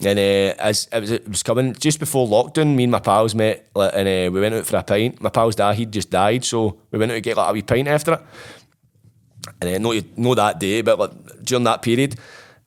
And 0.01 0.19
uh, 0.19 0.55
as 0.59 0.89
it 0.91 1.01
was, 1.01 1.11
it 1.11 1.29
was 1.29 1.43
coming 1.43 1.75
just 1.75 2.01
before 2.01 2.27
lockdown, 2.27 2.75
me 2.75 2.85
and 2.85 2.93
my 2.93 2.99
pals 2.99 3.35
met 3.35 3.69
like, 3.75 3.93
and 3.95 4.09
uh, 4.09 4.33
we 4.33 4.41
went 4.41 4.55
out 4.55 4.67
for 4.67 4.77
a 4.77 4.83
pint. 4.83 5.21
My 5.21 5.31
pal's 5.31 5.55
dad, 5.55 5.77
he'd 5.77 5.93
just 5.93 6.11
died, 6.11 6.45
so 6.45 6.79
we 6.91 6.99
went 6.99 7.13
out 7.13 7.17
to 7.17 7.21
get 7.21 7.37
like 7.37 7.51
a 7.51 7.53
wee 7.53 7.63
pint 7.63 7.89
after 7.89 8.15
it. 8.15 8.21
And 9.61 9.75
uh, 9.75 9.79
not, 9.79 10.19
not 10.19 10.35
that 10.35 10.61
day, 10.61 10.83
but 10.83 10.99
like, 10.99 11.45
during 11.45 11.65
that 11.65 11.83
period. 11.83 12.17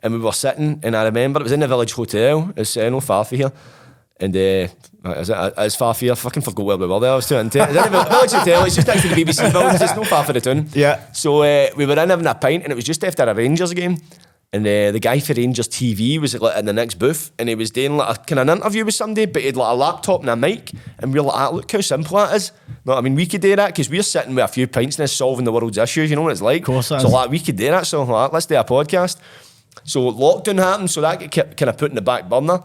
And 0.02 0.14
we 0.14 0.20
were 0.20 0.32
sitting, 0.32 0.80
and 0.84 0.96
I 0.96 1.04
remember 1.06 1.40
it 1.40 1.44
was 1.44 1.52
in 1.52 1.60
the 1.60 1.68
Village 1.68 1.94
Hotel. 1.94 2.54
It's 2.56 2.78
uh, 2.78 2.90
no 2.90 3.00
far 3.00 3.26
from 3.26 3.38
here. 3.38 3.52
And 4.20 4.36
uh, 4.36 4.68
is 5.20 5.30
it, 5.30 5.54
it's 5.58 5.76
far 5.76 5.94
from 5.94 6.06
here. 6.06 6.12
I 6.12 6.16
fucking 6.16 6.44
forgot 6.44 6.66
where 6.66 6.78
we 6.78 6.88
were 6.88 7.00
there. 7.00 7.12
I 7.12 7.16
was 7.16 7.28
too 7.28 7.36
into 7.38 7.60
it. 7.60 7.70
It's 7.70 7.86
in 7.86 7.92
the 7.92 8.04
Village 8.04 8.32
Hotel. 8.32 8.66
It's 8.66 8.76
just 8.76 8.88
next 8.88 9.02
to 9.04 9.08
the 9.10 9.16
BBC 9.16 9.52
buildings. 9.54 9.82
It's 9.82 9.96
no 9.96 10.04
far 10.04 10.24
from 10.24 10.34
the 10.34 10.42
town. 10.42 10.70
Yeah. 10.74 11.12
So 11.14 11.42
uh, 11.44 11.70
we 11.76 11.86
were 11.86 11.98
in 12.00 12.10
having 12.10 12.26
a 12.26 12.36
pint, 12.36 12.64
and 12.64 12.72
it 12.72 12.76
was 12.76 12.86
just 12.86 13.04
after 13.04 13.24
a 13.24 13.34
Rangers 13.34 13.74
game. 13.74 13.98
And 14.54 14.66
uh, 14.66 14.92
the 14.92 15.00
guy 15.00 15.20
for 15.20 15.34
Rangers 15.34 15.68
TV 15.68 16.22
was 16.22 16.40
like 16.40 16.58
in 16.58 16.66
the 16.66 16.74
next 16.74 16.96
booth, 16.96 17.32
and 17.38 17.50
he 17.50 17.56
was 17.56 17.70
doing 17.70 17.98
like 17.98 18.18
a 18.18 18.20
kind 18.22 18.40
of 18.40 18.48
an 18.48 18.58
interview 18.60 18.86
with 18.86 18.96
somebody, 18.96 19.26
but 19.26 19.42
he 19.42 19.48
had 19.48 19.58
like 19.58 19.74
a 19.74 19.76
laptop 19.76 20.22
and 20.22 20.30
a 20.30 20.38
mic, 20.38 20.72
and 21.00 21.14
we 21.14 21.20
were 21.20 21.26
like, 21.26 21.36
ah, 21.36 21.50
"Look 21.50 21.70
how 21.70 21.82
simple 21.82 22.16
that 22.18 22.34
is." 22.34 22.54
No, 22.86 22.94
I 22.94 23.02
mean 23.02 23.14
we 23.14 23.26
could 23.26 23.42
do 23.42 23.54
that 23.58 23.68
because 23.68 23.90
we're 23.90 24.04
sitting 24.04 24.36
with 24.36 24.46
a 24.46 24.48
few 24.48 24.66
pints 24.66 24.98
and 25.00 25.10
solving 25.10 25.44
the 25.44 25.52
world's 25.52 25.78
issues. 25.78 26.10
You 26.10 26.16
know 26.16 26.22
what 26.22 26.32
it's 26.32 26.42
like. 26.42 26.62
Of 26.62 26.66
course 26.66 26.88
so 26.88 26.96
is. 26.96 27.04
like 27.04 27.30
we 27.30 27.40
could 27.40 27.58
do 27.58 27.70
that. 27.72 27.88
So 27.88 28.04
like, 28.04 28.32
let's 28.32 28.46
do 28.46 28.56
a 28.56 28.64
podcast. 28.64 29.18
So 29.84 30.12
lockdown 30.12 30.60
happened, 30.60 30.92
so 30.92 31.02
that 31.02 31.32
kind 31.32 31.70
of 31.70 31.78
put 31.78 31.92
in 31.92 31.96
the 31.96 32.02
back 32.02 32.30
burner. 32.30 32.64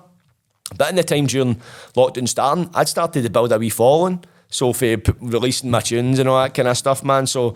But 0.77 0.91
in 0.91 0.97
the 0.97 1.05
time 1.05 1.27
during 1.27 1.61
lockdown 1.95 2.29
starting, 2.29 2.71
I'd 2.75 2.89
started 2.89 3.23
to 3.23 3.31
build 3.31 3.53
a 3.53 3.59
wee 3.59 3.71
following. 3.71 4.25
So 4.49 4.73
for 4.73 4.97
releasing 5.21 5.71
my 5.71 5.81
tunes 5.81 6.19
and 6.19 6.29
all 6.29 6.43
that 6.43 6.53
kind 6.53 6.69
of 6.69 6.77
stuff, 6.77 7.03
man. 7.03 7.27
So 7.27 7.55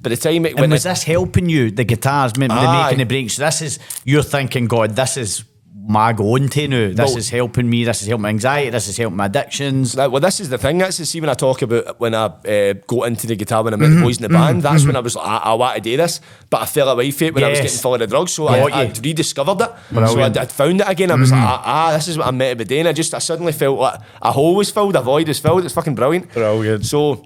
by 0.00 0.10
the 0.10 0.16
time 0.16 0.46
it 0.46 0.58
And 0.58 0.72
was 0.72 0.84
this 0.84 1.02
helping 1.02 1.48
you, 1.48 1.70
the 1.70 1.84
guitars, 1.84 2.32
the 2.32 2.48
making 2.48 2.98
the 2.98 3.04
breaks? 3.04 3.36
This 3.36 3.60
is, 3.60 3.78
you're 4.04 4.22
thinking, 4.22 4.66
God, 4.66 4.96
this 4.96 5.16
is 5.18 5.44
am 5.88 5.96
I 5.96 6.12
going 6.12 6.48
to 6.50 6.68
now? 6.68 6.88
This 6.88 6.96
Well- 6.98 7.16
is 7.16 7.30
helping 7.30 7.68
me. 7.70 7.84
This 7.84 8.02
is 8.02 8.08
helping 8.08 8.22
my 8.22 8.28
anxiety. 8.28 8.70
This 8.70 8.88
is 8.88 8.96
helping 8.96 9.16
my 9.16 9.26
addictions. 9.26 9.94
That- 9.94 10.12
well, 10.12 10.20
this 10.20 10.38
is 10.38 10.48
the 10.50 10.58
thing. 10.58 10.78
That's 10.78 10.98
the 10.98 11.06
see 11.06 11.20
when 11.20 11.30
I 11.30 11.34
talk 11.34 11.62
about 11.62 11.98
when 11.98 12.14
I 12.14 12.26
uh, 12.26 12.74
got 12.86 13.06
into 13.06 13.26
the 13.26 13.36
guitar 13.36 13.64
when 13.64 13.72
I 13.72 13.76
met 13.76 13.90
the 13.90 14.02
boys 14.02 14.18
in 14.18 14.22
the 14.22 14.28
band. 14.28 14.62
That's 14.62 14.84
when 14.84 14.96
I 14.96 15.00
was 15.00 15.16
like, 15.16 15.26
I, 15.26 15.36
I 15.38 15.54
want 15.54 15.76
to 15.76 15.80
do 15.80 15.96
this, 15.96 16.20
but 16.50 16.60
I 16.62 16.66
fell 16.66 16.88
away 16.88 17.10
from 17.10 17.28
it 17.28 17.34
when 17.34 17.44
I 17.44 17.48
was 17.50 17.60
getting 17.60 17.78
full 17.78 17.94
of 17.94 18.00
the 18.00 18.06
drugs. 18.06 18.32
So 18.32 18.46
Got 18.46 18.72
I. 18.72 18.82
I'd 18.82 19.04
rediscovered 19.04 19.60
it. 19.60 19.70
So 19.94 20.20
I'd, 20.20 20.36
I'd 20.36 20.52
found 20.52 20.80
it 20.80 20.88
again. 20.88 21.10
I 21.10 21.14
was 21.14 21.32
like, 21.32 21.40
ah, 21.40 21.62
ah, 21.64 21.92
this 21.92 22.08
is 22.08 22.18
what 22.18 22.26
I'm 22.26 22.36
meant 22.36 22.58
to 22.58 22.64
be 22.64 22.68
doing. 22.68 22.86
I 22.86 22.92
just, 22.92 23.14
I 23.14 23.18
suddenly 23.18 23.52
felt 23.52 23.78
like 23.78 24.00
a 24.20 24.32
hole 24.32 24.54
was 24.56 24.70
filled, 24.70 24.96
a 24.96 25.00
void 25.00 25.28
was 25.28 25.38
filled. 25.38 25.64
It's 25.64 25.74
fucking 25.74 25.94
brilliant. 25.94 26.32
Brilliant. 26.32 26.84
So. 26.86 27.24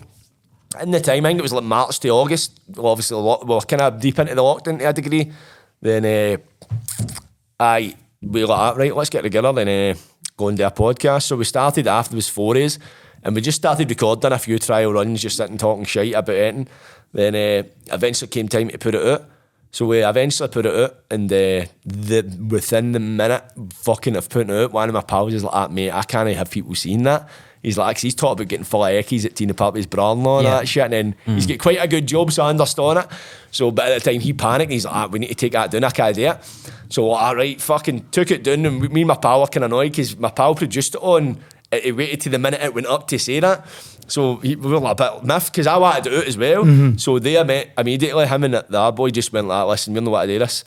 In 0.81 0.91
the 0.91 1.01
time, 1.01 1.27
I 1.27 1.29
think 1.29 1.39
it 1.39 1.43
was 1.43 1.53
like 1.53 1.65
March 1.65 2.01
to 2.01 2.09
August. 2.09 2.59
Well, 2.77 2.87
obviously, 2.87 3.15
a 3.15 3.21
lot, 3.21 3.47
we 3.47 3.55
were 3.55 3.61
kind 3.61 3.83
of 3.83 4.01
deep 4.01 4.19
into 4.19 4.35
the 4.35 4.41
lockdown 4.41 4.79
to 4.79 4.89
a 4.89 4.93
degree. 4.95 5.31
Then, 5.83 6.07
uh, 6.07 6.39
I 7.61 7.95
we 8.23 8.45
like, 8.45 8.59
"Ah, 8.59 8.73
right, 8.77 8.97
let's 8.97 9.11
get 9.11 9.23
together 9.23 9.49
and 9.49 9.69
uh, 9.69 10.01
go 10.37 10.49
and 10.49 10.57
do 10.57 10.65
a 10.65 10.71
podcast. 10.71 11.25
So 11.25 11.37
we 11.37 11.45
started 11.45 11.87
after 11.87 12.15
was 12.15 12.29
four 12.29 12.55
days, 12.55 12.79
and 13.23 13.35
we 13.35 13.41
just 13.41 13.59
started 13.59 13.89
recording 13.89 14.33
a 14.33 14.39
few 14.39 14.59
trial 14.59 14.93
runs, 14.93 15.23
just 15.23 15.37
sitting 15.37 15.59
talking 15.59 15.85
shit 15.85 16.15
about 16.15 16.35
it. 16.35 16.69
Then 17.13 17.35
uh, 17.35 17.69
eventually 17.93 18.29
came 18.29 18.49
time 18.49 18.69
to 18.69 18.79
put 18.79 18.95
it 18.95 19.07
out. 19.07 19.29
So 19.75 19.87
we 19.87 20.05
eventually 20.05 20.51
put 20.51 20.67
it 20.67 20.75
out, 20.75 20.97
and 21.11 21.33
uh, 21.33 21.65
the 21.87 22.47
within 22.51 22.93
the 22.93 23.01
minute 23.01 23.43
fucking 23.73 24.17
of 24.17 24.29
putting 24.29 24.51
it 24.55 24.63
out, 24.65 24.73
one 24.73 24.87
of 24.91 24.95
my 24.95 25.01
pals 25.01 25.33
is 25.33 25.45
like, 25.45 25.55
"Ah, 25.55 25.69
"Mate, 25.69 25.91
I 25.91 26.03
can't 26.03 26.29
have 26.37 26.51
people 26.51 26.75
seeing 26.75 27.05
that." 27.05 27.27
He's 27.63 27.79
like, 27.79 27.97
'cause 27.97 28.03
he's 28.03 28.15
talking 28.15 28.33
about 28.43 28.49
getting 28.49 28.65
full 28.65 28.85
of 28.85 28.91
eckies 28.93 29.25
at 29.25 29.35
Tina 29.37 29.55
Puppy's 29.55 29.87
brother-in-law 29.87 30.39
and 30.41 30.45
Yeah. 30.47 30.55
that 30.59 30.69
shit, 30.69 30.85
and 30.85 30.93
then 30.93 31.15
he's 31.25 31.47
got 31.47 31.59
quite 31.59 31.79
a 31.81 31.89
good 31.89 32.07
job, 32.07 32.33
so 32.33 32.43
I 32.45 32.51
understand 32.51 32.99
it. 32.99 33.07
So, 33.51 33.71
but 33.71 33.87
at 33.91 34.03
the 34.03 34.11
time 34.13 34.21
he 34.21 34.35
panicked, 34.35 34.73
he's 34.73 34.85
like, 34.85 34.95
ah, 34.95 35.07
"We 35.07 35.21
need 35.21 35.29
to 35.29 35.35
take 35.35 35.53
that 35.53 35.71
down. 35.71 35.85
I 35.85 35.91
can't 35.91 36.15
do 36.17 36.23
it." 36.27 36.39
So, 36.91 37.09
all 37.11 37.35
right, 37.35 37.59
fucking 37.59 38.09
took 38.11 38.31
it 38.31 38.45
down, 38.45 38.67
and 38.67 38.79
me 38.93 39.01
and 39.01 39.09
my 39.09 39.15
pal 39.15 39.41
were 39.41 39.47
kind 39.47 39.65
of 39.65 39.71
annoyed 39.71 39.93
because 39.93 40.19
my 40.19 40.29
pal 40.31 40.55
produced 40.55 40.97
it 40.97 41.03
on. 41.03 41.39
It, 41.71 41.87
it 41.87 41.93
waited 41.93 42.21
to 42.23 42.29
the 42.29 42.39
minute 42.39 42.61
it 42.63 42.75
went 42.75 42.89
up 42.89 43.09
to 43.09 43.19
say 43.19 43.41
that. 43.41 43.65
So 44.13 44.37
he, 44.37 44.57
we 44.57 44.71
were 44.71 44.79
like 44.79 45.01
a 45.01 45.03
bit 45.15 45.25
miffed 45.25 45.53
because 45.53 45.67
I 45.67 45.77
wanted 45.79 46.05
to 46.05 46.11
do 46.11 46.17
it 46.19 46.29
as 46.29 46.37
well. 46.37 46.63
So 46.99 47.19
they 47.19 47.43
met 47.45 47.71
immediately. 47.79 48.27
Him 48.27 48.45
and 48.45 48.55
the 48.55 48.79
other 48.79 48.95
boy 48.95 49.11
just 49.11 49.33
went 49.33 49.47
like, 49.49 49.67
"Listen, 49.67 49.95
we 49.95 50.01
don't 50.01 50.11
want 50.11 50.29
to 50.29 50.35
do 50.35 50.39
this." 50.39 50.65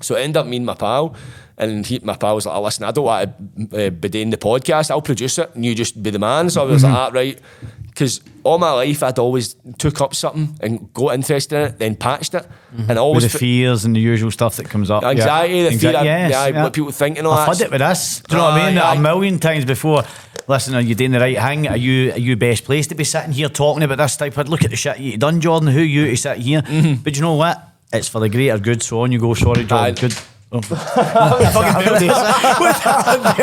So 0.00 0.16
it 0.16 0.20
ended 0.20 0.36
up 0.38 0.46
me 0.46 0.56
and 0.58 0.66
my 0.66 0.74
pal, 0.74 1.14
and 1.58 1.84
he, 1.86 1.98
my 2.00 2.16
pal 2.16 2.34
was 2.34 2.46
like, 2.46 2.60
"Listen, 2.62 2.84
I 2.84 2.90
don't 2.90 3.04
want 3.04 3.70
to 3.70 3.86
uh, 3.86 3.90
be 3.90 4.08
doing 4.08 4.30
the 4.30 4.36
podcast. 4.36 4.90
I'll 4.90 5.02
produce 5.02 5.38
it, 5.38 5.50
and 5.54 5.64
you 5.64 5.74
just 5.74 6.02
be 6.02 6.10
the 6.10 6.18
man." 6.18 6.50
So 6.50 6.62
I 6.62 6.64
was 6.64 6.84
like, 6.84 6.92
ah, 6.92 7.10
"Right," 7.12 7.38
because 7.86 8.20
all 8.44 8.58
my 8.58 8.72
life 8.72 9.02
I'd 9.02 9.18
always 9.18 9.56
took 9.78 10.00
up 10.00 10.14
something 10.14 10.56
and 10.60 10.92
got 10.92 11.14
interested 11.14 11.56
in 11.56 11.62
it, 11.68 11.78
then 11.78 11.96
patched 11.96 12.34
it, 12.34 12.46
and 12.88 12.98
I 12.98 13.02
With 13.02 13.22
the 13.24 13.28
fe- 13.30 13.38
fears 13.38 13.84
and 13.84 13.94
the 13.96 14.00
usual 14.00 14.30
stuff 14.30 14.56
that 14.56 14.68
comes 14.68 14.90
up. 14.90 15.04
Anxiety, 15.04 15.54
yeah. 15.54 15.68
the 15.70 15.78
fear 15.78 15.96
of- 15.96 16.04
yes, 16.04 16.30
yeah, 16.32 16.62
what 16.62 16.72
people 16.72 16.92
think 16.92 17.16
and 17.18 17.26
all 17.26 17.32
I've 17.34 17.46
that. 17.46 17.56
had 17.58 17.66
it 17.66 17.70
with 17.70 17.80
this. 17.80 18.20
Do 18.28 18.36
you 18.36 18.42
know 18.42 18.48
what 18.50 18.60
I 18.60 18.68
mean? 18.70 18.78
A 18.78 19.00
million 19.00 19.38
times 19.38 19.64
before. 19.64 20.02
Listen, 20.46 20.74
are 20.74 20.80
you 20.80 20.94
doing 20.94 21.12
the 21.12 21.20
right 21.20 21.38
thing? 21.38 21.68
Are 21.68 21.76
you 21.76 22.12
are 22.12 22.18
you 22.18 22.36
best 22.36 22.64
placed 22.64 22.90
to 22.90 22.94
be 22.94 23.04
sitting 23.04 23.32
here 23.32 23.48
talking 23.48 23.82
about 23.82 23.96
this 23.98 24.16
type 24.16 24.36
of 24.36 24.48
look 24.48 24.62
at 24.62 24.70
the 24.70 24.76
shit 24.76 24.98
you 24.98 25.16
done, 25.16 25.40
Jordan? 25.40 25.68
Who 25.68 25.80
you 25.80 26.06
to 26.10 26.16
sit 26.16 26.36
here? 26.38 26.60
Mm-hmm. 26.60 27.02
But 27.02 27.16
you 27.16 27.22
know 27.22 27.34
what? 27.34 27.62
It's 27.92 28.08
for 28.08 28.20
the 28.20 28.28
greater 28.28 28.58
good. 28.58 28.82
So 28.82 29.00
on 29.00 29.12
you 29.12 29.18
go. 29.18 29.32
Sorry, 29.34 29.64
Jordan. 29.64 29.94
Good. 29.94 30.14
Oh. 30.52 30.60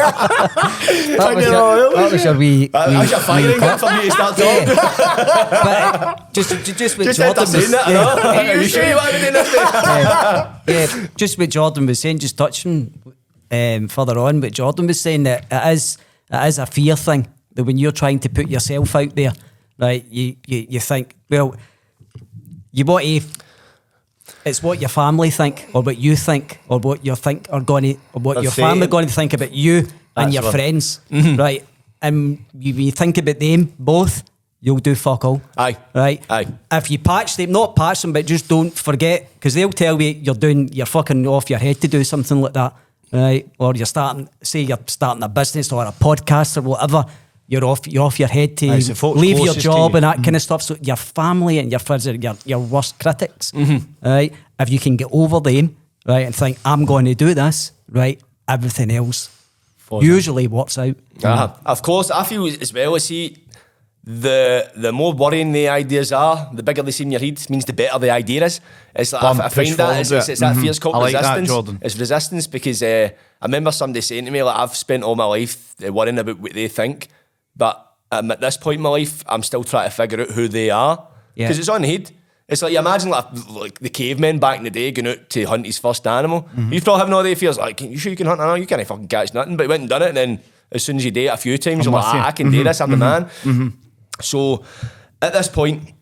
That 0.02 1.36
was, 1.36 1.46
your, 1.46 1.96
that 1.96 2.12
was 2.12 2.24
your 2.24 2.38
wee. 2.38 2.68
That- 2.68 2.88
wee- 2.88 2.94
That's 2.96 3.12
your 3.12 3.20
firing 3.20 3.46
wee 3.48 3.60
gun 3.60 3.80
clip. 3.80 3.90
for 3.92 3.98
me 3.98 4.04
to 4.06 4.12
start 4.12 4.38
talking. 4.38 4.66
but 4.76 4.78
uh, 4.78 6.16
just, 6.32 6.50
just 6.78 6.98
with 6.98 7.08
Just 7.08 7.20
Jordan 7.20 7.44
after 7.44 7.46
saying 7.46 7.64
was, 7.64 7.72
that, 7.72 7.88
I. 7.88 8.54
Are 8.54 8.62
you 8.62 8.68
sure 8.68 8.84
you 8.88 8.96
want 8.96 9.10
to 9.10 9.14
be 9.16 9.20
doing 9.22 9.34
this? 9.34 9.54
yeah, 11.04 11.08
just 11.18 11.38
what 11.38 11.50
Jordan 11.50 11.86
was 11.86 12.00
saying, 12.00 12.20
just 12.20 12.38
touching 12.38 12.94
um, 13.52 13.88
further 13.88 14.18
on, 14.20 14.42
what 14.42 14.54
Jordan 14.54 14.88
was 14.88 15.00
saying 15.02 15.24
that 15.24 15.46
it 15.52 15.74
is 15.74 15.98
it 16.32 16.48
is 16.48 16.60
a 16.60 16.66
fear 16.66 16.96
thing 16.96 17.28
that 17.54 17.64
when 17.64 17.78
you're 17.78 17.92
trying 17.92 18.20
to 18.20 18.30
put 18.30 18.48
yourself 18.50 18.96
out 18.96 19.16
there, 19.16 19.34
right? 19.78 20.06
You 20.10 20.36
you, 20.48 20.66
you 20.70 20.80
think, 20.80 21.16
well, 21.30 21.56
you 22.72 22.86
want 22.86 23.06
to. 23.06 23.22
It's 24.46 24.64
what 24.64 24.80
your 24.80 24.90
family 24.90 25.30
think, 25.30 25.68
or 25.74 25.82
what 25.84 25.98
you 25.98 26.16
think, 26.16 26.60
or 26.68 26.80
what 26.80 27.06
you 27.06 27.16
think 27.16 27.48
are 27.52 27.60
going 27.62 27.84
to, 27.84 27.94
or 28.14 28.22
what 28.22 28.42
your 28.42 28.52
fate. 28.52 28.62
family 28.64 28.88
going 28.88 29.08
to 29.08 29.14
think 29.14 29.34
about 29.34 29.52
you 29.52 29.78
and 30.16 30.28
That's 30.28 30.34
your 30.34 30.44
what- 30.44 30.52
friends, 30.54 31.00
Mm-hmm. 31.12 31.36
right? 31.40 31.66
And 32.02 32.44
you, 32.58 32.74
when 32.74 32.84
you 32.86 32.92
think 32.92 33.18
about 33.20 33.40
them 33.40 33.72
both, 33.78 34.24
you'll 34.60 34.80
do 34.80 34.96
fuck 34.96 35.24
all. 35.26 35.42
Aye. 35.56 35.78
Right? 35.94 36.24
Aye. 36.30 36.48
If 36.72 36.90
you 36.90 36.98
patch 36.98 37.36
them, 37.38 37.52
not 37.52 37.76
patch 37.76 38.02
them, 38.02 38.14
but 38.14 38.26
just 38.26 38.48
don't 38.48 38.74
forget, 38.74 39.30
because 39.36 39.54
they'll 39.54 39.70
tell 39.72 40.02
you 40.02 40.10
you're 40.10 40.34
doing, 40.34 40.70
you're 40.74 40.88
fucking 40.88 41.28
off 41.28 41.50
your 41.52 41.60
head 41.60 41.80
to 41.82 41.88
do 41.88 42.04
something 42.04 42.42
like 42.42 42.54
that, 42.54 42.74
right? 43.12 43.48
Or 43.60 43.74
you're 43.76 43.86
starting, 43.86 44.30
say 44.42 44.62
you're 44.62 44.80
starting 44.88 45.24
a 45.24 45.30
business 45.30 45.72
or 45.72 45.86
a 45.86 45.92
podcast 45.92 46.58
or 46.58 46.62
whatever. 46.62 47.06
You're 47.48 47.66
off, 47.66 47.86
you're 47.86 48.04
off 48.06 48.18
your 48.18 48.30
head 48.30 48.56
to 48.58 48.82
so 48.82 49.12
leave 49.12 49.38
your 49.40 49.54
job 49.54 49.92
you. 49.92 49.98
and 49.98 50.04
that 50.06 50.24
kind 50.24 50.36
of 50.38 50.42
stuff. 50.42 50.62
So 50.62 50.78
your 50.82 50.96
family 50.96 51.60
and 51.60 51.70
your 51.70 51.80
friends 51.80 52.08
are 52.08 52.16
your, 52.16 52.36
your 52.46 52.60
worst 52.60 52.98
critics, 53.00 53.52
Mm-hmm. 53.52 54.08
right? 54.10 54.34
If 54.60 54.70
you 54.70 54.80
can 54.80 54.96
get 54.96 55.08
over 55.12 55.40
them, 55.42 55.76
right, 56.06 56.26
and 56.26 56.34
think 56.36 56.58
I'm 56.64 56.86
going 56.86 57.06
to 57.06 57.16
do 57.16 57.34
this, 57.34 57.74
right, 57.90 58.22
everything 58.48 58.90
else 58.92 59.30
usually 60.02 60.48
works 60.48 60.78
out. 60.78 60.96
Uh, 61.22 61.50
of 61.66 61.82
course, 61.82 62.10
I 62.12 62.24
feel 62.24 62.46
as 62.48 62.74
well 62.74 62.96
as 62.96 63.04
see 63.06 63.38
the 64.04 64.72
the 64.76 64.92
more 64.92 65.14
worrying 65.14 65.52
the 65.52 65.68
ideas 65.70 66.12
are, 66.12 66.50
the 66.54 66.64
bigger 66.64 66.82
they 66.82 66.92
seem 66.92 67.08
in 67.08 67.12
your 67.12 67.22
head 67.22 67.40
means 67.50 67.66
the 67.66 67.74
better 67.74 68.00
the 68.00 68.10
idea 68.10 68.46
is. 68.46 68.60
It's 68.96 69.14
like, 69.14 69.22
Bump, 69.22 69.40
I, 69.42 69.46
I 69.46 69.50
find 69.50 69.68
that 69.78 70.00
it's, 70.00 70.12
it's, 70.12 70.28
it. 70.30 70.32
it's 70.34 70.42
that 70.42 70.56
Mhm. 70.56 70.62
fear's 70.62 70.80
called 70.80 70.96
I 70.96 71.00
like 71.00 71.14
that, 71.14 71.22
resistance. 71.22 71.50
Jordan. 71.50 71.80
It's 71.82 71.98
resistance 71.98 72.48
because 72.48 72.82
uh, 72.84 73.10
I 73.42 73.46
remember 73.46 73.72
somebody 73.72 74.02
saying 74.02 74.26
to 74.26 74.32
me 74.32 74.42
like 74.44 74.58
I've 74.58 74.76
spent 74.76 75.04
all 75.04 75.16
my 75.16 75.26
life 75.26 75.76
uh, 75.86 75.94
worrying 75.94 76.18
about 76.18 76.40
what 76.40 76.54
they 76.54 76.68
think, 76.68 77.10
but 77.56 77.88
um, 78.12 78.32
at 78.32 78.42
this 78.42 78.58
point 78.58 78.78
in 78.78 78.82
my 78.82 78.90
life, 78.90 79.24
I'm 79.28 79.44
still 79.44 79.64
trying 79.64 79.90
to 79.90 79.96
figure 79.96 80.22
out 80.22 80.30
who 80.32 80.48
they 80.48 80.70
are 80.72 81.08
Yeah. 81.36 81.48
because 81.48 81.60
it's 81.60 81.70
on 81.70 81.84
the 81.84 81.88
head. 81.88 82.12
It's 82.50 82.62
like 82.64 82.74
you 82.74 82.80
imagine 82.80 83.10
like, 83.12 83.28
like 83.50 83.80
the 83.80 83.90
cavemen 83.90 84.40
back 84.40 84.58
in 84.58 84.64
the 84.66 84.70
day 84.72 84.92
going 84.92 85.08
out 85.08 85.30
to 85.30 85.44
hunt 85.46 85.66
his 85.66 85.78
first 85.78 86.06
animal. 86.08 86.42
Mm-hmm. 86.42 86.74
You 86.74 86.82
probably 86.82 87.00
have 87.00 87.10
no 87.10 87.20
idea 87.20 87.36
fears 87.38 87.58
like 87.58 87.78
can 87.78 87.92
you 87.92 87.98
sure 87.98 88.10
you 88.10 88.18
can 88.18 88.26
hunt 88.28 88.40
an 88.42 88.46
animal? 88.46 88.58
You 88.58 88.66
can't 88.68 88.86
fucking 88.86 89.08
catch 89.08 89.34
nothing. 89.34 89.56
But 89.56 89.64
he 89.64 89.70
went 89.70 89.82
and 89.82 89.90
done 89.90 90.02
it, 90.02 90.08
and 90.10 90.18
then 90.18 90.40
as 90.72 90.84
soon 90.84 90.98
as 90.98 91.06
you 91.06 91.12
do 91.12 91.22
it 91.22 91.28
a 91.28 91.38
few 91.38 91.58
times, 91.60 91.86
you're 91.86 91.94
like, 91.94 92.04
ah, 92.04 92.28
I 92.28 92.32
can 92.32 92.48
Mm-hmm. 92.48 92.56
do 92.58 92.64
this. 92.66 92.82
I'm 92.82 92.92
the 92.92 92.98
man. 92.98 93.30
So 94.20 94.64
at 95.22 95.34
this 95.34 95.48
point, 95.48 95.94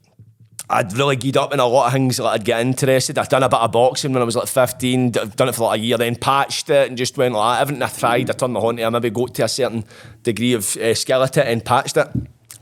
I'd 0.72 0.94
really 0.94 1.16
geared 1.16 1.38
up 1.38 1.54
in 1.54 1.60
a 1.60 1.66
lot 1.66 1.88
of 1.88 1.94
things. 1.94 2.20
Like 2.20 2.42
I'd 2.42 2.46
get 2.46 2.62
interested. 2.62 3.18
I'd 3.18 3.30
done 3.30 3.44
a 3.44 3.50
bit 3.50 3.60
of 3.60 3.72
boxing 3.72 4.14
when 4.14 4.22
I 4.22 4.26
was 4.26 4.36
like 4.36 4.48
15. 4.48 5.18
I've 5.18 5.36
done 5.36 5.50
it 5.50 5.56
for 5.56 5.64
like 5.64 5.80
a 5.80 5.84
year, 5.84 5.98
then 5.98 6.16
patched 6.16 6.70
it 6.70 6.88
and 6.88 6.98
just 6.98 7.18
went 7.18 7.34
like 7.34 7.62
everything 7.62 7.82
I 7.82 7.88
tried. 7.88 8.30
I 8.30 8.34
turned 8.34 8.54
my 8.54 8.60
to. 8.60 8.84
I 8.84 8.90
maybe 8.90 9.10
got 9.10 9.34
to 9.36 9.46
a 9.46 9.48
certain 9.48 9.84
degree 10.22 10.54
of 10.54 10.78
uh, 10.78 10.94
and 11.42 11.66
patched 11.66 11.98
it. 11.98 12.08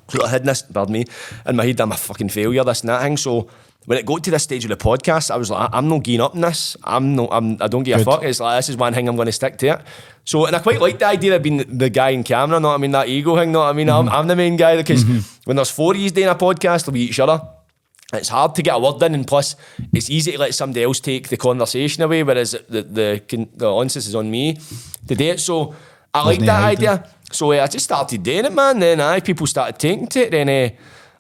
So 0.09 0.23
I 0.23 0.29
had 0.29 0.45
this, 0.45 0.61
pardon 0.61 0.93
me, 0.93 1.05
in 1.45 1.57
my 1.57 1.65
head. 1.65 1.81
I'm 1.81 1.91
a 1.91 1.97
fucking 1.97 2.29
failure. 2.29 2.63
This 2.63 2.79
and 2.79 2.89
that 2.89 3.01
thing. 3.01 3.17
So 3.17 3.49
when 3.87 3.97
it 3.97 4.05
got 4.05 4.21
to 4.25 4.31
this 4.31 4.43
stage 4.43 4.65
of 4.65 4.69
the 4.69 4.75
podcast, 4.75 5.31
I 5.31 5.37
was 5.37 5.49
like, 5.49 5.69
I'm 5.71 5.87
not 5.87 6.03
geeing 6.03 6.19
up 6.19 6.35
in 6.35 6.41
this. 6.41 6.75
I'm 6.83 7.15
no. 7.15 7.29
I'm. 7.29 7.55
I 7.61 7.69
don't 7.69 7.83
give 7.83 7.97
a 7.97 8.03
fuck. 8.03 8.21
It's 8.21 8.41
like 8.41 8.57
this 8.57 8.67
is 8.67 8.75
one 8.75 8.93
thing 8.93 9.07
I'm 9.07 9.15
going 9.15 9.27
to 9.27 9.31
stick 9.31 9.57
to 9.59 9.67
it. 9.67 9.81
So 10.25 10.45
and 10.45 10.53
I 10.53 10.59
quite 10.59 10.81
like 10.81 10.99
the 10.99 11.05
idea 11.05 11.37
of 11.37 11.41
being 11.41 11.55
the, 11.55 11.63
the 11.63 11.89
guy 11.89 12.09
in 12.09 12.25
camera. 12.25 12.59
What 12.59 12.73
I 12.73 12.77
mean? 12.77 12.91
That 12.91 13.07
ego 13.07 13.37
thing. 13.37 13.53
What 13.53 13.61
I 13.61 13.71
mean? 13.71 13.89
I'm, 13.89 14.09
I'm 14.09 14.27
the 14.27 14.35
main 14.35 14.57
guy 14.57 14.75
because 14.75 15.05
when 15.45 15.55
there's 15.55 15.71
four 15.71 15.93
of 15.93 15.99
you 16.01 16.09
doing 16.09 16.27
a 16.27 16.35
podcast, 16.35 16.83
there'll 16.83 16.95
be 16.95 17.03
each 17.03 17.19
other. 17.21 17.41
It's 18.11 18.27
hard 18.27 18.55
to 18.55 18.61
get 18.61 18.75
a 18.75 18.79
word 18.79 19.01
in, 19.03 19.15
and 19.15 19.25
plus, 19.25 19.55
it's 19.93 20.09
easy 20.09 20.33
to 20.33 20.37
let 20.39 20.53
somebody 20.53 20.83
else 20.83 20.99
take 20.99 21.29
the 21.29 21.37
conversation 21.37 22.03
away, 22.03 22.23
whereas 22.23 22.57
the 22.67 22.81
the, 22.83 23.21
con- 23.25 23.49
the 23.55 23.67
onus 23.67 23.95
is 23.95 24.15
on 24.15 24.29
me 24.29 24.57
to 25.07 25.15
do 25.15 25.23
it. 25.23 25.39
So 25.39 25.73
I 26.13 26.25
like 26.25 26.39
that 26.39 26.73
it 26.73 26.77
idea. 26.77 27.09
So 27.31 27.53
uh, 27.53 27.63
I 27.63 27.67
just 27.67 27.85
started 27.85 28.21
doing 28.21 28.43
it, 28.43 28.51
man. 28.51 28.79
Then 28.79 28.99
aye, 28.99 29.21
people 29.21 29.47
started 29.47 29.79
taking 29.79 30.07
to 30.07 30.19
it. 30.23 30.31
Then 30.31 30.49
uh, 30.49 30.75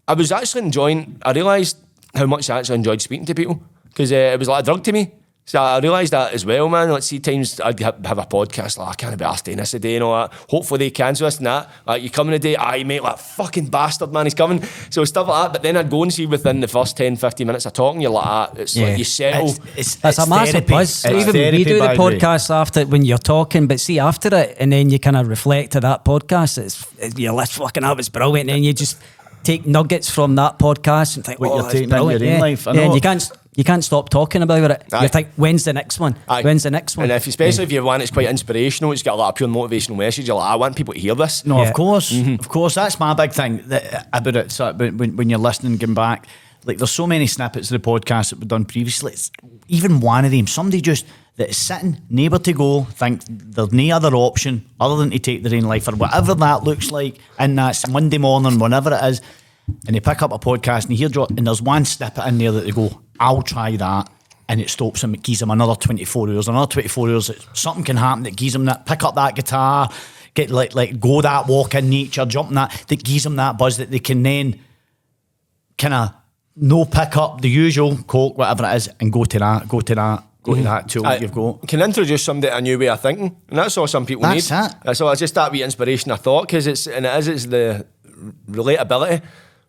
I 0.05 0.15
was 0.15 0.33
actually 0.33 0.63
enjoying. 0.63 1.21
I 1.23 1.31
realised 1.31 1.77
how 2.17 2.25
much 2.25 2.49
I 2.49 2.59
actually 2.59 2.75
enjoyed 2.75 3.01
speaking 3.01 3.25
to 3.27 3.35
people 3.35 3.61
because 3.89 4.11
uh, 4.11 4.15
it 4.15 4.39
was 4.39 4.47
like 4.47 4.63
a 4.63 4.65
drug 4.65 4.83
to 4.85 4.91
me. 4.91 5.11
So 5.45 5.61
I 5.61 5.79
realised 5.79 6.11
that 6.11 6.33
as 6.33 6.45
well, 6.45 6.67
man. 6.67 6.91
Let's 6.91 7.05
see, 7.07 7.19
times 7.19 7.61
I'd 7.61 7.79
ha- 7.79 7.93
have 8.03 8.17
a 8.17 8.25
podcast 8.25 8.77
like 8.77 8.89
I 8.89 8.93
can't 8.95 9.17
be 9.17 9.23
asked 9.23 9.45
doing 9.45 9.55
this 9.59 9.71
today 9.71 9.95
and 9.95 10.03
all 10.03 10.13
that. 10.27 10.33
Hopefully 10.49 10.77
they 10.79 10.89
cancel 10.89 11.25
this 11.25 11.37
and 11.37 11.45
that. 11.47 11.69
Like 11.85 12.03
you 12.03 12.09
coming 12.09 12.33
today, 12.33 12.57
aye 12.57 12.83
mate, 12.83 13.01
like 13.01 13.17
fucking 13.17 13.67
bastard, 13.67 14.11
man, 14.11 14.25
he's 14.25 14.33
coming. 14.33 14.61
So 14.89 15.05
stuff 15.05 15.29
like 15.29 15.45
that. 15.45 15.53
But 15.53 15.63
then 15.63 15.77
I'd 15.77 15.89
go 15.89 16.03
and 16.03 16.13
see 16.13 16.25
within 16.25 16.59
the 16.59 16.67
first 16.67 16.97
10, 16.97 17.15
15 17.15 17.47
minutes 17.47 17.65
of 17.65 17.71
talking, 17.71 18.01
you're 18.01 18.11
like, 18.11 18.25
ah, 18.25 18.51
it's 18.57 18.75
Yeah. 18.75 18.87
like 18.89 18.97
you 18.97 19.05
settle. 19.05 19.47
It's, 19.47 19.59
it's, 19.77 19.97
It's, 20.03 20.17
a 20.17 20.27
massive 20.27 20.51
therapy. 20.51 20.73
buzz. 20.73 21.05
It's 21.05 21.13
Even 21.13 21.25
we 21.27 21.31
therapy, 21.31 21.63
do 21.63 21.73
the 21.75 21.79
by 21.79 21.87
way. 21.91 21.95
podcast 22.19 22.49
after 22.53 22.85
when 22.85 23.05
you're 23.05 23.17
talking, 23.17 23.67
but 23.67 23.79
see 23.79 23.99
after 23.99 24.35
it, 24.35 24.57
and 24.59 24.69
then 24.73 24.89
you 24.89 24.99
kind 24.99 25.15
of 25.15 25.29
reflect 25.29 25.71
to 25.71 25.79
that 25.79 26.03
podcast. 26.03 26.57
It's, 26.57 26.85
it's 26.99 27.17
you're 27.17 27.31
like 27.31 27.47
fucking 27.47 27.85
up. 27.85 27.97
It's 27.99 28.09
brilliant, 28.09 28.49
and 28.49 28.57
then 28.57 28.63
you 28.65 28.73
just 28.73 28.97
take 29.47 29.65
nuggets 29.65 30.09
from 30.09 30.35
that 30.35 30.59
podcast 30.59 31.15
and 31.15 31.25
think, 31.25 31.39
What 31.39 31.49
oh, 31.49 31.53
you're 31.53 31.61
that's 31.63 31.73
taking 31.73 31.89
in 31.89 31.95
your 31.95 32.11
own 32.11 32.21
yeah. 32.21 32.39
life, 32.39 32.67
I 32.67 32.73
yeah, 32.73 32.81
and 32.81 32.93
you 32.93 33.01
can't 33.01 33.31
you 33.55 33.63
can't 33.63 33.83
stop 33.83 34.09
talking 34.09 34.43
about 34.43 34.69
it. 34.69 34.83
Aye. 34.93 35.03
You 35.03 35.09
think, 35.09 35.29
when's 35.35 35.63
the 35.63 35.73
next 35.73 35.99
one? 35.99 36.15
Aye. 36.29 36.43
When's 36.43 36.61
the 36.61 36.69
next 36.69 36.95
one? 36.95 37.05
And 37.05 37.13
if, 37.13 37.25
especially 37.25 37.63
if 37.63 37.71
you 37.71 37.79
have 37.79 37.85
one 37.85 37.99
that's 37.99 38.11
quite 38.11 38.29
inspirational, 38.29 38.91
it's 38.91 39.01
got 39.01 39.15
a 39.15 39.15
lot 39.15 39.29
of 39.29 39.35
pure 39.35 39.49
motivational 39.49 39.97
message. 39.97 40.27
You're 40.27 40.37
like, 40.37 40.51
I 40.51 40.55
want 40.57 40.75
people 40.75 40.93
to 40.93 40.99
hear 40.99 41.15
this. 41.15 41.43
No, 41.43 41.63
Yeah. 41.63 41.69
of 41.69 41.73
course, 41.73 42.11
mm-hmm. 42.11 42.35
of 42.35 42.49
course. 42.49 42.75
That's 42.75 42.99
my 42.99 43.15
big 43.15 43.31
thing 43.33 43.63
that, 43.69 44.09
about 44.13 44.35
it. 44.35 44.51
So 44.51 44.73
when, 44.73 44.97
when- 44.97 45.15
when 45.15 45.29
you're 45.31 45.39
listening, 45.39 45.77
going 45.77 45.95
back, 45.95 46.27
like 46.65 46.77
there's 46.77 46.91
so 46.91 47.07
many 47.07 47.25
snippets 47.25 47.71
of 47.71 47.81
the 47.81 47.91
podcast 47.91 48.29
that 48.29 48.37
we've 48.37 48.47
done 48.47 48.65
previously. 48.65 49.13
It's, 49.13 49.31
even 49.67 50.01
one 50.01 50.23
of 50.23 50.29
them, 50.29 50.45
somebody 50.45 50.79
just 50.79 51.07
that 51.37 51.49
is 51.49 51.57
sitting, 51.57 52.01
neighbour 52.09 52.39
to 52.39 52.53
go, 52.53 52.83
think 52.83 53.21
there's 53.29 53.71
no 53.71 53.95
other 53.95 54.13
option 54.15 54.67
other 54.79 54.97
than 54.97 55.11
to 55.11 55.19
take 55.19 55.43
their 55.43 55.55
own 55.55 55.63
life 55.63 55.87
or 55.87 55.95
whatever 55.95 56.33
that 56.35 56.63
looks 56.63 56.91
like, 56.91 57.19
and 57.39 57.57
that's 57.57 57.87
Monday 57.87 58.17
morning, 58.17 58.59
whenever 58.59 58.91
it 58.91 59.03
is, 59.03 59.21
and 59.85 59.95
they 59.95 59.99
pick 59.99 60.21
up 60.21 60.31
a 60.31 60.39
podcast 60.39 60.83
and 60.83 60.91
you 60.91 60.97
hear 60.97 61.09
drop, 61.09 61.29
and 61.29 61.45
there's 61.45 61.61
one 61.61 61.85
snippet 61.85 62.25
in 62.25 62.37
there 62.37 62.51
that 62.51 62.65
they 62.65 62.71
go, 62.71 63.01
I'll 63.19 63.41
try 63.41 63.75
that. 63.77 64.09
And 64.49 64.61
it 64.61 64.69
stops 64.69 65.03
him, 65.03 65.13
it 65.13 65.23
gives 65.23 65.39
them 65.39 65.51
another 65.51 65.75
24 65.75 66.29
hours, 66.29 66.47
another 66.47 66.71
24 66.71 67.09
hours. 67.09 67.31
Something 67.53 67.83
can 67.83 67.97
happen 67.97 68.23
that 68.23 68.37
gives 68.37 68.53
them 68.53 68.63
that, 68.65 68.85
pick 68.85 69.03
up 69.03 69.15
that 69.15 69.35
guitar, 69.35 69.89
get 70.33 70.49
like, 70.49 70.73
like 70.73 71.01
go 71.01 71.21
that 71.21 71.47
walk 71.47 71.75
in 71.75 71.89
nature, 71.89 72.25
jump 72.25 72.51
that, 72.51 72.71
that 72.87 73.03
gives 73.03 73.25
them 73.25 73.35
that 73.35 73.57
buzz 73.57 73.75
that 73.75 73.91
they 73.91 73.99
can 73.99 74.23
then 74.23 74.57
kind 75.77 75.93
of 75.93 76.13
no 76.55 76.85
pick 76.85 77.17
up 77.17 77.41
the 77.41 77.49
usual 77.49 77.97
coke, 78.07 78.37
whatever 78.37 78.65
it 78.65 78.75
is, 78.75 78.89
and 79.01 79.11
go 79.11 79.25
to 79.25 79.37
that, 79.37 79.67
go 79.67 79.81
to 79.81 79.95
that, 79.95 80.23
go 80.47 80.53
to 80.53 80.59
mm-hmm. 80.59 80.69
that 80.69 80.89
tool 80.89 81.03
that 81.03 81.21
you've 81.21 81.33
got. 81.33 81.67
Can 81.67 81.81
introduce 81.81 82.23
somebody 82.23 82.51
to 82.51 82.57
a 82.57 82.61
new 82.61 82.79
way 82.79 82.89
of 82.89 83.01
thinking, 83.01 83.35
and 83.49 83.57
that's 83.57 83.77
all 83.77 83.87
some 83.87 84.05
people 84.05 84.23
That's 84.23 84.49
need. 84.49 84.55
That's 84.55 84.73
it. 84.73 84.79
That's 84.83 85.01
all. 85.01 85.11
It's 85.11 85.19
just 85.19 85.35
that 85.35 85.51
wee 85.51 85.63
inspiration 85.63 86.11
I 86.11 86.15
thought 86.15 86.47
because 86.47 86.67
it's 86.67 86.87
and 86.87 87.05
it 87.05 87.15
is 87.17 87.27
it's 87.27 87.45
the 87.45 87.85
relatability 88.49 89.21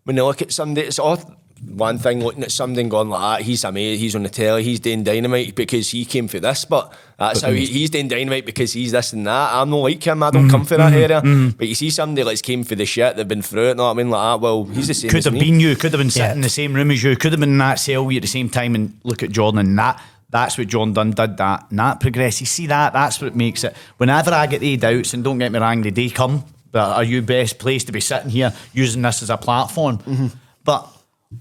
when 0.04 0.16
you 0.16 0.24
look 0.24 0.42
at 0.42 0.52
somebody. 0.52 0.86
It's 0.86 0.98
all 0.98 1.18
one 1.66 1.98
thing 1.98 2.22
looking 2.22 2.42
at 2.42 2.52
somebody 2.52 2.82
and 2.82 2.90
going 2.90 3.08
like, 3.08 3.20
ah, 3.20 3.36
he's 3.42 3.64
amazing, 3.64 4.00
he's 4.00 4.14
on 4.14 4.22
the 4.22 4.28
telly, 4.28 4.62
he's 4.62 4.80
doing 4.80 5.02
dynamite 5.02 5.54
because 5.54 5.90
he 5.90 6.04
came 6.04 6.28
for 6.28 6.38
this, 6.38 6.64
but 6.64 6.92
that's 7.18 7.40
how 7.42 7.50
he, 7.50 7.64
mm-hmm. 7.64 7.72
he's 7.72 7.90
doing 7.90 8.08
dynamite 8.08 8.46
because 8.46 8.72
he's 8.72 8.92
this 8.92 9.12
and 9.12 9.26
that. 9.26 9.52
I'm 9.52 9.70
not 9.70 9.78
like 9.78 10.02
him. 10.02 10.22
I 10.22 10.30
don't 10.30 10.42
mm-hmm. 10.42 10.50
come 10.50 10.64
for 10.64 10.76
that 10.76 10.92
area. 10.92 11.20
But 11.56 11.66
you 11.66 11.74
see 11.74 11.90
somebody 11.90 12.22
that's 12.22 12.42
came 12.42 12.62
for 12.64 12.74
the 12.74 12.86
shit, 12.86 13.16
they've 13.16 13.26
been 13.26 13.42
through 13.42 13.70
it. 13.70 13.76
Know 13.76 13.84
what 13.84 13.90
I 13.90 13.94
mean? 13.94 14.10
Like, 14.10 14.20
ah, 14.20 14.36
well, 14.36 14.64
he's 14.64 14.86
the 14.86 14.94
same. 14.94 15.10
Could 15.10 15.24
have 15.24 15.34
me. 15.34 15.40
been 15.40 15.60
you, 15.60 15.74
could 15.74 15.92
have 15.92 15.98
been 15.98 16.10
sitting 16.10 16.28
Yeah. 16.28 16.34
in 16.34 16.40
the 16.42 16.48
same 16.48 16.74
room 16.74 16.90
as 16.90 17.02
you, 17.02 17.16
could 17.16 17.32
have 17.32 17.40
been 17.40 17.50
in 17.50 17.58
that 17.58 17.80
cell 17.80 18.04
with 18.04 18.14
you 18.14 18.18
at 18.18 18.22
the 18.22 18.28
same 18.28 18.48
time 18.48 18.74
and 18.74 18.98
look 19.02 19.22
at 19.22 19.30
Jordan 19.30 19.58
and 19.58 19.78
that. 19.78 20.00
That's 20.30 20.58
what 20.58 20.68
John 20.68 20.92
Dunn 20.92 21.12
did 21.12 21.36
that. 21.38 21.70
And 21.70 21.78
that 21.78 22.00
progress. 22.00 22.40
You 22.40 22.46
see 22.46 22.66
that? 22.66 22.92
That's 22.92 23.20
what 23.20 23.34
makes 23.34 23.64
it. 23.64 23.74
Whenever 23.96 24.32
I 24.32 24.46
get 24.46 24.60
the 24.60 24.76
doubts, 24.76 25.14
and 25.14 25.24
don't 25.24 25.38
get 25.38 25.52
me 25.52 25.58
wrong, 25.58 25.82
they 25.82 25.90
do 25.90 26.10
come. 26.10 26.44
But 26.70 26.96
are 26.96 27.04
you 27.04 27.22
best 27.22 27.58
placed 27.58 27.86
to 27.86 27.92
be 27.92 28.00
sitting 28.00 28.30
here 28.30 28.52
using 28.74 29.00
this 29.02 29.22
as 29.22 29.30
a 29.30 29.38
platform? 29.38 29.98
Mm-hmm. 29.98 30.26
But 30.64 30.86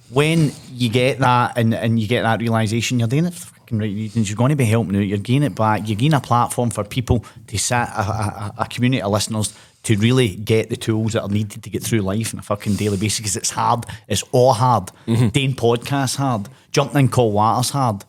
when 0.09 0.51
you 0.71 0.89
get 0.89 1.19
that 1.19 1.57
and, 1.57 1.73
and 1.73 1.99
you 1.99 2.07
get 2.07 2.23
that 2.23 2.39
realization, 2.39 2.99
you're 2.99 3.09
doing 3.09 3.25
it 3.25 3.33
for 3.33 3.47
fucking 3.47 3.77
right 3.77 3.93
reasons. 3.93 4.29
You're 4.29 4.37
going 4.37 4.51
to 4.51 4.55
be 4.55 4.63
helping 4.65 4.95
out. 4.95 5.01
You're 5.01 5.17
gaining 5.17 5.51
it 5.51 5.55
back. 5.55 5.81
You're 5.85 5.97
getting 5.97 6.13
a 6.13 6.21
platform 6.21 6.69
for 6.69 6.85
people 6.85 7.25
to 7.47 7.57
sit, 7.57 7.75
a, 7.75 8.01
a, 8.01 8.53
a 8.59 8.67
community 8.67 9.01
of 9.01 9.11
listeners 9.11 9.53
to 9.83 9.97
really 9.97 10.35
get 10.35 10.69
the 10.69 10.77
tools 10.77 11.13
that 11.13 11.23
are 11.23 11.29
needed 11.29 11.63
to 11.63 11.69
get 11.69 11.83
through 11.83 11.99
life 11.99 12.33
on 12.33 12.39
a 12.39 12.43
fucking 12.43 12.75
daily 12.75 12.97
basis 12.97 13.19
because 13.19 13.37
it's 13.37 13.51
hard. 13.51 13.85
It's 14.07 14.23
all 14.31 14.53
hard. 14.53 14.91
Mm-hmm. 15.07 15.27
Doing 15.29 15.53
podcasts 15.53 16.15
hard. 16.15 16.47
Jumping 16.71 16.99
in 16.99 17.09
cold 17.09 17.33
water's 17.33 17.69
hard. 17.69 18.03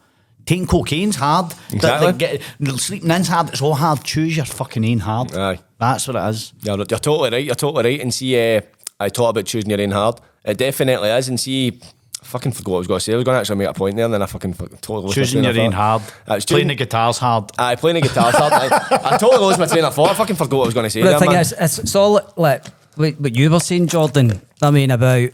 Taking 0.48 0.66
cocaine's 0.66 1.16
hard. 1.16 1.52
Exactly. 1.70 2.06
Like, 2.06 2.18
get, 2.18 2.42
sleeping 2.80 3.10
in's 3.10 3.28
hard. 3.28 3.50
It's 3.50 3.60
all 3.60 3.74
hard. 3.74 4.02
Choose 4.02 4.34
your 4.34 4.46
fucking 4.46 4.82
aim 4.82 5.00
hard. 5.00 5.34
Aye. 5.34 5.58
That's 5.78 6.08
what 6.08 6.16
it 6.16 6.26
is. 6.30 6.54
You're, 6.62 6.78
you're 6.78 6.86
totally 6.86 7.28
right. 7.30 7.44
You're 7.44 7.54
totally 7.54 7.84
right. 7.84 8.00
And 8.00 8.14
see, 8.14 8.56
uh, 8.56 8.62
I 8.98 9.10
talk 9.10 9.30
about 9.30 9.44
choosing 9.44 9.68
your 9.68 9.80
own 9.82 9.90
hard. 9.90 10.20
It 10.46 10.56
definitely 10.56 11.10
is. 11.10 11.28
And 11.28 11.38
see, 11.38 11.78
I 12.22 12.24
fucking 12.24 12.52
forgot 12.52 12.70
what 12.70 12.76
I 12.76 12.78
was 12.78 12.86
going 12.86 12.98
to 12.98 13.04
say. 13.04 13.12
I 13.12 13.16
was 13.16 13.24
going 13.24 13.34
to 13.36 13.40
actually 13.40 13.56
make 13.56 13.68
a 13.68 13.74
point 13.74 13.96
there, 13.96 14.06
and 14.06 14.14
then 14.14 14.22
I 14.22 14.26
fucking 14.26 14.52
f- 14.58 14.80
totally 14.80 15.04
lost 15.04 15.16
my 15.18 15.22
Choosing 15.22 15.42
train 15.42 15.54
your 15.54 15.66
of 15.66 15.74
hard. 15.74 16.02
Uh, 16.26 16.34
it's 16.36 16.46
Playing 16.46 16.68
the 16.68 16.74
guitar's 16.76 17.18
hard. 17.18 17.50
Aye, 17.58 17.76
playing 17.76 17.96
the 17.96 18.08
guitars 18.08 18.34
hard. 18.34 18.52
I, 18.54 19.14
I 19.14 19.16
totally 19.18 19.42
lost 19.42 19.58
my 19.58 19.66
train 19.66 19.84
of 19.84 19.94
thought. 19.94 20.10
I 20.10 20.14
fucking 20.14 20.36
forgot 20.36 20.56
what 20.56 20.64
I 20.64 20.66
was 20.68 20.74
going 20.74 20.84
to 20.84 20.90
say. 20.90 21.02
But 21.02 21.06
the 21.06 21.10
there, 21.10 21.18
thing 21.20 21.32
man. 21.32 21.40
is, 21.42 21.54
it's, 21.60 21.78
it's 21.78 21.94
all 21.94 22.20
like 22.36 22.66
what 22.96 23.20
what 23.20 23.36
you 23.36 23.50
were 23.50 23.60
saying, 23.60 23.88
Jordan. 23.88 24.40
I 24.62 24.70
mean 24.70 24.90
about 24.90 25.28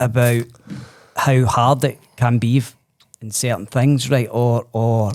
about 0.00 0.44
how 1.14 1.44
hard 1.44 1.84
it 1.84 1.98
can 2.16 2.38
be 2.38 2.58
f- 2.58 2.75
in 3.20 3.30
certain 3.30 3.66
things, 3.66 4.10
right? 4.10 4.28
Or 4.30 4.66
or 4.72 5.12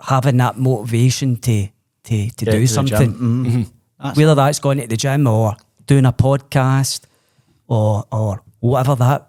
having 0.00 0.38
that 0.38 0.58
motivation 0.58 1.36
to 1.36 1.66
to, 1.66 1.70
to 2.04 2.16
Get 2.26 2.36
to 2.36 2.44
do 2.44 2.60
the 2.60 2.66
something. 2.66 3.14
Mm-hmm. 3.14 3.62
That's 4.02 4.16
whether 4.16 4.34
that's 4.34 4.58
going 4.58 4.78
to 4.80 4.86
the 4.86 4.96
gym 4.96 5.26
or 5.26 5.54
doing 5.86 6.06
a 6.06 6.12
podcast 6.12 7.02
or 7.68 8.04
or 8.10 8.42
whatever 8.60 8.94
that 8.96 9.28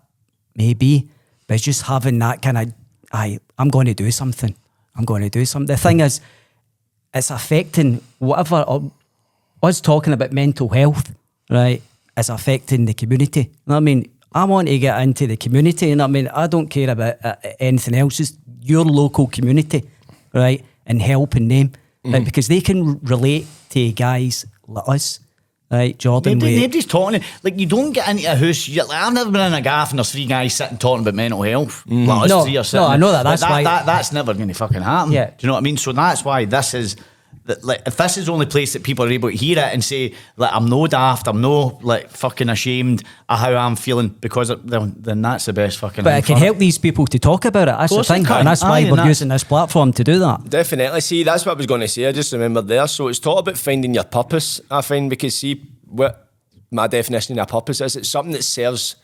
may 0.56 0.74
be. 0.74 1.10
But 1.48 1.56
it's 1.56 1.64
just 1.64 1.84
having 1.84 2.20
that 2.20 2.42
kind 2.42 2.58
of, 2.58 2.74
I 3.12 3.40
I'm 3.58 3.70
going 3.70 3.88
to 3.88 3.94
do 3.94 4.12
something. 4.12 4.56
I'm 4.96 5.06
going 5.06 5.22
to 5.22 5.30
do 5.30 5.46
something. 5.46 5.68
The 5.68 5.82
thing 5.82 6.00
is, 6.00 6.22
it's 7.14 7.32
affecting 7.32 8.02
whatever 8.20 8.62
or 8.62 8.92
us 9.64 9.82
talking 9.82 10.14
about 10.14 10.32
mental 10.32 10.70
health, 10.70 11.14
right, 11.50 11.82
is 12.18 12.30
affecting 12.30 12.86
the 12.86 12.94
community. 12.94 13.42
You 13.42 13.50
know 13.68 13.76
what 13.76 13.78
I 13.78 13.80
mean? 13.82 14.11
I 14.34 14.46
want 14.46 14.68
to 14.70 14.80
get 14.80 15.02
into 15.02 15.28
the 15.28 15.36
community, 15.38 15.92
and 15.92 16.02
I 16.02 16.08
mean, 16.08 16.28
I 16.30 16.48
don't 16.48 16.68
care 16.68 16.90
about 16.90 17.16
uh, 17.24 17.36
anything 17.60 17.96
else. 17.96 18.18
Just 18.18 18.38
your 18.62 18.86
local 18.86 19.28
community, 19.28 19.84
right, 20.34 20.64
and 20.86 21.02
helping 21.02 21.48
them, 21.50 21.72
right, 22.06 22.24
because 22.24 22.48
they 22.48 22.62
can 22.62 23.00
relate 23.00 23.46
to 23.72 23.92
guys 23.92 24.46
like 24.68 24.88
us, 24.88 25.20
right, 25.70 25.98
Jordan. 25.98 26.38
Nobody, 26.40 26.62
nobody's 26.62 26.86
talking. 26.86 27.22
Like 27.44 27.60
you 27.60 27.66
don't 27.66 27.92
get 27.92 28.08
into 28.08 28.24
a 28.32 28.36
house. 28.36 28.70
Like, 28.70 28.90
I've 28.90 29.14
never 29.14 29.32
been 29.32 29.42
in 29.42 29.54
a 29.54 29.62
gaff 29.62 29.90
and 29.90 30.00
there's 30.00 30.12
three 30.14 30.26
guys 30.28 30.54
sitting 30.56 30.78
talking 30.78 31.02
about 31.02 31.16
mental 31.16 31.42
health. 31.42 31.84
Like 31.88 32.24
us 32.24 32.30
No, 32.30 32.46
no. 32.74 32.88
I 32.88 32.98
know 32.98 33.12
that, 33.12 33.26
Like, 33.26 33.40
that's 33.40 33.50
why- 33.52 33.64
that, 33.64 33.86
that's 33.86 34.12
never 34.14 34.34
going 34.34 34.48
to 34.48 34.54
fucking 34.54 34.82
happen. 34.82 35.12
Yeah. 35.12 35.26
Do 35.32 35.34
you 35.42 35.48
know 35.48 35.54
what 35.54 35.60
I 35.60 35.64
mean? 35.64 35.78
So 35.78 35.92
that's 35.92 36.24
why 36.24 36.46
this 36.46 36.74
is. 36.74 36.96
That, 37.46 37.64
Like 37.64 37.82
if 37.88 37.98
this 37.98 38.18
is 38.18 38.28
the 38.28 38.32
only 38.34 38.46
place 38.46 38.74
that 38.74 38.84
people 38.84 39.06
are 39.06 39.10
able 39.10 39.30
to 39.32 39.36
hear 39.36 39.58
it 39.58 39.74
and 39.74 39.84
say 39.84 40.14
like 40.38 40.52
I'm 40.54 40.70
no 40.70 40.86
daft, 40.88 41.28
I'm 41.28 41.42
no 41.42 41.80
like 41.82 42.10
fucking 42.10 42.50
ashamed 42.50 43.04
of 43.28 43.40
how 43.40 43.56
I'm 43.56 43.76
feeling 43.76 44.10
because 44.10 44.50
of, 44.52 44.68
then, 44.70 44.96
then 44.98 45.22
that's 45.22 45.46
the 45.46 45.54
best 45.54 45.80
fucking. 45.80 46.04
but 46.04 46.12
thing 46.12 46.20
it 46.20 46.26
can 46.26 46.38
for 46.38 46.44
help 46.46 46.58
these 46.58 46.78
people 46.78 47.06
to 47.08 47.18
talk 47.20 47.46
about 47.46 47.68
it. 47.68 47.76
That's 47.78 47.96
the 47.96 48.04
thing, 48.04 48.28
and 48.28 48.48
that's 48.48 48.64
why 48.64 48.70
Aye, 48.70 48.80
and 48.82 48.92
we're 48.92 48.98
that's- 48.98 49.08
using 49.10 49.30
this 49.30 49.44
platform 49.44 49.92
to 49.94 50.04
do 50.04 50.20
that. 50.20 50.50
Definitely. 50.50 51.02
See, 51.02 51.24
that's 51.24 51.46
what 51.46 51.54
I 51.54 51.58
was 51.58 51.66
going 51.66 51.82
to 51.82 51.88
say. 51.88 52.06
I 52.06 52.12
just 52.12 52.32
remembered 52.34 52.68
there. 52.68 52.88
So 52.88 53.08
it's 53.08 53.20
taught 53.20 53.40
about 53.40 53.58
finding 53.58 53.94
your 53.96 54.04
purpose, 54.06 54.62
I 54.70 54.82
find, 54.82 55.10
because 55.10 55.36
see, 55.36 55.66
what 55.86 56.28
my 56.70 56.88
definition 56.88 57.38
of 57.40 57.44
a 57.44 57.52
purpose 57.52 57.82
is 57.82 57.96
it's 57.96 58.10
something 58.10 58.34
that 58.34 58.44
serves 58.44 58.96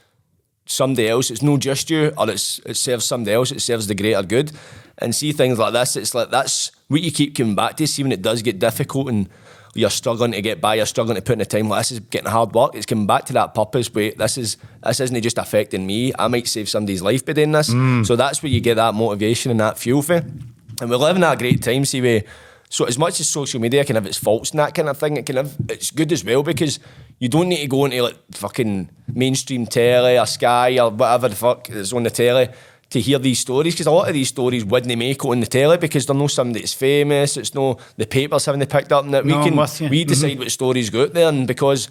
somebody 0.66 1.08
else. 1.10 1.32
It's 1.32 1.42
not 1.42 1.60
just 1.60 1.90
you, 1.90 2.14
or 2.18 2.30
it's, 2.30 2.60
it 2.66 2.76
serves 2.78 3.06
somebody 3.06 3.34
else. 3.34 3.52
It 3.52 3.62
serves 3.62 3.88
the 3.88 3.96
greater 3.96 4.22
good. 4.24 4.52
And 5.00 5.14
see 5.14 5.32
things 5.32 5.60
like 5.60 5.74
this, 5.74 5.96
it's 5.96 6.16
like 6.16 6.32
that's 6.32 6.72
what 6.88 7.02
you 7.02 7.12
keep 7.12 7.36
coming 7.36 7.56
back 7.56 7.78
to. 7.78 7.88
See 7.88 8.04
when 8.04 8.12
it 8.12 8.22
does 8.22 8.42
get 8.42 8.60
difficult 8.60 9.10
and 9.10 9.30
you're 9.76 9.92
struggling 9.92 10.32
to 10.32 10.42
get 10.42 10.60
by, 10.60 10.76
you're 10.76 10.88
struggling 10.88 11.16
to 11.16 11.22
put 11.22 11.34
in 11.34 11.40
the 11.40 11.46
time. 11.46 11.70
Like 11.70 11.82
this 11.82 11.92
is 11.92 12.00
getting 12.00 12.30
hard 12.30 12.54
work. 12.54 12.74
It's 12.74 12.88
coming 12.88 13.06
back 13.06 13.26
to 13.26 13.34
that 13.34 13.54
purpose. 13.54 13.94
Wait, 13.94 14.18
this 14.18 14.38
is 14.38 14.58
this 14.84 15.00
isn't 15.00 15.22
just 15.22 15.38
affecting 15.38 15.86
me. 15.86 16.14
I 16.18 16.28
might 16.28 16.48
save 16.48 16.68
somebody's 16.68 17.04
life 17.04 17.26
by 17.26 17.34
doing 17.34 17.52
this. 17.52 17.70
Mm. 17.70 18.06
So 18.06 18.16
that's 18.16 18.42
where 18.42 18.52
you 18.52 18.60
get 18.60 18.76
that 18.76 18.96
motivation 18.96 19.52
and 19.52 19.60
that 19.60 19.78
fuel 19.78 20.02
for. 20.02 20.16
And 20.80 20.90
we're 20.90 20.98
living 20.98 21.24
at 21.24 21.34
a 21.34 21.38
great 21.38 21.62
time. 21.62 21.86
See, 21.86 22.02
we 22.02 22.24
so 22.70 22.86
as 22.86 22.98
much 22.98 23.20
as 23.20 23.30
social 23.30 23.62
media 23.62 23.86
can 23.86 23.96
have 23.96 24.06
its 24.06 24.18
faults 24.18 24.52
and 24.52 24.60
that 24.60 24.74
kind 24.74 24.90
of 24.90 24.98
thing, 24.98 25.16
it 25.16 25.26
can 25.26 25.38
have 25.38 25.56
it's 25.70 25.92
good 25.92 26.12
as 26.12 26.24
well 26.26 26.42
because 26.42 26.80
you 27.20 27.30
don't 27.30 27.50
need 27.50 27.62
to 27.62 27.68
go 27.68 27.86
into 27.86 28.02
like 28.02 28.18
fucking 28.32 28.90
mainstream 29.08 29.68
telly 29.68 30.18
or 30.18 30.26
Sky 30.26 30.80
or 30.80 30.90
whatever 30.90 31.30
the 31.30 31.36
fuck 31.36 31.70
is 31.70 31.94
on 31.94 32.04
the 32.04 32.10
telly 32.10 32.50
to 32.90 33.02
hear 33.02 33.20
these 33.20 33.40
stories 33.40 33.74
because 33.74 33.88
a 33.88 33.92
lot 33.92 34.08
of 34.08 34.14
these 34.14 34.30
stories 34.30 34.64
wouldn't 34.64 34.98
make 34.98 35.18
it 35.24 35.26
on 35.28 35.40
the 35.42 35.46
telly 35.46 35.78
because 35.78 36.06
they're 36.06 36.16
not 36.16 36.32
somebody 36.32 36.62
that's 36.62 36.74
famous. 36.74 37.36
It's 37.38 37.54
no 37.54 37.78
the 37.98 38.06
papers 38.06 38.46
having 38.46 38.60
they 38.60 38.66
picked 38.66 38.92
up 38.92 39.04
and 39.04 39.14
that 39.14 39.26
we 39.26 39.32
No, 39.32 39.38
I'm 39.42 39.44
can 39.44 39.54
you. 39.82 39.90
we 39.90 40.02
Mm-hmm. 40.04 40.08
decide 40.10 40.40
what 40.40 40.52
stories 40.52 40.90
go 40.90 41.04
out 41.04 41.14
there 41.14 41.28
and 41.30 41.46
because 41.48 41.90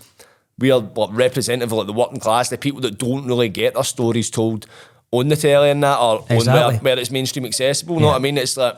we 0.59 0.71
are 0.71 0.79
like, 0.81 1.11
representative 1.13 1.71
of 1.73 1.79
like 1.79 1.87
the 1.87 1.93
working 1.93 2.19
class, 2.21 2.49
the 2.49 2.57
people 2.57 2.81
that 2.81 2.97
don't 2.99 3.27
really 3.27 3.51
get 3.51 3.75
their 3.75 3.85
stories 3.85 4.31
told 4.31 4.65
on 5.11 5.29
the 5.29 5.37
telly 5.37 5.71
and 5.71 5.83
that 5.83 5.99
or 5.99 6.25
on 6.31 6.47
where, 6.47 6.79
where 6.79 6.99
it's 6.99 7.11
mainstream 7.11 7.45
accessible. 7.45 7.97
You 7.97 8.01
know 8.03 8.07
what 8.09 8.17
I 8.17 8.21
mean? 8.21 8.39
It's 8.39 8.57
like 8.57 8.77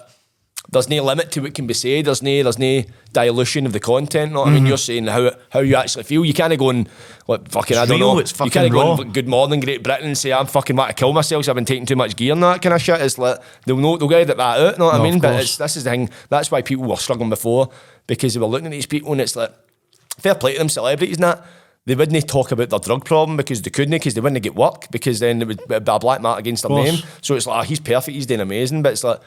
there's 0.71 0.89
no 0.91 1.03
limit 1.03 1.31
to 1.33 1.41
what 1.41 1.55
can 1.55 1.67
be 1.67 1.73
said. 1.75 2.05
There's 2.05 2.23
no 2.23 2.43
there's 2.43 2.59
no 2.59 2.83
dilution 3.13 3.65
of 3.65 3.73
the 3.73 3.81
content. 3.81 4.31
You 4.31 4.35
know 4.35 4.41
what 4.41 4.49
I 4.49 4.51
Mm-hmm. 4.51 4.55
mean? 4.57 4.67
You're 4.67 4.77
saying 4.77 5.07
how 5.07 5.31
how 5.51 5.61
you 5.61 5.77
actually 5.77 6.05
feel. 6.05 6.25
You 6.25 6.35
can't 6.35 6.57
go 6.59 6.71
and 6.71 6.89
like 7.27 7.49
fucking 7.51 7.77
I 7.77 7.87
don't 7.87 7.99
real, 7.99 8.15
know. 8.15 8.19
it's 8.21 8.33
you 8.33 8.37
fucking 8.37 8.53
can't 8.53 8.73
go 8.73 8.97
and 8.97 9.15
Good 9.15 9.29
Morning 9.29 9.61
Great 9.61 9.83
Britain 9.83 10.07
and 10.09 10.19
say 10.19 10.33
I'm 10.33 10.47
fucking 10.47 10.77
want 10.77 10.91
to 10.91 10.95
kill 10.95 11.13
myself. 11.13 11.45
So 11.47 11.53
I've 11.53 11.57
been 11.57 11.65
taking 11.65 11.87
too 11.87 11.97
much 11.97 12.17
gear 12.17 12.33
and 12.35 12.43
that 12.43 12.61
kind 12.61 12.75
of 12.75 12.83
shit. 12.83 13.01
It's 13.01 13.17
like 13.19 13.41
they'll 13.65 13.77
know 13.79 13.97
they'll 13.97 14.09
get 14.09 14.27
that 14.27 14.39
out. 14.41 14.73
You 14.75 14.79
know 14.79 14.85
what 14.87 14.97
No, 14.97 15.01
I 15.01 15.11
mean? 15.11 15.21
But 15.21 15.41
it's, 15.41 15.57
this 15.57 15.77
is 15.77 15.85
the 15.85 15.91
thing. 15.91 16.11
That's 16.29 16.51
why 16.51 16.61
people 16.63 16.85
were 16.85 16.97
struggling 16.97 17.31
before 17.31 17.71
because 18.07 18.35
they 18.35 18.41
were 18.41 18.47
looking 18.47 18.67
at 18.67 18.73
these 18.73 18.87
people 18.87 19.13
and 19.13 19.21
it's 19.23 19.37
like 19.37 19.53
fair 20.19 20.35
play 20.35 20.53
to 20.53 20.59
them 20.59 20.69
celebrities 20.69 21.17
and 21.17 21.25
that. 21.25 21.47
They 21.87 21.95
wouldn't 21.95 22.29
talk 22.29 22.53
about 22.53 22.69
their 22.69 22.79
drug 22.81 23.07
problem 23.07 23.39
because 23.39 23.63
they 23.63 23.71
couldn't 23.71 23.93
because 23.93 24.13
they 24.13 24.21
wouldn't 24.21 24.43
get 24.43 24.55
work 24.55 24.91
because 24.91 25.21
then 25.21 25.41
it 25.41 25.49
would 25.49 25.67
be 25.67 25.75
a 25.77 25.81
black 25.81 26.21
mark 26.21 26.39
against 26.39 26.63
their 26.65 26.71
name. 26.77 26.97
So 27.23 27.35
it's 27.35 27.47
like, 27.47 27.61
oh, 27.61 27.63
he's 27.67 27.81
perfect, 27.81 28.15
he's 28.15 28.27
doing 28.27 28.41
amazing. 28.41 28.83
But 28.83 28.93
it's 28.93 29.05
like, 29.05 29.21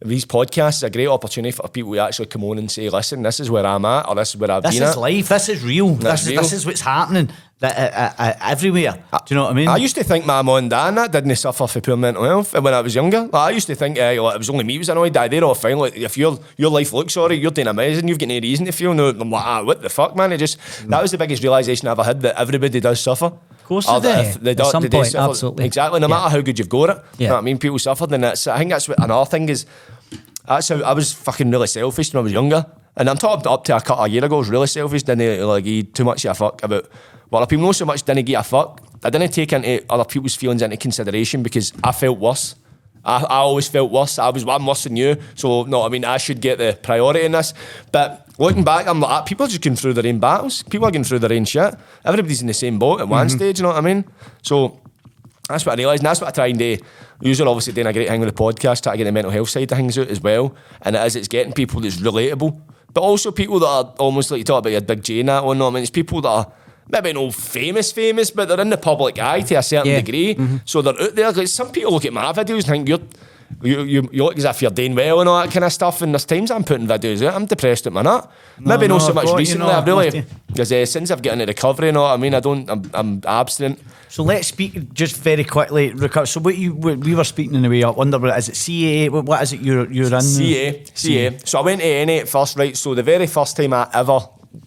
these 0.00 0.24
podcasts 0.24 0.82
are 0.82 0.86
a 0.86 0.90
great 0.90 1.08
opportunity 1.08 1.50
for 1.50 1.68
people 1.68 1.92
to 1.94 1.98
actually 1.98 2.26
come 2.26 2.44
on 2.44 2.58
and 2.58 2.70
say, 2.70 2.88
listen, 2.88 3.22
this 3.22 3.40
is 3.40 3.50
where 3.50 3.66
I'm 3.66 3.84
at 3.84 4.08
or 4.08 4.14
this 4.14 4.30
is 4.30 4.36
where 4.36 4.50
I've 4.50 4.62
This 4.62 4.74
been 4.74 4.84
is 4.84 4.90
at. 4.90 5.00
life. 5.00 5.28
This 5.28 5.48
is 5.48 5.64
real. 5.64 5.94
This 5.94 6.22
is, 6.22 6.28
real. 6.28 6.42
this 6.42 6.52
is 6.52 6.64
what's 6.66 6.80
happening. 6.80 7.30
That, 7.60 7.76
uh, 7.76 8.22
uh, 8.22 8.22
uh, 8.28 8.34
everywhere. 8.52 8.92
Do 8.92 9.18
you 9.30 9.36
know 9.36 9.44
what 9.44 9.50
I 9.50 9.54
mean? 9.54 9.68
I 9.68 9.76
used 9.76 9.96
to 9.96 10.04
think 10.04 10.24
my 10.24 10.42
mum 10.42 10.56
and 10.58 10.70
dad 10.70 10.88
and 10.88 10.98
that 10.98 11.10
didn't 11.12 11.34
suffer 11.36 11.66
for 11.66 11.80
poor 11.80 11.96
mental 11.96 12.22
health 12.24 12.52
when 12.60 12.72
I 12.72 12.80
was 12.80 12.94
younger. 12.94 13.22
Like, 13.22 13.34
I 13.34 13.50
used 13.50 13.66
to 13.66 13.74
think 13.74 13.98
uh, 13.98 14.22
like, 14.22 14.36
it 14.36 14.38
was 14.38 14.48
only 14.50 14.64
me 14.64 14.74
who 14.74 14.78
was 14.80 14.88
annoyed. 14.88 15.12
They're 15.12 15.42
all 15.44 15.54
fine. 15.54 15.76
Like, 15.78 15.96
if 15.96 16.16
your 16.16 16.38
your 16.56 16.70
life 16.70 16.92
looks 16.92 17.14
sorry, 17.14 17.36
you're 17.36 17.50
doing 17.50 17.66
amazing. 17.66 18.06
You've 18.06 18.18
got 18.18 18.28
no 18.28 18.38
reason 18.38 18.66
to 18.66 18.72
feel 18.72 18.94
no. 18.94 19.08
I'm 19.08 19.30
like, 19.30 19.44
ah, 19.44 19.62
what 19.64 19.82
the 19.82 19.88
fuck, 19.88 20.14
man? 20.14 20.32
It 20.32 20.38
just 20.38 20.58
that 20.88 21.02
was 21.02 21.10
the 21.10 21.18
biggest 21.18 21.42
realization 21.42 21.88
I 21.88 21.92
ever 21.92 22.04
had 22.04 22.20
that 22.22 22.40
everybody 22.40 22.78
does 22.80 23.00
suffer. 23.00 23.26
Of 23.26 23.64
course 23.64 23.86
they 23.86 24.00
do. 24.54 24.62
At 24.62 24.66
some 24.66 24.88
point, 24.88 25.14
absolutely. 25.14 25.64
Exactly. 25.66 26.00
No 26.00 26.06
Yeah. 26.08 26.14
matter 26.14 26.30
how 26.36 26.40
good 26.40 26.58
you've 26.58 26.68
got 26.68 26.90
it. 26.90 26.96
You 26.96 27.02
Yeah. 27.24 27.28
know 27.28 27.34
what 27.34 27.40
I 27.40 27.44
mean? 27.44 27.58
People 27.58 27.78
suffered, 27.80 28.12
and 28.12 28.22
that's. 28.24 28.46
I 28.46 28.58
think 28.58 28.70
that's 28.70 28.88
what 28.88 29.02
another 29.02 29.28
thing 29.28 29.48
is. 29.48 29.66
That's 30.46 30.68
how 30.68 30.80
I 30.82 30.92
was 30.92 31.12
fucking 31.12 31.50
really 31.50 31.66
selfish 31.66 32.14
when 32.14 32.20
I 32.20 32.24
was 32.24 32.32
younger. 32.32 32.64
And 32.96 33.08
I'm 33.10 33.18
talking 33.18 33.46
up 33.46 33.64
to 33.64 33.76
a 33.76 33.80
couple 33.80 34.04
of 34.06 34.10
years 34.10 34.24
ago, 34.24 34.36
I 34.36 34.38
was 34.38 34.48
really 34.48 34.66
selfish, 34.66 35.02
didn't 35.04 35.46
like 35.46 35.64
give 35.64 35.92
too 35.92 36.04
much 36.04 36.24
of 36.24 36.30
a 36.32 36.34
fuck 36.34 36.62
about 36.64 36.88
what 37.30 37.40
other 37.40 37.48
people 37.48 37.64
know 37.64 37.72
so 37.72 37.84
much, 37.84 38.02
didn't 38.02 38.24
give 38.24 38.40
a 38.40 38.42
fuck. 38.42 38.82
I 39.04 39.10
didn't 39.10 39.32
take 39.32 39.52
into 39.52 39.84
other 39.90 40.04
people's 40.04 40.34
feelings 40.34 40.62
into 40.62 40.76
consideration 40.76 41.42
because 41.42 41.72
I 41.84 41.92
felt 41.92 42.18
worse. 42.18 42.56
I, 43.04 43.22
I 43.22 43.36
always 43.36 43.68
felt 43.68 43.90
worse. 43.90 44.18
I 44.18 44.28
was 44.30 44.46
I'm 44.46 44.66
worse 44.66 44.84
than 44.84 44.96
you. 44.96 45.16
So 45.34 45.62
no, 45.64 45.82
I 45.82 45.88
mean 45.88 46.04
I 46.04 46.18
should 46.18 46.40
get 46.40 46.58
the 46.58 46.78
priority 46.82 47.24
in 47.24 47.32
this. 47.32 47.54
But 47.92 48.26
looking 48.38 48.64
back, 48.64 48.86
I'm 48.86 49.00
like 49.00 49.10
ah, 49.10 49.22
people 49.22 49.46
are 49.46 49.48
just 49.48 49.62
going 49.62 49.76
through 49.76 49.94
their 49.94 50.06
own 50.06 50.18
battles. 50.18 50.62
People 50.64 50.86
are 50.88 50.90
going 50.90 51.04
through 51.04 51.20
their 51.20 51.32
own 51.32 51.44
shit. 51.44 51.74
Everybody's 52.04 52.40
in 52.40 52.48
the 52.48 52.54
same 52.54 52.78
boat 52.78 53.00
at 53.00 53.08
one 53.08 53.28
stage, 53.28 53.58
you 53.58 53.62
know 53.62 53.70
what 53.70 53.78
I 53.78 53.82
mean? 53.82 54.04
So 54.42 54.80
that's 55.48 55.64
what 55.64 55.72
I 55.72 55.76
realised, 55.76 56.02
and 56.02 56.06
that's 56.06 56.20
what 56.20 56.28
I 56.28 56.32
try 56.32 56.46
and 56.48 56.58
do. 56.58 56.76
Usually, 57.22 57.48
obviously, 57.48 57.72
doing 57.72 57.86
a 57.86 57.92
great 57.92 58.08
thing 58.08 58.20
with 58.20 58.34
the 58.34 58.42
podcast, 58.42 58.82
try 58.82 58.92
to 58.92 58.98
get 58.98 59.04
the 59.04 59.12
mental 59.12 59.32
health 59.32 59.48
side 59.48 59.72
of 59.72 59.76
things 59.78 59.98
out 59.98 60.08
as 60.08 60.20
well. 60.20 60.54
And 60.82 60.94
it 60.94 61.04
is, 61.06 61.16
it's 61.16 61.28
getting 61.28 61.54
people 61.54 61.80
that's 61.80 61.96
relatable, 61.96 62.60
but 62.92 63.00
also 63.00 63.32
people 63.32 63.58
that 63.60 63.66
are 63.66 63.94
almost 63.98 64.30
like 64.30 64.38
you 64.38 64.44
talk 64.44 64.58
about 64.58 64.72
your 64.72 64.82
big 64.82 65.02
J 65.02 65.20
and 65.20 65.30
that 65.30 65.44
one. 65.44 65.60
I 65.62 65.70
mean, 65.70 65.82
it's 65.82 65.90
people 65.90 66.20
that 66.20 66.28
are 66.28 66.52
maybe 66.90 67.12
no 67.12 67.30
famous, 67.30 67.92
famous, 67.92 68.30
but 68.30 68.48
they're 68.48 68.60
in 68.60 68.70
the 68.70 68.76
public 68.78 69.18
eye 69.18 69.40
to 69.42 69.54
a 69.56 69.62
certain 69.62 69.92
Yeah. 69.92 70.00
degree. 70.00 70.36
So 70.64 70.82
they're 70.82 71.00
out 71.00 71.14
there. 71.14 71.32
Like 71.32 71.48
some 71.48 71.70
people 71.70 71.92
look 71.92 72.04
at 72.04 72.12
my 72.12 72.32
videos 72.32 72.56
and 72.56 72.66
think 72.66 72.88
you're. 72.88 73.00
You, 73.62 73.80
you, 73.80 74.08
you 74.12 74.22
look 74.24 74.36
as 74.36 74.44
if 74.44 74.60
you're 74.60 74.70
doing 74.70 74.94
well 74.94 75.20
and 75.20 75.28
all 75.28 75.42
that 75.42 75.50
kind 75.50 75.64
of 75.64 75.72
stuff. 75.72 76.02
And 76.02 76.12
there's 76.14 76.26
times 76.26 76.50
I'm 76.50 76.62
putting 76.64 76.86
videos 76.86 77.26
out, 77.26 77.34
I'm 77.34 77.46
depressed 77.46 77.86
at 77.86 77.94
my 77.94 78.02
nut. 78.02 78.30
Maybe 78.60 78.86
no, 78.86 78.98
not 78.98 79.06
so 79.06 79.14
much 79.14 79.26
you, 79.26 79.36
recently. 79.36 79.66
I've 79.70 79.86
really, 79.86 80.22
because 80.48 80.70
uh, 80.70 80.84
since 80.84 81.10
I've 81.10 81.22
got 81.22 81.32
into 81.32 81.46
recovery 81.46 81.88
and 81.88 81.96
all, 81.96 82.12
I 82.12 82.18
mean, 82.18 82.34
I 82.34 82.40
don't, 82.40 82.68
I'm, 82.68 82.90
I'm 82.92 83.22
abstinent. 83.26 83.80
So 84.08 84.22
let's 84.22 84.48
speak 84.48 84.92
just 84.92 85.16
very 85.16 85.44
quickly. 85.44 85.92
So 86.26 86.40
what 86.40 86.56
you 86.58 86.74
what 86.74 86.98
we 86.98 87.14
were 87.14 87.24
speaking 87.24 87.54
in 87.54 87.62
the 87.62 87.70
way 87.70 87.82
up. 87.82 87.96
Wonder 87.96 88.18
what 88.18 88.38
is 88.38 88.48
it? 88.68 89.12
What, 89.12 89.24
what 89.24 89.42
is 89.42 89.54
it? 89.54 89.60
You're 89.60 89.90
you're 89.90 90.14
in 90.14 90.20
CA, 90.20 90.84
CA. 90.94 91.38
So 91.44 91.58
I 91.58 91.62
went 91.62 91.80
to 91.80 92.06
NA 92.06 92.12
at 92.20 92.28
first, 92.28 92.56
right? 92.58 92.76
So 92.76 92.94
the 92.94 93.02
very 93.02 93.26
first 93.26 93.56
time 93.56 93.72
I 93.72 93.88
ever 93.94 94.20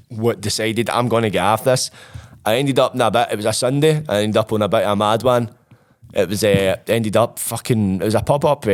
w- 0.09 0.39
decided 0.39 0.89
I'm 0.89 1.07
going 1.07 1.23
to 1.23 1.29
get 1.29 1.43
off 1.43 1.63
this, 1.63 1.91
I 2.45 2.55
ended 2.57 2.79
up 2.79 2.95
in 2.95 3.01
a 3.01 3.11
bit. 3.11 3.27
It 3.31 3.35
was 3.35 3.45
a 3.45 3.53
Sunday. 3.53 4.03
I 4.09 4.23
ended 4.23 4.37
up 4.37 4.51
on 4.51 4.61
a 4.61 4.67
bit 4.69 4.83
of 4.83 4.91
a 4.91 4.95
mad 4.95 5.23
one. 5.23 5.55
It 6.13 6.27
was 6.29 6.43
uh, 6.43 6.75
ended 6.87 7.15
up 7.15 7.39
fucking. 7.39 8.01
It 8.01 8.05
was 8.05 8.15
a 8.15 8.21
pub 8.21 8.43
up 8.45 8.65
uh, 8.65 8.69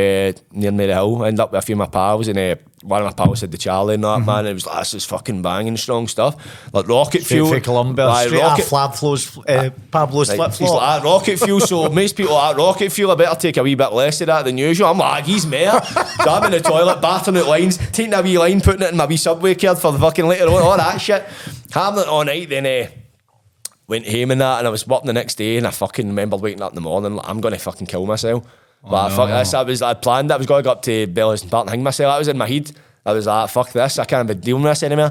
near 0.52 0.72
Maryhill. 0.72 1.24
I 1.24 1.28
ended 1.28 1.40
up 1.40 1.52
with 1.52 1.62
a 1.62 1.66
few 1.66 1.74
of 1.74 1.78
my 1.78 1.86
pals, 1.86 2.26
and 2.28 2.38
uh, 2.38 2.56
one 2.82 3.00
of 3.02 3.06
my 3.06 3.12
pals 3.24 3.40
said 3.40 3.52
the 3.52 3.58
Charlie 3.58 3.94
and 3.94 4.02
that 4.04 4.20
man. 4.26 4.46
It 4.46 4.54
was 4.54 4.66
like 4.66 4.78
this 4.80 4.94
is 4.94 5.04
fucking 5.04 5.42
banging 5.42 5.76
strong 5.76 6.08
stuff, 6.08 6.34
like 6.72 6.88
rocket 6.88 7.22
Straight 7.22 7.44
fuel. 7.44 7.60
Colombia. 7.60 8.06
Like, 8.06 8.26
Straight 8.28 8.40
rocket- 8.42 8.72
off 8.72 8.92
Flab 8.92 8.98
Flow's 8.98 9.38
uh, 9.46 9.70
Pablo's 9.92 10.28
Right, 10.30 10.36
flip 10.36 10.50
he's 10.50 10.58
flop. 10.68 10.82
like, 10.82 11.02
"Ah, 11.02 11.04
rocket 11.04 11.38
fuel. 11.38 11.60
So 11.60 11.88
most 11.92 12.16
people 12.16 12.34
are 12.34 12.54
rocket 12.56 12.90
fuel. 12.90 13.12
I 13.12 13.14
better 13.14 13.38
take 13.38 13.56
a 13.56 13.62
wee 13.62 13.76
bit 13.76 13.92
less 13.92 14.20
of 14.20 14.26
that 14.26 14.44
than 14.44 14.58
usual. 14.58 14.88
I'm 14.88 14.98
like, 14.98 15.24
he's 15.24 15.46
mayor. 15.46 15.80
so 16.24 16.30
I'm 16.30 16.44
in 16.46 16.50
the 16.52 16.60
toilet, 16.60 17.00
bathing 17.00 17.36
out 17.36 17.46
lines, 17.46 17.76
taking 17.92 18.14
a 18.14 18.22
wee 18.22 18.36
line, 18.38 18.60
putting 18.60 18.82
it 18.82 18.90
in 18.90 18.96
my 18.96 19.06
wee 19.06 19.16
subway 19.16 19.54
card 19.54 19.78
for 19.78 19.92
the 19.92 19.98
fucking 19.98 20.26
later 20.26 20.46
on, 20.48 20.62
all 20.62 20.76
that 20.76 20.98
shit. 21.00 21.24
Having 21.70 22.00
it 22.02 22.08
all 22.08 22.24
night, 22.24 22.48
then 22.48 22.66
uh, 22.66 22.90
went 23.88 24.06
home 24.06 24.30
and 24.30 24.40
that, 24.40 24.58
and 24.58 24.66
I 24.66 24.70
was 24.70 24.86
working 24.86 25.06
the 25.08 25.12
next 25.12 25.34
day, 25.36 25.56
and 25.56 25.66
I 25.66 25.70
fucking 25.70 26.06
remember 26.06 26.36
waking 26.36 26.62
up 26.62 26.70
in 26.70 26.76
the 26.76 26.80
morning, 26.82 27.16
like, 27.16 27.28
I'm 27.28 27.40
gonna 27.40 27.58
fucking 27.58 27.86
kill 27.88 28.06
myself. 28.06 28.44
like, 28.84 29.12
fuck 29.12 29.28
this. 29.30 29.54
I 29.54 29.62
was, 29.62 29.82
I 29.82 29.94
planned. 29.94 30.30
I 30.30 30.36
was 30.36 30.46
going 30.46 30.62
to 30.62 30.64
go 30.64 30.70
up 30.70 30.82
to 30.82 31.06
Bellahouston 31.08 31.50
Park 31.50 31.62
and 31.62 31.70
hang 31.70 31.82
myself. 31.82 32.12
That 32.14 32.18
was 32.18 32.28
in 32.28 32.38
my 32.38 32.46
head. 32.46 32.70
I 33.04 33.12
was 33.12 33.26
like, 33.26 33.50
fuck 33.50 33.72
this. 33.72 33.98
I 33.98 34.04
can't 34.04 34.28
be 34.28 34.34
dealing 34.34 34.62
with 34.62 34.70
this 34.70 34.84
anymore. 34.84 35.10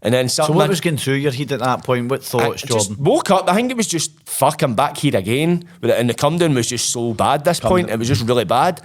And 0.00 0.14
then 0.14 0.28
So 0.28 0.52
what 0.52 0.68
was 0.68 0.80
going 0.80 0.98
through 0.98 1.14
your 1.14 1.32
head 1.32 1.50
at 1.50 1.58
that 1.58 1.82
point? 1.82 2.08
What 2.08 2.20
I 2.20 2.24
thoughts, 2.24 2.62
just 2.62 2.90
Jordan? 2.90 3.04
woke 3.04 3.30
up. 3.32 3.48
I 3.50 3.54
think 3.56 3.72
it 3.72 3.76
was 3.76 3.88
just 3.88 4.12
fuck. 4.28 4.62
I'm 4.62 4.74
back 4.76 4.96
here 4.98 5.16
again. 5.16 5.68
And 5.82 6.08
the 6.08 6.14
come 6.14 6.38
down 6.38 6.54
was 6.54 6.68
just 6.68 6.90
so 6.90 7.12
bad. 7.14 7.40
At 7.40 7.44
this 7.46 7.60
point, 7.60 7.90
it 7.90 7.98
was 7.98 8.06
just 8.06 8.22
really 8.28 8.44
bad. 8.44 8.80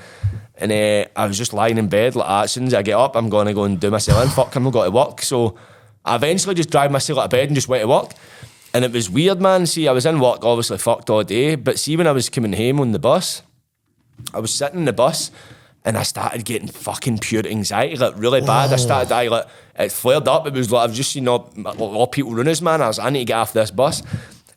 And 0.57 0.72
uh, 0.72 1.06
I 1.15 1.28
was 1.28 1.38
just 1.38 1.53
lying 1.53 1.78
in 1.78 1.88
bed 1.88 2.15
like 2.15 2.28
that. 2.28 2.44
As 2.45 2.52
soon 2.53 2.65
as 2.65 2.74
I 2.74 2.82
get 2.82 2.98
up, 2.98 3.15
I'm 3.15 3.30
going 3.30 3.45
to 3.45 3.53
go 3.53 3.65
and 3.65 3.80
do 3.80 3.91
myself 3.91 4.24
in. 4.24 4.30
Fuck, 4.32 4.56
I'm 4.56 4.64
not 4.64 4.74
going 4.74 4.90
to 4.90 4.95
work. 4.95 5.22
So 5.22 5.56
I 6.03 6.15
eventually 6.15 6.56
just 6.56 6.72
drive 6.72 6.91
myself 6.91 7.20
out 7.20 7.26
of 7.26 7.30
bed 7.32 7.49
and 7.49 7.56
just 7.56 7.68
went 7.68 7.84
to 7.84 7.88
work. 7.88 8.14
And 8.74 8.84
it 8.84 8.91
was 8.91 9.10
weird, 9.10 9.40
man. 9.40 9.66
See, 9.66 9.88
I 9.88 9.91
was 9.91 10.06
in 10.06 10.20
work, 10.20 10.44
obviously 10.44 10.78
fucked 10.80 11.10
all 11.10 11.24
day. 11.24 11.56
But 11.56 11.78
see, 11.78 11.95
when 11.95 12.08
I 12.08 12.12
was 12.12 12.30
coming 12.30 12.54
home 12.54 12.80
on 12.80 12.91
the 12.91 13.00
bus, 13.00 13.44
I 14.34 14.40
was 14.40 14.54
sitting 14.54 14.80
in 14.80 14.86
the 14.86 14.94
bus 14.94 15.32
and 15.86 15.98
I 15.98 16.04
started 16.04 16.45
getting 16.45 16.68
fucking 16.68 17.20
pure 17.20 17.45
anxiety, 17.45 17.98
like 17.98 18.14
really 18.18 18.41
bad. 18.41 18.72
I 18.72 18.78
started 18.78 19.10
dying, 19.10 19.30
like 19.30 19.45
it 19.78 19.91
flared 19.91 20.28
up. 20.28 20.48
It 20.48 20.54
was 20.54 20.72
like 20.72 20.90
I've 20.90 20.95
just 20.95 21.12
seen 21.12 21.28
all, 21.28 21.52
all 21.78 22.08
people 22.08 22.34
run 22.34 22.48
us, 22.48 22.62
man. 22.62 22.82
I 22.82 22.88
was 22.88 23.00
I 23.00 23.10
need 23.10 23.20
to 23.20 23.26
get 23.26 23.38
off 23.38 23.54
this 23.54 23.70
bus. 23.70 24.02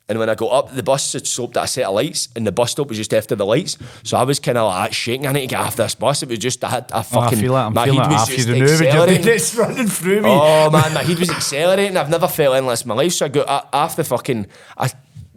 And 0.09 0.21
when 0.21 0.29
I 0.31 0.37
got 0.37 0.53
up, 0.53 0.73
the 0.73 0.85
bus 0.85 1.15
had 1.15 1.27
stopped 1.27 1.57
at 1.57 1.65
a 1.65 1.67
set 1.67 1.85
of 1.85 1.95
lights, 1.95 2.29
and 2.37 2.47
the 2.47 2.53
bus 2.53 2.71
stop 2.71 2.89
was 2.89 2.97
just 2.97 3.13
after 3.13 3.35
the 3.35 3.45
lights. 3.45 3.77
So 4.05 4.17
I 4.17 4.23
was 4.23 4.39
kind 4.39 4.57
of 4.57 4.69
like 4.69 4.93
shaking. 4.93 5.27
I 5.27 5.33
need 5.33 5.41
to 5.41 5.47
get 5.49 5.61
off 5.61 5.75
this 5.75 5.97
bus. 5.97 6.23
It 6.23 6.29
was 6.29 6.39
just 6.39 6.63
I 6.63 6.71
had 6.71 6.91
a 6.93 6.97
Oh, 6.97 6.99
I 6.99 7.03
fucking. 7.03 7.39
feel 7.41 7.57
it. 7.57 7.61
I'm 7.61 7.75
my 7.75 7.85
feeling 7.87 8.01
head 8.03 8.11
was 8.13 8.27
just 8.29 8.47
the 8.47 8.53
move. 8.53 8.61
and 8.71 8.79
you're 8.81 8.87
accelerating. 8.89 9.27
It's 9.35 9.55
running 9.57 9.87
through 9.89 10.21
me. 10.23 10.29
Oh 10.31 10.71
man, 10.71 10.95
my 10.95 11.03
head 11.03 11.19
was 11.19 11.31
accelerating. 11.31 11.97
I've 11.97 12.09
never 12.11 12.29
felt 12.29 12.55
endless 12.55 12.83
in 12.83 12.89
my 12.89 12.95
life. 12.95 13.15
So 13.15 13.27
I 13.27 13.29
got 13.31 13.69
off 13.73 13.97
the 13.97 14.05
fucking 14.05 14.47
I, 14.79 14.91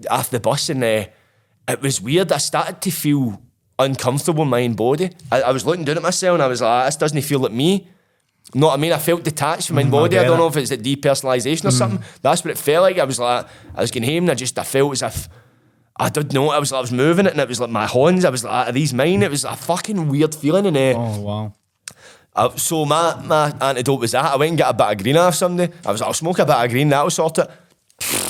off 0.09 0.29
the 0.29 0.39
bus 0.39 0.69
and 0.69 0.83
uh, 0.83 1.05
it 1.67 1.81
was 1.81 1.99
weird. 1.99 2.31
I 2.31 2.37
started 2.37 2.79
to 2.81 2.91
feel 2.91 3.41
uncomfortable 3.79 4.43
in 4.43 4.49
my 4.49 4.63
own 4.63 4.73
body. 4.75 5.09
I, 5.31 5.41
I 5.41 5.51
was 5.51 5.65
looking 5.65 5.83
down 5.85 5.97
at 5.97 6.03
myself 6.03 6.35
and 6.35 6.43
I 6.43 6.47
was 6.47 6.61
like, 6.61 6.85
this 6.87 6.95
doesn't 6.95 7.21
feel 7.23 7.39
like 7.39 7.51
me. 7.53 7.87
You 8.53 8.61
know 8.61 8.67
what 8.67 8.73
I 8.73 8.81
mean? 8.81 8.93
I 8.93 8.97
felt 8.97 9.23
detached 9.23 9.67
from 9.67 9.75
my 9.75 9.83
own 9.83 9.91
body. 9.91 10.17
I, 10.17 10.21
get 10.23 10.27
don't 10.27 10.37
it. 10.37 10.41
know 10.41 10.47
if 10.47 10.57
it's 10.57 10.71
a 10.71 10.77
depersonalization 10.77 11.65
or 11.65 11.71
something. 11.71 12.03
That's 12.21 12.43
what 12.43 12.51
it 12.51 12.57
felt 12.57 12.81
like. 12.83 12.97
I 12.97 13.03
was 13.03 13.19
like, 13.19 13.45
I 13.75 13.81
was 13.81 13.91
getting 13.91 14.09
home 14.09 14.23
and 14.23 14.31
I 14.31 14.35
just 14.35 14.57
I 14.57 14.63
felt 14.63 14.91
as 14.93 15.01
if 15.03 15.29
I 15.97 16.09
didn't 16.09 16.33
know. 16.33 16.49
I 16.49 16.57
was 16.59 16.73
I 16.73 16.79
was 16.79 16.91
moving 16.91 17.25
it 17.27 17.33
and 17.33 17.39
it 17.41 17.47
was 17.47 17.59
like 17.59 17.69
my 17.69 17.85
horns. 17.85 18.25
I 18.25 18.29
was 18.29 18.43
like, 18.43 18.69
are 18.69 18.71
these 18.71 18.93
mine? 18.93 19.21
It 19.21 19.29
was 19.29 19.43
a 19.43 19.55
fucking 19.55 20.07
weird 20.09 20.33
feeling 20.33 20.65
and 20.65 20.77
uh, 20.77 20.93
Oh 20.97 21.19
wow. 21.21 21.53
uh, 22.35 22.49
so 22.55 22.85
my, 22.85 23.21
my 23.23 23.53
antidote 23.61 23.99
was 23.99 24.11
that. 24.13 24.25
I 24.25 24.35
went 24.37 24.49
and 24.49 24.57
got 24.57 24.73
a 24.73 24.77
bit 24.77 24.97
of 24.97 25.03
green 25.03 25.17
off 25.17 25.35
somebody. 25.35 25.71
I 25.85 25.91
was 25.91 26.01
like, 26.01 26.07
I'll 26.07 26.13
smoke 26.13 26.39
a 26.39 26.45
bit 26.45 26.55
of 26.55 26.69
green, 26.71 26.89
that'll 26.89 27.09
sort 27.11 27.37
it. 27.37 27.49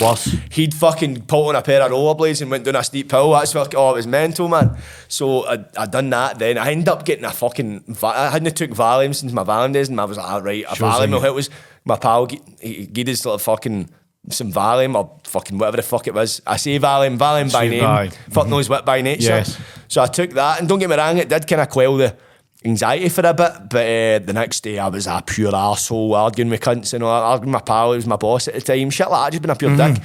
Worse. 0.01 0.35
He'd 0.51 0.73
fucking 0.73 1.23
pulled 1.23 1.49
on 1.49 1.55
a 1.55 1.61
pair 1.61 1.81
of 1.81 1.91
rollerblades 1.91 2.41
and 2.41 2.49
went 2.49 2.63
down 2.65 2.75
a 2.75 2.83
steep 2.83 3.11
hill. 3.11 3.31
That's 3.31 3.53
fucking, 3.53 3.77
oh, 3.77 3.91
it 3.91 3.95
was 3.95 4.07
mental, 4.07 4.47
man. 4.47 4.77
So 5.07 5.45
I, 5.45 5.65
I 5.77 5.85
done 5.85 6.09
that 6.09 6.39
then. 6.39 6.57
I 6.57 6.71
ended 6.71 6.89
up 6.89 7.05
getting 7.05 7.25
a 7.25 7.31
fucking, 7.31 7.97
I 8.03 8.29
hadn't 8.29 8.55
took 8.55 8.71
Valium 8.71 9.13
since 9.13 9.31
my 9.31 9.43
Valium 9.43 9.73
days 9.73 9.89
and 9.89 9.99
I 9.99 10.05
was 10.05 10.17
like, 10.17 10.29
all 10.29 10.41
right, 10.41 10.65
a 10.69 10.75
Sure 10.75 10.89
Valium 10.89 11.11
will 11.11 11.21
help 11.21 11.37
us. 11.37 11.49
My 11.85 11.97
pal, 11.97 12.27
he 12.59 12.85
gave 12.87 13.07
us 13.09 13.25
like 13.25 13.39
fucking 13.39 13.89
some 14.29 14.51
Valium 14.51 14.95
or 14.95 15.17
fucking 15.23 15.57
whatever 15.57 15.77
the 15.77 15.83
fuck 15.83 16.07
it 16.07 16.13
was. 16.13 16.41
I 16.45 16.57
say 16.57 16.77
Valium, 16.79 17.17
Valium 17.17 17.51
by 17.51 17.67
name. 17.67 17.83
aye. 17.85 18.09
Fuck 18.29 18.47
knows 18.47 18.69
what 18.69 18.85
by 18.85 19.01
nature. 19.01 19.29
Yes. 19.29 19.59
So 19.87 20.01
I 20.03 20.07
took 20.07 20.31
that, 20.31 20.59
and 20.59 20.69
don't 20.69 20.79
get 20.79 20.89
me 20.89 20.95
wrong, 20.95 21.17
it 21.17 21.29
did 21.29 21.47
kind 21.47 21.61
of 21.61 21.69
quell 21.69 21.97
the 21.97 22.15
anxiety 22.65 23.09
for 23.09 23.21
a 23.25 23.33
bit. 23.33 23.53
But 23.69 23.85
uh, 23.85 24.19
the 24.25 24.33
next 24.33 24.61
day, 24.61 24.79
I 24.79 24.87
was 24.87 25.07
a 25.07 25.23
pure 25.25 25.55
asshole 25.55 26.13
arguing 26.15 26.49
with 26.49 26.61
cunts 26.61 26.93
and 26.93 27.03
all, 27.03 27.11
arguing 27.23 27.53
with 27.53 27.61
my 27.61 27.65
pal, 27.65 27.89
who 27.91 27.95
was 27.95 28.05
my 28.07 28.15
boss 28.15 28.47
at 28.47 28.53
the 28.55 28.61
time. 28.61 28.89
Shit 28.89 29.09
like 29.09 29.25
that, 29.25 29.31
just 29.31 29.41
been 29.41 29.51
a 29.51 29.55
pure 29.55 29.75
dick. 29.93 30.03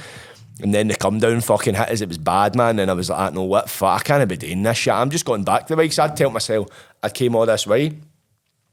And 0.61 0.73
then 0.73 0.87
the 0.87 0.95
come 0.95 1.19
down 1.19 1.41
fucking 1.41 1.75
hit 1.75 1.89
us, 1.89 1.99
it 2.01 2.07
was 2.07 2.17
bad, 2.17 2.55
man. 2.55 2.79
And 2.79 2.89
I 2.89 2.93
was 2.93 3.09
like, 3.09 3.33
no, 3.33 3.43
what 3.43 3.69
fuck, 3.69 3.99
I 3.99 4.03
can't 4.03 4.29
be 4.29 4.37
doing 4.37 4.63
this 4.63 4.77
shit. 4.77 4.93
I'm 4.93 5.09
just 5.09 5.25
going 5.25 5.43
back 5.43 5.67
the 5.67 5.75
way, 5.75 5.87
'cause 5.89 5.99
I'd 5.99 6.15
tell 6.15 6.29
myself 6.29 6.67
I 7.03 7.09
came 7.09 7.35
all 7.35 7.45
this 7.45 7.67
way. 7.67 7.91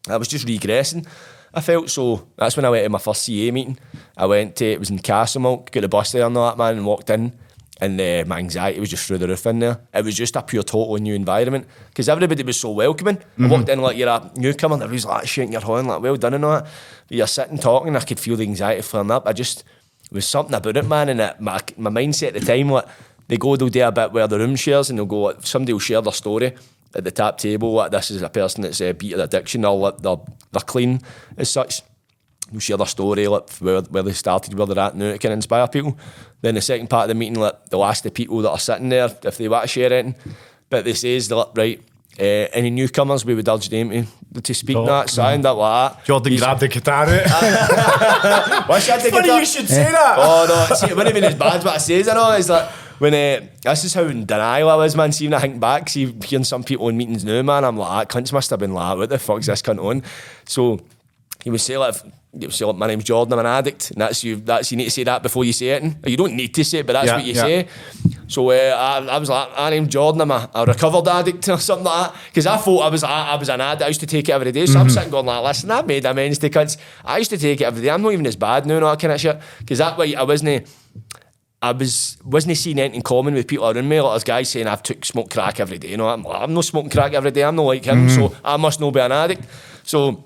I 0.09 0.17
was 0.17 0.29
just 0.29 0.47
regressing. 0.47 1.07
I 1.55 1.61
felt 1.61 1.91
so. 1.91 2.29
That's 2.37 2.57
when 2.57 2.65
I 2.65 2.71
went 2.71 2.85
to 2.85 2.89
my 2.89 2.99
first 2.99 3.23
CA 3.23 3.51
meeting. 3.51 3.79
I 4.17 4.27
went 4.27 4.57
to 4.57 4.65
it 4.65 4.79
was 4.79 4.91
in 4.91 5.01
Castlemilk, 5.01 5.71
got 5.73 5.81
the 5.81 5.89
bus 5.89 6.13
there 6.13 6.25
and 6.25 6.37
all 6.37 6.49
that 6.49 6.57
man, 6.57 6.77
and 6.79 6.87
walked 6.87 7.11
in, 7.11 7.33
and 7.83 8.01
uh, 8.01 8.23
my 8.29 8.39
anxiety 8.39 8.79
was 8.79 8.91
just 8.91 9.05
through 9.09 9.19
the 9.19 9.27
roof 9.27 9.45
in 9.45 9.59
there. 9.59 9.81
It 9.93 10.05
was 10.05 10.15
just 10.15 10.37
a 10.37 10.43
pure 10.43 10.63
total 10.63 10.97
new 10.99 11.15
environment 11.15 11.67
because 11.89 12.09
everybody 12.09 12.45
was 12.45 12.61
so 12.61 12.71
welcoming. 12.71 13.19
I 13.41 13.49
walked 13.49 13.69
in 13.69 13.81
like 13.81 13.97
you're 13.97 14.09
a 14.09 14.31
newcomer, 14.37 14.75
and 14.75 14.85
everybody's 14.85 15.05
like 15.05 15.27
shaking 15.27 15.53
your 15.53 15.63
hand, 15.63 15.89
like 15.89 16.01
well 16.01 16.15
done 16.15 16.35
and 16.35 16.45
all 16.45 16.53
that. 16.53 16.69
But 17.09 17.17
you're 17.17 17.27
sitting 17.27 17.59
talking, 17.59 17.97
I 17.97 18.01
could 18.01 18.21
feel 18.21 18.37
the 18.37 18.45
anxiety 18.45 18.83
flaring 18.83 19.11
up. 19.11 19.27
I 19.27 19.33
just 19.33 19.65
it 20.05 20.13
was 20.13 20.29
something 20.29 20.55
about 20.55 20.77
it, 20.77 20.87
man, 20.87 21.09
and 21.09 21.21
it, 21.21 21.41
my 21.41 21.61
my 21.77 21.91
mindset 21.91 22.29
at 22.29 22.35
the 22.35 22.41
time 22.41 22.71
like 22.71 22.87
they 23.27 23.37
go 23.37 23.57
they'll 23.57 23.69
do 23.69 23.83
a 23.83 23.91
bit 23.91 24.13
where 24.13 24.29
the 24.29 24.39
room 24.39 24.55
shares 24.55 24.89
and 24.89 24.99
they'll 24.99 25.07
go 25.07 25.23
like, 25.23 25.45
somebody 25.45 25.73
will 25.73 25.81
share 25.81 26.01
their 26.01 26.13
story 26.13 26.55
at 26.95 27.03
the 27.03 27.11
tap 27.11 27.39
table 27.39 27.73
like 27.73 27.91
this 27.91 28.13
is 28.13 28.23
a 28.23 28.29
person 28.29 28.63
that's 28.63 28.81
uh, 28.81 28.93
beat 28.93 29.15
addiction 29.15 29.65
or 29.65 29.77
like, 29.77 29.99
they're, 29.99 30.19
they're 30.53 30.61
clean 30.61 31.01
as 31.37 31.51
such 31.51 31.83
share 32.61 32.77
their 32.77 32.87
story 32.87 33.27
like 33.29 33.49
where, 33.59 33.81
where 33.83 34.03
they 34.03 34.13
started 34.13 34.55
where 34.55 34.67
they're 34.67 34.79
at 34.85 34.95
now 34.97 35.07
it 35.07 35.21
can 35.21 35.33
inspire 35.33 35.67
people 35.69 35.97
then 36.43 36.55
the 36.55 36.61
second 36.61 36.89
part 36.89 37.05
of 37.05 37.09
the 37.09 37.15
meeting 37.15 37.39
like 37.39 37.67
they'll 37.71 37.85
ask 37.85 38.03
the 38.05 38.11
people 38.11 38.39
that 38.43 38.51
are 38.51 38.59
sitting 38.59 38.89
there 38.89 39.09
if 39.25 39.39
they 39.39 39.49
want 39.49 39.63
to 39.63 39.69
share 39.69 39.93
anything 39.93 40.15
but 40.71 40.85
they 40.85 40.95
says 40.95 41.29
they're 41.29 41.39
like 41.39 41.57
right 41.57 41.83
uh, 42.21 42.25
any 42.53 42.69
newcomers, 42.69 43.25
we 43.25 43.35
would 43.35 43.49
urge 43.49 43.71
them 43.71 44.07
to, 44.35 44.43
to 44.43 44.53
speak 44.53 44.77
Oh, 44.77 44.85
that. 44.85 45.09
So 45.09 45.23
I 45.23 45.33
end 45.33 45.47
up 45.47 45.57
like 45.57 45.95
that. 45.97 46.05
Jordan 46.05 46.33
He's- 46.33 46.43
grabbed 46.43 46.61
the 46.61 46.69
guitar 46.69 47.07
out. 47.09 47.09
Wish 48.69 48.89
I 48.91 48.93
had 48.93 49.01
the 49.01 49.11
Funny 49.11 49.23
guitar. 49.23 49.41
you 49.41 49.47
should 49.47 49.67
say 49.67 49.91
that. 49.91 50.17
Oh 50.19 50.45
no, 50.69 50.75
see, 50.77 50.89
it 50.89 50.97
wouldn't 50.97 51.07
have 51.07 51.15
been 51.15 51.25
as 51.33 51.35
bad 51.39 51.65
what 51.65 51.75
I 51.75 51.79
says, 51.79 52.09
I 52.09 52.15
know. 52.15 52.31
It's 52.33 52.51
like 52.51 52.69
when 52.99 53.15
uh, 53.15 53.47
this 53.63 53.85
is 53.85 53.95
how 53.95 54.03
in 54.03 54.27
denial 54.27 54.69
I 54.69 54.77
was, 54.77 54.95
man. 54.95 55.11
See, 55.13 55.25
when 55.27 55.33
I 55.33 55.41
think 55.41 55.59
back, 55.59 55.89
see, 55.89 56.15
hearing 56.25 56.45
some 56.45 56.63
people 56.65 56.89
in 56.91 56.99
meetings 56.99 57.25
now, 57.25 57.41
man, 57.41 57.65
I'm 57.65 57.79
like, 57.79 57.89
ah, 57.91 58.05
cunts 58.05 58.31
must 58.31 58.51
have 58.51 58.59
been 58.59 58.75
like, 58.75 58.99
what 58.99 59.09
the 59.09 59.19
fuck's 59.19 59.47
this 59.47 59.63
cunt 59.63 59.83
on? 59.83 60.03
So 60.45 60.81
he 61.43 61.49
would 61.51 61.63
say 61.63 61.79
like, 61.79 61.95
say 62.51 62.65
like, 62.65 62.77
my 62.77 62.87
name's 62.87 63.05
Jordan, 63.05 63.33
I'm 63.35 63.39
an 63.41 63.47
addict, 63.47 63.91
and 63.91 64.01
that's 64.01 64.25
you. 64.25 64.37
That's 64.37 64.71
you 64.71 64.77
need 64.79 64.85
to 64.85 64.91
say 64.91 65.05
that 65.05 65.23
before 65.23 65.45
you 65.45 65.53
say 65.53 65.69
it. 65.71 65.83
You 66.07 66.17
don't 66.17 66.35
need 66.35 66.55
to 66.55 66.65
say 66.65 66.79
it, 66.79 66.87
but 66.87 66.95
that's 66.95 67.07
Yeah, 67.09 67.17
what 67.17 67.25
you 67.27 67.35
yeah. 67.35 67.43
say. 67.43 67.69
So 68.27 68.51
uh, 68.51 68.55
I, 68.55 69.05
I 69.15 69.19
was 69.19 69.29
like, 69.29 69.51
my 69.55 69.69
name's 69.69 69.89
Jordan, 69.89 70.23
I'm 70.23 70.31
a, 70.31 70.49
a 70.55 70.65
recovered 70.65 71.07
addict 71.07 71.47
or 71.51 71.59
something 71.59 71.85
like 71.85 72.13
that. 72.13 72.21
Because 72.29 72.47
I 72.47 72.57
thought 72.57 72.81
I 72.81 72.89
was 72.89 73.05
I, 73.05 73.29
I 73.33 73.35
was 73.37 73.51
an 73.51 73.61
addict. 73.61 73.83
I 73.83 73.89
used 73.89 74.01
to 74.01 74.07
take 74.07 74.29
it 74.29 74.33
every 74.33 74.51
day. 74.53 74.65
So 74.65 74.79
I'm 74.81 74.89
sitting 74.89 75.11
going 75.11 75.27
like, 75.27 75.45
listen, 75.45 75.71
I've 75.71 75.87
made 75.87 76.05
amends 76.07 76.39
to 76.39 76.49
cunts. 76.49 76.79
I 77.05 77.19
used 77.19 77.31
to 77.31 77.39
take 77.39 77.61
it 77.61 77.65
every 77.65 77.83
day. 77.83 77.91
I'm 77.91 78.01
not 78.01 78.13
even 78.13 78.27
as 78.27 78.37
bad 78.37 78.65
now 78.65 78.77
and 78.77 78.85
all 78.85 78.93
that 78.93 79.01
kind 79.01 79.13
of 79.13 79.21
shit. 79.21 79.39
Because 79.59 79.79
that 79.79 79.99
way 79.99 80.15
I 80.15 80.23
wasn't. 80.23 80.67
I 81.61 81.71
was 81.73 82.17
wasn't 82.25 82.57
seeing 82.57 82.79
anything 82.81 82.97
in 82.97 83.03
common 83.03 83.35
with 83.35 83.47
people 83.47 83.69
around 83.71 83.89
me. 83.89 84.01
Like 84.01 84.13
there's 84.15 84.25
guys 84.25 84.49
saying 84.49 84.67
I've 84.67 84.83
took 84.83 85.05
smoke 85.05 85.31
crack 85.31 85.61
every 85.61 85.79
day. 85.79 85.91
You 85.91 85.97
know, 85.97 86.09
I'm, 86.09 86.27
I'm 86.27 86.55
not 86.55 86.65
smoking 86.65 86.91
crack 86.91 87.13
every 87.13 87.31
day. 87.31 87.45
I'm 87.45 87.55
not 87.55 87.63
like 87.63 87.85
him, 87.85 88.09
so 88.09 88.35
I 88.45 88.57
must 88.57 88.81
not 88.81 88.93
be 88.93 88.99
an 89.01 89.13
addict. 89.13 89.45
So 89.85 90.25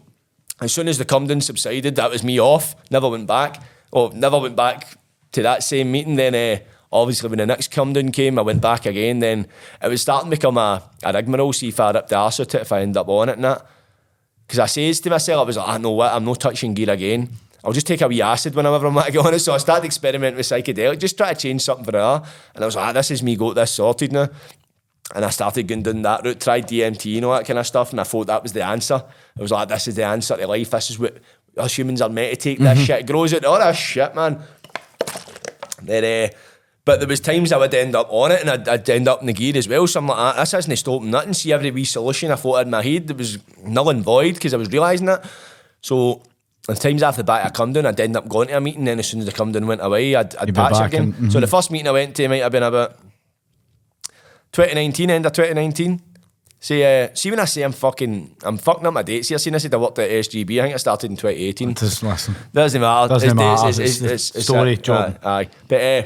as 0.60 0.72
soon 0.72 0.88
as 0.88 0.98
the 0.98 1.04
come 1.04 1.26
down 1.26 1.40
subsided, 1.40 1.96
that 1.96 2.10
was 2.10 2.24
me 2.24 2.40
off. 2.40 2.74
Never 2.90 3.08
went 3.08 3.26
back. 3.26 3.62
Oh, 3.92 4.08
never 4.08 4.38
went 4.38 4.56
back 4.56 4.98
to 5.32 5.42
that 5.42 5.62
same 5.62 5.92
meeting. 5.92 6.16
Then 6.16 6.34
uh, 6.34 6.64
obviously 6.90 7.28
when 7.28 7.38
the 7.38 7.46
next 7.46 7.70
come 7.70 7.92
down 7.92 8.10
came, 8.10 8.38
I 8.38 8.42
went 8.42 8.62
back 8.62 8.86
again. 8.86 9.18
Then 9.18 9.46
it 9.82 9.88
was 9.88 10.02
starting 10.02 10.30
to 10.30 10.36
become 10.36 10.56
a, 10.56 10.82
a 11.02 11.12
rigmarole. 11.12 11.52
See 11.52 11.68
if 11.68 11.80
I 11.80 11.90
up 11.90 12.08
the 12.08 12.16
arse 12.16 12.40
if 12.40 12.72
I 12.72 12.80
end 12.80 12.96
up 12.96 13.08
on 13.08 13.28
it 13.28 13.36
and 13.36 13.44
that. 13.44 13.66
Because 14.46 14.60
I 14.60 14.66
says 14.66 15.00
to 15.00 15.10
myself, 15.10 15.42
I 15.42 15.46
was 15.46 15.56
like, 15.56 15.68
I 15.68 15.78
know 15.78 15.90
what, 15.90 16.12
I'm 16.12 16.24
not 16.24 16.40
touching 16.40 16.72
gear 16.72 16.90
again. 16.90 17.30
I'll 17.64 17.72
just 17.72 17.88
take 17.88 18.00
a 18.00 18.06
wee 18.06 18.22
acid 18.22 18.54
whenever 18.54 18.86
I'm 18.86 19.12
go 19.12 19.22
on 19.22 19.34
it. 19.34 19.40
So 19.40 19.52
I 19.52 19.58
started 19.58 19.86
experimenting 19.86 20.36
with 20.36 20.46
psychedelic, 20.46 21.00
just 21.00 21.16
try 21.16 21.34
to 21.34 21.40
change 21.40 21.62
something 21.62 21.84
for 21.84 21.92
her. 21.92 22.22
And 22.54 22.62
I 22.62 22.66
was 22.66 22.76
like, 22.76 22.86
ah, 22.86 22.92
this 22.92 23.10
is 23.10 23.24
me 23.24 23.34
got 23.34 23.56
this 23.56 23.72
sorted 23.72 24.12
now. 24.12 24.28
And 25.14 25.24
I 25.24 25.30
started 25.30 25.68
going 25.68 25.82
down 25.82 26.02
that 26.02 26.24
route, 26.24 26.40
tried 26.40 26.66
DMT 26.68 27.16
and 27.16 27.24
all 27.24 27.34
that 27.34 27.46
kind 27.46 27.58
of 27.58 27.66
stuff, 27.66 27.92
and 27.92 28.00
I 28.00 28.04
thought 28.04 28.26
that 28.26 28.42
was 28.42 28.52
the 28.52 28.64
answer. 28.64 29.02
I 29.38 29.42
was 29.42 29.52
like, 29.52 29.68
this 29.68 29.86
is 29.88 29.94
the 29.94 30.04
answer 30.04 30.36
to 30.36 30.46
life. 30.46 30.70
This 30.70 30.90
is 30.90 30.98
what 30.98 31.16
us 31.56 31.78
humans 31.78 32.02
are 32.02 32.08
meant 32.08 32.30
to 32.32 32.36
take 32.36 32.58
this 32.58 32.84
shit. 32.84 33.06
Grows 33.06 33.32
out 33.32 33.44
all 33.44 33.58
this 33.58 33.76
shit, 33.76 34.14
man. 34.14 34.42
Then, 35.82 36.30
uh, 36.32 36.36
but 36.84 37.00
there 37.00 37.08
was 37.08 37.20
times 37.20 37.52
I 37.52 37.58
would 37.58 37.74
end 37.74 37.94
up 37.96 38.08
on 38.10 38.32
it 38.32 38.40
and 38.40 38.50
I'd, 38.50 38.68
I'd 38.68 38.90
end 38.90 39.08
up 39.08 39.20
in 39.20 39.26
the 39.26 39.32
gear 39.32 39.56
as 39.56 39.68
well. 39.68 39.86
So 39.86 40.00
I'm 40.00 40.06
like, 40.06 40.36
this 40.36 40.52
hasn't 40.52 40.78
stopped 40.78 41.04
nothing. 41.04 41.34
See 41.34 41.52
every 41.52 41.70
wee 41.70 41.84
solution 41.84 42.30
I 42.30 42.36
thought 42.36 42.62
in 42.64 42.70
my 42.70 42.82
head, 42.82 43.10
it 43.10 43.16
was 43.16 43.38
null 43.62 43.90
and 43.90 44.02
void 44.02 44.34
because 44.34 44.54
I 44.54 44.56
was 44.56 44.70
realising 44.70 45.06
that. 45.06 45.24
So 45.80 46.22
the 46.66 46.74
times 46.74 47.02
after 47.02 47.20
the 47.22 47.24
back 47.24 47.44
I 47.44 47.50
come 47.50 47.72
down, 47.72 47.86
I'd 47.86 47.98
end 48.00 48.16
up 48.16 48.28
going 48.28 48.48
to 48.48 48.56
a 48.56 48.60
meeting. 48.60 48.84
Then 48.84 48.98
as 48.98 49.08
soon 49.08 49.20
as 49.20 49.26
the 49.26 49.32
come 49.32 49.52
down 49.52 49.66
went 49.66 49.82
away, 49.82 50.14
I'd, 50.14 50.34
I'd 50.36 50.54
patch 50.54 50.72
again. 50.86 51.14
in, 51.18 51.30
So 51.30 51.40
the 51.40 51.46
first 51.46 51.70
meeting 51.70 51.88
I 51.88 51.92
went 51.92 52.14
to 52.16 52.28
might 52.28 52.42
have 52.42 52.52
been 52.52 52.62
about 52.62 52.96
2019, 54.52 55.10
end 55.10 55.26
of 55.26 55.32
2019. 55.32 56.00
See, 56.58 56.82
uh, 56.82 57.08
see 57.14 57.30
when 57.30 57.38
I 57.40 57.44
say 57.44 57.62
I'm 57.62 57.72
fucking, 57.72 58.36
I'm 58.42 58.56
fucking 58.58 58.86
up 58.86 58.94
my 58.94 59.02
dates 59.02 59.28
here. 59.28 59.38
See, 59.38 59.52
I 59.52 59.58
said 59.58 59.74
I 59.74 59.76
worked 59.76 59.98
at 59.98 60.10
SGB. 60.10 60.58
I 60.58 60.62
think 60.64 60.74
I 60.74 60.78
started 60.78 61.10
in 61.10 61.16
2018. 61.16 61.74
Just 61.74 62.02
listen. 62.02 62.34
Doesn't 62.52 62.80
matter. 62.80 63.08
Doesn't 63.08 63.28
It's- 63.30 63.36
matter. 63.36 63.68
it's- 63.68 63.78
It's 63.78 64.00
it's- 64.02 64.30
it's- 64.30 64.44
story, 64.44 64.72
it's- 64.72 64.84
John. 64.86 65.18
Aye, 65.22 65.40
aye. 65.42 65.48
But 65.68 65.80
uh, 65.80 66.02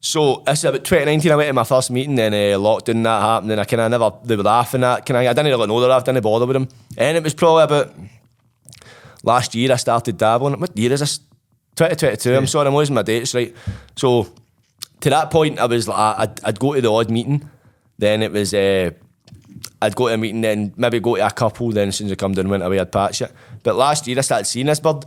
so 0.00 0.42
is 0.48 0.64
about 0.64 0.84
2019. 0.84 1.30
I 1.30 1.36
went 1.36 1.48
to 1.48 1.52
my 1.52 1.64
first 1.64 1.90
meeting, 1.90 2.14
then 2.14 2.32
uh, 2.32 2.58
lockdown 2.58 3.02
that 3.04 3.20
happened, 3.20 3.52
and 3.52 3.60
I 3.60 3.64
kind 3.64 3.80
of 3.82 3.90
never 3.90 4.10
they 4.24 4.36
were 4.36 4.42
laughing 4.42 4.82
at. 4.82 5.04
Kind 5.04 5.18
of, 5.18 5.30
I 5.30 5.32
didn't 5.34 5.46
really 5.52 5.66
know 5.66 5.80
that. 5.80 5.90
I 5.90 6.00
didn't 6.00 6.22
bother 6.22 6.46
with 6.46 6.54
them, 6.54 6.68
and 6.96 7.16
it 7.18 7.22
was 7.22 7.34
probably 7.34 7.64
about 7.64 7.94
last 9.22 9.54
year 9.54 9.70
I 9.72 9.76
started 9.76 10.16
dabbling. 10.16 10.58
What 10.58 10.76
year 10.76 10.92
is 10.92 11.00
this? 11.00 11.18
2022. 11.76 12.34
I'm 12.36 12.46
sorry, 12.46 12.66
I'm 12.68 12.74
losing 12.74 12.94
my 12.94 13.02
dates. 13.02 13.34
Right. 13.34 13.54
So 13.96 14.26
to 15.00 15.10
that 15.10 15.30
point, 15.30 15.58
I 15.58 15.66
was 15.66 15.88
like, 15.88 16.18
I'd, 16.18 16.44
I'd 16.44 16.60
go 16.60 16.74
to 16.74 16.80
the 16.80 16.92
odd 16.92 17.10
meeting. 17.10 17.48
Then 17.98 18.22
it 18.22 18.32
was. 18.32 18.54
Uh, 18.54 18.92
I'd 19.82 19.96
go 19.96 20.08
to 20.08 20.14
a 20.14 20.16
meeting, 20.18 20.42
then 20.42 20.74
maybe 20.76 21.00
go 21.00 21.16
to 21.16 21.26
a 21.26 21.30
couple, 21.30 21.70
then 21.70 21.88
as 21.88 21.96
soon 21.96 22.06
as 22.06 22.12
I 22.12 22.16
come 22.16 22.32
down, 22.32 22.48
went 22.48 22.62
away, 22.62 22.78
I'd 22.78 22.92
patch 22.92 23.22
it. 23.22 23.32
But 23.62 23.76
last 23.76 24.06
year 24.06 24.18
I 24.18 24.20
started 24.20 24.44
seeing 24.44 24.66
this 24.66 24.78
bird, 24.78 25.06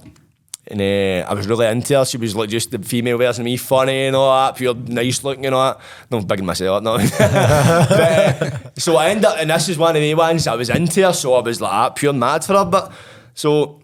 and 0.68 0.82
uh, 0.82 1.30
I 1.30 1.34
was 1.34 1.48
really 1.48 1.68
into 1.68 1.96
her. 1.96 2.06
She 2.06 2.18
was 2.18 2.36
like 2.36 2.50
just 2.50 2.72
the 2.72 2.80
female 2.80 3.18
version 3.18 3.42
of 3.42 3.46
me, 3.46 3.58
funny 3.58 4.08
and 4.08 4.16
all 4.16 4.46
that, 4.46 4.56
pure 4.56 4.74
nice 4.74 5.24
looking 5.24 5.46
and 5.46 5.54
all 5.54 5.74
that. 5.74 5.82
No, 6.10 6.18
I'm 6.20 6.26
bigging 6.26 6.46
myself 6.46 6.78
up, 6.78 6.84
no. 6.84 6.98
but, 7.20 7.22
uh, 7.22 8.70
so 8.78 8.96
I 8.96 9.10
ended 9.10 9.26
up, 9.26 9.38
and 9.40 9.50
this 9.50 9.70
is 9.70 9.78
one 9.78 9.96
of 9.96 10.02
the 10.02 10.16
ones 10.16 10.48
I 10.48 10.56
was 10.56 10.70
into 10.70 11.04
her, 11.04 11.14
so 11.14 11.36
I 11.36 11.42
was 11.42 11.62
like 11.62 11.72
ah, 11.72 11.90
pure 11.90 12.14
mad 12.14 12.44
for 12.44 12.54
her. 12.54 12.66
But 12.66 12.92
so 13.36 13.80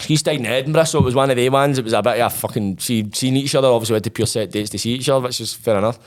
she 0.00 0.16
stayed 0.16 0.40
in 0.40 0.46
Edinburgh, 0.46 0.84
so 0.84 0.98
it 0.98 1.04
was 1.04 1.14
one 1.14 1.30
of 1.30 1.36
the 1.36 1.48
ones. 1.48 1.78
It 1.78 1.84
was 1.84 1.92
a 1.92 2.02
bit 2.02 2.20
of 2.20 2.32
a 2.32 2.34
fucking, 2.34 2.78
she 2.78 3.08
seen 3.12 3.36
each 3.36 3.54
other, 3.54 3.68
obviously 3.68 3.94
we 3.94 3.96
had 3.96 4.04
to 4.04 4.10
pure 4.10 4.26
set 4.26 4.50
dates 4.50 4.70
to 4.70 4.78
see 4.78 4.94
each 4.94 5.08
other, 5.08 5.26
which 5.26 5.40
is 5.40 5.54
fair 5.54 5.78
enough. 5.78 5.98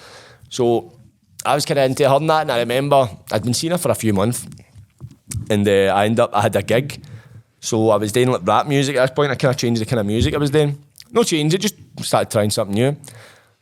So 0.50 0.94
I 1.46 1.56
was 1.56 1.66
kind 1.66 1.80
of 1.80 1.90
into 1.90 2.08
her 2.08 2.16
and 2.16 2.30
that, 2.30 2.42
and 2.42 2.52
I 2.52 2.60
remember 2.60 3.10
I'd 3.32 3.44
been 3.44 3.54
seeing 3.54 3.72
her 3.72 3.78
for 3.78 3.92
a 3.92 3.96
few 3.96 4.14
months, 4.14 4.46
and 5.50 5.68
uh, 5.68 5.94
I 5.96 6.06
ended 6.06 6.20
up, 6.20 6.32
I 6.34 6.42
had 6.42 6.56
a 6.56 6.62
gig. 6.62 7.04
So 7.60 7.92
I 7.92 7.96
was 7.96 8.12
doing 8.12 8.30
like 8.30 8.46
rap 8.46 8.68
music 8.68 8.98
at 8.98 9.08
this 9.08 9.16
point. 9.16 9.32
I 9.32 9.36
kind 9.36 9.54
of 9.54 9.58
changed 9.58 9.80
the 9.80 9.86
kind 9.86 10.02
of 10.02 10.06
music 10.06 10.34
I 10.34 10.38
was 10.38 10.52
doing. 10.52 10.84
No 11.12 11.24
change 11.24 11.54
it, 11.54 11.60
just 11.60 11.76
started 12.02 12.30
trying 12.30 12.50
something 12.50 12.76
new. 12.76 12.98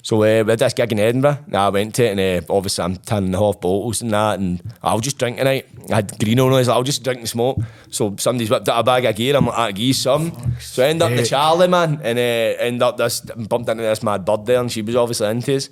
So 0.03 0.17
uh, 0.17 0.43
we 0.43 0.49
had 0.51 0.59
this 0.59 0.73
gig 0.73 0.91
in 0.91 0.99
Edinburgh. 0.99 1.39
And 1.45 1.55
I 1.55 1.69
went 1.69 1.95
to 1.95 2.05
it, 2.05 2.17
and 2.17 2.43
uh, 2.49 2.53
obviously 2.53 2.83
I'm 2.83 2.97
turning 2.97 3.33
half 3.33 3.61
bottles 3.61 4.01
and 4.01 4.11
that, 4.11 4.39
and 4.39 4.61
I'll 4.81 4.99
just 4.99 5.17
drink 5.17 5.37
tonight. 5.37 5.67
I 5.91 5.95
had 5.95 6.19
green 6.19 6.39
on, 6.39 6.53
I 6.53 6.57
was 6.57 6.67
like, 6.67 6.75
I'll 6.75 6.83
just 6.83 7.03
drink 7.03 7.19
and 7.19 7.29
smoke. 7.29 7.59
So 7.89 8.15
somebody's 8.17 8.49
whipped 8.49 8.69
out 8.69 8.79
a 8.79 8.83
bag 8.83 9.05
of 9.05 9.15
gear. 9.15 9.35
I'm 9.35 9.45
like, 9.45 9.57
I 9.57 9.71
give 9.71 9.85
you 9.85 9.93
some. 9.93 10.55
So 10.59 10.83
I 10.83 10.87
end 10.87 11.01
up 11.01 11.11
the 11.11 11.25
Charlie 11.25 11.67
man, 11.67 11.99
and 12.03 12.17
uh, 12.17 12.21
end 12.63 12.81
up 12.81 12.97
this 12.97 13.21
bumped 13.21 13.69
into 13.69 13.83
this 13.83 14.03
mad 14.03 14.25
bird 14.25 14.45
there, 14.45 14.59
and 14.59 14.71
she 14.71 14.81
was 14.81 14.95
obviously 14.95 15.27
into 15.29 15.55
us. 15.55 15.69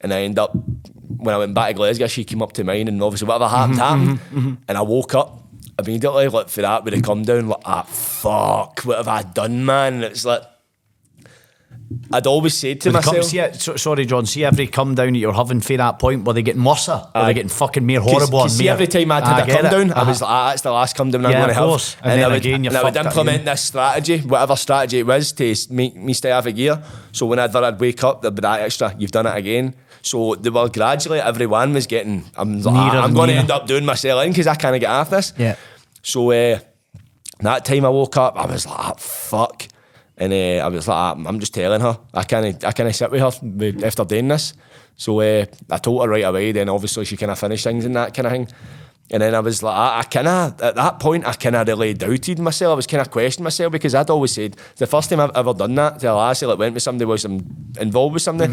And 0.00 0.12
I 0.12 0.22
end 0.22 0.38
up 0.38 0.52
when 1.16 1.34
I 1.34 1.38
went 1.38 1.54
back 1.54 1.68
to 1.68 1.74
Glasgow, 1.74 2.06
she 2.06 2.24
came 2.24 2.42
up 2.42 2.52
to 2.52 2.64
mine, 2.64 2.88
and 2.88 3.02
obviously 3.02 3.26
whatever 3.26 3.48
happened 3.48 3.78
happened. 3.78 4.58
And 4.68 4.78
I 4.78 4.82
woke 4.82 5.14
up 5.14 5.42
immediately 5.78 6.26
like 6.28 6.48
for 6.48 6.62
that 6.62 6.84
with 6.84 6.94
it 6.94 7.04
come 7.04 7.22
down 7.22 7.48
like 7.48 7.60
ah 7.66 7.82
fuck 7.82 8.80
what 8.80 8.96
have 8.96 9.08
I 9.08 9.22
done 9.22 9.66
man 9.66 9.96
and 9.96 10.04
it's 10.04 10.24
like 10.24 10.42
I'd 12.12 12.26
always 12.26 12.54
said 12.56 12.80
to 12.80 12.88
When 12.88 12.94
myself 12.94 13.14
comes 13.16 13.30
to 13.30 13.38
it, 13.38 13.60
so, 13.60 13.76
sorry, 13.76 14.06
John. 14.06 14.26
See 14.26 14.44
every 14.44 14.66
come 14.66 14.94
down 14.96 15.12
that 15.12 15.18
you're 15.18 15.32
having 15.32 15.60
for 15.60 15.76
that 15.76 15.98
point, 16.00 16.24
were 16.24 16.32
they 16.32 16.42
getting 16.42 16.64
worse, 16.64 16.88
or 16.88 17.08
were 17.14 17.26
they 17.26 17.34
getting 17.34 17.48
fucking 17.48 17.86
more 17.86 18.00
'Cause- 18.00 18.10
horrible? 18.10 18.40
'cause 18.40 18.52
and 18.52 18.58
see, 18.58 18.68
every 18.68 18.88
time 18.88 19.12
I'd 19.12 19.22
I 19.22 19.40
had 19.40 19.48
a 19.48 19.52
come 19.56 19.66
it. 19.66 19.70
down, 19.70 19.92
I 19.92 20.02
was 20.02 20.20
like, 20.20 20.30
ah, 20.30 20.48
that's 20.50 20.62
the 20.62 20.72
last 20.72 20.96
come 20.96 21.10
down 21.12 21.24
I'm 21.26 21.32
going 21.32 21.48
to 21.48 21.54
have. 21.54 21.64
course. 21.64 21.96
And 22.02 22.12
then 22.20 22.24
I 22.24 22.28
would, 22.28 22.36
again, 22.38 22.64
you're 22.64 22.72
and 22.72 22.78
I 22.78 22.82
would 22.82 22.96
implement 22.96 23.44
this 23.44 23.60
strategy, 23.62 24.18
whatever 24.18 24.56
strategy 24.56 24.98
it 24.98 25.06
was, 25.06 25.30
to 25.32 25.54
make 25.70 25.94
me 25.94 26.12
stay 26.12 26.32
off 26.32 26.46
a 26.46 26.52
gear. 26.52 26.82
So 27.12 27.26
whenever 27.26 27.58
I'd 27.62 27.78
wake 27.78 28.02
up, 28.02 28.20
there'd 28.22 28.34
be 28.34 28.40
that 28.42 28.60
extra, 28.62 28.94
you've 28.98 29.12
done 29.12 29.26
it 29.26 29.36
again. 29.36 29.74
So 30.02 30.34
they 30.34 30.50
were 30.50 30.68
gradually, 30.68 31.20
everyone 31.20 31.72
was 31.72 31.86
getting, 31.86 32.24
I'm 32.36 32.62
like, 32.62 32.74
ah, 32.74 33.02
I'm 33.04 33.14
going 33.14 33.28
to 33.30 33.34
end 33.36 33.50
up 33.50 33.66
doing 33.68 33.84
myself 33.84 34.24
in 34.24 34.30
because 34.32 34.46
I 34.48 34.54
can't 34.56 34.78
get 34.80 34.90
off 34.90 35.10
this. 35.10 35.32
Yeah. 35.38 35.54
So 36.02 36.30
uh, 36.32 36.58
that 37.40 37.64
time 37.64 37.84
I 37.84 37.88
woke 37.90 38.16
up, 38.16 38.36
I 38.36 38.46
was 38.46 38.66
like, 38.66 38.76
ah, 38.78 38.94
fuck. 38.98 39.68
And 40.18 40.32
uh, 40.32 40.64
I 40.64 40.68
was 40.68 40.88
like, 40.88 40.96
ah, 40.96 41.14
I'm 41.26 41.40
just 41.40 41.52
telling 41.54 41.80
her. 41.80 41.98
I 42.14 42.22
can't, 42.22 42.64
I 42.64 42.72
can't 42.72 42.94
sit 42.94 43.10
with 43.10 43.20
her 43.20 43.86
after 43.86 44.04
doing 44.04 44.28
this. 44.28 44.54
So 44.96 45.20
uh, 45.20 45.44
I 45.70 45.76
told 45.78 46.02
her 46.02 46.08
right 46.08 46.24
away. 46.24 46.52
Then 46.52 46.68
obviously 46.68 47.04
she 47.04 47.16
kind 47.16 47.30
of 47.30 47.38
finished 47.38 47.64
things 47.64 47.84
and 47.84 47.94
that 47.96 48.14
kind 48.14 48.26
of 48.26 48.32
thing. 48.32 48.48
And 49.10 49.22
then 49.22 49.34
I 49.34 49.40
was 49.40 49.62
like, 49.62 49.76
I, 49.76 49.98
I 50.00 50.02
kind 50.02 50.26
of, 50.26 50.60
at 50.60 50.74
that 50.74 50.98
point, 50.98 51.26
I 51.26 51.34
kind 51.34 51.54
of 51.54 51.68
really 51.68 51.94
doubted 51.94 52.38
myself. 52.38 52.72
I 52.72 52.74
was 52.74 52.86
kind 52.86 53.00
of 53.00 53.10
questioning 53.10 53.44
myself 53.44 53.70
because 53.70 53.94
I'd 53.94 54.10
always 54.10 54.32
said, 54.32 54.56
the 54.76 54.86
first 54.86 55.10
time 55.10 55.20
I've 55.20 55.36
ever 55.36 55.54
done 55.54 55.74
that, 55.76 56.00
to 56.00 56.10
a 56.10 56.14
lassie, 56.14 56.46
like 56.46 56.58
went 56.58 56.74
with 56.74 56.82
somebody, 56.82 57.04
was 57.04 57.24
um, 57.24 57.44
involved 57.78 58.14
with 58.14 58.22
somebody. 58.22 58.52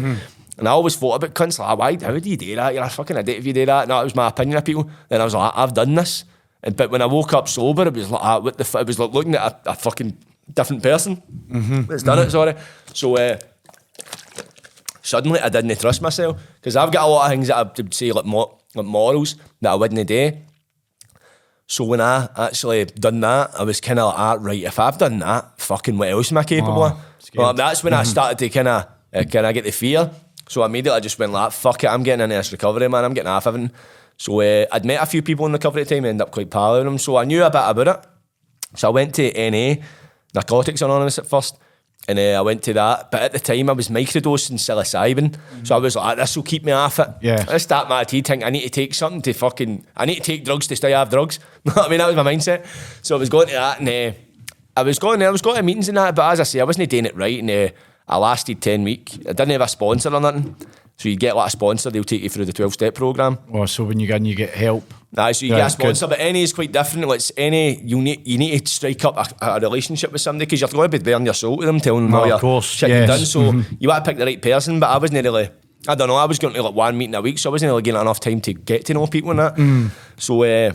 And 0.56 0.68
I 0.68 0.70
always 0.70 0.94
thought 0.94 1.16
about 1.16 1.34
cunts, 1.34 1.58
like, 1.58 1.76
why, 1.76 1.98
how 2.00 2.16
do 2.16 2.30
you 2.30 2.36
do 2.36 2.54
that? 2.54 2.72
You're 2.72 2.84
a 2.84 2.88
fucking 2.88 3.16
idiot 3.16 3.38
if 3.38 3.46
you 3.46 3.52
do 3.52 3.66
that. 3.66 3.88
No, 3.88 4.00
it 4.00 4.04
was 4.04 4.14
my 4.14 4.28
opinion 4.28 4.58
of 4.58 4.64
people. 4.64 4.88
Then 5.08 5.20
I 5.20 5.24
was 5.24 5.34
like, 5.34 5.52
I've 5.56 5.74
done 5.74 5.96
this. 5.96 6.24
And, 6.62 6.76
but 6.76 6.90
when 6.90 7.02
I 7.02 7.06
woke 7.06 7.32
up 7.32 7.48
sober, 7.48 7.88
it 7.88 7.92
was 7.92 8.10
like, 8.10 8.22
ah, 8.22 8.38
what 8.38 8.56
the 8.56 8.62
f-? 8.62 8.76
it 8.76 8.86
was 8.86 8.98
like 9.00 9.12
looking 9.12 9.34
at 9.34 9.60
a, 9.66 9.70
a 9.70 9.74
fucking 9.74 10.16
different 10.52 10.82
person 10.82 11.22
that's 11.88 12.02
done 12.02 12.18
it, 12.20 12.30
sorry. 12.30 12.54
So, 12.92 13.16
uh, 13.16 13.38
suddenly 15.02 15.40
I 15.40 15.48
didn't 15.48 15.78
trust 15.80 16.02
myself 16.02 16.40
because 16.56 16.76
I've 16.76 16.92
got 16.92 17.04
a 17.04 17.06
lot 17.10 17.24
of 17.26 17.30
things 17.30 17.48
that 17.48 17.56
I 17.56 17.62
would 17.62 17.94
say 17.94 18.12
like, 18.12 18.24
mo- 18.24 18.58
like 18.74 18.86
morals 18.86 19.36
that 19.60 19.70
I 19.72 19.74
wouldn't 19.74 20.06
do. 20.06 20.32
So 21.66 21.84
when 21.84 22.00
I 22.00 22.28
actually 22.36 22.84
done 22.84 23.20
that, 23.20 23.58
I 23.58 23.62
was 23.62 23.80
kind 23.80 23.98
of 23.98 24.08
like, 24.10 24.18
ah, 24.18 24.36
right, 24.38 24.62
if 24.62 24.78
I've 24.78 24.98
done 24.98 25.18
that, 25.20 25.58
fucking 25.60 25.96
what 25.96 26.08
else 26.10 26.30
am 26.30 26.38
I 26.38 26.44
capable 26.44 26.82
of? 26.84 26.98
Well, 27.38 27.54
that's 27.54 27.82
when 27.82 27.94
I 27.94 28.02
started 28.04 28.38
to 28.38 28.48
kind 28.50 28.68
of 28.68 28.86
uh, 29.14 29.24
kind 29.24 29.46
of 29.46 29.54
get 29.54 29.64
the 29.64 29.72
fear. 29.72 30.10
So 30.48 30.62
immediately 30.62 30.96
I 30.98 31.00
just 31.00 31.18
went 31.18 31.32
like, 31.32 31.52
fuck 31.52 31.82
it, 31.84 31.86
I'm 31.88 32.02
getting 32.02 32.22
into 32.24 32.36
this 32.36 32.52
recovery, 32.52 32.86
man. 32.88 33.04
I'm 33.04 33.14
getting 33.14 33.30
off 33.30 33.46
everything. 33.46 33.70
So 34.18 34.40
uh, 34.40 34.66
I'd 34.70 34.84
met 34.84 35.02
a 35.02 35.06
few 35.06 35.22
people 35.22 35.46
in 35.46 35.52
the 35.52 35.58
recovery 35.58 35.84
time, 35.86 36.04
ended 36.04 36.20
up 36.20 36.30
quite 36.32 36.50
pal 36.50 36.74
with 36.74 36.84
them. 36.84 36.98
So 36.98 37.16
I 37.16 37.24
knew 37.24 37.42
a 37.42 37.50
bit 37.50 37.62
about 37.64 37.88
it. 37.88 38.06
So 38.76 38.88
I 38.88 38.90
went 38.90 39.14
to 39.14 39.50
NA, 39.50 39.76
Narcotics 40.34 40.82
Anonymous 40.82 41.18
at 41.18 41.26
first. 41.26 41.58
And 42.06 42.18
uh, 42.18 42.22
I 42.22 42.40
went 42.42 42.62
to 42.64 42.74
that. 42.74 43.10
But 43.10 43.22
at 43.22 43.32
the 43.32 43.40
time, 43.40 43.70
I 43.70 43.72
was 43.72 43.88
microdosing 43.88 44.58
psilocybin. 44.58 45.36
So 45.66 45.74
I 45.74 45.78
was 45.78 45.96
like, 45.96 46.18
this 46.18 46.36
will 46.36 46.42
keep 46.42 46.62
me 46.64 46.72
off 46.72 46.98
it. 46.98 47.08
Yeah. 47.22 47.46
I 47.48 47.56
start 47.56 47.88
my 47.88 48.04
tea 48.04 48.20
think 48.20 48.44
I 48.44 48.50
need 48.50 48.62
to 48.62 48.70
take 48.70 48.92
something 48.92 49.22
to 49.22 49.32
fucking, 49.32 49.86
I 49.96 50.04
need 50.04 50.16
to 50.16 50.20
take 50.20 50.44
drugs 50.44 50.66
to 50.66 50.76
stay 50.76 50.90
have 50.90 51.08
drugs. 51.08 51.38
I 51.76 51.88
mean? 51.88 51.98
That 51.98 52.08
was 52.08 52.16
my 52.16 52.22
mindset. 52.22 52.66
So 53.02 53.16
I 53.16 53.18
was 53.18 53.30
going 53.30 53.46
to 53.48 53.54
that 53.54 53.80
and 53.80 53.88
uh, 53.88 54.18
I 54.76 54.82
was 54.82 54.98
going 54.98 55.20
there, 55.20 55.28
I 55.28 55.32
was 55.32 55.40
going 55.40 55.56
to 55.56 55.62
meetings 55.62 55.88
and 55.88 55.96
that, 55.96 56.14
but 56.14 56.32
as 56.32 56.40
I 56.40 56.42
say, 56.42 56.60
I 56.60 56.64
wasn't 56.64 56.90
doing 56.90 57.06
it 57.06 57.16
right. 57.16 57.38
And 57.38 57.50
uh, 57.50 57.68
I 58.06 58.18
lasted 58.18 58.60
10 58.60 58.82
weeks. 58.82 59.18
I 59.20 59.32
didn't 59.32 59.50
have 59.50 59.60
a 59.62 59.68
sponsor 59.68 60.12
or 60.12 60.20
nothing. 60.20 60.56
So 60.96 61.08
you 61.08 61.16
get 61.16 61.36
like 61.36 61.48
a 61.48 61.50
sponsor, 61.50 61.90
they'll 61.90 62.04
take 62.04 62.22
you 62.22 62.28
through 62.28 62.44
the 62.44 62.52
12 62.52 62.74
step 62.74 62.94
program. 62.94 63.38
Oh, 63.52 63.66
so 63.66 63.84
when 63.84 63.98
you 63.98 64.06
get 64.06 64.16
in, 64.16 64.26
you 64.26 64.34
get 64.34 64.50
help. 64.50 64.92
Nah, 65.16 65.30
so 65.32 65.46
you 65.46 65.52
Yeah, 65.52 65.58
get 65.68 65.78
a 65.80 65.88
it's 65.90 66.00
good. 66.00 66.08
but 66.10 66.18
any 66.20 66.42
is 66.42 66.52
quite 66.52 66.72
different. 66.72 67.06
Like 67.06 67.16
it's 67.16 67.30
any, 67.36 67.80
you 67.82 68.00
need 68.02 68.26
you 68.26 68.36
need 68.36 68.66
to 68.66 68.72
strike 68.72 69.04
up 69.04 69.16
a, 69.40 69.46
a 69.46 69.60
relationship 69.60 70.10
with 70.12 70.20
somebody 70.20 70.46
because 70.46 70.60
you're 70.60 70.70
going 70.70 70.90
to 70.90 70.98
be 70.98 71.02
bearing 71.04 71.24
your 71.24 71.34
soul 71.34 71.58
to 71.58 71.66
them, 71.66 71.78
telling 71.80 72.06
them 72.06 72.14
Oh, 72.14 72.18
all 72.18 72.22
of 72.24 72.28
your 72.30 72.38
course, 72.40 72.66
shit 72.66 72.88
yes. 72.88 72.98
you've 72.98 73.08
done. 73.18 73.26
So 73.26 73.40
Mhm. 73.52 73.76
you 73.78 73.88
want 73.88 74.04
to 74.04 74.10
pick 74.10 74.18
the 74.18 74.24
right 74.26 74.42
person. 74.42 74.80
But 74.80 74.90
I 74.90 74.98
wasn't 74.98 75.24
really. 75.24 75.48
I 75.86 75.94
don't 75.94 76.08
know. 76.08 76.16
I 76.16 76.24
was 76.24 76.38
going 76.38 76.54
to 76.54 76.62
like 76.62 76.74
one 76.74 76.96
meeting 76.98 77.14
a 77.14 77.20
week, 77.20 77.38
so 77.38 77.50
I 77.50 77.52
wasn't 77.52 77.68
really 77.70 77.82
getting 77.82 78.00
enough 78.00 78.18
time 78.18 78.40
to 78.40 78.54
get 78.54 78.86
to 78.86 78.94
know 78.94 79.06
people 79.06 79.30
and 79.30 79.38
that. 79.38 79.54
Mm. 79.56 79.90
So 80.16 80.42
uh, 80.42 80.72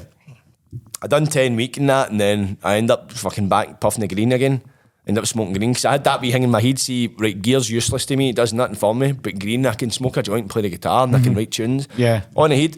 I 1.01 1.07
done 1.07 1.25
ten 1.25 1.55
week 1.55 1.77
in 1.77 1.87
that, 1.87 2.11
and 2.11 2.19
then 2.21 2.57
I 2.63 2.77
end 2.77 2.91
up 2.91 3.11
fucking 3.11 3.49
back 3.49 3.79
puffing 3.81 4.01
the 4.01 4.07
green 4.07 4.31
again. 4.31 4.61
End 5.07 5.17
up 5.17 5.25
smoking 5.25 5.53
green 5.53 5.71
because 5.71 5.85
I 5.85 5.93
had 5.93 6.03
that 6.03 6.21
wee 6.21 6.29
hanging 6.31 6.45
in 6.45 6.51
my 6.51 6.61
head. 6.61 6.77
See, 6.77 7.13
right, 7.17 7.41
gear's 7.41 7.69
useless 7.69 8.05
to 8.05 8.15
me; 8.15 8.29
it 8.29 8.35
does 8.35 8.53
nothing 8.53 8.75
for 8.75 8.93
me. 8.93 9.13
But 9.13 9.39
green, 9.39 9.65
I 9.65 9.73
can 9.73 9.89
smoke 9.91 10.17
a 10.17 10.21
joint, 10.21 10.49
play 10.49 10.61
the 10.61 10.69
guitar, 10.69 11.05
and 11.05 11.15
I 11.15 11.19
can 11.19 11.33
write 11.33 11.51
tunes. 11.51 11.87
Mm-hmm. 11.87 12.01
Yeah. 12.01 12.21
on 12.35 12.51
the 12.51 12.55
head. 12.61 12.77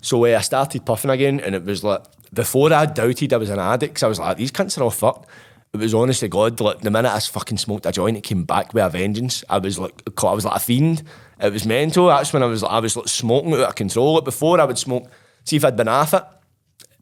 So 0.00 0.24
uh, 0.24 0.36
I 0.38 0.40
started 0.40 0.84
puffing 0.86 1.10
again, 1.10 1.40
and 1.40 1.54
it 1.54 1.64
was 1.64 1.84
like 1.84 2.02
before 2.32 2.72
I 2.72 2.86
doubted 2.86 3.32
I 3.32 3.36
was 3.36 3.50
an 3.50 3.58
addict. 3.58 3.96
'cause 3.96 4.02
I 4.02 4.08
was 4.08 4.18
like, 4.18 4.36
these 4.36 4.52
cunts 4.52 4.78
are 4.78 4.82
all 4.84 4.90
fucked. 4.90 5.28
It 5.72 5.78
was 5.78 5.94
honest 5.94 6.20
to 6.20 6.28
God, 6.28 6.60
like 6.60 6.80
the 6.80 6.90
minute 6.90 7.12
I 7.12 7.20
fucking 7.20 7.58
smoked 7.58 7.86
a 7.86 7.92
joint, 7.92 8.16
it 8.16 8.22
came 8.22 8.42
back 8.42 8.74
with 8.74 8.82
a 8.84 8.88
vengeance. 8.88 9.44
I 9.48 9.58
was 9.58 9.78
like, 9.78 10.02
I 10.24 10.32
was 10.32 10.44
like 10.44 10.56
a 10.56 10.58
fiend. 10.58 11.04
It 11.40 11.52
was 11.52 11.64
mental. 11.64 12.08
That's 12.08 12.32
when 12.32 12.42
I 12.42 12.46
was, 12.46 12.62
like, 12.62 12.72
I 12.72 12.80
was 12.80 12.96
like 12.96 13.06
smoking 13.08 13.52
out 13.54 13.60
of 13.60 13.74
control. 13.76 14.14
Like 14.14 14.24
before, 14.24 14.60
I 14.60 14.64
would 14.64 14.78
smoke. 14.78 15.08
See 15.44 15.56
if 15.56 15.64
I'd 15.64 15.76
been 15.76 15.86
off 15.88 16.12
it, 16.12 16.22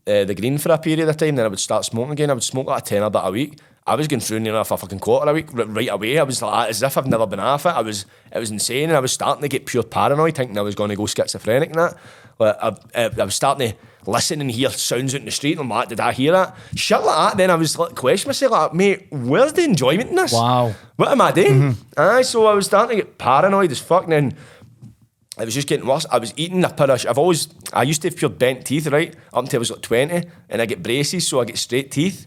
uh, 0.07 0.25
the 0.25 0.35
green 0.35 0.59
for 0.59 0.71
a 0.71 0.79
period 0.79 1.09
of 1.09 1.17
time, 1.17 1.37
then 1.37 1.47
I 1.47 1.49
would 1.49 1.59
start 1.61 1.85
smoking 1.87 2.13
again. 2.13 2.31
I 2.31 2.35
would 2.35 2.43
smoke 2.43 2.67
like 2.67 2.83
a 2.83 2.85
ten 2.85 3.03
a 3.03 3.11
bit 3.11 3.23
a 3.25 3.31
week. 3.31 3.59
I 3.87 3.95
was 3.95 4.07
going 4.07 4.21
through 4.21 4.41
near 4.41 4.53
enough 4.53 4.71
a 4.71 4.77
fucking 4.77 4.99
quarter 4.99 5.31
a 5.31 5.35
week 5.35 5.49
right 5.53 5.89
away. 5.89 6.19
I 6.19 6.23
was 6.23 6.43
like, 6.43 6.69
as 6.69 6.83
if 6.83 6.99
I've 6.99 7.07
never 7.07 7.27
been 7.27 7.41
off 7.41 7.65
it. 7.65 7.71
I 7.71 7.81
was, 7.81 8.05
it 8.31 8.39
was 8.39 8.51
insane, 8.51 8.91
and 8.91 8.97
I 8.97 9.01
was 9.01 9.13
starting 9.13 9.41
to 9.43 9.49
get 9.49 9.65
pure 9.65 9.83
paranoid, 9.83 10.35
thinking 10.37 10.59
I 10.59 10.63
was 10.63 10.75
going 10.75 10.91
to 10.91 10.97
go 10.97 11.07
schizophrenic 11.07 11.71
and 11.71 11.79
that. 11.79 11.97
Like, 12.39 12.57
I, 12.61 12.77
I, 12.95 13.11
I 13.19 13.25
was 13.25 13.35
starting 13.35 13.73
to 13.73 13.77
listen 14.11 14.41
and 14.41 14.51
hear 14.51 14.71
sounds 14.71 15.15
out 15.15 15.21
in 15.21 15.25
the 15.27 15.31
street. 15.31 15.53
And 15.53 15.61
I'm 15.61 15.69
like, 15.69 15.89
did 15.89 16.01
I 16.01 16.13
hear 16.13 16.33
that? 16.33 16.57
Shit 16.75 17.03
like 17.03 17.33
that. 17.33 17.37
Then 17.37 17.51
I 17.51 17.57
was 17.57 17.79
like, 17.79 17.95
question 17.95 18.29
myself, 18.29 18.53
like, 18.53 18.75
mate, 18.75 19.07
where's 19.11 19.53
the 19.53 19.65
enjoyment 19.65 20.11
in 20.11 20.17
this? 20.17 20.33
Wow. 20.33 20.75
What 20.97 21.09
am 21.09 21.21
I 21.21 21.33
doing? 21.33 21.77
Aye, 21.97 22.23
so 22.23 22.47
I 22.47 22.55
was 22.55 22.67
starting 22.67 22.97
to 22.97 23.05
get 23.05 23.19
paranoid 23.19 23.71
as 23.71 23.81
fuck. 23.81 24.05
And 24.05 24.13
then 24.13 24.37
it 25.39 25.45
was 25.45 25.55
just 25.55 25.69
getting 25.69 25.87
worse. 25.87 26.07
I 26.11 26.19
was 26.19 26.35
eating 26.37 26.65
a 26.65 26.69
pair 26.69 26.91
of. 26.91 27.07
I've 27.07 27.19
always. 27.19 27.49
I 27.73 27.85
used 27.85 28.03
to 28.03 28.09
have 28.09 28.17
pure 28.17 28.31
bent 28.31 28.67
teeth, 28.67 28.89
right? 28.89 29.15
Up 29.33 29.45
until 29.45 29.59
I 29.59 29.61
was 29.61 29.71
like 29.71 29.83
twenty, 29.83 30.29
and 30.49 30.61
I 30.61 30.67
get 30.67 30.83
braces, 30.83 31.29
so 31.29 31.41
I 31.41 31.45
get 31.45 31.59
straight 31.59 31.93
teeth. 31.93 32.27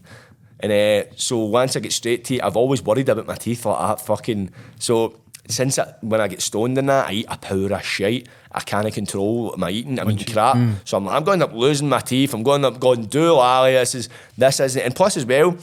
And 0.60 0.72
uh, 0.72 1.10
so 1.16 1.38
once 1.44 1.76
I 1.76 1.80
get 1.80 1.92
straight 1.92 2.24
teeth, 2.24 2.40
I've 2.42 2.56
always 2.56 2.82
worried 2.82 3.10
about 3.10 3.26
my 3.26 3.34
teeth 3.34 3.66
like 3.66 3.78
that. 3.78 4.06
Fucking. 4.06 4.50
So 4.78 5.20
since 5.46 5.78
I, 5.78 5.94
when 6.00 6.22
I 6.22 6.28
get 6.28 6.40
stoned 6.40 6.78
in 6.78 6.86
that, 6.86 7.08
I 7.08 7.12
eat 7.12 7.26
a 7.28 7.36
power 7.36 7.74
of 7.74 7.82
shite. 7.82 8.28
I 8.54 8.60
can't 8.60 8.92
control 8.92 9.54
my 9.56 9.70
eating. 9.70 9.98
I'm 9.98 10.10
eating 10.10 10.32
crap. 10.32 10.56
So 10.84 10.96
I'm, 10.98 11.08
I'm 11.08 11.24
going 11.24 11.42
up 11.42 11.52
losing 11.54 11.88
my 11.88 12.00
teeth. 12.00 12.34
I'm 12.34 12.42
going 12.42 12.64
up 12.64 12.78
going, 12.80 13.06
do 13.06 13.32
lally. 13.32 13.72
This 13.72 13.94
is 13.94 14.08
this 14.38 14.60
isn't. 14.60 14.82
And 14.82 14.94
plus 14.94 15.16
as 15.16 15.24
well. 15.26 15.56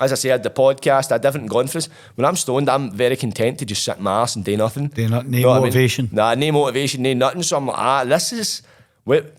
As 0.00 0.10
I 0.10 0.16
said, 0.16 0.42
the 0.42 0.50
podcast, 0.50 1.12
I 1.12 1.20
haven't 1.24 1.46
gone 1.46 1.68
for 1.68 1.74
this. 1.74 1.88
When 2.16 2.24
I'm 2.24 2.34
stoned, 2.34 2.68
I'm 2.68 2.90
very 2.90 3.14
content 3.16 3.60
to 3.60 3.64
just 3.64 3.84
sit 3.84 3.96
in 3.98 4.02
my 4.02 4.22
ass 4.22 4.34
and 4.34 4.44
do 4.44 4.56
nothing. 4.56 4.88
Do 4.88 5.08
not- 5.08 5.28
no 5.28 5.38
what 5.46 5.50
I 5.50 5.54
mean? 5.54 5.62
motivation. 5.62 6.08
Nah, 6.10 6.34
no 6.34 6.50
motivation, 6.50 7.02
no 7.02 7.12
nothing. 7.12 7.44
So 7.44 7.56
I'm 7.56 7.66
like, 7.68 7.78
ah, 7.78 8.04
this 8.04 8.32
is 8.32 8.62
what 9.04 9.32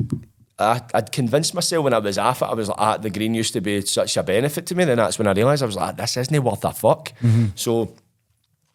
I, 0.57 0.79
I'd 0.93 1.11
convinced 1.11 1.53
myself 1.53 1.83
when 1.83 1.93
I 1.93 1.97
was 1.99 2.17
off 2.17 2.41
it. 2.41 2.45
I 2.45 2.53
was 2.53 2.69
like, 2.69 2.77
ah, 2.79 2.95
the 2.95 3.09
green 3.09 3.33
used 3.35 3.51
to 3.51 3.59
be 3.59 3.81
such 3.81 4.15
a 4.15 4.23
benefit 4.23 4.65
to 4.67 4.75
me. 4.75 4.85
Then 4.85 4.95
that's 4.95 5.19
when 5.19 5.27
I 5.27 5.33
realised 5.33 5.61
I 5.61 5.65
was 5.65 5.75
like, 5.75 5.97
this 5.97 6.15
isn't 6.15 6.41
worth 6.43 6.63
a 6.63 6.71
fuck. 6.71 7.11
So 7.55 7.93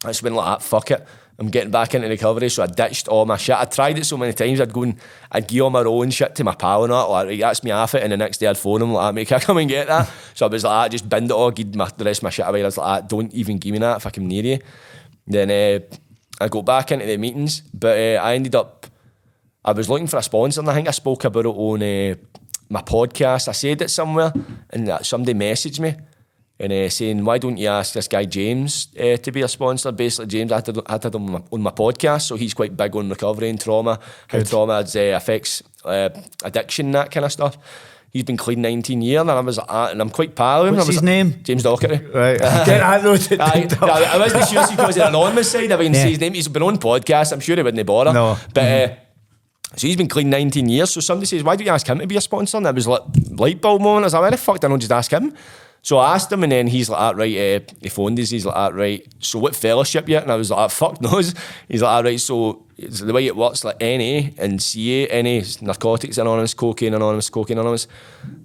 that's 0.04 0.22
when 0.22 0.34
like, 0.34 0.46
ah, 0.46 0.58
fuck 0.58 0.90
it. 0.90 1.06
I'm 1.40 1.48
getting 1.48 1.70
back 1.70 1.94
into 1.94 2.06
recovery, 2.06 2.50
so 2.50 2.62
I 2.62 2.66
ditched 2.66 3.08
all 3.08 3.24
my 3.24 3.38
shit. 3.38 3.56
I 3.56 3.64
tried 3.64 3.96
it 3.96 4.04
so 4.04 4.18
many 4.18 4.34
times. 4.34 4.60
I'd 4.60 4.74
go 4.74 4.82
and 4.82 4.96
I'd 5.32 5.48
give 5.48 5.62
all 5.62 5.70
my 5.70 5.80
own 5.80 6.10
shit 6.10 6.34
to 6.34 6.44
my 6.44 6.54
pal 6.54 6.84
and 6.84 6.92
that. 6.92 6.96
Like, 6.96 7.40
that's 7.40 7.64
me 7.64 7.70
off 7.70 7.94
it. 7.94 8.02
And 8.02 8.12
the 8.12 8.18
next 8.18 8.38
day 8.38 8.46
I'd 8.46 8.58
phone 8.58 8.82
him 8.82 8.92
like, 8.92 9.02
"Ah, 9.06 9.12
mate, 9.12 9.26
can 9.28 9.38
I 9.38 9.40
come 9.40 9.56
and 9.56 9.68
get 9.68 9.86
that? 9.88 10.10
so 10.34 10.44
I 10.44 10.50
was 10.50 10.64
like, 10.64 10.72
I 10.72 10.88
just 10.88 11.08
bend 11.08 11.30
it 11.30 11.32
all, 11.32 11.50
give 11.50 11.74
my, 11.74 11.88
the 11.96 12.04
rest 12.04 12.18
of 12.18 12.24
my 12.24 12.30
shit 12.30 12.46
away. 12.46 12.60
I 12.60 12.66
was 12.66 12.76
like, 12.76 12.86
ah, 12.86 13.00
don't 13.00 13.32
even 13.32 13.56
give 13.56 13.72
me 13.72 13.78
that 13.78 13.96
if 13.96 14.06
I 14.06 14.10
come 14.10 14.28
near 14.28 14.44
you. 14.44 14.58
Then 15.26 15.50
uh, 15.50 15.80
I 16.42 16.48
got 16.48 16.66
back 16.66 16.92
into 16.92 17.06
the 17.06 17.16
meetings, 17.16 17.62
but 17.72 17.96
uh, 17.98 18.20
I 18.22 18.34
ended 18.34 18.54
up 18.54 18.86
I 19.64 19.72
was 19.72 19.88
looking 19.88 20.06
for 20.06 20.16
a 20.18 20.22
sponsor, 20.22 20.60
and 20.60 20.70
I 20.70 20.74
think 20.74 20.88
I 20.88 20.92
spoke 20.92 21.24
about 21.24 21.44
it 21.44 21.48
on 21.48 21.82
uh, 21.82 22.14
my 22.68 22.82
podcast. 22.82 23.48
I 23.48 23.52
said 23.52 23.82
it 23.82 23.90
somewhere, 23.90 24.32
and 24.70 24.90
somebody 25.02 25.38
messaged 25.38 25.80
me 25.80 25.96
and 26.60 26.72
uh, 26.72 26.88
saying, 26.90 27.24
"Why 27.24 27.38
don't 27.38 27.56
you 27.56 27.68
ask 27.68 27.94
this 27.94 28.06
guy 28.08 28.24
James 28.26 28.88
uh, 28.98 29.16
to 29.16 29.32
be 29.32 29.42
a 29.42 29.48
sponsor?" 29.48 29.90
Basically, 29.92 30.26
James 30.26 30.52
I 30.52 30.56
had, 30.56 30.78
I 30.86 30.92
had 30.92 31.04
him 31.14 31.24
on 31.26 31.32
my, 31.32 31.42
on 31.50 31.62
my 31.62 31.70
podcast, 31.70 32.22
so 32.28 32.36
he's 32.36 32.54
quite 32.54 32.76
big 32.76 32.94
on 32.94 33.08
recovery 33.08 33.48
and 33.48 33.60
trauma, 33.60 33.98
how 34.28 34.42
trauma 34.42 34.74
uh, 34.74 34.98
affects 35.16 35.62
uh, 35.84 36.10
addiction, 36.44 36.92
that 36.92 37.10
kind 37.10 37.24
of 37.24 37.32
stuff. 37.32 37.56
He's 38.12 38.24
been 38.24 38.36
clean 38.36 38.60
19 38.60 39.02
years, 39.02 39.20
and 39.20 39.30
I 39.30 39.38
was 39.40 39.58
ah, 39.58 39.88
and 39.90 40.00
I'm 40.00 40.10
quite 40.10 40.34
proud 40.34 40.62
of 40.62 40.66
him. 40.68 40.74
What's 40.74 40.86
I 40.86 40.88
was 40.88 40.96
his 40.96 41.02
name? 41.04 41.34
James 41.44 41.62
Docherty. 41.62 42.12
Right. 42.12 42.38
That 42.40 43.02
noted. 43.10 43.40
I, 43.40 43.68
I, 43.80 44.14
I 44.14 44.18
wasn't 44.18 44.48
sure 44.48 44.66
because 44.68 44.88
of 44.88 44.94
the 44.96 45.08
anonymous 45.08 45.50
side. 45.52 45.70
I 45.70 45.76
wouldn't 45.76 45.94
Yeah. 45.94 46.02
say 46.02 46.10
his 46.10 46.20
name. 46.20 46.34
He's 46.34 46.48
been 46.48 46.62
on 46.64 46.76
podcast. 46.78 47.32
I'm 47.32 47.38
sure 47.40 47.54
he 47.56 47.62
wouldn't 47.62 47.86
bother. 47.86 48.12
No. 48.12 48.36
But 48.52 48.64
uh, 48.64 48.94
so 49.76 49.86
he's 49.86 49.96
been 49.96 50.08
clean 50.08 50.28
19 50.28 50.68
years. 50.68 50.90
So 50.90 51.00
somebody 51.00 51.26
says, 51.26 51.44
why 51.44 51.54
don't 51.54 51.64
you 51.66 51.72
ask 51.72 51.86
him 51.86 52.00
to 52.00 52.06
be 52.08 52.16
a 52.16 52.20
sponsor? 52.20 52.56
And 52.56 52.66
I 52.66 52.72
was 52.72 52.88
like, 52.88 53.02
light 53.30 53.60
bulb 53.60 53.80
moment. 53.80 54.06
As 54.06 54.14
I 54.14 54.18
was 54.18 54.22
like, 54.24 54.32
why 54.32 54.36
the 54.36 54.42
fuck 54.42 54.58
don't 54.60 54.72
I 54.72 54.76
just 54.78 54.90
ask 54.90 55.10
him? 55.12 55.32
So 55.82 55.98
I 55.98 56.14
asked 56.14 56.30
him, 56.30 56.42
and 56.42 56.52
then 56.52 56.66
he's 56.66 56.90
like, 56.90 57.00
ah, 57.00 57.12
right, 57.14 57.36
uh, 57.36 57.60
he 57.80 57.88
phoned 57.88 58.18
us. 58.20 58.30
He's 58.30 58.44
like, 58.44 58.56
ah, 58.56 58.68
right, 58.68 59.06
so 59.18 59.38
what 59.38 59.56
fellowship 59.56 60.08
yet? 60.08 60.22
And 60.22 60.32
I 60.32 60.36
was 60.36 60.50
like, 60.50 60.58
ah, 60.58 60.68
fuck 60.68 61.00
knows. 61.02 61.34
He's 61.68 61.82
like, 61.82 61.90
ah, 61.90 62.00
right, 62.06 62.20
so 62.20 62.66
the 62.76 63.12
way 63.12 63.26
it 63.26 63.36
works, 63.36 63.64
like 63.64 63.80
NA 63.80 64.30
and 64.38 64.62
CA, 64.62 65.22
NA 65.22 65.44
Narcotics 65.60 66.18
Anonymous, 66.18 66.54
Cocaine 66.54 66.94
Anonymous, 66.94 67.28
Cocaine 67.30 67.58
Anonymous. 67.58 67.86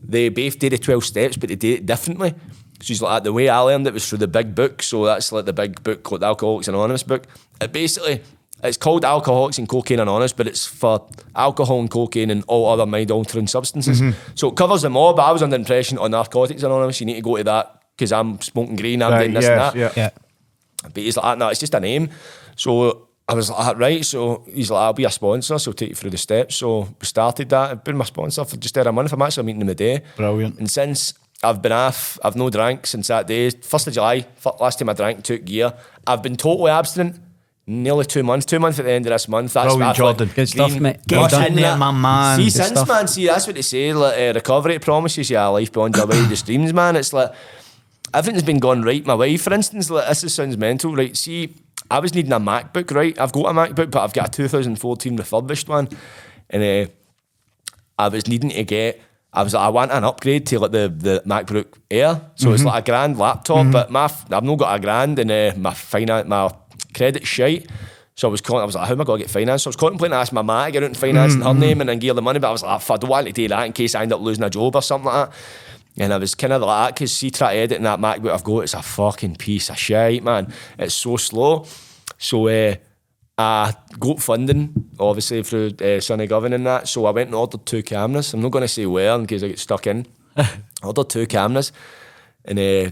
They 0.04 0.30
both 0.30 0.60
did 0.60 0.74
the 0.74 0.78
12 0.78 1.06
steps, 1.06 1.38
but 1.38 1.50
they 1.50 1.56
did 1.56 1.80
it 1.80 1.86
differently. 1.86 2.34
So 2.82 2.88
he's 2.88 3.02
like, 3.02 3.24
the 3.24 3.34
way 3.34 3.48
I 3.50 3.60
learned 3.60 3.88
it 3.88 3.94
was 3.94 4.08
through 4.08 4.20
the 4.20 4.28
big 4.28 4.54
book. 4.54 4.84
So 4.84 5.06
that's 5.06 5.32
like 5.32 5.46
the 5.46 5.54
big 5.54 5.82
book 5.84 6.04
called 6.04 6.22
the 6.22 6.26
Alcoholics 6.26 6.68
Anonymous 6.68 7.04
book. 7.04 7.26
It 7.62 7.72
basically, 7.72 8.22
it's 8.64 8.78
called 8.78 9.06
Alcoholics 9.06 9.58
and 9.58 9.68
Cocaine 9.70 10.00
Anonymous, 10.00 10.34
but 10.34 10.48
it's 10.48 10.66
for 10.66 11.08
alcohol 11.36 11.80
and 11.80 11.90
cocaine 11.92 12.30
and 12.32 12.44
all 12.48 12.68
other 12.72 12.86
mind 12.86 13.12
altering 13.12 13.48
substances. 13.48 14.02
So 14.36 14.50
it 14.50 14.56
covers 14.56 14.82
them 14.82 14.98
all, 14.98 15.14
but 15.14 15.24
I 15.24 15.32
was 15.32 15.44
under 15.44 15.56
impression 15.56 15.98
on 15.98 16.12
Narcotics 16.12 16.64
Anonymous, 16.64 17.00
you 17.00 17.06
need 17.06 17.16
to 17.16 17.22
go 17.22 17.38
to 17.38 17.44
that 17.44 17.82
because 17.96 18.12
I'm 18.12 18.42
smoking 18.42 18.76
green, 18.76 19.02
I'm 19.04 19.12
Right, 19.12 19.20
doing 19.20 19.34
this 19.34 19.44
yes, 19.44 19.52
and 19.74 19.82
that. 19.82 19.96
yeah. 19.98 20.04
Yeah. 20.04 20.10
But 20.94 21.04
he's 21.04 21.18
like, 21.18 21.38
no, 21.38 21.48
it's 21.50 21.60
just 21.60 21.74
a 21.74 21.80
name. 21.80 22.10
So 22.56 23.08
I 23.28 23.34
was 23.34 23.50
like, 23.50 23.60
"Ah, 23.60 23.74
right. 23.76 24.06
So 24.06 24.44
he's 24.54 24.70
like, 24.70 24.82
I'll 24.82 24.94
be 24.94 25.06
a 25.06 25.12
sponsor, 25.12 25.58
so 25.58 25.72
take 25.72 25.90
you 25.90 25.96
through 25.96 26.12
the 26.12 26.18
steps. 26.18 26.56
So 26.58 26.82
we 27.00 27.06
started 27.06 27.50
that. 27.50 27.72
I've 27.72 27.84
been 27.84 27.98
my 27.98 28.06
sponsor 28.06 28.46
for 28.46 28.56
just 28.58 28.78
over 28.78 28.90
a 28.90 28.92
month. 28.92 29.12
I'm 29.14 29.22
actually 29.22 29.46
meeting 29.46 29.62
him 29.62 29.70
a 29.70 29.76
day. 29.76 30.02
Brilliant. 30.16 30.60
And 30.60 30.70
since 30.70 31.14
I've 31.44 31.62
been 31.62 31.72
off, 31.72 32.20
I've 32.24 32.36
no 32.36 32.50
drank 32.52 32.86
since 32.86 33.08
that 33.08 33.26
day. 33.28 33.50
First 33.50 33.88
of 33.88 33.94
July, 33.94 34.26
last 34.60 34.78
time 34.80 34.90
I 34.90 34.94
drank, 34.94 35.24
took 35.24 35.44
gear. 35.44 35.74
I've 36.06 36.22
been 36.22 36.36
totally 36.38 36.70
abstinent. 36.72 37.20
Nearly 37.68 38.06
two 38.06 38.22
months, 38.22 38.46
two 38.46 38.60
months 38.60 38.78
at 38.78 38.86
the 38.86 38.92
end 38.92 39.08
of 39.08 39.12
this 39.12 39.28
month. 39.28 39.54
That's 39.54 39.66
Brilliant, 39.74 39.90
I 39.90 39.94
feel 39.96 40.06
like 40.06 40.18
Jordan. 40.18 40.36
Good 40.36 40.50
stuff, 40.50 40.80
mate. 40.80 40.98
Get 41.08 41.18
Well 41.18 41.28
done. 41.30 41.46
in 41.48 41.56
there, 41.56 41.76
my 41.78 41.92
man. 41.92 42.38
See, 42.38 42.44
Good 42.46 42.52
since 42.52 42.68
stuff. 42.70 42.88
man, 42.88 43.08
see, 43.08 43.26
that's 43.26 43.48
what 43.48 43.56
they 43.56 43.64
say. 43.64 43.92
Like, 43.92 44.20
uh, 44.20 44.34
recovery 44.36 44.78
promises 44.78 45.32
you 45.32 45.38
a 45.40 45.50
life 45.50 45.72
beyond 45.72 45.96
your 45.96 46.06
wildest 46.06 46.46
dreams, 46.48 46.72
man. 46.74 46.96
It's 46.96 47.12
like 47.12 47.32
everything's 48.14 48.44
been 48.44 48.60
going 48.60 48.84
right. 48.84 49.04
My 49.04 49.16
wife, 49.16 49.42
for 49.42 49.54
instance, 49.54 49.90
like 49.90 50.08
this 50.08 50.24
is, 50.24 50.34
sounds 50.36 50.58
mental, 50.58 50.96
right? 50.96 51.18
See, 51.18 51.56
I 51.90 51.98
was 51.98 52.14
needing 52.14 52.34
a 52.34 52.40
MacBook, 52.40 52.92
right? 52.96 53.20
I've 53.20 53.32
got 53.32 53.46
a 53.48 53.54
MacBook, 53.54 53.90
but 53.90 54.04
I've 54.04 54.14
got 54.14 54.28
a 54.28 54.32
2014 54.32 55.18
refurbished 55.18 55.68
one, 55.68 55.90
and 56.52 56.62
uh, 56.88 56.92
I 57.98 58.10
was 58.10 58.28
needing 58.28 58.52
to 58.52 58.64
get. 58.64 59.02
I 59.34 59.42
was 59.44 59.54
like, 59.56 59.64
I 59.64 59.70
want 59.70 59.92
an 59.92 60.04
upgrade 60.04 60.46
to 60.48 60.60
like 60.60 60.72
the, 60.72 60.88
the 60.96 61.24
MacBook 61.26 61.66
Air. 61.92 62.22
So 62.36 62.54
it's 62.54 62.64
like 62.64 62.84
a 62.84 62.86
grand 62.86 63.18
laptop, 63.18 63.70
but 63.72 63.90
my 63.92 64.06
f- 64.06 64.32
I've 64.32 64.44
not 64.44 64.56
got 64.60 64.76
a 64.78 64.80
grand 64.80 65.20
and 65.20 65.30
uh, 65.30 65.52
my 65.58 65.74
finance 65.74 66.28
my 66.28 66.54
credit 66.94 67.26
shite. 67.26 67.70
So 68.16 68.30
I 68.30 68.32
was 68.32 68.40
calling, 68.40 68.62
I 68.62 68.66
was 68.66 68.76
like, 68.76 68.88
how 68.88 68.94
am 68.94 69.02
I 69.02 69.04
going 69.04 69.20
to 69.20 69.26
get 69.26 69.32
finance? 69.32 69.64
So 69.64 69.68
I 69.68 69.72
was 69.72 69.76
contemplating 69.76 70.16
asking 70.16 70.36
my 70.36 70.42
ma 70.42 70.66
to 70.66 70.72
get 70.72 70.84
out 70.84 70.88
and 70.88 70.98
finance 70.98 71.36
in 71.36 71.42
her 71.42 71.54
name 71.54 71.82
and 71.82 71.90
then 71.90 72.00
give 72.00 72.12
her 72.12 72.14
the 72.14 72.22
money, 72.22 72.40
but 72.40 72.48
I 72.48 72.52
was 72.52 72.64
like, 72.64 72.80
"Fuck, 72.80 72.96
I 72.96 73.00
don't 73.00 73.10
want 73.10 73.28
to 73.28 73.34
do 73.34 73.48
that 73.50 73.66
in 73.66 73.74
case 73.74 73.94
I 73.94 74.04
end 74.04 74.14
up 74.14 74.22
losing 74.22 74.44
a 74.44 74.50
job 74.50 74.76
or 74.76 74.82
something 74.82 75.12
like 75.12 75.30
that. 75.30 75.38
And 75.98 76.14
I 76.14 76.18
was 76.18 76.34
kind 76.34 76.54
of 76.54 76.62
like 76.62 76.88
that 76.88 76.96
because 76.96 77.12
see, 77.12 77.30
try 77.30 77.54
to 77.54 77.60
edit 77.60 77.78
in 77.78 77.84
that 77.84 78.00
MacBook 78.00 78.32
I've 78.32 78.44
got, 78.44 78.60
it's 78.60 78.74
a 78.74 78.82
fucking 78.82 79.36
piece 79.36 79.70
of 79.70 79.78
shit, 79.78 80.24
man. 80.24 80.54
It's 80.78 80.96
so 80.96 81.18
slow. 81.18 81.66
So 82.18 82.48
uh, 82.48 82.76
I 83.38 83.74
got 84.00 84.22
funding, 84.22 84.92
obviously, 85.00 85.44
through 85.44 85.72
uh, 85.82 86.00
Sunny 86.00 86.28
Govan 86.28 86.54
and 86.54 86.66
that. 86.66 86.88
So 86.88 87.06
I 87.06 87.12
went 87.12 87.28
and 87.28 87.36
ordered 87.36 87.66
two 87.66 87.84
cameras. 87.84 88.34
I'm 88.34 88.42
not 88.42 88.52
going 88.52 88.64
to 88.64 88.68
say 88.68 88.86
where 88.86 89.14
in 89.16 89.26
case 89.26 89.44
I 89.44 89.50
get 89.50 89.60
stuck 89.60 89.88
in. 89.88 90.06
I 90.38 90.60
ordered 90.84 91.10
two 91.10 91.28
cameras. 91.28 91.72
And 92.46 92.60
uh, 92.60 92.90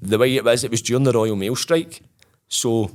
the 0.00 0.18
way 0.18 0.34
it 0.34 0.44
was, 0.44 0.64
it 0.64 0.70
was 0.70 0.82
during 0.82 1.04
the 1.04 1.12
Royal 1.12 1.36
Mail 1.36 1.56
strike. 1.56 2.02
So 2.48 2.90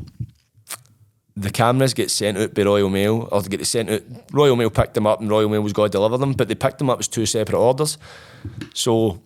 the 1.35 1.49
cameras 1.49 1.93
get 1.93 2.11
sent 2.11 2.37
out 2.37 2.53
by 2.53 2.63
Royal 2.63 2.89
Mail, 2.89 3.27
or 3.31 3.41
they 3.41 3.57
get 3.57 3.65
sent 3.65 3.89
out. 3.89 4.01
Royal 4.31 4.55
Mail 4.55 4.69
picked 4.69 4.93
them 4.93 5.07
up, 5.07 5.19
and 5.19 5.29
Royal 5.29 5.49
Mail 5.49 5.61
was 5.61 5.73
going 5.73 5.89
to 5.89 5.97
deliver 5.97 6.17
them, 6.17 6.33
but 6.33 6.47
they 6.47 6.55
picked 6.55 6.77
them 6.77 6.89
up 6.89 6.99
as 6.99 7.07
two 7.07 7.25
separate 7.25 7.57
orders. 7.57 7.97
So 8.73 9.21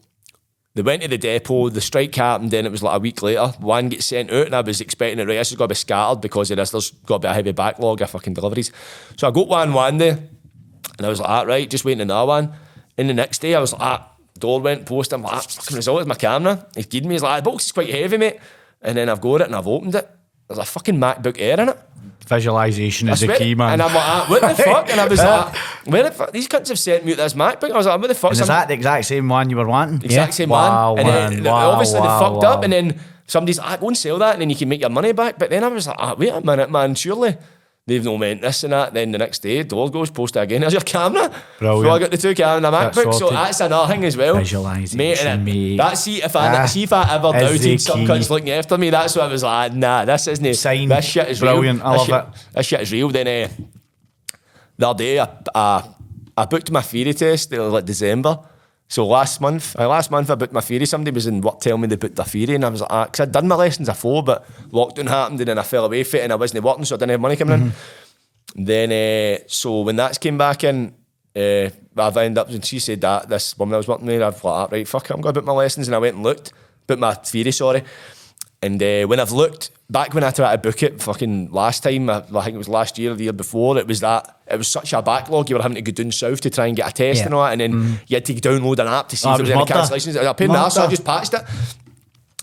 they 0.73 0.83
went 0.83 1.01
to 1.01 1.07
the 1.07 1.17
depot, 1.17 1.69
the 1.69 1.81
strike 1.81 2.15
happened, 2.15 2.51
then 2.51 2.65
it 2.65 2.71
was 2.71 2.83
like 2.83 2.95
a 2.95 2.99
week 2.99 3.21
later. 3.21 3.47
One 3.59 3.89
gets 3.89 4.05
sent 4.05 4.31
out, 4.31 4.45
and 4.45 4.55
I 4.55 4.61
was 4.61 4.79
expecting 4.79 5.19
it, 5.19 5.27
right, 5.27 5.35
this 5.35 5.49
has 5.49 5.57
got 5.57 5.65
to 5.65 5.69
be 5.69 5.75
scattered 5.75 6.21
because 6.21 6.51
of 6.51 6.57
this, 6.57 6.71
there's 6.71 6.91
got 6.91 7.21
to 7.21 7.27
be 7.27 7.31
a 7.31 7.33
heavy 7.33 7.51
backlog 7.51 8.01
of 8.01 8.09
fucking 8.09 8.35
deliveries. 8.35 8.71
So 9.17 9.27
I 9.27 9.31
got 9.31 9.47
one 9.47 9.73
one 9.73 9.97
day, 9.97 10.09
and 10.09 11.05
I 11.05 11.09
was 11.09 11.19
like, 11.19 11.29
ah, 11.29 11.41
right, 11.43 11.69
just 11.69 11.83
waiting 11.83 12.01
another 12.01 12.27
one. 12.27 12.53
And 12.97 13.09
the 13.09 13.13
next 13.13 13.39
day, 13.39 13.55
I 13.55 13.59
was 13.59 13.73
like, 13.73 13.81
ah, 13.81 14.11
door 14.39 14.61
went 14.61 14.85
post, 14.85 15.13
I'm 15.13 15.23
like, 15.23 15.33
ah, 15.33 15.39
fucking 15.39 15.75
result 15.75 16.01
is 16.01 16.07
my 16.07 16.15
camera. 16.15 16.67
He's 16.75 16.85
giving 16.85 17.09
me, 17.09 17.15
he's 17.15 17.23
like, 17.23 17.43
the 17.43 17.49
box 17.49 17.65
is 17.65 17.71
quite 17.71 17.89
heavy, 17.89 18.17
mate. 18.17 18.39
And 18.81 18.97
then 18.97 19.09
I've 19.09 19.21
got 19.21 19.41
it 19.41 19.47
and 19.47 19.55
I've 19.55 19.67
opened 19.67 19.95
it. 19.95 20.09
There's 20.47 20.59
a 20.59 20.65
fucking 20.65 20.95
MacBook 20.95 21.37
Air 21.39 21.59
in 21.59 21.69
it. 21.69 21.79
Visualization 22.27 23.09
I 23.09 23.13
is 23.13 23.21
the 23.21 23.35
key, 23.35 23.55
man. 23.55 23.73
And 23.73 23.81
I'm 23.81 23.93
like, 23.93 24.03
ah, 24.03 24.25
what 24.29 24.41
the 24.41 24.63
fuck? 24.63 24.89
And 24.89 24.99
I 24.99 25.07
was 25.07 25.19
like, 25.19 25.55
where 25.85 26.03
the 26.03 26.11
fuck? 26.11 26.31
These 26.31 26.47
cunts 26.47 26.67
have 26.69 26.79
sent 26.79 27.05
me 27.05 27.13
this 27.13 27.33
MacBook. 27.33 27.71
I 27.71 27.77
was 27.77 27.85
like, 27.85 27.99
what 27.99 28.07
the 28.07 28.15
fuck? 28.15 28.31
And 28.31 28.41
is 28.41 28.47
that 28.47 28.67
the 28.67 28.73
exact 28.73 29.05
same 29.05 29.29
one 29.29 29.49
you 29.49 29.57
were 29.57 29.67
wanting? 29.67 30.03
exact 30.03 30.33
same 30.33 30.49
wow, 30.49 30.93
one. 30.93 31.05
man. 31.05 31.33
And 31.33 31.45
then 31.45 31.53
wow, 31.53 31.71
obviously 31.71 31.99
wow, 31.99 32.19
they 32.19 32.25
fucked 32.25 32.43
wow. 32.43 32.53
up, 32.53 32.63
and 32.63 32.73
then 32.73 32.99
somebody's 33.27 33.59
like, 33.59 33.67
ah, 33.67 33.77
go 33.77 33.87
and 33.87 33.97
sell 33.97 34.19
that, 34.19 34.33
and 34.33 34.41
then 34.41 34.49
you 34.49 34.55
can 34.55 34.67
make 34.67 34.81
your 34.81 34.89
money 34.89 35.13
back. 35.13 35.37
But 35.39 35.49
then 35.49 35.63
I 35.63 35.67
was 35.67 35.87
like, 35.87 35.97
ah, 35.99 36.15
wait 36.17 36.29
a 36.29 36.41
minute, 36.41 36.69
man, 36.69 36.95
surely 36.95 37.37
they've 37.87 38.03
no 38.03 38.17
meant 38.17 38.41
this 38.41 38.63
and 38.63 38.73
that. 38.73 38.93
Then 38.93 39.11
the 39.11 39.17
next 39.17 39.39
day, 39.39 39.63
door 39.63 39.89
goes, 39.89 40.11
post 40.11 40.35
it 40.35 40.41
again. 40.41 40.61
There's 40.61 40.73
your 40.73 40.81
camera. 40.83 41.31
Brilliant. 41.57 41.85
So 41.87 41.91
I 41.91 41.99
got 41.99 42.11
the 42.11 42.17
two 42.17 42.35
cameras 42.35 42.57
and 42.57 42.65
a 42.67 42.71
That's 42.71 42.97
MacBook. 42.97 43.03
So 43.13 43.19
sorted. 43.19 43.37
that's 43.37 43.59
another 43.61 43.91
thing 43.93 44.05
as 44.05 44.15
well. 44.17 44.35
Visualisation, 44.35 44.97
mate. 44.97 45.25
and 45.25 45.41
it- 45.47 45.53
mate. 45.53 45.77
That's 45.77 46.01
see 46.03 46.21
if 46.21 46.35
I 46.35 46.55
Ah, 46.55 46.65
see 46.67 46.83
if 46.83 46.93
I 46.93 47.15
ever 47.15 47.31
doubted 47.31 47.81
some 47.81 48.01
cunts 48.05 48.29
looking 48.29 48.51
after 48.51 48.77
me. 48.77 48.89
That's 48.91 49.15
what 49.15 49.25
I 49.25 49.31
was 49.31 49.41
like, 49.43 49.73
nah, 49.73 50.05
this 50.05 50.27
isn't 50.27 50.53
Sign. 50.55 50.89
This 50.89 51.05
shit 51.05 51.29
is 51.29 51.39
Brilliant. 51.39 51.79
real. 51.79 51.87
I 51.87 51.97
This 51.97 52.07
love 52.09 52.25
shit- 52.33 52.41
it. 52.41 52.53
This 52.55 52.65
shit 52.67 52.81
is 52.81 52.91
real. 52.91 53.09
Then 53.09 53.27
uh, 53.27 53.47
the 54.77 54.87
other 54.89 54.97
day, 55.03 55.19
I, 55.19 55.27
I, 55.55 55.83
I 56.37 56.45
booked 56.45 56.69
my 56.71 56.81
theory 56.81 57.13
test 57.13 57.51
in 57.53 57.71
like 57.71 57.85
December. 57.85 58.37
So 58.89 59.05
last 59.05 59.41
month, 59.41 59.75
uh, 59.77 59.87
last 59.87 60.11
month 60.11 60.29
I 60.29 60.35
booked 60.35 60.53
my 60.53 60.61
theory. 60.61 60.85
Somebody 60.85 61.13
was 61.13 61.27
in 61.27 61.41
work 61.41 61.59
telling 61.59 61.81
me 61.81 61.87
they 61.87 61.97
booked 61.97 62.15
their 62.15 62.25
theory, 62.25 62.55
and 62.55 62.63
I 62.63 62.69
was 62.69 62.81
like, 62.81 62.91
ah, 62.91 63.05
because 63.05 63.19
I'd 63.21 63.31
done 63.31 63.47
my 63.47 63.55
lessons 63.55 63.89
before, 63.89 64.23
but 64.23 64.45
lockdown 64.71 65.09
happened, 65.09 65.41
and 65.41 65.49
then 65.49 65.59
I 65.59 65.63
fell 65.63 65.85
away 65.85 66.03
from 66.03 66.19
it, 66.19 66.23
and 66.23 66.31
I 66.31 66.35
wasn't 66.35 66.63
working, 66.63 66.85
so 66.85 66.95
I 66.95 66.97
didn't 66.99 67.11
have 67.11 67.19
money 67.19 67.35
coming 67.35 67.61
in. 67.61 67.73
Then, 68.55 68.91
uh, 68.91 69.43
so 69.47 69.81
when 69.81 69.97
that 69.97 70.19
came 70.19 70.37
back 70.37 70.63
in, 70.63 70.93
uh, 71.35 71.69
I've 71.97 72.17
ended 72.17 72.37
up, 72.37 72.49
and 72.49 72.63
she 72.63 72.79
said 72.79 73.01
that 73.01 73.27
this 73.27 73.57
woman 73.57 73.73
I 73.73 73.77
was 73.77 73.87
working 73.87 74.07
with, 74.07 74.21
I've 74.21 74.41
like, 74.43 74.71
right, 74.71 74.87
fuck 74.87 75.05
it, 75.05 75.13
I'm 75.13 75.21
going 75.21 75.33
to 75.33 75.41
book 75.41 75.47
my 75.47 75.53
lessons, 75.53 75.87
and 75.87 75.95
I 75.95 75.99
went 75.99 76.15
and 76.15 76.23
looked, 76.23 76.53
booked 76.87 77.01
my 77.01 77.13
theory, 77.13 77.51
sorry. 77.51 77.83
And 78.61 78.81
uh, 78.81 79.05
when 79.05 79.19
I've 79.19 79.31
looked 79.31 79.69
back 79.89 80.13
when 80.15 80.23
I 80.23 80.31
tried 80.31 80.55
to 80.63 80.69
book 80.69 80.81
it, 80.81 81.01
fucking 81.01 81.51
last 81.51 81.83
time, 81.83 82.09
I, 82.09 82.17
I 82.17 82.43
think 82.43 82.55
it 82.55 82.57
was 82.57 82.67
last 82.67 82.97
year 82.97 83.11
or 83.11 83.15
the 83.15 83.25
year 83.25 83.33
before, 83.33 83.77
it 83.77 83.85
was 83.87 83.99
that 83.99 84.39
it 84.49 84.57
was 84.57 84.67
such 84.67 84.93
a 84.93 85.01
backlog. 85.01 85.49
You 85.49 85.57
were 85.57 85.61
having 85.61 85.75
to 85.75 85.81
go 85.83 85.91
down 85.91 86.11
south 86.11 86.41
to 86.41 86.49
try 86.49 86.65
and 86.65 86.75
get 86.75 86.89
a 86.89 86.93
test 86.93 87.19
Yeah. 87.19 87.25
and 87.25 87.33
all 87.35 87.43
that, 87.45 87.51
and 87.51 87.61
then 87.61 87.99
you 88.07 88.15
had 88.15 88.25
to 88.25 88.33
download 88.33 88.79
an 88.79 88.87
app 88.87 89.09
to 89.09 89.17
see 89.17 89.29
Oh, 89.29 89.33
if 89.35 89.45
there 89.45 89.55
was 89.57 89.69
was 89.69 89.71
any 89.71 89.79
cancellations. 90.15 90.39
A 90.39 90.43
in 90.43 90.51
the 90.51 90.57
arse, 90.57 90.73
so 90.73 90.83
I 90.83 90.87
just 90.87 91.05
patched 91.05 91.33
it. 91.35 91.41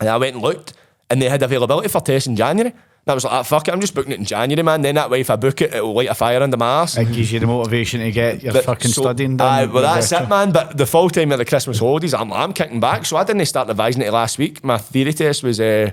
And 0.01 0.09
I 0.09 0.17
went 0.17 0.35
and 0.35 0.43
looked, 0.43 0.73
and 1.11 1.21
they 1.21 1.29
had 1.29 1.43
availability 1.43 1.89
for 1.89 2.01
tests 2.01 2.27
in 2.29 2.37
January. 2.37 2.73
And 3.07 3.13
I 3.13 3.15
was 3.15 3.25
like, 3.25 3.33
ah, 3.35 3.43
fuck 3.43 3.69
it, 3.69 3.75
I'm 3.75 3.81
just 3.83 3.95
booking 3.95 4.13
it 4.13 4.19
in 4.19 4.25
January, 4.25 4.63
man. 4.63 4.81
Then 4.81 4.95
that 4.95 5.11
way, 5.11 5.21
if 5.21 5.29
I 5.29 5.37
book 5.37 5.61
it, 5.61 5.75
it'll 5.75 5.93
light 5.93 6.09
a 6.09 6.15
fire 6.15 6.41
under 6.43 6.57
my 6.57 6.83
ass. 6.83 6.97
It 6.97 7.13
gives 7.13 7.31
you 7.31 7.39
the 7.39 7.47
motivation 7.47 8.01
to 8.01 8.11
get 8.11 8.43
your 8.43 8.55
But 8.55 8.65
fucking 8.65 8.91
so- 8.93 9.03
studying 9.03 9.37
done. 9.37 9.47
Aye, 9.47 9.67
well, 9.67 9.83
that's 9.83 10.11
it, 10.11 10.27
man. 10.27 10.53
But 10.53 10.79
the 10.79 10.87
full 10.87 11.11
time 11.11 11.31
of 11.33 11.37
the 11.39 11.45
Christmas 11.45 11.79
holidays, 11.79 12.15
I'm, 12.15 12.33
I'm 12.33 12.55
kicking 12.55 12.81
back. 12.81 13.05
So 13.05 13.19
I 13.19 13.25
didn't 13.25 13.45
start 13.45 13.69
revising 13.69 14.01
it 14.01 14.11
last 14.11 14.39
week. 14.39 14.65
My 14.65 14.79
theory 14.79 15.13
test 15.13 15.43
was, 15.43 15.61
uh, 15.61 15.91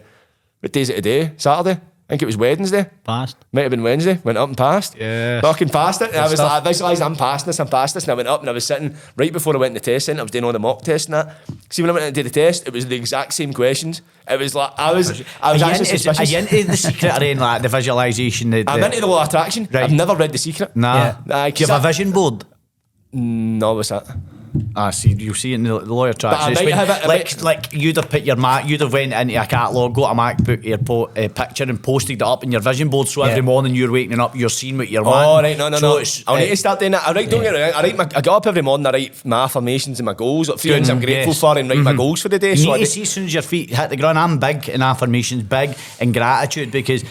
what 0.61 0.71
day 0.71 0.81
is 0.81 0.89
it 0.89 0.95
today? 0.95 1.33
Saturday? 1.35 1.81
I 2.11 2.15
think 2.15 2.23
it 2.23 2.25
was 2.25 2.35
Wednesday. 2.35 2.89
Passed. 3.05 3.37
Might 3.53 3.61
have 3.61 3.71
been 3.71 3.83
Wednesday. 3.83 4.19
Went 4.25 4.37
up 4.37 4.49
and 4.49 4.57
passed. 4.57 4.97
Yeah. 4.97 5.39
Fucking 5.39 5.69
passed 5.69 6.01
it. 6.01 6.09
And 6.09 6.17
I 6.17 6.23
was 6.23 6.33
stuff. 6.33 6.51
like, 6.51 6.61
I 6.61 6.65
visualised 6.67 7.01
I'm 7.01 7.15
passing 7.15 7.45
this, 7.47 7.57
I'm 7.61 7.69
passing 7.69 7.93
this. 7.95 8.03
And 8.03 8.11
I 8.11 8.15
went 8.15 8.27
up 8.27 8.41
and 8.41 8.49
I 8.49 8.51
was 8.51 8.65
sitting 8.65 8.95
right 9.15 9.31
before 9.31 9.55
I 9.55 9.59
went 9.59 9.75
to 9.75 9.79
the 9.79 9.85
test 9.93 10.07
centre. 10.07 10.19
I 10.19 10.23
was 10.23 10.31
doing 10.31 10.43
all 10.43 10.51
the 10.51 10.59
mock 10.59 10.81
tests 10.81 11.07
and 11.07 11.13
that. 11.13 11.37
See, 11.69 11.81
when 11.81 11.89
I 11.89 11.93
went 11.93 12.03
and 12.07 12.13
did 12.13 12.25
the 12.25 12.29
test, 12.29 12.67
it 12.67 12.73
was 12.73 12.85
the 12.87 12.97
exact 12.97 13.33
same 13.33 13.53
questions. 13.53 14.01
It 14.29 14.37
was 14.37 14.53
like, 14.53 14.71
I 14.77 14.91
was, 14.91 15.23
I 15.41 15.53
was 15.53 15.61
Are 15.61 15.69
actually 15.71 15.89
into, 15.91 16.09
are 16.19 16.23
you 16.25 16.37
into 16.39 16.63
the 16.65 16.75
secret 16.75 17.05
or 17.13 17.15
anything 17.15 17.39
like 17.39 17.61
the 17.61 17.69
visualization? 17.69 18.49
The, 18.49 18.65
I'm 18.67 18.81
the- 18.81 18.85
into 18.87 18.99
the 18.99 19.07
law 19.07 19.21
of 19.21 19.29
attraction. 19.29 19.69
Right. 19.71 19.83
I've 19.85 19.91
never 19.93 20.13
read 20.13 20.33
The 20.33 20.37
Secret. 20.37 20.75
Nah. 20.75 21.15
Yeah. 21.25 21.43
Aye, 21.43 21.51
Do 21.51 21.61
you 21.63 21.67
have 21.67 21.81
a 21.81 21.87
I- 21.87 21.91
vision 21.91 22.11
board? 22.11 22.43
Mm, 23.15 23.57
no, 23.59 23.73
what's 23.75 23.87
that? 23.89 24.05
Ah, 24.75 24.89
see, 24.89 25.11
you'll 25.13 25.33
see 25.33 25.51
it 25.51 25.55
in 25.55 25.63
the, 25.63 25.79
lawyer 25.79 26.13
tracks. 26.13 26.37
I 26.41 26.53
might 26.53 26.65
when- 26.65 26.73
have 26.73 26.89
it- 26.89 27.07
like, 27.07 27.41
like 27.41 27.73
you'd 27.73 27.95
have 27.97 28.09
put 28.09 28.23
your 28.23 28.35
Mac, 28.35 28.67
you'd 28.67 28.81
have 28.81 28.91
went 28.93 29.13
into 29.13 29.41
a 29.41 29.45
catalogue, 29.45 29.93
got 29.95 30.11
a 30.11 30.15
MacBook 30.15 30.65
Airport 30.65 31.17
uh, 31.17 31.27
picture 31.29 31.63
and 31.63 31.81
posted 31.81 32.17
it 32.17 32.21
up 32.21 32.43
in 32.43 32.51
your 32.51 32.61
vision 32.61 32.89
board. 32.89 33.07
So 33.07 33.21
every 33.23 33.41
morning 33.41 33.75
you're 33.75 33.91
waking 33.91 34.19
up, 34.19 34.35
you're 34.35 34.49
seeing 34.49 34.77
what 34.77 34.89
you're 34.89 35.05
Oh, 35.05 35.09
wanting. 35.09 35.51
right, 35.51 35.57
no, 35.57 35.69
no, 35.69 35.77
so 35.77 35.87
no. 35.93 35.97
it's, 35.97 36.23
I'll 36.27 36.35
uh, 36.35 36.39
need 36.39 36.49
to 36.49 36.57
start 36.57 36.79
doing 36.79 36.91
that. 36.93 37.07
I 37.07 37.13
write, 37.13 37.29
don't 37.29 37.41
get 37.43 37.53
me 37.53 37.61
wrong, 37.61 37.71
I 37.73 37.81
write 37.83 37.97
my, 37.97 38.03
I 38.03 38.21
get 38.21 38.27
up 38.27 38.47
every 38.47 38.61
morning, 38.61 38.85
I 38.87 38.91
write 38.91 39.25
my 39.25 39.43
affirmations 39.43 39.99
and 39.99 40.05
my 40.05 40.13
goals, 40.13 40.49
like 40.49 40.59
things 40.59 40.89
I'm 40.89 40.99
grateful 40.99 41.33
yes. 41.33 41.39
for, 41.39 41.57
and 41.57 41.69
write 41.69 41.79
my 41.79 41.93
goals 41.93 42.21
for 42.21 42.29
the 42.29 42.39
day. 42.39 42.51
You 42.51 42.57
So 42.57 42.71
I 42.71 42.77
need 42.77 42.85
to 42.85 42.91
see 42.91 43.01
as 43.03 43.09
soon 43.09 43.25
as 43.25 43.33
your 43.33 43.43
feet 43.43 43.69
hit 43.69 43.89
the 43.89 43.97
ground. 43.97 44.19
I'm 44.19 44.39
big 44.39 44.67
in 44.69 44.81
affirmations, 44.81 45.43
big 45.43 45.75
in 45.99 46.11
gratitude 46.11 46.71
because. 46.71 47.03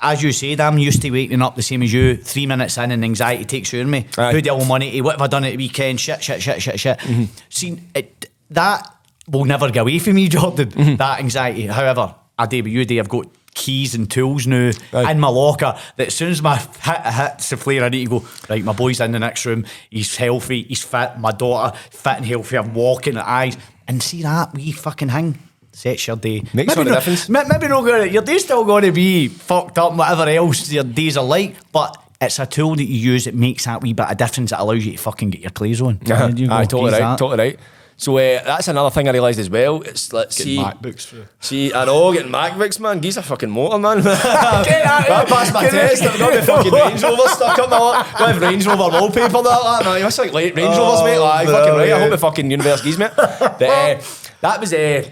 As 0.00 0.22
you 0.22 0.32
said, 0.32 0.60
I'm 0.60 0.78
used 0.78 1.02
to 1.02 1.10
waking 1.10 1.42
up 1.42 1.56
the 1.56 1.62
same 1.62 1.82
as 1.82 1.92
you. 1.92 2.16
Three 2.16 2.46
minutes 2.46 2.76
in, 2.78 2.90
and 2.90 3.04
anxiety 3.04 3.44
takes 3.44 3.74
over 3.74 3.86
me. 3.88 4.06
Aye. 4.16 4.32
Who 4.32 4.42
the 4.42 4.50
hell 4.50 4.64
money 4.64 4.92
to? 4.92 5.00
What 5.02 5.12
have 5.12 5.22
I 5.22 5.26
done 5.26 5.44
at 5.44 5.50
the 5.50 5.56
weekend? 5.56 6.00
Shit, 6.00 6.22
shit, 6.22 6.42
shit, 6.42 6.62
shit, 6.62 6.80
shit. 6.80 6.98
Mm-hmm. 6.98 7.24
See, 7.48 7.80
it, 7.94 8.30
that 8.50 8.88
will 9.28 9.44
never 9.44 9.70
go 9.70 9.82
away 9.82 9.98
from 9.98 10.14
me, 10.14 10.28
Jordan. 10.28 10.70
Mm-hmm. 10.70 10.96
That 10.96 11.20
anxiety. 11.20 11.66
However, 11.66 12.14
I 12.38 12.46
do 12.46 12.62
with 12.62 12.72
you, 12.72 12.84
Dave. 12.84 13.00
I've 13.00 13.08
got 13.08 13.26
keys 13.54 13.94
and 13.94 14.08
tools 14.08 14.46
now 14.46 14.70
in 14.92 15.18
my 15.18 15.28
locker 15.28 15.76
that 15.96 16.06
as 16.06 16.14
soon 16.14 16.30
as 16.30 16.40
my 16.40 16.56
hit 16.56 17.14
hits 17.14 17.50
the 17.50 17.56
flare, 17.56 17.82
I 17.84 17.88
need 17.88 18.04
to 18.04 18.20
go, 18.20 18.28
right, 18.48 18.62
my 18.62 18.72
boy's 18.72 19.00
in 19.00 19.10
the 19.10 19.18
next 19.18 19.44
room. 19.46 19.66
He's 19.90 20.16
healthy, 20.16 20.62
he's 20.62 20.84
fit. 20.84 21.18
My 21.18 21.32
daughter, 21.32 21.76
fit 21.90 22.18
and 22.18 22.24
healthy. 22.26 22.56
I'm 22.56 22.72
walking 22.72 23.16
at 23.16 23.26
eyes. 23.26 23.56
And 23.88 24.02
see 24.02 24.22
that 24.22 24.54
wee 24.54 24.70
fucking 24.70 25.08
thing. 25.08 25.38
Sets 25.78 26.08
your 26.08 26.16
day. 26.16 26.42
Makes 26.52 26.76
all 26.76 26.82
the 26.82 26.90
no- 26.90 26.96
difference. 26.96 27.28
Maybe 27.28 27.68
not 27.68 27.84
gonna, 27.84 28.06
your 28.06 28.22
day's 28.22 28.42
still 28.42 28.64
going 28.64 28.82
to 28.82 28.90
be 28.90 29.28
fucked 29.28 29.78
up 29.78 29.90
and 29.90 29.98
whatever 30.00 30.28
else 30.28 30.72
your 30.72 30.82
days 30.82 31.16
are 31.16 31.24
like, 31.24 31.54
but 31.70 31.96
it's 32.20 32.40
a 32.40 32.46
tool 32.46 32.74
that 32.74 32.82
you 32.82 33.12
use 33.12 33.26
that 33.26 33.34
makes 33.36 33.66
that 33.66 33.80
wee 33.80 33.92
bit 33.92 34.10
of 34.10 34.16
difference 34.16 34.50
that 34.50 34.58
allows 34.58 34.84
you 34.84 34.90
to 34.90 34.98
fucking 34.98 35.30
get 35.30 35.40
your 35.40 35.52
clothes 35.52 35.80
on. 35.80 36.00
Uh-huh. 36.04 36.26
There 36.26 36.36
you 36.36 36.48
go. 36.48 36.54
Aye, 36.54 36.64
totally 36.64 36.90
Use 36.90 36.92
right, 36.94 37.10
that. 37.10 37.18
totally 37.20 37.38
right. 37.50 37.60
So 37.96 38.16
uh, 38.16 38.42
that's 38.42 38.66
another 38.66 38.90
thing 38.90 39.06
I 39.08 39.12
realised 39.12 39.38
as 39.38 39.50
well. 39.50 39.82
It's 39.82 40.12
like 40.12 40.32
see, 40.32 40.56
MacBooks 40.58 41.06
through. 41.06 41.26
see, 41.38 41.72
I 41.72 41.84
know 41.84 42.12
getting 42.12 42.32
MacBooks, 42.32 42.80
man. 42.80 43.00
These 43.00 43.16
are 43.18 43.22
fucking 43.22 43.50
motor, 43.50 43.78
man. 43.78 44.02
Get 44.02 44.84
out 44.84 45.10
I 45.10 45.24
passed 45.26 45.54
my 45.54 45.62
Get 45.62 45.74
out. 45.74 45.90
test. 45.90 46.02
I've 46.02 46.18
got 46.18 46.34
the 46.34 46.42
fucking 46.42 46.72
Range 46.72 47.02
Rover 47.04 47.28
stuck 47.28 47.56
up 47.56 47.70
my 47.70 47.78
wall. 47.78 47.92
Got 47.92 48.18
have 48.18 48.40
Range 48.40 48.66
Rover 48.66 48.98
wallpaper 48.98 49.36
and 49.36 49.46
that. 49.46 49.82
Man, 49.84 50.00
that's 50.02 50.18
like 50.18 50.32
late 50.32 50.56
Range 50.56 50.76
Rovers, 50.76 51.04
mate. 51.04 51.18
Aye, 51.22 51.46
fucking 51.46 51.74
right. 51.74 51.92
I 51.92 52.00
hope 52.00 52.10
the 52.10 52.18
fucking 52.18 52.50
universe 52.50 52.82
gives 52.82 52.98
me 52.98 53.04
it. 53.04 53.12
But, 53.16 53.62
uh, 53.62 54.00
that 54.40 54.60
was 54.60 54.72
a. 54.72 55.04
Uh, 55.06 55.10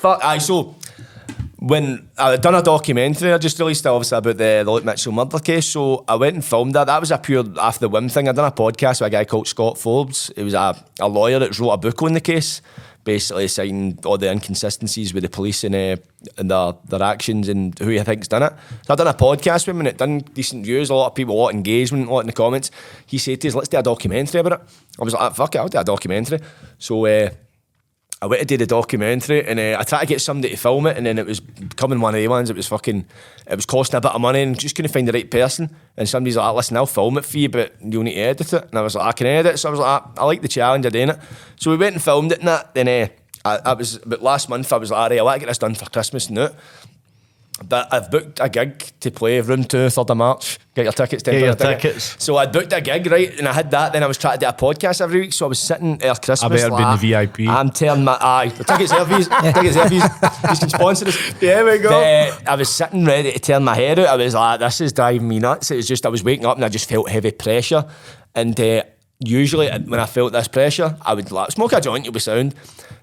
fuck. 0.00 0.24
Aye, 0.24 0.38
so 0.38 0.74
when 1.58 2.08
I 2.18 2.36
done 2.36 2.54
a 2.54 2.62
documentary, 2.62 3.32
I 3.32 3.38
just 3.38 3.58
released 3.58 3.84
it 3.84 3.88
obviously 3.88 4.18
about 4.18 4.38
the, 4.38 4.62
the 4.64 4.80
Mitchell 4.82 5.12
murder 5.12 5.38
case. 5.38 5.66
So 5.66 6.04
I 6.08 6.14
went 6.14 6.34
and 6.34 6.44
filmed 6.44 6.74
that. 6.74 6.84
That 6.84 7.00
was 7.00 7.10
a 7.10 7.18
pure 7.18 7.44
after 7.60 7.80
the 7.80 7.88
whim 7.88 8.08
thing. 8.08 8.28
I 8.28 8.32
done 8.32 8.46
a 8.46 8.52
podcast 8.52 9.00
with 9.00 9.08
a 9.08 9.10
guy 9.10 9.24
called 9.24 9.46
Scott 9.46 9.78
Forbes. 9.78 10.32
He 10.34 10.42
was 10.42 10.54
a, 10.54 10.74
a 10.98 11.08
lawyer 11.08 11.38
that 11.38 11.58
wrote 11.58 11.72
a 11.72 11.76
book 11.76 12.02
on 12.02 12.14
the 12.14 12.20
case, 12.20 12.62
basically 13.04 13.46
citing 13.48 13.98
all 14.06 14.16
the 14.16 14.30
inconsistencies 14.30 15.12
with 15.12 15.22
the 15.22 15.28
police 15.28 15.62
and, 15.62 15.74
uh, 15.74 15.96
and 16.38 16.50
their, 16.50 16.72
their 16.88 17.02
actions 17.02 17.48
and 17.48 17.78
who 17.78 17.88
he 17.88 17.98
thinks 18.00 18.26
done 18.26 18.42
it. 18.42 18.54
So 18.86 18.94
I 18.94 18.96
done 18.96 19.06
a 19.06 19.12
podcast 19.12 19.66
with 19.66 19.76
him 19.76 19.80
and 19.80 19.88
it 19.88 19.98
done 19.98 20.20
decent 20.20 20.64
views, 20.64 20.88
a 20.88 20.94
lot 20.94 21.08
of 21.08 21.14
people, 21.14 21.34
a 21.34 21.38
lot 21.38 21.48
of 21.50 21.56
engagement, 21.56 22.08
a 22.08 22.10
lot 22.10 22.20
in 22.20 22.26
the 22.26 22.32
comments. 22.32 22.70
He 23.04 23.18
said 23.18 23.38
to 23.42 23.48
us, 23.48 23.54
let's 23.54 23.68
do 23.68 23.76
a 23.78 23.82
documentary 23.82 24.40
about 24.40 24.60
it. 24.62 24.68
I 24.98 25.04
was 25.04 25.12
like, 25.12 25.22
"Ah, 25.22 25.30
fuck 25.30 25.54
it, 25.54 25.58
I'll 25.58 25.68
do 25.68 25.78
a 25.78 25.84
documentary. 25.84 26.38
So 26.78 27.04
uh, 27.04 27.28
I 28.22 28.26
went 28.26 28.40
to 28.40 28.46
do 28.46 28.58
the 28.58 28.66
documentary 28.66 29.46
and 29.46 29.58
uh, 29.58 29.78
I 29.80 29.82
tried 29.82 30.00
to 30.00 30.06
get 30.06 30.20
somebody 30.20 30.50
to 30.50 30.56
film 30.60 30.86
it 30.86 30.98
and 30.98 31.06
then 31.06 31.18
it 31.18 31.24
was 31.24 31.40
coming 31.76 32.00
one 32.00 32.14
of 32.14 32.20
the 32.20 32.28
ones. 32.28 32.50
It 32.50 32.56
was 32.56 32.66
fucking, 32.66 33.06
it 33.46 33.56
was 33.56 33.64
costing 33.64 33.96
a 33.96 34.00
bit 34.02 34.12
of 34.12 34.20
money 34.20 34.42
and 34.42 34.58
just 34.58 34.76
couldn't 34.76 34.92
find 34.92 35.08
the 35.08 35.12
right 35.12 35.30
person. 35.30 35.74
And 35.96 36.06
somebody's 36.06 36.36
like, 36.36 36.54
listen, 36.54 36.76
I'll 36.76 36.84
film 36.84 37.16
it 37.16 37.24
for 37.24 37.38
you, 37.38 37.48
but 37.48 37.74
you'll 37.80 38.02
need 38.02 38.14
to 38.14 38.20
edit 38.20 38.52
it. 38.52 38.68
And 38.68 38.78
I 38.78 38.82
was 38.82 38.94
like, 38.94 39.06
I 39.06 39.12
can 39.12 39.26
edit. 39.26 39.58
So 39.58 39.68
I 39.68 39.70
was 39.70 39.80
like, 39.80 40.02
I, 40.02 40.20
I 40.20 40.24
like 40.24 40.42
the 40.42 40.48
challenge 40.48 40.84
of 40.84 40.92
doing 40.92 41.08
it. 41.08 41.18
So 41.56 41.70
we 41.70 41.78
went 41.78 41.94
and 41.94 42.02
filmed 42.02 42.32
it 42.32 42.40
and 42.40 42.48
that. 42.48 42.74
Then 42.74 42.88
uh, 42.88 43.08
I, 43.42 43.70
I 43.70 43.72
was, 43.72 43.98
but 44.04 44.22
last 44.22 44.50
month 44.50 44.70
I 44.70 44.76
was 44.76 44.90
like, 44.90 44.98
all 44.98 45.08
right, 45.08 45.18
I 45.18 45.22
want 45.22 45.36
to 45.36 45.40
get 45.40 45.46
this 45.46 45.58
done 45.58 45.74
for 45.74 45.86
Christmas 45.86 46.28
now. 46.28 46.50
But 47.62 47.92
I've 47.92 48.10
booked 48.10 48.40
a 48.40 48.48
gig 48.48 48.90
to 49.00 49.10
play 49.10 49.38
room 49.40 49.64
two, 49.64 49.76
3rd 49.88 50.10
of 50.10 50.16
March. 50.16 50.58
Get 50.74 50.84
your 50.84 50.92
tickets, 50.92 51.22
Get 51.22 51.34
your 51.40 51.54
$10 51.54 51.58
ticket. 51.58 51.82
tickets. 51.82 52.16
So 52.18 52.38
I 52.38 52.46
booked 52.46 52.72
a 52.72 52.80
gig, 52.80 53.06
right? 53.06 53.38
And 53.38 53.46
I 53.46 53.52
had 53.52 53.70
that. 53.72 53.92
Then 53.92 54.02
I 54.02 54.06
was 54.06 54.16
trying 54.16 54.38
to 54.38 54.46
do 54.46 54.48
a 54.48 54.52
podcast 54.54 55.02
every 55.02 55.20
week. 55.20 55.34
So 55.34 55.44
I 55.44 55.48
was 55.50 55.58
sitting 55.58 55.98
there 55.98 56.14
Christmas. 56.14 56.42
I 56.42 56.48
better 56.48 56.70
be 56.70 56.82
in 56.82 56.90
the 56.90 57.26
VIP. 57.26 57.48
I'm 57.50 57.70
telling 57.70 58.02
my 58.04 58.16
aye. 58.18 58.48
The 58.48 58.64
tickets 58.64 58.92
these. 59.08 59.28
tickets 59.28 59.90
these. 59.90 60.02
These 60.48 60.58
can 60.58 60.68
sponsor 60.70 61.08
us. 61.08 61.32
There 61.40 61.64
we 61.66 61.78
go. 61.78 61.90
Uh, 61.90 62.34
I 62.46 62.54
was 62.56 62.70
sitting 62.72 63.04
ready 63.04 63.32
to 63.32 63.38
turn 63.38 63.62
my 63.64 63.74
head 63.74 63.98
out. 63.98 64.06
I 64.08 64.16
was 64.16 64.34
like, 64.34 64.60
this 64.60 64.80
is 64.80 64.92
driving 64.94 65.28
me 65.28 65.38
nuts. 65.38 65.70
It 65.70 65.76
was 65.76 65.86
just, 65.86 66.06
I 66.06 66.08
was 66.08 66.24
waking 66.24 66.46
up 66.46 66.56
and 66.56 66.64
I 66.64 66.70
just 66.70 66.88
felt 66.88 67.10
heavy 67.10 67.30
pressure. 67.30 67.84
And 68.34 68.58
uh, 68.58 68.84
usually 69.18 69.68
uh, 69.70 69.80
when 69.80 70.00
I 70.00 70.06
felt 70.06 70.32
this 70.32 70.48
pressure, 70.48 70.96
I 71.02 71.12
would 71.12 71.30
like 71.30 71.50
smoke 71.50 71.72
a 71.74 71.80
joint, 71.80 72.04
you'll 72.04 72.14
be 72.14 72.20
sound. 72.20 72.54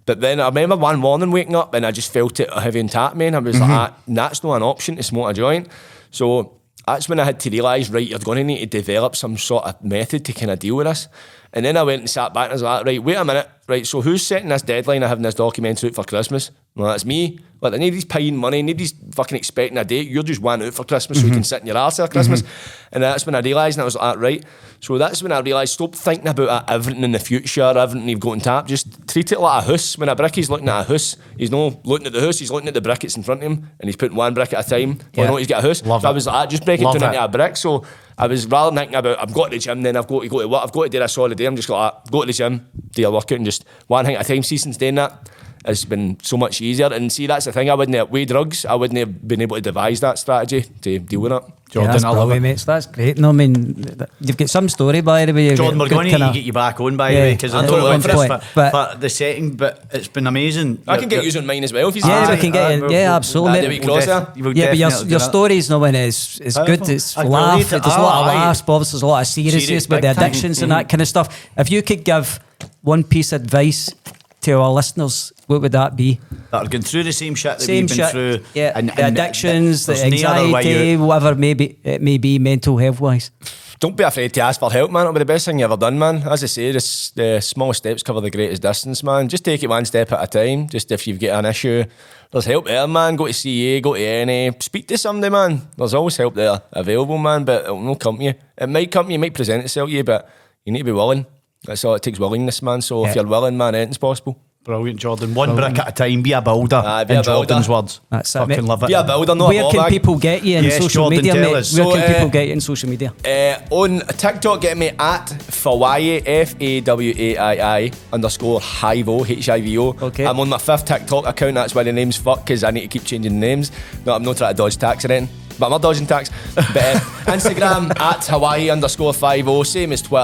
But 0.08 0.22
then 0.22 0.40
I 0.40 0.48
remember 0.48 0.78
one 0.78 1.00
morning 1.00 1.30
waking 1.32 1.56
up 1.56 1.76
and 1.76 1.86
I 1.86 1.92
just 1.92 2.12
felt 2.12 2.40
it 2.40 2.52
heavy 2.52 2.80
and 2.80 2.90
tap 2.90 3.16
me, 3.16 3.28
and 3.28 3.36
I 3.36 3.40
was 3.40 3.60
like, 3.60 3.70
ah, 3.70 3.96
that's 4.08 4.44
not 4.44 4.56
an 4.56 4.64
option 4.64 4.96
to 4.96 5.04
smoke 5.04 5.30
a 5.30 5.34
joint. 5.34 5.68
So 6.10 6.54
that's 6.88 7.10
when 7.10 7.20
I 7.20 7.26
had 7.26 7.42
to 7.42 7.50
realise, 7.50 7.90
right, 7.90 8.08
you're 8.08 8.18
going 8.18 8.38
to 8.38 8.44
need 8.46 8.60
to 8.60 8.66
develop 8.66 9.18
some 9.18 9.38
sort 9.38 9.66
of 9.66 9.84
method 9.84 10.24
to 10.26 10.34
kind 10.34 10.50
of 10.50 10.60
deal 10.60 10.78
with 10.78 10.88
this. 10.88 11.10
And 11.58 11.66
then 11.66 11.76
I 11.76 11.82
went 11.82 12.02
and 12.02 12.08
sat 12.08 12.36
back 12.36 12.44
and 12.44 12.52
I 12.52 12.54
was 12.54 12.62
like, 12.62 12.86
right, 12.86 13.04
wait 13.04 13.16
a 13.16 13.26
minute, 13.26 13.50
right, 13.68 13.84
so 13.84 14.00
who's 14.00 14.22
setting 14.24 14.50
this 14.50 14.62
deadline 14.62 15.02
of 15.02 15.10
having 15.10 15.24
this 15.24 15.34
documentary 15.34 15.90
out 15.90 15.96
for 15.96 16.04
Christmas? 16.04 16.52
Well, 16.76 16.90
that's 16.90 17.04
me. 17.04 17.40
Like, 17.62 17.72
nobody's 17.72 18.06
paying 18.06 18.38
money, 18.38 18.62
Need 18.62 18.74
nobody's 18.74 18.94
fucking 19.16 19.36
expecting 19.36 19.80
a 19.80 19.84
date. 19.84 20.08
You're 20.08 20.22
just 20.22 20.40
one 20.40 20.62
out 20.62 20.76
for 20.76 20.84
Christmas 20.84 21.20
so 21.20 21.26
you 21.26 21.32
can 21.32 21.42
mhm. 21.42 21.46
sit 21.48 21.62
in 21.62 21.68
your 21.68 21.78
arse 21.80 22.00
at 22.00 22.12
Christmas. 22.12 22.44
Mhm. 22.44 22.48
And 22.92 23.04
that's 23.04 23.26
when 23.26 23.34
I 23.34 23.40
realised, 23.40 23.80
and 23.80 23.82
I 23.82 23.86
was 23.86 23.96
like, 23.96 24.04
ah, 24.04 24.20
right. 24.20 24.46
So 24.82 25.00
that's 25.00 25.24
when 25.24 25.32
I 25.32 25.40
realised, 25.40 25.74
stop 25.74 25.96
thinking 25.96 26.28
about 26.28 26.70
everything 26.70 27.04
in 27.04 27.12
the 27.12 27.20
future, 27.20 27.64
everything 27.64 28.08
you've 28.08 28.20
got 28.20 28.34
on 28.34 28.40
tap. 28.42 28.68
Just 28.68 29.08
treat 29.08 29.32
it 29.32 29.40
like 29.40 29.64
a 29.64 29.68
house. 29.72 29.98
When 29.98 30.10
a 30.10 30.16
brickie's 30.16 30.52
looking 30.52 30.70
at 30.70 30.82
a 30.82 30.84
house, 30.84 31.18
he's 31.40 31.50
not 31.50 31.84
looking 31.84 32.06
at 32.06 32.14
the 32.14 32.22
house, 32.22 32.38
he's 32.38 32.52
looking 32.52 32.68
at 32.68 32.76
the 32.76 32.82
brickets 32.82 33.18
in 33.18 33.24
front 33.24 33.42
of 33.42 33.52
him, 33.52 33.72
and 33.80 33.88
he's 33.88 33.96
putting 33.96 34.16
one 34.16 34.36
brick 34.36 34.54
at 34.54 34.64
a 34.64 34.70
time. 34.70 35.00
Yeah. 35.16 35.24
Yeah. 35.24 35.30
know 35.32 35.38
he's 35.38 35.48
got 35.48 35.64
a 35.64 35.68
house. 35.68 35.84
Love 35.84 36.04
so 36.04 36.10
I 36.10 36.12
was 36.12 36.28
like, 36.28 36.36
ah, 36.36 36.46
just 36.46 36.64
break 36.64 36.80
it 36.80 36.84
Love 36.84 37.00
down 37.00 37.12
it. 37.12 37.16
into 37.16 37.26
a 37.26 37.28
brick. 37.28 37.58
So 37.58 37.84
I 38.18 38.28
was 38.28 38.48
rather 38.48 38.76
thinking 38.76 38.96
about 38.96 39.22
I've 39.22 39.34
got 39.34 39.46
to 39.46 39.50
the 39.52 39.60
gym, 39.60 39.84
then 39.84 39.96
I've 39.96 40.08
got 40.08 40.22
to 40.22 40.28
go 40.28 40.40
to 40.40 40.48
work, 40.48 40.64
I've 40.64 40.72
got 40.72 40.84
to 40.84 40.90
do 40.90 41.00
this 41.00 41.18
all 41.18 41.30
the 41.30 41.36
day. 41.36 41.46
I'm 41.46 41.56
just 41.56 41.70
like, 41.70 41.94
ah, 41.94 42.02
go 42.10 42.22
to 42.22 42.28
the 42.28 42.34
gym, 42.34 42.68
do 42.92 43.08
a 43.08 43.12
workout, 43.12 43.38
and 43.38 43.46
just 43.46 43.64
one 43.86 44.06
thing 44.06 44.16
at 44.16 44.26
a 44.26 44.28
time. 44.28 44.44
See, 44.44 44.58
since 44.58 44.78
doing 44.78 44.96
that, 44.96 45.30
it's 45.68 45.86
been 45.86 46.18
so 46.24 46.38
much 46.38 46.62
easier. 46.62 46.88
And 46.88 47.12
see, 47.12 47.28
that's 47.28 47.46
the 47.46 47.52
thing. 47.52 47.70
I 47.70 47.74
wouldn't 47.76 47.96
have 47.98 48.10
with 48.10 48.30
drugs. 48.30 48.66
I 48.66 48.76
wouldn't 48.76 48.98
have 48.98 49.28
been 49.28 49.42
able 49.42 49.56
to 49.58 49.62
devise 49.62 50.00
that 50.00 50.18
strategy 50.18 50.64
to 50.82 51.00
deal 51.00 51.20
with 51.20 51.32
it. 51.34 51.44
Jordan, 51.70 51.90
yeah, 51.90 51.92
that's 51.92 52.04
I 52.06 52.10
love 52.12 52.32
it. 52.32 52.40
mate. 52.40 52.64
That's 52.66 52.86
great. 52.86 53.18
No, 53.18 53.30
I 53.30 53.32
mean, 53.34 53.84
you've 54.22 54.38
got 54.38 54.50
some 54.50 54.70
story 54.70 55.02
by 55.02 55.26
the 55.26 55.34
way. 55.34 55.48
you've 55.48 55.58
Jordan, 55.58 55.78
got 55.78 55.84
we're 55.84 55.90
going 55.90 56.12
to 56.12 56.32
get 56.34 56.44
you 56.44 56.54
back 56.54 56.80
on 56.80 56.96
by 56.96 57.12
the 57.12 57.18
way 57.18 57.34
because 57.34 57.54
I 57.54 57.62
yeah. 57.62 57.68
don't 57.68 57.80
know 57.80 58.00
for, 58.00 58.14
point, 58.16 58.30
this, 58.30 58.44
for, 58.48 58.56
but- 58.56 58.92
for 58.94 58.98
the 59.00 59.10
setting, 59.10 59.58
but 59.58 59.84
it's 59.92 60.08
been 60.08 60.28
amazing. 60.28 60.82
I 60.88 60.96
can 60.96 61.04
You're- 61.04 61.10
get 61.10 61.24
you're- 61.26 61.34
you 61.34 61.40
on 61.42 61.46
mine 61.46 61.66
as 61.66 61.74
well 61.74 61.90
if 61.90 61.96
you 61.98 62.04
Yeah, 62.06 62.26
say. 62.26 62.36
we 62.36 62.40
can 62.42 62.52
get 62.52 62.72
in. 62.72 62.80
we'll- 62.82 62.92
Yeah, 62.94 63.08
we'll- 63.08 63.16
absolutely. 63.18 63.62
That'd 63.62 63.86
we'll 63.86 64.00
def- 64.00 64.08
yeah, 64.08 64.68
but 64.70 64.78
your, 64.78 64.90
definitely 64.90 65.10
your 65.12 65.20
do 65.20 65.24
that. 65.26 65.30
story's 65.30 65.70
no 65.70 65.80
when 65.80 65.96
it's 65.96 66.40
it's 66.40 66.56
Aye, 66.56 66.66
good. 66.66 66.80
well, 66.80 66.90
It's 66.90 67.18
I 67.18 67.24
laugh. 67.24 67.52
relate 67.52 67.64
to- 67.68 67.80
There's 67.82 67.96
a 67.96 68.02
lot 68.02 68.22
of 68.22 68.26
laughs, 68.28 68.62
but 68.62 68.74
obviously 68.74 68.96
there's 68.96 69.04
a 69.04 69.08
lot 69.08 69.20
of 69.22 69.28
seriousness 69.28 69.66
Serious, 69.66 69.90
with 69.90 70.02
the 70.04 70.12
addictions 70.12 70.62
and 70.62 70.72
mm-hmm. 70.72 70.80
that 70.80 70.90
kind 70.90 71.02
of 71.02 71.08
stuff. 71.10 71.50
If 71.58 71.70
you 71.70 71.82
could 71.84 72.06
give 72.06 72.40
one 72.82 73.04
piece 73.04 73.34
of 73.34 73.42
advice 73.42 73.94
to 74.42 74.52
our 74.54 74.72
listeners, 74.72 75.34
what 75.48 75.62
would 75.62 75.72
that 75.74 75.96
be? 75.96 76.20
that 76.52 76.66
are 76.66 76.70
going 76.70 76.82
through 76.84 77.04
the 77.04 77.12
same 77.12 77.36
shit 77.36 77.58
that 77.60 77.66
Same 77.66 77.84
we've 77.84 77.90
been 77.90 77.98
shit. 77.98 78.12
through. 78.12 78.40
Yeah, 78.54 78.80
the 78.80 79.08
addictions, 79.08 79.86
the 79.86 79.94
there's 79.94 80.22
no 80.24 80.30
other 80.30 80.42
way 80.52 80.60
anxiety, 80.60 80.94
out. 80.96 81.00
whatever 81.08 81.36
maybe 81.36 81.80
it 81.84 82.02
may 82.02 82.18
be, 82.18 82.40
mental 82.40 82.78
health 82.78 83.00
wise. 83.02 83.32
Don't 83.80 83.96
be 83.96 84.04
afraid 84.04 84.34
to 84.34 84.42
ask 84.42 84.60
for 84.60 84.72
help, 84.72 84.90
man. 84.92 85.02
It'll 85.04 85.14
be 85.14 85.20
the 85.20 85.26
best 85.26 85.46
thing 85.46 85.60
you 85.60 85.66
ever 85.66 85.78
done, 85.78 86.00
man. 86.00 86.24
As 86.24 86.44
I 86.44 86.48
say, 86.48 86.72
the, 86.72 86.78
s- 86.78 87.12
the 87.16 87.40
small 87.42 87.74
steps 87.74 88.02
cover 88.02 88.22
the 88.22 88.32
greatest 88.32 88.62
distance, 88.64 89.04
man. 89.04 89.28
Just 89.30 89.46
take 89.46 89.62
it 89.62 89.68
one 89.70 89.86
step 89.86 90.12
at 90.14 90.24
a 90.24 90.28
time. 90.28 90.68
Just 90.68 90.92
if 90.92 91.06
you've 91.06 91.20
got 91.20 91.38
an 91.38 91.46
issue, 91.46 91.84
there's 92.32 92.46
help 92.46 92.66
there, 92.66 92.88
man. 92.88 93.16
Go 93.16 93.28
to 93.28 93.34
CA, 93.34 93.80
go 93.82 93.94
to 93.94 94.26
NA, 94.26 94.52
speak 94.60 94.88
to 94.88 94.98
somebody, 94.98 95.30
man. 95.32 95.62
There's 95.78 95.94
always 95.94 96.18
help 96.18 96.34
there 96.34 96.60
available, 96.72 97.20
man, 97.20 97.44
but 97.44 97.66
it'll 97.66 97.80
not 97.80 98.00
come 98.00 98.18
to 98.18 98.24
you. 98.24 98.34
It 98.58 98.68
might 98.68 98.90
come 98.92 99.06
to 99.08 99.12
you, 99.12 99.16
it 99.18 99.22
might 99.22 99.34
present 99.36 99.64
itself 99.64 99.90
to 99.90 99.96
you, 99.96 100.04
but 100.04 100.28
you 100.66 100.74
need 100.74 100.80
to 100.80 100.86
be 100.86 100.92
willing. 100.92 101.28
That's 101.68 101.86
all 101.86 101.94
it 101.96 102.02
takes 102.02 102.18
willingness, 102.20 102.62
man. 102.64 102.82
So 102.82 103.06
if 103.06 103.16
you're 103.16 103.28
willing, 103.28 103.58
man, 103.58 103.76
anything's 103.76 103.98
possible. 104.00 104.40
Brilliant, 104.64 105.00
Jordan. 105.00 105.34
One 105.34 105.56
brick 105.56 105.80
at 105.80 105.88
a 105.88 105.92
time. 105.94 106.22
Be 106.22 106.34
a 106.34 106.42
builder. 106.42 106.76
Aye, 106.86 107.06
be 107.06 107.14
in 107.14 107.20
a 107.22 107.24
builder. 107.24 107.38
Jordan's 107.48 107.70
words. 107.70 108.02
That's 108.10 108.36
it, 108.36 108.40
Fucking 108.40 108.66
love 108.66 108.84
it. 108.84 108.88
Be 108.88 108.94
a 108.96 109.04
builder, 109.04 109.34
not 109.34 109.46
a 109.46 109.48
Where 109.48 109.62
ball 109.64 109.72
can 109.72 109.80
bag. 109.84 109.92
people 109.92 110.18
get 110.18 110.44
you 110.44 110.58
in 110.58 110.66
Yes, 110.66 110.78
social 110.78 111.04
Jordan, 111.04 111.18
media, 111.20 111.36
mate? 111.36 111.52
Where 111.54 111.64
So, 111.64 111.92
can 111.94 112.02
uh, 112.02 112.08
people 112.14 112.30
get 112.30 112.48
you 112.48 112.54
in 112.54 112.60
social 112.60 112.90
media? 112.90 113.14
Uh, 113.24 113.74
on 113.74 114.00
TikTok, 114.00 114.60
get 114.60 114.78
me 114.78 114.90
at 114.90 115.28
Fawaii, 115.28 116.22
F 116.26 116.56
A 116.60 116.82
W 116.82 117.14
A 117.18 117.38
I 117.38 117.78
I 117.78 117.92
underscore 118.12 118.60
Hivo, 118.60 119.30
H 119.30 119.48
I 119.48 119.62
V 119.62 119.78
O. 119.78 119.96
Okay. 120.02 120.26
I'm 120.26 120.38
on 120.42 120.50
my 120.50 120.58
fifth 120.58 120.84
TikTok 120.84 121.26
account, 121.26 121.56
that's 121.56 121.74
why 121.74 121.84
the 121.84 121.94
name's 121.94 122.18
fuck, 122.18 122.44
because 122.44 122.66
I 122.66 122.72
need 122.72 122.82
to 122.82 122.88
keep 122.90 123.06
changing 123.06 123.40
the 123.40 123.40
names. 123.40 123.72
No, 124.06 124.16
I'm 124.16 124.24
not 124.24 124.36
trying 124.36 124.54
to 124.54 124.58
dodge 124.58 124.76
tax 124.76 125.06
or 125.06 125.12
anything. 125.14 125.34
But 125.60 125.66
I'm 125.68 125.72
not 125.72 125.82
dodging 125.82 126.08
tax. 126.08 126.30
But 126.56 126.68
uh, 126.78 127.00
Instagram 127.32 127.98
at 128.00 128.26
Hawaii 128.28 128.70
underscore 128.70 129.14
50, 129.14 129.64
same 129.64 129.92
as 129.92 130.02
Twitter, 130.02 130.24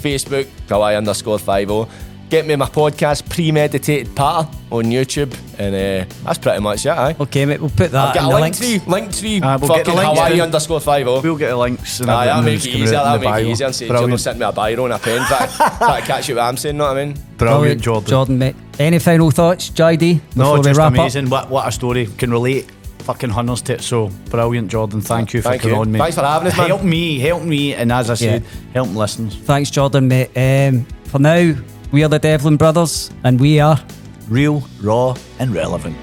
Facebook, 0.00 0.48
Hawaii 0.68 0.96
underscore 0.96 1.38
50. 1.38 1.84
Get 2.30 2.46
me 2.46 2.54
my 2.54 2.66
podcast, 2.66 3.28
Premeditated 3.28 4.14
Patter, 4.14 4.48
on 4.70 4.84
YouTube. 4.84 5.36
And 5.58 5.74
uh, 5.74 6.14
that's 6.22 6.38
pretty 6.38 6.60
much 6.60 6.86
it, 6.86 6.90
aye. 6.90 7.16
Okay, 7.18 7.44
mate, 7.44 7.60
we'll 7.60 7.70
put 7.70 7.92
I'll 7.92 8.12
that 8.12 8.14
get 8.14 8.22
in 8.22 8.28
a 8.28 8.28
the 8.28 8.34
link 8.40 8.42
links. 8.42 8.58
tree, 8.58 8.78
link 8.86 9.12
tree, 9.16 9.40
Aye, 9.42 9.56
we'll 9.56 9.68
get 9.68 9.84
the 9.84 9.90
fucking 9.90 9.94
links 9.96 10.18
Hawaii 10.20 10.34
in. 10.34 10.40
underscore 10.40 10.80
50. 10.80 11.04
We'll 11.04 11.36
get 11.36 11.48
the 11.48 11.56
links 11.56 11.98
and 11.98 12.08
Aye, 12.08 12.26
that'll 12.26 12.38
everything 12.38 12.44
make 12.44 12.54
that's 12.54 12.66
it 12.66 12.70
coming 12.70 12.82
easier. 12.86 12.98
out 12.98 13.02
that'll 13.04 13.18
the 13.18 13.24
make 13.24 13.28
it 13.40 13.42
bio. 13.44 13.50
easier. 13.50 13.66
Instead 13.66 13.84
of 13.86 13.90
you're 13.90 13.98
Brilliant. 13.98 14.20
sitting 14.20 14.38
with 14.38 14.48
a 14.48 14.60
biro 14.60 14.84
and 14.84 14.92
a 14.92 14.98
pen, 15.00 15.26
try, 15.26 15.76
try 15.76 16.00
to 16.00 16.06
catch 16.06 16.28
you 16.28 16.36
what 16.36 16.42
I'm 16.42 16.56
saying. 16.56 16.76
Know 16.76 16.84
what 16.84 16.98
I 16.98 17.04
mean? 17.04 17.16
Brilliant, 17.36 17.80
Jordan. 17.82 18.08
Jordan, 18.08 18.38
mate. 18.38 18.56
Any 18.78 18.98
final 19.00 19.30
thoughts, 19.32 19.68
JD? 19.70 19.98
Before 19.98 20.20
No, 20.36 20.54
we 20.54 20.62
just 20.62 20.78
wrap 20.78 20.92
amazing. 20.92 21.28
What, 21.30 21.50
what 21.50 21.66
a 21.66 21.72
story. 21.72 22.06
Can 22.16 22.30
relate 22.30 22.70
fucking 23.12 23.30
hundreds 23.30 23.62
to 23.62 23.74
it. 23.74 23.80
So 23.82 24.08
brilliant, 24.30 24.70
Jordan. 24.70 25.00
Thank 25.00 25.34
you 25.34 25.42
for 25.42 25.48
Thank 25.50 25.62
coming 25.62 25.74
you. 25.74 25.80
on, 25.80 25.92
mate. 25.92 25.98
Thanks 25.98 26.16
for 26.16 26.22
having 26.22 26.48
us, 26.48 26.56
man. 26.56 26.68
Help 26.68 26.82
me, 26.82 27.18
help 27.18 27.42
me, 27.42 27.74
and 27.74 27.90
as 27.90 28.08
I 28.08 28.14
said, 28.14 28.44
help 28.72 28.88
listeners. 28.94 29.34
up? 29.36 29.42
Thanks, 29.42 29.70
Jordan, 29.70 30.06
mate. 30.06 30.30
Um, 30.36 30.84
for 31.04 31.18
now, 31.18 31.54
we 31.90 32.04
are 32.04 32.08
the 32.08 32.20
Devlin 32.20 32.56
Brothers, 32.56 33.10
and 33.24 33.40
we 33.40 33.58
are. 33.58 33.78
Real, 34.28 34.62
raw, 34.80 35.16
and 35.40 35.52
relevant. 35.52 35.96